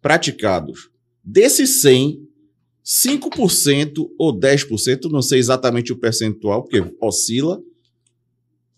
praticados, 0.00 0.90
desses 1.22 1.82
100, 1.82 2.26
5% 2.84 4.08
ou 4.18 4.32
10%, 4.32 5.10
não 5.10 5.20
sei 5.20 5.38
exatamente 5.38 5.92
o 5.92 5.98
percentual, 5.98 6.62
porque 6.62 6.82
oscila, 7.00 7.62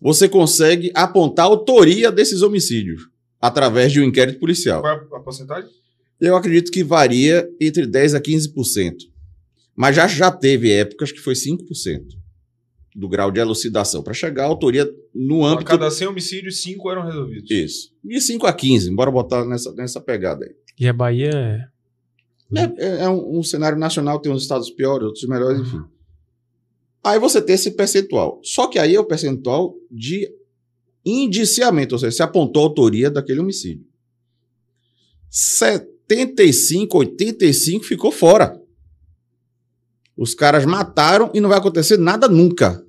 você 0.01 0.27
consegue 0.27 0.91
apontar 0.95 1.45
a 1.45 1.49
autoria 1.49 2.11
desses 2.11 2.41
homicídios 2.41 3.03
através 3.39 3.91
de 3.91 3.99
um 4.01 4.03
inquérito 4.03 4.39
policial. 4.39 4.81
Qual 4.81 4.93
é 4.93 4.95
a 5.15 5.19
porcentagem? 5.19 5.69
Eu 6.19 6.35
acredito 6.35 6.71
que 6.71 6.83
varia 6.83 7.47
entre 7.59 7.85
10% 7.87 8.15
a 8.15 8.21
15%. 8.21 8.95
Mas 9.75 9.95
já, 9.95 10.07
já 10.07 10.31
teve 10.31 10.71
épocas 10.71 11.11
que 11.11 11.19
foi 11.19 11.33
5% 11.33 12.19
do 12.93 13.07
grau 13.07 13.31
de 13.31 13.39
elucidação, 13.39 14.03
para 14.03 14.13
chegar 14.13 14.43
à 14.43 14.47
autoria 14.47 14.85
no 15.15 15.45
A 15.45 15.51
âmbito. 15.53 15.65
cada 15.65 15.89
100 15.89 16.07
homicídios, 16.09 16.61
5 16.61 16.91
eram 16.91 17.05
resolvidos. 17.05 17.49
Isso. 17.49 17.89
De 18.03 18.19
5 18.19 18.45
a 18.45 18.51
15, 18.53 18.91
bora 18.93 19.09
botar 19.09 19.45
nessa, 19.45 19.71
nessa 19.73 20.01
pegada 20.01 20.45
aí. 20.45 20.51
E 20.77 20.87
a 20.87 20.91
Bahia 20.93 21.29
é. 21.31 21.71
É, 22.53 22.63
é- 22.85 23.01
é 23.03 23.09
um, 23.09 23.39
um 23.39 23.43
cenário 23.43 23.77
nacional, 23.79 24.19
tem 24.19 24.29
uns 24.31 24.41
estados 24.41 24.69
piores, 24.69 25.05
outros 25.05 25.23
melhores, 25.27 25.61
enfim. 25.61 25.81
Aí 27.03 27.19
você 27.19 27.41
tem 27.41 27.55
esse 27.55 27.71
percentual. 27.71 28.39
Só 28.43 28.67
que 28.67 28.77
aí 28.77 28.95
é 28.95 28.99
o 28.99 29.05
percentual 29.05 29.75
de 29.89 30.31
indiciamento, 31.03 31.95
ou 31.95 31.99
seja, 31.99 32.11
se 32.11 32.23
apontou 32.23 32.61
a 32.61 32.65
autoria 32.65 33.09
daquele 33.09 33.39
homicídio. 33.39 33.85
75, 35.29 36.97
85 36.97 37.85
ficou 37.85 38.11
fora. 38.11 38.61
Os 40.15 40.35
caras 40.35 40.65
mataram 40.65 41.31
e 41.33 41.39
não 41.39 41.49
vai 41.49 41.57
acontecer 41.57 41.97
nada 41.97 42.27
nunca. 42.27 42.85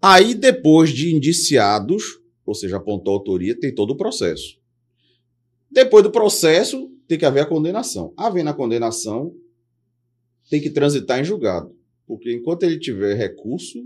Aí, 0.00 0.34
depois 0.34 0.90
de 0.90 1.14
indiciados, 1.14 2.20
ou 2.44 2.54
seja, 2.54 2.76
apontou 2.76 3.14
a 3.14 3.16
autoria, 3.16 3.58
tem 3.58 3.74
todo 3.74 3.90
o 3.90 3.96
processo. 3.96 4.60
Depois 5.68 6.04
do 6.04 6.10
processo, 6.10 6.88
tem 7.08 7.18
que 7.18 7.24
haver 7.24 7.40
a 7.40 7.46
condenação. 7.46 8.14
Havendo 8.16 8.50
a 8.50 8.54
condenação, 8.54 9.34
tem 10.48 10.60
que 10.60 10.70
transitar 10.70 11.20
em 11.20 11.24
julgado. 11.24 11.75
Porque 12.06 12.32
enquanto 12.32 12.62
ele 12.62 12.78
tiver 12.78 13.14
recurso, 13.14 13.78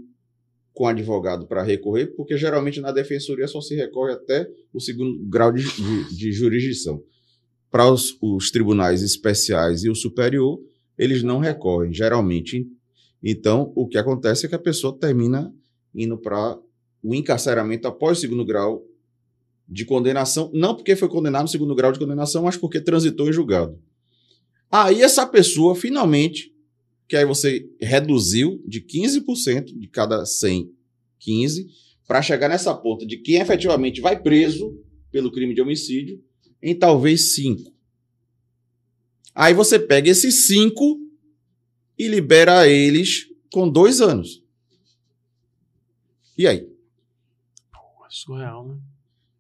com 0.72 0.86
advogado 0.86 1.46
para 1.46 1.62
recorrer, 1.62 2.14
porque 2.16 2.36
geralmente 2.36 2.80
na 2.80 2.92
defensoria 2.92 3.48
só 3.48 3.60
se 3.60 3.74
recorre 3.74 4.12
até 4.12 4.48
o 4.72 4.80
segundo 4.80 5.18
grau 5.26 5.52
de, 5.52 5.62
de, 5.62 6.16
de 6.16 6.32
jurisdição. 6.32 7.02
Para 7.70 7.90
os, 7.90 8.16
os 8.20 8.50
tribunais 8.50 9.02
especiais 9.02 9.84
e 9.84 9.90
o 9.90 9.94
superior, 9.94 10.60
eles 10.96 11.22
não 11.22 11.38
recorrem, 11.38 11.92
geralmente. 11.92 12.66
Então, 13.22 13.72
o 13.74 13.86
que 13.86 13.98
acontece 13.98 14.46
é 14.46 14.48
que 14.48 14.54
a 14.54 14.58
pessoa 14.60 14.96
termina 14.98 15.52
indo 15.94 16.16
para 16.18 16.58
o 17.02 17.14
encarceramento 17.14 17.88
após 17.88 18.18
o 18.18 18.20
segundo 18.20 18.44
grau 18.44 18.84
de 19.68 19.84
condenação, 19.84 20.50
não 20.52 20.74
porque 20.74 20.96
foi 20.96 21.08
condenado 21.08 21.42
no 21.42 21.48
segundo 21.48 21.74
grau 21.74 21.92
de 21.92 21.98
condenação, 21.98 22.42
mas 22.42 22.56
porque 22.56 22.80
transitou 22.80 23.28
em 23.28 23.32
julgado. 23.32 23.78
Aí 24.70 25.02
essa 25.02 25.26
pessoa, 25.26 25.74
finalmente, 25.74 26.52
que 27.10 27.16
aí 27.16 27.24
você 27.24 27.68
reduziu 27.80 28.62
de 28.64 28.80
15% 28.80 29.76
de 29.76 29.88
cada 29.88 30.24
100, 30.24 30.72
15, 31.18 31.66
para 32.06 32.22
chegar 32.22 32.48
nessa 32.48 32.72
ponta 32.72 33.04
de 33.04 33.16
quem 33.16 33.40
efetivamente 33.40 34.00
vai 34.00 34.16
preso 34.22 34.78
pelo 35.10 35.32
crime 35.32 35.52
de 35.52 35.60
homicídio, 35.60 36.22
em 36.62 36.72
talvez 36.72 37.34
5. 37.34 37.72
Aí 39.34 39.52
você 39.52 39.76
pega 39.76 40.08
esses 40.08 40.46
5 40.46 41.00
e 41.98 42.06
libera 42.06 42.68
eles 42.68 43.26
com 43.52 43.68
dois 43.68 44.00
anos. 44.00 44.44
E 46.38 46.46
aí? 46.46 46.60
Pô, 47.72 48.06
é 48.06 48.08
surreal, 48.08 48.68
né? 48.68 48.78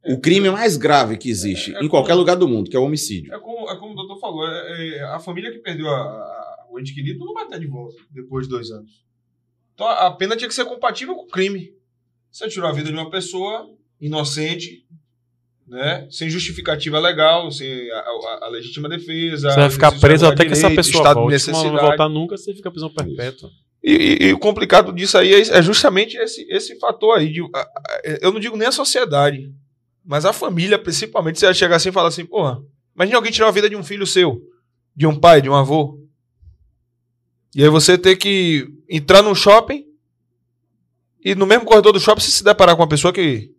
O 0.06 0.18
crime 0.18 0.50
mais 0.50 0.76
grave 0.76 1.16
que 1.18 1.30
existe 1.30 1.72
É 1.76 1.84
em 1.84 1.88
qualquer 1.88 2.08
como- 2.14 2.20
lugar 2.20 2.34
do 2.34 2.48
mundo, 2.48 2.68
que 2.68 2.76
é 2.76 2.80
o 2.80 2.84
homicídio. 2.84 3.32
É 3.32 3.38
como, 3.38 3.70
é 3.70 3.78
como 3.78 3.92
o 3.92 3.94
doutor 3.94 4.18
falou, 4.18 4.44
é- 4.48 4.96
é- 4.96 5.02
a 5.04 5.20
família 5.20 5.52
que 5.52 5.58
perdeu 5.58 5.86
a- 5.88 6.39
o 6.70 6.78
ente 6.80 6.94
querido 6.94 7.24
não 7.24 7.34
vai 7.34 7.46
ter 7.46 7.58
de 7.60 7.66
volta 7.66 7.96
depois 8.10 8.46
de 8.46 8.50
dois 8.50 8.70
anos. 8.70 9.04
Então 9.74 9.86
a 9.88 10.10
pena 10.10 10.36
tinha 10.36 10.48
que 10.48 10.54
ser 10.54 10.64
compatível 10.64 11.14
com 11.14 11.22
o 11.24 11.28
crime. 11.28 11.72
Você 12.30 12.48
tirou 12.48 12.68
a 12.68 12.72
vida 12.72 12.88
de 12.90 12.94
uma 12.94 13.10
pessoa 13.10 13.68
inocente, 14.00 14.84
né, 15.66 16.06
sem 16.10 16.28
justificativa 16.28 16.98
legal, 16.98 17.50
sem 17.50 17.90
a, 17.92 17.96
a- 17.98 18.38
a 18.42 18.48
legítima 18.48 18.88
defesa. 18.88 19.50
Você 19.50 19.60
vai 19.60 19.70
ficar 19.70 19.90
preso 20.00 20.26
até 20.26 20.44
que 20.44 20.52
essa 20.52 20.68
direito, 20.68 20.76
pessoa 20.84 21.02
estado 21.02 21.14
volte. 21.14 21.38
Se 21.38 21.50
não 21.52 21.58
voltar 21.88 22.08
nunca, 22.08 22.36
você 22.36 22.54
fica 22.54 22.70
prisão 22.70 22.90
perpétua. 22.90 23.50
E, 23.82 23.92
e- 23.92 24.26
e 24.28 24.32
o 24.32 24.38
complicado 24.38 24.92
disso 24.92 25.16
aí 25.16 25.32
é, 25.32 25.40
é 25.40 25.62
justamente 25.62 26.16
esse, 26.16 26.42
esse 26.50 26.78
fator 26.78 27.16
aí. 27.16 27.32
De, 27.32 27.40
a- 27.54 27.68
eu 28.20 28.32
não 28.32 28.40
digo 28.40 28.56
nem 28.56 28.68
a 28.68 28.72
sociedade, 28.72 29.52
mas 30.04 30.24
a 30.24 30.32
família, 30.32 30.78
principalmente, 30.78 31.38
você 31.38 31.46
vai 31.46 31.54
chegar 31.54 31.76
assim 31.76 31.90
e 31.90 31.92
falar 31.92 32.08
assim, 32.08 32.26
porra, 32.26 32.60
imagine 32.94 33.14
alguém 33.16 33.30
tirar 33.32 33.48
a 33.48 33.52
vida 33.52 33.70
de 33.70 33.76
um 33.76 33.84
filho 33.84 34.06
seu, 34.06 34.42
de 34.96 35.06
um 35.06 35.18
pai, 35.18 35.40
de 35.40 35.48
um 35.48 35.54
avô. 35.54 35.99
E 37.54 37.62
aí 37.62 37.68
você 37.68 37.98
ter 37.98 38.16
que 38.16 38.68
entrar 38.88 39.22
num 39.22 39.34
shopping 39.34 39.84
e 41.24 41.34
no 41.34 41.46
mesmo 41.46 41.64
corredor 41.64 41.92
do 41.92 42.00
shopping 42.00 42.20
você 42.20 42.30
se 42.30 42.44
deparar 42.44 42.76
com 42.76 42.82
uma 42.82 42.88
pessoa 42.88 43.12
que. 43.12 43.50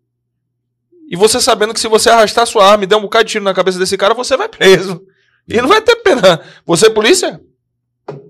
E 1.10 1.16
você 1.16 1.42
sabendo 1.42 1.74
que 1.74 1.80
se 1.80 1.88
você 1.88 2.10
arrastar 2.10 2.48
sua 2.48 2.66
arma 2.66 2.86
e 2.86 2.88
der 2.88 2.96
um 2.96 3.02
bocado 3.02 3.26
de 3.26 3.32
tiro 3.32 3.44
na 3.44 3.54
cabeça 3.54 3.78
desse 3.78 3.98
cara, 3.98 4.14
você 4.14 4.38
vai 4.38 4.48
preso. 4.48 5.06
E 5.48 5.62
não 5.62 5.68
vai 5.68 5.82
ter 5.82 5.98
pena. 5.98 6.42
Você, 6.66 6.90
polícia, 6.90 7.42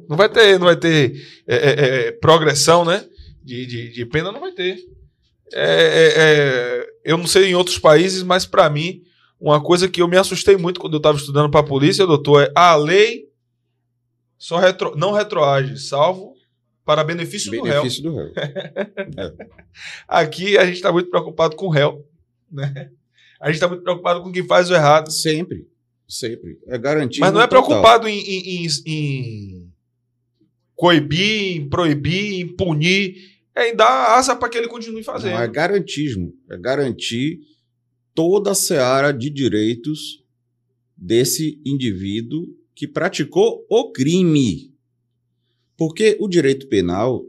não 0.10 0.18
vai 0.18 0.28
ter, 0.28 0.58
não 0.58 0.66
vai 0.66 0.76
ter 0.76 1.14
é, 1.48 1.56
é, 1.56 2.08
é, 2.08 2.12
progressão, 2.14 2.84
né? 2.84 3.06
De, 3.44 3.66
de, 3.66 3.90
de 3.92 4.06
pena, 4.06 4.32
não 4.32 4.40
vai 4.40 4.52
ter. 4.52 4.78
É, 5.54 5.64
é, 5.64 6.14
é, 6.16 6.88
eu 7.06 7.18
não 7.18 7.28
sei 7.28 7.46
em 7.46 7.56
outros 7.56 7.78
países, 7.78 8.24
mas 8.24 8.46
para 8.46 8.70
mim, 8.70 9.02
uma 9.40 9.62
coisa 9.62 9.88
que 9.88 10.02
eu 10.02 10.08
me 10.08 10.18
assustei 10.18 10.58
muito 10.58 10.80
quando 10.80 10.94
eu 10.94 10.98
estava 10.98 11.18
estudando 11.18 11.50
para 11.52 11.60
a 11.60 11.66
polícia, 11.66 12.06
doutor, 12.06 12.44
é 12.44 12.52
a 12.56 12.76
lei 12.76 13.31
só 14.44 14.58
retro, 14.58 14.96
não 14.96 15.12
retroage, 15.12 15.78
salvo 15.78 16.34
para 16.84 17.04
benefício, 17.04 17.52
do 17.52 17.62
réu. 17.62 17.74
Benefício 17.84 18.02
do 18.02 18.16
réu. 18.16 18.32
Aqui 20.08 20.58
a 20.58 20.66
gente 20.66 20.76
está 20.78 20.92
muito 20.92 21.10
preocupado 21.12 21.56
com 21.56 21.68
o 21.68 21.70
réu, 21.70 22.04
né? 22.52 22.90
A 23.40 23.48
gente 23.48 23.56
está 23.56 23.68
muito 23.68 23.84
preocupado 23.84 24.22
com 24.24 24.32
quem 24.32 24.46
faz 24.46 24.70
o 24.72 24.74
errado. 24.74 25.12
Sempre. 25.12 25.68
Sempre. 26.08 26.60
É 26.68 26.78
garantido. 26.78 27.22
Mas 27.22 27.34
não 27.34 27.40
é 27.42 27.48
total. 27.48 27.64
preocupado 27.66 28.08
em, 28.08 28.20
em- 28.20 28.66
em- 28.66 28.68
em 28.86 29.72
coibir, 30.76 31.58
em 31.58 31.70
proibir, 31.70 32.42
em 32.42 32.48
punir, 32.56 33.16
é 33.56 33.70
em 33.70 33.76
dar 33.76 34.18
asa 34.18 34.36
para 34.36 34.50
que 34.50 34.58
ele 34.58 34.68
continue 34.68 35.04
fazendo. 35.04 35.34
Não, 35.34 35.42
é 35.42 35.48
garantismo. 35.48 36.34
É 36.50 36.58
garantir 36.58 37.40
toda 38.14 38.52
a 38.52 38.56
seara 38.56 39.12
de 39.12 39.30
direitos 39.30 40.24
desse 40.98 41.62
indivíduo 41.66 42.48
que 42.82 42.88
praticou 42.88 43.64
o 43.70 43.92
crime. 43.92 44.74
Porque 45.78 46.18
o 46.20 46.28
direito 46.28 46.68
penal, 46.68 47.24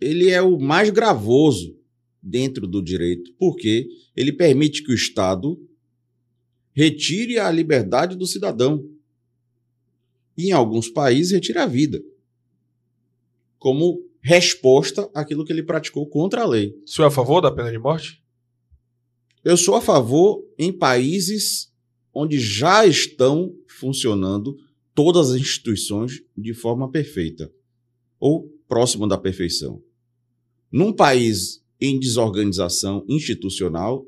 ele 0.00 0.30
é 0.30 0.40
o 0.40 0.60
mais 0.60 0.90
gravoso 0.90 1.76
dentro 2.22 2.68
do 2.68 2.80
direito, 2.80 3.34
porque 3.36 3.88
ele 4.14 4.32
permite 4.32 4.84
que 4.84 4.92
o 4.92 4.94
Estado 4.94 5.60
retire 6.72 7.36
a 7.36 7.50
liberdade 7.50 8.14
do 8.14 8.28
cidadão. 8.28 8.88
E 10.38 10.50
em 10.50 10.52
alguns 10.52 10.88
países 10.88 11.32
retire 11.32 11.58
a 11.58 11.66
vida. 11.66 12.00
Como 13.58 14.08
resposta 14.22 15.10
àquilo 15.12 15.44
que 15.44 15.52
ele 15.52 15.64
praticou 15.64 16.06
contra 16.08 16.42
a 16.42 16.46
lei. 16.46 16.80
O 16.86 16.88
senhor 16.88 17.06
é 17.06 17.08
a 17.08 17.10
favor 17.10 17.40
da 17.40 17.50
pena 17.50 17.72
de 17.72 17.78
morte? 17.80 18.22
Eu 19.42 19.56
sou 19.56 19.74
a 19.74 19.80
favor 19.80 20.46
em 20.56 20.72
países 20.72 21.74
onde 22.14 22.38
já 22.38 22.86
estão 22.86 23.52
funcionando 23.66 24.56
todas 24.96 25.30
as 25.30 25.36
instituições 25.40 26.22
de 26.36 26.54
forma 26.54 26.90
perfeita 26.90 27.52
ou 28.18 28.50
próximo 28.66 29.06
da 29.06 29.18
perfeição. 29.18 29.80
Num 30.72 30.92
país 30.92 31.62
em 31.78 32.00
desorganização 32.00 33.04
institucional, 33.06 34.04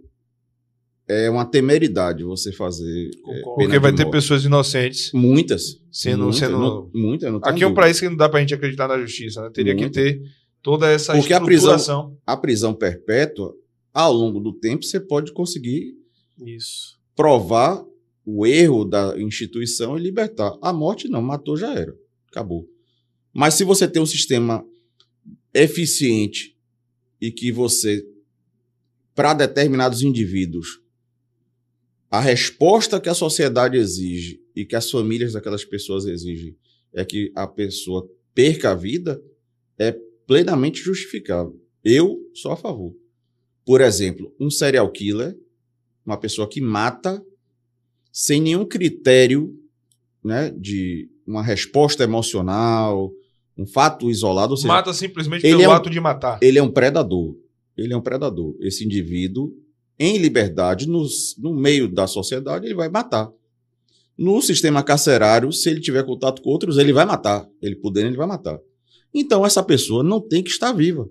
é 1.06 1.28
uma 1.30 1.44
temeridade 1.44 2.24
você 2.24 2.50
fazer. 2.50 3.10
é, 3.28 3.40
Porque 3.42 3.78
vai 3.78 3.90
de 3.92 3.98
ter 3.98 4.04
morte. 4.04 4.14
pessoas 4.16 4.44
inocentes 4.44 5.12
Muitas. 5.12 5.80
sendo. 5.92 6.24
muitas, 6.24 6.38
sendo... 6.40 6.58
não, 6.58 6.90
muitas, 6.94 7.30
não 7.32 7.40
Aqui 7.42 7.62
é 7.62 7.66
um 7.66 7.74
país 7.74 8.00
que 8.00 8.08
não 8.08 8.16
dá 8.16 8.28
pra 8.28 8.40
gente 8.40 8.54
acreditar 8.54 8.88
na 8.88 8.98
justiça, 8.98 9.42
né? 9.42 9.50
Teria 9.50 9.74
que 9.74 9.82
Muito. 9.82 9.94
ter 9.94 10.20
toda 10.62 10.88
essa 10.88 11.14
Porque 11.14 11.32
a 11.34 11.40
prisão-. 11.40 12.16
A 12.26 12.36
prisão 12.36 12.74
perpétua, 12.74 13.54
ao 13.92 14.12
longo 14.12 14.40
do 14.40 14.52
tempo, 14.54 14.84
você 14.84 14.98
pode 14.98 15.32
conseguir 15.32 15.94
Isso. 16.44 16.98
provar 17.14 17.84
o 18.30 18.44
erro 18.44 18.84
da 18.84 19.18
instituição 19.18 19.96
e 19.96 20.02
libertar. 20.02 20.54
A 20.60 20.70
morte 20.70 21.08
não, 21.08 21.22
matou 21.22 21.56
já 21.56 21.72
era. 21.72 21.96
Acabou. 22.30 22.68
Mas 23.32 23.54
se 23.54 23.64
você 23.64 23.88
tem 23.88 24.02
um 24.02 24.06
sistema 24.06 24.62
eficiente 25.54 26.54
e 27.18 27.32
que 27.32 27.50
você, 27.50 28.06
para 29.14 29.32
determinados 29.32 30.02
indivíduos, 30.02 30.82
a 32.10 32.20
resposta 32.20 33.00
que 33.00 33.08
a 33.08 33.14
sociedade 33.14 33.78
exige 33.78 34.42
e 34.54 34.66
que 34.66 34.76
as 34.76 34.90
famílias 34.90 35.32
daquelas 35.32 35.64
pessoas 35.64 36.04
exigem 36.04 36.54
é 36.92 37.06
que 37.06 37.32
a 37.34 37.46
pessoa 37.46 38.06
perca 38.34 38.72
a 38.72 38.74
vida, 38.74 39.22
é 39.78 39.96
plenamente 40.26 40.82
justificável. 40.82 41.58
Eu 41.82 42.20
sou 42.34 42.52
a 42.52 42.56
favor. 42.56 42.94
Por 43.64 43.80
exemplo, 43.80 44.34
um 44.38 44.50
serial 44.50 44.90
killer, 44.92 45.34
uma 46.04 46.18
pessoa 46.18 46.46
que 46.46 46.60
mata 46.60 47.24
sem 48.20 48.40
nenhum 48.40 48.64
critério 48.64 49.54
né, 50.24 50.50
de 50.50 51.08
uma 51.24 51.40
resposta 51.40 52.02
emocional, 52.02 53.12
um 53.56 53.64
fato 53.64 54.10
isolado, 54.10 54.56
seja, 54.56 54.66
Mata 54.66 54.92
simplesmente 54.92 55.46
ele 55.46 55.52
pelo 55.58 55.62
é 55.62 55.68
um- 55.68 55.72
ato 55.72 55.88
de 55.88 56.00
matar. 56.00 56.36
ele 56.42 56.58
é 56.58 56.62
um 56.62 56.68
predador. 56.70 57.36
Ele 57.76 57.92
é 57.92 57.96
um 57.96 58.00
predador. 58.00 58.56
Esse 58.60 58.84
indivíduo, 58.84 59.54
em 59.96 60.18
liberdade, 60.18 60.88
no, 60.88 61.06
no 61.38 61.54
meio 61.54 61.86
da 61.86 62.08
sociedade, 62.08 62.66
ele 62.66 62.74
vai 62.74 62.88
matar. 62.88 63.30
No 64.16 64.42
sistema 64.42 64.82
carcerário, 64.82 65.52
se 65.52 65.70
ele 65.70 65.80
tiver 65.80 66.04
contato 66.04 66.42
com 66.42 66.50
outros, 66.50 66.76
ele 66.76 66.92
vai 66.92 67.04
matar. 67.06 67.48
Ele 67.62 67.76
podendo, 67.76 68.08
ele 68.08 68.16
vai 68.16 68.26
matar. 68.26 68.58
Então, 69.14 69.46
essa 69.46 69.62
pessoa 69.62 70.02
não 70.02 70.20
tem 70.20 70.42
que 70.42 70.50
estar 70.50 70.72
viva. 70.72 71.08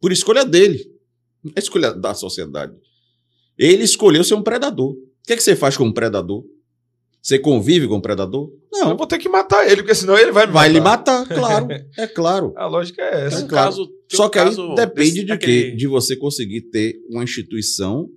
Por 0.00 0.12
escolha 0.12 0.46
dele. 0.46 0.82
Não 1.44 1.52
é 1.54 1.58
escolha 1.58 1.92
da 1.92 2.14
sociedade. 2.14 2.72
Ele 3.58 3.82
escolheu 3.84 4.24
ser 4.24 4.32
um 4.34 4.42
predador. 4.42 4.96
O 5.26 5.28
que, 5.28 5.32
é 5.32 5.36
que 5.36 5.42
você 5.42 5.56
faz 5.56 5.76
com 5.76 5.84
um 5.84 5.92
predador? 5.92 6.44
Você 7.20 7.36
convive 7.40 7.88
com 7.88 7.96
um 7.96 8.00
predador? 8.00 8.48
Eu 8.72 8.84
Não. 8.84 8.96
vou 8.96 9.06
ter 9.08 9.18
que 9.18 9.28
matar 9.28 9.66
ele, 9.68 9.82
porque 9.82 9.94
senão 9.96 10.16
ele 10.16 10.30
vai 10.30 10.46
me 10.46 10.52
Vai 10.52 10.68
lhe 10.68 10.80
matar. 10.80 11.20
matar, 11.22 11.34
claro. 11.34 11.66
É 11.98 12.06
claro. 12.06 12.52
A 12.56 12.66
lógica 12.68 13.02
é 13.02 13.26
essa. 13.26 13.40
É 13.40 13.44
um 13.44 13.48
claro. 13.48 13.70
caso- 13.70 13.90
Só 14.12 14.26
um 14.26 14.30
que 14.30 14.38
aí 14.38 14.54
depende 14.76 15.10
desse- 15.10 15.24
de 15.24 15.32
aquele- 15.32 15.70
quê? 15.72 15.76
De 15.76 15.86
você 15.88 16.14
conseguir 16.14 16.60
ter 16.70 16.94
uma 17.10 17.24
instituição 17.24 18.08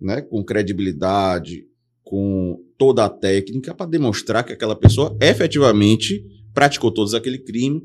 né, 0.00 0.20
com 0.20 0.42
credibilidade, 0.44 1.64
com 2.02 2.60
toda 2.76 3.04
a 3.04 3.08
técnica 3.08 3.72
para 3.72 3.86
demonstrar 3.88 4.42
que 4.42 4.52
aquela 4.52 4.74
pessoa 4.74 5.16
efetivamente 5.20 6.24
praticou 6.52 6.90
todos 6.90 7.14
aquele 7.14 7.38
crime, 7.38 7.80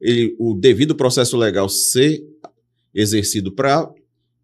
ele, 0.00 0.34
o 0.40 0.54
devido 0.54 0.96
processo 0.96 1.36
legal 1.36 1.68
ser 1.68 2.20
exercido 2.92 3.52
para 3.52 3.88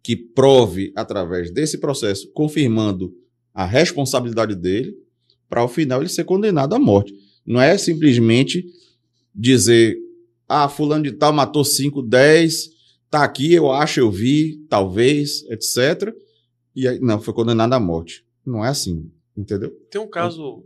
que 0.01 0.15
prove 0.15 0.93
através 0.95 1.51
desse 1.51 1.77
processo, 1.77 2.31
confirmando 2.31 3.13
a 3.57 3.65
responsabilidade 3.65 4.53
dele, 4.53 4.95
para 5.49 5.61
ao 5.61 5.67
final 5.67 5.99
ele 5.99 6.09
ser 6.09 6.25
condenado 6.25 6.75
à 6.75 6.79
morte. 6.79 7.11
Não 7.43 7.59
é 7.59 7.75
simplesmente 7.75 8.63
dizer, 9.33 9.97
ah, 10.47 10.69
fulano 10.69 11.05
de 11.05 11.13
tal 11.13 11.33
matou 11.33 11.65
5, 11.65 12.03
10, 12.03 12.69
tá 13.09 13.23
aqui, 13.23 13.51
eu 13.51 13.71
acho, 13.71 13.99
eu 13.99 14.11
vi, 14.11 14.63
talvez, 14.69 15.43
etc. 15.49 16.15
E 16.75 16.87
aí, 16.87 16.99
não, 16.99 17.19
foi 17.19 17.33
condenado 17.33 17.73
à 17.73 17.79
morte. 17.79 18.23
Não 18.45 18.63
é 18.63 18.69
assim, 18.69 19.11
entendeu? 19.35 19.71
Tem 19.89 19.99
um 19.99 20.07
caso, 20.07 20.63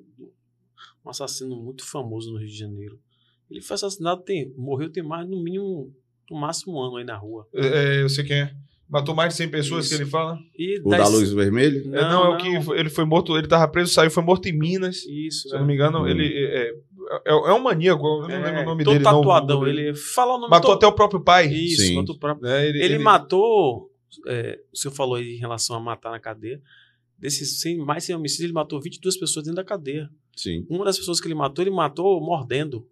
um 1.06 1.10
assassino 1.10 1.56
muito 1.56 1.86
famoso 1.86 2.34
no 2.34 2.40
Rio 2.40 2.50
de 2.50 2.58
Janeiro. 2.58 3.00
Ele 3.50 3.62
foi 3.62 3.76
assassinado, 3.76 4.22
tem, 4.24 4.54
morreu 4.58 4.92
tem 4.92 5.02
mais, 5.02 5.26
no 5.30 5.42
mínimo, 5.42 5.96
no 6.30 6.38
máximo 6.38 6.74
um 6.74 6.82
ano 6.82 6.98
aí 6.98 7.06
na 7.06 7.16
rua. 7.16 7.48
É, 7.54 7.68
é, 7.68 8.04
eu 8.04 8.10
sei 8.10 8.26
quem 8.26 8.42
é. 8.42 8.54
Matou 8.92 9.16
mais 9.16 9.30
de 9.34 9.38
100 9.38 9.50
pessoas 9.50 9.86
Isso. 9.86 9.96
que 9.96 10.04
ele 10.04 10.10
fala. 10.10 10.38
E 10.58 10.80
O 10.84 10.90
da 10.90 11.08
luz 11.08 11.32
vermelha? 11.32 11.80
É, 11.98 12.02
não, 12.02 12.26
é 12.26 12.30
o 12.36 12.38
que 12.38 12.62
foi- 12.62 12.78
ele 12.78 12.90
foi 12.90 13.06
morto, 13.06 13.38
ele 13.38 13.48
tava 13.48 13.66
preso, 13.68 13.94
saiu, 13.94 14.12
foi 14.12 14.22
morto 14.22 14.48
em 14.50 14.52
Minas. 14.52 14.98
Isso, 15.06 15.48
Se 15.48 15.56
eu 15.56 15.60
não 15.60 15.66
me 15.66 15.74
engano, 15.76 16.00
Hum. 16.02 16.08
ele 16.10 16.28
é, 16.28 16.68
é, 16.68 16.70
é- 17.26 17.32
é 17.32 17.54
um 17.54 17.64
maníaco, 17.64 18.06
eu 18.06 18.22
não 18.28 18.28
lembro 18.44 18.62
o 18.62 18.66
nome 18.66 18.84
todo 18.84 18.94
dele. 18.94 19.04
não, 19.06 19.12
tatuadão. 19.22 19.64
dele. 19.64 19.82
ele 19.88 19.94
fala 19.96 20.34
o 20.36 20.38
nome 20.40 20.50
Matou 20.50 20.72
todo- 20.72 20.78
até 20.78 20.88
o 20.88 20.92
próprio 20.92 21.22
pai. 21.22 21.48
Isso, 21.48 21.84
Sim. 21.84 21.96
matou 21.96 22.16
o 22.16 22.20
próprio. 22.20 22.50
Né? 22.50 22.68
Ele, 22.68 22.84
Ele, 22.84 22.98
matou. 23.00 23.90
é, 24.28 24.60
o 24.74 24.78
senhor 24.78 24.94
falou 24.94 25.16
aí 25.16 25.36
em 25.36 25.40
relação 25.40 25.74
a 25.76 25.80
matar 25.80 26.12
na 26.12 26.20
cadeia. 26.20 26.62
Desses 27.18 27.62
100, 27.62 27.78
mais 27.78 28.04
100 28.04 28.16
homicídios, 28.16 28.44
ele 28.46 28.54
matou 28.54 28.82
22 28.82 29.16
pessoas 29.16 29.46
dentro 29.46 29.56
da 29.56 29.64
cadeia. 29.64 30.10
Sim. 30.36 30.66
Uma 30.70 30.84
das 30.84 30.98
pessoas 30.98 31.22
que 31.22 31.28
ele 31.28 31.36
matou, 31.36 31.64
ele 31.64 31.72
matou 31.72 32.20
mordendo. 32.20 32.86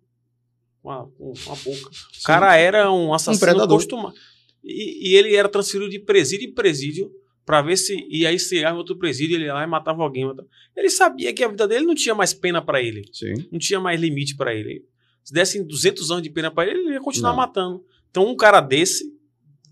Com 0.82 0.92
a, 0.92 1.06
com 1.18 1.34
a 1.52 1.56
boca. 1.56 1.90
O 1.90 2.24
cara 2.24 2.56
era 2.56 2.90
um 2.90 3.14
assassino 3.14 3.46
predador. 3.46 3.76
acostumado. 3.76 4.16
E, 4.64 5.10
e 5.12 5.16
ele 5.16 5.36
era 5.36 5.48
transferido 5.50 5.90
de 5.90 6.00
presídio 6.00 6.48
em 6.50 6.54
presídio 6.54 7.12
pra 7.46 7.62
ver 7.62 7.78
se 7.78 7.96
ia 8.10 8.32
estrear 8.32 8.74
em 8.74 8.78
outro 8.78 8.96
presídio, 8.98 9.36
ele 9.36 9.46
ia 9.46 9.54
lá 9.54 9.64
e 9.64 9.68
matava 9.68 10.04
alguém. 10.04 10.26
matava- 10.26 10.48
Ele 10.76 10.90
sabia 10.90 11.34
que 11.34 11.44
a 11.44 11.48
vida 11.48 11.68
dele 11.68 11.86
não 11.86 11.96
tinha 11.96 12.14
mais 12.14 12.34
pena 12.34 12.62
pra 12.62 12.82
ele. 12.82 13.04
Sim. 13.12 13.34
Não 13.52 13.58
tinha 13.60 13.80
mais 13.80 14.00
limite 14.00 14.36
pra 14.36 14.54
ele. 14.54 14.86
Se 15.24 15.34
dessem 15.34 15.64
200 15.66 16.12
anos 16.12 16.24
de 16.24 16.30
pena 16.30 16.52
pra 16.52 16.66
ele, 16.68 16.80
ele 16.82 16.94
ia 16.94 17.00
continuar 17.02 17.32
Não. 17.32 17.38
matando. 17.38 17.84
Então, 18.10 18.28
um 18.28 18.36
cara 18.36 18.62
desse, 18.62 19.04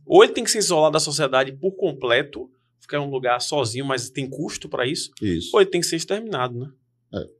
ou 0.06 0.24
ele 0.24 0.33
tem 0.33 0.43
que 0.43 0.51
ser 0.51 0.59
isolado 0.59 0.93
da 0.93 0.99
sociedade 0.99 1.51
por 1.51 1.72
completo, 1.75 2.49
ficar 2.80 2.98
em 2.98 3.01
um 3.01 3.09
lugar 3.09 3.40
sozinho, 3.41 3.85
mas 3.85 4.09
tem 4.09 4.30
custo 4.30 4.69
pra 4.69 4.88
isso, 4.88 5.11
Isso. 5.22 5.49
ou 5.53 5.61
ele 5.61 5.69
tem 5.69 5.82
que 5.82 5.88
ser 5.88 5.95
exterminado, 5.98 6.57
né? 6.59 6.69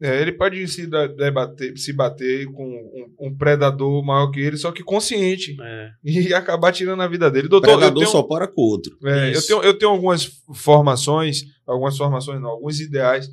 É, 0.02 0.22
ele 0.22 0.32
pode 0.32 0.66
se 0.68 0.88
debater, 0.88 1.78
se 1.78 1.92
bater 1.92 2.46
com 2.48 2.66
um, 2.66 3.28
um 3.28 3.38
predador 3.38 4.04
maior 4.04 4.32
que 4.32 4.40
ele, 4.40 4.58
só 4.58 4.72
que 4.72 4.84
consciente. 4.84 5.58
É. 5.62 5.90
E 6.28 6.34
acabar 6.34 6.72
tirando 6.72 7.02
a 7.02 7.08
vida 7.08 7.30
dele. 7.30 7.48
Doutor, 7.48 7.72
eu 7.72 7.78
Predador 7.78 8.04
tenho, 8.04 8.12
só 8.12 8.24
para 8.24 8.48
com 8.48 8.62
o 8.62 8.66
outro. 8.66 8.98
é, 9.04 9.36
eu, 9.36 9.46
tenho, 9.46 9.64
eu 9.64 9.78
tenho 9.78 9.92
algumas 9.92 10.42
formações, 10.54 11.44
algumas 11.66 11.98
formações 11.98 12.42
não, 12.42 12.50
alguns 12.50 12.80
ideais 12.80 13.30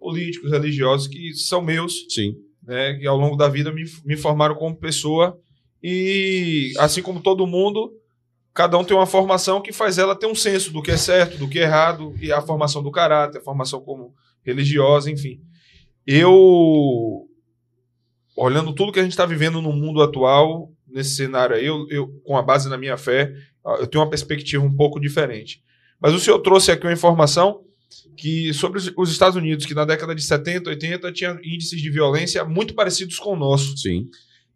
políticos, 0.00 0.50
religiosos 0.50 1.06
que 1.06 1.32
são 1.34 1.62
meus, 1.62 2.06
Sim. 2.08 2.34
né, 2.62 2.94
que 2.94 3.06
ao 3.06 3.16
longo 3.16 3.36
da 3.36 3.48
vida 3.48 3.72
me, 3.72 3.84
me 4.04 4.16
formaram 4.16 4.54
como 4.54 4.76
pessoa 4.76 5.38
e 5.82 6.72
assim 6.78 7.02
como 7.02 7.20
todo 7.20 7.46
mundo, 7.46 7.92
cada 8.52 8.76
um 8.76 8.84
tem 8.84 8.96
uma 8.96 9.06
formação 9.06 9.60
que 9.60 9.72
faz 9.72 9.98
ela 9.98 10.16
ter 10.16 10.26
um 10.26 10.34
senso 10.34 10.72
do 10.72 10.82
que 10.82 10.90
é 10.90 10.96
certo, 10.96 11.38
do 11.38 11.48
que 11.48 11.58
é 11.58 11.62
errado 11.62 12.14
e 12.20 12.32
a 12.32 12.40
formação 12.40 12.82
do 12.82 12.90
caráter, 12.90 13.38
a 13.38 13.44
formação 13.44 13.80
como 13.80 14.12
religiosa, 14.42 15.10
enfim. 15.10 15.40
Eu 16.10 17.26
olhando 18.36 18.72
tudo 18.72 18.92
que 18.92 18.98
a 18.98 19.02
gente 19.02 19.12
está 19.12 19.26
vivendo 19.26 19.60
no 19.60 19.72
mundo 19.72 20.00
atual, 20.02 20.70
nesse 20.86 21.14
cenário 21.16 21.54
aí, 21.54 21.66
eu, 21.66 21.86
eu, 21.90 22.08
com 22.24 22.34
a 22.36 22.42
base 22.42 22.66
na 22.68 22.78
minha 22.78 22.96
fé, 22.96 23.32
eu 23.78 23.86
tenho 23.86 24.02
uma 24.02 24.08
perspectiva 24.08 24.64
um 24.64 24.74
pouco 24.74 24.98
diferente. 24.98 25.62
Mas 26.00 26.14
o 26.14 26.18
senhor 26.18 26.38
trouxe 26.38 26.70
aqui 26.70 26.86
uma 26.86 26.92
informação 26.94 27.60
que 28.16 28.54
sobre 28.54 28.78
os- 28.78 28.90
os 28.96 29.10
Estados 29.10 29.36
Unidos, 29.36 29.66
que 29.66 29.74
na 29.74 29.84
década 29.84 30.14
de 30.14 30.22
70, 30.22 30.70
80 30.70 31.12
tinha 31.12 31.38
índices 31.44 31.80
de 31.80 31.90
violência 31.90 32.42
muito 32.44 32.74
parecidos 32.74 33.18
com 33.18 33.34
o 33.34 33.36
nosso. 33.36 33.76
Sim. 33.76 34.06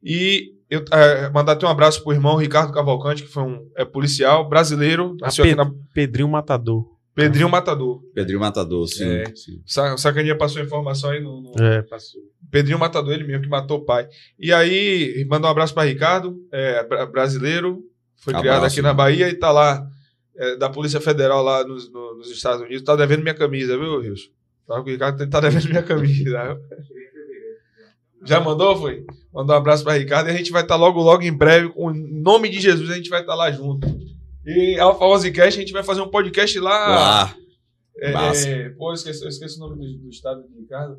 E 0.03 0.53
eu 0.71 0.83
é, 0.91 1.29
mandar 1.31 1.53
até 1.53 1.67
um 1.67 1.71
abraço 1.71 2.03
pro 2.03 2.13
irmão 2.15 2.37
Ricardo 2.37 2.73
Cavalcante, 2.73 3.23
que 3.25 3.29
foi 3.29 3.43
um 3.43 3.69
é, 3.77 3.85
policial 3.85 4.49
brasileiro, 4.49 5.17
nasceu 5.21 5.45
aqui 5.45 5.55
Pe- 5.55 5.63
na 5.65 5.71
Pedrinho 5.93 6.29
Matador. 6.29 6.92
Pedrinho 7.15 7.49
Matador. 7.49 8.03
Pedrinho 8.15 8.41
Matador, 8.41 8.87
sim. 8.89 9.05
É. 9.09 9.25
sim. 9.37 9.61
Sa- 9.67 9.97
Sacaninha 9.99 10.37
passou 10.37 10.63
a 10.63 10.65
informação 10.65 11.11
aí 11.11 11.21
no, 11.21 11.41
no- 11.43 11.53
É, 11.63 11.83
passou. 11.83 12.21
Pedrinho 12.51 12.79
Matador, 12.79 13.13
ele 13.13 13.25
mesmo 13.25 13.43
que 13.43 13.49
matou 13.49 13.79
o 13.79 13.85
pai. 13.85 14.09
E 14.39 14.53
aí, 14.53 15.25
mandar 15.29 15.49
um 15.49 15.51
abraço 15.51 15.75
para 15.75 15.89
Ricardo, 15.89 16.37
é, 16.51 16.83
bra- 16.85 17.07
brasileiro, 17.07 17.83
foi 18.17 18.33
Abraço, 18.35 18.43
criado 18.43 18.65
aqui 18.65 18.83
na 18.83 18.89
irmão. 18.91 18.97
Bahia 19.05 19.29
e 19.29 19.35
tá 19.35 19.51
lá, 19.51 19.87
é, 20.37 20.57
da 20.57 20.71
Polícia 20.71 21.01
Federal 21.01 21.43
lá 21.43 21.65
nos, 21.67 21.91
no- 21.93 22.15
nos 22.17 22.31
Estados 22.31 22.61
Unidos. 22.63 22.83
Tá 22.83 22.97
devendo 22.97 23.23
minha 23.23 23.35
camisa, 23.35 23.77
viu, 23.77 23.97
Wilson? 23.99 24.31
Fala 24.67 24.83
com 24.83 24.89
o 24.89 24.93
Ricardo, 24.93 25.29
tá 25.29 25.41
devendo 25.41 25.69
minha 25.69 25.83
camisa. 25.83 26.59
Já 28.25 28.41
mandou, 28.41 28.77
foi? 28.77 29.05
Mandou 29.35 29.55
um 29.57 29.59
abraço 29.59 29.83
para 29.83 29.95
Ricardo 29.99 30.29
e 30.29 30.31
a 30.31 30.37
gente 30.37 30.53
vai 30.53 30.63
estar 30.63 30.77
logo, 30.77 31.01
logo 31.03 31.23
em 31.23 31.33
breve, 31.37 31.71
com 31.71 31.87
o 31.89 31.93
nome 31.95 32.49
de 32.49 32.61
Jesus, 32.61 32.89
a 32.91 32.95
gente 32.95 33.11
vai 33.11 33.21
estar 33.21 33.35
lá 33.35 33.51
junto. 33.51 33.87
E 34.45 34.79
Alfa 34.79 35.05
Ozcast, 35.05 35.59
a 35.59 35.63
gente 35.63 35.73
vai 35.73 35.83
fazer 35.83 36.01
um 36.01 36.09
podcast 36.09 36.59
lá. 36.59 36.89
Lá. 36.89 37.37
É, 37.99 38.13
Massa. 38.13 38.49
é, 38.49 38.69
pô, 38.71 38.91
eu 38.91 38.95
esqueci, 38.95 39.23
eu 39.23 39.29
esqueci 39.29 39.57
o 39.57 39.61
nome 39.61 39.77
do, 39.77 39.99
do 39.99 40.09
estado 40.09 40.43
de 40.49 40.61
Ricardo. 40.61 40.99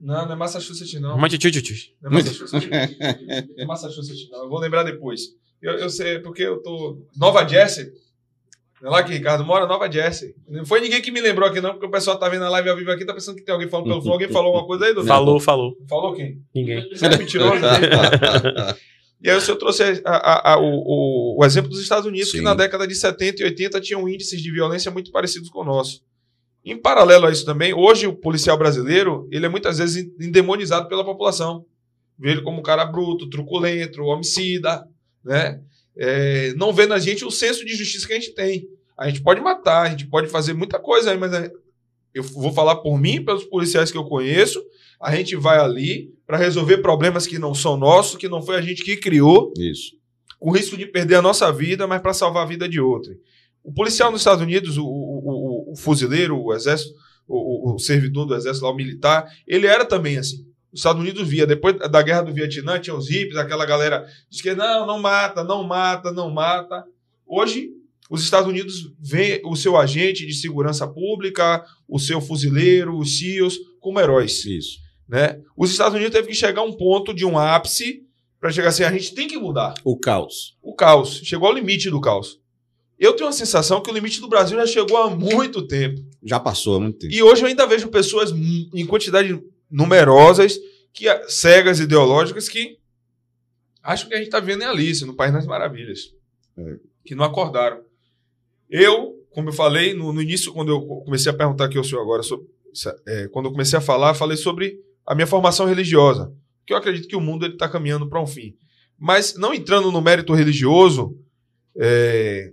Não, 0.00 0.26
não 0.26 0.32
é 0.32 0.36
Massachusetts, 0.36 1.00
não. 1.00 1.18
Massachusetts. 1.18 1.90
Não 2.00 2.10
é 2.10 2.14
Massachusetts. 2.14 2.68
Não 2.70 3.62
é 3.62 3.64
Massachusetts, 3.66 4.30
não. 4.30 4.44
Eu 4.44 4.48
vou 4.48 4.60
lembrar 4.60 4.84
depois. 4.84 5.20
Eu, 5.60 5.74
eu 5.74 5.90
sei, 5.90 6.18
porque 6.20 6.42
eu 6.42 6.62
tô. 6.62 6.98
Nova 7.16 7.46
Jersey. 7.46 7.90
Não 8.80 8.90
é 8.90 8.92
lá 8.92 9.02
que 9.02 9.12
Ricardo 9.12 9.44
mora? 9.44 9.66
Nova 9.66 9.90
Jersey. 9.90 10.34
Não 10.46 10.66
foi 10.66 10.80
ninguém 10.80 11.00
que 11.00 11.10
me 11.10 11.20
lembrou 11.20 11.48
aqui, 11.48 11.60
não, 11.60 11.70
porque 11.70 11.86
o 11.86 11.90
pessoal 11.90 12.18
tá 12.18 12.28
vendo 12.28 12.44
a 12.44 12.50
live 12.50 12.68
ao 12.68 12.76
vivo 12.76 12.90
aqui, 12.90 13.04
tá 13.04 13.14
pensando 13.14 13.36
que 13.36 13.42
tem 13.42 13.52
alguém 13.52 13.68
falando 13.68 13.86
pelo 13.86 14.00
fundo. 14.00 14.12
Alguém 14.12 14.28
falou 14.28 14.48
alguma 14.48 14.66
coisa 14.66 14.84
aí, 14.84 14.94
doutor? 14.94 15.08
Falou, 15.08 15.40
falou. 15.40 15.76
Falou 15.88 16.14
quem? 16.14 16.42
Ninguém. 16.54 16.88
Você 16.90 17.06
é 17.06 17.16
mentiroso. 17.16 17.60
E 19.24 19.30
aí 19.30 19.36
o 19.36 19.40
senhor 19.40 19.56
trouxe 19.56 19.82
a- 19.82 20.00
a- 20.04 20.52
a- 20.52 20.58
o, 20.60 21.38
o- 21.38 21.44
exemplo 21.46 21.70
dos 21.70 21.80
Estados 21.80 22.04
Unidos, 22.06 22.30
que 22.30 22.38
Sim. 22.38 22.44
na 22.44 22.52
década 22.54 22.86
de 22.86 22.94
70 22.94 23.40
e 23.42 23.44
80 23.46 23.80
tinham 23.80 24.06
índices 24.06 24.40
de 24.42 24.50
violência 24.52 24.90
muito 24.90 25.10
parecidos 25.10 25.48
com 25.48 25.60
o 25.60 25.64
nosso. 25.64 26.02
Em 26.62 26.76
paralelo 26.76 27.26
a 27.26 27.30
isso 27.30 27.44
também, 27.44 27.72
hoje 27.72 28.06
o 28.06 28.14
policial 28.14 28.58
brasileiro, 28.58 29.26
ele 29.32 29.46
é 29.46 29.48
muitas 29.48 29.78
vezes 29.78 30.04
endemonizado 30.20 30.88
pela 30.88 31.02
população. 31.04 31.64
Vê 32.18 32.32
ele 32.32 32.42
como 32.42 32.58
um 32.60 32.62
cara 32.62 32.84
bruto, 32.84 33.28
truculento, 33.30 34.02
homicida, 34.02 34.86
né? 35.24 35.60
É, 35.96 36.52
não 36.54 36.72
vê 36.72 36.86
na 36.86 36.98
gente 36.98 37.24
o 37.24 37.30
senso 37.30 37.64
de 37.64 37.74
justiça 37.74 38.06
que 38.06 38.12
a 38.12 38.16
gente 38.20 38.34
tem. 38.34 38.68
A 38.96 39.08
gente 39.08 39.22
pode 39.22 39.40
matar, 39.40 39.82
a 39.86 39.90
gente 39.90 40.06
pode 40.06 40.28
fazer 40.28 40.52
muita 40.52 40.78
coisa 40.78 41.16
mas 41.16 41.32
é- 41.32 41.50
eu 42.12 42.22
vou 42.22 42.52
falar 42.52 42.76
por 42.76 42.98
mim, 43.00 43.24
pelos 43.24 43.44
policiais 43.44 43.90
que 43.90 43.96
eu 43.98 44.04
conheço, 44.04 44.62
a 45.04 45.14
gente 45.14 45.36
vai 45.36 45.58
ali 45.58 46.12
para 46.26 46.38
resolver 46.38 46.78
problemas 46.78 47.26
que 47.26 47.38
não 47.38 47.54
são 47.54 47.76
nossos, 47.76 48.16
que 48.16 48.28
não 48.28 48.40
foi 48.42 48.56
a 48.56 48.60
gente 48.62 48.82
que 48.82 48.96
criou, 48.96 49.52
Isso. 49.58 49.92
com 50.38 50.50
risco 50.50 50.76
de 50.76 50.86
perder 50.86 51.16
a 51.16 51.22
nossa 51.22 51.52
vida, 51.52 51.86
mas 51.86 52.00
para 52.00 52.14
salvar 52.14 52.44
a 52.44 52.48
vida 52.48 52.68
de 52.68 52.80
outra. 52.80 53.14
O 53.62 53.72
policial 53.72 54.10
nos 54.10 54.20
Estados 54.20 54.42
Unidos, 54.42 54.76
o, 54.78 54.84
o- 54.84 55.68
o- 55.68 55.72
o 55.72 55.76
fuzileiro, 55.76 56.38
o 56.42 56.52
exército, 56.54 56.92
o, 57.28 57.70
o- 57.72 57.74
o 57.74 57.78
servidor 57.78 58.26
do 58.26 58.34
exército 58.34 58.64
lá, 58.66 58.72
o 58.72 58.76
militar, 58.76 59.26
ele 59.46 59.66
era 59.66 59.84
também 59.84 60.16
assim. 60.18 60.44
Os 60.72 60.80
Estados 60.80 61.00
Unidos 61.00 61.28
via, 61.28 61.46
depois 61.46 61.76
da 61.78 62.02
guerra 62.02 62.22
do 62.22 62.32
Vietnã, 62.32 62.80
tinha 62.80 62.96
os 62.96 63.08
hippies, 63.08 63.36
aquela 63.36 63.64
galera 63.64 64.04
diz 64.28 64.40
que 64.42 64.54
não, 64.54 64.86
não 64.86 64.98
mata, 64.98 65.44
não 65.44 65.62
mata, 65.62 66.10
não 66.12 66.30
mata. 66.30 66.84
Hoje, 67.26 67.70
os 68.10 68.22
Estados 68.22 68.48
Unidos 68.48 68.92
vê 69.00 69.40
o 69.44 69.54
seu 69.56 69.76
agente 69.76 70.26
de 70.26 70.34
segurança 70.34 70.86
pública, 70.86 71.64
o 71.88 71.98
seu 71.98 72.20
fuzileiro, 72.20 72.98
os 72.98 73.18
CIOs, 73.18 73.56
como 73.80 74.00
heróis 74.00 74.44
Isso. 74.44 74.78
Né? 75.08 75.40
Os 75.56 75.70
Estados 75.70 75.94
Unidos 75.94 76.12
teve 76.12 76.28
que 76.28 76.34
chegar 76.34 76.62
a 76.62 76.64
um 76.64 76.72
ponto 76.72 77.14
de 77.14 77.24
um 77.24 77.38
ápice 77.38 78.04
para 78.40 78.52
chegar 78.52 78.68
assim, 78.68 78.84
a 78.84 78.92
gente 78.92 79.14
tem 79.14 79.26
que 79.26 79.38
mudar. 79.38 79.74
O 79.82 79.98
caos. 79.98 80.56
O 80.62 80.74
caos 80.74 81.20
chegou 81.24 81.48
ao 81.48 81.54
limite 81.54 81.88
do 81.88 82.00
caos. 82.00 82.40
Eu 82.98 83.14
tenho 83.14 83.28
a 83.28 83.32
sensação 83.32 83.80
que 83.80 83.90
o 83.90 83.94
limite 83.94 84.20
do 84.20 84.28
Brasil 84.28 84.58
já 84.58 84.66
chegou 84.66 84.98
há 84.98 85.10
muito 85.10 85.66
tempo. 85.66 86.00
Já 86.22 86.38
passou 86.38 86.76
há 86.76 86.80
muito 86.80 86.98
tempo. 86.98 87.12
E 87.12 87.22
hoje 87.22 87.42
eu 87.42 87.48
ainda 87.48 87.66
vejo 87.66 87.88
pessoas 87.88 88.32
em 88.32 88.86
quantidade 88.86 89.42
numerosas, 89.70 90.58
que 90.92 91.06
cegas 91.28 91.80
ideológicas, 91.80 92.48
que 92.48 92.78
acham 93.82 94.08
que 94.08 94.14
a 94.14 94.18
gente 94.18 94.26
está 94.26 94.40
vivendo 94.40 94.62
em 94.62 94.66
Alice, 94.66 95.04
no 95.04 95.14
País 95.14 95.32
das 95.32 95.46
Maravilhas. 95.46 96.14
É. 96.56 96.76
Que 97.04 97.14
não 97.14 97.24
acordaram. 97.24 97.80
Eu, 98.70 99.24
como 99.30 99.48
eu 99.48 99.52
falei 99.52 99.94
no, 99.94 100.12
no 100.12 100.22
início, 100.22 100.52
quando 100.52 100.70
eu 100.70 100.80
comecei 100.82 101.30
a 101.30 101.34
perguntar 101.34 101.64
aqui 101.64 101.76
ao 101.76 101.84
senhor 101.84 102.02
agora, 102.02 102.22
sobre, 102.22 102.46
é, 103.06 103.28
quando 103.28 103.46
eu 103.46 103.52
comecei 103.52 103.78
a 103.78 103.82
falar, 103.82 104.14
falei 104.14 104.36
sobre 104.36 104.78
a 105.06 105.14
minha 105.14 105.26
formação 105.26 105.66
religiosa, 105.66 106.32
que 106.66 106.72
eu 106.72 106.76
acredito 106.76 107.08
que 107.08 107.16
o 107.16 107.20
mundo 107.20 107.46
está 107.46 107.68
caminhando 107.68 108.08
para 108.08 108.22
um 108.22 108.26
fim. 108.26 108.56
Mas 108.98 109.34
não 109.34 109.52
entrando 109.52 109.90
no 109.90 110.00
mérito 110.00 110.32
religioso, 110.32 111.18
é, 111.76 112.52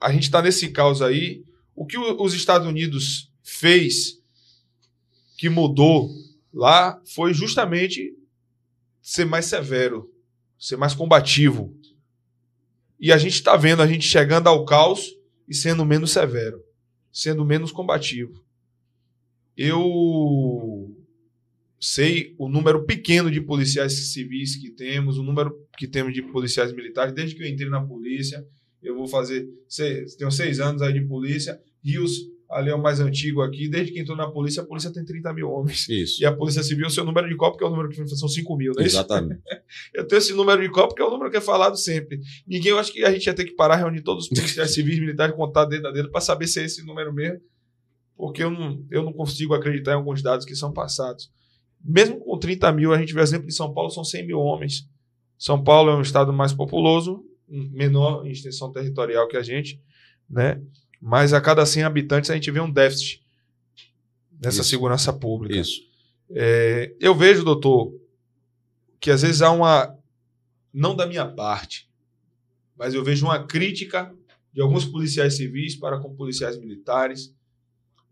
a 0.00 0.12
gente 0.12 0.24
está 0.24 0.42
nesse 0.42 0.70
caos 0.70 1.02
aí. 1.02 1.44
O 1.74 1.86
que 1.86 1.98
os 1.98 2.34
Estados 2.34 2.66
Unidos 2.66 3.30
fez 3.42 4.20
que 5.36 5.48
mudou 5.48 6.10
lá 6.52 7.00
foi 7.14 7.34
justamente 7.34 8.14
ser 9.02 9.26
mais 9.26 9.44
severo, 9.44 10.10
ser 10.58 10.76
mais 10.76 10.94
combativo. 10.94 11.76
E 12.98 13.12
a 13.12 13.18
gente 13.18 13.34
está 13.34 13.56
vendo 13.56 13.82
a 13.82 13.86
gente 13.86 14.08
chegando 14.08 14.48
ao 14.48 14.64
caos 14.64 15.14
e 15.46 15.54
sendo 15.54 15.84
menos 15.84 16.10
severo, 16.10 16.60
sendo 17.12 17.44
menos 17.44 17.70
combativo. 17.70 18.42
Eu 19.56 19.80
sei 21.80 22.34
o 22.38 22.48
número 22.48 22.84
pequeno 22.84 23.30
de 23.30 23.40
policiais 23.40 24.12
civis 24.12 24.56
que 24.56 24.70
temos, 24.70 25.18
o 25.18 25.22
número 25.22 25.54
que 25.78 25.86
temos 25.86 26.14
de 26.14 26.22
policiais 26.22 26.72
militares. 26.72 27.12
Desde 27.12 27.34
que 27.34 27.42
eu 27.42 27.48
entrei 27.48 27.68
na 27.68 27.80
polícia, 27.80 28.44
eu 28.82 28.96
vou 28.96 29.06
fazer. 29.06 29.48
Seis, 29.68 30.14
tenho 30.14 30.30
seis 30.30 30.60
anos 30.60 30.82
aí 30.82 30.92
de 30.92 31.02
polícia. 31.02 31.60
Rios, 31.84 32.28
ali 32.50 32.70
é 32.70 32.74
o 32.74 32.82
mais 32.82 33.00
antigo 33.00 33.42
aqui. 33.42 33.68
Desde 33.68 33.92
que 33.92 34.00
entrou 34.00 34.16
na 34.16 34.30
polícia, 34.30 34.62
a 34.62 34.66
polícia 34.66 34.92
tem 34.92 35.04
30 35.04 35.32
mil 35.32 35.50
homens. 35.50 35.88
Isso. 35.88 36.22
E 36.22 36.26
a 36.26 36.32
Polícia 36.32 36.62
Civil, 36.62 36.86
o 36.86 36.90
seu 36.90 37.04
número 37.04 37.28
de 37.28 37.36
copo, 37.36 37.56
que 37.56 37.64
é 37.64 37.66
o 37.66 37.70
número 37.70 37.88
que 37.88 38.06
são 38.16 38.28
5 38.28 38.56
mil, 38.56 38.72
não 38.74 38.82
é 38.82 38.86
isso? 38.86 38.96
Exatamente. 38.96 39.42
Eu 39.92 40.06
tenho 40.06 40.18
esse 40.18 40.32
número 40.32 40.62
de 40.62 40.70
copo, 40.70 40.94
que 40.94 41.02
é 41.02 41.04
o 41.04 41.10
número 41.10 41.30
que 41.30 41.36
é 41.36 41.40
falado 41.40 41.76
sempre. 41.76 42.20
Ninguém, 42.46 42.70
eu 42.70 42.78
acho 42.78 42.92
que 42.92 43.04
a 43.04 43.10
gente 43.10 43.26
ia 43.26 43.34
ter 43.34 43.44
que 43.44 43.54
parar, 43.54 43.76
reunir 43.76 44.02
todos 44.02 44.24
os 44.24 44.28
policiais 44.28 44.72
civis, 44.74 44.98
militares, 44.98 45.34
contar 45.34 45.64
dedo 45.64 45.88
a 45.88 45.90
dedo, 45.90 46.10
para 46.10 46.20
saber 46.20 46.46
se 46.46 46.60
é 46.60 46.64
esse 46.64 46.84
número 46.84 47.12
mesmo. 47.12 47.40
Porque 48.16 48.42
eu 48.42 48.50
não, 48.50 48.84
eu 48.90 49.02
não 49.02 49.12
consigo 49.12 49.54
acreditar 49.54 49.92
em 49.92 49.96
alguns 49.96 50.22
dados 50.22 50.46
que 50.46 50.54
são 50.54 50.72
passados. 50.72 51.30
Mesmo 51.86 52.18
com 52.18 52.38
30 52.38 52.72
mil, 52.72 52.92
a 52.92 52.98
gente 52.98 53.14
vê 53.14 53.20
exemplo 53.20 53.46
de 53.46 53.54
São 53.54 53.72
Paulo, 53.72 53.90
são 53.90 54.02
100 54.02 54.26
mil 54.26 54.40
homens. 54.40 54.88
São 55.38 55.62
Paulo 55.62 55.90
é 55.90 55.96
um 55.96 56.02
estado 56.02 56.32
mais 56.32 56.52
populoso, 56.52 57.24
menor 57.48 58.26
em 58.26 58.30
extensão 58.30 58.72
territorial 58.72 59.28
que 59.28 59.36
a 59.36 59.42
gente, 59.42 59.80
né? 60.28 60.60
Mas 61.00 61.32
a 61.32 61.40
cada 61.40 61.64
100 61.64 61.84
habitantes 61.84 62.30
a 62.30 62.34
gente 62.34 62.50
vê 62.50 62.58
um 62.58 62.70
déficit 62.70 63.24
nessa 64.42 64.62
Isso. 64.62 64.70
segurança 64.70 65.12
pública. 65.12 65.54
Isso. 65.54 65.82
É, 66.30 66.94
eu 66.98 67.14
vejo, 67.14 67.44
doutor, 67.44 67.94
que 68.98 69.10
às 69.10 69.22
vezes 69.22 69.42
há 69.42 69.50
uma. 69.50 69.96
Não 70.72 70.96
da 70.96 71.06
minha 71.06 71.26
parte, 71.26 71.88
mas 72.76 72.92
eu 72.92 73.04
vejo 73.04 73.24
uma 73.26 73.46
crítica 73.46 74.12
de 74.52 74.60
alguns 74.60 74.84
policiais 74.84 75.36
civis 75.36 75.76
para 75.76 75.98
com 76.00 76.14
policiais 76.14 76.58
militares, 76.58 77.34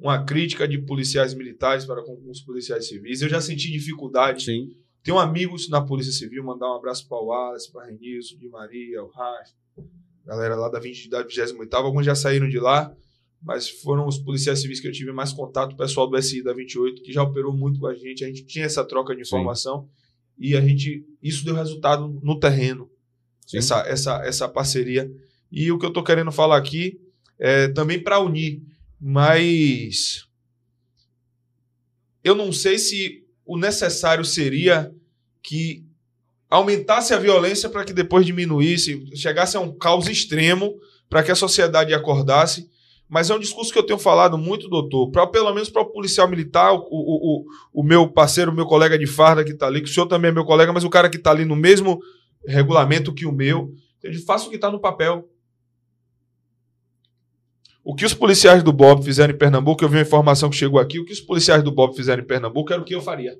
uma 0.04 0.22
crítica 0.22 0.68
de 0.68 0.76
policiais 0.76 1.32
militares 1.32 1.86
para 1.86 2.02
com 2.02 2.10
alguns 2.10 2.42
policiais 2.42 2.86
civis. 2.86 3.22
Eu 3.22 3.28
já 3.30 3.40
senti 3.40 3.72
dificuldade. 3.72 4.44
Sim. 4.44 4.68
Tenho 5.02 5.18
amigos 5.18 5.70
na 5.70 5.80
Polícia 5.80 6.12
Civil, 6.12 6.44
mandar 6.44 6.70
um 6.70 6.76
abraço 6.76 7.08
para 7.08 7.16
o 7.16 7.28
Wallace, 7.28 7.72
para 7.72 7.86
Renilson, 7.86 8.36
de 8.36 8.46
Maria, 8.50 9.02
o 9.02 9.08
Raf, 9.08 9.50
galera 10.26 10.56
lá 10.56 10.68
da 10.68 10.78
20, 10.78 11.08
da 11.08 11.22
28 11.22 11.74
alguns 11.74 12.04
já 12.04 12.14
saíram 12.14 12.48
de 12.48 12.58
lá, 12.58 12.94
mas 13.42 13.68
foram 13.68 14.06
os 14.06 14.18
policiais 14.18 14.60
civis 14.60 14.80
que 14.80 14.88
eu 14.88 14.92
tive 14.92 15.12
mais 15.12 15.32
contato, 15.32 15.72
o 15.72 15.76
pessoal 15.76 16.06
do 16.06 16.20
SI 16.20 16.42
da 16.42 16.52
28, 16.52 17.02
que 17.02 17.12
já 17.12 17.22
operou 17.22 17.54
muito 17.54 17.80
com 17.80 17.86
a 17.86 17.94
gente, 17.94 18.24
a 18.24 18.26
gente 18.26 18.44
tinha 18.44 18.64
essa 18.64 18.84
troca 18.84 19.14
de 19.14 19.22
informação 19.22 19.88
e 20.38 20.54
a 20.56 20.60
gente, 20.60 21.06
isso 21.22 21.44
deu 21.44 21.54
resultado 21.54 22.08
no 22.22 22.38
terreno, 22.38 22.90
Sim. 23.46 23.58
essa, 23.58 23.80
essa, 23.86 24.24
essa 24.24 24.48
parceria. 24.48 25.10
E 25.52 25.70
o 25.70 25.78
que 25.78 25.84
eu 25.84 25.90
estou 25.90 26.02
querendo 26.02 26.32
falar 26.32 26.56
aqui 26.56 26.98
é 27.38 27.68
também 27.68 28.02
para 28.02 28.20
unir, 28.20 28.62
mas 29.00 30.26
eu 32.22 32.34
não 32.34 32.52
sei 32.52 32.78
se 32.78 33.24
o 33.44 33.58
necessário 33.58 34.24
seria 34.24 34.92
que 35.42 35.84
aumentasse 36.48 37.12
a 37.12 37.18
violência 37.18 37.68
para 37.68 37.84
que 37.84 37.92
depois 37.92 38.24
diminuísse, 38.24 39.04
chegasse 39.14 39.56
a 39.56 39.60
um 39.60 39.76
caos 39.76 40.08
extremo 40.08 40.74
para 41.08 41.22
que 41.22 41.30
a 41.30 41.34
sociedade 41.34 41.92
acordasse. 41.92 42.70
Mas 43.08 43.28
é 43.28 43.34
um 43.34 43.38
discurso 43.38 43.72
que 43.72 43.78
eu 43.78 43.84
tenho 43.84 43.98
falado 43.98 44.38
muito, 44.38 44.68
doutor, 44.68 45.10
para 45.10 45.26
pelo 45.26 45.52
menos 45.52 45.68
para 45.68 45.82
o 45.82 45.86
policial 45.86 46.26
militar, 46.26 46.72
o, 46.72 46.78
o, 46.78 47.44
o, 47.70 47.80
o 47.80 47.82
meu 47.82 48.08
parceiro, 48.08 48.50
o 48.50 48.54
meu 48.54 48.64
colega 48.64 48.98
de 48.98 49.06
farda 49.06 49.44
que 49.44 49.52
está 49.52 49.66
ali, 49.66 49.82
que 49.82 49.90
o 49.90 49.92
senhor 49.92 50.06
também 50.06 50.30
é 50.30 50.34
meu 50.34 50.44
colega, 50.44 50.72
mas 50.72 50.84
o 50.84 50.90
cara 50.90 51.10
que 51.10 51.18
está 51.18 51.30
ali 51.30 51.44
no 51.44 51.54
mesmo 51.54 52.00
regulamento 52.46 53.12
que 53.12 53.26
o 53.26 53.32
meu, 53.32 53.72
ele 54.02 54.18
faça 54.18 54.46
o 54.46 54.50
que 54.50 54.56
está 54.56 54.70
no 54.70 54.80
papel. 54.80 55.28
O 57.84 57.94
que 57.94 58.06
os 58.06 58.14
policiais 58.14 58.62
do 58.62 58.72
Bob 58.72 59.04
fizeram 59.04 59.34
em 59.34 59.36
Pernambuco, 59.36 59.84
eu 59.84 59.88
vi 59.90 59.96
uma 59.96 60.02
informação 60.02 60.48
que 60.48 60.56
chegou 60.56 60.80
aqui, 60.80 60.98
o 60.98 61.04
que 61.04 61.12
os 61.12 61.20
policiais 61.20 61.62
do 61.62 61.70
Bob 61.70 61.94
fizeram 61.94 62.22
em 62.22 62.26
Pernambuco 62.26 62.72
era 62.72 62.80
o 62.80 62.84
que 62.84 62.94
eu 62.94 63.02
faria 63.02 63.38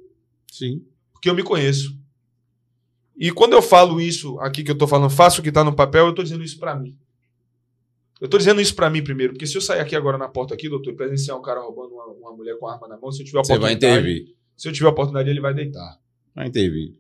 Sim. 0.53 0.85
porque 1.13 1.31
eu 1.31 1.35
me 1.35 1.43
conheço. 1.43 1.99
E 3.17 3.31
quando 3.31 3.55
eu 3.55 3.63
falo 3.63 4.01
isso 4.01 4.39
aqui 4.41 4.63
que 4.63 4.71
eu 4.71 4.77
tô 4.77 4.87
falando, 4.87 5.09
faço 5.09 5.41
o 5.41 5.45
que 5.45 5.51
tá 5.51 5.65
no 5.65 5.75
papel, 5.75 6.07
eu 6.07 6.15
tô 6.15 6.23
dizendo 6.23 6.45
isso 6.45 6.59
para 6.59 6.75
mim. 6.77 6.95
Eu 8.21 8.29
tô 8.29 8.37
dizendo 8.37 8.61
isso 8.61 8.75
para 8.75 8.91
mim 8.91 9.03
primeiro, 9.03 9.33
porque 9.33 9.47
se 9.47 9.57
eu 9.57 9.61
sair 9.61 9.81
aqui 9.81 9.97
agora 9.97 10.19
na 10.19 10.29
porta 10.29 10.53
aqui, 10.55 10.69
doutor, 10.69 10.93
e 10.93 10.97
presenciar 10.97 11.39
um 11.39 11.43
cara 11.43 11.61
roubando 11.61 11.95
uma, 11.95 12.07
uma 12.07 12.33
mulher 12.33 12.59
com 12.59 12.67
arma 12.67 12.87
na 12.87 12.99
mão, 12.99 13.11
se 13.11 13.23
eu 13.23 13.27
tiver 13.27 13.39
a 13.39 13.45
Você 13.45 13.59
vai 13.59 13.73
oportunidade, 13.75 14.11
intervir. 14.11 14.35
se 14.57 14.69
eu 14.69 14.73
tiver 14.73 14.87
a 14.89 14.91
oportunidade, 14.91 15.31
ele 15.31 15.41
vai 15.41 15.55
deitar. 15.55 15.99
Vai 16.35 16.49
intervir. 16.49 16.95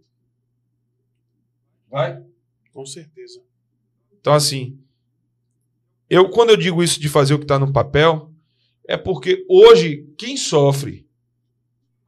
Vai? 1.91 2.23
Com 2.73 2.87
certeza. 2.87 3.41
Então 4.21 4.33
assim, 4.33 4.79
eu 6.09 6.29
quando 6.29 6.51
eu 6.51 6.57
digo 6.57 6.83
isso 6.83 7.01
de 7.01 7.09
fazer 7.09 7.35
o 7.35 7.39
que 7.39 7.47
tá 7.47 7.59
no 7.59 7.73
papel, 7.73 8.31
é 8.87 8.97
porque 8.97 9.45
hoje 9.49 10.07
quem 10.17 10.37
sofre, 10.37 11.07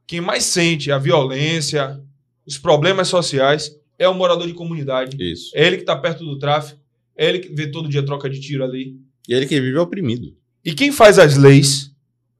quem 0.05 0.21
mais 0.21 0.43
sente 0.43 0.91
a 0.91 0.97
violência, 0.97 2.01
os 2.45 2.57
problemas 2.57 3.07
sociais 3.07 3.75
é 3.99 4.07
o 4.07 4.13
morador 4.13 4.47
de 4.47 4.53
comunidade. 4.53 5.17
Isso. 5.19 5.51
É 5.55 5.65
ele 5.65 5.77
que 5.77 5.83
está 5.83 5.95
perto 5.95 6.23
do 6.23 6.37
tráfico. 6.37 6.79
É 7.15 7.27
ele 7.27 7.39
que 7.39 7.53
vê 7.53 7.67
todo 7.67 7.89
dia 7.89 8.05
troca 8.05 8.29
de 8.29 8.39
tiro 8.39 8.63
ali. 8.63 8.95
E 9.27 9.33
ele 9.33 9.47
que 9.47 9.59
vive 9.59 9.77
oprimido. 9.77 10.35
E 10.63 10.73
quem 10.73 10.91
faz 10.91 11.17
as 11.17 11.35
leis 11.35 11.91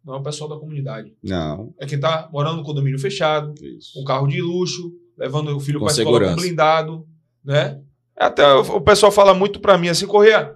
não 0.07 0.15
é 0.15 0.17
o 0.19 0.23
pessoal 0.23 0.49
da 0.49 0.55
comunidade. 0.55 1.13
Não. 1.21 1.73
É 1.77 1.85
quem 1.85 1.97
está 1.97 2.29
morando 2.31 2.57
no 2.57 2.63
condomínio 2.63 2.97
fechado, 2.97 3.53
com 3.93 4.05
carro 4.05 4.25
de 4.25 4.41
luxo, 4.41 4.93
levando 5.17 5.53
o 5.53 5.59
filho 5.59 5.79
para 5.79 5.89
a 5.89 5.91
escola 5.91 6.33
blindado. 6.33 7.05
Né? 7.43 7.81
Até 8.15 8.47
o 8.53 8.77
o 8.77 8.81
pessoal 8.81 9.11
fala 9.11 9.33
muito 9.33 9.59
para 9.59 9.77
mim 9.77 9.89
assim, 9.89 10.07
Correia, 10.07 10.55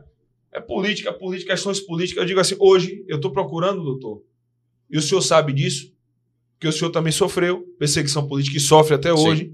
é 0.52 0.60
política, 0.60 1.14
política, 1.14 1.54
questões 1.54 1.80
políticas. 1.80 2.22
Eu 2.24 2.28
digo 2.28 2.40
assim, 2.40 2.56
hoje 2.60 3.04
eu 3.08 3.16
estou 3.18 3.32
procurando, 3.32 3.84
doutor, 3.84 4.24
e 4.90 4.98
o 4.98 5.02
senhor 5.02 5.22
sabe 5.22 5.54
disso, 5.54 5.94
que 6.60 6.68
o 6.68 6.72
senhor 6.72 6.92
também 6.92 7.12
sofreu 7.12 7.62
perseguição 7.80 8.28
política 8.28 8.58
e 8.58 8.60
sofre 8.60 8.94
até 8.96 9.16
Sim. 9.16 9.28
hoje, 9.28 9.54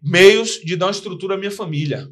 meios 0.00 0.60
de 0.64 0.76
dar 0.76 0.86
uma 0.86 0.92
estrutura 0.92 1.34
à 1.34 1.38
minha 1.38 1.50
família. 1.50 2.10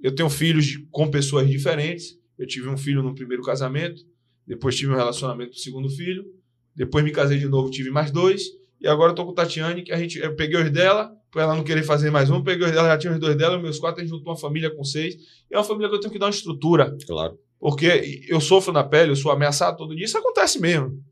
Eu 0.00 0.14
tenho 0.14 0.28
filhos 0.28 0.66
de- 0.66 0.78
com 0.90 1.10
pessoas 1.10 1.48
diferentes. 1.48 2.18
Eu 2.38 2.46
tive 2.46 2.68
um 2.68 2.76
filho 2.76 3.02
no 3.02 3.14
primeiro 3.14 3.42
casamento, 3.42 4.04
depois 4.46 4.76
tive 4.76 4.92
um 4.92 4.96
relacionamento 4.96 5.52
com 5.52 5.56
o 5.56 5.60
segundo 5.60 5.88
filho, 5.88 6.26
depois 6.74 7.04
me 7.04 7.10
casei 7.10 7.38
de 7.38 7.46
novo, 7.48 7.70
tive 7.70 7.90
mais 7.90 8.10
dois, 8.10 8.42
e 8.80 8.86
agora 8.86 9.14
tô 9.14 9.24
com 9.24 9.32
Tatiane, 9.32 9.82
que 9.82 9.92
a 9.92 9.96
gente, 9.96 10.18
eu 10.18 10.34
peguei 10.34 10.60
os 10.60 10.70
dela, 10.70 11.16
por 11.34 11.42
ela 11.42 11.56
não 11.56 11.64
querer 11.64 11.82
fazer 11.82 12.12
mais 12.12 12.30
um, 12.30 12.40
peguei 12.44 12.64
os 12.64 12.72
dela, 12.72 12.86
já 12.86 12.96
tinha 12.96 13.12
os 13.12 13.18
dois 13.18 13.36
dela, 13.36 13.58
meus 13.58 13.80
quatro, 13.80 14.00
a 14.00 14.04
gente 14.04 14.10
juntou 14.14 14.32
uma 14.32 14.38
família 14.38 14.70
com 14.72 14.84
seis, 14.84 15.16
e 15.50 15.54
é 15.54 15.58
uma 15.58 15.64
família 15.64 15.88
que 15.88 15.96
eu 15.96 16.00
tenho 16.00 16.12
que 16.12 16.18
dar 16.18 16.26
uma 16.26 16.30
estrutura, 16.30 16.96
Claro. 17.08 17.36
porque 17.58 18.20
eu 18.28 18.40
sofro 18.40 18.72
na 18.72 18.84
pele, 18.84 19.10
eu 19.10 19.16
sou 19.16 19.32
ameaçado 19.32 19.76
todo 19.76 19.96
dia, 19.96 20.04
isso 20.04 20.16
acontece 20.16 20.60
mesmo, 20.60 21.02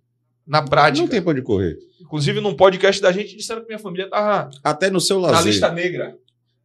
na 0.47 0.63
prática. 0.63 1.03
Não 1.03 1.09
tem 1.11 1.21
pra 1.21 1.33
onde 1.33 1.43
correr. 1.43 1.77
Inclusive 2.01 2.41
num 2.41 2.55
podcast 2.55 3.03
da 3.03 3.11
gente 3.11 3.37
disseram 3.37 3.63
que 3.63 3.67
minha 3.67 3.81
família 3.81 4.09
tava 4.09 4.49
Até 4.63 4.91
no 4.91 5.01
seu 5.01 5.19
na 5.21 5.33
lazer. 5.33 5.47
lista 5.51 5.73
negra. 5.73 6.17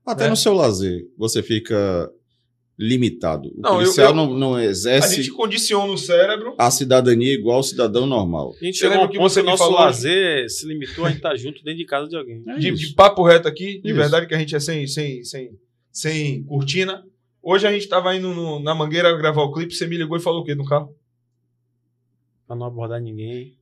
Até 0.06 0.26
né? 0.26 0.30
no 0.30 0.36
seu 0.38 0.54
lazer, 0.54 1.06
você 1.18 1.42
fica 1.42 2.10
limitado. 2.80 3.50
O 3.58 3.62
Não, 3.62 3.70
eu- 3.72 3.76
policial 3.78 4.10
eu- 4.10 4.16
não, 4.16 4.34
não 4.38 4.56
A 4.56 4.64
exerce 4.66 5.16
gente 5.18 5.32
condiciona 5.32 5.92
o 5.92 5.98
cérebro. 5.98 6.54
a 6.60 6.70
cidadania 6.70 7.34
igual 7.34 7.58
ao 7.58 7.64
cidadão 7.64 8.06
normal. 8.06 8.54
A 8.62 8.66
gente 8.66 8.86
a 8.86 8.90
lembra 8.90 9.08
que 9.08 9.18
você 9.18 9.42
nosso 9.42 9.64
falou- 9.64 9.80
lazer 9.80 10.48
se 10.50 10.68
limitou 10.68 11.06
a 11.06 11.10
estar 11.12 11.36
junto 11.36 11.64
dentro 11.64 11.80
de 11.80 11.86
casa 11.86 12.08
de 12.08 12.16
alguém. 12.16 12.44
É 12.48 12.60
de, 12.60 12.72
de 12.72 12.94
papo 12.94 13.24
reto 13.24 13.48
aqui, 13.48 13.80
de 13.82 13.88
Isso. 13.90 13.98
verdade 13.98 14.28
que 14.28 14.36
a 14.36 14.38
gente 14.40 14.56
é 14.56 14.60
sem, 14.60 14.86
sem, 14.86 15.24
sem, 15.24 15.52
sem 15.92 16.44
cortina. 16.44 17.04
Hoje 17.42 17.66
a 17.66 17.72
gente 17.72 17.88
tava 17.88 18.16
indo 18.16 18.34
no- 18.34 18.60
na 18.60 18.76
mangueira 18.76 19.16
gravar 19.18 19.42
o 19.44 19.52
clipe, 19.52 19.74
você 19.74 19.88
me 19.88 19.98
ligou 19.98 20.16
e 20.18 20.22
falou 20.22 20.42
o 20.42 20.46
quê 20.46 20.54
no 20.54 20.66
carro? 20.66 20.94
Pra 22.46 22.56
não 22.56 22.66
abordar 22.68 23.02
ninguém. 23.02 23.54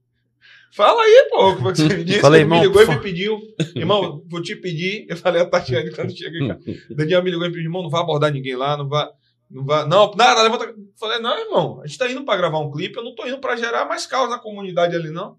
Fala 0.71 1.01
aí, 1.01 1.27
pô, 1.29 1.51
é 1.51 1.55
que 1.55 1.61
você 1.61 1.83
me 1.97 2.03
disse? 2.03 2.19
Falei, 2.19 2.41
Ele 2.41 2.45
irmão, 2.47 2.59
me 2.59 2.67
ligou 2.67 2.83
e 2.83 2.87
me 2.89 2.99
pediu. 3.01 3.39
Irmão, 3.75 4.21
vou 4.27 4.41
te 4.41 4.55
pedir. 4.57 5.05
Eu 5.09 5.15
falei 5.15 5.41
a 5.41 5.45
Tatiane 5.45 5.89
quando 5.91 6.15
chega 6.17 6.37
em 6.37 6.47
casa. 6.49 6.61
Daniel 6.93 7.23
me 7.23 7.31
ligou 7.31 7.45
e 7.45 7.49
me 7.49 7.53
pediu, 7.53 7.69
irmão, 7.69 7.83
não 7.83 7.89
vai 7.89 8.01
abordar 8.01 8.31
ninguém 8.31 8.55
lá, 8.55 8.75
não 8.75 8.89
vai. 8.89 9.07
Não, 9.49 9.63
vai, 9.63 9.87
não, 9.87 10.11
nada, 10.15 10.41
levanta. 10.43 10.75
Falei, 10.99 11.19
não, 11.19 11.37
irmão, 11.39 11.81
a 11.81 11.87
gente 11.87 11.97
tá 11.97 12.11
indo 12.11 12.25
pra 12.25 12.35
gravar 12.35 12.59
um 12.59 12.71
clipe, 12.71 12.97
eu 12.97 13.03
não 13.03 13.15
tô 13.15 13.25
indo 13.25 13.37
pra 13.37 13.55
gerar 13.55 13.85
mais 13.85 14.05
caos 14.05 14.29
na 14.29 14.37
comunidade 14.39 14.95
ali, 14.95 15.11
não. 15.11 15.37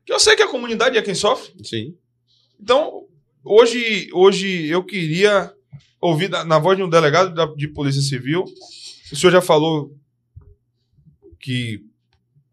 Porque 0.00 0.12
eu 0.12 0.18
sei 0.18 0.34
que 0.34 0.42
a 0.42 0.48
comunidade 0.48 0.96
é 0.98 1.02
quem 1.02 1.14
sofre. 1.14 1.52
Sim. 1.62 1.94
Então, 2.58 3.04
hoje, 3.44 4.08
hoje 4.12 4.66
eu 4.68 4.82
queria 4.82 5.52
ouvir 6.00 6.28
da- 6.28 6.44
na 6.44 6.58
voz 6.58 6.76
de 6.76 6.82
um 6.82 6.88
delegado 6.88 7.32
da- 7.34 7.44
de 7.54 7.68
Polícia 7.68 8.00
Civil. 8.02 8.44
O 9.12 9.16
senhor 9.16 9.30
já 9.30 9.40
falou 9.42 9.94
que 11.38 11.84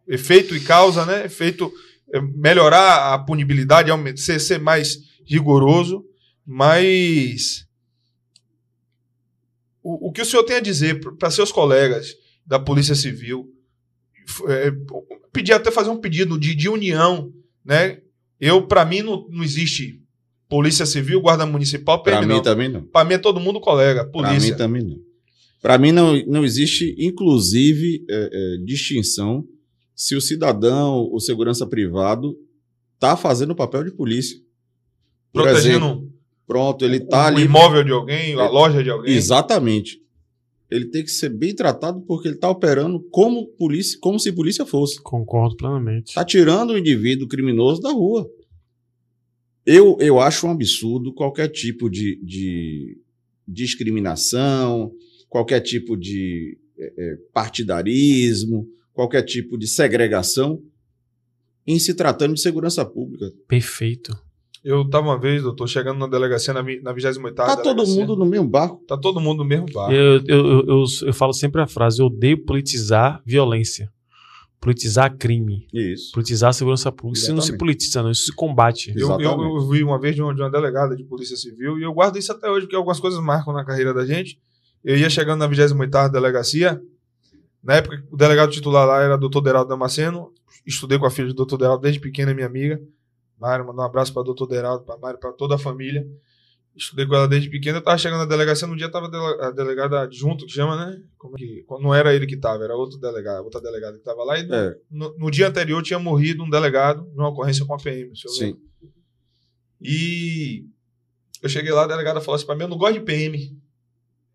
efeito 0.08 0.56
e 0.56 0.60
causa, 0.60 1.06
né? 1.06 1.26
Efeito 1.26 1.72
é 2.14 2.22
melhorar 2.22 3.14
a 3.14 3.20
punibilidade, 3.20 3.92
ser, 4.16 4.40
ser 4.40 4.60
mais 4.60 4.98
rigoroso, 5.26 6.06
mas 6.46 7.68
o, 9.84 10.08
o 10.08 10.12
que 10.12 10.22
o 10.22 10.26
senhor 10.26 10.44
tem 10.44 10.58
a 10.58 10.62
dizer 10.62 11.02
para 11.18 11.30
seus 11.30 11.52
colegas 11.52 12.16
da 12.46 12.60
Polícia 12.60 12.96
Civil? 12.96 13.54
É, 14.48 14.72
pedir 15.32 15.54
até 15.54 15.72
fazer 15.72 15.90
um 15.90 16.00
pedido 16.00 16.40
de, 16.40 16.56
de 16.56 16.70
união, 16.70 17.32
né? 17.64 18.00
Eu, 18.40 18.68
para 18.68 18.86
mim, 18.86 19.02
não, 19.02 19.28
não 19.30 19.44
existe 19.44 20.02
Polícia 20.50 20.86
Civil, 20.86 21.22
Guarda 21.22 21.46
Municipal, 21.46 22.04
PM, 22.04 22.26
mim 22.26 22.34
não. 22.34 22.42
também 22.42 22.70
não. 22.70 22.84
Pra 22.84 23.04
mim 23.04 23.16
é 23.16 23.18
todo 23.18 23.40
mundo 23.40 23.60
colega, 23.60 24.06
polícia. 24.06 24.52
mim 24.52 24.58
também 24.58 24.84
não. 24.84 24.98
Pra 25.62 25.78
mim 25.78 25.92
não, 25.92 26.16
não 26.26 26.46
existe, 26.46 26.96
inclusive, 26.98 28.06
é, 28.10 28.30
é, 28.32 28.64
distinção 28.64 29.44
se 29.98 30.16
o 30.16 30.22
cidadão, 30.22 31.10
o 31.12 31.20
segurança 31.20 31.66
privado, 31.66 32.38
tá 33.00 33.18
fazendo 33.18 33.52
o 33.52 33.56
papel 33.56 33.84
de 33.84 33.92
polícia. 33.92 34.40
Por 35.34 35.42
Protegendo 35.42 35.86
exemplo, 35.88 36.14
pronto, 36.46 36.86
ele 36.86 37.00
tá 37.00 37.24
o 37.24 37.28
ali. 37.28 37.42
imóvel 37.46 37.84
de 37.84 37.92
alguém, 37.92 38.36
a 38.36 38.48
loja 38.48 38.84
de 38.84 38.92
alguém. 38.92 39.16
Exatamente. 39.16 40.00
Ele 40.70 40.86
tem 40.86 41.04
que 41.04 41.10
ser 41.10 41.30
bem 41.30 41.56
tratado 41.56 42.02
porque 42.02 42.28
ele 42.28 42.36
está 42.36 42.48
operando 42.48 43.00
como 43.10 43.48
polícia, 43.48 43.98
como 44.00 44.20
se 44.20 44.32
polícia 44.32 44.68
fosse. 44.68 45.02
Concordo 45.02 45.58
plenamente. 45.58 46.10
Está 46.10 46.24
tirando 46.24 46.72
o 46.72 46.78
indivíduo 46.78 47.28
criminoso 47.28 47.82
da 47.82 47.92
rua. 47.92 48.30
Eu, 49.66 49.98
eu 50.00 50.20
acho 50.20 50.46
um 50.46 50.52
absurdo 50.52 51.12
qualquer 51.12 51.48
tipo 51.48 51.90
de, 51.90 52.22
de 52.24 53.02
discriminação, 53.48 54.92
qualquer 55.28 55.62
tipo 55.62 55.98
de 55.98 56.58
eh, 56.78 57.18
partidarismo, 57.34 58.68
qualquer 58.98 59.22
tipo 59.22 59.60
de 59.60 59.68
segregação 59.68 60.60
em 61.68 61.78
se 61.78 61.94
tratando 61.94 62.34
de 62.34 62.42
segurança 62.42 62.84
pública. 62.84 63.32
Perfeito. 63.48 64.18
Eu 64.64 64.90
tava 64.90 65.06
uma 65.06 65.20
vez, 65.20 65.44
doutor, 65.44 65.68
chegando 65.68 66.00
na 66.00 66.08
delegacia 66.08 66.52
na, 66.52 66.64
na 66.64 66.92
28 66.92 67.34
Tá 67.36 67.56
todo 67.56 67.86
mundo 67.86 68.16
no 68.16 68.26
mesmo 68.26 68.48
barco. 68.48 68.84
Tá 68.88 68.98
todo 68.98 69.22
mundo 69.22 69.44
no 69.44 69.46
mesmo 69.46 69.68
bar. 69.72 69.94
Eu, 69.94 70.20
eu, 70.28 70.48
eu, 70.48 70.66
eu, 70.68 70.84
eu 71.06 71.14
falo 71.14 71.32
sempre 71.32 71.62
a 71.62 71.68
frase: 71.68 72.02
eu 72.02 72.08
odeio 72.08 72.44
politizar 72.44 73.22
violência. 73.24 73.94
Politizar 74.60 75.16
crime. 75.16 75.68
Isso. 75.72 76.12
Politizar 76.12 76.50
a 76.50 76.54
segurança 76.54 76.92
pública. 76.92 77.20
Isso 77.20 77.32
não 77.32 77.42
se 77.42 77.50
Exatamente. 77.50 77.60
politiza, 77.60 78.02
não. 78.02 78.10
Isso 78.10 78.26
se 78.26 78.36
combate. 78.36 78.90
Eu, 78.90 78.96
eu, 78.96 79.20
Exatamente. 79.20 79.56
eu 79.56 79.70
vi 79.70 79.84
uma 79.84 80.00
vez 80.00 80.16
de 80.16 80.24
uma, 80.24 80.34
de 80.34 80.42
uma 80.42 80.50
delegada 80.50 80.96
de 80.96 81.04
polícia 81.04 81.38
civil 81.38 81.78
e 81.78 81.84
eu 81.84 81.94
guardo 81.94 82.18
isso 82.18 82.32
até 82.32 82.50
hoje, 82.50 82.62
porque 82.66 82.76
algumas 82.76 83.00
coisas 83.00 83.22
marcam 83.22 83.54
na 83.54 83.64
carreira 83.64 83.94
da 83.94 84.04
gente. 84.06 84.40
Eu 84.84 84.98
ia 84.98 85.10
chegando 85.10 85.40
na 85.40 85.50
28ª 85.50 86.12
delegacia, 86.12 86.82
na 87.68 87.76
época 87.76 88.04
o 88.10 88.16
delegado 88.18 88.50
titular 88.52 88.88
lá 88.88 89.02
era 89.02 89.16
o 89.16 89.18
doutor 89.20 89.42
Deraldo 89.42 89.70
Damasceno, 89.70 90.34
estudei 90.66 90.98
com 90.98 91.06
a 91.06 91.12
filha 91.12 91.28
do 91.28 91.34
doutor 91.34 91.58
Deraldo 91.58 91.82
desde 91.84 92.00
pequena, 92.00 92.34
minha 92.34 92.48
amiga. 92.48 92.82
Mário, 93.40 93.68
mandar 93.68 93.84
um 93.84 93.86
abraço 93.86 94.12
para 94.14 94.22
o 94.22 94.26
doutor 94.26 94.48
Deraldo, 94.48 94.84
para 94.86 94.98
Mário, 94.98 95.20
para 95.20 95.32
toda 95.34 95.56
a 95.56 95.58
família. 95.60 96.08
Estudei 96.76 97.06
com 97.08 97.16
ela 97.16 97.28
desde 97.28 97.50
pequena, 97.50 97.80
eu 97.80 97.84
tava 97.84 97.98
chegando 97.98 98.20
na 98.20 98.26
delegacia, 98.26 98.68
no 98.68 98.76
dia 98.78 98.90
tava 98.90 99.10
dele- 99.10 99.42
a 99.42 99.50
delegada 99.52 100.02
adjunto, 100.02 100.46
que 100.46 100.52
chama, 100.52 100.76
né? 100.78 101.02
Como 101.18 101.36
é 101.36 101.40
que, 101.40 101.66
não 101.82 101.94
era 101.94 102.14
ele 102.14 102.26
que 102.28 102.38
tava, 102.38 102.64
era 102.64 102.76
outro 102.76 103.00
delegado, 103.00 103.44
outra 103.44 103.60
delegada 103.60 103.98
que 103.98 104.04
tava 104.04 104.24
lá. 104.24 104.38
E 104.40 104.44
no, 104.44 104.54
É, 104.56 104.78
no, 104.90 105.18
no 105.18 105.32
dia 105.32 105.48
anterior 105.48 105.82
tinha 105.84 105.98
morrido 106.00 106.44
um 106.44 106.50
delegado 106.50 107.04
numa 107.16 107.30
ocorrência 107.30 107.66
com 107.66 107.74
a 107.74 107.78
PM. 107.78 108.16
se 108.16 108.28
eu 108.28 108.32
sim. 108.32 108.44
lembro. 108.46 108.62
E 109.82 110.66
eu 111.42 111.50
cheguei 111.50 111.72
lá, 111.72 111.84
a 111.84 111.88
delegada 111.88 112.22
falou 112.22 112.36
assim 112.36 112.46
pra 112.46 112.56
mim: 112.56 112.64
Eu 112.64 112.68
não 112.70 112.78
gosto 112.78 112.94
de 112.94 113.02
PM. 113.02 113.60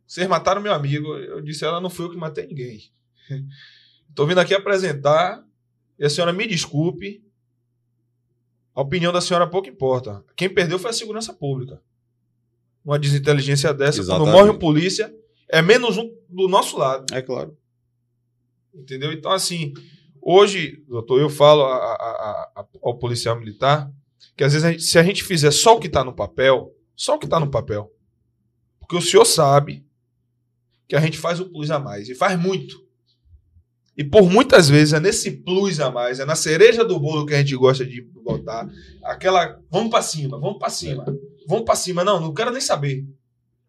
Vocês 0.07 0.27
mataram 0.29 0.61
meu 0.61 0.73
amigo. 0.75 1.17
Eu 1.17 1.41
disse: 1.41 1.65
Ela 1.65 1.81
não 1.81 1.91
foi 1.91 2.07
eu 2.07 2.11
que 2.11 2.17
matei 2.17 2.47
ninguém. 2.47 2.81
Tô 4.15 4.27
vindo 4.27 4.39
aqui 4.41 4.55
apresentar. 4.55 5.43
E 5.99 6.05
a 6.05 6.11
senhora 6.11 6.33
me 6.33 6.47
desculpe. 6.47 7.23
A 8.75 8.81
opinião 8.81 9.13
da 9.13 9.21
senhora 9.21 9.47
pouco 9.47 9.69
importa. 9.69 10.25
Quem 10.37 10.49
perdeu 10.49 10.79
foi 10.79 10.91
a 10.91 10.95
segurança 10.95 11.33
pública. 11.33 11.81
Uma 12.85 12.99
desinteligência 12.99 13.73
dessa, 13.73 13.99
quando 13.99 14.07
Exatamente. 14.23 14.33
morre 14.35 14.51
um 14.51 14.59
polícia, 14.59 15.15
é 15.49 15.63
menos 15.63 15.97
um 15.99 16.11
do 16.29 16.49
nosso 16.49 16.77
lado. 16.79 17.15
É 17.15 17.23
claro. 17.23 17.57
Entendeu? 18.75 19.13
Então, 19.13 19.31
assim, 19.31 19.73
hoje, 20.21 20.83
doutor, 20.89 21.21
eu 21.21 21.29
falo 21.29 21.63
a- 21.65 21.77
a- 21.77 22.53
a- 22.57 22.67
ao 22.83 22.99
policial 22.99 23.39
militar 23.39 23.93
que 24.37 24.43
às 24.45 24.53
vezes, 24.53 24.65
a 24.67 24.73
gente- 24.73 24.83
se 24.85 24.99
a 24.99 25.03
gente 25.03 25.23
fizer 25.23 25.51
só 25.51 25.77
o 25.77 25.81
que 25.81 25.87
está 25.87 26.03
no 26.03 26.15
papel, 26.15 26.75
só 26.97 27.15
o 27.15 27.19
que 27.19 27.27
está 27.27 27.39
no 27.39 27.51
papel, 27.51 27.93
porque 28.81 28.97
o 28.97 29.03
senhor 29.03 29.25
sabe 29.27 29.87
que 30.89 30.97
a 30.97 31.01
gente 31.01 31.19
faz 31.19 31.39
o 31.41 31.51
plus 31.51 31.71
a 31.71 31.79
mais, 31.79 32.09
e 32.09 32.15
faz 32.15 32.39
muito. 32.41 32.83
E 33.97 34.03
por 34.03 34.23
muitas 34.23 34.69
vezes 34.69 34.95
é 34.95 35.01
nesse 35.01 35.31
plus 35.31 35.79
a 35.79 35.91
mais, 35.91 36.19
é 36.19 36.25
na 36.25 36.35
cereja 36.35 36.85
do 36.85 36.99
bolo 36.99 37.27
que 37.27 37.35
a 37.35 37.39
gente 37.39 37.55
gosta 37.55 37.85
de 37.85 38.01
botar, 38.01 38.67
aquela, 39.05 39.61
vamos 39.71 39.91
para 39.91 40.03
cima, 40.03 40.39
vamos 40.39 40.59
para 40.59 40.71
cima, 40.71 41.05
vamos 41.47 41.65
para 41.65 41.77
cima. 41.77 42.03
Não, 42.03 42.19
não 42.19 42.33
quero 42.33 42.51
nem 42.51 42.61
saber. 42.61 43.05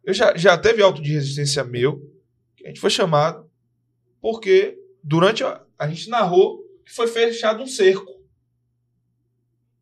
Eu 0.03 0.14
já, 0.14 0.35
já 0.35 0.58
teve 0.58 0.82
auto 0.82 1.02
de 1.02 1.11
resistência 1.11 1.64
meu, 1.64 2.02
que 2.56 2.66
a 2.66 2.68
gente 2.68 2.80
foi 2.80 2.90
chamado, 2.90 3.50
porque 4.22 4.77
durante 5.03 5.43
a, 5.43 5.61
a 5.77 5.88
gente 5.88 6.10
narrou 6.10 6.64
que 6.85 6.93
foi 6.93 7.08
fechado 7.08 7.61
um 7.61 7.68
cerco. 7.68 8.11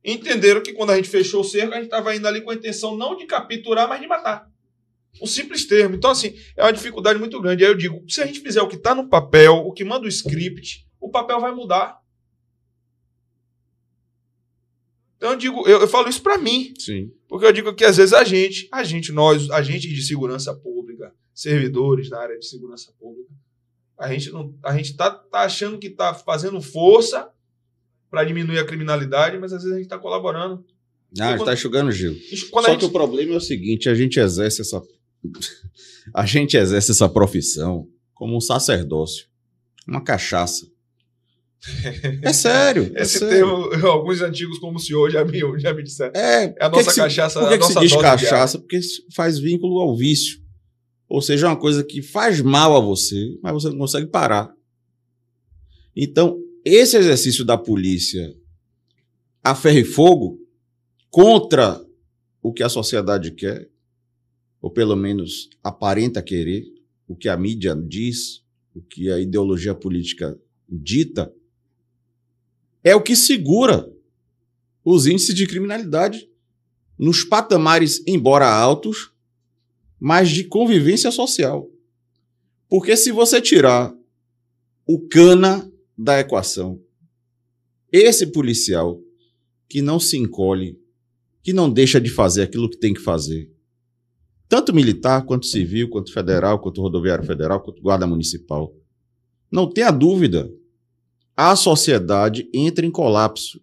Entenderam 0.03 0.63
que 0.63 0.73
quando 0.73 0.91
a 0.91 0.95
gente 0.95 1.09
fechou 1.09 1.41
o 1.41 1.43
cerco, 1.43 1.73
a 1.73 1.77
gente 1.77 1.85
estava 1.85 2.15
indo 2.15 2.27
ali 2.27 2.41
com 2.41 2.49
a 2.49 2.55
intenção 2.55 2.97
não 2.97 3.15
de 3.15 3.27
capturar, 3.27 3.87
mas 3.87 4.01
de 4.01 4.07
matar. 4.07 4.50
Um 5.21 5.25
simples 5.25 5.65
termo. 5.65 5.95
Então, 5.95 6.11
assim, 6.11 6.35
é 6.55 6.63
uma 6.63 6.73
dificuldade 6.73 7.19
muito 7.19 7.39
grande. 7.41 7.63
Aí 7.63 7.71
eu 7.71 7.77
digo, 7.77 8.03
se 8.07 8.21
a 8.21 8.25
gente 8.25 8.39
fizer 8.39 8.61
o 8.61 8.67
que 8.67 8.75
está 8.75 8.93
no 8.93 9.09
papel, 9.09 9.55
o 9.55 9.73
que 9.73 9.83
manda 9.83 10.05
o 10.05 10.09
script, 10.09 10.87
o 10.99 11.09
papel 11.09 11.39
vai 11.39 11.51
mudar. 11.53 11.99
Então 15.17 15.31
eu 15.31 15.37
digo, 15.37 15.67
eu, 15.67 15.81
eu 15.81 15.87
falo 15.87 16.09
isso 16.09 16.21
para 16.21 16.37
mim. 16.37 16.73
Sim. 16.79 17.11
Porque 17.27 17.45
eu 17.45 17.53
digo 17.53 17.73
que 17.75 17.85
às 17.85 17.97
vezes 17.97 18.13
a 18.13 18.23
gente, 18.23 18.67
a 18.71 18.83
gente, 18.83 19.11
nós, 19.11 19.49
agentes 19.51 19.91
de 19.91 20.01
segurança 20.01 20.55
pública, 20.55 21.13
servidores 21.33 22.09
na 22.09 22.19
área 22.19 22.39
de 22.39 22.45
segurança 22.47 22.91
pública, 22.99 23.29
a 23.99 24.11
gente 24.11 24.31
não, 24.31 24.55
a 24.63 24.75
gente 24.75 24.95
tá, 24.95 25.11
tá 25.11 25.41
achando 25.41 25.77
que 25.77 25.89
tá 25.91 26.13
fazendo 26.15 26.59
força 26.59 27.29
para 28.09 28.23
diminuir 28.23 28.57
a 28.57 28.65
criminalidade, 28.65 29.37
mas 29.37 29.53
às 29.53 29.61
vezes 29.61 29.77
a 29.77 29.79
gente 29.79 29.89
tá 29.89 29.99
colaborando. 29.99 30.65
Ah, 31.19 31.35
está 31.35 31.53
enxugando 31.53 31.91
gelo. 31.91 32.15
Isso, 32.15 32.49
Quando 32.49 32.65
Só 32.65 32.71
a 32.71 32.75
que 32.75 32.83
o 32.83 32.87
gente, 32.87 32.93
problema 32.93 33.33
é 33.33 33.37
o 33.37 33.41
seguinte: 33.41 33.89
a 33.89 33.93
gente 33.93 34.19
exerce 34.19 34.61
essa. 34.61 34.81
A 36.13 36.25
gente 36.25 36.57
exerce 36.57 36.91
essa 36.91 37.07
profissão 37.09 37.87
como 38.13 38.35
um 38.35 38.41
sacerdócio, 38.41 39.25
uma 39.87 40.03
cachaça. 40.03 40.65
É 42.23 42.33
sério. 42.33 42.91
é 42.95 43.03
esse 43.03 43.19
sério. 43.19 43.69
termo, 43.69 43.87
alguns 43.87 44.19
antigos 44.21 44.57
como 44.57 44.77
o 44.77 44.79
senhor 44.79 45.11
já 45.11 45.23
me, 45.23 45.39
já 45.59 45.71
me 45.73 45.83
disseram. 45.83 46.11
É, 46.15 46.45
É 46.45 46.65
a 46.65 46.69
que 46.71 46.75
nossa 46.77 46.83
que 46.85 46.91
se- 46.93 46.99
cachaça, 46.99 47.39
Por 47.39 47.47
a 47.47 47.51
que, 47.51 47.57
que 47.59 47.73
se 47.73 47.79
diz 47.79 47.95
cachaça? 47.95 48.57
Porque 48.59 48.79
faz 49.15 49.37
vínculo 49.37 49.79
ao 49.79 49.95
vício. 49.95 50.41
Ou 51.07 51.21
seja, 51.21 51.45
é 51.45 51.49
uma 51.49 51.59
coisa 51.59 51.83
que 51.83 52.01
faz 52.01 52.41
mal 52.41 52.75
a 52.75 52.79
você, 52.79 53.37
mas 53.43 53.53
você 53.53 53.69
não 53.69 53.77
consegue 53.77 54.07
parar. 54.07 54.51
Então, 55.95 56.39
esse 56.65 56.97
exercício 56.97 57.43
da 57.45 57.57
polícia 57.57 58.33
a 59.43 59.53
ferro 59.53 59.77
e 59.79 59.83
fogo 59.83 60.39
contra 61.09 61.79
o 62.41 62.51
que 62.53 62.63
a 62.63 62.69
sociedade 62.69 63.31
quer, 63.31 63.69
ou 64.61 64.69
pelo 64.69 64.95
menos 64.95 65.49
aparenta 65.63 66.21
querer, 66.21 66.65
o 67.07 67.15
que 67.15 67.27
a 67.27 67.35
mídia 67.35 67.75
diz, 67.75 68.43
o 68.73 68.81
que 68.81 69.11
a 69.11 69.19
ideologia 69.19 69.73
política 69.73 70.39
dita, 70.69 71.33
é 72.83 72.95
o 72.95 73.01
que 73.01 73.15
segura 73.15 73.91
os 74.83 75.05
índices 75.05 75.35
de 75.35 75.45
criminalidade 75.45 76.29
nos 76.97 77.23
patamares, 77.23 78.01
embora 78.07 78.47
altos, 78.47 79.11
mas 79.99 80.29
de 80.29 80.43
convivência 80.43 81.11
social. 81.11 81.69
Porque 82.69 82.95
se 82.95 83.11
você 83.11 83.41
tirar 83.41 83.93
o 84.87 84.99
cana 85.07 85.69
da 85.97 86.19
equação, 86.19 86.81
esse 87.91 88.27
policial 88.27 89.01
que 89.67 89.81
não 89.81 89.99
se 89.99 90.17
encolhe, 90.17 90.79
que 91.43 91.53
não 91.53 91.69
deixa 91.69 91.99
de 91.99 92.09
fazer 92.09 92.43
aquilo 92.43 92.69
que 92.69 92.77
tem 92.77 92.93
que 92.93 93.01
fazer, 93.01 93.50
tanto 94.51 94.73
militar, 94.73 95.25
quanto 95.25 95.45
civil, 95.45 95.87
quanto 95.87 96.11
federal, 96.11 96.59
quanto 96.59 96.81
rodoviário 96.81 97.23
federal, 97.23 97.61
quanto 97.61 97.81
guarda 97.81 98.05
municipal, 98.05 98.75
não 99.49 99.65
tenha 99.65 99.89
dúvida, 99.89 100.51
a 101.37 101.55
sociedade 101.55 102.49
entra 102.53 102.85
em 102.85 102.91
colapso. 102.91 103.61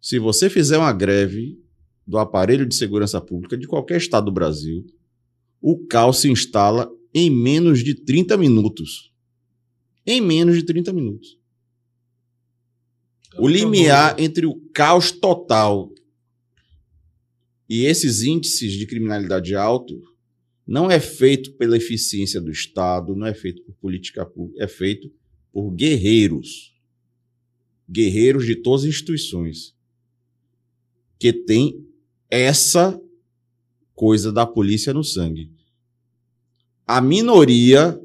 Se 0.00 0.18
você 0.18 0.50
fizer 0.50 0.78
uma 0.78 0.92
greve 0.92 1.56
do 2.04 2.18
aparelho 2.18 2.66
de 2.66 2.74
segurança 2.74 3.20
pública 3.20 3.56
de 3.56 3.68
qualquer 3.68 3.98
estado 3.98 4.24
do 4.24 4.32
Brasil, 4.32 4.84
o 5.62 5.86
caos 5.86 6.18
se 6.18 6.28
instala 6.28 6.90
em 7.14 7.30
menos 7.30 7.78
de 7.84 7.94
30 7.94 8.36
minutos. 8.36 9.12
Em 10.04 10.20
menos 10.20 10.56
de 10.56 10.64
30 10.64 10.92
minutos. 10.92 11.38
O 13.38 13.46
limiar 13.46 14.18
entre 14.18 14.44
o 14.44 14.56
caos 14.74 15.12
total 15.12 15.88
e 17.68 17.84
esses 17.84 18.22
índices 18.22 18.72
de 18.72 18.86
criminalidade 18.86 19.54
alto 19.54 20.00
não 20.66 20.90
é 20.90 20.98
feito 20.98 21.52
pela 21.52 21.76
eficiência 21.76 22.40
do 22.40 22.50
Estado, 22.50 23.14
não 23.14 23.26
é 23.26 23.34
feito 23.34 23.62
por 23.62 23.74
política 23.74 24.24
pública, 24.24 24.64
é 24.64 24.68
feito 24.68 25.12
por 25.52 25.70
guerreiros. 25.70 26.74
Guerreiros 27.88 28.46
de 28.46 28.56
todas 28.56 28.82
as 28.82 28.88
instituições 28.88 29.74
que 31.18 31.32
têm 31.32 31.86
essa 32.30 33.00
coisa 33.94 34.32
da 34.32 34.46
polícia 34.46 34.92
no 34.92 35.04
sangue. 35.04 35.50
A 36.86 37.00
minoria 37.00 37.98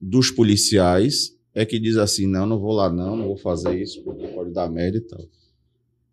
dos 0.00 0.30
policiais 0.30 1.36
é 1.54 1.64
que 1.64 1.78
diz 1.78 1.96
assim: 1.96 2.26
não, 2.26 2.46
não 2.46 2.58
vou 2.58 2.72
lá, 2.72 2.90
não, 2.90 3.16
não 3.16 3.26
vou 3.26 3.36
fazer 3.36 3.80
isso 3.80 4.02
porque 4.02 4.26
pode 4.28 4.52
dar 4.52 4.70
merda 4.70 4.98
e 4.98 5.00
tal. 5.00 5.24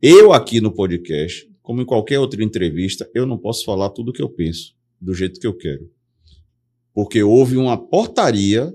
Eu 0.01 0.33
aqui 0.33 0.61
no 0.61 0.71
podcast, 0.71 1.49
como 1.65 1.81
em 1.81 1.85
qualquer 1.85 2.19
outra 2.19 2.43
entrevista, 2.43 3.09
eu 3.13 3.25
não 3.25 3.39
posso 3.39 3.65
falar 3.65 3.89
tudo 3.89 4.09
o 4.09 4.13
que 4.13 4.21
eu 4.21 4.29
penso 4.29 4.75
do 5.01 5.15
jeito 5.15 5.39
que 5.39 5.47
eu 5.47 5.53
quero. 5.57 5.91
Porque 6.93 7.23
houve 7.23 7.57
uma 7.57 7.75
portaria 7.75 8.71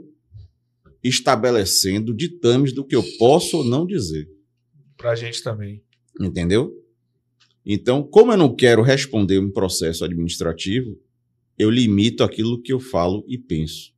estabelecendo 1.03 2.13
ditames 2.13 2.73
do 2.73 2.85
que 2.85 2.97
eu 2.97 3.05
posso 3.17 3.59
ou 3.59 3.65
não 3.65 3.87
dizer. 3.87 4.29
Pra 4.97 5.15
gente 5.15 5.41
também. 5.41 5.85
Entendeu? 6.21 6.75
Então, 7.65 8.03
como 8.03 8.33
eu 8.33 8.37
não 8.37 8.55
quero 8.55 8.83
responder 8.83 9.39
um 9.39 9.53
processo 9.53 10.05
administrativo, 10.05 10.99
eu 11.57 11.71
limito 11.71 12.25
aquilo 12.25 12.61
que 12.61 12.73
eu 12.73 12.81
falo 12.81 13.25
e 13.29 13.39
penso. 13.39 13.95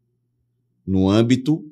No 0.87 1.09
âmbito 1.09 1.65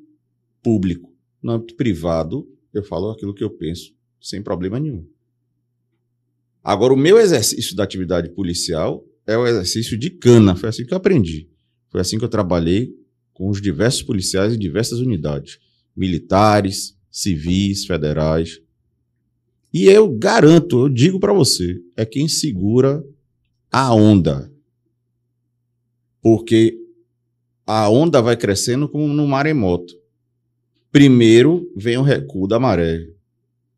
público. 0.63 1.15
No 1.43 1.53
âmbito 1.53 1.77
privado, 1.77 2.49
eu 2.73 2.83
falo 2.83 3.11
aquilo 3.11 3.35
que 3.35 3.45
eu 3.45 3.51
penso, 3.51 3.95
sem 4.19 4.43
problema 4.43 4.81
nenhum. 4.81 5.07
Agora, 6.63 6.93
o 6.93 6.97
meu 6.97 7.19
exercício 7.19 7.75
da 7.75 7.85
atividade 7.85 8.29
policial 8.31 9.05
é 9.27 9.37
o 9.37 9.47
exercício 9.47 9.97
de 9.97 10.11
cana. 10.11 10.55
Foi 10.55 10.69
assim 10.69 10.85
que 10.85 10.93
eu 10.93 10.99
aprendi. 10.99 11.49
Foi 11.89 12.01
assim 12.01 12.19
que 12.19 12.25
eu 12.25 12.29
trabalhei 12.29 12.95
com 13.33 13.49
os 13.49 13.61
diversos 13.61 14.03
policiais 14.03 14.55
em 14.55 14.59
diversas 14.59 15.01
unidades. 15.01 15.59
Militares, 15.97 16.97
civis, 17.11 17.87
federais. 17.87 18.61
E 19.73 19.87
eu 19.87 20.09
garanto, 20.09 20.81
eu 20.81 20.89
digo 20.89 21.19
para 21.19 21.33
você, 21.33 21.81
é 21.97 22.05
quem 22.05 22.29
segura 22.29 23.05
a 23.71 23.95
onda. 23.95 24.53
Porque 26.21 26.77
a 27.67 27.89
onda 27.89 28.21
vai 28.21 28.37
crescendo 28.37 28.89
como 28.89 29.09
no 29.09 29.27
maremoto. 29.27 29.95
Primeiro 30.91 31.71
vem 31.77 31.97
o 31.97 32.03
recuo 32.03 32.49
da 32.49 32.59
maré. 32.59 33.07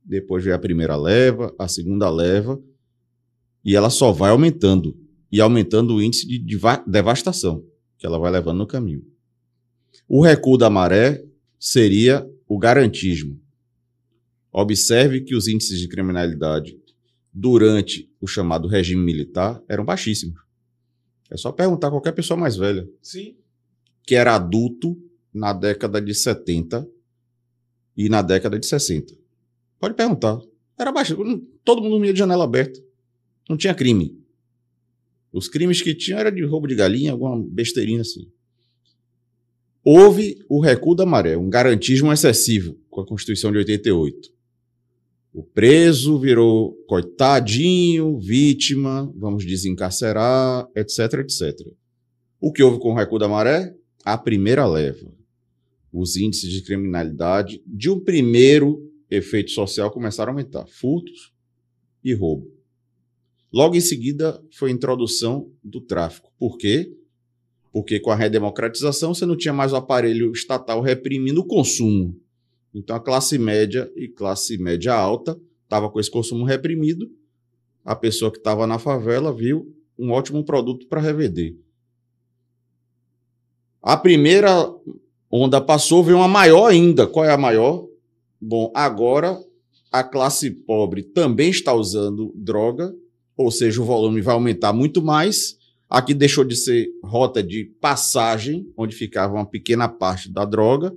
Depois 0.02 0.42
vem 0.42 0.52
a 0.52 0.58
primeira 0.58 0.96
leva, 0.96 1.54
a 1.58 1.68
segunda 1.68 2.10
leva. 2.10 2.60
E 3.64 3.76
ela 3.76 3.90
só 3.90 4.12
vai 4.12 4.30
aumentando. 4.30 4.96
E 5.30 5.40
aumentando 5.40 5.94
o 5.94 6.02
índice 6.02 6.26
de 6.26 6.58
devastação 6.86 7.64
que 7.96 8.06
ela 8.06 8.18
vai 8.18 8.30
levando 8.30 8.58
no 8.58 8.66
caminho. 8.66 9.04
O 10.08 10.20
recuo 10.20 10.58
da 10.58 10.68
maré 10.68 11.24
seria 11.58 12.28
o 12.48 12.58
garantismo. 12.58 13.40
Observe 14.52 15.22
que 15.22 15.34
os 15.34 15.48
índices 15.48 15.78
de 15.78 15.88
criminalidade 15.88 16.78
durante 17.32 18.10
o 18.20 18.26
chamado 18.26 18.68
regime 18.68 19.02
militar 19.02 19.62
eram 19.68 19.84
baixíssimos. 19.84 20.38
É 21.30 21.36
só 21.36 21.50
perguntar 21.50 21.88
a 21.88 21.90
qualquer 21.92 22.12
pessoa 22.12 22.38
mais 22.38 22.56
velha. 22.56 22.86
Sim. 23.00 23.36
Que 24.04 24.16
era 24.16 24.34
adulto 24.34 25.00
na 25.32 25.52
década 25.52 26.02
de 26.02 26.14
70 26.14 26.86
e 27.96 28.08
na 28.08 28.20
década 28.20 28.58
de 28.58 28.66
60. 28.66 29.14
Pode 29.78 29.94
perguntar. 29.94 30.38
Era 30.78 30.92
baixo. 30.92 31.16
Todo 31.64 31.80
mundo 31.80 31.92
dormia 31.92 32.12
de 32.12 32.18
janela 32.18 32.44
aberta. 32.44 32.78
Não 33.52 33.56
tinha 33.58 33.74
crime. 33.74 34.18
Os 35.30 35.46
crimes 35.46 35.82
que 35.82 35.94
tinha 35.94 36.16
era 36.16 36.32
de 36.32 36.42
roubo 36.42 36.66
de 36.66 36.74
galinha, 36.74 37.12
alguma 37.12 37.38
besteirinha 37.38 38.00
assim. 38.00 38.26
Houve 39.84 40.42
o 40.48 40.58
recuo 40.58 40.94
da 40.94 41.04
maré, 41.04 41.36
um 41.36 41.50
garantismo 41.50 42.10
excessivo 42.10 42.78
com 42.88 43.02
a 43.02 43.06
Constituição 43.06 43.52
de 43.52 43.58
88. 43.58 44.32
O 45.34 45.42
preso 45.42 46.18
virou 46.18 46.72
coitadinho, 46.88 48.18
vítima, 48.18 49.12
vamos 49.14 49.44
desencarcerar, 49.44 50.66
etc, 50.74 51.12
etc. 51.20 51.60
O 52.40 52.50
que 52.50 52.62
houve 52.62 52.78
com 52.78 52.92
o 52.92 52.96
recuo 52.96 53.18
da 53.18 53.28
maré? 53.28 53.76
A 54.02 54.16
primeira 54.16 54.66
leva. 54.66 55.12
Os 55.92 56.16
índices 56.16 56.50
de 56.50 56.62
criminalidade 56.62 57.62
de 57.66 57.90
um 57.90 58.00
primeiro 58.00 58.90
efeito 59.10 59.50
social 59.50 59.90
começaram 59.90 60.32
a 60.32 60.32
aumentar. 60.32 60.66
Furtos 60.68 61.34
e 62.02 62.14
roubo. 62.14 62.61
Logo 63.52 63.76
em 63.76 63.80
seguida 63.80 64.42
foi 64.52 64.70
a 64.70 64.72
introdução 64.72 65.50
do 65.62 65.80
tráfico. 65.80 66.32
Por 66.38 66.56
quê? 66.56 66.90
Porque 67.70 68.00
com 68.00 68.10
a 68.10 68.14
redemocratização 68.14 69.14
você 69.14 69.26
não 69.26 69.36
tinha 69.36 69.52
mais 69.52 69.72
o 69.72 69.76
aparelho 69.76 70.32
estatal 70.32 70.80
reprimindo 70.80 71.40
o 71.40 71.46
consumo. 71.46 72.18
Então 72.74 72.96
a 72.96 73.00
classe 73.00 73.38
média 73.38 73.90
e 73.94 74.08
classe 74.08 74.56
média 74.56 74.94
alta 74.94 75.38
estava 75.64 75.90
com 75.90 76.00
esse 76.00 76.10
consumo 76.10 76.44
reprimido. 76.44 77.10
A 77.84 77.94
pessoa 77.94 78.30
que 78.30 78.38
estava 78.38 78.66
na 78.66 78.78
favela 78.78 79.34
viu 79.34 79.74
um 79.98 80.10
ótimo 80.10 80.44
produto 80.44 80.86
para 80.86 81.00
revender. 81.00 81.56
A 83.82 83.96
primeira 83.96 84.72
onda 85.30 85.60
passou, 85.60 86.02
veio 86.04 86.18
uma 86.18 86.28
maior 86.28 86.66
ainda. 86.66 87.06
Qual 87.06 87.24
é 87.24 87.32
a 87.32 87.36
maior? 87.36 87.86
Bom, 88.40 88.70
agora 88.74 89.38
a 89.90 90.02
classe 90.02 90.50
pobre 90.50 91.02
também 91.02 91.50
está 91.50 91.74
usando 91.74 92.32
droga, 92.34 92.94
ou 93.42 93.50
seja, 93.50 93.80
o 93.80 93.84
volume 93.84 94.20
vai 94.20 94.34
aumentar 94.34 94.72
muito 94.72 95.02
mais. 95.02 95.58
Aqui 95.88 96.14
deixou 96.14 96.44
de 96.44 96.56
ser 96.56 96.88
rota 97.04 97.42
de 97.42 97.64
passagem, 97.80 98.72
onde 98.76 98.96
ficava 98.96 99.34
uma 99.34 99.44
pequena 99.44 99.88
parte 99.88 100.30
da 100.30 100.44
droga, 100.44 100.96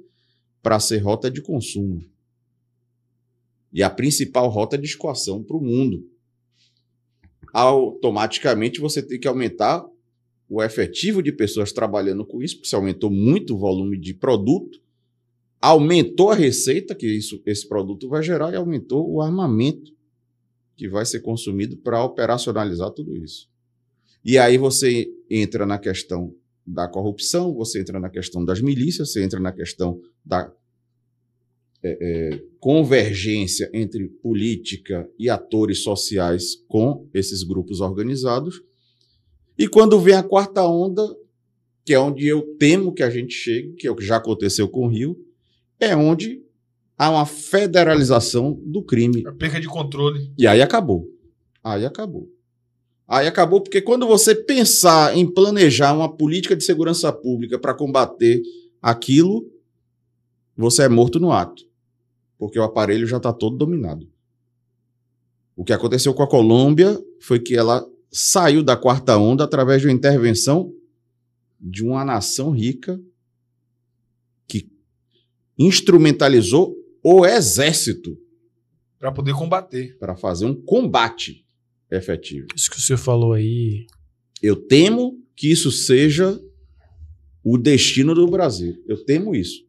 para 0.61 0.79
ser 0.79 0.99
rota 0.99 1.29
de 1.29 1.41
consumo. 1.41 2.01
E 3.73 3.83
a 3.83 3.89
principal 3.89 4.47
rota 4.49 4.77
de 4.77 4.85
escoação 4.85 5.43
para 5.43 5.57
o 5.57 5.61
mundo. 5.61 6.09
Automaticamente 7.53 8.79
você 8.79 9.01
tem 9.01 9.19
que 9.19 9.27
aumentar 9.27 9.85
o 10.47 10.61
efetivo 10.61 11.21
de 11.23 11.31
pessoas 11.31 11.71
trabalhando 11.71 12.25
com 12.25 12.41
isso, 12.41 12.55
porque 12.55 12.69
se 12.69 12.75
aumentou 12.75 13.09
muito 13.09 13.55
o 13.55 13.57
volume 13.57 13.97
de 13.97 14.13
produto, 14.13 14.79
aumentou 15.61 16.29
a 16.31 16.35
receita 16.35 16.93
que 16.93 17.07
isso, 17.07 17.41
esse 17.45 17.67
produto 17.67 18.07
vai 18.07 18.21
gerar 18.21 18.53
e 18.53 18.55
aumentou 18.55 19.09
o 19.09 19.21
armamento 19.21 19.94
que 20.75 20.89
vai 20.89 21.05
ser 21.05 21.21
consumido 21.21 21.77
para 21.77 22.03
operacionalizar 22.03 22.91
tudo 22.91 23.15
isso. 23.15 23.49
E 24.23 24.37
aí 24.37 24.57
você 24.57 25.07
entra 25.29 25.65
na 25.65 25.77
questão 25.77 26.33
da 26.65 26.87
corrupção, 26.87 27.53
você 27.53 27.79
entra 27.79 27.99
na 27.99 28.09
questão 28.09 28.43
das 28.43 28.59
milícias, 28.59 29.11
você 29.11 29.23
entra 29.23 29.39
na 29.39 29.51
questão 29.51 30.01
da 30.25 30.51
é, 31.83 31.97
é, 32.01 32.43
convergência 32.59 33.69
entre 33.71 34.07
política 34.07 35.07
e 35.19 35.29
atores 35.29 35.83
sociais 35.83 36.55
com 36.67 37.07
esses 37.13 37.43
grupos 37.43 37.81
organizados. 37.81 38.63
E 39.57 39.67
quando 39.67 39.99
vem 39.99 40.15
a 40.15 40.23
quarta 40.23 40.67
onda, 40.67 41.03
que 41.85 41.93
é 41.93 41.99
onde 41.99 42.25
eu 42.25 42.41
temo 42.57 42.91
que 42.91 43.03
a 43.03 43.09
gente 43.11 43.35
chegue, 43.35 43.73
que 43.73 43.87
é 43.87 43.91
o 43.91 43.95
que 43.95 44.03
já 44.03 44.17
aconteceu 44.17 44.67
com 44.67 44.87
o 44.87 44.89
Rio, 44.89 45.15
é 45.79 45.95
onde 45.95 46.44
há 46.97 47.09
uma 47.09 47.25
federalização 47.25 48.59
do 48.65 48.83
crime. 48.83 49.23
A 49.27 49.31
perca 49.31 49.59
de 49.59 49.67
controle. 49.67 50.31
E 50.37 50.47
aí 50.47 50.61
acabou. 50.61 51.07
Aí 51.63 51.85
acabou. 51.85 52.29
Aí 53.07 53.27
acabou 53.27 53.61
porque 53.61 53.81
quando 53.81 54.07
você 54.07 54.33
pensar 54.33 55.15
em 55.15 55.31
planejar 55.31 55.93
uma 55.93 56.11
política 56.11 56.55
de 56.55 56.63
segurança 56.63 57.11
pública 57.13 57.59
para 57.59 57.73
combater 57.73 58.41
aquilo, 58.81 59.45
você 60.57 60.83
é 60.83 60.89
morto 60.89 61.19
no 61.19 61.31
ato 61.31 61.65
porque 62.37 62.59
o 62.59 62.63
aparelho 62.63 63.07
já 63.07 63.17
está 63.17 63.33
todo 63.33 63.57
dominado. 63.57 64.07
O 65.55 65.63
que 65.63 65.73
aconteceu 65.73 66.13
com 66.13 66.23
a 66.23 66.29
Colômbia 66.29 66.99
foi 67.19 67.39
que 67.39 67.55
ela 67.55 67.85
saiu 68.11 68.63
da 68.63 68.75
quarta 68.75 69.17
onda 69.17 69.43
através 69.43 69.81
de 69.81 69.87
uma 69.87 69.93
intervenção 69.93 70.73
de 71.59 71.83
uma 71.83 72.03
nação 72.03 72.51
rica 72.51 73.01
que 74.47 74.69
instrumentalizou 75.57 76.75
o 77.07 77.23
exército 77.23 78.17
para 78.97 79.11
poder 79.11 79.33
combater, 79.33 79.95
para 79.99 80.15
fazer 80.15 80.45
um 80.47 80.55
combate 80.55 81.45
efetivo. 81.91 82.47
Isso 82.55 82.71
que 82.71 82.77
o 82.77 82.81
senhor 82.81 82.97
falou 82.97 83.33
aí. 83.33 83.85
Eu 84.41 84.55
temo 84.55 85.23
que 85.35 85.51
isso 85.51 85.71
seja 85.71 86.41
o 87.43 87.59
destino 87.59 88.15
do 88.15 88.25
Brasil. 88.27 88.83
Eu 88.87 89.05
temo 89.05 89.35
isso. 89.35 89.63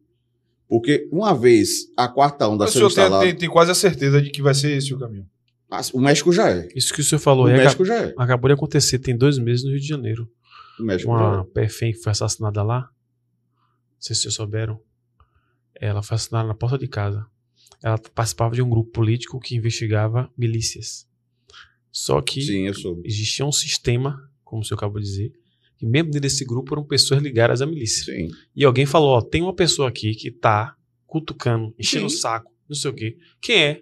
Porque 0.67 1.07
uma 1.11 1.31
vez 1.35 1.91
a 1.95 2.07
quarta 2.07 2.47
onda 2.47 2.65
o 2.65 2.67
sendo 2.67 2.73
senhor 2.73 2.87
instalada... 2.89 3.19
tem, 3.23 3.33
tem, 3.33 3.39
tem 3.41 3.49
quase 3.49 3.69
a 3.69 3.75
certeza 3.75 4.19
de 4.19 4.31
que 4.31 4.41
vai 4.41 4.55
ser 4.55 4.71
esse 4.75 4.91
o 4.91 4.97
caminho. 4.97 5.29
O 5.93 5.99
México 6.01 6.31
já 6.33 6.49
é. 6.49 6.67
Isso 6.75 6.91
que 6.91 7.01
o 7.01 7.03
senhor 7.03 7.19
falou 7.19 7.45
O 7.45 7.49
aí 7.49 7.57
México 7.57 7.83
acab- 7.83 7.99
já 7.99 8.05
é. 8.07 8.13
acabou 8.17 8.49
de 8.49 8.55
acontecer, 8.55 8.97
tem 8.97 9.15
dois 9.15 9.37
meses 9.37 9.63
no 9.63 9.69
Rio 9.69 9.79
de 9.79 9.87
Janeiro. 9.87 10.27
O 10.79 10.83
México 10.83 11.11
já 11.11 11.17
Uma 11.17 11.41
é. 11.41 11.53
perfém 11.53 11.91
que 11.93 11.99
foi 11.99 12.11
assassinada 12.11 12.63
lá. 12.63 12.79
Não 12.79 12.87
sei 13.99 14.15
se 14.15 14.23
vocês 14.23 14.33
souberam. 14.33 14.79
Ela 15.79 16.01
foi 16.01 16.15
assassinada 16.15 16.47
na 16.47 16.53
porta 16.55 16.77
de 16.77 16.87
casa. 16.87 17.25
Ela 17.83 17.97
participava 17.97 18.55
de 18.55 18.61
um 18.61 18.69
grupo 18.69 18.91
político 18.91 19.39
que 19.39 19.55
investigava 19.55 20.31
milícias. 20.37 21.07
Só 21.91 22.21
que 22.21 22.41
Sim, 22.41 22.67
existia 23.03 23.45
um 23.45 23.51
sistema, 23.51 24.29
como 24.43 24.61
o 24.61 24.65
senhor 24.65 24.77
acabou 24.77 24.99
de 24.99 25.05
dizer, 25.07 25.31
que 25.77 25.85
membros 25.85 26.19
desse 26.21 26.43
grupo 26.45 26.73
eram 26.73 26.83
pessoas 26.83 27.21
ligadas 27.21 27.61
à 27.61 27.65
milícia. 27.65 28.05
Sim. 28.05 28.29
E 28.55 28.63
alguém 28.65 28.85
falou: 28.85 29.09
ó, 29.09 29.21
tem 29.21 29.41
uma 29.41 29.53
pessoa 29.53 29.89
aqui 29.89 30.13
que 30.15 30.31
tá 30.31 30.75
cutucando, 31.05 31.73
enchendo 31.77 32.07
o 32.07 32.09
Sim. 32.09 32.17
saco, 32.17 32.51
não 32.67 32.75
sei 32.75 32.91
o 32.91 32.93
quê. 32.93 33.17
Quem 33.41 33.63
é? 33.63 33.81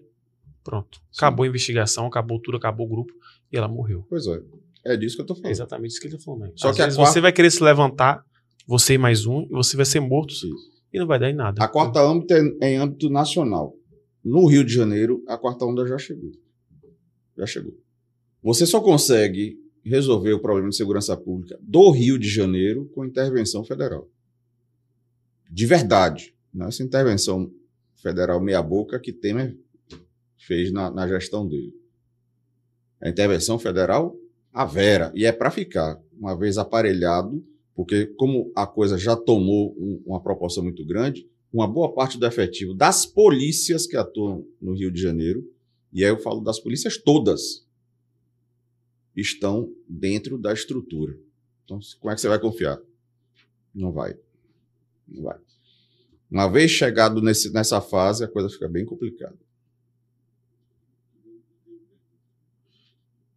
Pronto. 0.63 0.99
Acabou 1.15 1.43
a 1.43 1.47
investigação, 1.47 2.05
acabou 2.07 2.39
tudo, 2.39 2.57
acabou 2.57 2.85
o 2.85 2.89
grupo 2.89 3.13
e 3.51 3.57
ela 3.57 3.67
morreu. 3.67 4.05
Pois 4.09 4.27
é. 4.27 4.41
É 4.85 4.95
disso 4.97 5.15
que 5.15 5.21
eu 5.21 5.25
tô 5.25 5.33
É 5.33 5.37
falando. 5.37 5.51
exatamente 5.51 5.91
isso 5.91 6.01
que 6.01 6.07
ele 6.07 6.17
tá 6.17 6.23
falando. 6.23 6.43
aí. 6.43 6.51
Só 6.55 6.69
Às 6.69 6.75
que 6.75 6.81
quarta- 6.83 6.95
você 7.13 7.21
vai 7.21 7.31
querer 7.31 7.51
se 7.51 7.63
levantar, 7.63 8.23
você 8.67 8.93
e 8.95 8.97
mais 8.97 9.25
um, 9.25 9.41
e 9.43 9.49
você 9.49 9.75
vai 9.75 9.85
ser 9.85 9.99
morto 9.99 10.31
Isso. 10.33 10.47
E 10.95 10.99
não 10.99 11.05
vai 11.05 11.19
dar 11.19 11.29
em 11.29 11.35
nada. 11.35 11.61
A 11.61 11.67
quarta 11.67 12.01
onda 12.01 12.33
é 12.61 12.71
em 12.71 12.77
âmbito 12.77 13.09
nacional. 13.09 13.75
No 14.23 14.47
Rio 14.47 14.63
de 14.63 14.73
Janeiro, 14.73 15.21
a 15.27 15.37
quarta 15.37 15.65
onda 15.65 15.85
já 15.85 15.97
chegou. 15.97 16.31
Já 17.37 17.45
chegou. 17.45 17.77
Você 18.41 18.65
só 18.65 18.79
consegue 18.79 19.59
resolver 19.83 20.31
o 20.31 20.39
problema 20.39 20.69
de 20.69 20.75
segurança 20.77 21.15
pública 21.17 21.59
do 21.61 21.91
Rio 21.91 22.17
de 22.17 22.29
Janeiro 22.29 22.89
com 22.95 23.05
intervenção 23.05 23.63
federal. 23.63 24.09
De 25.51 25.65
verdade. 25.65 26.33
Não 26.53 26.67
é 26.67 26.69
essa 26.69 26.81
intervenção 26.81 27.51
federal 27.95 28.39
meia-boca 28.39 28.97
que 28.97 29.11
Temer 29.11 29.57
fez 30.37 30.71
na, 30.71 30.89
na 30.89 31.05
gestão 31.07 31.45
dele. 31.45 31.73
A 33.01 33.09
intervenção 33.09 33.59
federal, 33.59 34.15
a 34.53 34.63
vera, 34.63 35.11
e 35.13 35.25
é 35.25 35.31
para 35.33 35.51
ficar, 35.51 36.01
uma 36.17 36.37
vez 36.37 36.57
aparelhado, 36.57 37.45
porque 37.75 38.07
como 38.07 38.51
a 38.55 38.65
coisa 38.65 38.97
já 38.97 39.15
tomou 39.15 39.75
um- 39.77 40.01
uma 40.05 40.21
proporção 40.21 40.63
muito 40.63 40.85
grande, 40.85 41.29
uma 41.51 41.67
boa 41.67 41.93
parte 41.93 42.17
do 42.17 42.25
efetivo 42.25 42.73
das 42.73 43.05
polícias 43.05 43.85
que 43.85 43.97
atuam 43.97 44.47
no 44.61 44.73
Rio 44.73 44.91
de 44.91 45.01
Janeiro, 45.01 45.43
e 45.91 46.03
aí 46.03 46.09
eu 46.09 46.17
falo 46.19 46.41
das 46.41 46.59
polícias 46.59 46.97
todas, 46.97 47.65
estão 49.15 49.73
dentro 49.87 50.37
da 50.37 50.53
estrutura. 50.53 51.17
Então, 51.63 51.79
como 51.99 52.11
é 52.11 52.15
que 52.15 52.21
você 52.21 52.27
vai 52.27 52.39
confiar? 52.39 52.79
Não 53.73 53.91
vai. 53.91 54.17
Não 55.07 55.23
vai. 55.23 55.39
Uma 56.29 56.47
vez 56.47 56.71
chegado 56.71 57.21
nesse, 57.21 57.51
nessa 57.51 57.79
fase, 57.79 58.23
a 58.23 58.27
coisa 58.27 58.49
fica 58.49 58.67
bem 58.67 58.85
complicada. 58.85 59.37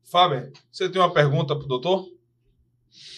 Fábio, 0.05 0.50
você 0.73 0.89
tem 0.89 1.00
uma 1.00 1.12
pergunta 1.12 1.55
pro 1.55 1.68
doutor? 1.68 2.17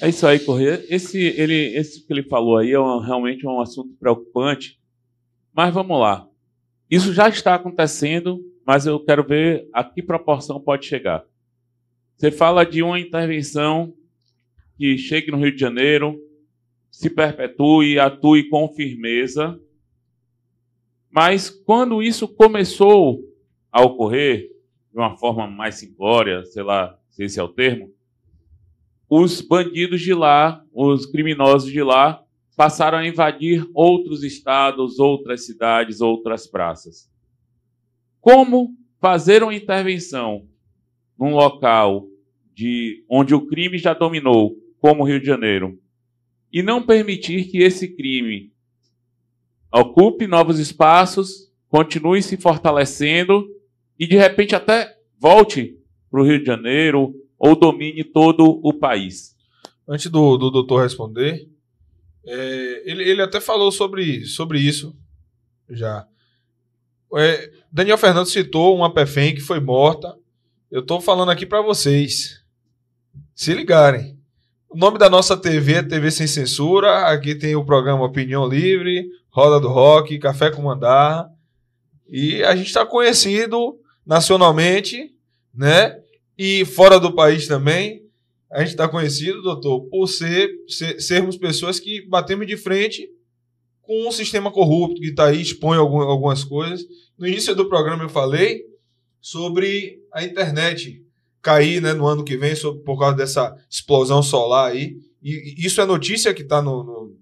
É 0.00 0.08
isso 0.08 0.26
aí, 0.26 0.38
Corrêa. 0.40 0.84
Esse, 0.88 1.18
ele, 1.18 1.76
esse 1.76 2.06
que 2.06 2.12
ele 2.12 2.22
falou 2.22 2.56
aí 2.56 2.72
é 2.72 2.80
um- 2.80 2.98
realmente 3.00 3.46
um 3.46 3.60
assunto 3.60 3.94
preocupante. 3.98 4.78
Mas 5.52 5.72
vamos 5.74 5.98
lá. 6.00 6.26
Isso 6.90 7.12
já 7.12 7.28
está 7.28 7.54
acontecendo, 7.54 8.40
mas 8.66 8.86
eu 8.86 8.98
quero 9.04 9.24
ver 9.26 9.68
a 9.72 9.84
que 9.84 10.02
proporção 10.02 10.60
pode 10.60 10.86
chegar. 10.86 11.24
Você 12.16 12.30
fala 12.30 12.64
de 12.64 12.82
uma 12.82 12.98
intervenção 13.00 13.94
que 14.76 14.96
chegue 14.98 15.30
no 15.30 15.38
Rio 15.38 15.52
de 15.54 15.60
Janeiro, 15.60 16.18
se 16.90 17.08
perpetue, 17.08 17.98
atue 17.98 18.48
com 18.48 18.68
firmeza. 18.74 19.58
Mas 21.10 21.50
quando 21.50 22.02
isso 22.02 22.28
começou 22.28 23.20
a 23.70 23.82
ocorrer 23.82 24.48
de 24.92 24.98
uma 24.98 25.16
forma 25.16 25.46
mais 25.46 25.76
simplória, 25.76 26.44
sei 26.46 26.62
lá 26.62 26.98
se 27.08 27.24
esse 27.24 27.38
é 27.38 27.42
o 27.42 27.48
termo, 27.48 27.92
os 29.10 29.40
bandidos 29.40 30.00
de 30.00 30.14
lá, 30.14 30.64
os 30.72 31.04
criminosos 31.04 31.72
de 31.72 31.82
lá, 31.82 32.22
passaram 32.56 32.98
a 32.98 33.06
invadir 33.06 33.68
outros 33.74 34.22
estados, 34.22 35.00
outras 35.00 35.44
cidades, 35.44 36.00
outras 36.00 36.46
praças. 36.46 37.10
Como 38.20 38.76
fazer 39.00 39.42
uma 39.42 39.54
intervenção 39.54 40.46
num 41.18 41.34
local 41.34 42.06
de 42.54 43.04
onde 43.10 43.34
o 43.34 43.46
crime 43.46 43.78
já 43.78 43.94
dominou, 43.94 44.54
como 44.78 45.02
o 45.02 45.06
Rio 45.06 45.18
de 45.18 45.26
Janeiro, 45.26 45.76
e 46.52 46.62
não 46.62 46.86
permitir 46.86 47.50
que 47.50 47.58
esse 47.58 47.88
crime 47.96 48.52
ocupe 49.72 50.28
novos 50.28 50.60
espaços, 50.60 51.52
continue 51.68 52.22
se 52.22 52.36
fortalecendo 52.36 53.48
e 53.98 54.06
de 54.06 54.16
repente 54.16 54.54
até 54.54 54.94
volte 55.18 55.76
para 56.10 56.20
o 56.20 56.24
Rio 56.24 56.38
de 56.38 56.44
Janeiro 56.44 57.14
ou 57.40 57.56
domine 57.56 58.04
todo 58.04 58.60
o 58.62 58.74
país. 58.74 59.34
Antes 59.88 60.10
do, 60.10 60.36
do 60.36 60.50
doutor 60.50 60.82
responder, 60.82 61.48
é, 62.24 62.82
ele, 62.84 63.02
ele 63.02 63.22
até 63.22 63.40
falou 63.40 63.72
sobre, 63.72 64.26
sobre 64.26 64.60
isso 64.60 64.94
já. 65.70 66.06
É, 67.16 67.50
Daniel 67.72 67.96
Fernando 67.96 68.26
citou 68.26 68.76
uma 68.76 68.92
PFEM 68.92 69.34
que 69.34 69.40
foi 69.40 69.58
morta. 69.58 70.14
Eu 70.70 70.82
estou 70.82 71.00
falando 71.00 71.30
aqui 71.30 71.46
para 71.46 71.62
vocês. 71.62 72.44
Se 73.34 73.54
ligarem. 73.54 74.20
O 74.68 74.76
nome 74.76 74.98
da 74.98 75.08
nossa 75.08 75.36
TV 75.36 75.74
é 75.74 75.82
TV 75.82 76.10
Sem 76.10 76.26
Censura. 76.26 77.06
Aqui 77.06 77.34
tem 77.34 77.56
o 77.56 77.64
programa 77.64 78.04
Opinião 78.04 78.46
Livre, 78.46 79.08
Roda 79.30 79.58
do 79.58 79.68
Rock, 79.68 80.18
Café 80.18 80.50
com 80.50 80.62
Mandar. 80.62 81.28
E 82.08 82.44
a 82.44 82.54
gente 82.54 82.68
está 82.68 82.84
conhecido 82.84 83.80
nacionalmente, 84.06 85.12
né? 85.52 86.00
E 86.42 86.64
fora 86.64 86.98
do 86.98 87.12
país 87.14 87.46
também. 87.46 88.02
A 88.50 88.60
gente 88.60 88.70
está 88.70 88.88
conhecido, 88.88 89.42
doutor, 89.42 89.82
por 89.90 90.06
ser, 90.08 90.48
ser- 90.66 90.98
sermos 91.00 91.36
pessoas 91.36 91.78
que 91.78 92.00
batemos 92.08 92.46
de 92.46 92.56
frente 92.56 93.06
com 93.82 94.08
um 94.08 94.10
sistema 94.10 94.50
corrupto 94.50 95.00
que 95.02 95.08
está 95.08 95.26
aí, 95.26 95.40
expõe 95.42 95.76
algum- 95.76 96.00
algumas 96.00 96.42
coisas. 96.42 96.84
No 97.18 97.28
início 97.28 97.54
do 97.54 97.68
programa 97.68 98.04
eu 98.04 98.08
falei 98.08 98.62
sobre 99.20 100.00
a 100.12 100.24
internet 100.24 101.04
cair 101.42 101.80
né, 101.82 101.92
no 101.92 102.06
ano 102.06 102.24
que 102.24 102.36
vem 102.38 102.54
sobre- 102.56 102.82
por 102.84 102.98
causa 102.98 103.16
dessa 103.16 103.54
explosão 103.68 104.22
solar 104.22 104.72
aí. 104.72 104.96
E 105.22 105.54
isso 105.66 105.80
é 105.80 105.84
notícia 105.84 106.32
que 106.32 106.42
está 106.42 106.62
no. 106.62 106.82
no 106.82 107.20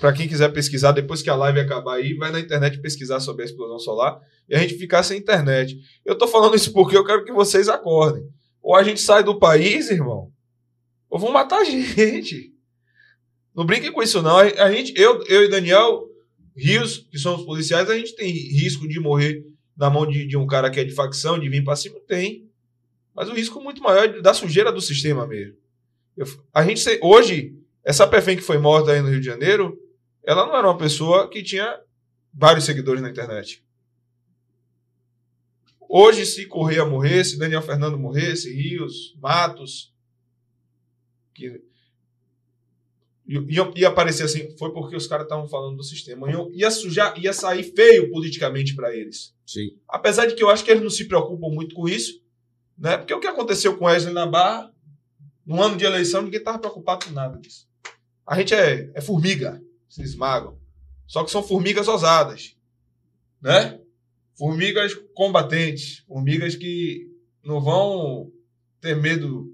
para 0.00 0.12
quem 0.14 0.26
quiser 0.26 0.48
pesquisar, 0.54 0.92
depois 0.92 1.20
que 1.20 1.28
a 1.28 1.34
live 1.34 1.60
acabar 1.60 1.96
aí, 1.96 2.14
vai 2.14 2.30
na 2.32 2.40
internet 2.40 2.80
pesquisar 2.80 3.20
sobre 3.20 3.42
a 3.42 3.44
explosão 3.44 3.78
solar 3.78 4.18
e 4.48 4.54
a 4.54 4.58
gente 4.58 4.72
ficar 4.78 5.02
sem 5.02 5.18
internet. 5.18 5.76
Eu 6.02 6.14
estou 6.14 6.26
falando 6.26 6.56
isso 6.56 6.72
porque 6.72 6.96
eu 6.96 7.04
quero 7.04 7.24
que 7.26 7.32
vocês 7.32 7.68
acordem. 7.68 8.24
Ou 8.66 8.74
a 8.74 8.82
gente 8.82 9.00
sai 9.00 9.22
do 9.22 9.38
país, 9.38 9.90
irmão, 9.92 10.32
ou 11.08 11.20
vão 11.20 11.30
matar 11.30 11.60
a 11.60 11.64
gente. 11.64 12.52
Não 13.54 13.64
brinquem 13.64 13.92
com 13.92 14.02
isso, 14.02 14.20
não. 14.20 14.38
A, 14.38 14.72
gente, 14.72 14.92
eu, 15.00 15.22
eu 15.28 15.44
e 15.44 15.48
Daniel 15.48 16.02
Rios, 16.56 17.06
que 17.08 17.16
somos 17.16 17.46
policiais, 17.46 17.88
a 17.88 17.96
gente 17.96 18.16
tem 18.16 18.28
risco 18.28 18.88
de 18.88 18.98
morrer 18.98 19.46
na 19.76 19.88
mão 19.88 20.04
de, 20.04 20.26
de 20.26 20.36
um 20.36 20.48
cara 20.48 20.68
que 20.68 20.80
é 20.80 20.84
de 20.84 20.90
facção, 20.90 21.38
de 21.38 21.48
vir 21.48 21.62
para 21.62 21.76
cima? 21.76 22.00
Tem. 22.08 22.50
Mas 23.14 23.28
o 23.28 23.34
risco 23.34 23.60
muito 23.62 23.80
maior 23.80 24.04
é 24.06 24.20
da 24.20 24.34
sujeira 24.34 24.72
do 24.72 24.80
sistema 24.80 25.28
mesmo. 25.28 25.54
Eu- 26.16 26.26
a 26.52 26.64
gente 26.64 26.82
hoje, 27.00 27.54
essa 27.84 28.04
PFM 28.04 28.34
que 28.34 28.42
foi 28.42 28.58
morta 28.58 28.90
aí 28.90 29.00
no 29.00 29.08
Rio 29.10 29.20
de 29.20 29.26
Janeiro, 29.26 29.78
ela 30.24 30.44
não 30.44 30.56
era 30.56 30.66
uma 30.66 30.76
pessoa 30.76 31.30
que 31.30 31.40
tinha 31.40 31.78
vários 32.34 32.64
seguidores 32.64 33.00
na 33.00 33.10
internet. 33.10 33.62
Hoje, 35.88 36.26
se 36.26 36.46
Correia 36.46 36.84
morresse, 36.84 37.38
Daniel 37.38 37.62
Fernando 37.62 37.98
morresse, 37.98 38.52
Rios, 38.52 39.16
Matos, 39.20 39.94
que 41.34 41.60
ia, 43.26 43.72
ia 43.74 43.88
aparecer 43.88 44.24
assim, 44.24 44.56
foi 44.56 44.72
porque 44.72 44.96
os 44.96 45.06
caras 45.06 45.24
estavam 45.24 45.48
falando 45.48 45.76
do 45.76 45.82
sistema. 45.82 46.30
Ia, 46.30 46.48
ia 46.52 46.70
sujar, 46.70 47.18
ia 47.18 47.32
sair 47.32 47.64
feio 47.64 48.10
politicamente 48.10 48.74
para 48.74 48.94
eles. 48.94 49.34
Sim. 49.44 49.76
Apesar 49.88 50.26
de 50.26 50.34
que 50.34 50.42
eu 50.42 50.50
acho 50.50 50.64
que 50.64 50.70
eles 50.70 50.82
não 50.82 50.90
se 50.90 51.06
preocupam 51.06 51.48
muito 51.48 51.74
com 51.74 51.88
isso, 51.88 52.20
né? 52.78 52.96
Porque 52.96 53.14
o 53.14 53.20
que 53.20 53.26
aconteceu 53.26 53.76
com 53.76 53.86
Wesley 53.86 54.12
na 54.12 54.26
Barra, 54.26 54.72
no 55.44 55.62
ano 55.62 55.76
de 55.76 55.84
eleição, 55.84 56.22
ninguém 56.22 56.38
estava 56.38 56.58
preocupado 56.58 57.06
com 57.06 57.12
nada 57.12 57.38
disso. 57.38 57.68
A 58.26 58.36
gente 58.36 58.54
é, 58.54 58.90
é 58.94 59.00
formiga, 59.00 59.62
se 59.88 60.02
esmagam. 60.02 60.58
Só 61.06 61.22
que 61.24 61.30
são 61.30 61.42
formigas 61.42 61.86
ousadas, 61.86 62.56
né? 63.40 63.80
Formigas 64.36 64.94
combatentes, 65.14 66.04
formigas 66.06 66.54
que 66.54 67.10
não 67.42 67.60
vão 67.60 68.30
ter 68.80 68.94
medo. 68.94 69.52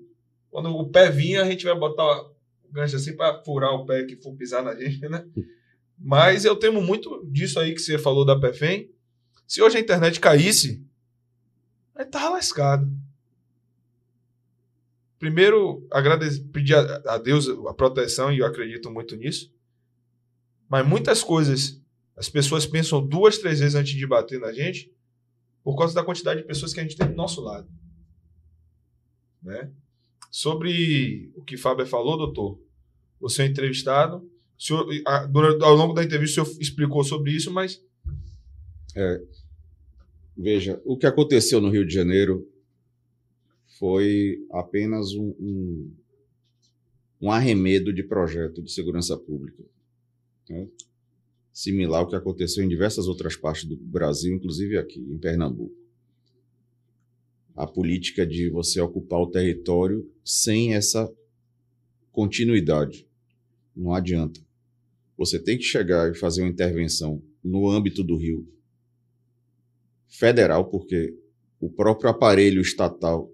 Quando 0.51 0.71
o 0.71 0.89
pé 0.89 1.11
vir, 1.11 1.39
a 1.39 1.45
gente 1.45 1.65
vai 1.65 1.79
botar 1.79 2.05
o 2.05 2.35
gancho 2.71 2.97
assim 2.97 3.17
para 3.17 3.43
furar 3.45 3.73
o 3.73 3.87
pé 3.87 4.05
que 4.05 4.17
for 4.17 4.35
pisar 4.35 4.63
na 4.63 4.75
gente, 4.75 5.09
né? 5.09 5.25
Mas 5.99 6.45
eu 6.45 6.57
temo 6.57 6.83
muito 6.83 7.25
disso 7.31 7.61
aí 7.61 7.73
que 7.75 7.81
você 7.81 7.97
falou 7.97 8.25
da 8.25 8.39
PFEM. 8.39 8.91
Se 9.47 9.63
hoje 9.63 9.77
a 9.77 9.81
internet 9.81 10.19
caísse, 10.19 10.85
aí 11.95 12.05
tava 12.05 12.31
lascado. 12.31 12.91
Primeiro, 15.19 15.87
agradecer, 15.93 16.43
pedir 16.53 16.75
a, 16.75 17.03
a 17.07 17.19
Deus 17.19 17.49
a 17.49 17.73
proteção, 17.73 18.33
e 18.33 18.39
eu 18.39 18.47
acredito 18.47 18.91
muito 18.91 19.15
nisso. 19.15 19.55
Mas 20.69 20.85
muitas 20.85 21.23
coisas 21.23 21.82
as 22.17 22.29
pessoas 22.29 22.67
pensam 22.67 23.07
duas, 23.07 23.39
três 23.39 23.61
vezes 23.61 23.75
antes 23.75 23.95
de 23.95 24.07
bater 24.07 24.39
na 24.39 24.53
gente 24.53 24.93
por 25.63 25.77
causa 25.77 25.95
da 25.95 26.05
quantidade 26.05 26.41
de 26.41 26.47
pessoas 26.47 26.73
que 26.73 26.81
a 26.81 26.83
gente 26.83 26.97
tem 26.97 27.07
do 27.07 27.15
nosso 27.15 27.41
lado. 27.41 27.69
Né? 29.43 29.71
Sobre 30.31 31.31
o 31.35 31.43
que 31.43 31.57
Fábio 31.57 31.87
falou, 31.87 32.17
doutor, 32.17 32.61
você 33.21 33.43
é 33.43 33.47
entrevistado. 33.47 34.29
O 34.59 34.63
senhor, 34.63 34.87
ao 35.63 35.75
longo 35.75 35.95
da 35.95 36.03
entrevista, 36.03 36.43
o 36.43 36.47
senhor 36.47 36.61
explicou 36.61 37.05
sobre 37.05 37.33
isso, 37.33 37.51
mas 37.51 37.83
Veja, 40.37 40.81
o 40.85 40.97
que 40.97 41.07
aconteceu 41.07 41.61
no 41.61 41.71
Rio 41.71 41.87
de 41.87 41.95
Janeiro 41.95 42.49
foi 43.79 44.47
apenas 44.51 45.13
um, 45.15 45.35
um, 45.39 45.95
um 47.21 47.31
arremedo 47.31 47.93
de 47.93 48.03
projeto 48.03 48.63
de 48.63 48.73
segurança 48.73 49.17
pública. 49.17 49.63
né? 50.49 50.69
Similar 51.53 52.01
ao 52.01 52.09
que 52.09 52.17
aconteceu 52.17 52.65
em 52.65 52.69
diversas 52.69 53.07
outras 53.07 53.37
partes 53.37 53.65
do 53.65 53.77
Brasil, 53.77 54.35
inclusive 54.35 54.79
aqui 54.79 55.01
em 55.01 55.19
Pernambuco. 55.19 55.77
A 57.55 57.67
política 57.67 58.27
de 58.27 58.49
você 58.49 58.81
ocupar 58.81 59.21
o 59.21 59.31
território 59.31 60.11
sem 60.25 60.75
essa 60.75 61.13
continuidade. 62.11 63.07
Não 63.77 63.95
adianta. 63.95 64.41
Você 65.17 65.39
tem 65.39 65.59
que 65.59 65.65
chegar 65.65 66.11
e 66.11 66.15
fazer 66.15 66.43
uma 66.43 66.51
intervenção 66.51 67.23
no 67.45 67.69
âmbito 67.69 68.03
do 68.03 68.17
Rio 68.17 68.49
federal, 70.09 70.65
porque 70.71 71.17
o 71.61 71.71
próprio 71.71 72.11
aparelho 72.11 72.61
estatal 72.61 73.33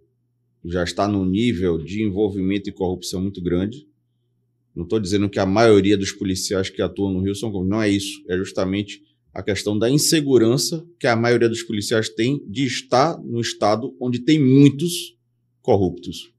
já 0.64 0.84
está 0.84 1.08
num 1.08 1.24
nível 1.24 1.78
de 1.78 2.02
envolvimento 2.02 2.68
e 2.68 2.72
corrupção 2.72 3.22
muito 3.22 3.42
grande. 3.42 3.88
Não 4.78 4.84
estou 4.84 5.00
dizendo 5.00 5.28
que 5.28 5.40
a 5.40 5.44
maioria 5.44 5.98
dos 5.98 6.12
policiais 6.12 6.70
que 6.70 6.81
atuam 6.81 7.12
no 7.12 7.20
Rio 7.20 7.34
são 7.34 7.50
corruptos. 7.50 7.70
Não 7.76 7.82
é 7.82 7.90
isso. 7.90 8.23
É 8.28 8.36
justamente 8.36 9.02
a 9.34 9.42
questão 9.42 9.76
da 9.76 9.90
insegurança 9.90 10.86
que 11.00 11.08
a 11.08 11.16
maioria 11.16 11.48
dos 11.48 11.65
policiais 11.65 12.08
tem 12.08 12.40
de 12.47 12.65
estar 12.65 13.20
no 13.20 13.40
estado 13.40 13.92
onde 14.00 14.20
tem 14.20 14.39
muitos 14.40 15.18
corruptos. 15.60 16.32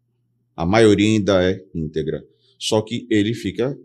A 0.56 0.66
maioria 0.66 1.06
ainda 1.06 1.44
é 1.44 1.62
íntegra. 1.76 2.26
Só 2.58 2.82
que 2.82 3.06
ele 3.10 3.34
fica 3.34 3.78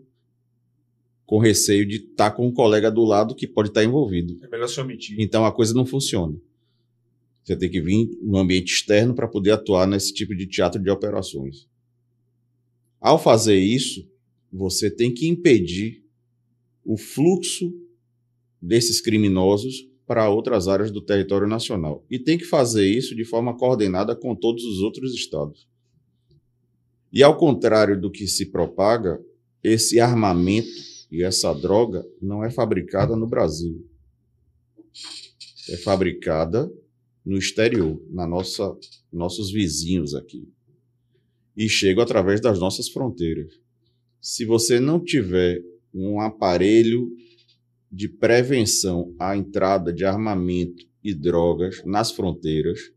com 1.25 1.37
receio 1.37 1.85
de 1.85 1.97
estar 1.97 2.31
com 2.31 2.47
um 2.47 2.53
colega 2.53 2.89
do 2.89 3.03
lado 3.03 3.35
que 3.35 3.45
pode 3.45 3.67
estar 3.67 3.83
envolvido. 3.83 4.39
É 4.41 4.47
melhor 4.47 4.69
se 4.69 4.79
omitir. 4.79 5.19
Então 5.19 5.45
a 5.45 5.51
coisa 5.51 5.73
não 5.73 5.85
funciona. 5.85 6.33
Você 7.43 7.57
tem 7.57 7.69
que 7.69 7.81
vir 7.81 8.07
no 8.21 8.37
ambiente 8.37 8.73
externo 8.73 9.13
para 9.13 9.27
poder 9.27 9.51
atuar 9.51 9.85
nesse 9.85 10.13
tipo 10.13 10.33
de 10.33 10.47
teatro 10.47 10.81
de 10.81 10.89
operações. 10.89 11.67
Ao 13.01 13.19
fazer 13.21 13.59
isso, 13.59 14.14
você 14.55 14.89
tem 14.89 15.13
que 15.13 15.27
impedir 15.27 16.03
o 16.83 16.97
fluxo 16.97 17.73
desses 18.61 19.01
criminosos 19.01 19.89
para 20.07 20.29
outras 20.29 20.67
áreas 20.67 20.91
do 20.91 21.01
território 21.01 21.47
nacional. 21.47 22.05
E 22.09 22.17
tem 22.17 22.37
que 22.37 22.45
fazer 22.45 22.87
isso 22.87 23.15
de 23.15 23.25
forma 23.25 23.57
coordenada 23.57 24.15
com 24.15 24.35
todos 24.35 24.63
os 24.63 24.79
outros 24.79 25.13
estados. 25.13 25.67
E 27.11 27.21
ao 27.21 27.37
contrário 27.37 27.99
do 27.99 28.11
que 28.11 28.27
se 28.27 28.45
propaga, 28.45 29.19
esse 29.63 29.99
armamento 29.99 30.69
e 31.11 31.23
essa 31.23 31.53
droga 31.53 32.05
não 32.21 32.43
é 32.43 32.49
fabricada 32.49 33.15
no 33.15 33.27
Brasil. 33.27 33.85
É 35.69 35.77
fabricada 35.77 36.71
no 37.25 37.37
exterior, 37.37 38.01
na 38.09 38.27
nossa 38.27 38.77
nossos 39.11 39.51
vizinhos 39.51 40.13
aqui. 40.13 40.47
E 41.57 41.67
chega 41.69 42.03
através 42.03 42.41
das 42.41 42.59
nossas 42.59 42.89
fronteiras. 42.89 43.64
Se 44.27 44.43
você 44.43 44.79
não 44.79 44.99
tiver 44.99 45.61
um 45.93 46.19
aparelho 46.19 47.15
de 47.91 48.09
prevenção 48.09 49.13
à 49.19 49.37
entrada 49.37 49.93
de 49.93 50.03
armamento 50.03 50.83
e 51.03 51.13
drogas 51.13 51.83
nas 51.85 52.11
fronteiras, 52.11 52.91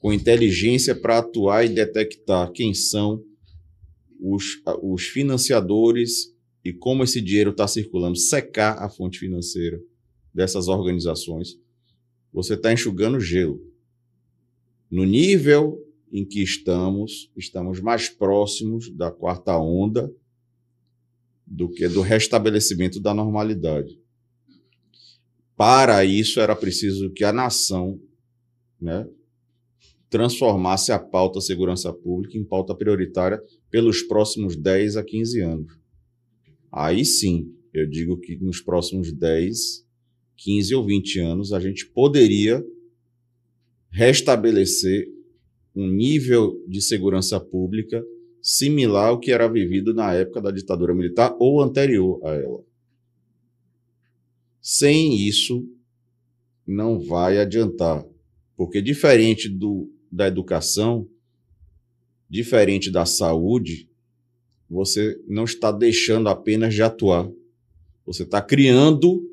com 0.00 0.12
inteligência 0.12 0.96
para 0.96 1.18
atuar 1.18 1.64
e 1.64 1.68
detectar 1.68 2.50
quem 2.50 2.74
são 2.74 3.22
os, 4.20 4.60
os 4.82 5.04
financiadores 5.04 6.34
e 6.64 6.72
como 6.72 7.04
esse 7.04 7.20
dinheiro 7.20 7.50
está 7.50 7.68
circulando, 7.68 8.18
secar 8.18 8.82
a 8.82 8.90
fonte 8.90 9.20
financeira 9.20 9.80
dessas 10.34 10.66
organizações, 10.66 11.56
você 12.32 12.54
está 12.54 12.72
enxugando 12.72 13.20
gelo. 13.20 13.62
No 14.90 15.04
nível 15.04 15.80
em 16.12 16.24
que 16.24 16.42
estamos, 16.42 17.30
estamos 17.36 17.80
mais 17.80 18.08
próximos 18.08 18.90
da 18.90 19.08
quarta 19.08 19.56
onda 19.56 20.12
do 21.50 21.68
que 21.68 21.88
do 21.88 22.02
restabelecimento 22.02 23.00
da 23.00 23.14
normalidade. 23.14 23.98
Para 25.56 26.04
isso, 26.04 26.40
era 26.40 26.54
preciso 26.54 27.10
que 27.10 27.24
a 27.24 27.32
nação 27.32 28.00
né, 28.80 29.08
transformasse 30.10 30.92
a 30.92 30.98
pauta 30.98 31.40
segurança 31.40 31.92
pública 31.92 32.36
em 32.36 32.44
pauta 32.44 32.74
prioritária 32.74 33.42
pelos 33.70 34.02
próximos 34.02 34.56
10 34.56 34.96
a 34.96 35.02
15 35.02 35.40
anos. 35.40 35.78
Aí 36.70 37.04
sim, 37.04 37.52
eu 37.72 37.88
digo 37.88 38.18
que 38.18 38.36
nos 38.36 38.60
próximos 38.60 39.12
10, 39.12 39.84
15 40.36 40.74
ou 40.74 40.84
20 40.84 41.18
anos 41.20 41.52
a 41.52 41.58
gente 41.58 41.86
poderia 41.86 42.64
restabelecer 43.90 45.08
um 45.74 45.88
nível 45.88 46.62
de 46.68 46.80
segurança 46.80 47.40
pública 47.40 48.04
similar 48.42 49.08
ao 49.08 49.20
que 49.20 49.32
era 49.32 49.48
vivido 49.48 49.92
na 49.92 50.12
época 50.14 50.40
da 50.40 50.50
ditadura 50.50 50.94
militar 50.94 51.34
ou 51.38 51.62
anterior 51.62 52.20
a 52.24 52.34
ela. 52.34 52.64
Sem 54.60 55.16
isso, 55.16 55.66
não 56.66 57.00
vai 57.00 57.38
adiantar, 57.38 58.04
porque 58.56 58.82
diferente 58.82 59.48
do, 59.48 59.90
da 60.10 60.26
educação, 60.26 61.08
diferente 62.28 62.90
da 62.90 63.06
saúde, 63.06 63.88
você 64.68 65.18
não 65.26 65.44
está 65.44 65.72
deixando 65.72 66.28
apenas 66.28 66.74
de 66.74 66.82
atuar, 66.82 67.30
você 68.04 68.24
está 68.24 68.42
criando 68.42 69.26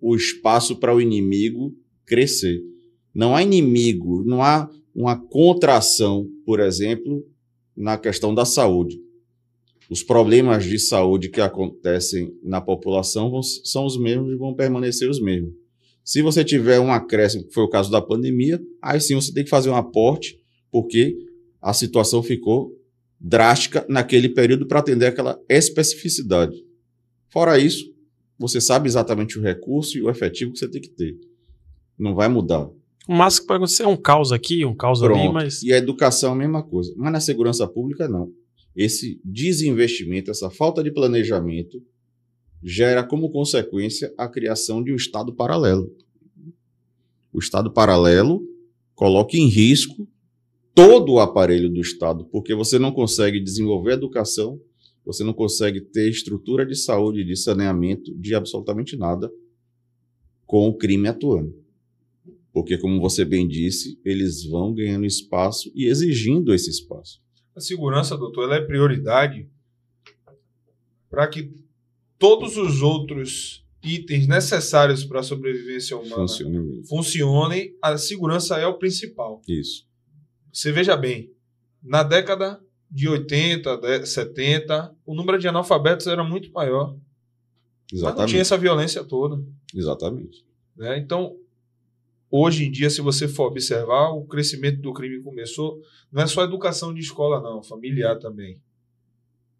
o 0.00 0.14
espaço 0.14 0.76
para 0.76 0.94
o 0.94 1.00
inimigo 1.00 1.76
crescer. 2.04 2.62
Não 3.12 3.34
há 3.34 3.42
inimigo, 3.42 4.22
não 4.24 4.42
há 4.42 4.70
uma 4.96 5.16
contração, 5.16 6.26
por 6.44 6.58
exemplo, 6.58 7.24
na 7.76 7.96
questão 7.96 8.34
da 8.34 8.44
saúde 8.44 8.98
os 9.88 10.02
problemas 10.02 10.64
de 10.64 10.78
saúde 10.78 11.28
que 11.28 11.40
acontecem 11.40 12.36
na 12.42 12.60
população 12.60 13.30
vão, 13.30 13.42
são 13.42 13.86
os 13.86 13.98
mesmos 13.98 14.32
e 14.32 14.36
vão 14.36 14.54
permanecer 14.54 15.08
os 15.08 15.20
mesmos. 15.20 15.52
Se 16.04 16.22
você 16.22 16.44
tiver 16.44 16.78
um 16.80 16.92
acréscimo, 16.92 17.46
que 17.46 17.54
foi 17.54 17.64
o 17.64 17.68
caso 17.68 17.90
da 17.90 18.00
pandemia, 18.00 18.60
aí 18.82 19.00
sim 19.00 19.14
você 19.14 19.32
tem 19.32 19.44
que 19.44 19.50
fazer 19.50 19.70
um 19.70 19.76
aporte, 19.76 20.38
porque 20.70 21.16
a 21.60 21.72
situação 21.72 22.22
ficou 22.22 22.72
drástica 23.18 23.84
naquele 23.88 24.28
período 24.28 24.66
para 24.66 24.80
atender 24.80 25.06
aquela 25.06 25.40
especificidade. 25.48 26.56
Fora 27.28 27.58
isso, 27.58 27.84
você 28.38 28.60
sabe 28.60 28.88
exatamente 28.88 29.38
o 29.38 29.42
recurso 29.42 29.96
e 29.96 30.02
o 30.02 30.10
efetivo 30.10 30.52
que 30.52 30.58
você 30.58 30.68
tem 30.68 30.80
que 30.80 30.90
ter. 30.90 31.16
Não 31.98 32.14
vai 32.14 32.28
mudar. 32.28 32.68
O 33.06 33.14
máximo 33.14 33.42
que 33.42 33.48
pode 33.48 33.58
acontecer 33.58 33.82
é 33.84 33.88
um 33.88 33.96
caos 33.96 34.32
aqui, 34.32 34.64
um 34.64 34.74
caos 34.74 35.00
Pronto. 35.00 35.18
ali, 35.18 35.32
mas. 35.32 35.62
E 35.62 35.72
a 35.72 35.76
educação 35.76 36.30
é 36.30 36.32
a 36.34 36.38
mesma 36.38 36.62
coisa. 36.62 36.92
Mas 36.96 37.12
na 37.12 37.20
segurança 37.20 37.66
pública, 37.68 38.08
não 38.08 38.32
esse 38.76 39.18
desinvestimento, 39.24 40.30
essa 40.30 40.50
falta 40.50 40.84
de 40.84 40.92
planejamento, 40.92 41.82
gera 42.62 43.02
como 43.02 43.30
consequência 43.30 44.12
a 44.18 44.28
criação 44.28 44.84
de 44.84 44.92
um 44.92 44.96
Estado 44.96 45.32
paralelo. 45.32 45.90
O 47.32 47.38
Estado 47.38 47.72
paralelo 47.72 48.42
coloca 48.94 49.36
em 49.36 49.48
risco 49.48 50.06
todo 50.74 51.14
o 51.14 51.20
aparelho 51.20 51.70
do 51.70 51.80
Estado, 51.80 52.26
porque 52.26 52.54
você 52.54 52.78
não 52.78 52.92
consegue 52.92 53.40
desenvolver 53.40 53.92
educação, 53.92 54.60
você 55.04 55.24
não 55.24 55.32
consegue 55.32 55.80
ter 55.80 56.10
estrutura 56.10 56.66
de 56.66 56.76
saúde, 56.76 57.24
de 57.24 57.36
saneamento, 57.36 58.14
de 58.14 58.34
absolutamente 58.34 58.94
nada 58.94 59.32
com 60.44 60.68
o 60.68 60.76
crime 60.76 61.08
atuando. 61.08 61.54
Porque, 62.56 62.78
como 62.78 62.98
você 63.02 63.22
bem 63.22 63.46
disse, 63.46 64.00
eles 64.02 64.42
vão 64.46 64.72
ganhando 64.72 65.04
espaço 65.04 65.70
e 65.74 65.84
exigindo 65.84 66.54
esse 66.54 66.70
espaço. 66.70 67.20
A 67.54 67.60
segurança, 67.60 68.16
doutor, 68.16 68.44
ela 68.44 68.56
é 68.56 68.62
prioridade 68.62 69.46
para 71.10 71.26
que 71.28 71.52
todos 72.18 72.56
os 72.56 72.80
outros 72.80 73.62
itens 73.84 74.26
necessários 74.26 75.04
para 75.04 75.20
a 75.20 75.22
sobrevivência 75.22 75.98
humana 75.98 76.14
Funciona. 76.26 76.64
funcionem. 76.88 77.76
A 77.82 77.98
segurança 77.98 78.56
é 78.56 78.66
o 78.66 78.78
principal. 78.78 79.42
Isso. 79.46 79.86
Você 80.50 80.72
veja 80.72 80.96
bem, 80.96 81.30
na 81.82 82.02
década 82.02 82.58
de 82.90 83.06
80, 83.06 83.76
de- 83.76 84.06
70, 84.06 84.96
o 85.04 85.14
número 85.14 85.38
de 85.38 85.46
analfabetos 85.46 86.06
era 86.06 86.24
muito 86.24 86.50
maior. 86.52 86.96
Mas 87.92 88.00
não 88.00 88.08
tinha 88.08 88.08
Exatamente. 88.12 88.38
essa 88.38 88.56
violência 88.56 89.04
toda. 89.04 89.44
Exatamente. 89.74 90.42
né? 90.74 90.96
Então, 90.98 91.36
hoje 92.38 92.64
em 92.64 92.70
dia, 92.70 92.90
se 92.90 93.00
você 93.00 93.28
for 93.28 93.46
observar, 93.48 94.10
o 94.10 94.24
crescimento 94.26 94.80
do 94.80 94.92
crime 94.92 95.22
começou, 95.22 95.80
não 96.10 96.22
é 96.22 96.26
só 96.26 96.42
educação 96.44 96.92
de 96.94 97.00
escola, 97.00 97.40
não, 97.40 97.62
familiar 97.62 98.18
também. 98.18 98.60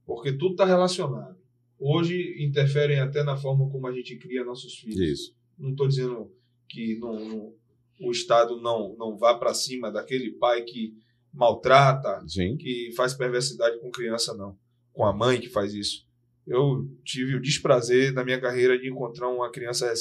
Porque 0.05 0.32
tudo 0.32 0.52
está 0.52 0.64
relacionado. 0.64 1.36
Hoje 1.78 2.36
interferem 2.42 3.00
até 3.00 3.22
na 3.22 3.36
forma 3.36 3.68
como 3.70 3.86
a 3.86 3.92
gente 3.92 4.16
cria 4.16 4.44
nossos 4.44 4.74
filhos. 4.78 4.98
Isso. 4.98 5.36
Não 5.58 5.70
estou 5.70 5.88
dizendo 5.88 6.32
que 6.68 6.98
não- 6.98 7.28
não- 7.28 7.52
o 8.00 8.10
Estado 8.10 8.60
não, 8.60 8.94
não 8.96 9.16
vá 9.16 9.34
para 9.34 9.52
cima 9.55 9.90
daquele 9.90 10.30
pai 10.32 10.62
que 10.62 10.94
maltrata, 11.32 12.22
Sim. 12.26 12.56
que 12.56 12.92
faz 12.96 13.14
perversidade 13.14 13.78
com 13.80 13.90
criança, 13.90 14.34
não. 14.34 14.56
Com 14.92 15.05
a 15.05 15.12
mãe 15.12 15.40
que 15.40 15.48
faz 15.48 15.74
isso. 15.74 16.06
Eu 16.47 16.89
tive 17.05 17.34
o 17.34 17.41
desprazer 17.42 18.12
na 18.12 18.23
minha 18.25 18.41
carreira 18.41 18.78
de 18.78 18.89
encontrar 18.89 19.28
uma 19.28 19.50
criança 19.50 19.92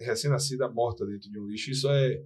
recém-nascida 0.00 0.68
morta 0.68 1.06
dentro 1.06 1.30
de 1.30 1.38
um 1.38 1.46
lixo. 1.46 1.70
Isso 1.70 1.88
é. 1.88 2.22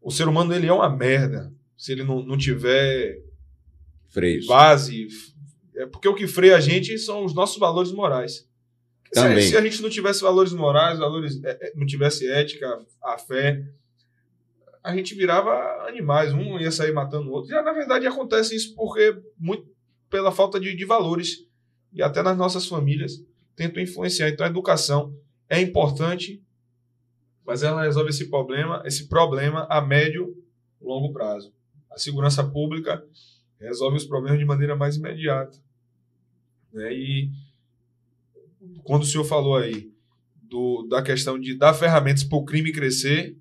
O 0.00 0.10
ser 0.10 0.26
humano 0.26 0.52
ele 0.52 0.66
é 0.66 0.72
uma 0.72 0.88
merda. 0.90 1.52
Se 1.76 1.92
ele 1.92 2.02
não, 2.02 2.24
não 2.24 2.36
tiver 2.36 3.22
Freios. 4.08 4.46
base. 4.46 5.06
É 5.76 5.86
porque 5.86 6.08
o 6.08 6.14
que 6.14 6.26
freia 6.26 6.56
a 6.56 6.60
gente 6.60 6.98
são 6.98 7.24
os 7.24 7.32
nossos 7.34 7.56
valores 7.58 7.92
morais. 7.92 8.48
Se 9.12 9.18
a- 9.20 9.22
Também. 9.28 9.42
Se, 9.48 9.56
a 9.56 9.60
gente 9.60 9.80
não 9.80 9.88
tivesse 9.90 10.22
valores 10.22 10.52
morais, 10.52 10.98
valores, 10.98 11.42
é, 11.44 11.50
é, 11.68 11.72
não 11.76 11.86
tivesse 11.86 12.28
ética, 12.28 12.66
a 13.02 13.16
fé, 13.16 13.64
a 14.82 14.94
gente 14.96 15.14
virava 15.14 15.52
animais. 15.88 16.32
Um 16.32 16.58
ia 16.58 16.70
sair 16.72 16.92
matando 16.92 17.28
o 17.28 17.32
outro. 17.32 17.50
Já, 17.50 17.62
na 17.62 17.72
verdade, 17.72 18.06
acontece 18.08 18.56
isso 18.56 18.74
porque 18.74 19.16
muito 19.38 19.70
pela 20.10 20.32
falta 20.32 20.58
de, 20.58 20.74
de 20.74 20.84
valores. 20.84 21.46
E 21.92 22.02
até 22.02 22.22
nas 22.22 22.36
nossas 22.36 22.66
famílias 22.66 23.22
tentam 23.54 23.82
influenciar. 23.82 24.28
Então, 24.28 24.46
a 24.46 24.48
educação 24.48 25.14
é 25.48 25.60
importante, 25.60 26.42
mas 27.46 27.62
ela 27.62 27.82
resolve 27.82 28.10
esse 28.10 28.28
problema, 28.28 28.82
esse 28.86 29.08
problema 29.08 29.66
a 29.68 29.80
médio 29.80 30.36
longo 30.80 31.12
prazo. 31.12 31.52
A 31.90 31.98
segurança 31.98 32.42
pública 32.42 33.04
resolve 33.60 33.96
os 33.96 34.04
problemas 34.04 34.38
de 34.38 34.44
maneira 34.44 34.74
mais 34.74 34.96
imediata. 34.96 35.58
Né? 36.72 36.92
E 36.92 37.30
quando 38.82 39.02
o 39.02 39.06
senhor 39.06 39.24
falou 39.24 39.56
aí 39.56 39.92
do, 40.42 40.82
da 40.88 41.02
questão 41.02 41.38
de 41.38 41.54
dar 41.54 41.74
ferramentas 41.74 42.24
para 42.24 42.38
o 42.38 42.44
crime 42.44 42.72
crescer, 42.72 43.36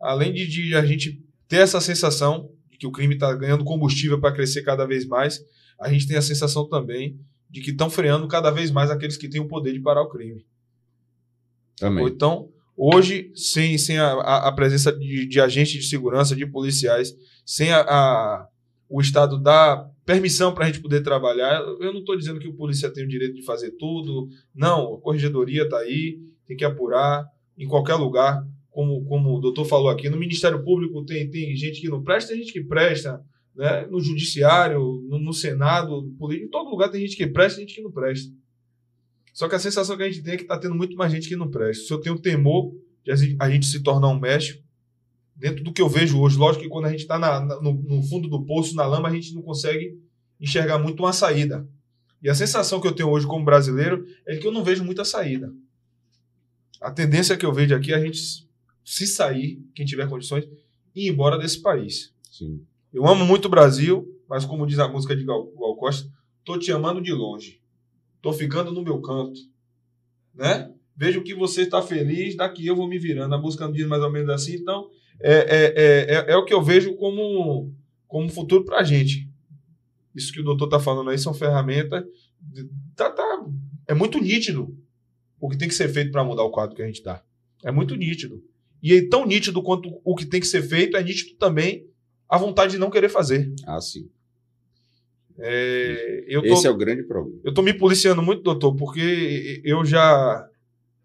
além 0.00 0.32
de, 0.32 0.46
de 0.46 0.74
a 0.74 0.84
gente 0.84 1.22
ter 1.46 1.58
essa 1.58 1.80
sensação 1.80 2.50
de 2.70 2.78
que 2.78 2.86
o 2.86 2.92
crime 2.92 3.14
está 3.14 3.34
ganhando 3.34 3.64
combustível 3.64 4.20
para 4.20 4.34
crescer 4.34 4.62
cada 4.62 4.86
vez 4.86 5.06
mais, 5.06 5.44
a 5.78 5.90
gente 5.90 6.06
tem 6.06 6.16
a 6.16 6.22
sensação 6.22 6.68
também 6.68 7.18
de 7.50 7.60
que 7.60 7.70
estão 7.70 7.88
freando 7.88 8.26
cada 8.28 8.50
vez 8.50 8.70
mais 8.70 8.90
aqueles 8.90 9.16
que 9.16 9.28
têm 9.28 9.40
o 9.40 9.48
poder 9.48 9.72
de 9.72 9.80
parar 9.80 10.02
o 10.02 10.08
crime. 10.08 10.44
Também. 11.76 12.02
Ou 12.02 12.08
então, 12.08 12.50
hoje, 12.76 13.30
sem, 13.34 13.78
sem 13.78 13.98
a, 13.98 14.08
a, 14.12 14.48
a 14.48 14.52
presença 14.52 14.92
de, 14.92 15.26
de 15.26 15.40
agentes 15.40 15.72
de 15.74 15.88
segurança, 15.88 16.34
de 16.34 16.46
policiais, 16.46 17.14
sem 17.46 17.70
a, 17.72 17.80
a- 17.80 18.48
o 18.88 19.00
Estado 19.00 19.38
dar 19.38 19.90
permissão 20.04 20.54
para 20.54 20.64
a 20.64 20.66
gente 20.66 20.80
poder 20.80 21.02
trabalhar, 21.02 21.60
eu 21.60 21.92
não 21.92 22.00
estou 22.00 22.16
dizendo 22.16 22.40
que 22.40 22.48
o 22.48 22.54
polícia 22.54 22.90
tem 22.90 23.04
o 23.04 23.08
direito 23.08 23.34
de 23.34 23.42
fazer 23.44 23.72
tudo. 23.72 24.28
Não, 24.54 24.94
a 24.94 25.00
corregedoria 25.00 25.64
está 25.64 25.78
aí, 25.78 26.18
tem 26.46 26.56
que 26.56 26.64
apurar 26.64 27.26
em 27.56 27.68
qualquer 27.68 27.94
lugar. 27.96 28.42
Como, 28.70 29.04
como 29.04 29.36
o 29.36 29.40
doutor 29.40 29.66
falou 29.66 29.88
aqui, 29.90 30.08
no 30.08 30.16
Ministério 30.16 30.62
Público 30.64 31.04
tem, 31.04 31.28
tem 31.28 31.54
gente 31.56 31.80
que 31.80 31.88
não 31.88 32.02
presta, 32.02 32.30
tem 32.32 32.42
gente 32.42 32.52
que 32.52 32.62
presta. 32.62 33.22
Né? 33.58 33.88
No 33.88 34.00
Judiciário, 34.00 35.04
no, 35.08 35.18
no 35.18 35.32
Senado, 35.32 36.14
político, 36.16 36.46
em 36.46 36.50
todo 36.50 36.70
lugar 36.70 36.88
tem 36.90 37.00
gente 37.00 37.16
que 37.16 37.26
presta 37.26 37.58
e 37.58 37.62
gente 37.64 37.74
que 37.74 37.82
não 37.82 37.90
presta. 37.90 38.32
Só 39.34 39.48
que 39.48 39.56
a 39.56 39.58
sensação 39.58 39.96
que 39.96 40.04
a 40.04 40.08
gente 40.08 40.22
tem 40.22 40.34
é 40.34 40.36
que 40.36 40.44
está 40.44 40.56
tendo 40.56 40.76
muito 40.76 40.96
mais 40.96 41.10
gente 41.10 41.28
que 41.28 41.34
não 41.34 41.50
presta. 41.50 41.84
Se 41.84 41.92
eu 41.92 42.00
tenho 42.00 42.16
temor 42.20 42.72
de 43.04 43.10
a 43.10 43.50
gente- 43.50 43.66
se 43.66 43.82
tornar 43.82 44.08
um 44.10 44.18
México, 44.18 44.62
dentro 45.34 45.64
do 45.64 45.72
que 45.72 45.82
eu 45.82 45.88
vejo 45.88 46.20
hoje, 46.20 46.38
lógico 46.38 46.62
que 46.62 46.70
quando 46.70 46.84
a 46.86 46.90
gente 46.90 47.00
está 47.00 47.18
no, 47.60 47.72
no 47.72 48.02
fundo 48.04 48.28
do 48.28 48.44
poço, 48.44 48.76
na 48.76 48.86
lama, 48.86 49.08
a 49.08 49.12
gente 49.12 49.34
não 49.34 49.42
consegue 49.42 49.98
enxergar 50.40 50.78
muito 50.78 51.00
uma 51.02 51.12
saída. 51.12 51.68
E 52.22 52.28
a 52.28 52.34
sensação 52.36 52.80
que 52.80 52.86
eu 52.86 52.92
tenho 52.92 53.08
hoje 53.08 53.26
como 53.26 53.44
brasileiro 53.44 54.06
é 54.24 54.36
que 54.36 54.46
eu 54.46 54.52
não 54.52 54.62
vejo 54.62 54.84
muita 54.84 55.04
saída. 55.04 55.52
A 56.80 56.92
tendência 56.92 57.36
que 57.36 57.44
eu 57.46 57.52
vejo 57.52 57.74
aqui 57.74 57.92
é 57.92 57.96
a 57.96 58.00
gente, 58.00 58.20
se 58.84 59.06
sair, 59.06 59.60
quem 59.74 59.84
tiver 59.84 60.08
condições, 60.08 60.44
ir 60.94 61.08
embora 61.08 61.36
desse 61.36 61.60
país. 61.60 62.12
Sim. 62.30 62.60
Eu 62.92 63.06
amo 63.06 63.24
muito 63.24 63.46
o 63.46 63.50
Brasil, 63.50 64.06
mas 64.28 64.44
como 64.44 64.66
diz 64.66 64.78
a 64.78 64.88
música 64.88 65.14
de 65.14 65.24
Gal, 65.24 65.46
Gal 65.58 65.76
Costa, 65.76 66.10
tô 66.44 66.58
te 66.58 66.72
amando 66.72 67.00
de 67.00 67.12
longe. 67.12 67.60
Tô 68.22 68.32
ficando 68.32 68.72
no 68.72 68.82
meu 68.82 69.00
canto. 69.00 69.38
Né? 70.34 70.72
Vejo 70.96 71.22
que 71.22 71.34
você 71.34 71.62
está 71.62 71.82
feliz, 71.82 72.36
daqui 72.36 72.66
eu 72.66 72.74
vou 72.74 72.88
me 72.88 72.98
virando. 72.98 73.34
A 73.34 73.38
música 73.38 73.70
diz 73.70 73.86
mais 73.86 74.02
ou 74.02 74.10
menos 74.10 74.30
assim. 74.30 74.54
Então, 74.54 74.88
é, 75.20 75.32
é, 75.32 75.64
é, 75.76 76.14
é, 76.14 76.32
é 76.32 76.36
o 76.36 76.44
que 76.44 76.54
eu 76.54 76.62
vejo 76.62 76.96
como, 76.96 77.72
como 78.06 78.28
futuro 78.28 78.64
para 78.64 78.78
a 78.78 78.84
gente. 78.84 79.28
Isso 80.14 80.32
que 80.32 80.40
o 80.40 80.44
doutor 80.44 80.64
está 80.64 80.80
falando 80.80 81.10
aí 81.10 81.18
são 81.18 81.34
ferramentas. 81.34 82.04
Tá, 82.96 83.10
tá, 83.10 83.44
é 83.86 83.94
muito 83.94 84.18
nítido 84.18 84.76
o 85.40 85.48
que 85.48 85.56
tem 85.56 85.68
que 85.68 85.74
ser 85.74 85.88
feito 85.88 86.10
para 86.10 86.24
mudar 86.24 86.42
o 86.42 86.50
quadro 86.50 86.74
que 86.74 86.82
a 86.82 86.86
gente 86.86 86.98
está. 86.98 87.22
É 87.62 87.70
muito 87.70 87.94
nítido. 87.94 88.42
E 88.82 88.94
é 88.94 89.08
tão 89.08 89.26
nítido 89.26 89.62
quanto 89.62 90.00
o 90.04 90.16
que 90.16 90.24
tem 90.24 90.40
que 90.40 90.46
ser 90.46 90.62
feito, 90.62 90.96
é 90.96 91.02
nítido 91.02 91.36
também 91.36 91.87
a 92.28 92.36
vontade 92.38 92.72
de 92.72 92.78
não 92.78 92.90
querer 92.90 93.08
fazer. 93.08 93.52
Ah, 93.66 93.80
sim. 93.80 94.08
É, 95.40 96.24
tô, 96.40 96.46
Esse 96.46 96.66
é 96.66 96.70
o 96.70 96.76
grande 96.76 97.04
problema. 97.04 97.38
eu 97.44 97.54
tô 97.54 97.62
me 97.62 97.72
policiando 97.72 98.20
muito, 98.20 98.42
doutor, 98.42 98.74
porque 98.74 99.60
eu 99.64 99.84
já 99.84 100.44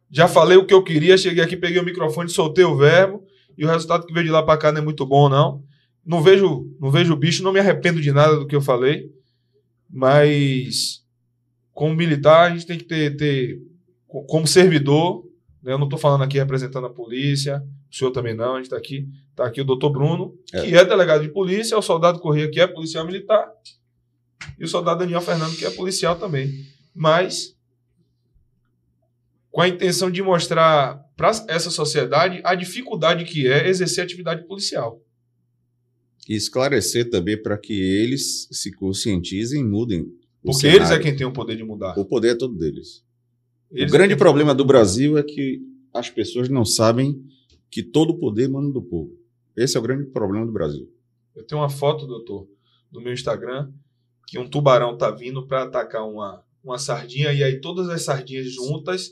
já 0.09 0.27
falei 0.27 0.57
o 0.57 0.65
que 0.65 0.73
eu 0.73 0.83
queria, 0.83 1.17
cheguei 1.17 1.43
aqui, 1.43 1.57
peguei 1.57 1.79
o 1.81 1.85
microfone, 1.85 2.29
soltei 2.29 2.63
o 2.63 2.75
verbo, 2.75 3.23
e 3.57 3.65
o 3.65 3.67
resultado 3.67 4.05
que 4.05 4.13
veio 4.13 4.25
de 4.25 4.31
lá 4.31 4.43
para 4.43 4.59
cá 4.59 4.71
não 4.71 4.79
é 4.81 4.83
muito 4.83 5.05
bom, 5.05 5.27
não. 5.29 5.63
Não 6.05 6.21
vejo, 6.21 6.67
não 6.79 6.91
vejo 6.91 7.15
bicho, 7.15 7.43
não 7.43 7.51
me 7.53 7.59
arrependo 7.59 7.99
de 8.01 8.11
nada 8.11 8.35
do 8.37 8.45
que 8.45 8.55
eu 8.55 8.61
falei, 8.61 9.09
mas 9.89 11.03
como 11.73 11.95
militar, 11.95 12.51
a 12.51 12.53
gente 12.53 12.67
tem 12.67 12.77
que 12.77 12.83
ter, 12.85 13.15
ter 13.15 13.59
co- 14.07 14.23
como 14.25 14.45
servidor, 14.45 15.23
né, 15.63 15.73
eu 15.73 15.77
não 15.77 15.85
estou 15.85 15.97
falando 15.99 16.23
aqui 16.23 16.37
representando 16.37 16.85
a 16.87 16.89
polícia, 16.93 17.63
o 17.93 17.95
senhor 17.95 18.09
também 18.09 18.33
não, 18.33 18.53
a 18.53 18.55
gente 18.55 18.65
está 18.65 18.77
aqui, 18.77 19.07
tá 19.35 19.45
aqui 19.45 19.61
o 19.61 19.63
doutor 19.63 19.91
Bruno, 19.91 20.35
É. 20.51 20.63
que 20.63 20.75
é 20.75 20.83
delegado 20.83 21.21
de 21.21 21.29
polícia, 21.29 21.77
o 21.77 21.81
soldado 21.81 22.19
Corrêa, 22.19 22.49
que 22.49 22.59
é 22.59 22.65
policial 22.65 23.05
militar, 23.05 23.47
e 24.57 24.63
o 24.63 24.67
soldado 24.67 25.01
Daniel 25.01 25.21
Fernando, 25.21 25.55
que 25.55 25.63
é 25.63 25.69
policial 25.69 26.15
também. 26.15 26.65
Mas 26.93 27.55
com 29.51 29.61
a 29.61 29.67
intenção 29.67 30.09
de 30.09 30.23
mostrar 30.23 30.95
para 31.15 31.29
essa 31.47 31.69
sociedade 31.69 32.41
a 32.43 32.55
dificuldade 32.55 33.23
que 33.25 33.47
é 33.47 33.67
exercer 33.69 34.03
atividade 34.03 34.43
policial. 34.47 34.99
E 36.27 36.35
esclarecer 36.35 37.11
também 37.11 37.39
para 37.39 37.57
que 37.59 37.79
eles 37.79 38.47
se 38.51 38.71
conscientizem 38.71 39.61
e 39.61 39.63
mudem. 39.63 40.07
Porque 40.41 40.65
eles 40.65 40.81
é 40.81 40.85
cenário. 40.85 41.03
quem 41.03 41.15
tem 41.15 41.27
o 41.27 41.31
poder 41.31 41.55
de 41.55 41.63
mudar. 41.63 41.97
O 41.99 42.05
poder 42.05 42.29
é 42.29 42.35
todo 42.35 42.55
deles. 42.57 43.03
Eles 43.71 43.91
o 43.91 43.93
grande 43.93 44.13
é 44.13 44.17
problema 44.17 44.55
do 44.55 44.65
Brasil 44.65 45.15
é 45.15 45.21
que 45.21 45.61
as 45.93 46.09
pessoas 46.09 46.49
não 46.49 46.65
sabem 46.65 47.21
que 47.73 47.81
todo 47.81 48.11
o 48.11 48.19
poder 48.19 48.47
manda 48.47 48.71
do 48.71 48.83
povo. 48.83 49.17
Esse 49.57 49.77
é 49.77 49.79
o 49.79 49.83
grande 49.83 50.05
problema 50.05 50.45
do 50.45 50.51
Brasil. 50.51 50.87
Eu 51.35 51.43
tenho 51.43 51.59
uma 51.59 51.69
foto, 51.69 52.05
doutor, 52.05 52.47
no 52.91 53.01
meu 53.01 53.11
Instagram, 53.11 53.71
que 54.27 54.37
um 54.37 54.47
tubarão 54.47 54.95
tá 54.95 55.09
vindo 55.09 55.47
para 55.47 55.63
atacar 55.63 56.07
uma, 56.07 56.43
uma 56.63 56.77
sardinha, 56.77 57.33
e 57.33 57.43
aí 57.43 57.59
todas 57.59 57.89
as 57.89 58.03
sardinhas 58.03 58.53
juntas 58.53 59.11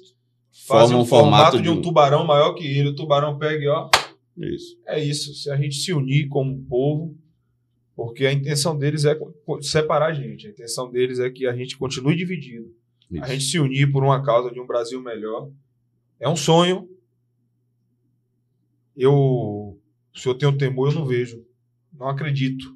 fazem 0.67 0.90
Forma 0.90 0.99
um 0.99 1.06
formato 1.06 1.59
de 1.59 1.69
um 1.69 1.81
tubarão 1.81 2.23
maior 2.23 2.53
que 2.53 2.64
ele. 2.64 2.90
O 2.90 2.95
tubarão 2.95 3.35
pega 3.40 3.64
e 3.64 3.67
ó, 3.67 3.90
Isso. 4.38 4.77
é 4.85 5.03
isso. 5.03 5.33
Se 5.33 5.49
a 5.49 5.57
gente 5.57 5.77
se 5.77 5.91
unir 5.91 6.27
como 6.27 6.64
povo, 6.65 7.17
porque 7.95 8.27
a 8.27 8.31
intenção 8.31 8.77
deles 8.77 9.06
é 9.06 9.17
separar 9.61 10.11
a 10.11 10.14
gente. 10.14 10.45
A 10.45 10.51
intenção 10.51 10.91
deles 10.91 11.17
é 11.17 11.31
que 11.31 11.48
a 11.48 11.56
gente 11.56 11.75
continue 11.80 12.15
dividido. 12.15 12.72
isso. 13.09 13.23
A 13.23 13.27
gente 13.27 13.43
se 13.43 13.57
unir 13.57 13.91
por 13.91 14.03
uma 14.03 14.23
causa 14.23 14.51
de 14.51 14.59
um 14.59 14.67
Brasil 14.67 15.01
melhor. 15.01 15.49
É 16.19 16.30
um 16.30 16.35
sonho. 16.35 16.88
Eu, 18.95 19.80
se 20.14 20.28
eu 20.28 20.36
tenho 20.36 20.58
temor, 20.58 20.90
eu 20.90 20.95
não 20.95 21.06
vejo. 21.06 21.44
Não 21.94 22.08
acredito. 22.08 22.76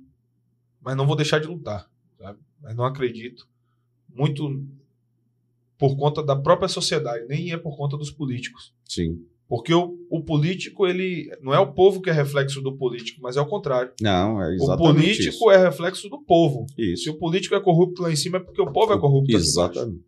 Mas 0.82 0.96
não 0.96 1.08
vou 1.08 1.16
deixar 1.16 1.40
de 1.40 1.48
lutar. 1.48 1.90
Sabe? 2.18 2.40
Mas 2.62 2.76
não 2.76 2.86
acredito. 2.86 3.48
Muito 4.14 4.64
por 5.78 5.98
conta 5.98 6.24
da 6.24 6.36
própria 6.36 6.70
sociedade, 6.70 7.26
nem 7.28 7.52
é 7.52 7.58
por 7.58 7.76
conta 7.76 7.98
dos 7.98 8.10
políticos. 8.10 8.74
Sim. 8.86 9.26
Porque 9.48 9.74
o, 9.74 9.96
o 10.10 10.24
político, 10.24 10.88
ele 10.88 11.30
não 11.42 11.54
é 11.54 11.60
o 11.60 11.72
povo 11.72 12.02
que 12.02 12.10
é 12.10 12.14
reflexo 12.14 12.62
do 12.62 12.76
político, 12.76 13.22
mas 13.22 13.38
é 13.38 13.42
o 13.42 13.46
contrário. 13.46 13.92
Não, 14.02 14.42
é 14.42 14.50
o 14.50 14.54
exatamente 14.54 14.94
político 14.94 15.30
isso. 15.30 15.52
é 15.52 15.58
reflexo 15.58 16.10
do 16.10 16.20
povo. 16.24 16.66
Se 16.76 16.94
Isso. 16.94 17.12
o 17.12 17.18
político 17.20 17.54
é 17.54 17.60
corrupto 17.60 18.02
lá 18.02 18.12
em 18.12 18.16
cima, 18.16 18.38
é 18.38 18.40
porque 18.40 18.62
o 18.62 18.72
povo 18.72 18.94
é 18.94 19.00
corrupto 19.00 19.32
embaixo. 19.32 20.00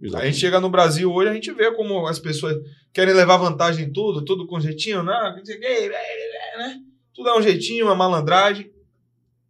Exatamente. 0.00 0.16
A 0.16 0.30
gente 0.30 0.40
chega 0.40 0.60
no 0.60 0.70
Brasil 0.70 1.12
hoje, 1.12 1.30
a 1.30 1.34
gente 1.34 1.52
vê 1.52 1.72
como 1.72 2.06
as 2.06 2.18
pessoas 2.18 2.56
querem 2.92 3.14
levar 3.14 3.36
vantagem 3.36 3.86
em 3.86 3.92
tudo, 3.92 4.24
tudo 4.24 4.46
com 4.46 4.60
jeitinho, 4.60 5.02
não, 5.02 5.12
não 5.12 5.36
né? 5.36 6.80
Tudo 7.12 7.28
é 7.30 7.38
um 7.38 7.42
jeitinho, 7.42 7.86
uma 7.86 7.96
malandragem. 7.96 8.70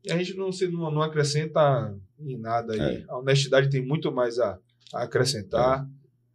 E 0.04 0.10
a 0.10 0.16
gente 0.16 0.34
não, 0.34 0.50
se, 0.50 0.68
não, 0.68 0.90
não 0.90 1.02
acrescenta 1.02 1.94
em 2.18 2.38
nada 2.38 2.72
aí. 2.72 2.80
É. 2.80 3.04
A 3.08 3.18
honestidade 3.18 3.68
tem 3.68 3.84
muito 3.84 4.10
mais 4.10 4.38
a, 4.38 4.58
a 4.94 5.02
acrescentar, 5.02 5.86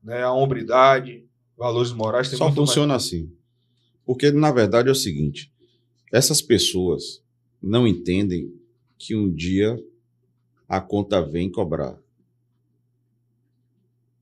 né? 0.03 0.21
A 0.21 0.31
hombridade, 0.31 1.25
valores 1.57 1.91
morais 1.91 2.29
tem 2.29 2.37
Só 2.37 2.45
muito 2.45 2.57
funciona 2.57 2.95
assim. 2.95 3.31
Porque, 4.05 4.31
na 4.31 4.51
verdade, 4.51 4.89
é 4.89 4.91
o 4.91 4.95
seguinte: 4.95 5.51
essas 6.11 6.41
pessoas 6.41 7.23
não 7.61 7.87
entendem 7.87 8.53
que 8.97 9.15
um 9.15 9.33
dia 9.33 9.75
a 10.67 10.79
conta 10.79 11.21
vem 11.21 11.51
cobrar. 11.51 11.97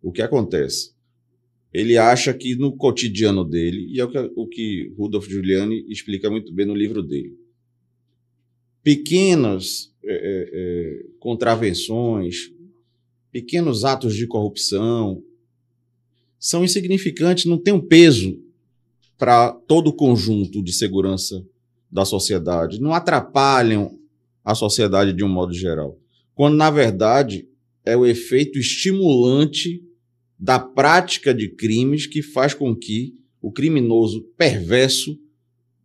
O 0.02 0.12
que 0.12 0.22
acontece? 0.22 0.94
Ele 1.74 1.98
acha 1.98 2.34
que 2.34 2.56
no 2.56 2.76
cotidiano 2.76 3.46
dele, 3.46 3.88
e 3.90 4.00
é 4.00 4.04
o 4.04 4.10
que, 4.10 4.32
o 4.36 4.48
que 4.48 4.94
Rudolf 4.98 5.28
Giuliani 5.28 5.86
explica 5.88 6.30
muito 6.30 6.52
bem 6.54 6.66
no 6.66 6.76
livro 6.76 7.02
dele, 7.02 7.38
pequenas 8.84 9.94
é, 10.04 10.14
é, 10.14 10.50
é, 10.54 11.06
contravenções, 11.20 12.52
pequenos 13.32 13.86
atos 13.86 14.16
de 14.16 14.28
corrupção, 14.28 15.24
são 16.38 16.64
insignificantes, 16.64 17.46
não 17.46 17.58
têm 17.58 17.74
um 17.74 17.80
peso 17.80 18.42
para 19.18 19.52
todo 19.52 19.90
o 19.90 19.94
conjunto 19.94 20.62
de 20.62 20.74
segurança 20.74 21.46
da 21.90 22.04
sociedade, 22.04 22.82
não 22.82 22.94
atrapalham 22.94 23.98
a 24.44 24.56
sociedade 24.56 25.14
de 25.14 25.24
um 25.24 25.30
modo 25.30 25.54
geral. 25.54 25.98
Quando, 26.34 26.56
na 26.58 26.72
verdade, 26.72 27.48
é 27.86 27.96
o 27.96 28.06
efeito 28.06 28.58
estimulante 28.58 29.84
da 30.42 30.58
prática 30.58 31.36
de 31.36 31.48
crimes 31.48 32.08
que 32.08 32.24
faz 32.24 32.56
com 32.56 32.76
que 32.76 33.14
o 33.40 33.52
criminoso 33.52 34.24
perverso, 34.36 35.16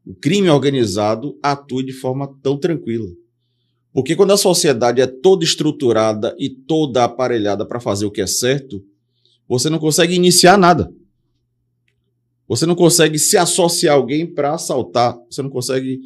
o 0.06 0.14
crime 0.14 0.48
organizado, 0.48 1.38
atue 1.42 1.84
de 1.84 1.92
forma 1.92 2.34
tão 2.42 2.58
tranquila. 2.58 3.10
Porque 3.92 4.16
quando 4.16 4.32
a 4.32 4.36
sociedade 4.38 5.02
é 5.02 5.06
toda 5.06 5.44
estruturada 5.44 6.34
e 6.38 6.48
toda 6.48 7.04
aparelhada 7.04 7.66
para 7.66 7.80
fazer 7.80 8.06
o 8.06 8.10
que 8.10 8.22
é 8.22 8.26
certo, 8.26 8.82
você 9.46 9.68
não 9.68 9.78
consegue 9.78 10.14
iniciar 10.14 10.56
nada. 10.56 10.90
Você 12.48 12.64
não 12.64 12.74
consegue 12.74 13.18
se 13.18 13.36
associar 13.36 13.94
a 13.94 13.98
alguém 13.98 14.26
para 14.26 14.54
assaltar. 14.54 15.18
Você 15.30 15.42
não 15.42 15.50
consegue 15.50 16.00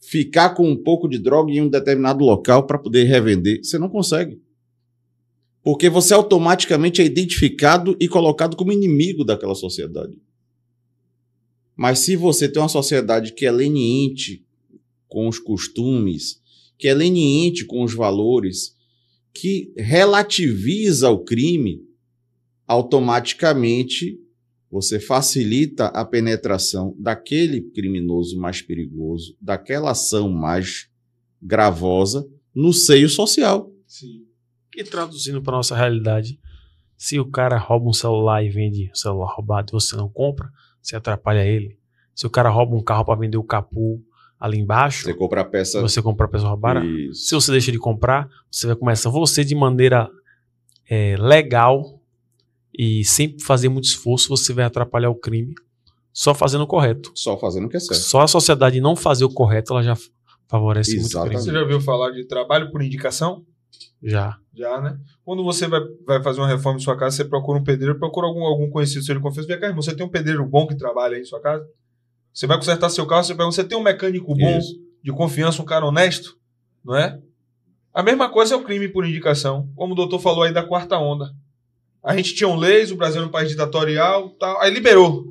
ficar 0.00 0.50
com 0.50 0.68
um 0.68 0.76
pouco 0.76 1.08
de 1.08 1.18
droga 1.18 1.52
em 1.52 1.60
um 1.60 1.68
determinado 1.68 2.24
local 2.24 2.66
para 2.66 2.78
poder 2.78 3.04
revender. 3.04 3.60
Você 3.62 3.78
não 3.78 3.88
consegue. 3.88 4.40
Porque 5.64 5.88
você 5.88 6.12
automaticamente 6.12 7.00
é 7.00 7.06
identificado 7.06 7.96
e 7.98 8.06
colocado 8.06 8.54
como 8.54 8.70
inimigo 8.70 9.24
daquela 9.24 9.54
sociedade. 9.54 10.16
Mas 11.74 12.00
se 12.00 12.16
você 12.16 12.46
tem 12.46 12.62
uma 12.62 12.68
sociedade 12.68 13.32
que 13.32 13.46
é 13.46 13.50
leniente 13.50 14.44
com 15.08 15.26
os 15.26 15.38
costumes, 15.38 16.40
que 16.78 16.86
é 16.86 16.92
leniente 16.94 17.64
com 17.64 17.82
os 17.82 17.94
valores, 17.94 18.76
que 19.32 19.72
relativiza 19.76 21.08
o 21.08 21.24
crime, 21.24 21.82
automaticamente 22.66 24.20
você 24.70 25.00
facilita 25.00 25.86
a 25.86 26.04
penetração 26.04 26.94
daquele 26.98 27.62
criminoso 27.62 28.38
mais 28.38 28.60
perigoso, 28.60 29.34
daquela 29.40 29.92
ação 29.92 30.28
mais 30.30 30.88
gravosa 31.40 32.28
no 32.54 32.72
seio 32.72 33.08
social. 33.08 33.72
Sim. 33.86 34.23
E 34.76 34.84
traduzindo 34.84 35.42
para 35.42 35.56
nossa 35.56 35.76
realidade, 35.76 36.38
se 36.96 37.18
o 37.20 37.24
cara 37.30 37.58
rouba 37.58 37.88
um 37.88 37.92
celular 37.92 38.44
e 38.44 38.48
vende 38.48 38.90
o 38.92 38.96
celular 38.96 39.32
roubado 39.34 39.70
e 39.70 39.72
você 39.72 39.96
não 39.96 40.08
compra, 40.08 40.48
você 40.80 40.96
atrapalha 40.96 41.44
ele. 41.44 41.78
Se 42.14 42.26
o 42.26 42.30
cara 42.30 42.48
rouba 42.48 42.74
um 42.76 42.82
carro 42.82 43.04
para 43.04 43.18
vender 43.18 43.36
o 43.36 43.44
capu 43.44 44.02
ali 44.38 44.58
embaixo, 44.58 45.04
Você 45.04 45.14
compra 45.14 45.40
a 45.40 45.44
peça. 45.44 45.80
você 45.80 46.02
compra 46.02 46.26
a 46.26 46.28
peça 46.28 46.46
roubada. 46.46 46.84
Isso. 46.84 47.28
Se 47.28 47.34
você 47.34 47.50
deixa 47.52 47.72
de 47.72 47.78
comprar, 47.78 48.28
você 48.50 48.66
vai 48.66 48.76
começar 48.76 49.10
você 49.10 49.44
de 49.44 49.54
maneira 49.54 50.08
é, 50.88 51.16
legal 51.18 52.00
e 52.76 53.04
sem 53.04 53.38
fazer 53.38 53.68
muito 53.68 53.84
esforço, 53.84 54.28
você 54.28 54.52
vai 54.52 54.64
atrapalhar 54.64 55.08
o 55.10 55.14
crime 55.14 55.54
só 56.12 56.34
fazendo 56.34 56.62
o 56.62 56.66
correto. 56.66 57.10
Só 57.14 57.36
fazendo 57.38 57.66
o 57.66 57.68
que 57.68 57.76
é 57.76 57.80
certo. 57.80 58.00
Só 58.00 58.20
a 58.22 58.28
sociedade 58.28 58.80
não 58.80 58.94
fazer 58.94 59.24
o 59.24 59.30
correto, 59.30 59.72
ela 59.72 59.82
já 59.82 59.96
favorece 60.48 60.92
muito 60.92 61.04
o 61.04 61.08
Exatamente. 61.08 61.38
Você 61.38 61.44
crime. 61.44 61.56
já 61.56 61.62
ouviu 61.62 61.80
falar 61.80 62.10
de 62.10 62.24
trabalho 62.26 62.70
por 62.70 62.82
indicação? 62.82 63.44
Já. 64.04 64.38
Já, 64.52 64.80
né? 64.80 64.98
Quando 65.24 65.42
você 65.42 65.66
vai, 65.66 65.80
vai 66.06 66.22
fazer 66.22 66.40
uma 66.40 66.46
reforma 66.46 66.78
em 66.78 66.82
sua 66.82 66.96
casa, 66.96 67.16
você 67.16 67.24
procura 67.24 67.58
um 67.58 67.64
pedreiro, 67.64 67.98
procura 67.98 68.26
algum, 68.26 68.44
algum 68.44 68.70
conhecido 68.70 69.04
seu 69.04 69.14
de 69.14 69.20
confiança. 69.20 69.48
Vem 69.48 69.58
cá, 69.58 69.66
irmão, 69.66 69.82
você 69.82 69.96
tem 69.96 70.04
um 70.04 70.10
pedreiro 70.10 70.44
bom 70.46 70.66
que 70.66 70.76
trabalha 70.76 71.16
aí 71.16 71.22
em 71.22 71.24
sua 71.24 71.40
casa? 71.40 71.66
Você 72.32 72.46
vai 72.46 72.56
consertar 72.58 72.90
seu 72.90 73.06
carro, 73.06 73.24
você 73.24 73.34
pergunta, 73.34 73.56
você 73.56 73.64
tem 73.64 73.78
um 73.78 73.82
mecânico 73.82 74.34
bom, 74.34 74.58
Isso. 74.58 74.78
de 75.02 75.10
confiança, 75.12 75.62
um 75.62 75.64
cara 75.64 75.86
honesto? 75.86 76.36
Não 76.84 76.96
é? 76.96 77.18
A 77.92 78.02
mesma 78.02 78.28
coisa 78.28 78.54
é 78.54 78.56
o 78.56 78.64
crime 78.64 78.88
por 78.88 79.06
indicação. 79.06 79.70
Como 79.74 79.92
o 79.92 79.96
doutor 79.96 80.18
falou 80.18 80.42
aí 80.42 80.52
da 80.52 80.64
quarta 80.64 80.98
onda. 80.98 81.30
A 82.02 82.14
gente 82.14 82.34
tinha 82.34 82.48
um 82.48 82.56
leis, 82.56 82.90
o 82.90 82.96
Brasil 82.96 83.20
era 83.20 83.28
um 83.28 83.32
país 83.32 83.48
ditatorial, 83.48 84.30
tal, 84.30 84.60
aí 84.60 84.70
liberou. 84.70 85.24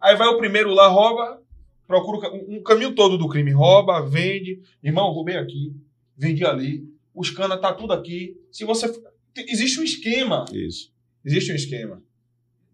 Aí 0.00 0.14
vai 0.14 0.28
o 0.28 0.36
primeiro 0.36 0.74
lá, 0.74 0.88
rouba, 0.88 1.40
procura 1.86 2.28
um, 2.30 2.56
um 2.56 2.62
caminho 2.62 2.94
todo 2.94 3.16
do 3.16 3.28
crime. 3.28 3.52
Rouba, 3.52 4.04
vende. 4.06 4.60
Irmão, 4.82 5.10
roubei 5.10 5.36
aqui, 5.36 5.72
vendi 6.16 6.44
ali. 6.44 6.84
Os 7.16 7.30
cana 7.30 7.56
tá 7.56 7.72
tudo 7.72 7.92
aqui. 7.92 8.36
Se 8.52 8.64
você. 8.64 8.88
te- 8.92 9.46
Existe 9.48 9.80
um 9.80 9.82
esquema. 9.82 10.44
Isso. 10.52 10.92
Existe 11.24 11.50
um 11.50 11.56
esquema. 11.56 12.02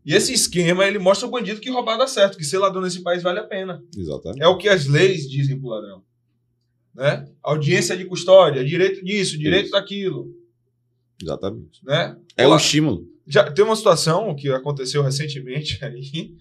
E 0.05 0.13
esse 0.15 0.33
esquema, 0.33 0.85
ele 0.87 0.99
mostra 0.99 1.29
o 1.29 1.31
bandido 1.31 1.61
que 1.61 1.71
roubar 1.71 1.97
dá 1.97 2.07
certo, 2.09 2.37
que 2.37 2.45
ser 2.45 2.59
ladrão 2.59 2.83
nesse 2.83 3.01
país 3.03 3.23
vale 3.23 3.39
a 3.39 3.45
pena. 3.45 3.83
Exatamente. 3.97 4.43
É 4.43 4.49
o 4.49 4.59
que 4.59 4.69
as 4.69 4.87
leis 4.87 5.31
dizem 5.31 5.59
pro 5.59 5.69
ladrão. 5.69 6.03
Né? 6.93 7.27
Audiência 7.43 7.97
de 7.97 8.05
custódia, 8.05 8.65
direito 8.65 9.03
disso, 9.05 9.39
direito 9.39 9.67
Isso. 9.67 9.73
daquilo. 9.73 10.37
Exatamente. 11.23 11.85
Né? 11.85 12.19
É 12.37 12.45
um 12.45 12.49
Olá. 12.49 12.57
estímulo. 12.57 13.09
Já 13.27 13.51
tem 13.51 13.65
uma 13.65 13.77
situação 13.77 14.35
que 14.35 14.49
aconteceu 14.51 15.03
recentemente 15.03 15.79
aí. 15.85 16.35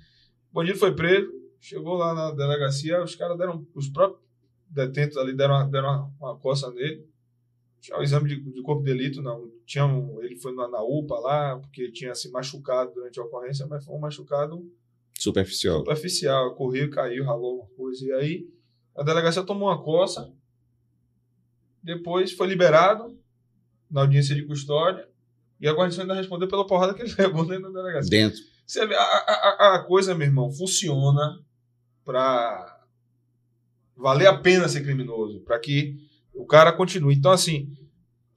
O 0.52 0.56
bandido 0.56 0.78
foi 0.80 0.94
preso, 0.96 1.32
chegou 1.60 1.94
lá 1.94 2.14
na 2.14 2.32
delegacia, 2.32 3.02
os 3.04 3.16
caras 3.16 3.38
deram, 3.38 3.66
os 3.76 3.88
próprios 3.88 4.20
detentos 4.68 5.18
ali 5.18 5.34
deram 5.34 5.54
uma, 5.56 5.64
deram 5.70 5.88
uma, 6.20 6.30
uma 6.32 6.38
coça 6.40 6.70
nele. 6.72 7.06
Tinha 7.82 7.98
o 7.98 8.03
exame 8.03 8.30
de, 8.30 8.40
de 8.40 8.61
corpo 8.61 8.84
de 8.84 8.93
delito, 8.93 9.22
não. 9.22 9.51
Tinha 9.66 9.85
um, 9.85 10.22
ele 10.24 10.35
foi 10.38 10.53
na, 10.53 10.68
na 10.68 10.82
UPA 10.84 11.19
lá, 11.19 11.58
porque 11.60 11.92
tinha 11.92 12.14
se 12.16 12.30
machucado 12.32 12.93
durante 12.93 13.19
a 13.19 13.24
ocorrência, 13.24 13.66
mas 13.68 13.84
foi 13.84 13.95
um 13.95 14.00
machucado 14.00 14.72
Superficial. 15.19 15.80
superficial. 15.80 16.56
Correu, 16.56 16.90
caiu, 16.92 17.26
ralou 17.26 17.51
alguma 17.61 17.76
coisa. 17.76 18.06
E 18.06 18.11
aí 18.14 18.48
a 18.95 19.03
delegacia 19.03 19.43
tomou 19.43 19.68
uma 19.69 19.82
coça, 19.84 20.32
depois 21.84 22.32
foi 22.34 22.48
liberado 22.48 23.18
na 23.90 24.01
audiência 24.01 24.35
de 24.35 24.43
custódia. 24.45 25.10
E 25.60 25.68
a 25.68 25.74
guarnição 25.74 26.01
ainda 26.03 26.14
respondeu 26.16 26.48
pela 26.48 26.66
porrada 26.66 26.93
que 26.93 27.01
ele 27.01 27.14
levou 27.18 27.45
dentro 27.45 27.72
da 27.72 27.82
delegacia. 27.82 28.10
Dentro. 28.10 28.40
Você 28.66 28.85
vê, 28.85 28.95
a, 28.95 29.01
a, 29.01 29.58
a- 29.60 29.76
a 29.76 29.84
coisa, 29.84 30.16
meu 30.16 30.27
irmão, 30.27 30.51
funciona 30.51 31.40
para 32.06 32.80
valer 33.95 34.27
a 34.27 34.38
pena 34.38 34.68
ser 34.69 34.82
criminoso, 34.82 35.42
para 35.42 35.60
que 35.60 35.98
o 36.34 36.45
cara 36.45 36.72
continue. 36.72 37.16
Então, 37.16 37.32
assim, 37.32 37.69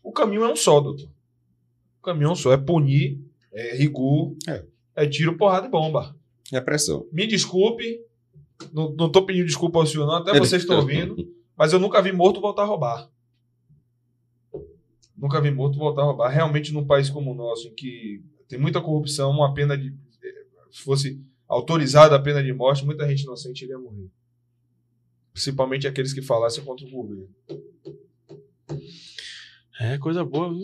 o 0.03 0.13
caminho 0.13 0.45
é 0.45 0.53
um 0.53 0.57
só, 0.57 0.81
doutor. 0.81 1.09
O 2.01 2.05
caminho 2.05 2.29
é 2.29 2.33
um 2.33 2.37
só. 2.37 2.53
É 2.53 2.57
punir, 2.57 3.21
é 3.53 3.77
rigor, 3.77 4.35
É. 4.47 4.65
é 4.97 5.07
tiro, 5.07 5.37
porrada 5.37 5.67
e 5.67 5.71
bomba. 5.71 6.17
Repressão. 6.53 7.07
Me 7.13 7.27
desculpe, 7.27 8.01
não, 8.73 8.93
não 8.95 9.11
tô 9.11 9.25
pedindo 9.25 9.47
desculpa 9.47 9.79
ao 9.79 9.87
senhor, 9.87 10.07
não, 10.07 10.17
até 10.17 10.39
vocês 10.39 10.63
estão 10.63 10.77
ouvindo, 10.77 11.17
mas 11.57 11.73
eu 11.73 11.79
nunca 11.79 12.03
vi 12.03 12.13
morto 12.13 12.41
voltar 12.41 12.63
a 12.63 12.67
roubar. 12.67 13.11
Nunca 15.17 15.41
vi 15.41 15.51
morto 15.51 15.79
voltar 15.79 16.03
a 16.03 16.07
roubar. 16.07 16.29
Realmente, 16.29 16.73
num 16.73 16.85
país 16.87 17.09
como 17.09 17.33
o 17.33 17.35
nosso, 17.35 17.69
em 17.69 17.75
que 17.75 18.23
tem 18.49 18.59
muita 18.59 18.81
corrupção, 18.81 19.31
uma 19.31 19.55
pena 19.55 19.77
de. 19.77 19.95
Se 20.71 20.83
fosse 20.83 21.21
autorizada 21.49 22.17
a 22.17 22.21
pena 22.21 22.43
de 22.43 22.53
morte, 22.53 22.85
muita 22.85 23.09
gente 23.09 23.23
inocente 23.23 23.63
iria 23.65 23.79
morrer. 23.79 24.11
Principalmente 25.45 25.89
aqueles 25.89 26.13
que 26.13 26.23
falassem 26.23 26.63
contra 26.65 26.87
o 26.87 26.91
governo. 26.91 27.29
É 29.81 29.99
coisa 29.99 30.25
boa, 30.25 30.49
viu? 30.55 30.63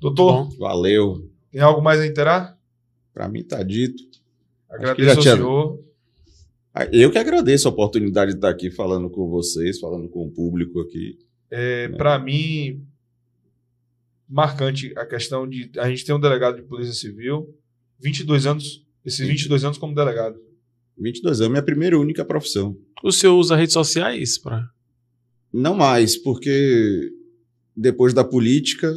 Doutor, 0.00 0.48
Bom. 0.48 0.56
Valeu. 0.56 1.30
tem 1.52 1.60
algo 1.60 1.82
mais 1.82 2.00
a 2.00 2.06
interar? 2.06 2.58
Pra 3.12 3.28
mim 3.28 3.42
tá 3.44 3.62
dito. 3.62 4.02
Agradeço 4.70 5.10
ao 5.18 5.22
tinha- 5.22 5.36
senhor. 5.36 5.84
Ah, 6.72 6.86
Eu 6.86 7.10
que 7.10 7.18
agradeço 7.18 7.68
a 7.68 7.70
oportunidade 7.70 8.30
de 8.30 8.38
estar 8.38 8.48
aqui 8.48 8.70
falando 8.70 9.10
com 9.10 9.28
vocês, 9.28 9.78
falando 9.78 10.08
com 10.08 10.24
o 10.26 10.30
público 10.30 10.80
aqui. 10.80 11.18
É, 11.50 11.88
para 11.88 12.18
mim, 12.18 12.82
marcante 14.26 14.94
a 14.96 15.04
questão 15.04 15.46
de. 15.46 15.70
A 15.76 15.90
gente 15.90 16.06
tem 16.06 16.14
um 16.14 16.20
delegado 16.20 16.56
de 16.56 16.62
Polícia 16.62 16.94
Civil, 16.94 17.54
22 17.98 18.46
anos, 18.46 18.86
esses 19.04 19.26
22 19.28 19.62
anos 19.64 19.76
como 19.76 19.94
delegado. 19.94 20.40
22 21.00 21.40
anos, 21.40 21.50
minha 21.52 21.62
primeira 21.62 21.96
e 21.96 21.98
única 21.98 22.24
profissão. 22.24 22.76
O 23.02 23.10
senhor 23.10 23.36
usa 23.36 23.56
redes 23.56 23.72
sociais 23.72 24.36
para 24.38 24.68
Não 25.52 25.74
mais, 25.74 26.16
porque 26.16 27.10
depois 27.76 28.12
da 28.12 28.22
política 28.22 28.92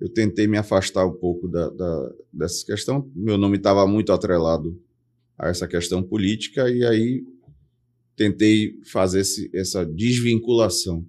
eu 0.00 0.08
tentei 0.08 0.46
me 0.46 0.56
afastar 0.56 1.04
um 1.06 1.12
pouco 1.12 1.46
da, 1.48 1.68
da- 1.70 2.12
dessa 2.32 2.64
questão. 2.64 3.10
Meu 3.14 3.36
nome 3.36 3.56
estava 3.56 3.86
muito 3.86 4.12
atrelado 4.12 4.80
a 5.36 5.48
essa 5.48 5.66
questão 5.68 6.02
política 6.02 6.70
e 6.70 6.84
aí 6.84 7.24
tentei 8.16 8.78
fazer 8.90 9.20
esse- 9.20 9.50
essa 9.54 9.84
desvinculação. 9.84 11.06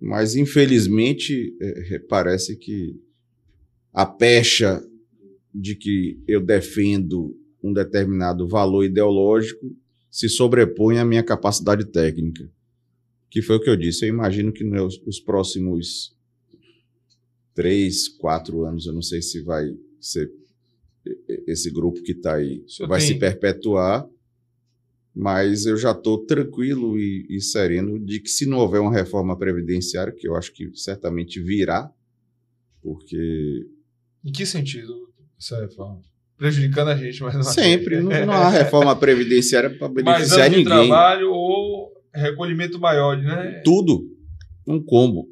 Mas, 0.00 0.36
infelizmente, 0.36 1.54
eh, 1.60 1.98
parece 2.08 2.56
que 2.56 3.00
a 3.92 4.04
pecha 4.06 4.82
de 5.54 5.74
que 5.74 6.20
eu 6.28 6.40
defendo 6.42 7.34
um 7.62 7.72
determinado 7.72 8.46
valor 8.46 8.84
ideológico 8.84 9.74
se 10.10 10.28
sobrepõe 10.28 10.98
à 10.98 11.04
minha 11.04 11.22
capacidade 11.22 11.84
técnica 11.86 12.50
que 13.28 13.42
foi 13.42 13.56
o 13.56 13.60
que 13.60 13.68
eu 13.68 13.76
disse. 13.76 14.04
Eu 14.04 14.08
imagino 14.08 14.50
que 14.52 14.64
nos 14.64 14.98
os 15.06 15.20
próximos 15.20 16.16
três, 17.54 18.08
quatro 18.08 18.64
anos, 18.64 18.86
eu 18.86 18.92
não 18.92 19.02
sei 19.02 19.20
se 19.20 19.42
vai 19.42 19.76
ser 20.00 20.30
esse 21.46 21.70
grupo 21.70 22.02
que 22.02 22.12
está 22.12 22.36
aí 22.36 22.64
vai 22.86 22.98
tem- 23.00 23.08
se 23.08 23.14
perpetuar, 23.18 24.08
mas 25.14 25.66
eu 25.66 25.76
já 25.76 25.92
estou 25.92 26.24
tranquilo 26.24 26.98
e, 26.98 27.26
e 27.28 27.40
sereno 27.40 27.98
de 27.98 28.20
que 28.20 28.28
se 28.28 28.46
não 28.46 28.58
houver 28.58 28.80
uma 28.80 28.92
reforma 28.92 29.36
previdenciária, 29.36 30.12
que 30.12 30.26
eu 30.26 30.34
acho 30.34 30.52
que 30.52 30.70
certamente 30.74 31.40
virá, 31.40 31.90
porque 32.82 33.66
Em 34.24 34.32
que 34.32 34.44
sentido 34.44 35.12
essa 35.38 35.60
reforma? 35.60 36.02
Prejudicando 36.36 36.88
a 36.88 36.96
gente, 36.96 37.22
mas 37.22 37.34
não 37.34 37.42
sempre 37.42 38.00
não, 38.00 38.26
não 38.26 38.32
há 38.34 38.48
reforma 38.50 38.94
previdenciária 38.94 39.70
para 39.70 39.88
Mais 39.88 40.04
beneficiar 40.04 40.50
ninguém. 40.50 40.64
trabalho 40.64 41.30
ou 41.32 41.92
recolhimento 42.14 42.78
maior, 42.78 43.16
né? 43.16 43.62
Tudo 43.64 44.04
um 44.66 44.82
combo. 44.82 45.28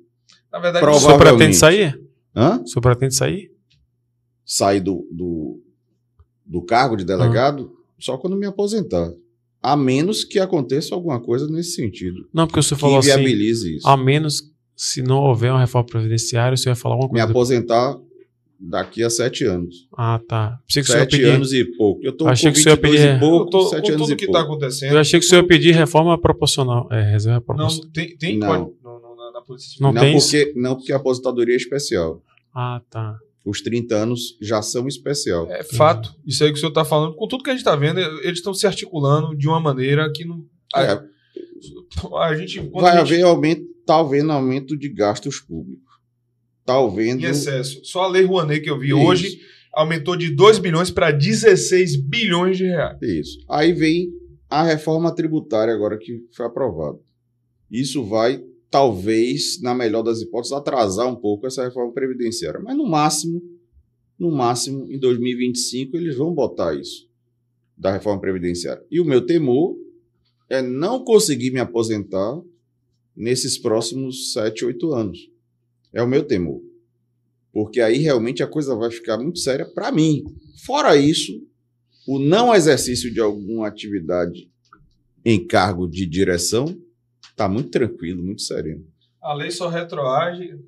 Na 0.53 0.59
verdade, 0.59 0.87
O 0.87 0.95
senhor 1.01 1.19
pretende 1.19 1.57
sair? 1.57 2.01
Hã? 2.35 2.61
O 2.63 2.67
senhor 2.67 2.81
pretende 2.83 3.15
sair? 3.15 3.51
sair 4.47 4.81
do, 4.81 5.07
do, 5.11 5.63
do 6.45 6.63
cargo 6.63 6.97
de 6.97 7.05
delegado 7.05 7.73
só 7.99 8.17
quando 8.19 8.37
me 8.37 8.47
aposentar. 8.47 9.11
A 9.63 9.75
menos 9.77 10.25
que 10.25 10.39
aconteça 10.39 10.95
alguma 10.95 11.19
coisa 11.21 11.47
nesse 11.49 11.73
sentido. 11.73 12.29
Não, 12.33 12.47
porque 12.47 12.61
o 12.61 12.63
senhor 12.63 12.77
Que 12.77 12.81
falou 12.83 12.99
assim, 12.99 13.11
inviabilize 13.11 13.77
isso. 13.77 13.89
a 13.89 13.97
menos 13.97 14.43
se 14.77 15.01
não 15.03 15.17
houver 15.23 15.51
uma 15.51 15.61
reforma 15.61 15.87
previdenciária, 15.89 16.55
o 16.55 16.59
senhor 16.59 16.73
ia 16.73 16.77
falar 16.81 16.97
alguma 16.97 17.13
Me 17.15 17.21
coisa. 17.21 17.31
aposentar 17.31 17.97
daqui 18.69 19.03
a 19.03 19.11
sete 19.11 19.45
anos. 19.45 19.89
Ah, 19.97 20.21
tá. 20.29 20.59
Pensei 20.67 20.83
que 20.83 20.89
Sete 20.91 21.11
pedir... 21.13 21.25
anos 21.27 21.53
e 21.53 21.65
pouco. 21.77 22.01
Eu 22.05 22.13
tô 22.17 22.27
Achei 22.27 22.51
com 22.51 22.55
que 22.55 22.61
o 22.61 22.63
senhor 22.63 22.77
ia 22.77 22.83
22 22.83 23.01
pedir- 23.01 23.17
e 23.17 23.21
pouco, 23.21 23.51
Doutor, 23.51 23.69
sete 23.71 23.83
com 23.83 23.89
anos 23.95 24.01
tudo 24.03 24.13
e 24.13 24.17
que 24.17 24.27
pouco. 24.27 24.39
está 24.41 24.53
acontecendo. 24.53 24.93
Eu 24.93 24.99
achei 24.99 25.21
que 25.21 25.27
o 25.27 25.29
senhor 25.29 25.43
ia 25.43 25.49
pedir 25.49 25.73
reforma 25.73 26.21
proporcional. 26.21 26.89
É, 26.91 27.03
reserva 27.03 27.39
Não, 27.39 27.45
proporcional. 27.45 27.91
tem, 27.93 28.17
tem 28.17 28.39
Não. 28.39 28.73
na 29.33 29.41
Polícia 29.43 29.69
Civil. 29.71 29.83
Não 29.87 29.93
Não, 29.93 30.01
tem 30.03 30.17
isso? 30.17 30.31
porque, 30.31 30.53
não 30.57 30.75
porque 30.77 30.93
a 30.93 30.97
aposentadoria 30.97 31.55
é 31.55 31.57
especial. 31.57 32.23
Ah, 32.55 32.81
tá. 32.91 33.17
Os 33.45 33.61
30 33.61 33.95
anos 33.95 34.39
já 34.41 34.63
são 34.63 34.89
especial. 34.89 35.47
É 35.51 35.63
fato. 35.63 36.15
Isso 36.27 36.43
aí 36.43 36.51
que 36.51 36.57
o 36.57 36.61
senhor 36.61 36.71
está 36.71 36.85
falando, 36.85 37.15
com 37.15 37.29
tudo 37.29 37.45
que 37.45 37.51
a 37.51 37.53
gente 37.53 37.61
está 37.61 37.77
vendo, 37.77 38.01
eles 38.01 38.39
estão 38.39 38.55
se 38.55 38.67
articulando 38.67 39.37
de 39.37 39.47
uma 39.47 39.61
maneira 39.61 40.11
que 40.11 40.25
não. 40.25 40.43
É, 40.75 40.99
A 42.21 42.35
gente. 42.35 42.61
Vai 42.73 42.93
a 42.93 43.05
gente- 43.05 43.13
haver 43.15 43.23
aumento, 43.25 43.63
tá 43.87 43.99
havendo 44.01 44.33
aumento 44.33 44.77
de 44.79 44.89
gastos 44.89 45.41
públicos. 45.41 45.85
Tá 46.65 46.77
havendo. 46.77 47.23
Em 47.23 47.29
excesso. 47.29 47.85
Só 47.85 48.03
a 48.03 48.09
Lei 48.09 48.25
Rouanet 48.25 48.63
que 48.63 48.71
eu 48.71 48.79
vi 48.79 48.89
Isso. 48.89 48.99
hoje 48.99 49.41
aumentou 49.73 50.17
de 50.17 50.31
2 50.31 50.59
bilhões 50.59 50.91
para 50.91 51.11
16 51.11 51.97
bilhões 51.97 52.57
de 52.57 52.65
reais. 52.65 52.97
Isso. 53.03 53.39
Aí 53.49 53.73
vem 53.73 54.13
a 54.49 54.63
reforma 54.63 55.15
tributária 55.15 55.75
agora 55.75 55.99
que 55.99 56.25
foi 56.35 56.47
aprovada. 56.47 56.99
Isso 57.71 58.05
vai, 58.05 58.43
talvez, 58.71 59.61
na 59.61 59.75
melhor 59.75 60.03
das 60.03 60.21
hipóteses, 60.21 60.53
atrasar 60.57 61.09
um 61.09 61.17
pouco 61.17 61.47
essa 61.47 61.65
reforma 61.65 61.93
previdenciária. 61.93 62.61
Mas 62.61 62.77
no 62.77 62.87
máximo, 62.87 63.43
no 64.19 64.31
máximo, 64.31 64.87
em 64.91 64.99
2025, 64.99 65.97
eles 65.97 66.17
vão 66.17 66.33
botar 66.33 66.75
isso 66.75 67.09
da 67.77 67.93
reforma 67.93 68.21
previdenciária. 68.21 68.83
E 68.91 69.01
o 69.01 69.05
meu 69.05 69.27
temor 69.27 69.77
é 70.49 70.63
não 70.63 71.03
conseguir 71.03 71.51
me 71.51 71.59
aposentar 71.59 72.41
nesses 73.17 73.59
próximos 73.59 74.33
7, 74.33 74.65
8 74.65 74.93
anos. 74.93 75.34
É 75.95 76.03
o 76.03 76.09
meu 76.09 76.25
temor. 76.25 76.61
Porque 77.53 77.81
aí 77.81 77.99
realmente 77.99 78.43
a 78.43 78.49
coisa 78.49 78.75
vai 78.75 78.91
ficar 78.91 79.17
muito 79.17 79.39
séria 79.39 79.65
para 79.65 79.93
mim. 79.93 80.25
Fora 80.67 80.97
isso, 80.97 81.33
o 82.07 82.19
não 82.19 82.55
exercício 82.55 83.13
de 83.13 83.21
alguma 83.21 83.69
atividade 83.69 84.51
em 85.25 85.47
cargo 85.47 85.87
de 85.87 86.05
direção 86.05 86.77
está 87.31 87.49
muito 87.49 87.71
tranquilo, 87.71 88.23
muito 88.23 88.43
sereno. 88.43 88.85
A 89.23 89.33
lei 89.35 89.51
só 89.51 89.69
retroage. 89.69 90.59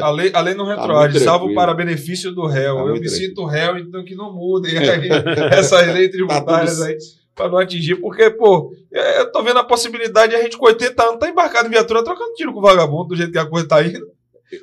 A 0.00 0.10
lei, 0.10 0.30
a 0.32 0.40
lei 0.40 0.54
não 0.54 0.64
Tá 0.70 0.76
retroage, 0.76 1.14
muito 1.14 1.24
salvo 1.24 1.54
para 1.54 1.74
benefício 1.74 2.32
do 2.32 2.46
réu. 2.46 2.76
Tá 2.76 2.80
eu 2.82 2.92
me 2.92 3.00
tranquilo. 3.00 3.16
sinto 3.16 3.44
réu, 3.44 3.76
então 3.78 4.04
que 4.04 4.14
não 4.14 4.32
mudem 4.32 4.74
essas 5.52 5.92
leis 5.92 6.10
tributárias 6.10 6.78
Tá 6.78 6.86
aí. 6.86 6.96
Para 7.34 7.48
não 7.48 7.58
atingir, 7.58 7.96
porque, 7.96 8.28
pô, 8.30 8.72
é, 8.92 9.20
eu 9.20 9.32
tô 9.32 9.42
vendo 9.42 9.58
a 9.58 9.64
possibilidade 9.64 10.32
de 10.32 10.36
a 10.36 10.42
gente 10.42 10.58
com 10.58 10.66
80 10.66 11.02
anos 11.02 11.18
tá 11.18 11.28
embarcado 11.28 11.68
em 11.68 11.70
viatura 11.70 12.04
trocando 12.04 12.34
tiro 12.34 12.52
com 12.52 12.58
o 12.58 12.62
vagabundo, 12.62 13.08
do 13.08 13.16
jeito 13.16 13.32
que 13.32 13.38
a 13.38 13.46
coisa 13.46 13.66
tá 13.68 13.82
indo. 13.82 14.06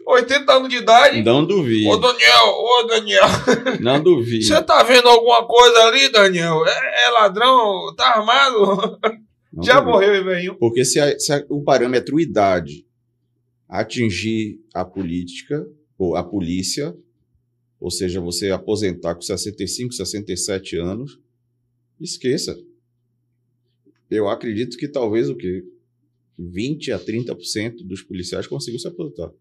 80 0.05 0.51
anos 0.53 0.69
de 0.69 0.77
idade. 0.77 1.23
Não 1.23 1.45
duvido, 1.45 1.89
Ô, 1.89 1.97
Daniel, 1.97 2.45
ô, 2.47 2.83
Daniel, 2.87 3.23
não 3.81 4.01
duvido. 4.01 4.43
você 4.45 4.61
tá 4.61 4.83
vendo 4.83 5.07
alguma 5.07 5.45
coisa 5.47 5.79
ali, 5.85 6.09
Daniel? 6.09 6.65
É, 6.65 7.05
é 7.05 7.09
ladrão? 7.11 7.93
Tá 7.95 8.17
armado? 8.17 8.99
Não 9.53 9.63
Já 9.63 9.79
duvido. 9.79 9.91
morreu, 9.91 10.23
velhinho. 10.25 10.55
Porque 10.59 10.83
se, 10.85 10.99
a- 10.99 11.17
se 11.19 11.31
a- 11.31 11.45
o 11.49 11.63
parâmetro 11.63 12.19
idade 12.19 12.85
atingir 13.69 14.59
a 14.73 14.83
política, 14.85 15.65
ou 15.97 16.15
a 16.15 16.23
polícia, 16.23 16.95
ou 17.79 17.89
seja, 17.91 18.19
você 18.21 18.51
aposentar 18.51 19.15
com 19.15 19.21
65, 19.21 19.93
67 19.93 20.77
anos, 20.77 21.19
esqueça. 21.99 22.57
Eu 24.09 24.29
acredito 24.29 24.77
que 24.77 24.87
talvez 24.87 25.29
o 25.29 25.35
quê? 25.35 25.63
20 26.39 26.91
a 26.91 26.99
30% 26.99 27.83
dos 27.83 28.01
policiais 28.03 28.47
consigam 28.47 28.79
se 28.79 28.87
aposentar. 28.87 29.31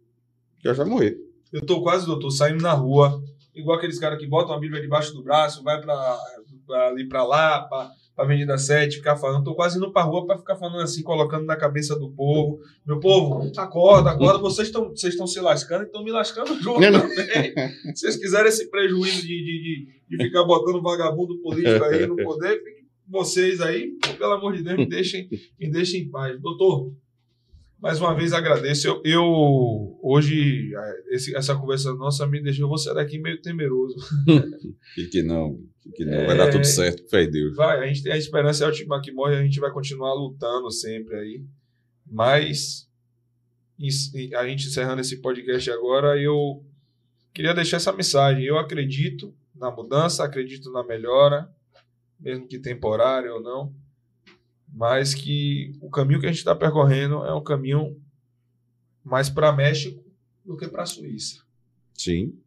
Já 0.65 0.73
vai 0.73 0.87
morrer. 0.87 1.17
Eu 1.53 1.65
tô 1.65 1.83
quase, 1.83 2.07
doutor, 2.07 2.31
saindo 2.31 2.63
na 2.63 2.73
rua, 2.73 3.23
igual 3.55 3.79
aqueles 3.79 3.99
caras 3.99 4.19
que 4.19 4.27
botam 4.27 4.55
a 4.55 4.59
Bíblia 4.61 4.81
debaixo 4.83 5.15
do 5.15 5.23
braço, 5.23 5.63
vai 5.63 5.81
pra, 5.81 6.19
pra 6.67 6.89
ali 6.89 7.09
pra 7.09 7.25
lá, 7.25 7.61
pra, 7.63 7.91
pra 8.15 8.25
Avenida 8.25 8.59
7, 8.59 8.97
ficar 8.97 9.17
falando. 9.17 9.45
Tô 9.45 9.55
quase 9.55 9.79
indo 9.79 9.93
pra 9.93 10.03
rua 10.03 10.27
pra 10.27 10.39
ficar 10.39 10.57
falando 10.57 10.83
assim, 10.83 11.03
colocando 11.03 11.47
na 11.47 11.57
cabeça 11.57 11.99
do 11.99 12.11
povo. 12.11 12.59
Meu 12.85 12.99
povo, 12.99 13.51
acorda, 13.57 14.11
acorda. 14.11 14.39
Vocês 14.39 14.69
estão 14.69 14.91
vocês 14.91 15.17
se 15.33 15.41
lascando 15.41 15.85
e 15.85 15.87
estão 15.87 16.03
me 16.03 16.11
lascando 16.11 16.55
junto 16.61 16.81
Não, 16.81 16.91
não. 16.91 17.01
também. 17.01 17.55
Se 17.95 18.01
vocês 18.01 18.17
quiserem 18.17 18.49
esse 18.49 18.69
prejuízo 18.69 19.23
de, 19.23 19.29
de, 19.29 19.63
de, 20.09 20.17
de 20.17 20.25
ficar 20.25 20.45
botando 20.45 20.83
vagabundo 20.83 21.41
político 21.41 21.85
aí 21.85 22.07
no 22.07 22.17
poder, 22.17 22.61
vocês 23.09 23.61
aí, 23.61 23.93
pelo 24.19 24.33
amor 24.33 24.57
de 24.57 24.65
Deus, 24.65 24.77
me 24.77 24.87
deixem, 24.87 25.29
me 25.59 25.71
deixem 25.71 26.03
em 26.03 26.11
paz. 26.11 26.41
Doutor, 26.41 26.93
mais 27.81 28.01
uma 28.01 28.15
vez 28.15 28.33
agradeço. 28.33 28.87
Eu, 28.89 29.03
eu 29.05 29.99
hoje, 30.03 30.73
eh, 30.75 31.15
esse- 31.15 31.37
essa 31.37 31.55
conversa 31.55 31.93
nossa 31.95 32.27
me 32.27 32.43
deixou 32.43 32.69
você 32.69 32.93
daqui 32.95 33.19
meio 33.19 33.41
temeroso. 33.41 33.97
Que 34.95 35.07
que 35.09 35.23
não, 35.23 35.59
que 35.83 35.91
que 35.93 36.05
não. 36.05 36.15
É. 36.15 36.27
Vai 36.27 36.37
dar 36.39 36.51
tudo 36.51 36.65
certo, 36.65 37.07
fé 37.11 37.27
Deus. 37.27 37.55
Vai, 37.55 37.81
a 37.81 37.87
gente 37.87 38.03
tem 38.03 38.13
a 38.13 38.17
esperança 38.17 38.65
é 38.65 38.67
a 38.67 38.71
última 38.71 39.01
que 39.03 39.13
morre, 39.13 39.37
a 39.37 39.43
gente 39.43 39.61
vai 39.61 39.71
continuar 39.71 40.15
lutando 40.15 40.71
sempre 40.71 41.15
aí. 41.17 41.45
Mas 42.11 42.89
a 44.39 44.47
gente 44.49 44.69
encerrando 44.69 45.01
esse 45.03 45.21
podcast 45.21 45.71
agora, 45.71 46.19
eu 46.21 46.65
queria 47.35 47.53
deixar 47.53 47.77
essa 47.77 47.93
mensagem. 47.93 48.45
Eu 48.45 48.59
acredito 48.59 49.35
na 49.55 49.71
mudança, 49.71 50.25
acredito 50.25 50.71
na 50.73 50.83
melhora, 50.83 51.47
mesmo 52.19 52.47
que 52.49 52.59
temporária 52.59 53.33
ou 53.35 53.43
não, 53.43 53.75
mas 54.77 55.15
que 55.15 55.73
o 55.81 55.89
caminho 55.89 56.21
que 56.21 56.27
a 56.27 56.29
gente 56.29 56.39
está 56.39 56.55
percorrendo 56.55 57.25
é 57.25 57.35
um 57.35 57.43
caminho 57.43 57.99
mais 59.03 59.31
para 59.31 59.51
México 59.51 60.05
do 60.45 60.55
que 60.55 60.69
para 60.69 60.83
a 60.83 60.87
Suíça. 60.87 61.43
Sim. 61.95 62.39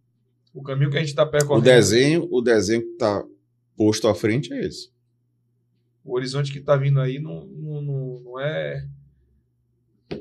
O 0.54 0.62
caminho 0.62 0.92
que 0.92 0.98
a 0.98 1.00
gente 1.00 1.10
está 1.10 1.24
O 1.24 1.30
percorrendo, 1.32 1.66
desenho, 1.66 2.28
o 2.32 2.40
desenho 2.40 2.84
que 2.84 2.92
está 2.92 3.26
posto 3.76 4.08
à 4.08 4.14
frente 4.14 4.54
é 4.54 4.64
esse. 4.64 4.92
o 6.04 6.14
horizonte 6.14 6.52
que 6.52 6.60
está 6.60 6.76
vindo 6.78 7.00
aí 7.02 7.18
não, 7.18 7.46
não, 7.48 7.82
não, 8.24 8.40
é 8.40 8.88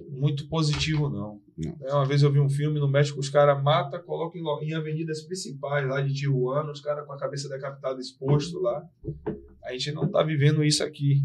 muito 0.08 0.48
positivo, 0.48 1.10
não. 1.10 1.42
Não. 1.58 1.76
É, 1.82 1.92
Uma 1.92 2.06
vez 2.06 2.22
eu 2.22 2.32
vi 2.32 2.40
um 2.40 2.48
filme 2.48 2.80
no 2.80 2.88
México, 2.88 3.20
os 3.20 3.28
caras 3.28 3.62
matam, 3.62 4.00
colocam 4.02 4.40
em, 4.40 4.68
em 4.70 4.74
avenidas 4.74 5.20
principais 5.22 5.86
lá 5.86 6.00
de 6.00 6.14
Tijuana, 6.14 6.70
os 6.72 6.80
caras 6.80 7.06
com 7.06 7.12
a 7.12 7.18
cabeça 7.18 7.50
decapitada 7.50 8.00
exposto 8.00 8.58
lá. 8.60 8.82
A 9.62 9.72
gente 9.72 9.92
não 9.92 10.04
está 10.04 10.22
vivendo 10.22 10.64
isso 10.64 10.82
aqui. 10.82 11.22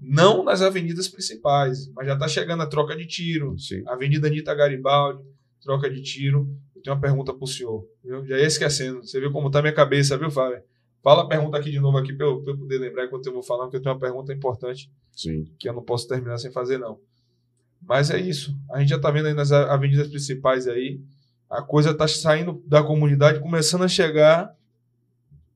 Não 0.00 0.42
nas 0.42 0.62
avenidas 0.62 1.08
principais, 1.08 1.90
mas 1.94 2.06
já 2.06 2.14
está 2.14 2.26
chegando 2.26 2.62
a 2.62 2.66
troca 2.66 2.96
de 2.96 3.06
tiro. 3.06 3.58
Sim. 3.58 3.82
Avenida 3.86 4.28
Anitta 4.28 4.54
Garibaldi, 4.54 5.22
troca 5.62 5.90
de 5.90 6.02
tiro. 6.02 6.48
Eu 6.74 6.82
tenho 6.82 6.96
uma 6.96 7.02
pergunta 7.02 7.34
pro 7.34 7.46
senhor. 7.46 7.86
Viu? 8.02 8.24
Já 8.26 8.38
ia 8.38 8.46
esquecendo. 8.46 9.02
Você 9.04 9.20
viu 9.20 9.30
como 9.30 9.50
tá 9.50 9.60
minha 9.60 9.74
cabeça, 9.74 10.16
viu, 10.16 10.30
Fábio? 10.30 10.62
Fala 11.02 11.22
a 11.22 11.26
pergunta 11.26 11.56
aqui 11.56 11.70
de 11.70 11.80
novo 11.80 11.98
aqui 11.98 12.12
para 12.12 12.26
eu, 12.26 12.42
eu 12.46 12.56
poder 12.56 12.78
lembrar 12.78 13.06
enquanto 13.06 13.26
eu 13.26 13.32
vou 13.32 13.42
falando, 13.42 13.64
porque 13.64 13.78
eu 13.78 13.82
tenho 13.82 13.94
uma 13.94 14.00
pergunta 14.00 14.32
importante 14.32 14.90
Sim. 15.12 15.50
que 15.58 15.68
eu 15.68 15.72
não 15.72 15.82
posso 15.82 16.06
terminar 16.06 16.38
sem 16.38 16.50
fazer, 16.50 16.78
não. 16.78 16.98
Mas 17.82 18.10
é 18.10 18.18
isso. 18.20 18.54
A 18.70 18.80
gente 18.80 18.90
já 18.90 18.98
tá 18.98 19.10
vendo 19.10 19.26
aí 19.26 19.34
nas 19.34 19.52
avenidas 19.52 20.08
principais 20.08 20.66
aí. 20.66 21.00
A 21.48 21.62
coisa 21.62 21.94
tá 21.94 22.06
saindo 22.06 22.62
da 22.66 22.82
comunidade, 22.82 23.40
começando 23.40 23.82
a 23.82 23.88
chegar 23.88 24.54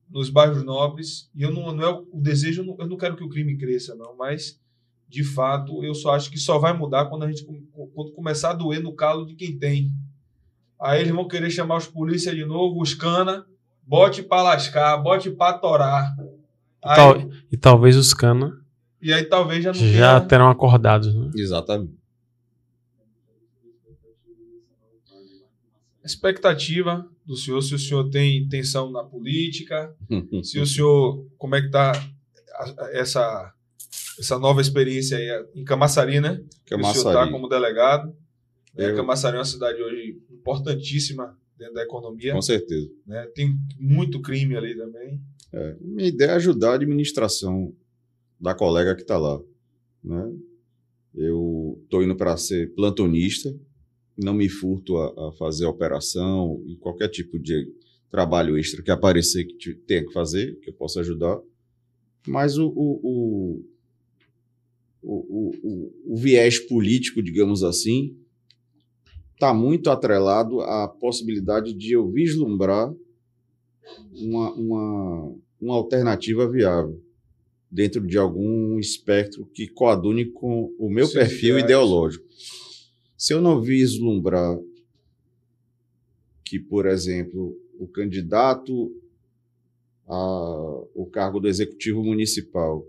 nos 0.09 0.29
bairros 0.29 0.63
nobres. 0.63 1.29
E 1.35 1.41
eu 1.41 1.51
não, 1.51 1.71
não 1.73 1.83
é 1.83 1.89
o 1.89 2.19
desejo, 2.21 2.61
eu 2.61 2.65
não, 2.65 2.75
eu 2.79 2.87
não 2.87 2.97
quero 2.97 3.15
que 3.15 3.23
o 3.23 3.29
crime 3.29 3.57
cresça, 3.57 3.95
não. 3.95 4.15
Mas, 4.15 4.59
de 5.07 5.23
fato, 5.23 5.83
eu 5.83 5.93
só 5.95 6.11
acho 6.15 6.29
que 6.31 6.37
só 6.37 6.57
vai 6.59 6.73
mudar 6.73 7.05
quando 7.05 7.23
a 7.23 7.31
gente 7.31 7.45
quando 7.93 8.11
começar 8.11 8.51
a 8.51 8.53
doer 8.53 8.81
no 8.81 8.93
calo 8.93 9.25
de 9.25 9.35
quem 9.35 9.57
tem. 9.57 9.91
Aí 10.79 11.01
eles 11.01 11.13
vão 11.13 11.27
querer 11.27 11.49
chamar 11.49 11.77
os 11.77 11.87
polícia 11.87 12.35
de 12.35 12.45
novo, 12.45 12.81
os 12.81 12.93
cana, 12.93 13.45
bote 13.85 14.21
pra 14.23 14.41
lascar, 14.41 14.97
bote 14.97 15.31
pra 15.31 15.53
torar. 15.53 16.15
E, 16.19 16.23
Aí- 16.89 16.95
tal- 16.95 17.29
e 17.51 17.57
talvez 17.57 17.95
os 17.97 18.13
cana 18.13 18.61
e 19.01 19.11
aí 19.13 19.23
talvez 19.23 19.63
já 19.63 19.71
não 19.71 19.79
já 19.79 19.87
tenha- 20.19 20.21
terão 20.21 20.49
acordados, 20.49 21.13
né? 21.15 21.31
Exatamente. 21.35 21.93
expectativa 26.03 27.07
do 27.25 27.35
senhor, 27.35 27.61
se 27.61 27.73
o 27.73 27.79
senhor 27.79 28.09
tem 28.09 28.37
intenção 28.43 28.91
na 28.91 29.03
política, 29.03 29.95
se 30.43 30.59
o 30.59 30.65
senhor, 30.65 31.25
como 31.37 31.55
é 31.55 31.61
que 31.61 31.69
tá 31.69 31.91
a- 31.91 32.89
essa, 32.93 33.53
essa 34.19 34.37
nova 34.39 34.61
experiência 34.61 35.17
aí 35.17 35.45
em 35.55 35.63
Camaçari, 35.63 36.19
né? 36.21 36.43
Que 36.65 36.75
o 36.75 36.77
senhor 36.79 36.91
está 36.91 37.03
Camaçari. 37.03 37.31
como 37.31 37.49
delegado. 37.49 38.07
né? 38.75 38.91
Eu- 38.91 38.95
Camaçari 38.95 39.35
é 39.35 39.39
uma 39.39 39.45
cidade 39.45 39.81
hoje 39.81 40.21
importantíssima 40.31 41.37
dentro 41.57 41.73
da 41.73 41.83
economia, 41.83 42.33
Com 42.33 42.41
certeza. 42.41 42.89
né? 43.07 43.25
Tem 43.33 43.57
muito 43.79 44.21
crime 44.21 44.55
ali 44.55 44.75
também. 44.75 45.19
É, 45.53 45.75
minha 45.81 46.07
ideia 46.09 46.31
é 46.31 46.35
ajudar 46.35 46.71
a 46.71 46.75
administração 46.75 47.73
da 48.39 48.53
colega 48.53 48.93
que 48.93 49.01
está 49.03 49.17
lá. 49.17 49.39
Né? 50.03 50.33
Eu 51.13 51.79
estou 51.83 52.03
indo 52.03 52.15
para 52.15 52.35
ser 52.35 52.73
plantonista, 52.75 53.49
não 54.17 54.33
me 54.33 54.49
furto 54.49 54.97
a, 54.97 55.29
a 55.29 55.31
fazer 55.33 55.65
operação 55.65 56.63
e 56.65 56.75
qualquer 56.75 57.09
tipo 57.09 57.37
de 57.37 57.67
trabalho 58.09 58.57
extra 58.57 58.81
que 58.81 58.91
aparecer 58.91 59.45
que 59.45 59.55
te- 59.55 59.75
tenha 59.75 60.05
que 60.05 60.13
fazer, 60.13 60.57
que 60.59 60.69
eu 60.69 60.73
possa 60.73 61.01
ajudar. 61.01 61.39
Mas 62.27 62.57
o, 62.57 62.67
o, 62.67 63.63
o, 65.03 66.13
o, 66.13 66.15
viés 66.15 66.57
político, 66.59 67.21
digamos 67.21 67.63
assim, 67.63 68.15
está 69.33 69.53
muito 69.53 69.89
atrelado 69.89 70.61
à 70.61 70.87
possibilidade 70.87 71.73
de 71.73 71.91
eu 71.93 72.09
vislumbrar 72.09 72.91
uma, 74.13 74.53
uma, 74.53 75.35
uma 75.61 75.75
alternativa 75.75 76.49
viável 76.49 76.99
dentro 77.69 78.07
de 78.07 78.17
algum 78.17 78.79
espectro 78.79 79.45
que 79.53 79.67
coadune 79.67 80.25
com 80.25 80.73
o 80.79 80.89
meu 80.89 81.05
Seus 81.05 81.27
perfil 81.27 81.59
ideológico. 81.59 82.25
Se 83.25 83.33
eu 83.33 83.41
não 83.41 83.59
vislumbrar 83.59 84.55
que, 86.43 86.59
por 86.59 86.85
exemplo, 86.85 87.59
o 87.79 87.87
candidato 87.87 88.95
ao 90.05 91.09
cargo 91.11 91.39
do 91.39 91.47
executivo 91.47 92.03
municipal 92.03 92.87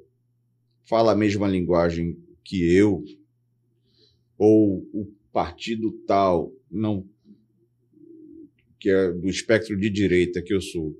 fala 0.85 1.13
a 1.13 1.17
mesma 1.17 1.49
linguagem 1.49 2.23
que 2.45 2.71
eu 2.71 3.03
ou 4.37 4.87
o 4.93 5.11
partido 5.33 5.91
tal 6.07 6.53
não 6.71 7.09
que 8.79 8.91
é 8.91 9.11
do 9.13 9.31
espectro 9.31 9.75
de 9.75 9.89
direita 9.89 10.43
que 10.43 10.53
eu 10.53 10.61
sou 10.61 10.95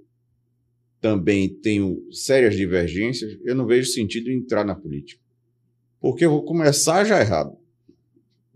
também 0.99 1.47
tenho 1.47 2.11
sérias 2.11 2.57
divergências, 2.57 3.39
eu 3.45 3.55
não 3.55 3.67
vejo 3.67 3.93
sentido 3.93 4.31
entrar 4.31 4.65
na 4.65 4.75
política. 4.75 5.23
Porque 6.01 6.25
eu 6.25 6.31
vou 6.31 6.43
começar 6.43 7.05
já 7.05 7.21
errado. 7.21 7.66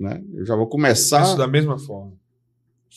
Né? 0.01 0.25
Eu 0.33 0.47
já 0.47 0.57
vou 0.57 0.67
começar. 0.67 1.23
Isso 1.23 1.37
da 1.37 1.47
mesma 1.47 1.79
forma. 1.79 2.19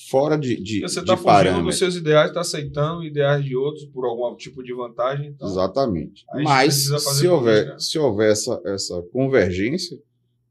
Fora 0.09 0.37
de, 0.37 0.55
de, 0.59 0.81
Você 0.81 1.01
está 1.01 1.15
fugindo 1.15 1.63
dos 1.63 1.77
seus 1.77 1.95
ideais, 1.95 2.29
está 2.29 2.41
aceitando 2.41 3.03
ideais 3.03 3.45
de 3.45 3.55
outros 3.55 3.85
por 3.85 4.05
algum 4.05 4.35
tipo 4.35 4.63
de 4.63 4.73
vantagem. 4.73 5.27
Então, 5.27 5.47
Exatamente. 5.47 6.25
Mas 6.43 6.85
se 6.85 7.27
houver, 7.27 7.79
se 7.79 7.99
houver 7.99 8.31
essa, 8.31 8.59
essa 8.65 9.01
convergência, 9.11 9.99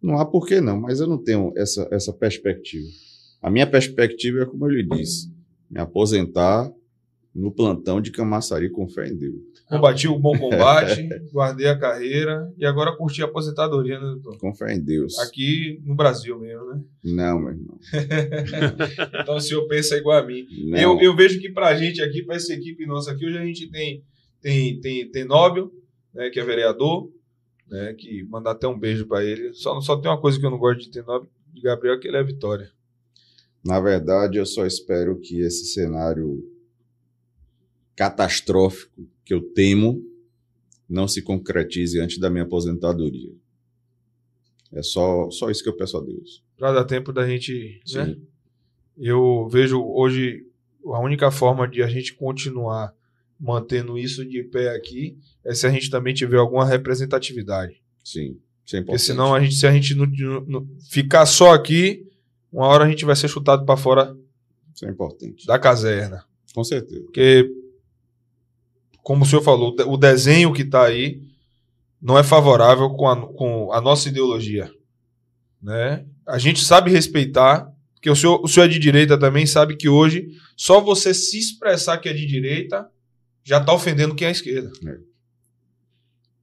não 0.00 0.18
há 0.18 0.24
por 0.24 0.46
que 0.46 0.60
não. 0.60 0.80
Mas 0.80 1.00
eu 1.00 1.08
não 1.08 1.18
tenho 1.18 1.52
essa, 1.56 1.88
essa 1.90 2.12
perspectiva. 2.12 2.86
A 3.40 3.50
minha 3.50 3.66
perspectiva 3.66 4.42
é 4.42 4.46
como 4.46 4.66
eu 4.66 4.70
lhe 4.70 4.84
disse: 4.84 5.32
me 5.68 5.80
aposentar 5.80 6.70
no 7.34 7.50
plantão 7.50 8.00
de 8.00 8.10
Camaçari 8.10 8.70
com 8.70 8.88
fé 8.88 9.08
em 9.08 9.16
Deus. 9.16 9.40
Combati 9.66 10.06
o 10.06 10.18
bom 10.18 10.38
combate, 10.38 11.08
guardei 11.32 11.66
a 11.66 11.78
carreira 11.78 12.52
e 12.58 12.66
agora 12.66 12.94
curti 12.94 13.22
a 13.22 13.24
aposentadoria, 13.24 13.98
né, 13.98 14.06
doutor? 14.06 14.38
Com 14.38 14.54
fé 14.54 14.74
em 14.74 14.80
Deus. 14.80 15.18
Aqui 15.18 15.80
no 15.84 15.94
Brasil 15.94 16.38
mesmo, 16.38 16.66
né? 16.66 16.82
Não, 17.02 17.40
meu 17.40 17.52
irmão. 17.52 17.78
então 19.22 19.36
o 19.36 19.40
senhor 19.40 19.66
pensa 19.66 19.96
igual 19.96 20.18
a 20.18 20.26
mim. 20.26 20.46
Eu, 20.76 21.00
eu, 21.00 21.16
vejo 21.16 21.40
que 21.40 21.50
pra 21.50 21.74
gente 21.74 22.02
aqui, 22.02 22.22
pra 22.22 22.36
essa 22.36 22.52
equipe 22.52 22.84
nossa 22.84 23.12
aqui, 23.12 23.24
hoje 23.24 23.38
a 23.38 23.44
gente 23.44 23.70
tem, 23.70 24.04
tem, 24.42 24.78
tem, 24.80 25.10
tem 25.10 25.24
Nóbio, 25.24 25.72
né, 26.12 26.28
que 26.28 26.38
é 26.38 26.44
vereador, 26.44 27.10
né, 27.70 27.94
que 27.94 28.24
mandar 28.24 28.50
até 28.50 28.68
um 28.68 28.78
beijo 28.78 29.06
para 29.06 29.24
ele. 29.24 29.54
Só, 29.54 29.80
só 29.80 29.96
tem 29.96 30.10
uma 30.10 30.20
coisa 30.20 30.38
que 30.38 30.44
eu 30.44 30.50
não 30.50 30.58
gosto 30.58 30.80
de 30.80 30.90
ter 30.90 31.02
Nóbio, 31.02 31.30
de 31.50 31.62
Gabriel, 31.62 31.98
que 31.98 32.08
ele 32.08 32.18
é 32.18 32.22
Vitória. 32.22 32.70
Na 33.64 33.80
verdade, 33.80 34.36
eu 34.36 34.44
só 34.44 34.66
espero 34.66 35.18
que 35.18 35.40
esse 35.40 35.66
cenário 35.66 36.51
catastrófico 37.94 39.06
que 39.24 39.34
eu 39.34 39.40
temo 39.40 40.02
não 40.88 41.08
se 41.08 41.22
concretize 41.22 41.98
antes 41.98 42.18
da 42.18 42.28
minha 42.28 42.44
aposentadoria. 42.44 43.32
É 44.72 44.82
só, 44.82 45.30
só 45.30 45.50
isso 45.50 45.62
que 45.62 45.68
eu 45.68 45.76
peço 45.76 45.96
a 45.96 46.00
Deus. 46.00 46.42
Para 46.56 46.72
dar 46.72 46.84
tempo 46.84 47.12
da 47.12 47.26
gente. 47.26 47.80
Né? 47.94 48.16
Eu 48.96 49.48
vejo 49.50 49.82
hoje 49.82 50.46
a 50.86 51.00
única 51.00 51.30
forma 51.30 51.68
de 51.68 51.82
a 51.82 51.86
gente 51.86 52.14
continuar 52.14 52.94
mantendo 53.38 53.98
isso 53.98 54.24
de 54.24 54.42
pé 54.44 54.74
aqui 54.74 55.18
é 55.44 55.54
se 55.54 55.66
a 55.66 55.70
gente 55.70 55.90
também 55.90 56.14
tiver 56.14 56.38
alguma 56.38 56.64
representatividade. 56.64 57.82
Sim, 58.04 58.38
isso 58.64 58.76
é 58.76 58.78
importante. 58.78 58.86
Porque 58.86 58.98
senão 58.98 59.34
a 59.34 59.40
gente, 59.40 59.54
se 59.54 59.66
a 59.66 59.72
gente 59.72 59.94
não, 59.94 60.06
não, 60.46 60.68
ficar 60.90 61.26
só 61.26 61.52
aqui, 61.52 62.08
uma 62.52 62.66
hora 62.66 62.84
a 62.84 62.88
gente 62.88 63.04
vai 63.04 63.16
ser 63.16 63.28
chutado 63.28 63.64
para 63.64 63.76
fora. 63.76 64.16
É 64.82 64.88
importante. 64.88 65.46
Da 65.46 65.58
caserna. 65.58 66.24
Com 66.54 66.64
certeza. 66.64 67.02
Porque 67.02 67.48
como 69.02 69.24
o 69.24 69.26
senhor 69.26 69.42
falou, 69.42 69.74
o 69.86 69.96
desenho 69.96 70.52
que 70.52 70.62
está 70.62 70.84
aí 70.84 71.20
não 72.00 72.18
é 72.18 72.22
favorável 72.22 72.90
com 72.90 73.08
a, 73.08 73.16
com 73.34 73.72
a 73.72 73.80
nossa 73.80 74.08
ideologia. 74.08 74.72
Né? 75.60 76.04
A 76.26 76.38
gente 76.38 76.64
sabe 76.64 76.90
respeitar, 76.90 77.72
porque 77.94 78.10
o 78.10 78.16
senhor, 78.16 78.40
o 78.42 78.48
senhor 78.48 78.66
é 78.66 78.68
de 78.68 78.78
direita 78.78 79.18
também, 79.18 79.46
sabe 79.46 79.76
que 79.76 79.88
hoje 79.88 80.28
só 80.56 80.80
você 80.80 81.12
se 81.12 81.38
expressar 81.38 81.98
que 81.98 82.08
é 82.08 82.12
de 82.12 82.26
direita 82.26 82.88
já 83.44 83.58
está 83.58 83.72
ofendendo 83.72 84.14
quem 84.14 84.28
é 84.28 84.30
esquerda. 84.30 84.72
É. 84.86 84.98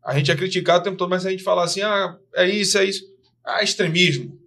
A 0.04 0.18
gente 0.18 0.32
é 0.32 0.36
criticado 0.36 0.82
o 0.82 0.84
tempo 0.84 0.98
todo, 0.98 1.10
mas 1.10 1.26
a 1.26 1.30
gente 1.30 1.44
fala 1.44 1.64
assim: 1.64 1.82
ah, 1.82 2.18
é 2.34 2.50
isso, 2.50 2.78
é 2.78 2.86
isso. 2.86 3.06
Ah, 3.46 3.64
extremismo. 3.64 4.38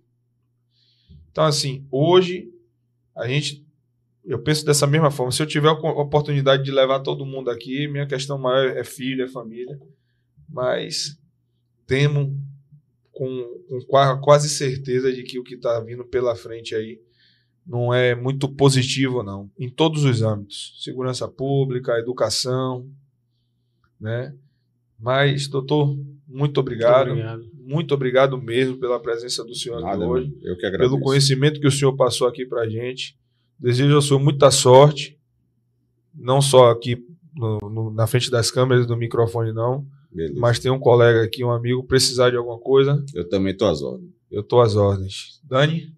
Então, 1.31 1.44
assim, 1.44 1.86
hoje 1.91 2.50
a 3.16 3.26
gente 3.26 3.65
eu 4.25 4.41
penso 4.42 4.65
dessa 4.65 4.86
mesma 4.86 5.10
forma. 5.10 5.33
Se 5.33 5.42
eu 5.42 5.47
tiver 5.47 5.68
a 5.68 5.73
oportunidade 5.73 6.62
de 6.62 6.70
levar 6.70 7.01
todo 7.01 7.26
mundo 7.26 7.51
aqui, 7.51 7.89
minha 7.89 8.07
questão 8.07 8.39
maior 8.39 8.76
é 8.76 8.84
filho, 8.84 9.25
é 9.25 9.28
família. 9.28 9.78
Mas 10.49 11.18
temo 11.86 12.39
com, 13.10 13.44
com 13.68 14.20
quase 14.20 14.49
certeza 14.49 15.12
de 15.12 15.23
que 15.23 15.39
o 15.39 15.44
que 15.44 15.55
está 15.55 15.81
vindo 15.81 16.05
pela 16.05 16.36
frente 16.36 16.75
aí 16.75 17.01
não 17.67 17.92
é 17.94 18.15
muito 18.15 18.49
positivo, 18.49 19.23
não. 19.23 19.51
Em 19.59 19.68
todos 19.68 20.05
os 20.05 20.23
âmbitos. 20.23 20.76
Segurança 20.83 21.28
pública, 21.28 21.99
educação, 21.99 22.89
né? 24.01 24.34
Mas, 24.99 25.49
doutor, 25.49 25.97
muito 26.28 26.59
obrigado. 26.59 27.09
Muito 27.09 27.20
obrigado, 27.20 27.51
muito 27.55 27.94
obrigado 27.94 28.39
mesmo 28.41 28.76
pela 28.78 29.01
presença 29.01 29.44
do 29.44 29.55
senhor 29.55 29.81
Nada, 29.81 29.97
aqui 29.97 30.05
hoje. 30.05 30.39
Eu 30.42 30.57
que 30.57 30.67
agradeço. 30.67 30.91
Pelo 30.91 31.02
conhecimento 31.02 31.60
que 31.60 31.67
o 31.67 31.73
senhor 31.73 31.94
passou 31.97 32.26
aqui 32.26 32.47
para 32.47 32.62
a 32.62 32.68
gente. 32.68 33.17
Desejo 33.62 33.94
ao 33.94 34.02
senhor 34.02 34.18
muita 34.18 34.50
sorte, 34.50 35.16
não 36.12 36.42
só 36.42 36.73
aqui 36.73 37.07
no, 37.32 37.58
no, 37.60 37.91
na 37.92 38.08
frente 38.08 38.28
das 38.28 38.50
câmeras 38.50 38.89
do 38.89 38.97
microfone, 38.97 39.52
não. 39.52 39.86
Beleza. 40.10 40.34
Mas 40.41 40.58
tem 40.58 40.68
um 40.68 40.81
colega 40.81 41.23
aqui, 41.23 41.44
um 41.44 41.50
amigo, 41.52 41.84
precisar 41.84 42.31
de 42.31 42.36
alguma 42.36 42.58
coisa. 42.58 43.02
Eu 43.15 43.28
também 43.28 43.52
estou 43.52 43.68
às 43.68 43.81
ordens. 43.81 44.10
Eu 44.28 44.41
estou 44.41 44.60
às 44.60 44.74
ordens. 44.74 45.41
Dani? 45.44 45.94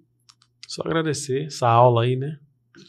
Só 0.69 0.83
agradecer 0.85 1.47
essa 1.47 1.67
aula 1.67 2.03
aí, 2.03 2.17
né? 2.17 2.39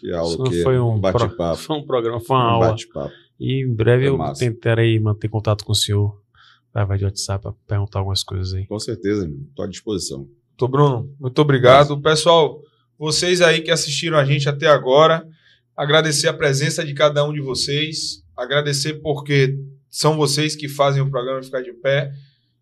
Que 0.02 0.12
aula 0.12 0.34
Isso 0.34 0.44
que 0.44 0.62
foi 0.62 0.78
um 0.78 1.00
bate-papo. 1.00 1.56
Foi 1.56 1.78
um 1.80 1.86
programa, 1.86 2.20
foi 2.20 2.36
uma 2.36 2.46
um 2.46 2.50
aula. 2.50 2.68
Bate-papo. 2.72 3.14
E 3.40 3.64
em 3.64 3.74
breve 3.74 4.08
eu 4.08 4.18
massa. 4.18 4.42
tentarei 4.46 5.00
manter 5.00 5.30
contato 5.30 5.64
com 5.64 5.72
o 5.72 5.76
senhor 5.76 6.22
através 6.70 7.00
de 7.00 7.06
WhatsApp 7.06 7.44
para 7.44 7.54
perguntar 7.66 8.00
algumas 8.00 8.24
coisas 8.24 8.54
aí. 8.54 8.66
Com 8.66 8.80
certeza, 8.80 9.26
estou 9.50 9.64
à 9.64 9.68
disposição. 9.70 10.28
Tô 10.58 10.68
Bruno, 10.68 11.14
muito 11.18 11.40
obrigado. 11.42 12.00
Pessoal, 12.02 12.62
vocês 12.98 13.42
aí 13.42 13.62
que 13.62 13.72
assistiram 13.72 14.18
a 14.18 14.26
gente 14.26 14.48
até 14.48 14.68
agora, 14.68 15.28
agradecer 15.76 16.28
a 16.28 16.34
presença 16.34 16.86
de 16.86 16.94
cada 16.94 17.24
um 17.26 17.34
de 17.34 17.42
vocês, 17.42 18.24
agradecer 18.36 18.96
porque 18.96 19.58
são 19.90 20.18
vocês 20.18 20.56
que 20.56 20.68
fazem 20.68 21.02
o 21.02 21.10
programa 21.10 21.42
ficar 21.42 21.62
de 21.62 21.74
pé. 21.74 22.12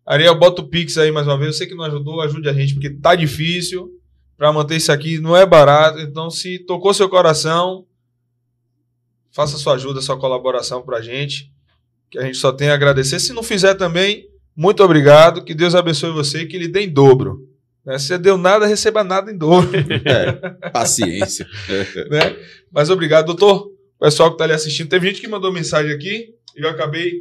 Ariel, 0.06 0.38
bota 0.38 0.62
o 0.62 0.68
Pix 0.68 0.98
aí 0.98 1.10
mais 1.10 1.26
uma 1.26 1.38
vez. 1.38 1.56
Sei 1.56 1.66
que 1.66 1.74
não 1.74 1.84
ajudou, 1.84 2.20
ajude 2.20 2.48
a 2.48 2.52
gente, 2.52 2.74
porque 2.74 2.90
tá 2.90 3.14
difícil 3.14 3.90
para 4.36 4.52
manter 4.52 4.76
isso 4.76 4.92
aqui, 4.92 5.18
não 5.18 5.36
é 5.36 5.46
barato. 5.46 6.00
Então, 6.00 6.30
se 6.30 6.58
tocou 6.60 6.92
seu 6.92 7.08
coração, 7.08 7.86
faça 9.32 9.56
sua 9.56 9.74
ajuda, 9.74 10.00
sua 10.00 10.18
colaboração 10.18 10.82
para 10.82 10.98
a 10.98 11.02
gente, 11.02 11.50
que 12.10 12.18
a 12.18 12.22
gente 12.22 12.36
só 12.36 12.52
tem 12.52 12.70
a 12.70 12.74
agradecer. 12.74 13.18
Se 13.18 13.32
não 13.32 13.42
fizer 13.42 13.74
também, 13.74 14.28
muito 14.54 14.82
obrigado, 14.82 15.44
que 15.44 15.54
Deus 15.54 15.74
abençoe 15.74 16.12
você 16.12 16.42
e 16.42 16.46
que 16.46 16.58
lhe 16.58 16.68
dê 16.68 16.82
em 16.82 16.92
dobro. 16.92 17.48
Né? 17.84 17.98
Se 17.98 18.06
você 18.06 18.18
deu 18.18 18.38
nada, 18.38 18.66
receba 18.66 19.04
nada 19.04 19.30
em 19.30 19.36
dobro. 19.36 19.70
É, 20.04 20.70
paciência. 20.70 21.46
né? 22.10 22.36
Mas 22.72 22.90
obrigado, 22.90 23.26
doutor. 23.26 23.70
O 23.98 24.04
pessoal 24.04 24.30
que 24.30 24.34
está 24.34 24.44
ali 24.44 24.52
assistindo. 24.52 24.88
Teve 24.88 25.08
gente 25.08 25.20
que 25.20 25.28
mandou 25.28 25.52
mensagem 25.52 25.92
aqui 25.92 26.34
e 26.56 26.62
eu 26.62 26.68
acabei. 26.68 27.12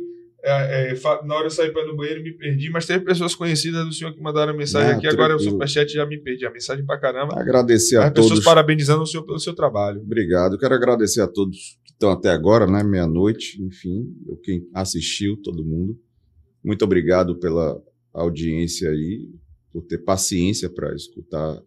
É, 0.45 0.91
é, 0.91 1.25
na 1.25 1.35
hora 1.35 1.45
eu 1.45 1.51
saí 1.51 1.71
para 1.71 1.87
no 1.87 1.95
banheiro 1.95 2.21
me 2.21 2.33
perdi, 2.33 2.69
mas 2.69 2.85
teve 2.85 3.05
pessoas 3.05 3.33
conhecidas 3.33 3.85
do 3.85 3.93
senhor 3.93 4.13
que 4.13 4.21
mandaram 4.21 4.55
mensagem 4.55 4.91
Não, 4.91 4.97
aqui. 4.97 5.07
Agora 5.07 5.37
o 5.37 5.39
superchat 5.39 5.91
já 5.91 6.05
me 6.05 6.17
perdi. 6.17 6.45
A 6.45 6.51
mensagem 6.51 6.85
para 6.85 6.99
caramba. 6.99 7.39
Agradecer 7.39 7.97
a 7.97 8.07
As 8.07 8.11
todos. 8.11 8.29
pessoas 8.29 8.45
parabenizando 8.45 9.03
o 9.03 9.07
senhor 9.07 9.23
pelo 9.23 9.39
seu 9.39 9.53
trabalho. 9.53 10.01
Obrigado. 10.01 10.57
Quero 10.57 10.73
agradecer 10.73 11.21
a 11.21 11.27
todos 11.27 11.77
que 11.85 11.93
estão 11.93 12.11
até 12.11 12.29
agora, 12.29 12.67
né? 12.67 12.83
Meia-noite, 12.83 13.61
enfim, 13.63 14.05
quem 14.43 14.67
assistiu, 14.73 15.37
todo 15.41 15.63
mundo. 15.63 15.97
Muito 16.63 16.83
obrigado 16.83 17.39
pela 17.39 17.81
audiência 18.13 18.89
aí 18.89 19.29
por 19.73 19.83
ter 19.83 19.97
paciência 19.97 20.69
para 20.69 20.95
escutar 20.95 21.61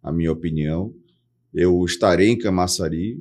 a 0.00 0.12
minha 0.12 0.32
opinião. 0.32 0.94
Eu 1.52 1.84
estarei 1.84 2.28
em 2.28 2.38
Camaçari, 2.38 3.20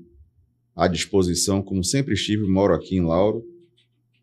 à 0.76 0.88
disposição, 0.88 1.64
como 1.64 1.84
sempre 1.84 2.14
estive, 2.14 2.48
moro 2.48 2.76
aqui 2.76 2.96
em 2.96 3.02
Lauro. 3.02 3.44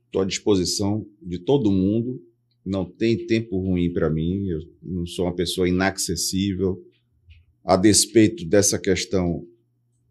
Estou 0.06 0.22
à 0.22 0.24
disposição 0.24 1.04
de 1.20 1.40
todo 1.40 1.72
mundo. 1.72 2.22
Não 2.64 2.84
tem 2.84 3.26
tempo 3.26 3.58
ruim 3.58 3.92
para 3.92 4.08
mim. 4.08 4.46
Eu 4.46 4.60
não 4.80 5.04
sou 5.04 5.24
uma 5.24 5.34
pessoa 5.34 5.68
inacessível. 5.68 6.80
A 7.64 7.76
despeito 7.76 8.46
dessa 8.46 8.78
questão, 8.78 9.44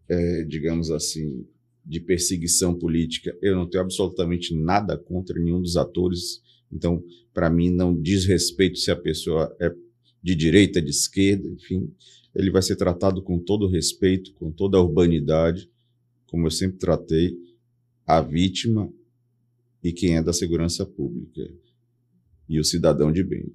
é, 0.06 0.44
digamos 0.44 0.90
assim, 0.90 1.46
de 1.84 2.00
perseguição 2.00 2.78
política, 2.78 3.36
eu 3.40 3.54
não 3.54 3.68
tenho 3.68 3.82
absolutamente 3.84 4.54
nada 4.54 4.98
contra 4.98 5.40
nenhum 5.40 5.62
dos 5.62 5.76
atores. 5.76 6.42
Então, 6.70 7.02
para 7.32 7.48
mim, 7.48 7.70
não 7.70 7.98
diz 7.98 8.26
respeito 8.26 8.78
se 8.78 8.90
a 8.90 8.96
pessoa 8.96 9.54
é 9.58 9.72
de 10.24 10.34
direita, 10.34 10.80
de 10.80 10.88
esquerda, 10.88 11.46
enfim, 11.46 11.94
ele 12.34 12.50
vai 12.50 12.62
ser 12.62 12.76
tratado 12.76 13.22
com 13.22 13.38
todo 13.38 13.68
respeito, 13.68 14.32
com 14.32 14.50
toda 14.50 14.78
a 14.78 14.80
urbanidade, 14.80 15.70
como 16.26 16.46
eu 16.46 16.50
sempre 16.50 16.78
tratei 16.78 17.36
a 18.06 18.22
vítima 18.22 18.90
e 19.82 19.92
quem 19.92 20.16
é 20.16 20.22
da 20.22 20.32
segurança 20.32 20.86
pública 20.86 21.42
e 22.48 22.58
o 22.58 22.64
cidadão 22.64 23.12
de 23.12 23.22
bem. 23.22 23.52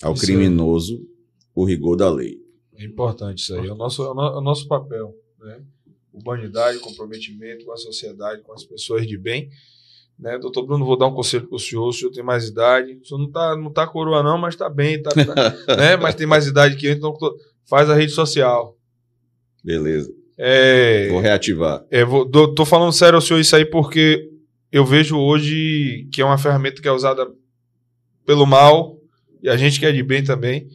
Ao 0.00 0.14
isso 0.14 0.24
criminoso, 0.24 1.02
é... 1.02 1.50
o 1.52 1.64
rigor 1.64 1.96
da 1.96 2.08
lei. 2.08 2.40
É 2.76 2.84
importante 2.84 3.38
isso 3.42 3.54
aí, 3.56 3.66
é 3.66 3.72
o 3.72 3.74
nosso, 3.74 4.04
é 4.04 4.08
o 4.08 4.38
é 4.38 4.42
nosso 4.42 4.68
papel, 4.68 5.18
né? 5.40 5.60
Urbanidade, 6.12 6.78
comprometimento 6.78 7.64
com 7.64 7.72
a 7.72 7.76
sociedade, 7.76 8.42
com 8.42 8.52
as 8.52 8.64
pessoas 8.64 9.04
de 9.04 9.18
bem. 9.18 9.50
Né? 10.20 10.38
Doutor 10.38 10.66
Bruno, 10.66 10.84
vou 10.84 10.98
dar 10.98 11.06
um 11.06 11.14
conselho 11.14 11.48
pro 11.48 11.58
senhor, 11.58 11.88
o 11.88 11.92
senhor 11.92 12.10
tem 12.12 12.22
mais 12.22 12.46
idade. 12.46 12.98
O 13.02 13.06
senhor 13.06 13.20
não 13.20 13.30
tá, 13.30 13.56
não 13.56 13.72
tá 13.72 13.86
coroa 13.86 14.22
não, 14.22 14.36
mas 14.36 14.54
tá 14.54 14.68
bem, 14.68 15.00
tá, 15.02 15.10
tá, 15.10 15.50
né? 15.76 15.96
mas 15.96 16.14
tem 16.14 16.26
mais 16.26 16.46
idade 16.46 16.76
que 16.76 16.86
eu, 16.86 16.92
então 16.92 17.16
faz 17.66 17.88
a 17.88 17.94
rede 17.94 18.12
social. 18.12 18.76
Beleza. 19.64 20.12
É, 20.36 21.08
Vou 21.08 21.20
reativar. 21.20 21.84
é, 21.90 22.04
vou, 22.04 22.28
tô, 22.28 22.54
tô 22.54 22.64
falando 22.64 22.92
sério 22.92 23.16
ao 23.16 23.20
senhor 23.20 23.40
isso 23.40 23.54
aí 23.54 23.64
porque 23.64 24.26
eu 24.72 24.86
vejo 24.86 25.18
hoje 25.18 26.08
que 26.12 26.22
é 26.22 26.24
uma 26.24 26.38
ferramenta 26.38 26.80
que 26.80 26.88
é 26.88 26.92
usada 26.92 27.26
pelo 28.24 28.46
mal 28.46 28.98
e 29.42 29.50
a 29.50 29.56
gente 29.56 29.78
que 29.78 29.84
é 29.84 29.92
de 29.92 30.02
bem 30.02 30.24
também 30.24 30.66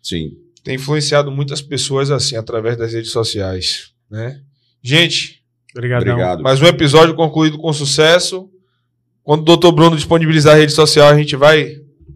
Sim. 0.00 0.36
tem 0.62 0.76
influenciado 0.76 1.32
muitas 1.32 1.60
pessoas 1.60 2.12
assim 2.12 2.36
através 2.36 2.76
das 2.76 2.92
redes 2.92 3.10
sociais, 3.10 3.92
né? 4.08 4.40
Gente, 4.80 5.42
Obrigadão. 5.74 6.12
Obrigado. 6.12 6.42
mais 6.44 6.62
um 6.62 6.66
episódio 6.66 7.14
concluído 7.16 7.58
com 7.58 7.72
sucesso. 7.72 8.48
Quando 9.26 9.48
o 9.50 9.56
Dr. 9.56 9.72
Bruno 9.72 9.96
disponibilizar 9.96 10.54
a 10.54 10.58
rede 10.58 10.70
social, 10.72 11.08
a 11.08 11.18
gente 11.18 11.34
vai 11.34 11.68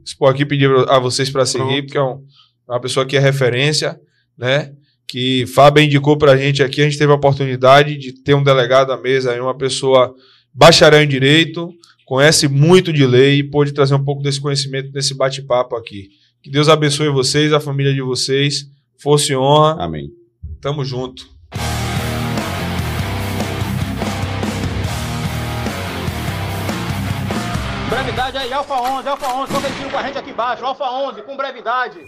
expor 0.04 0.30
aqui 0.30 0.46
pedir 0.46 0.70
a 0.88 0.96
vocês 1.00 1.28
para 1.28 1.44
seguir, 1.44 1.82
porque 1.82 1.98
é 1.98 2.02
um- 2.02 2.22
é 2.68 2.72
uma 2.72 2.80
pessoa 2.80 3.04
que 3.04 3.16
é 3.16 3.20
referência, 3.20 3.98
né? 4.38 4.72
Que 5.08 5.44
Fábio 5.48 5.82
indicou 5.82 6.16
para 6.16 6.32
a 6.32 6.36
gente 6.36 6.62
aqui, 6.62 6.80
a 6.80 6.84
gente 6.84 6.96
teve 6.96 7.10
a 7.10 7.16
oportunidade 7.16 7.96
de 7.98 8.12
ter 8.22 8.34
um 8.34 8.44
delegado 8.44 8.92
à 8.92 8.96
mesa, 8.96 9.32
aí, 9.32 9.40
uma 9.40 9.56
pessoa 9.58 10.14
bacharel 10.54 11.02
em 11.02 11.08
direito, 11.08 11.68
conhece 12.06 12.46
muito 12.46 12.92
de 12.92 13.04
lei 13.04 13.38
e 13.40 13.42
pôde 13.42 13.72
trazer 13.72 13.96
um 13.96 14.04
pouco 14.04 14.22
desse 14.22 14.40
conhecimento 14.40 14.92
nesse 14.92 15.12
bate-papo 15.12 15.74
aqui. 15.74 16.10
Que 16.40 16.48
Deus 16.48 16.68
abençoe 16.68 17.08
vocês, 17.08 17.52
a 17.52 17.58
família 17.58 17.92
de 17.92 18.02
vocês. 18.02 18.66
Fosse 19.02 19.34
honra. 19.34 19.82
Amém. 19.82 20.10
Tamo 20.60 20.84
junto. 20.84 21.26
Alfa 28.52 28.74
11, 28.74 29.08
Alfa 29.08 29.28
11, 29.34 29.54
competindo 29.54 29.90
com 29.90 29.98
a 29.98 30.02
gente 30.02 30.18
aqui 30.18 30.30
embaixo, 30.30 30.64
Alfa 30.64 30.84
11, 30.90 31.22
com 31.22 31.36
brevidade. 31.36 32.04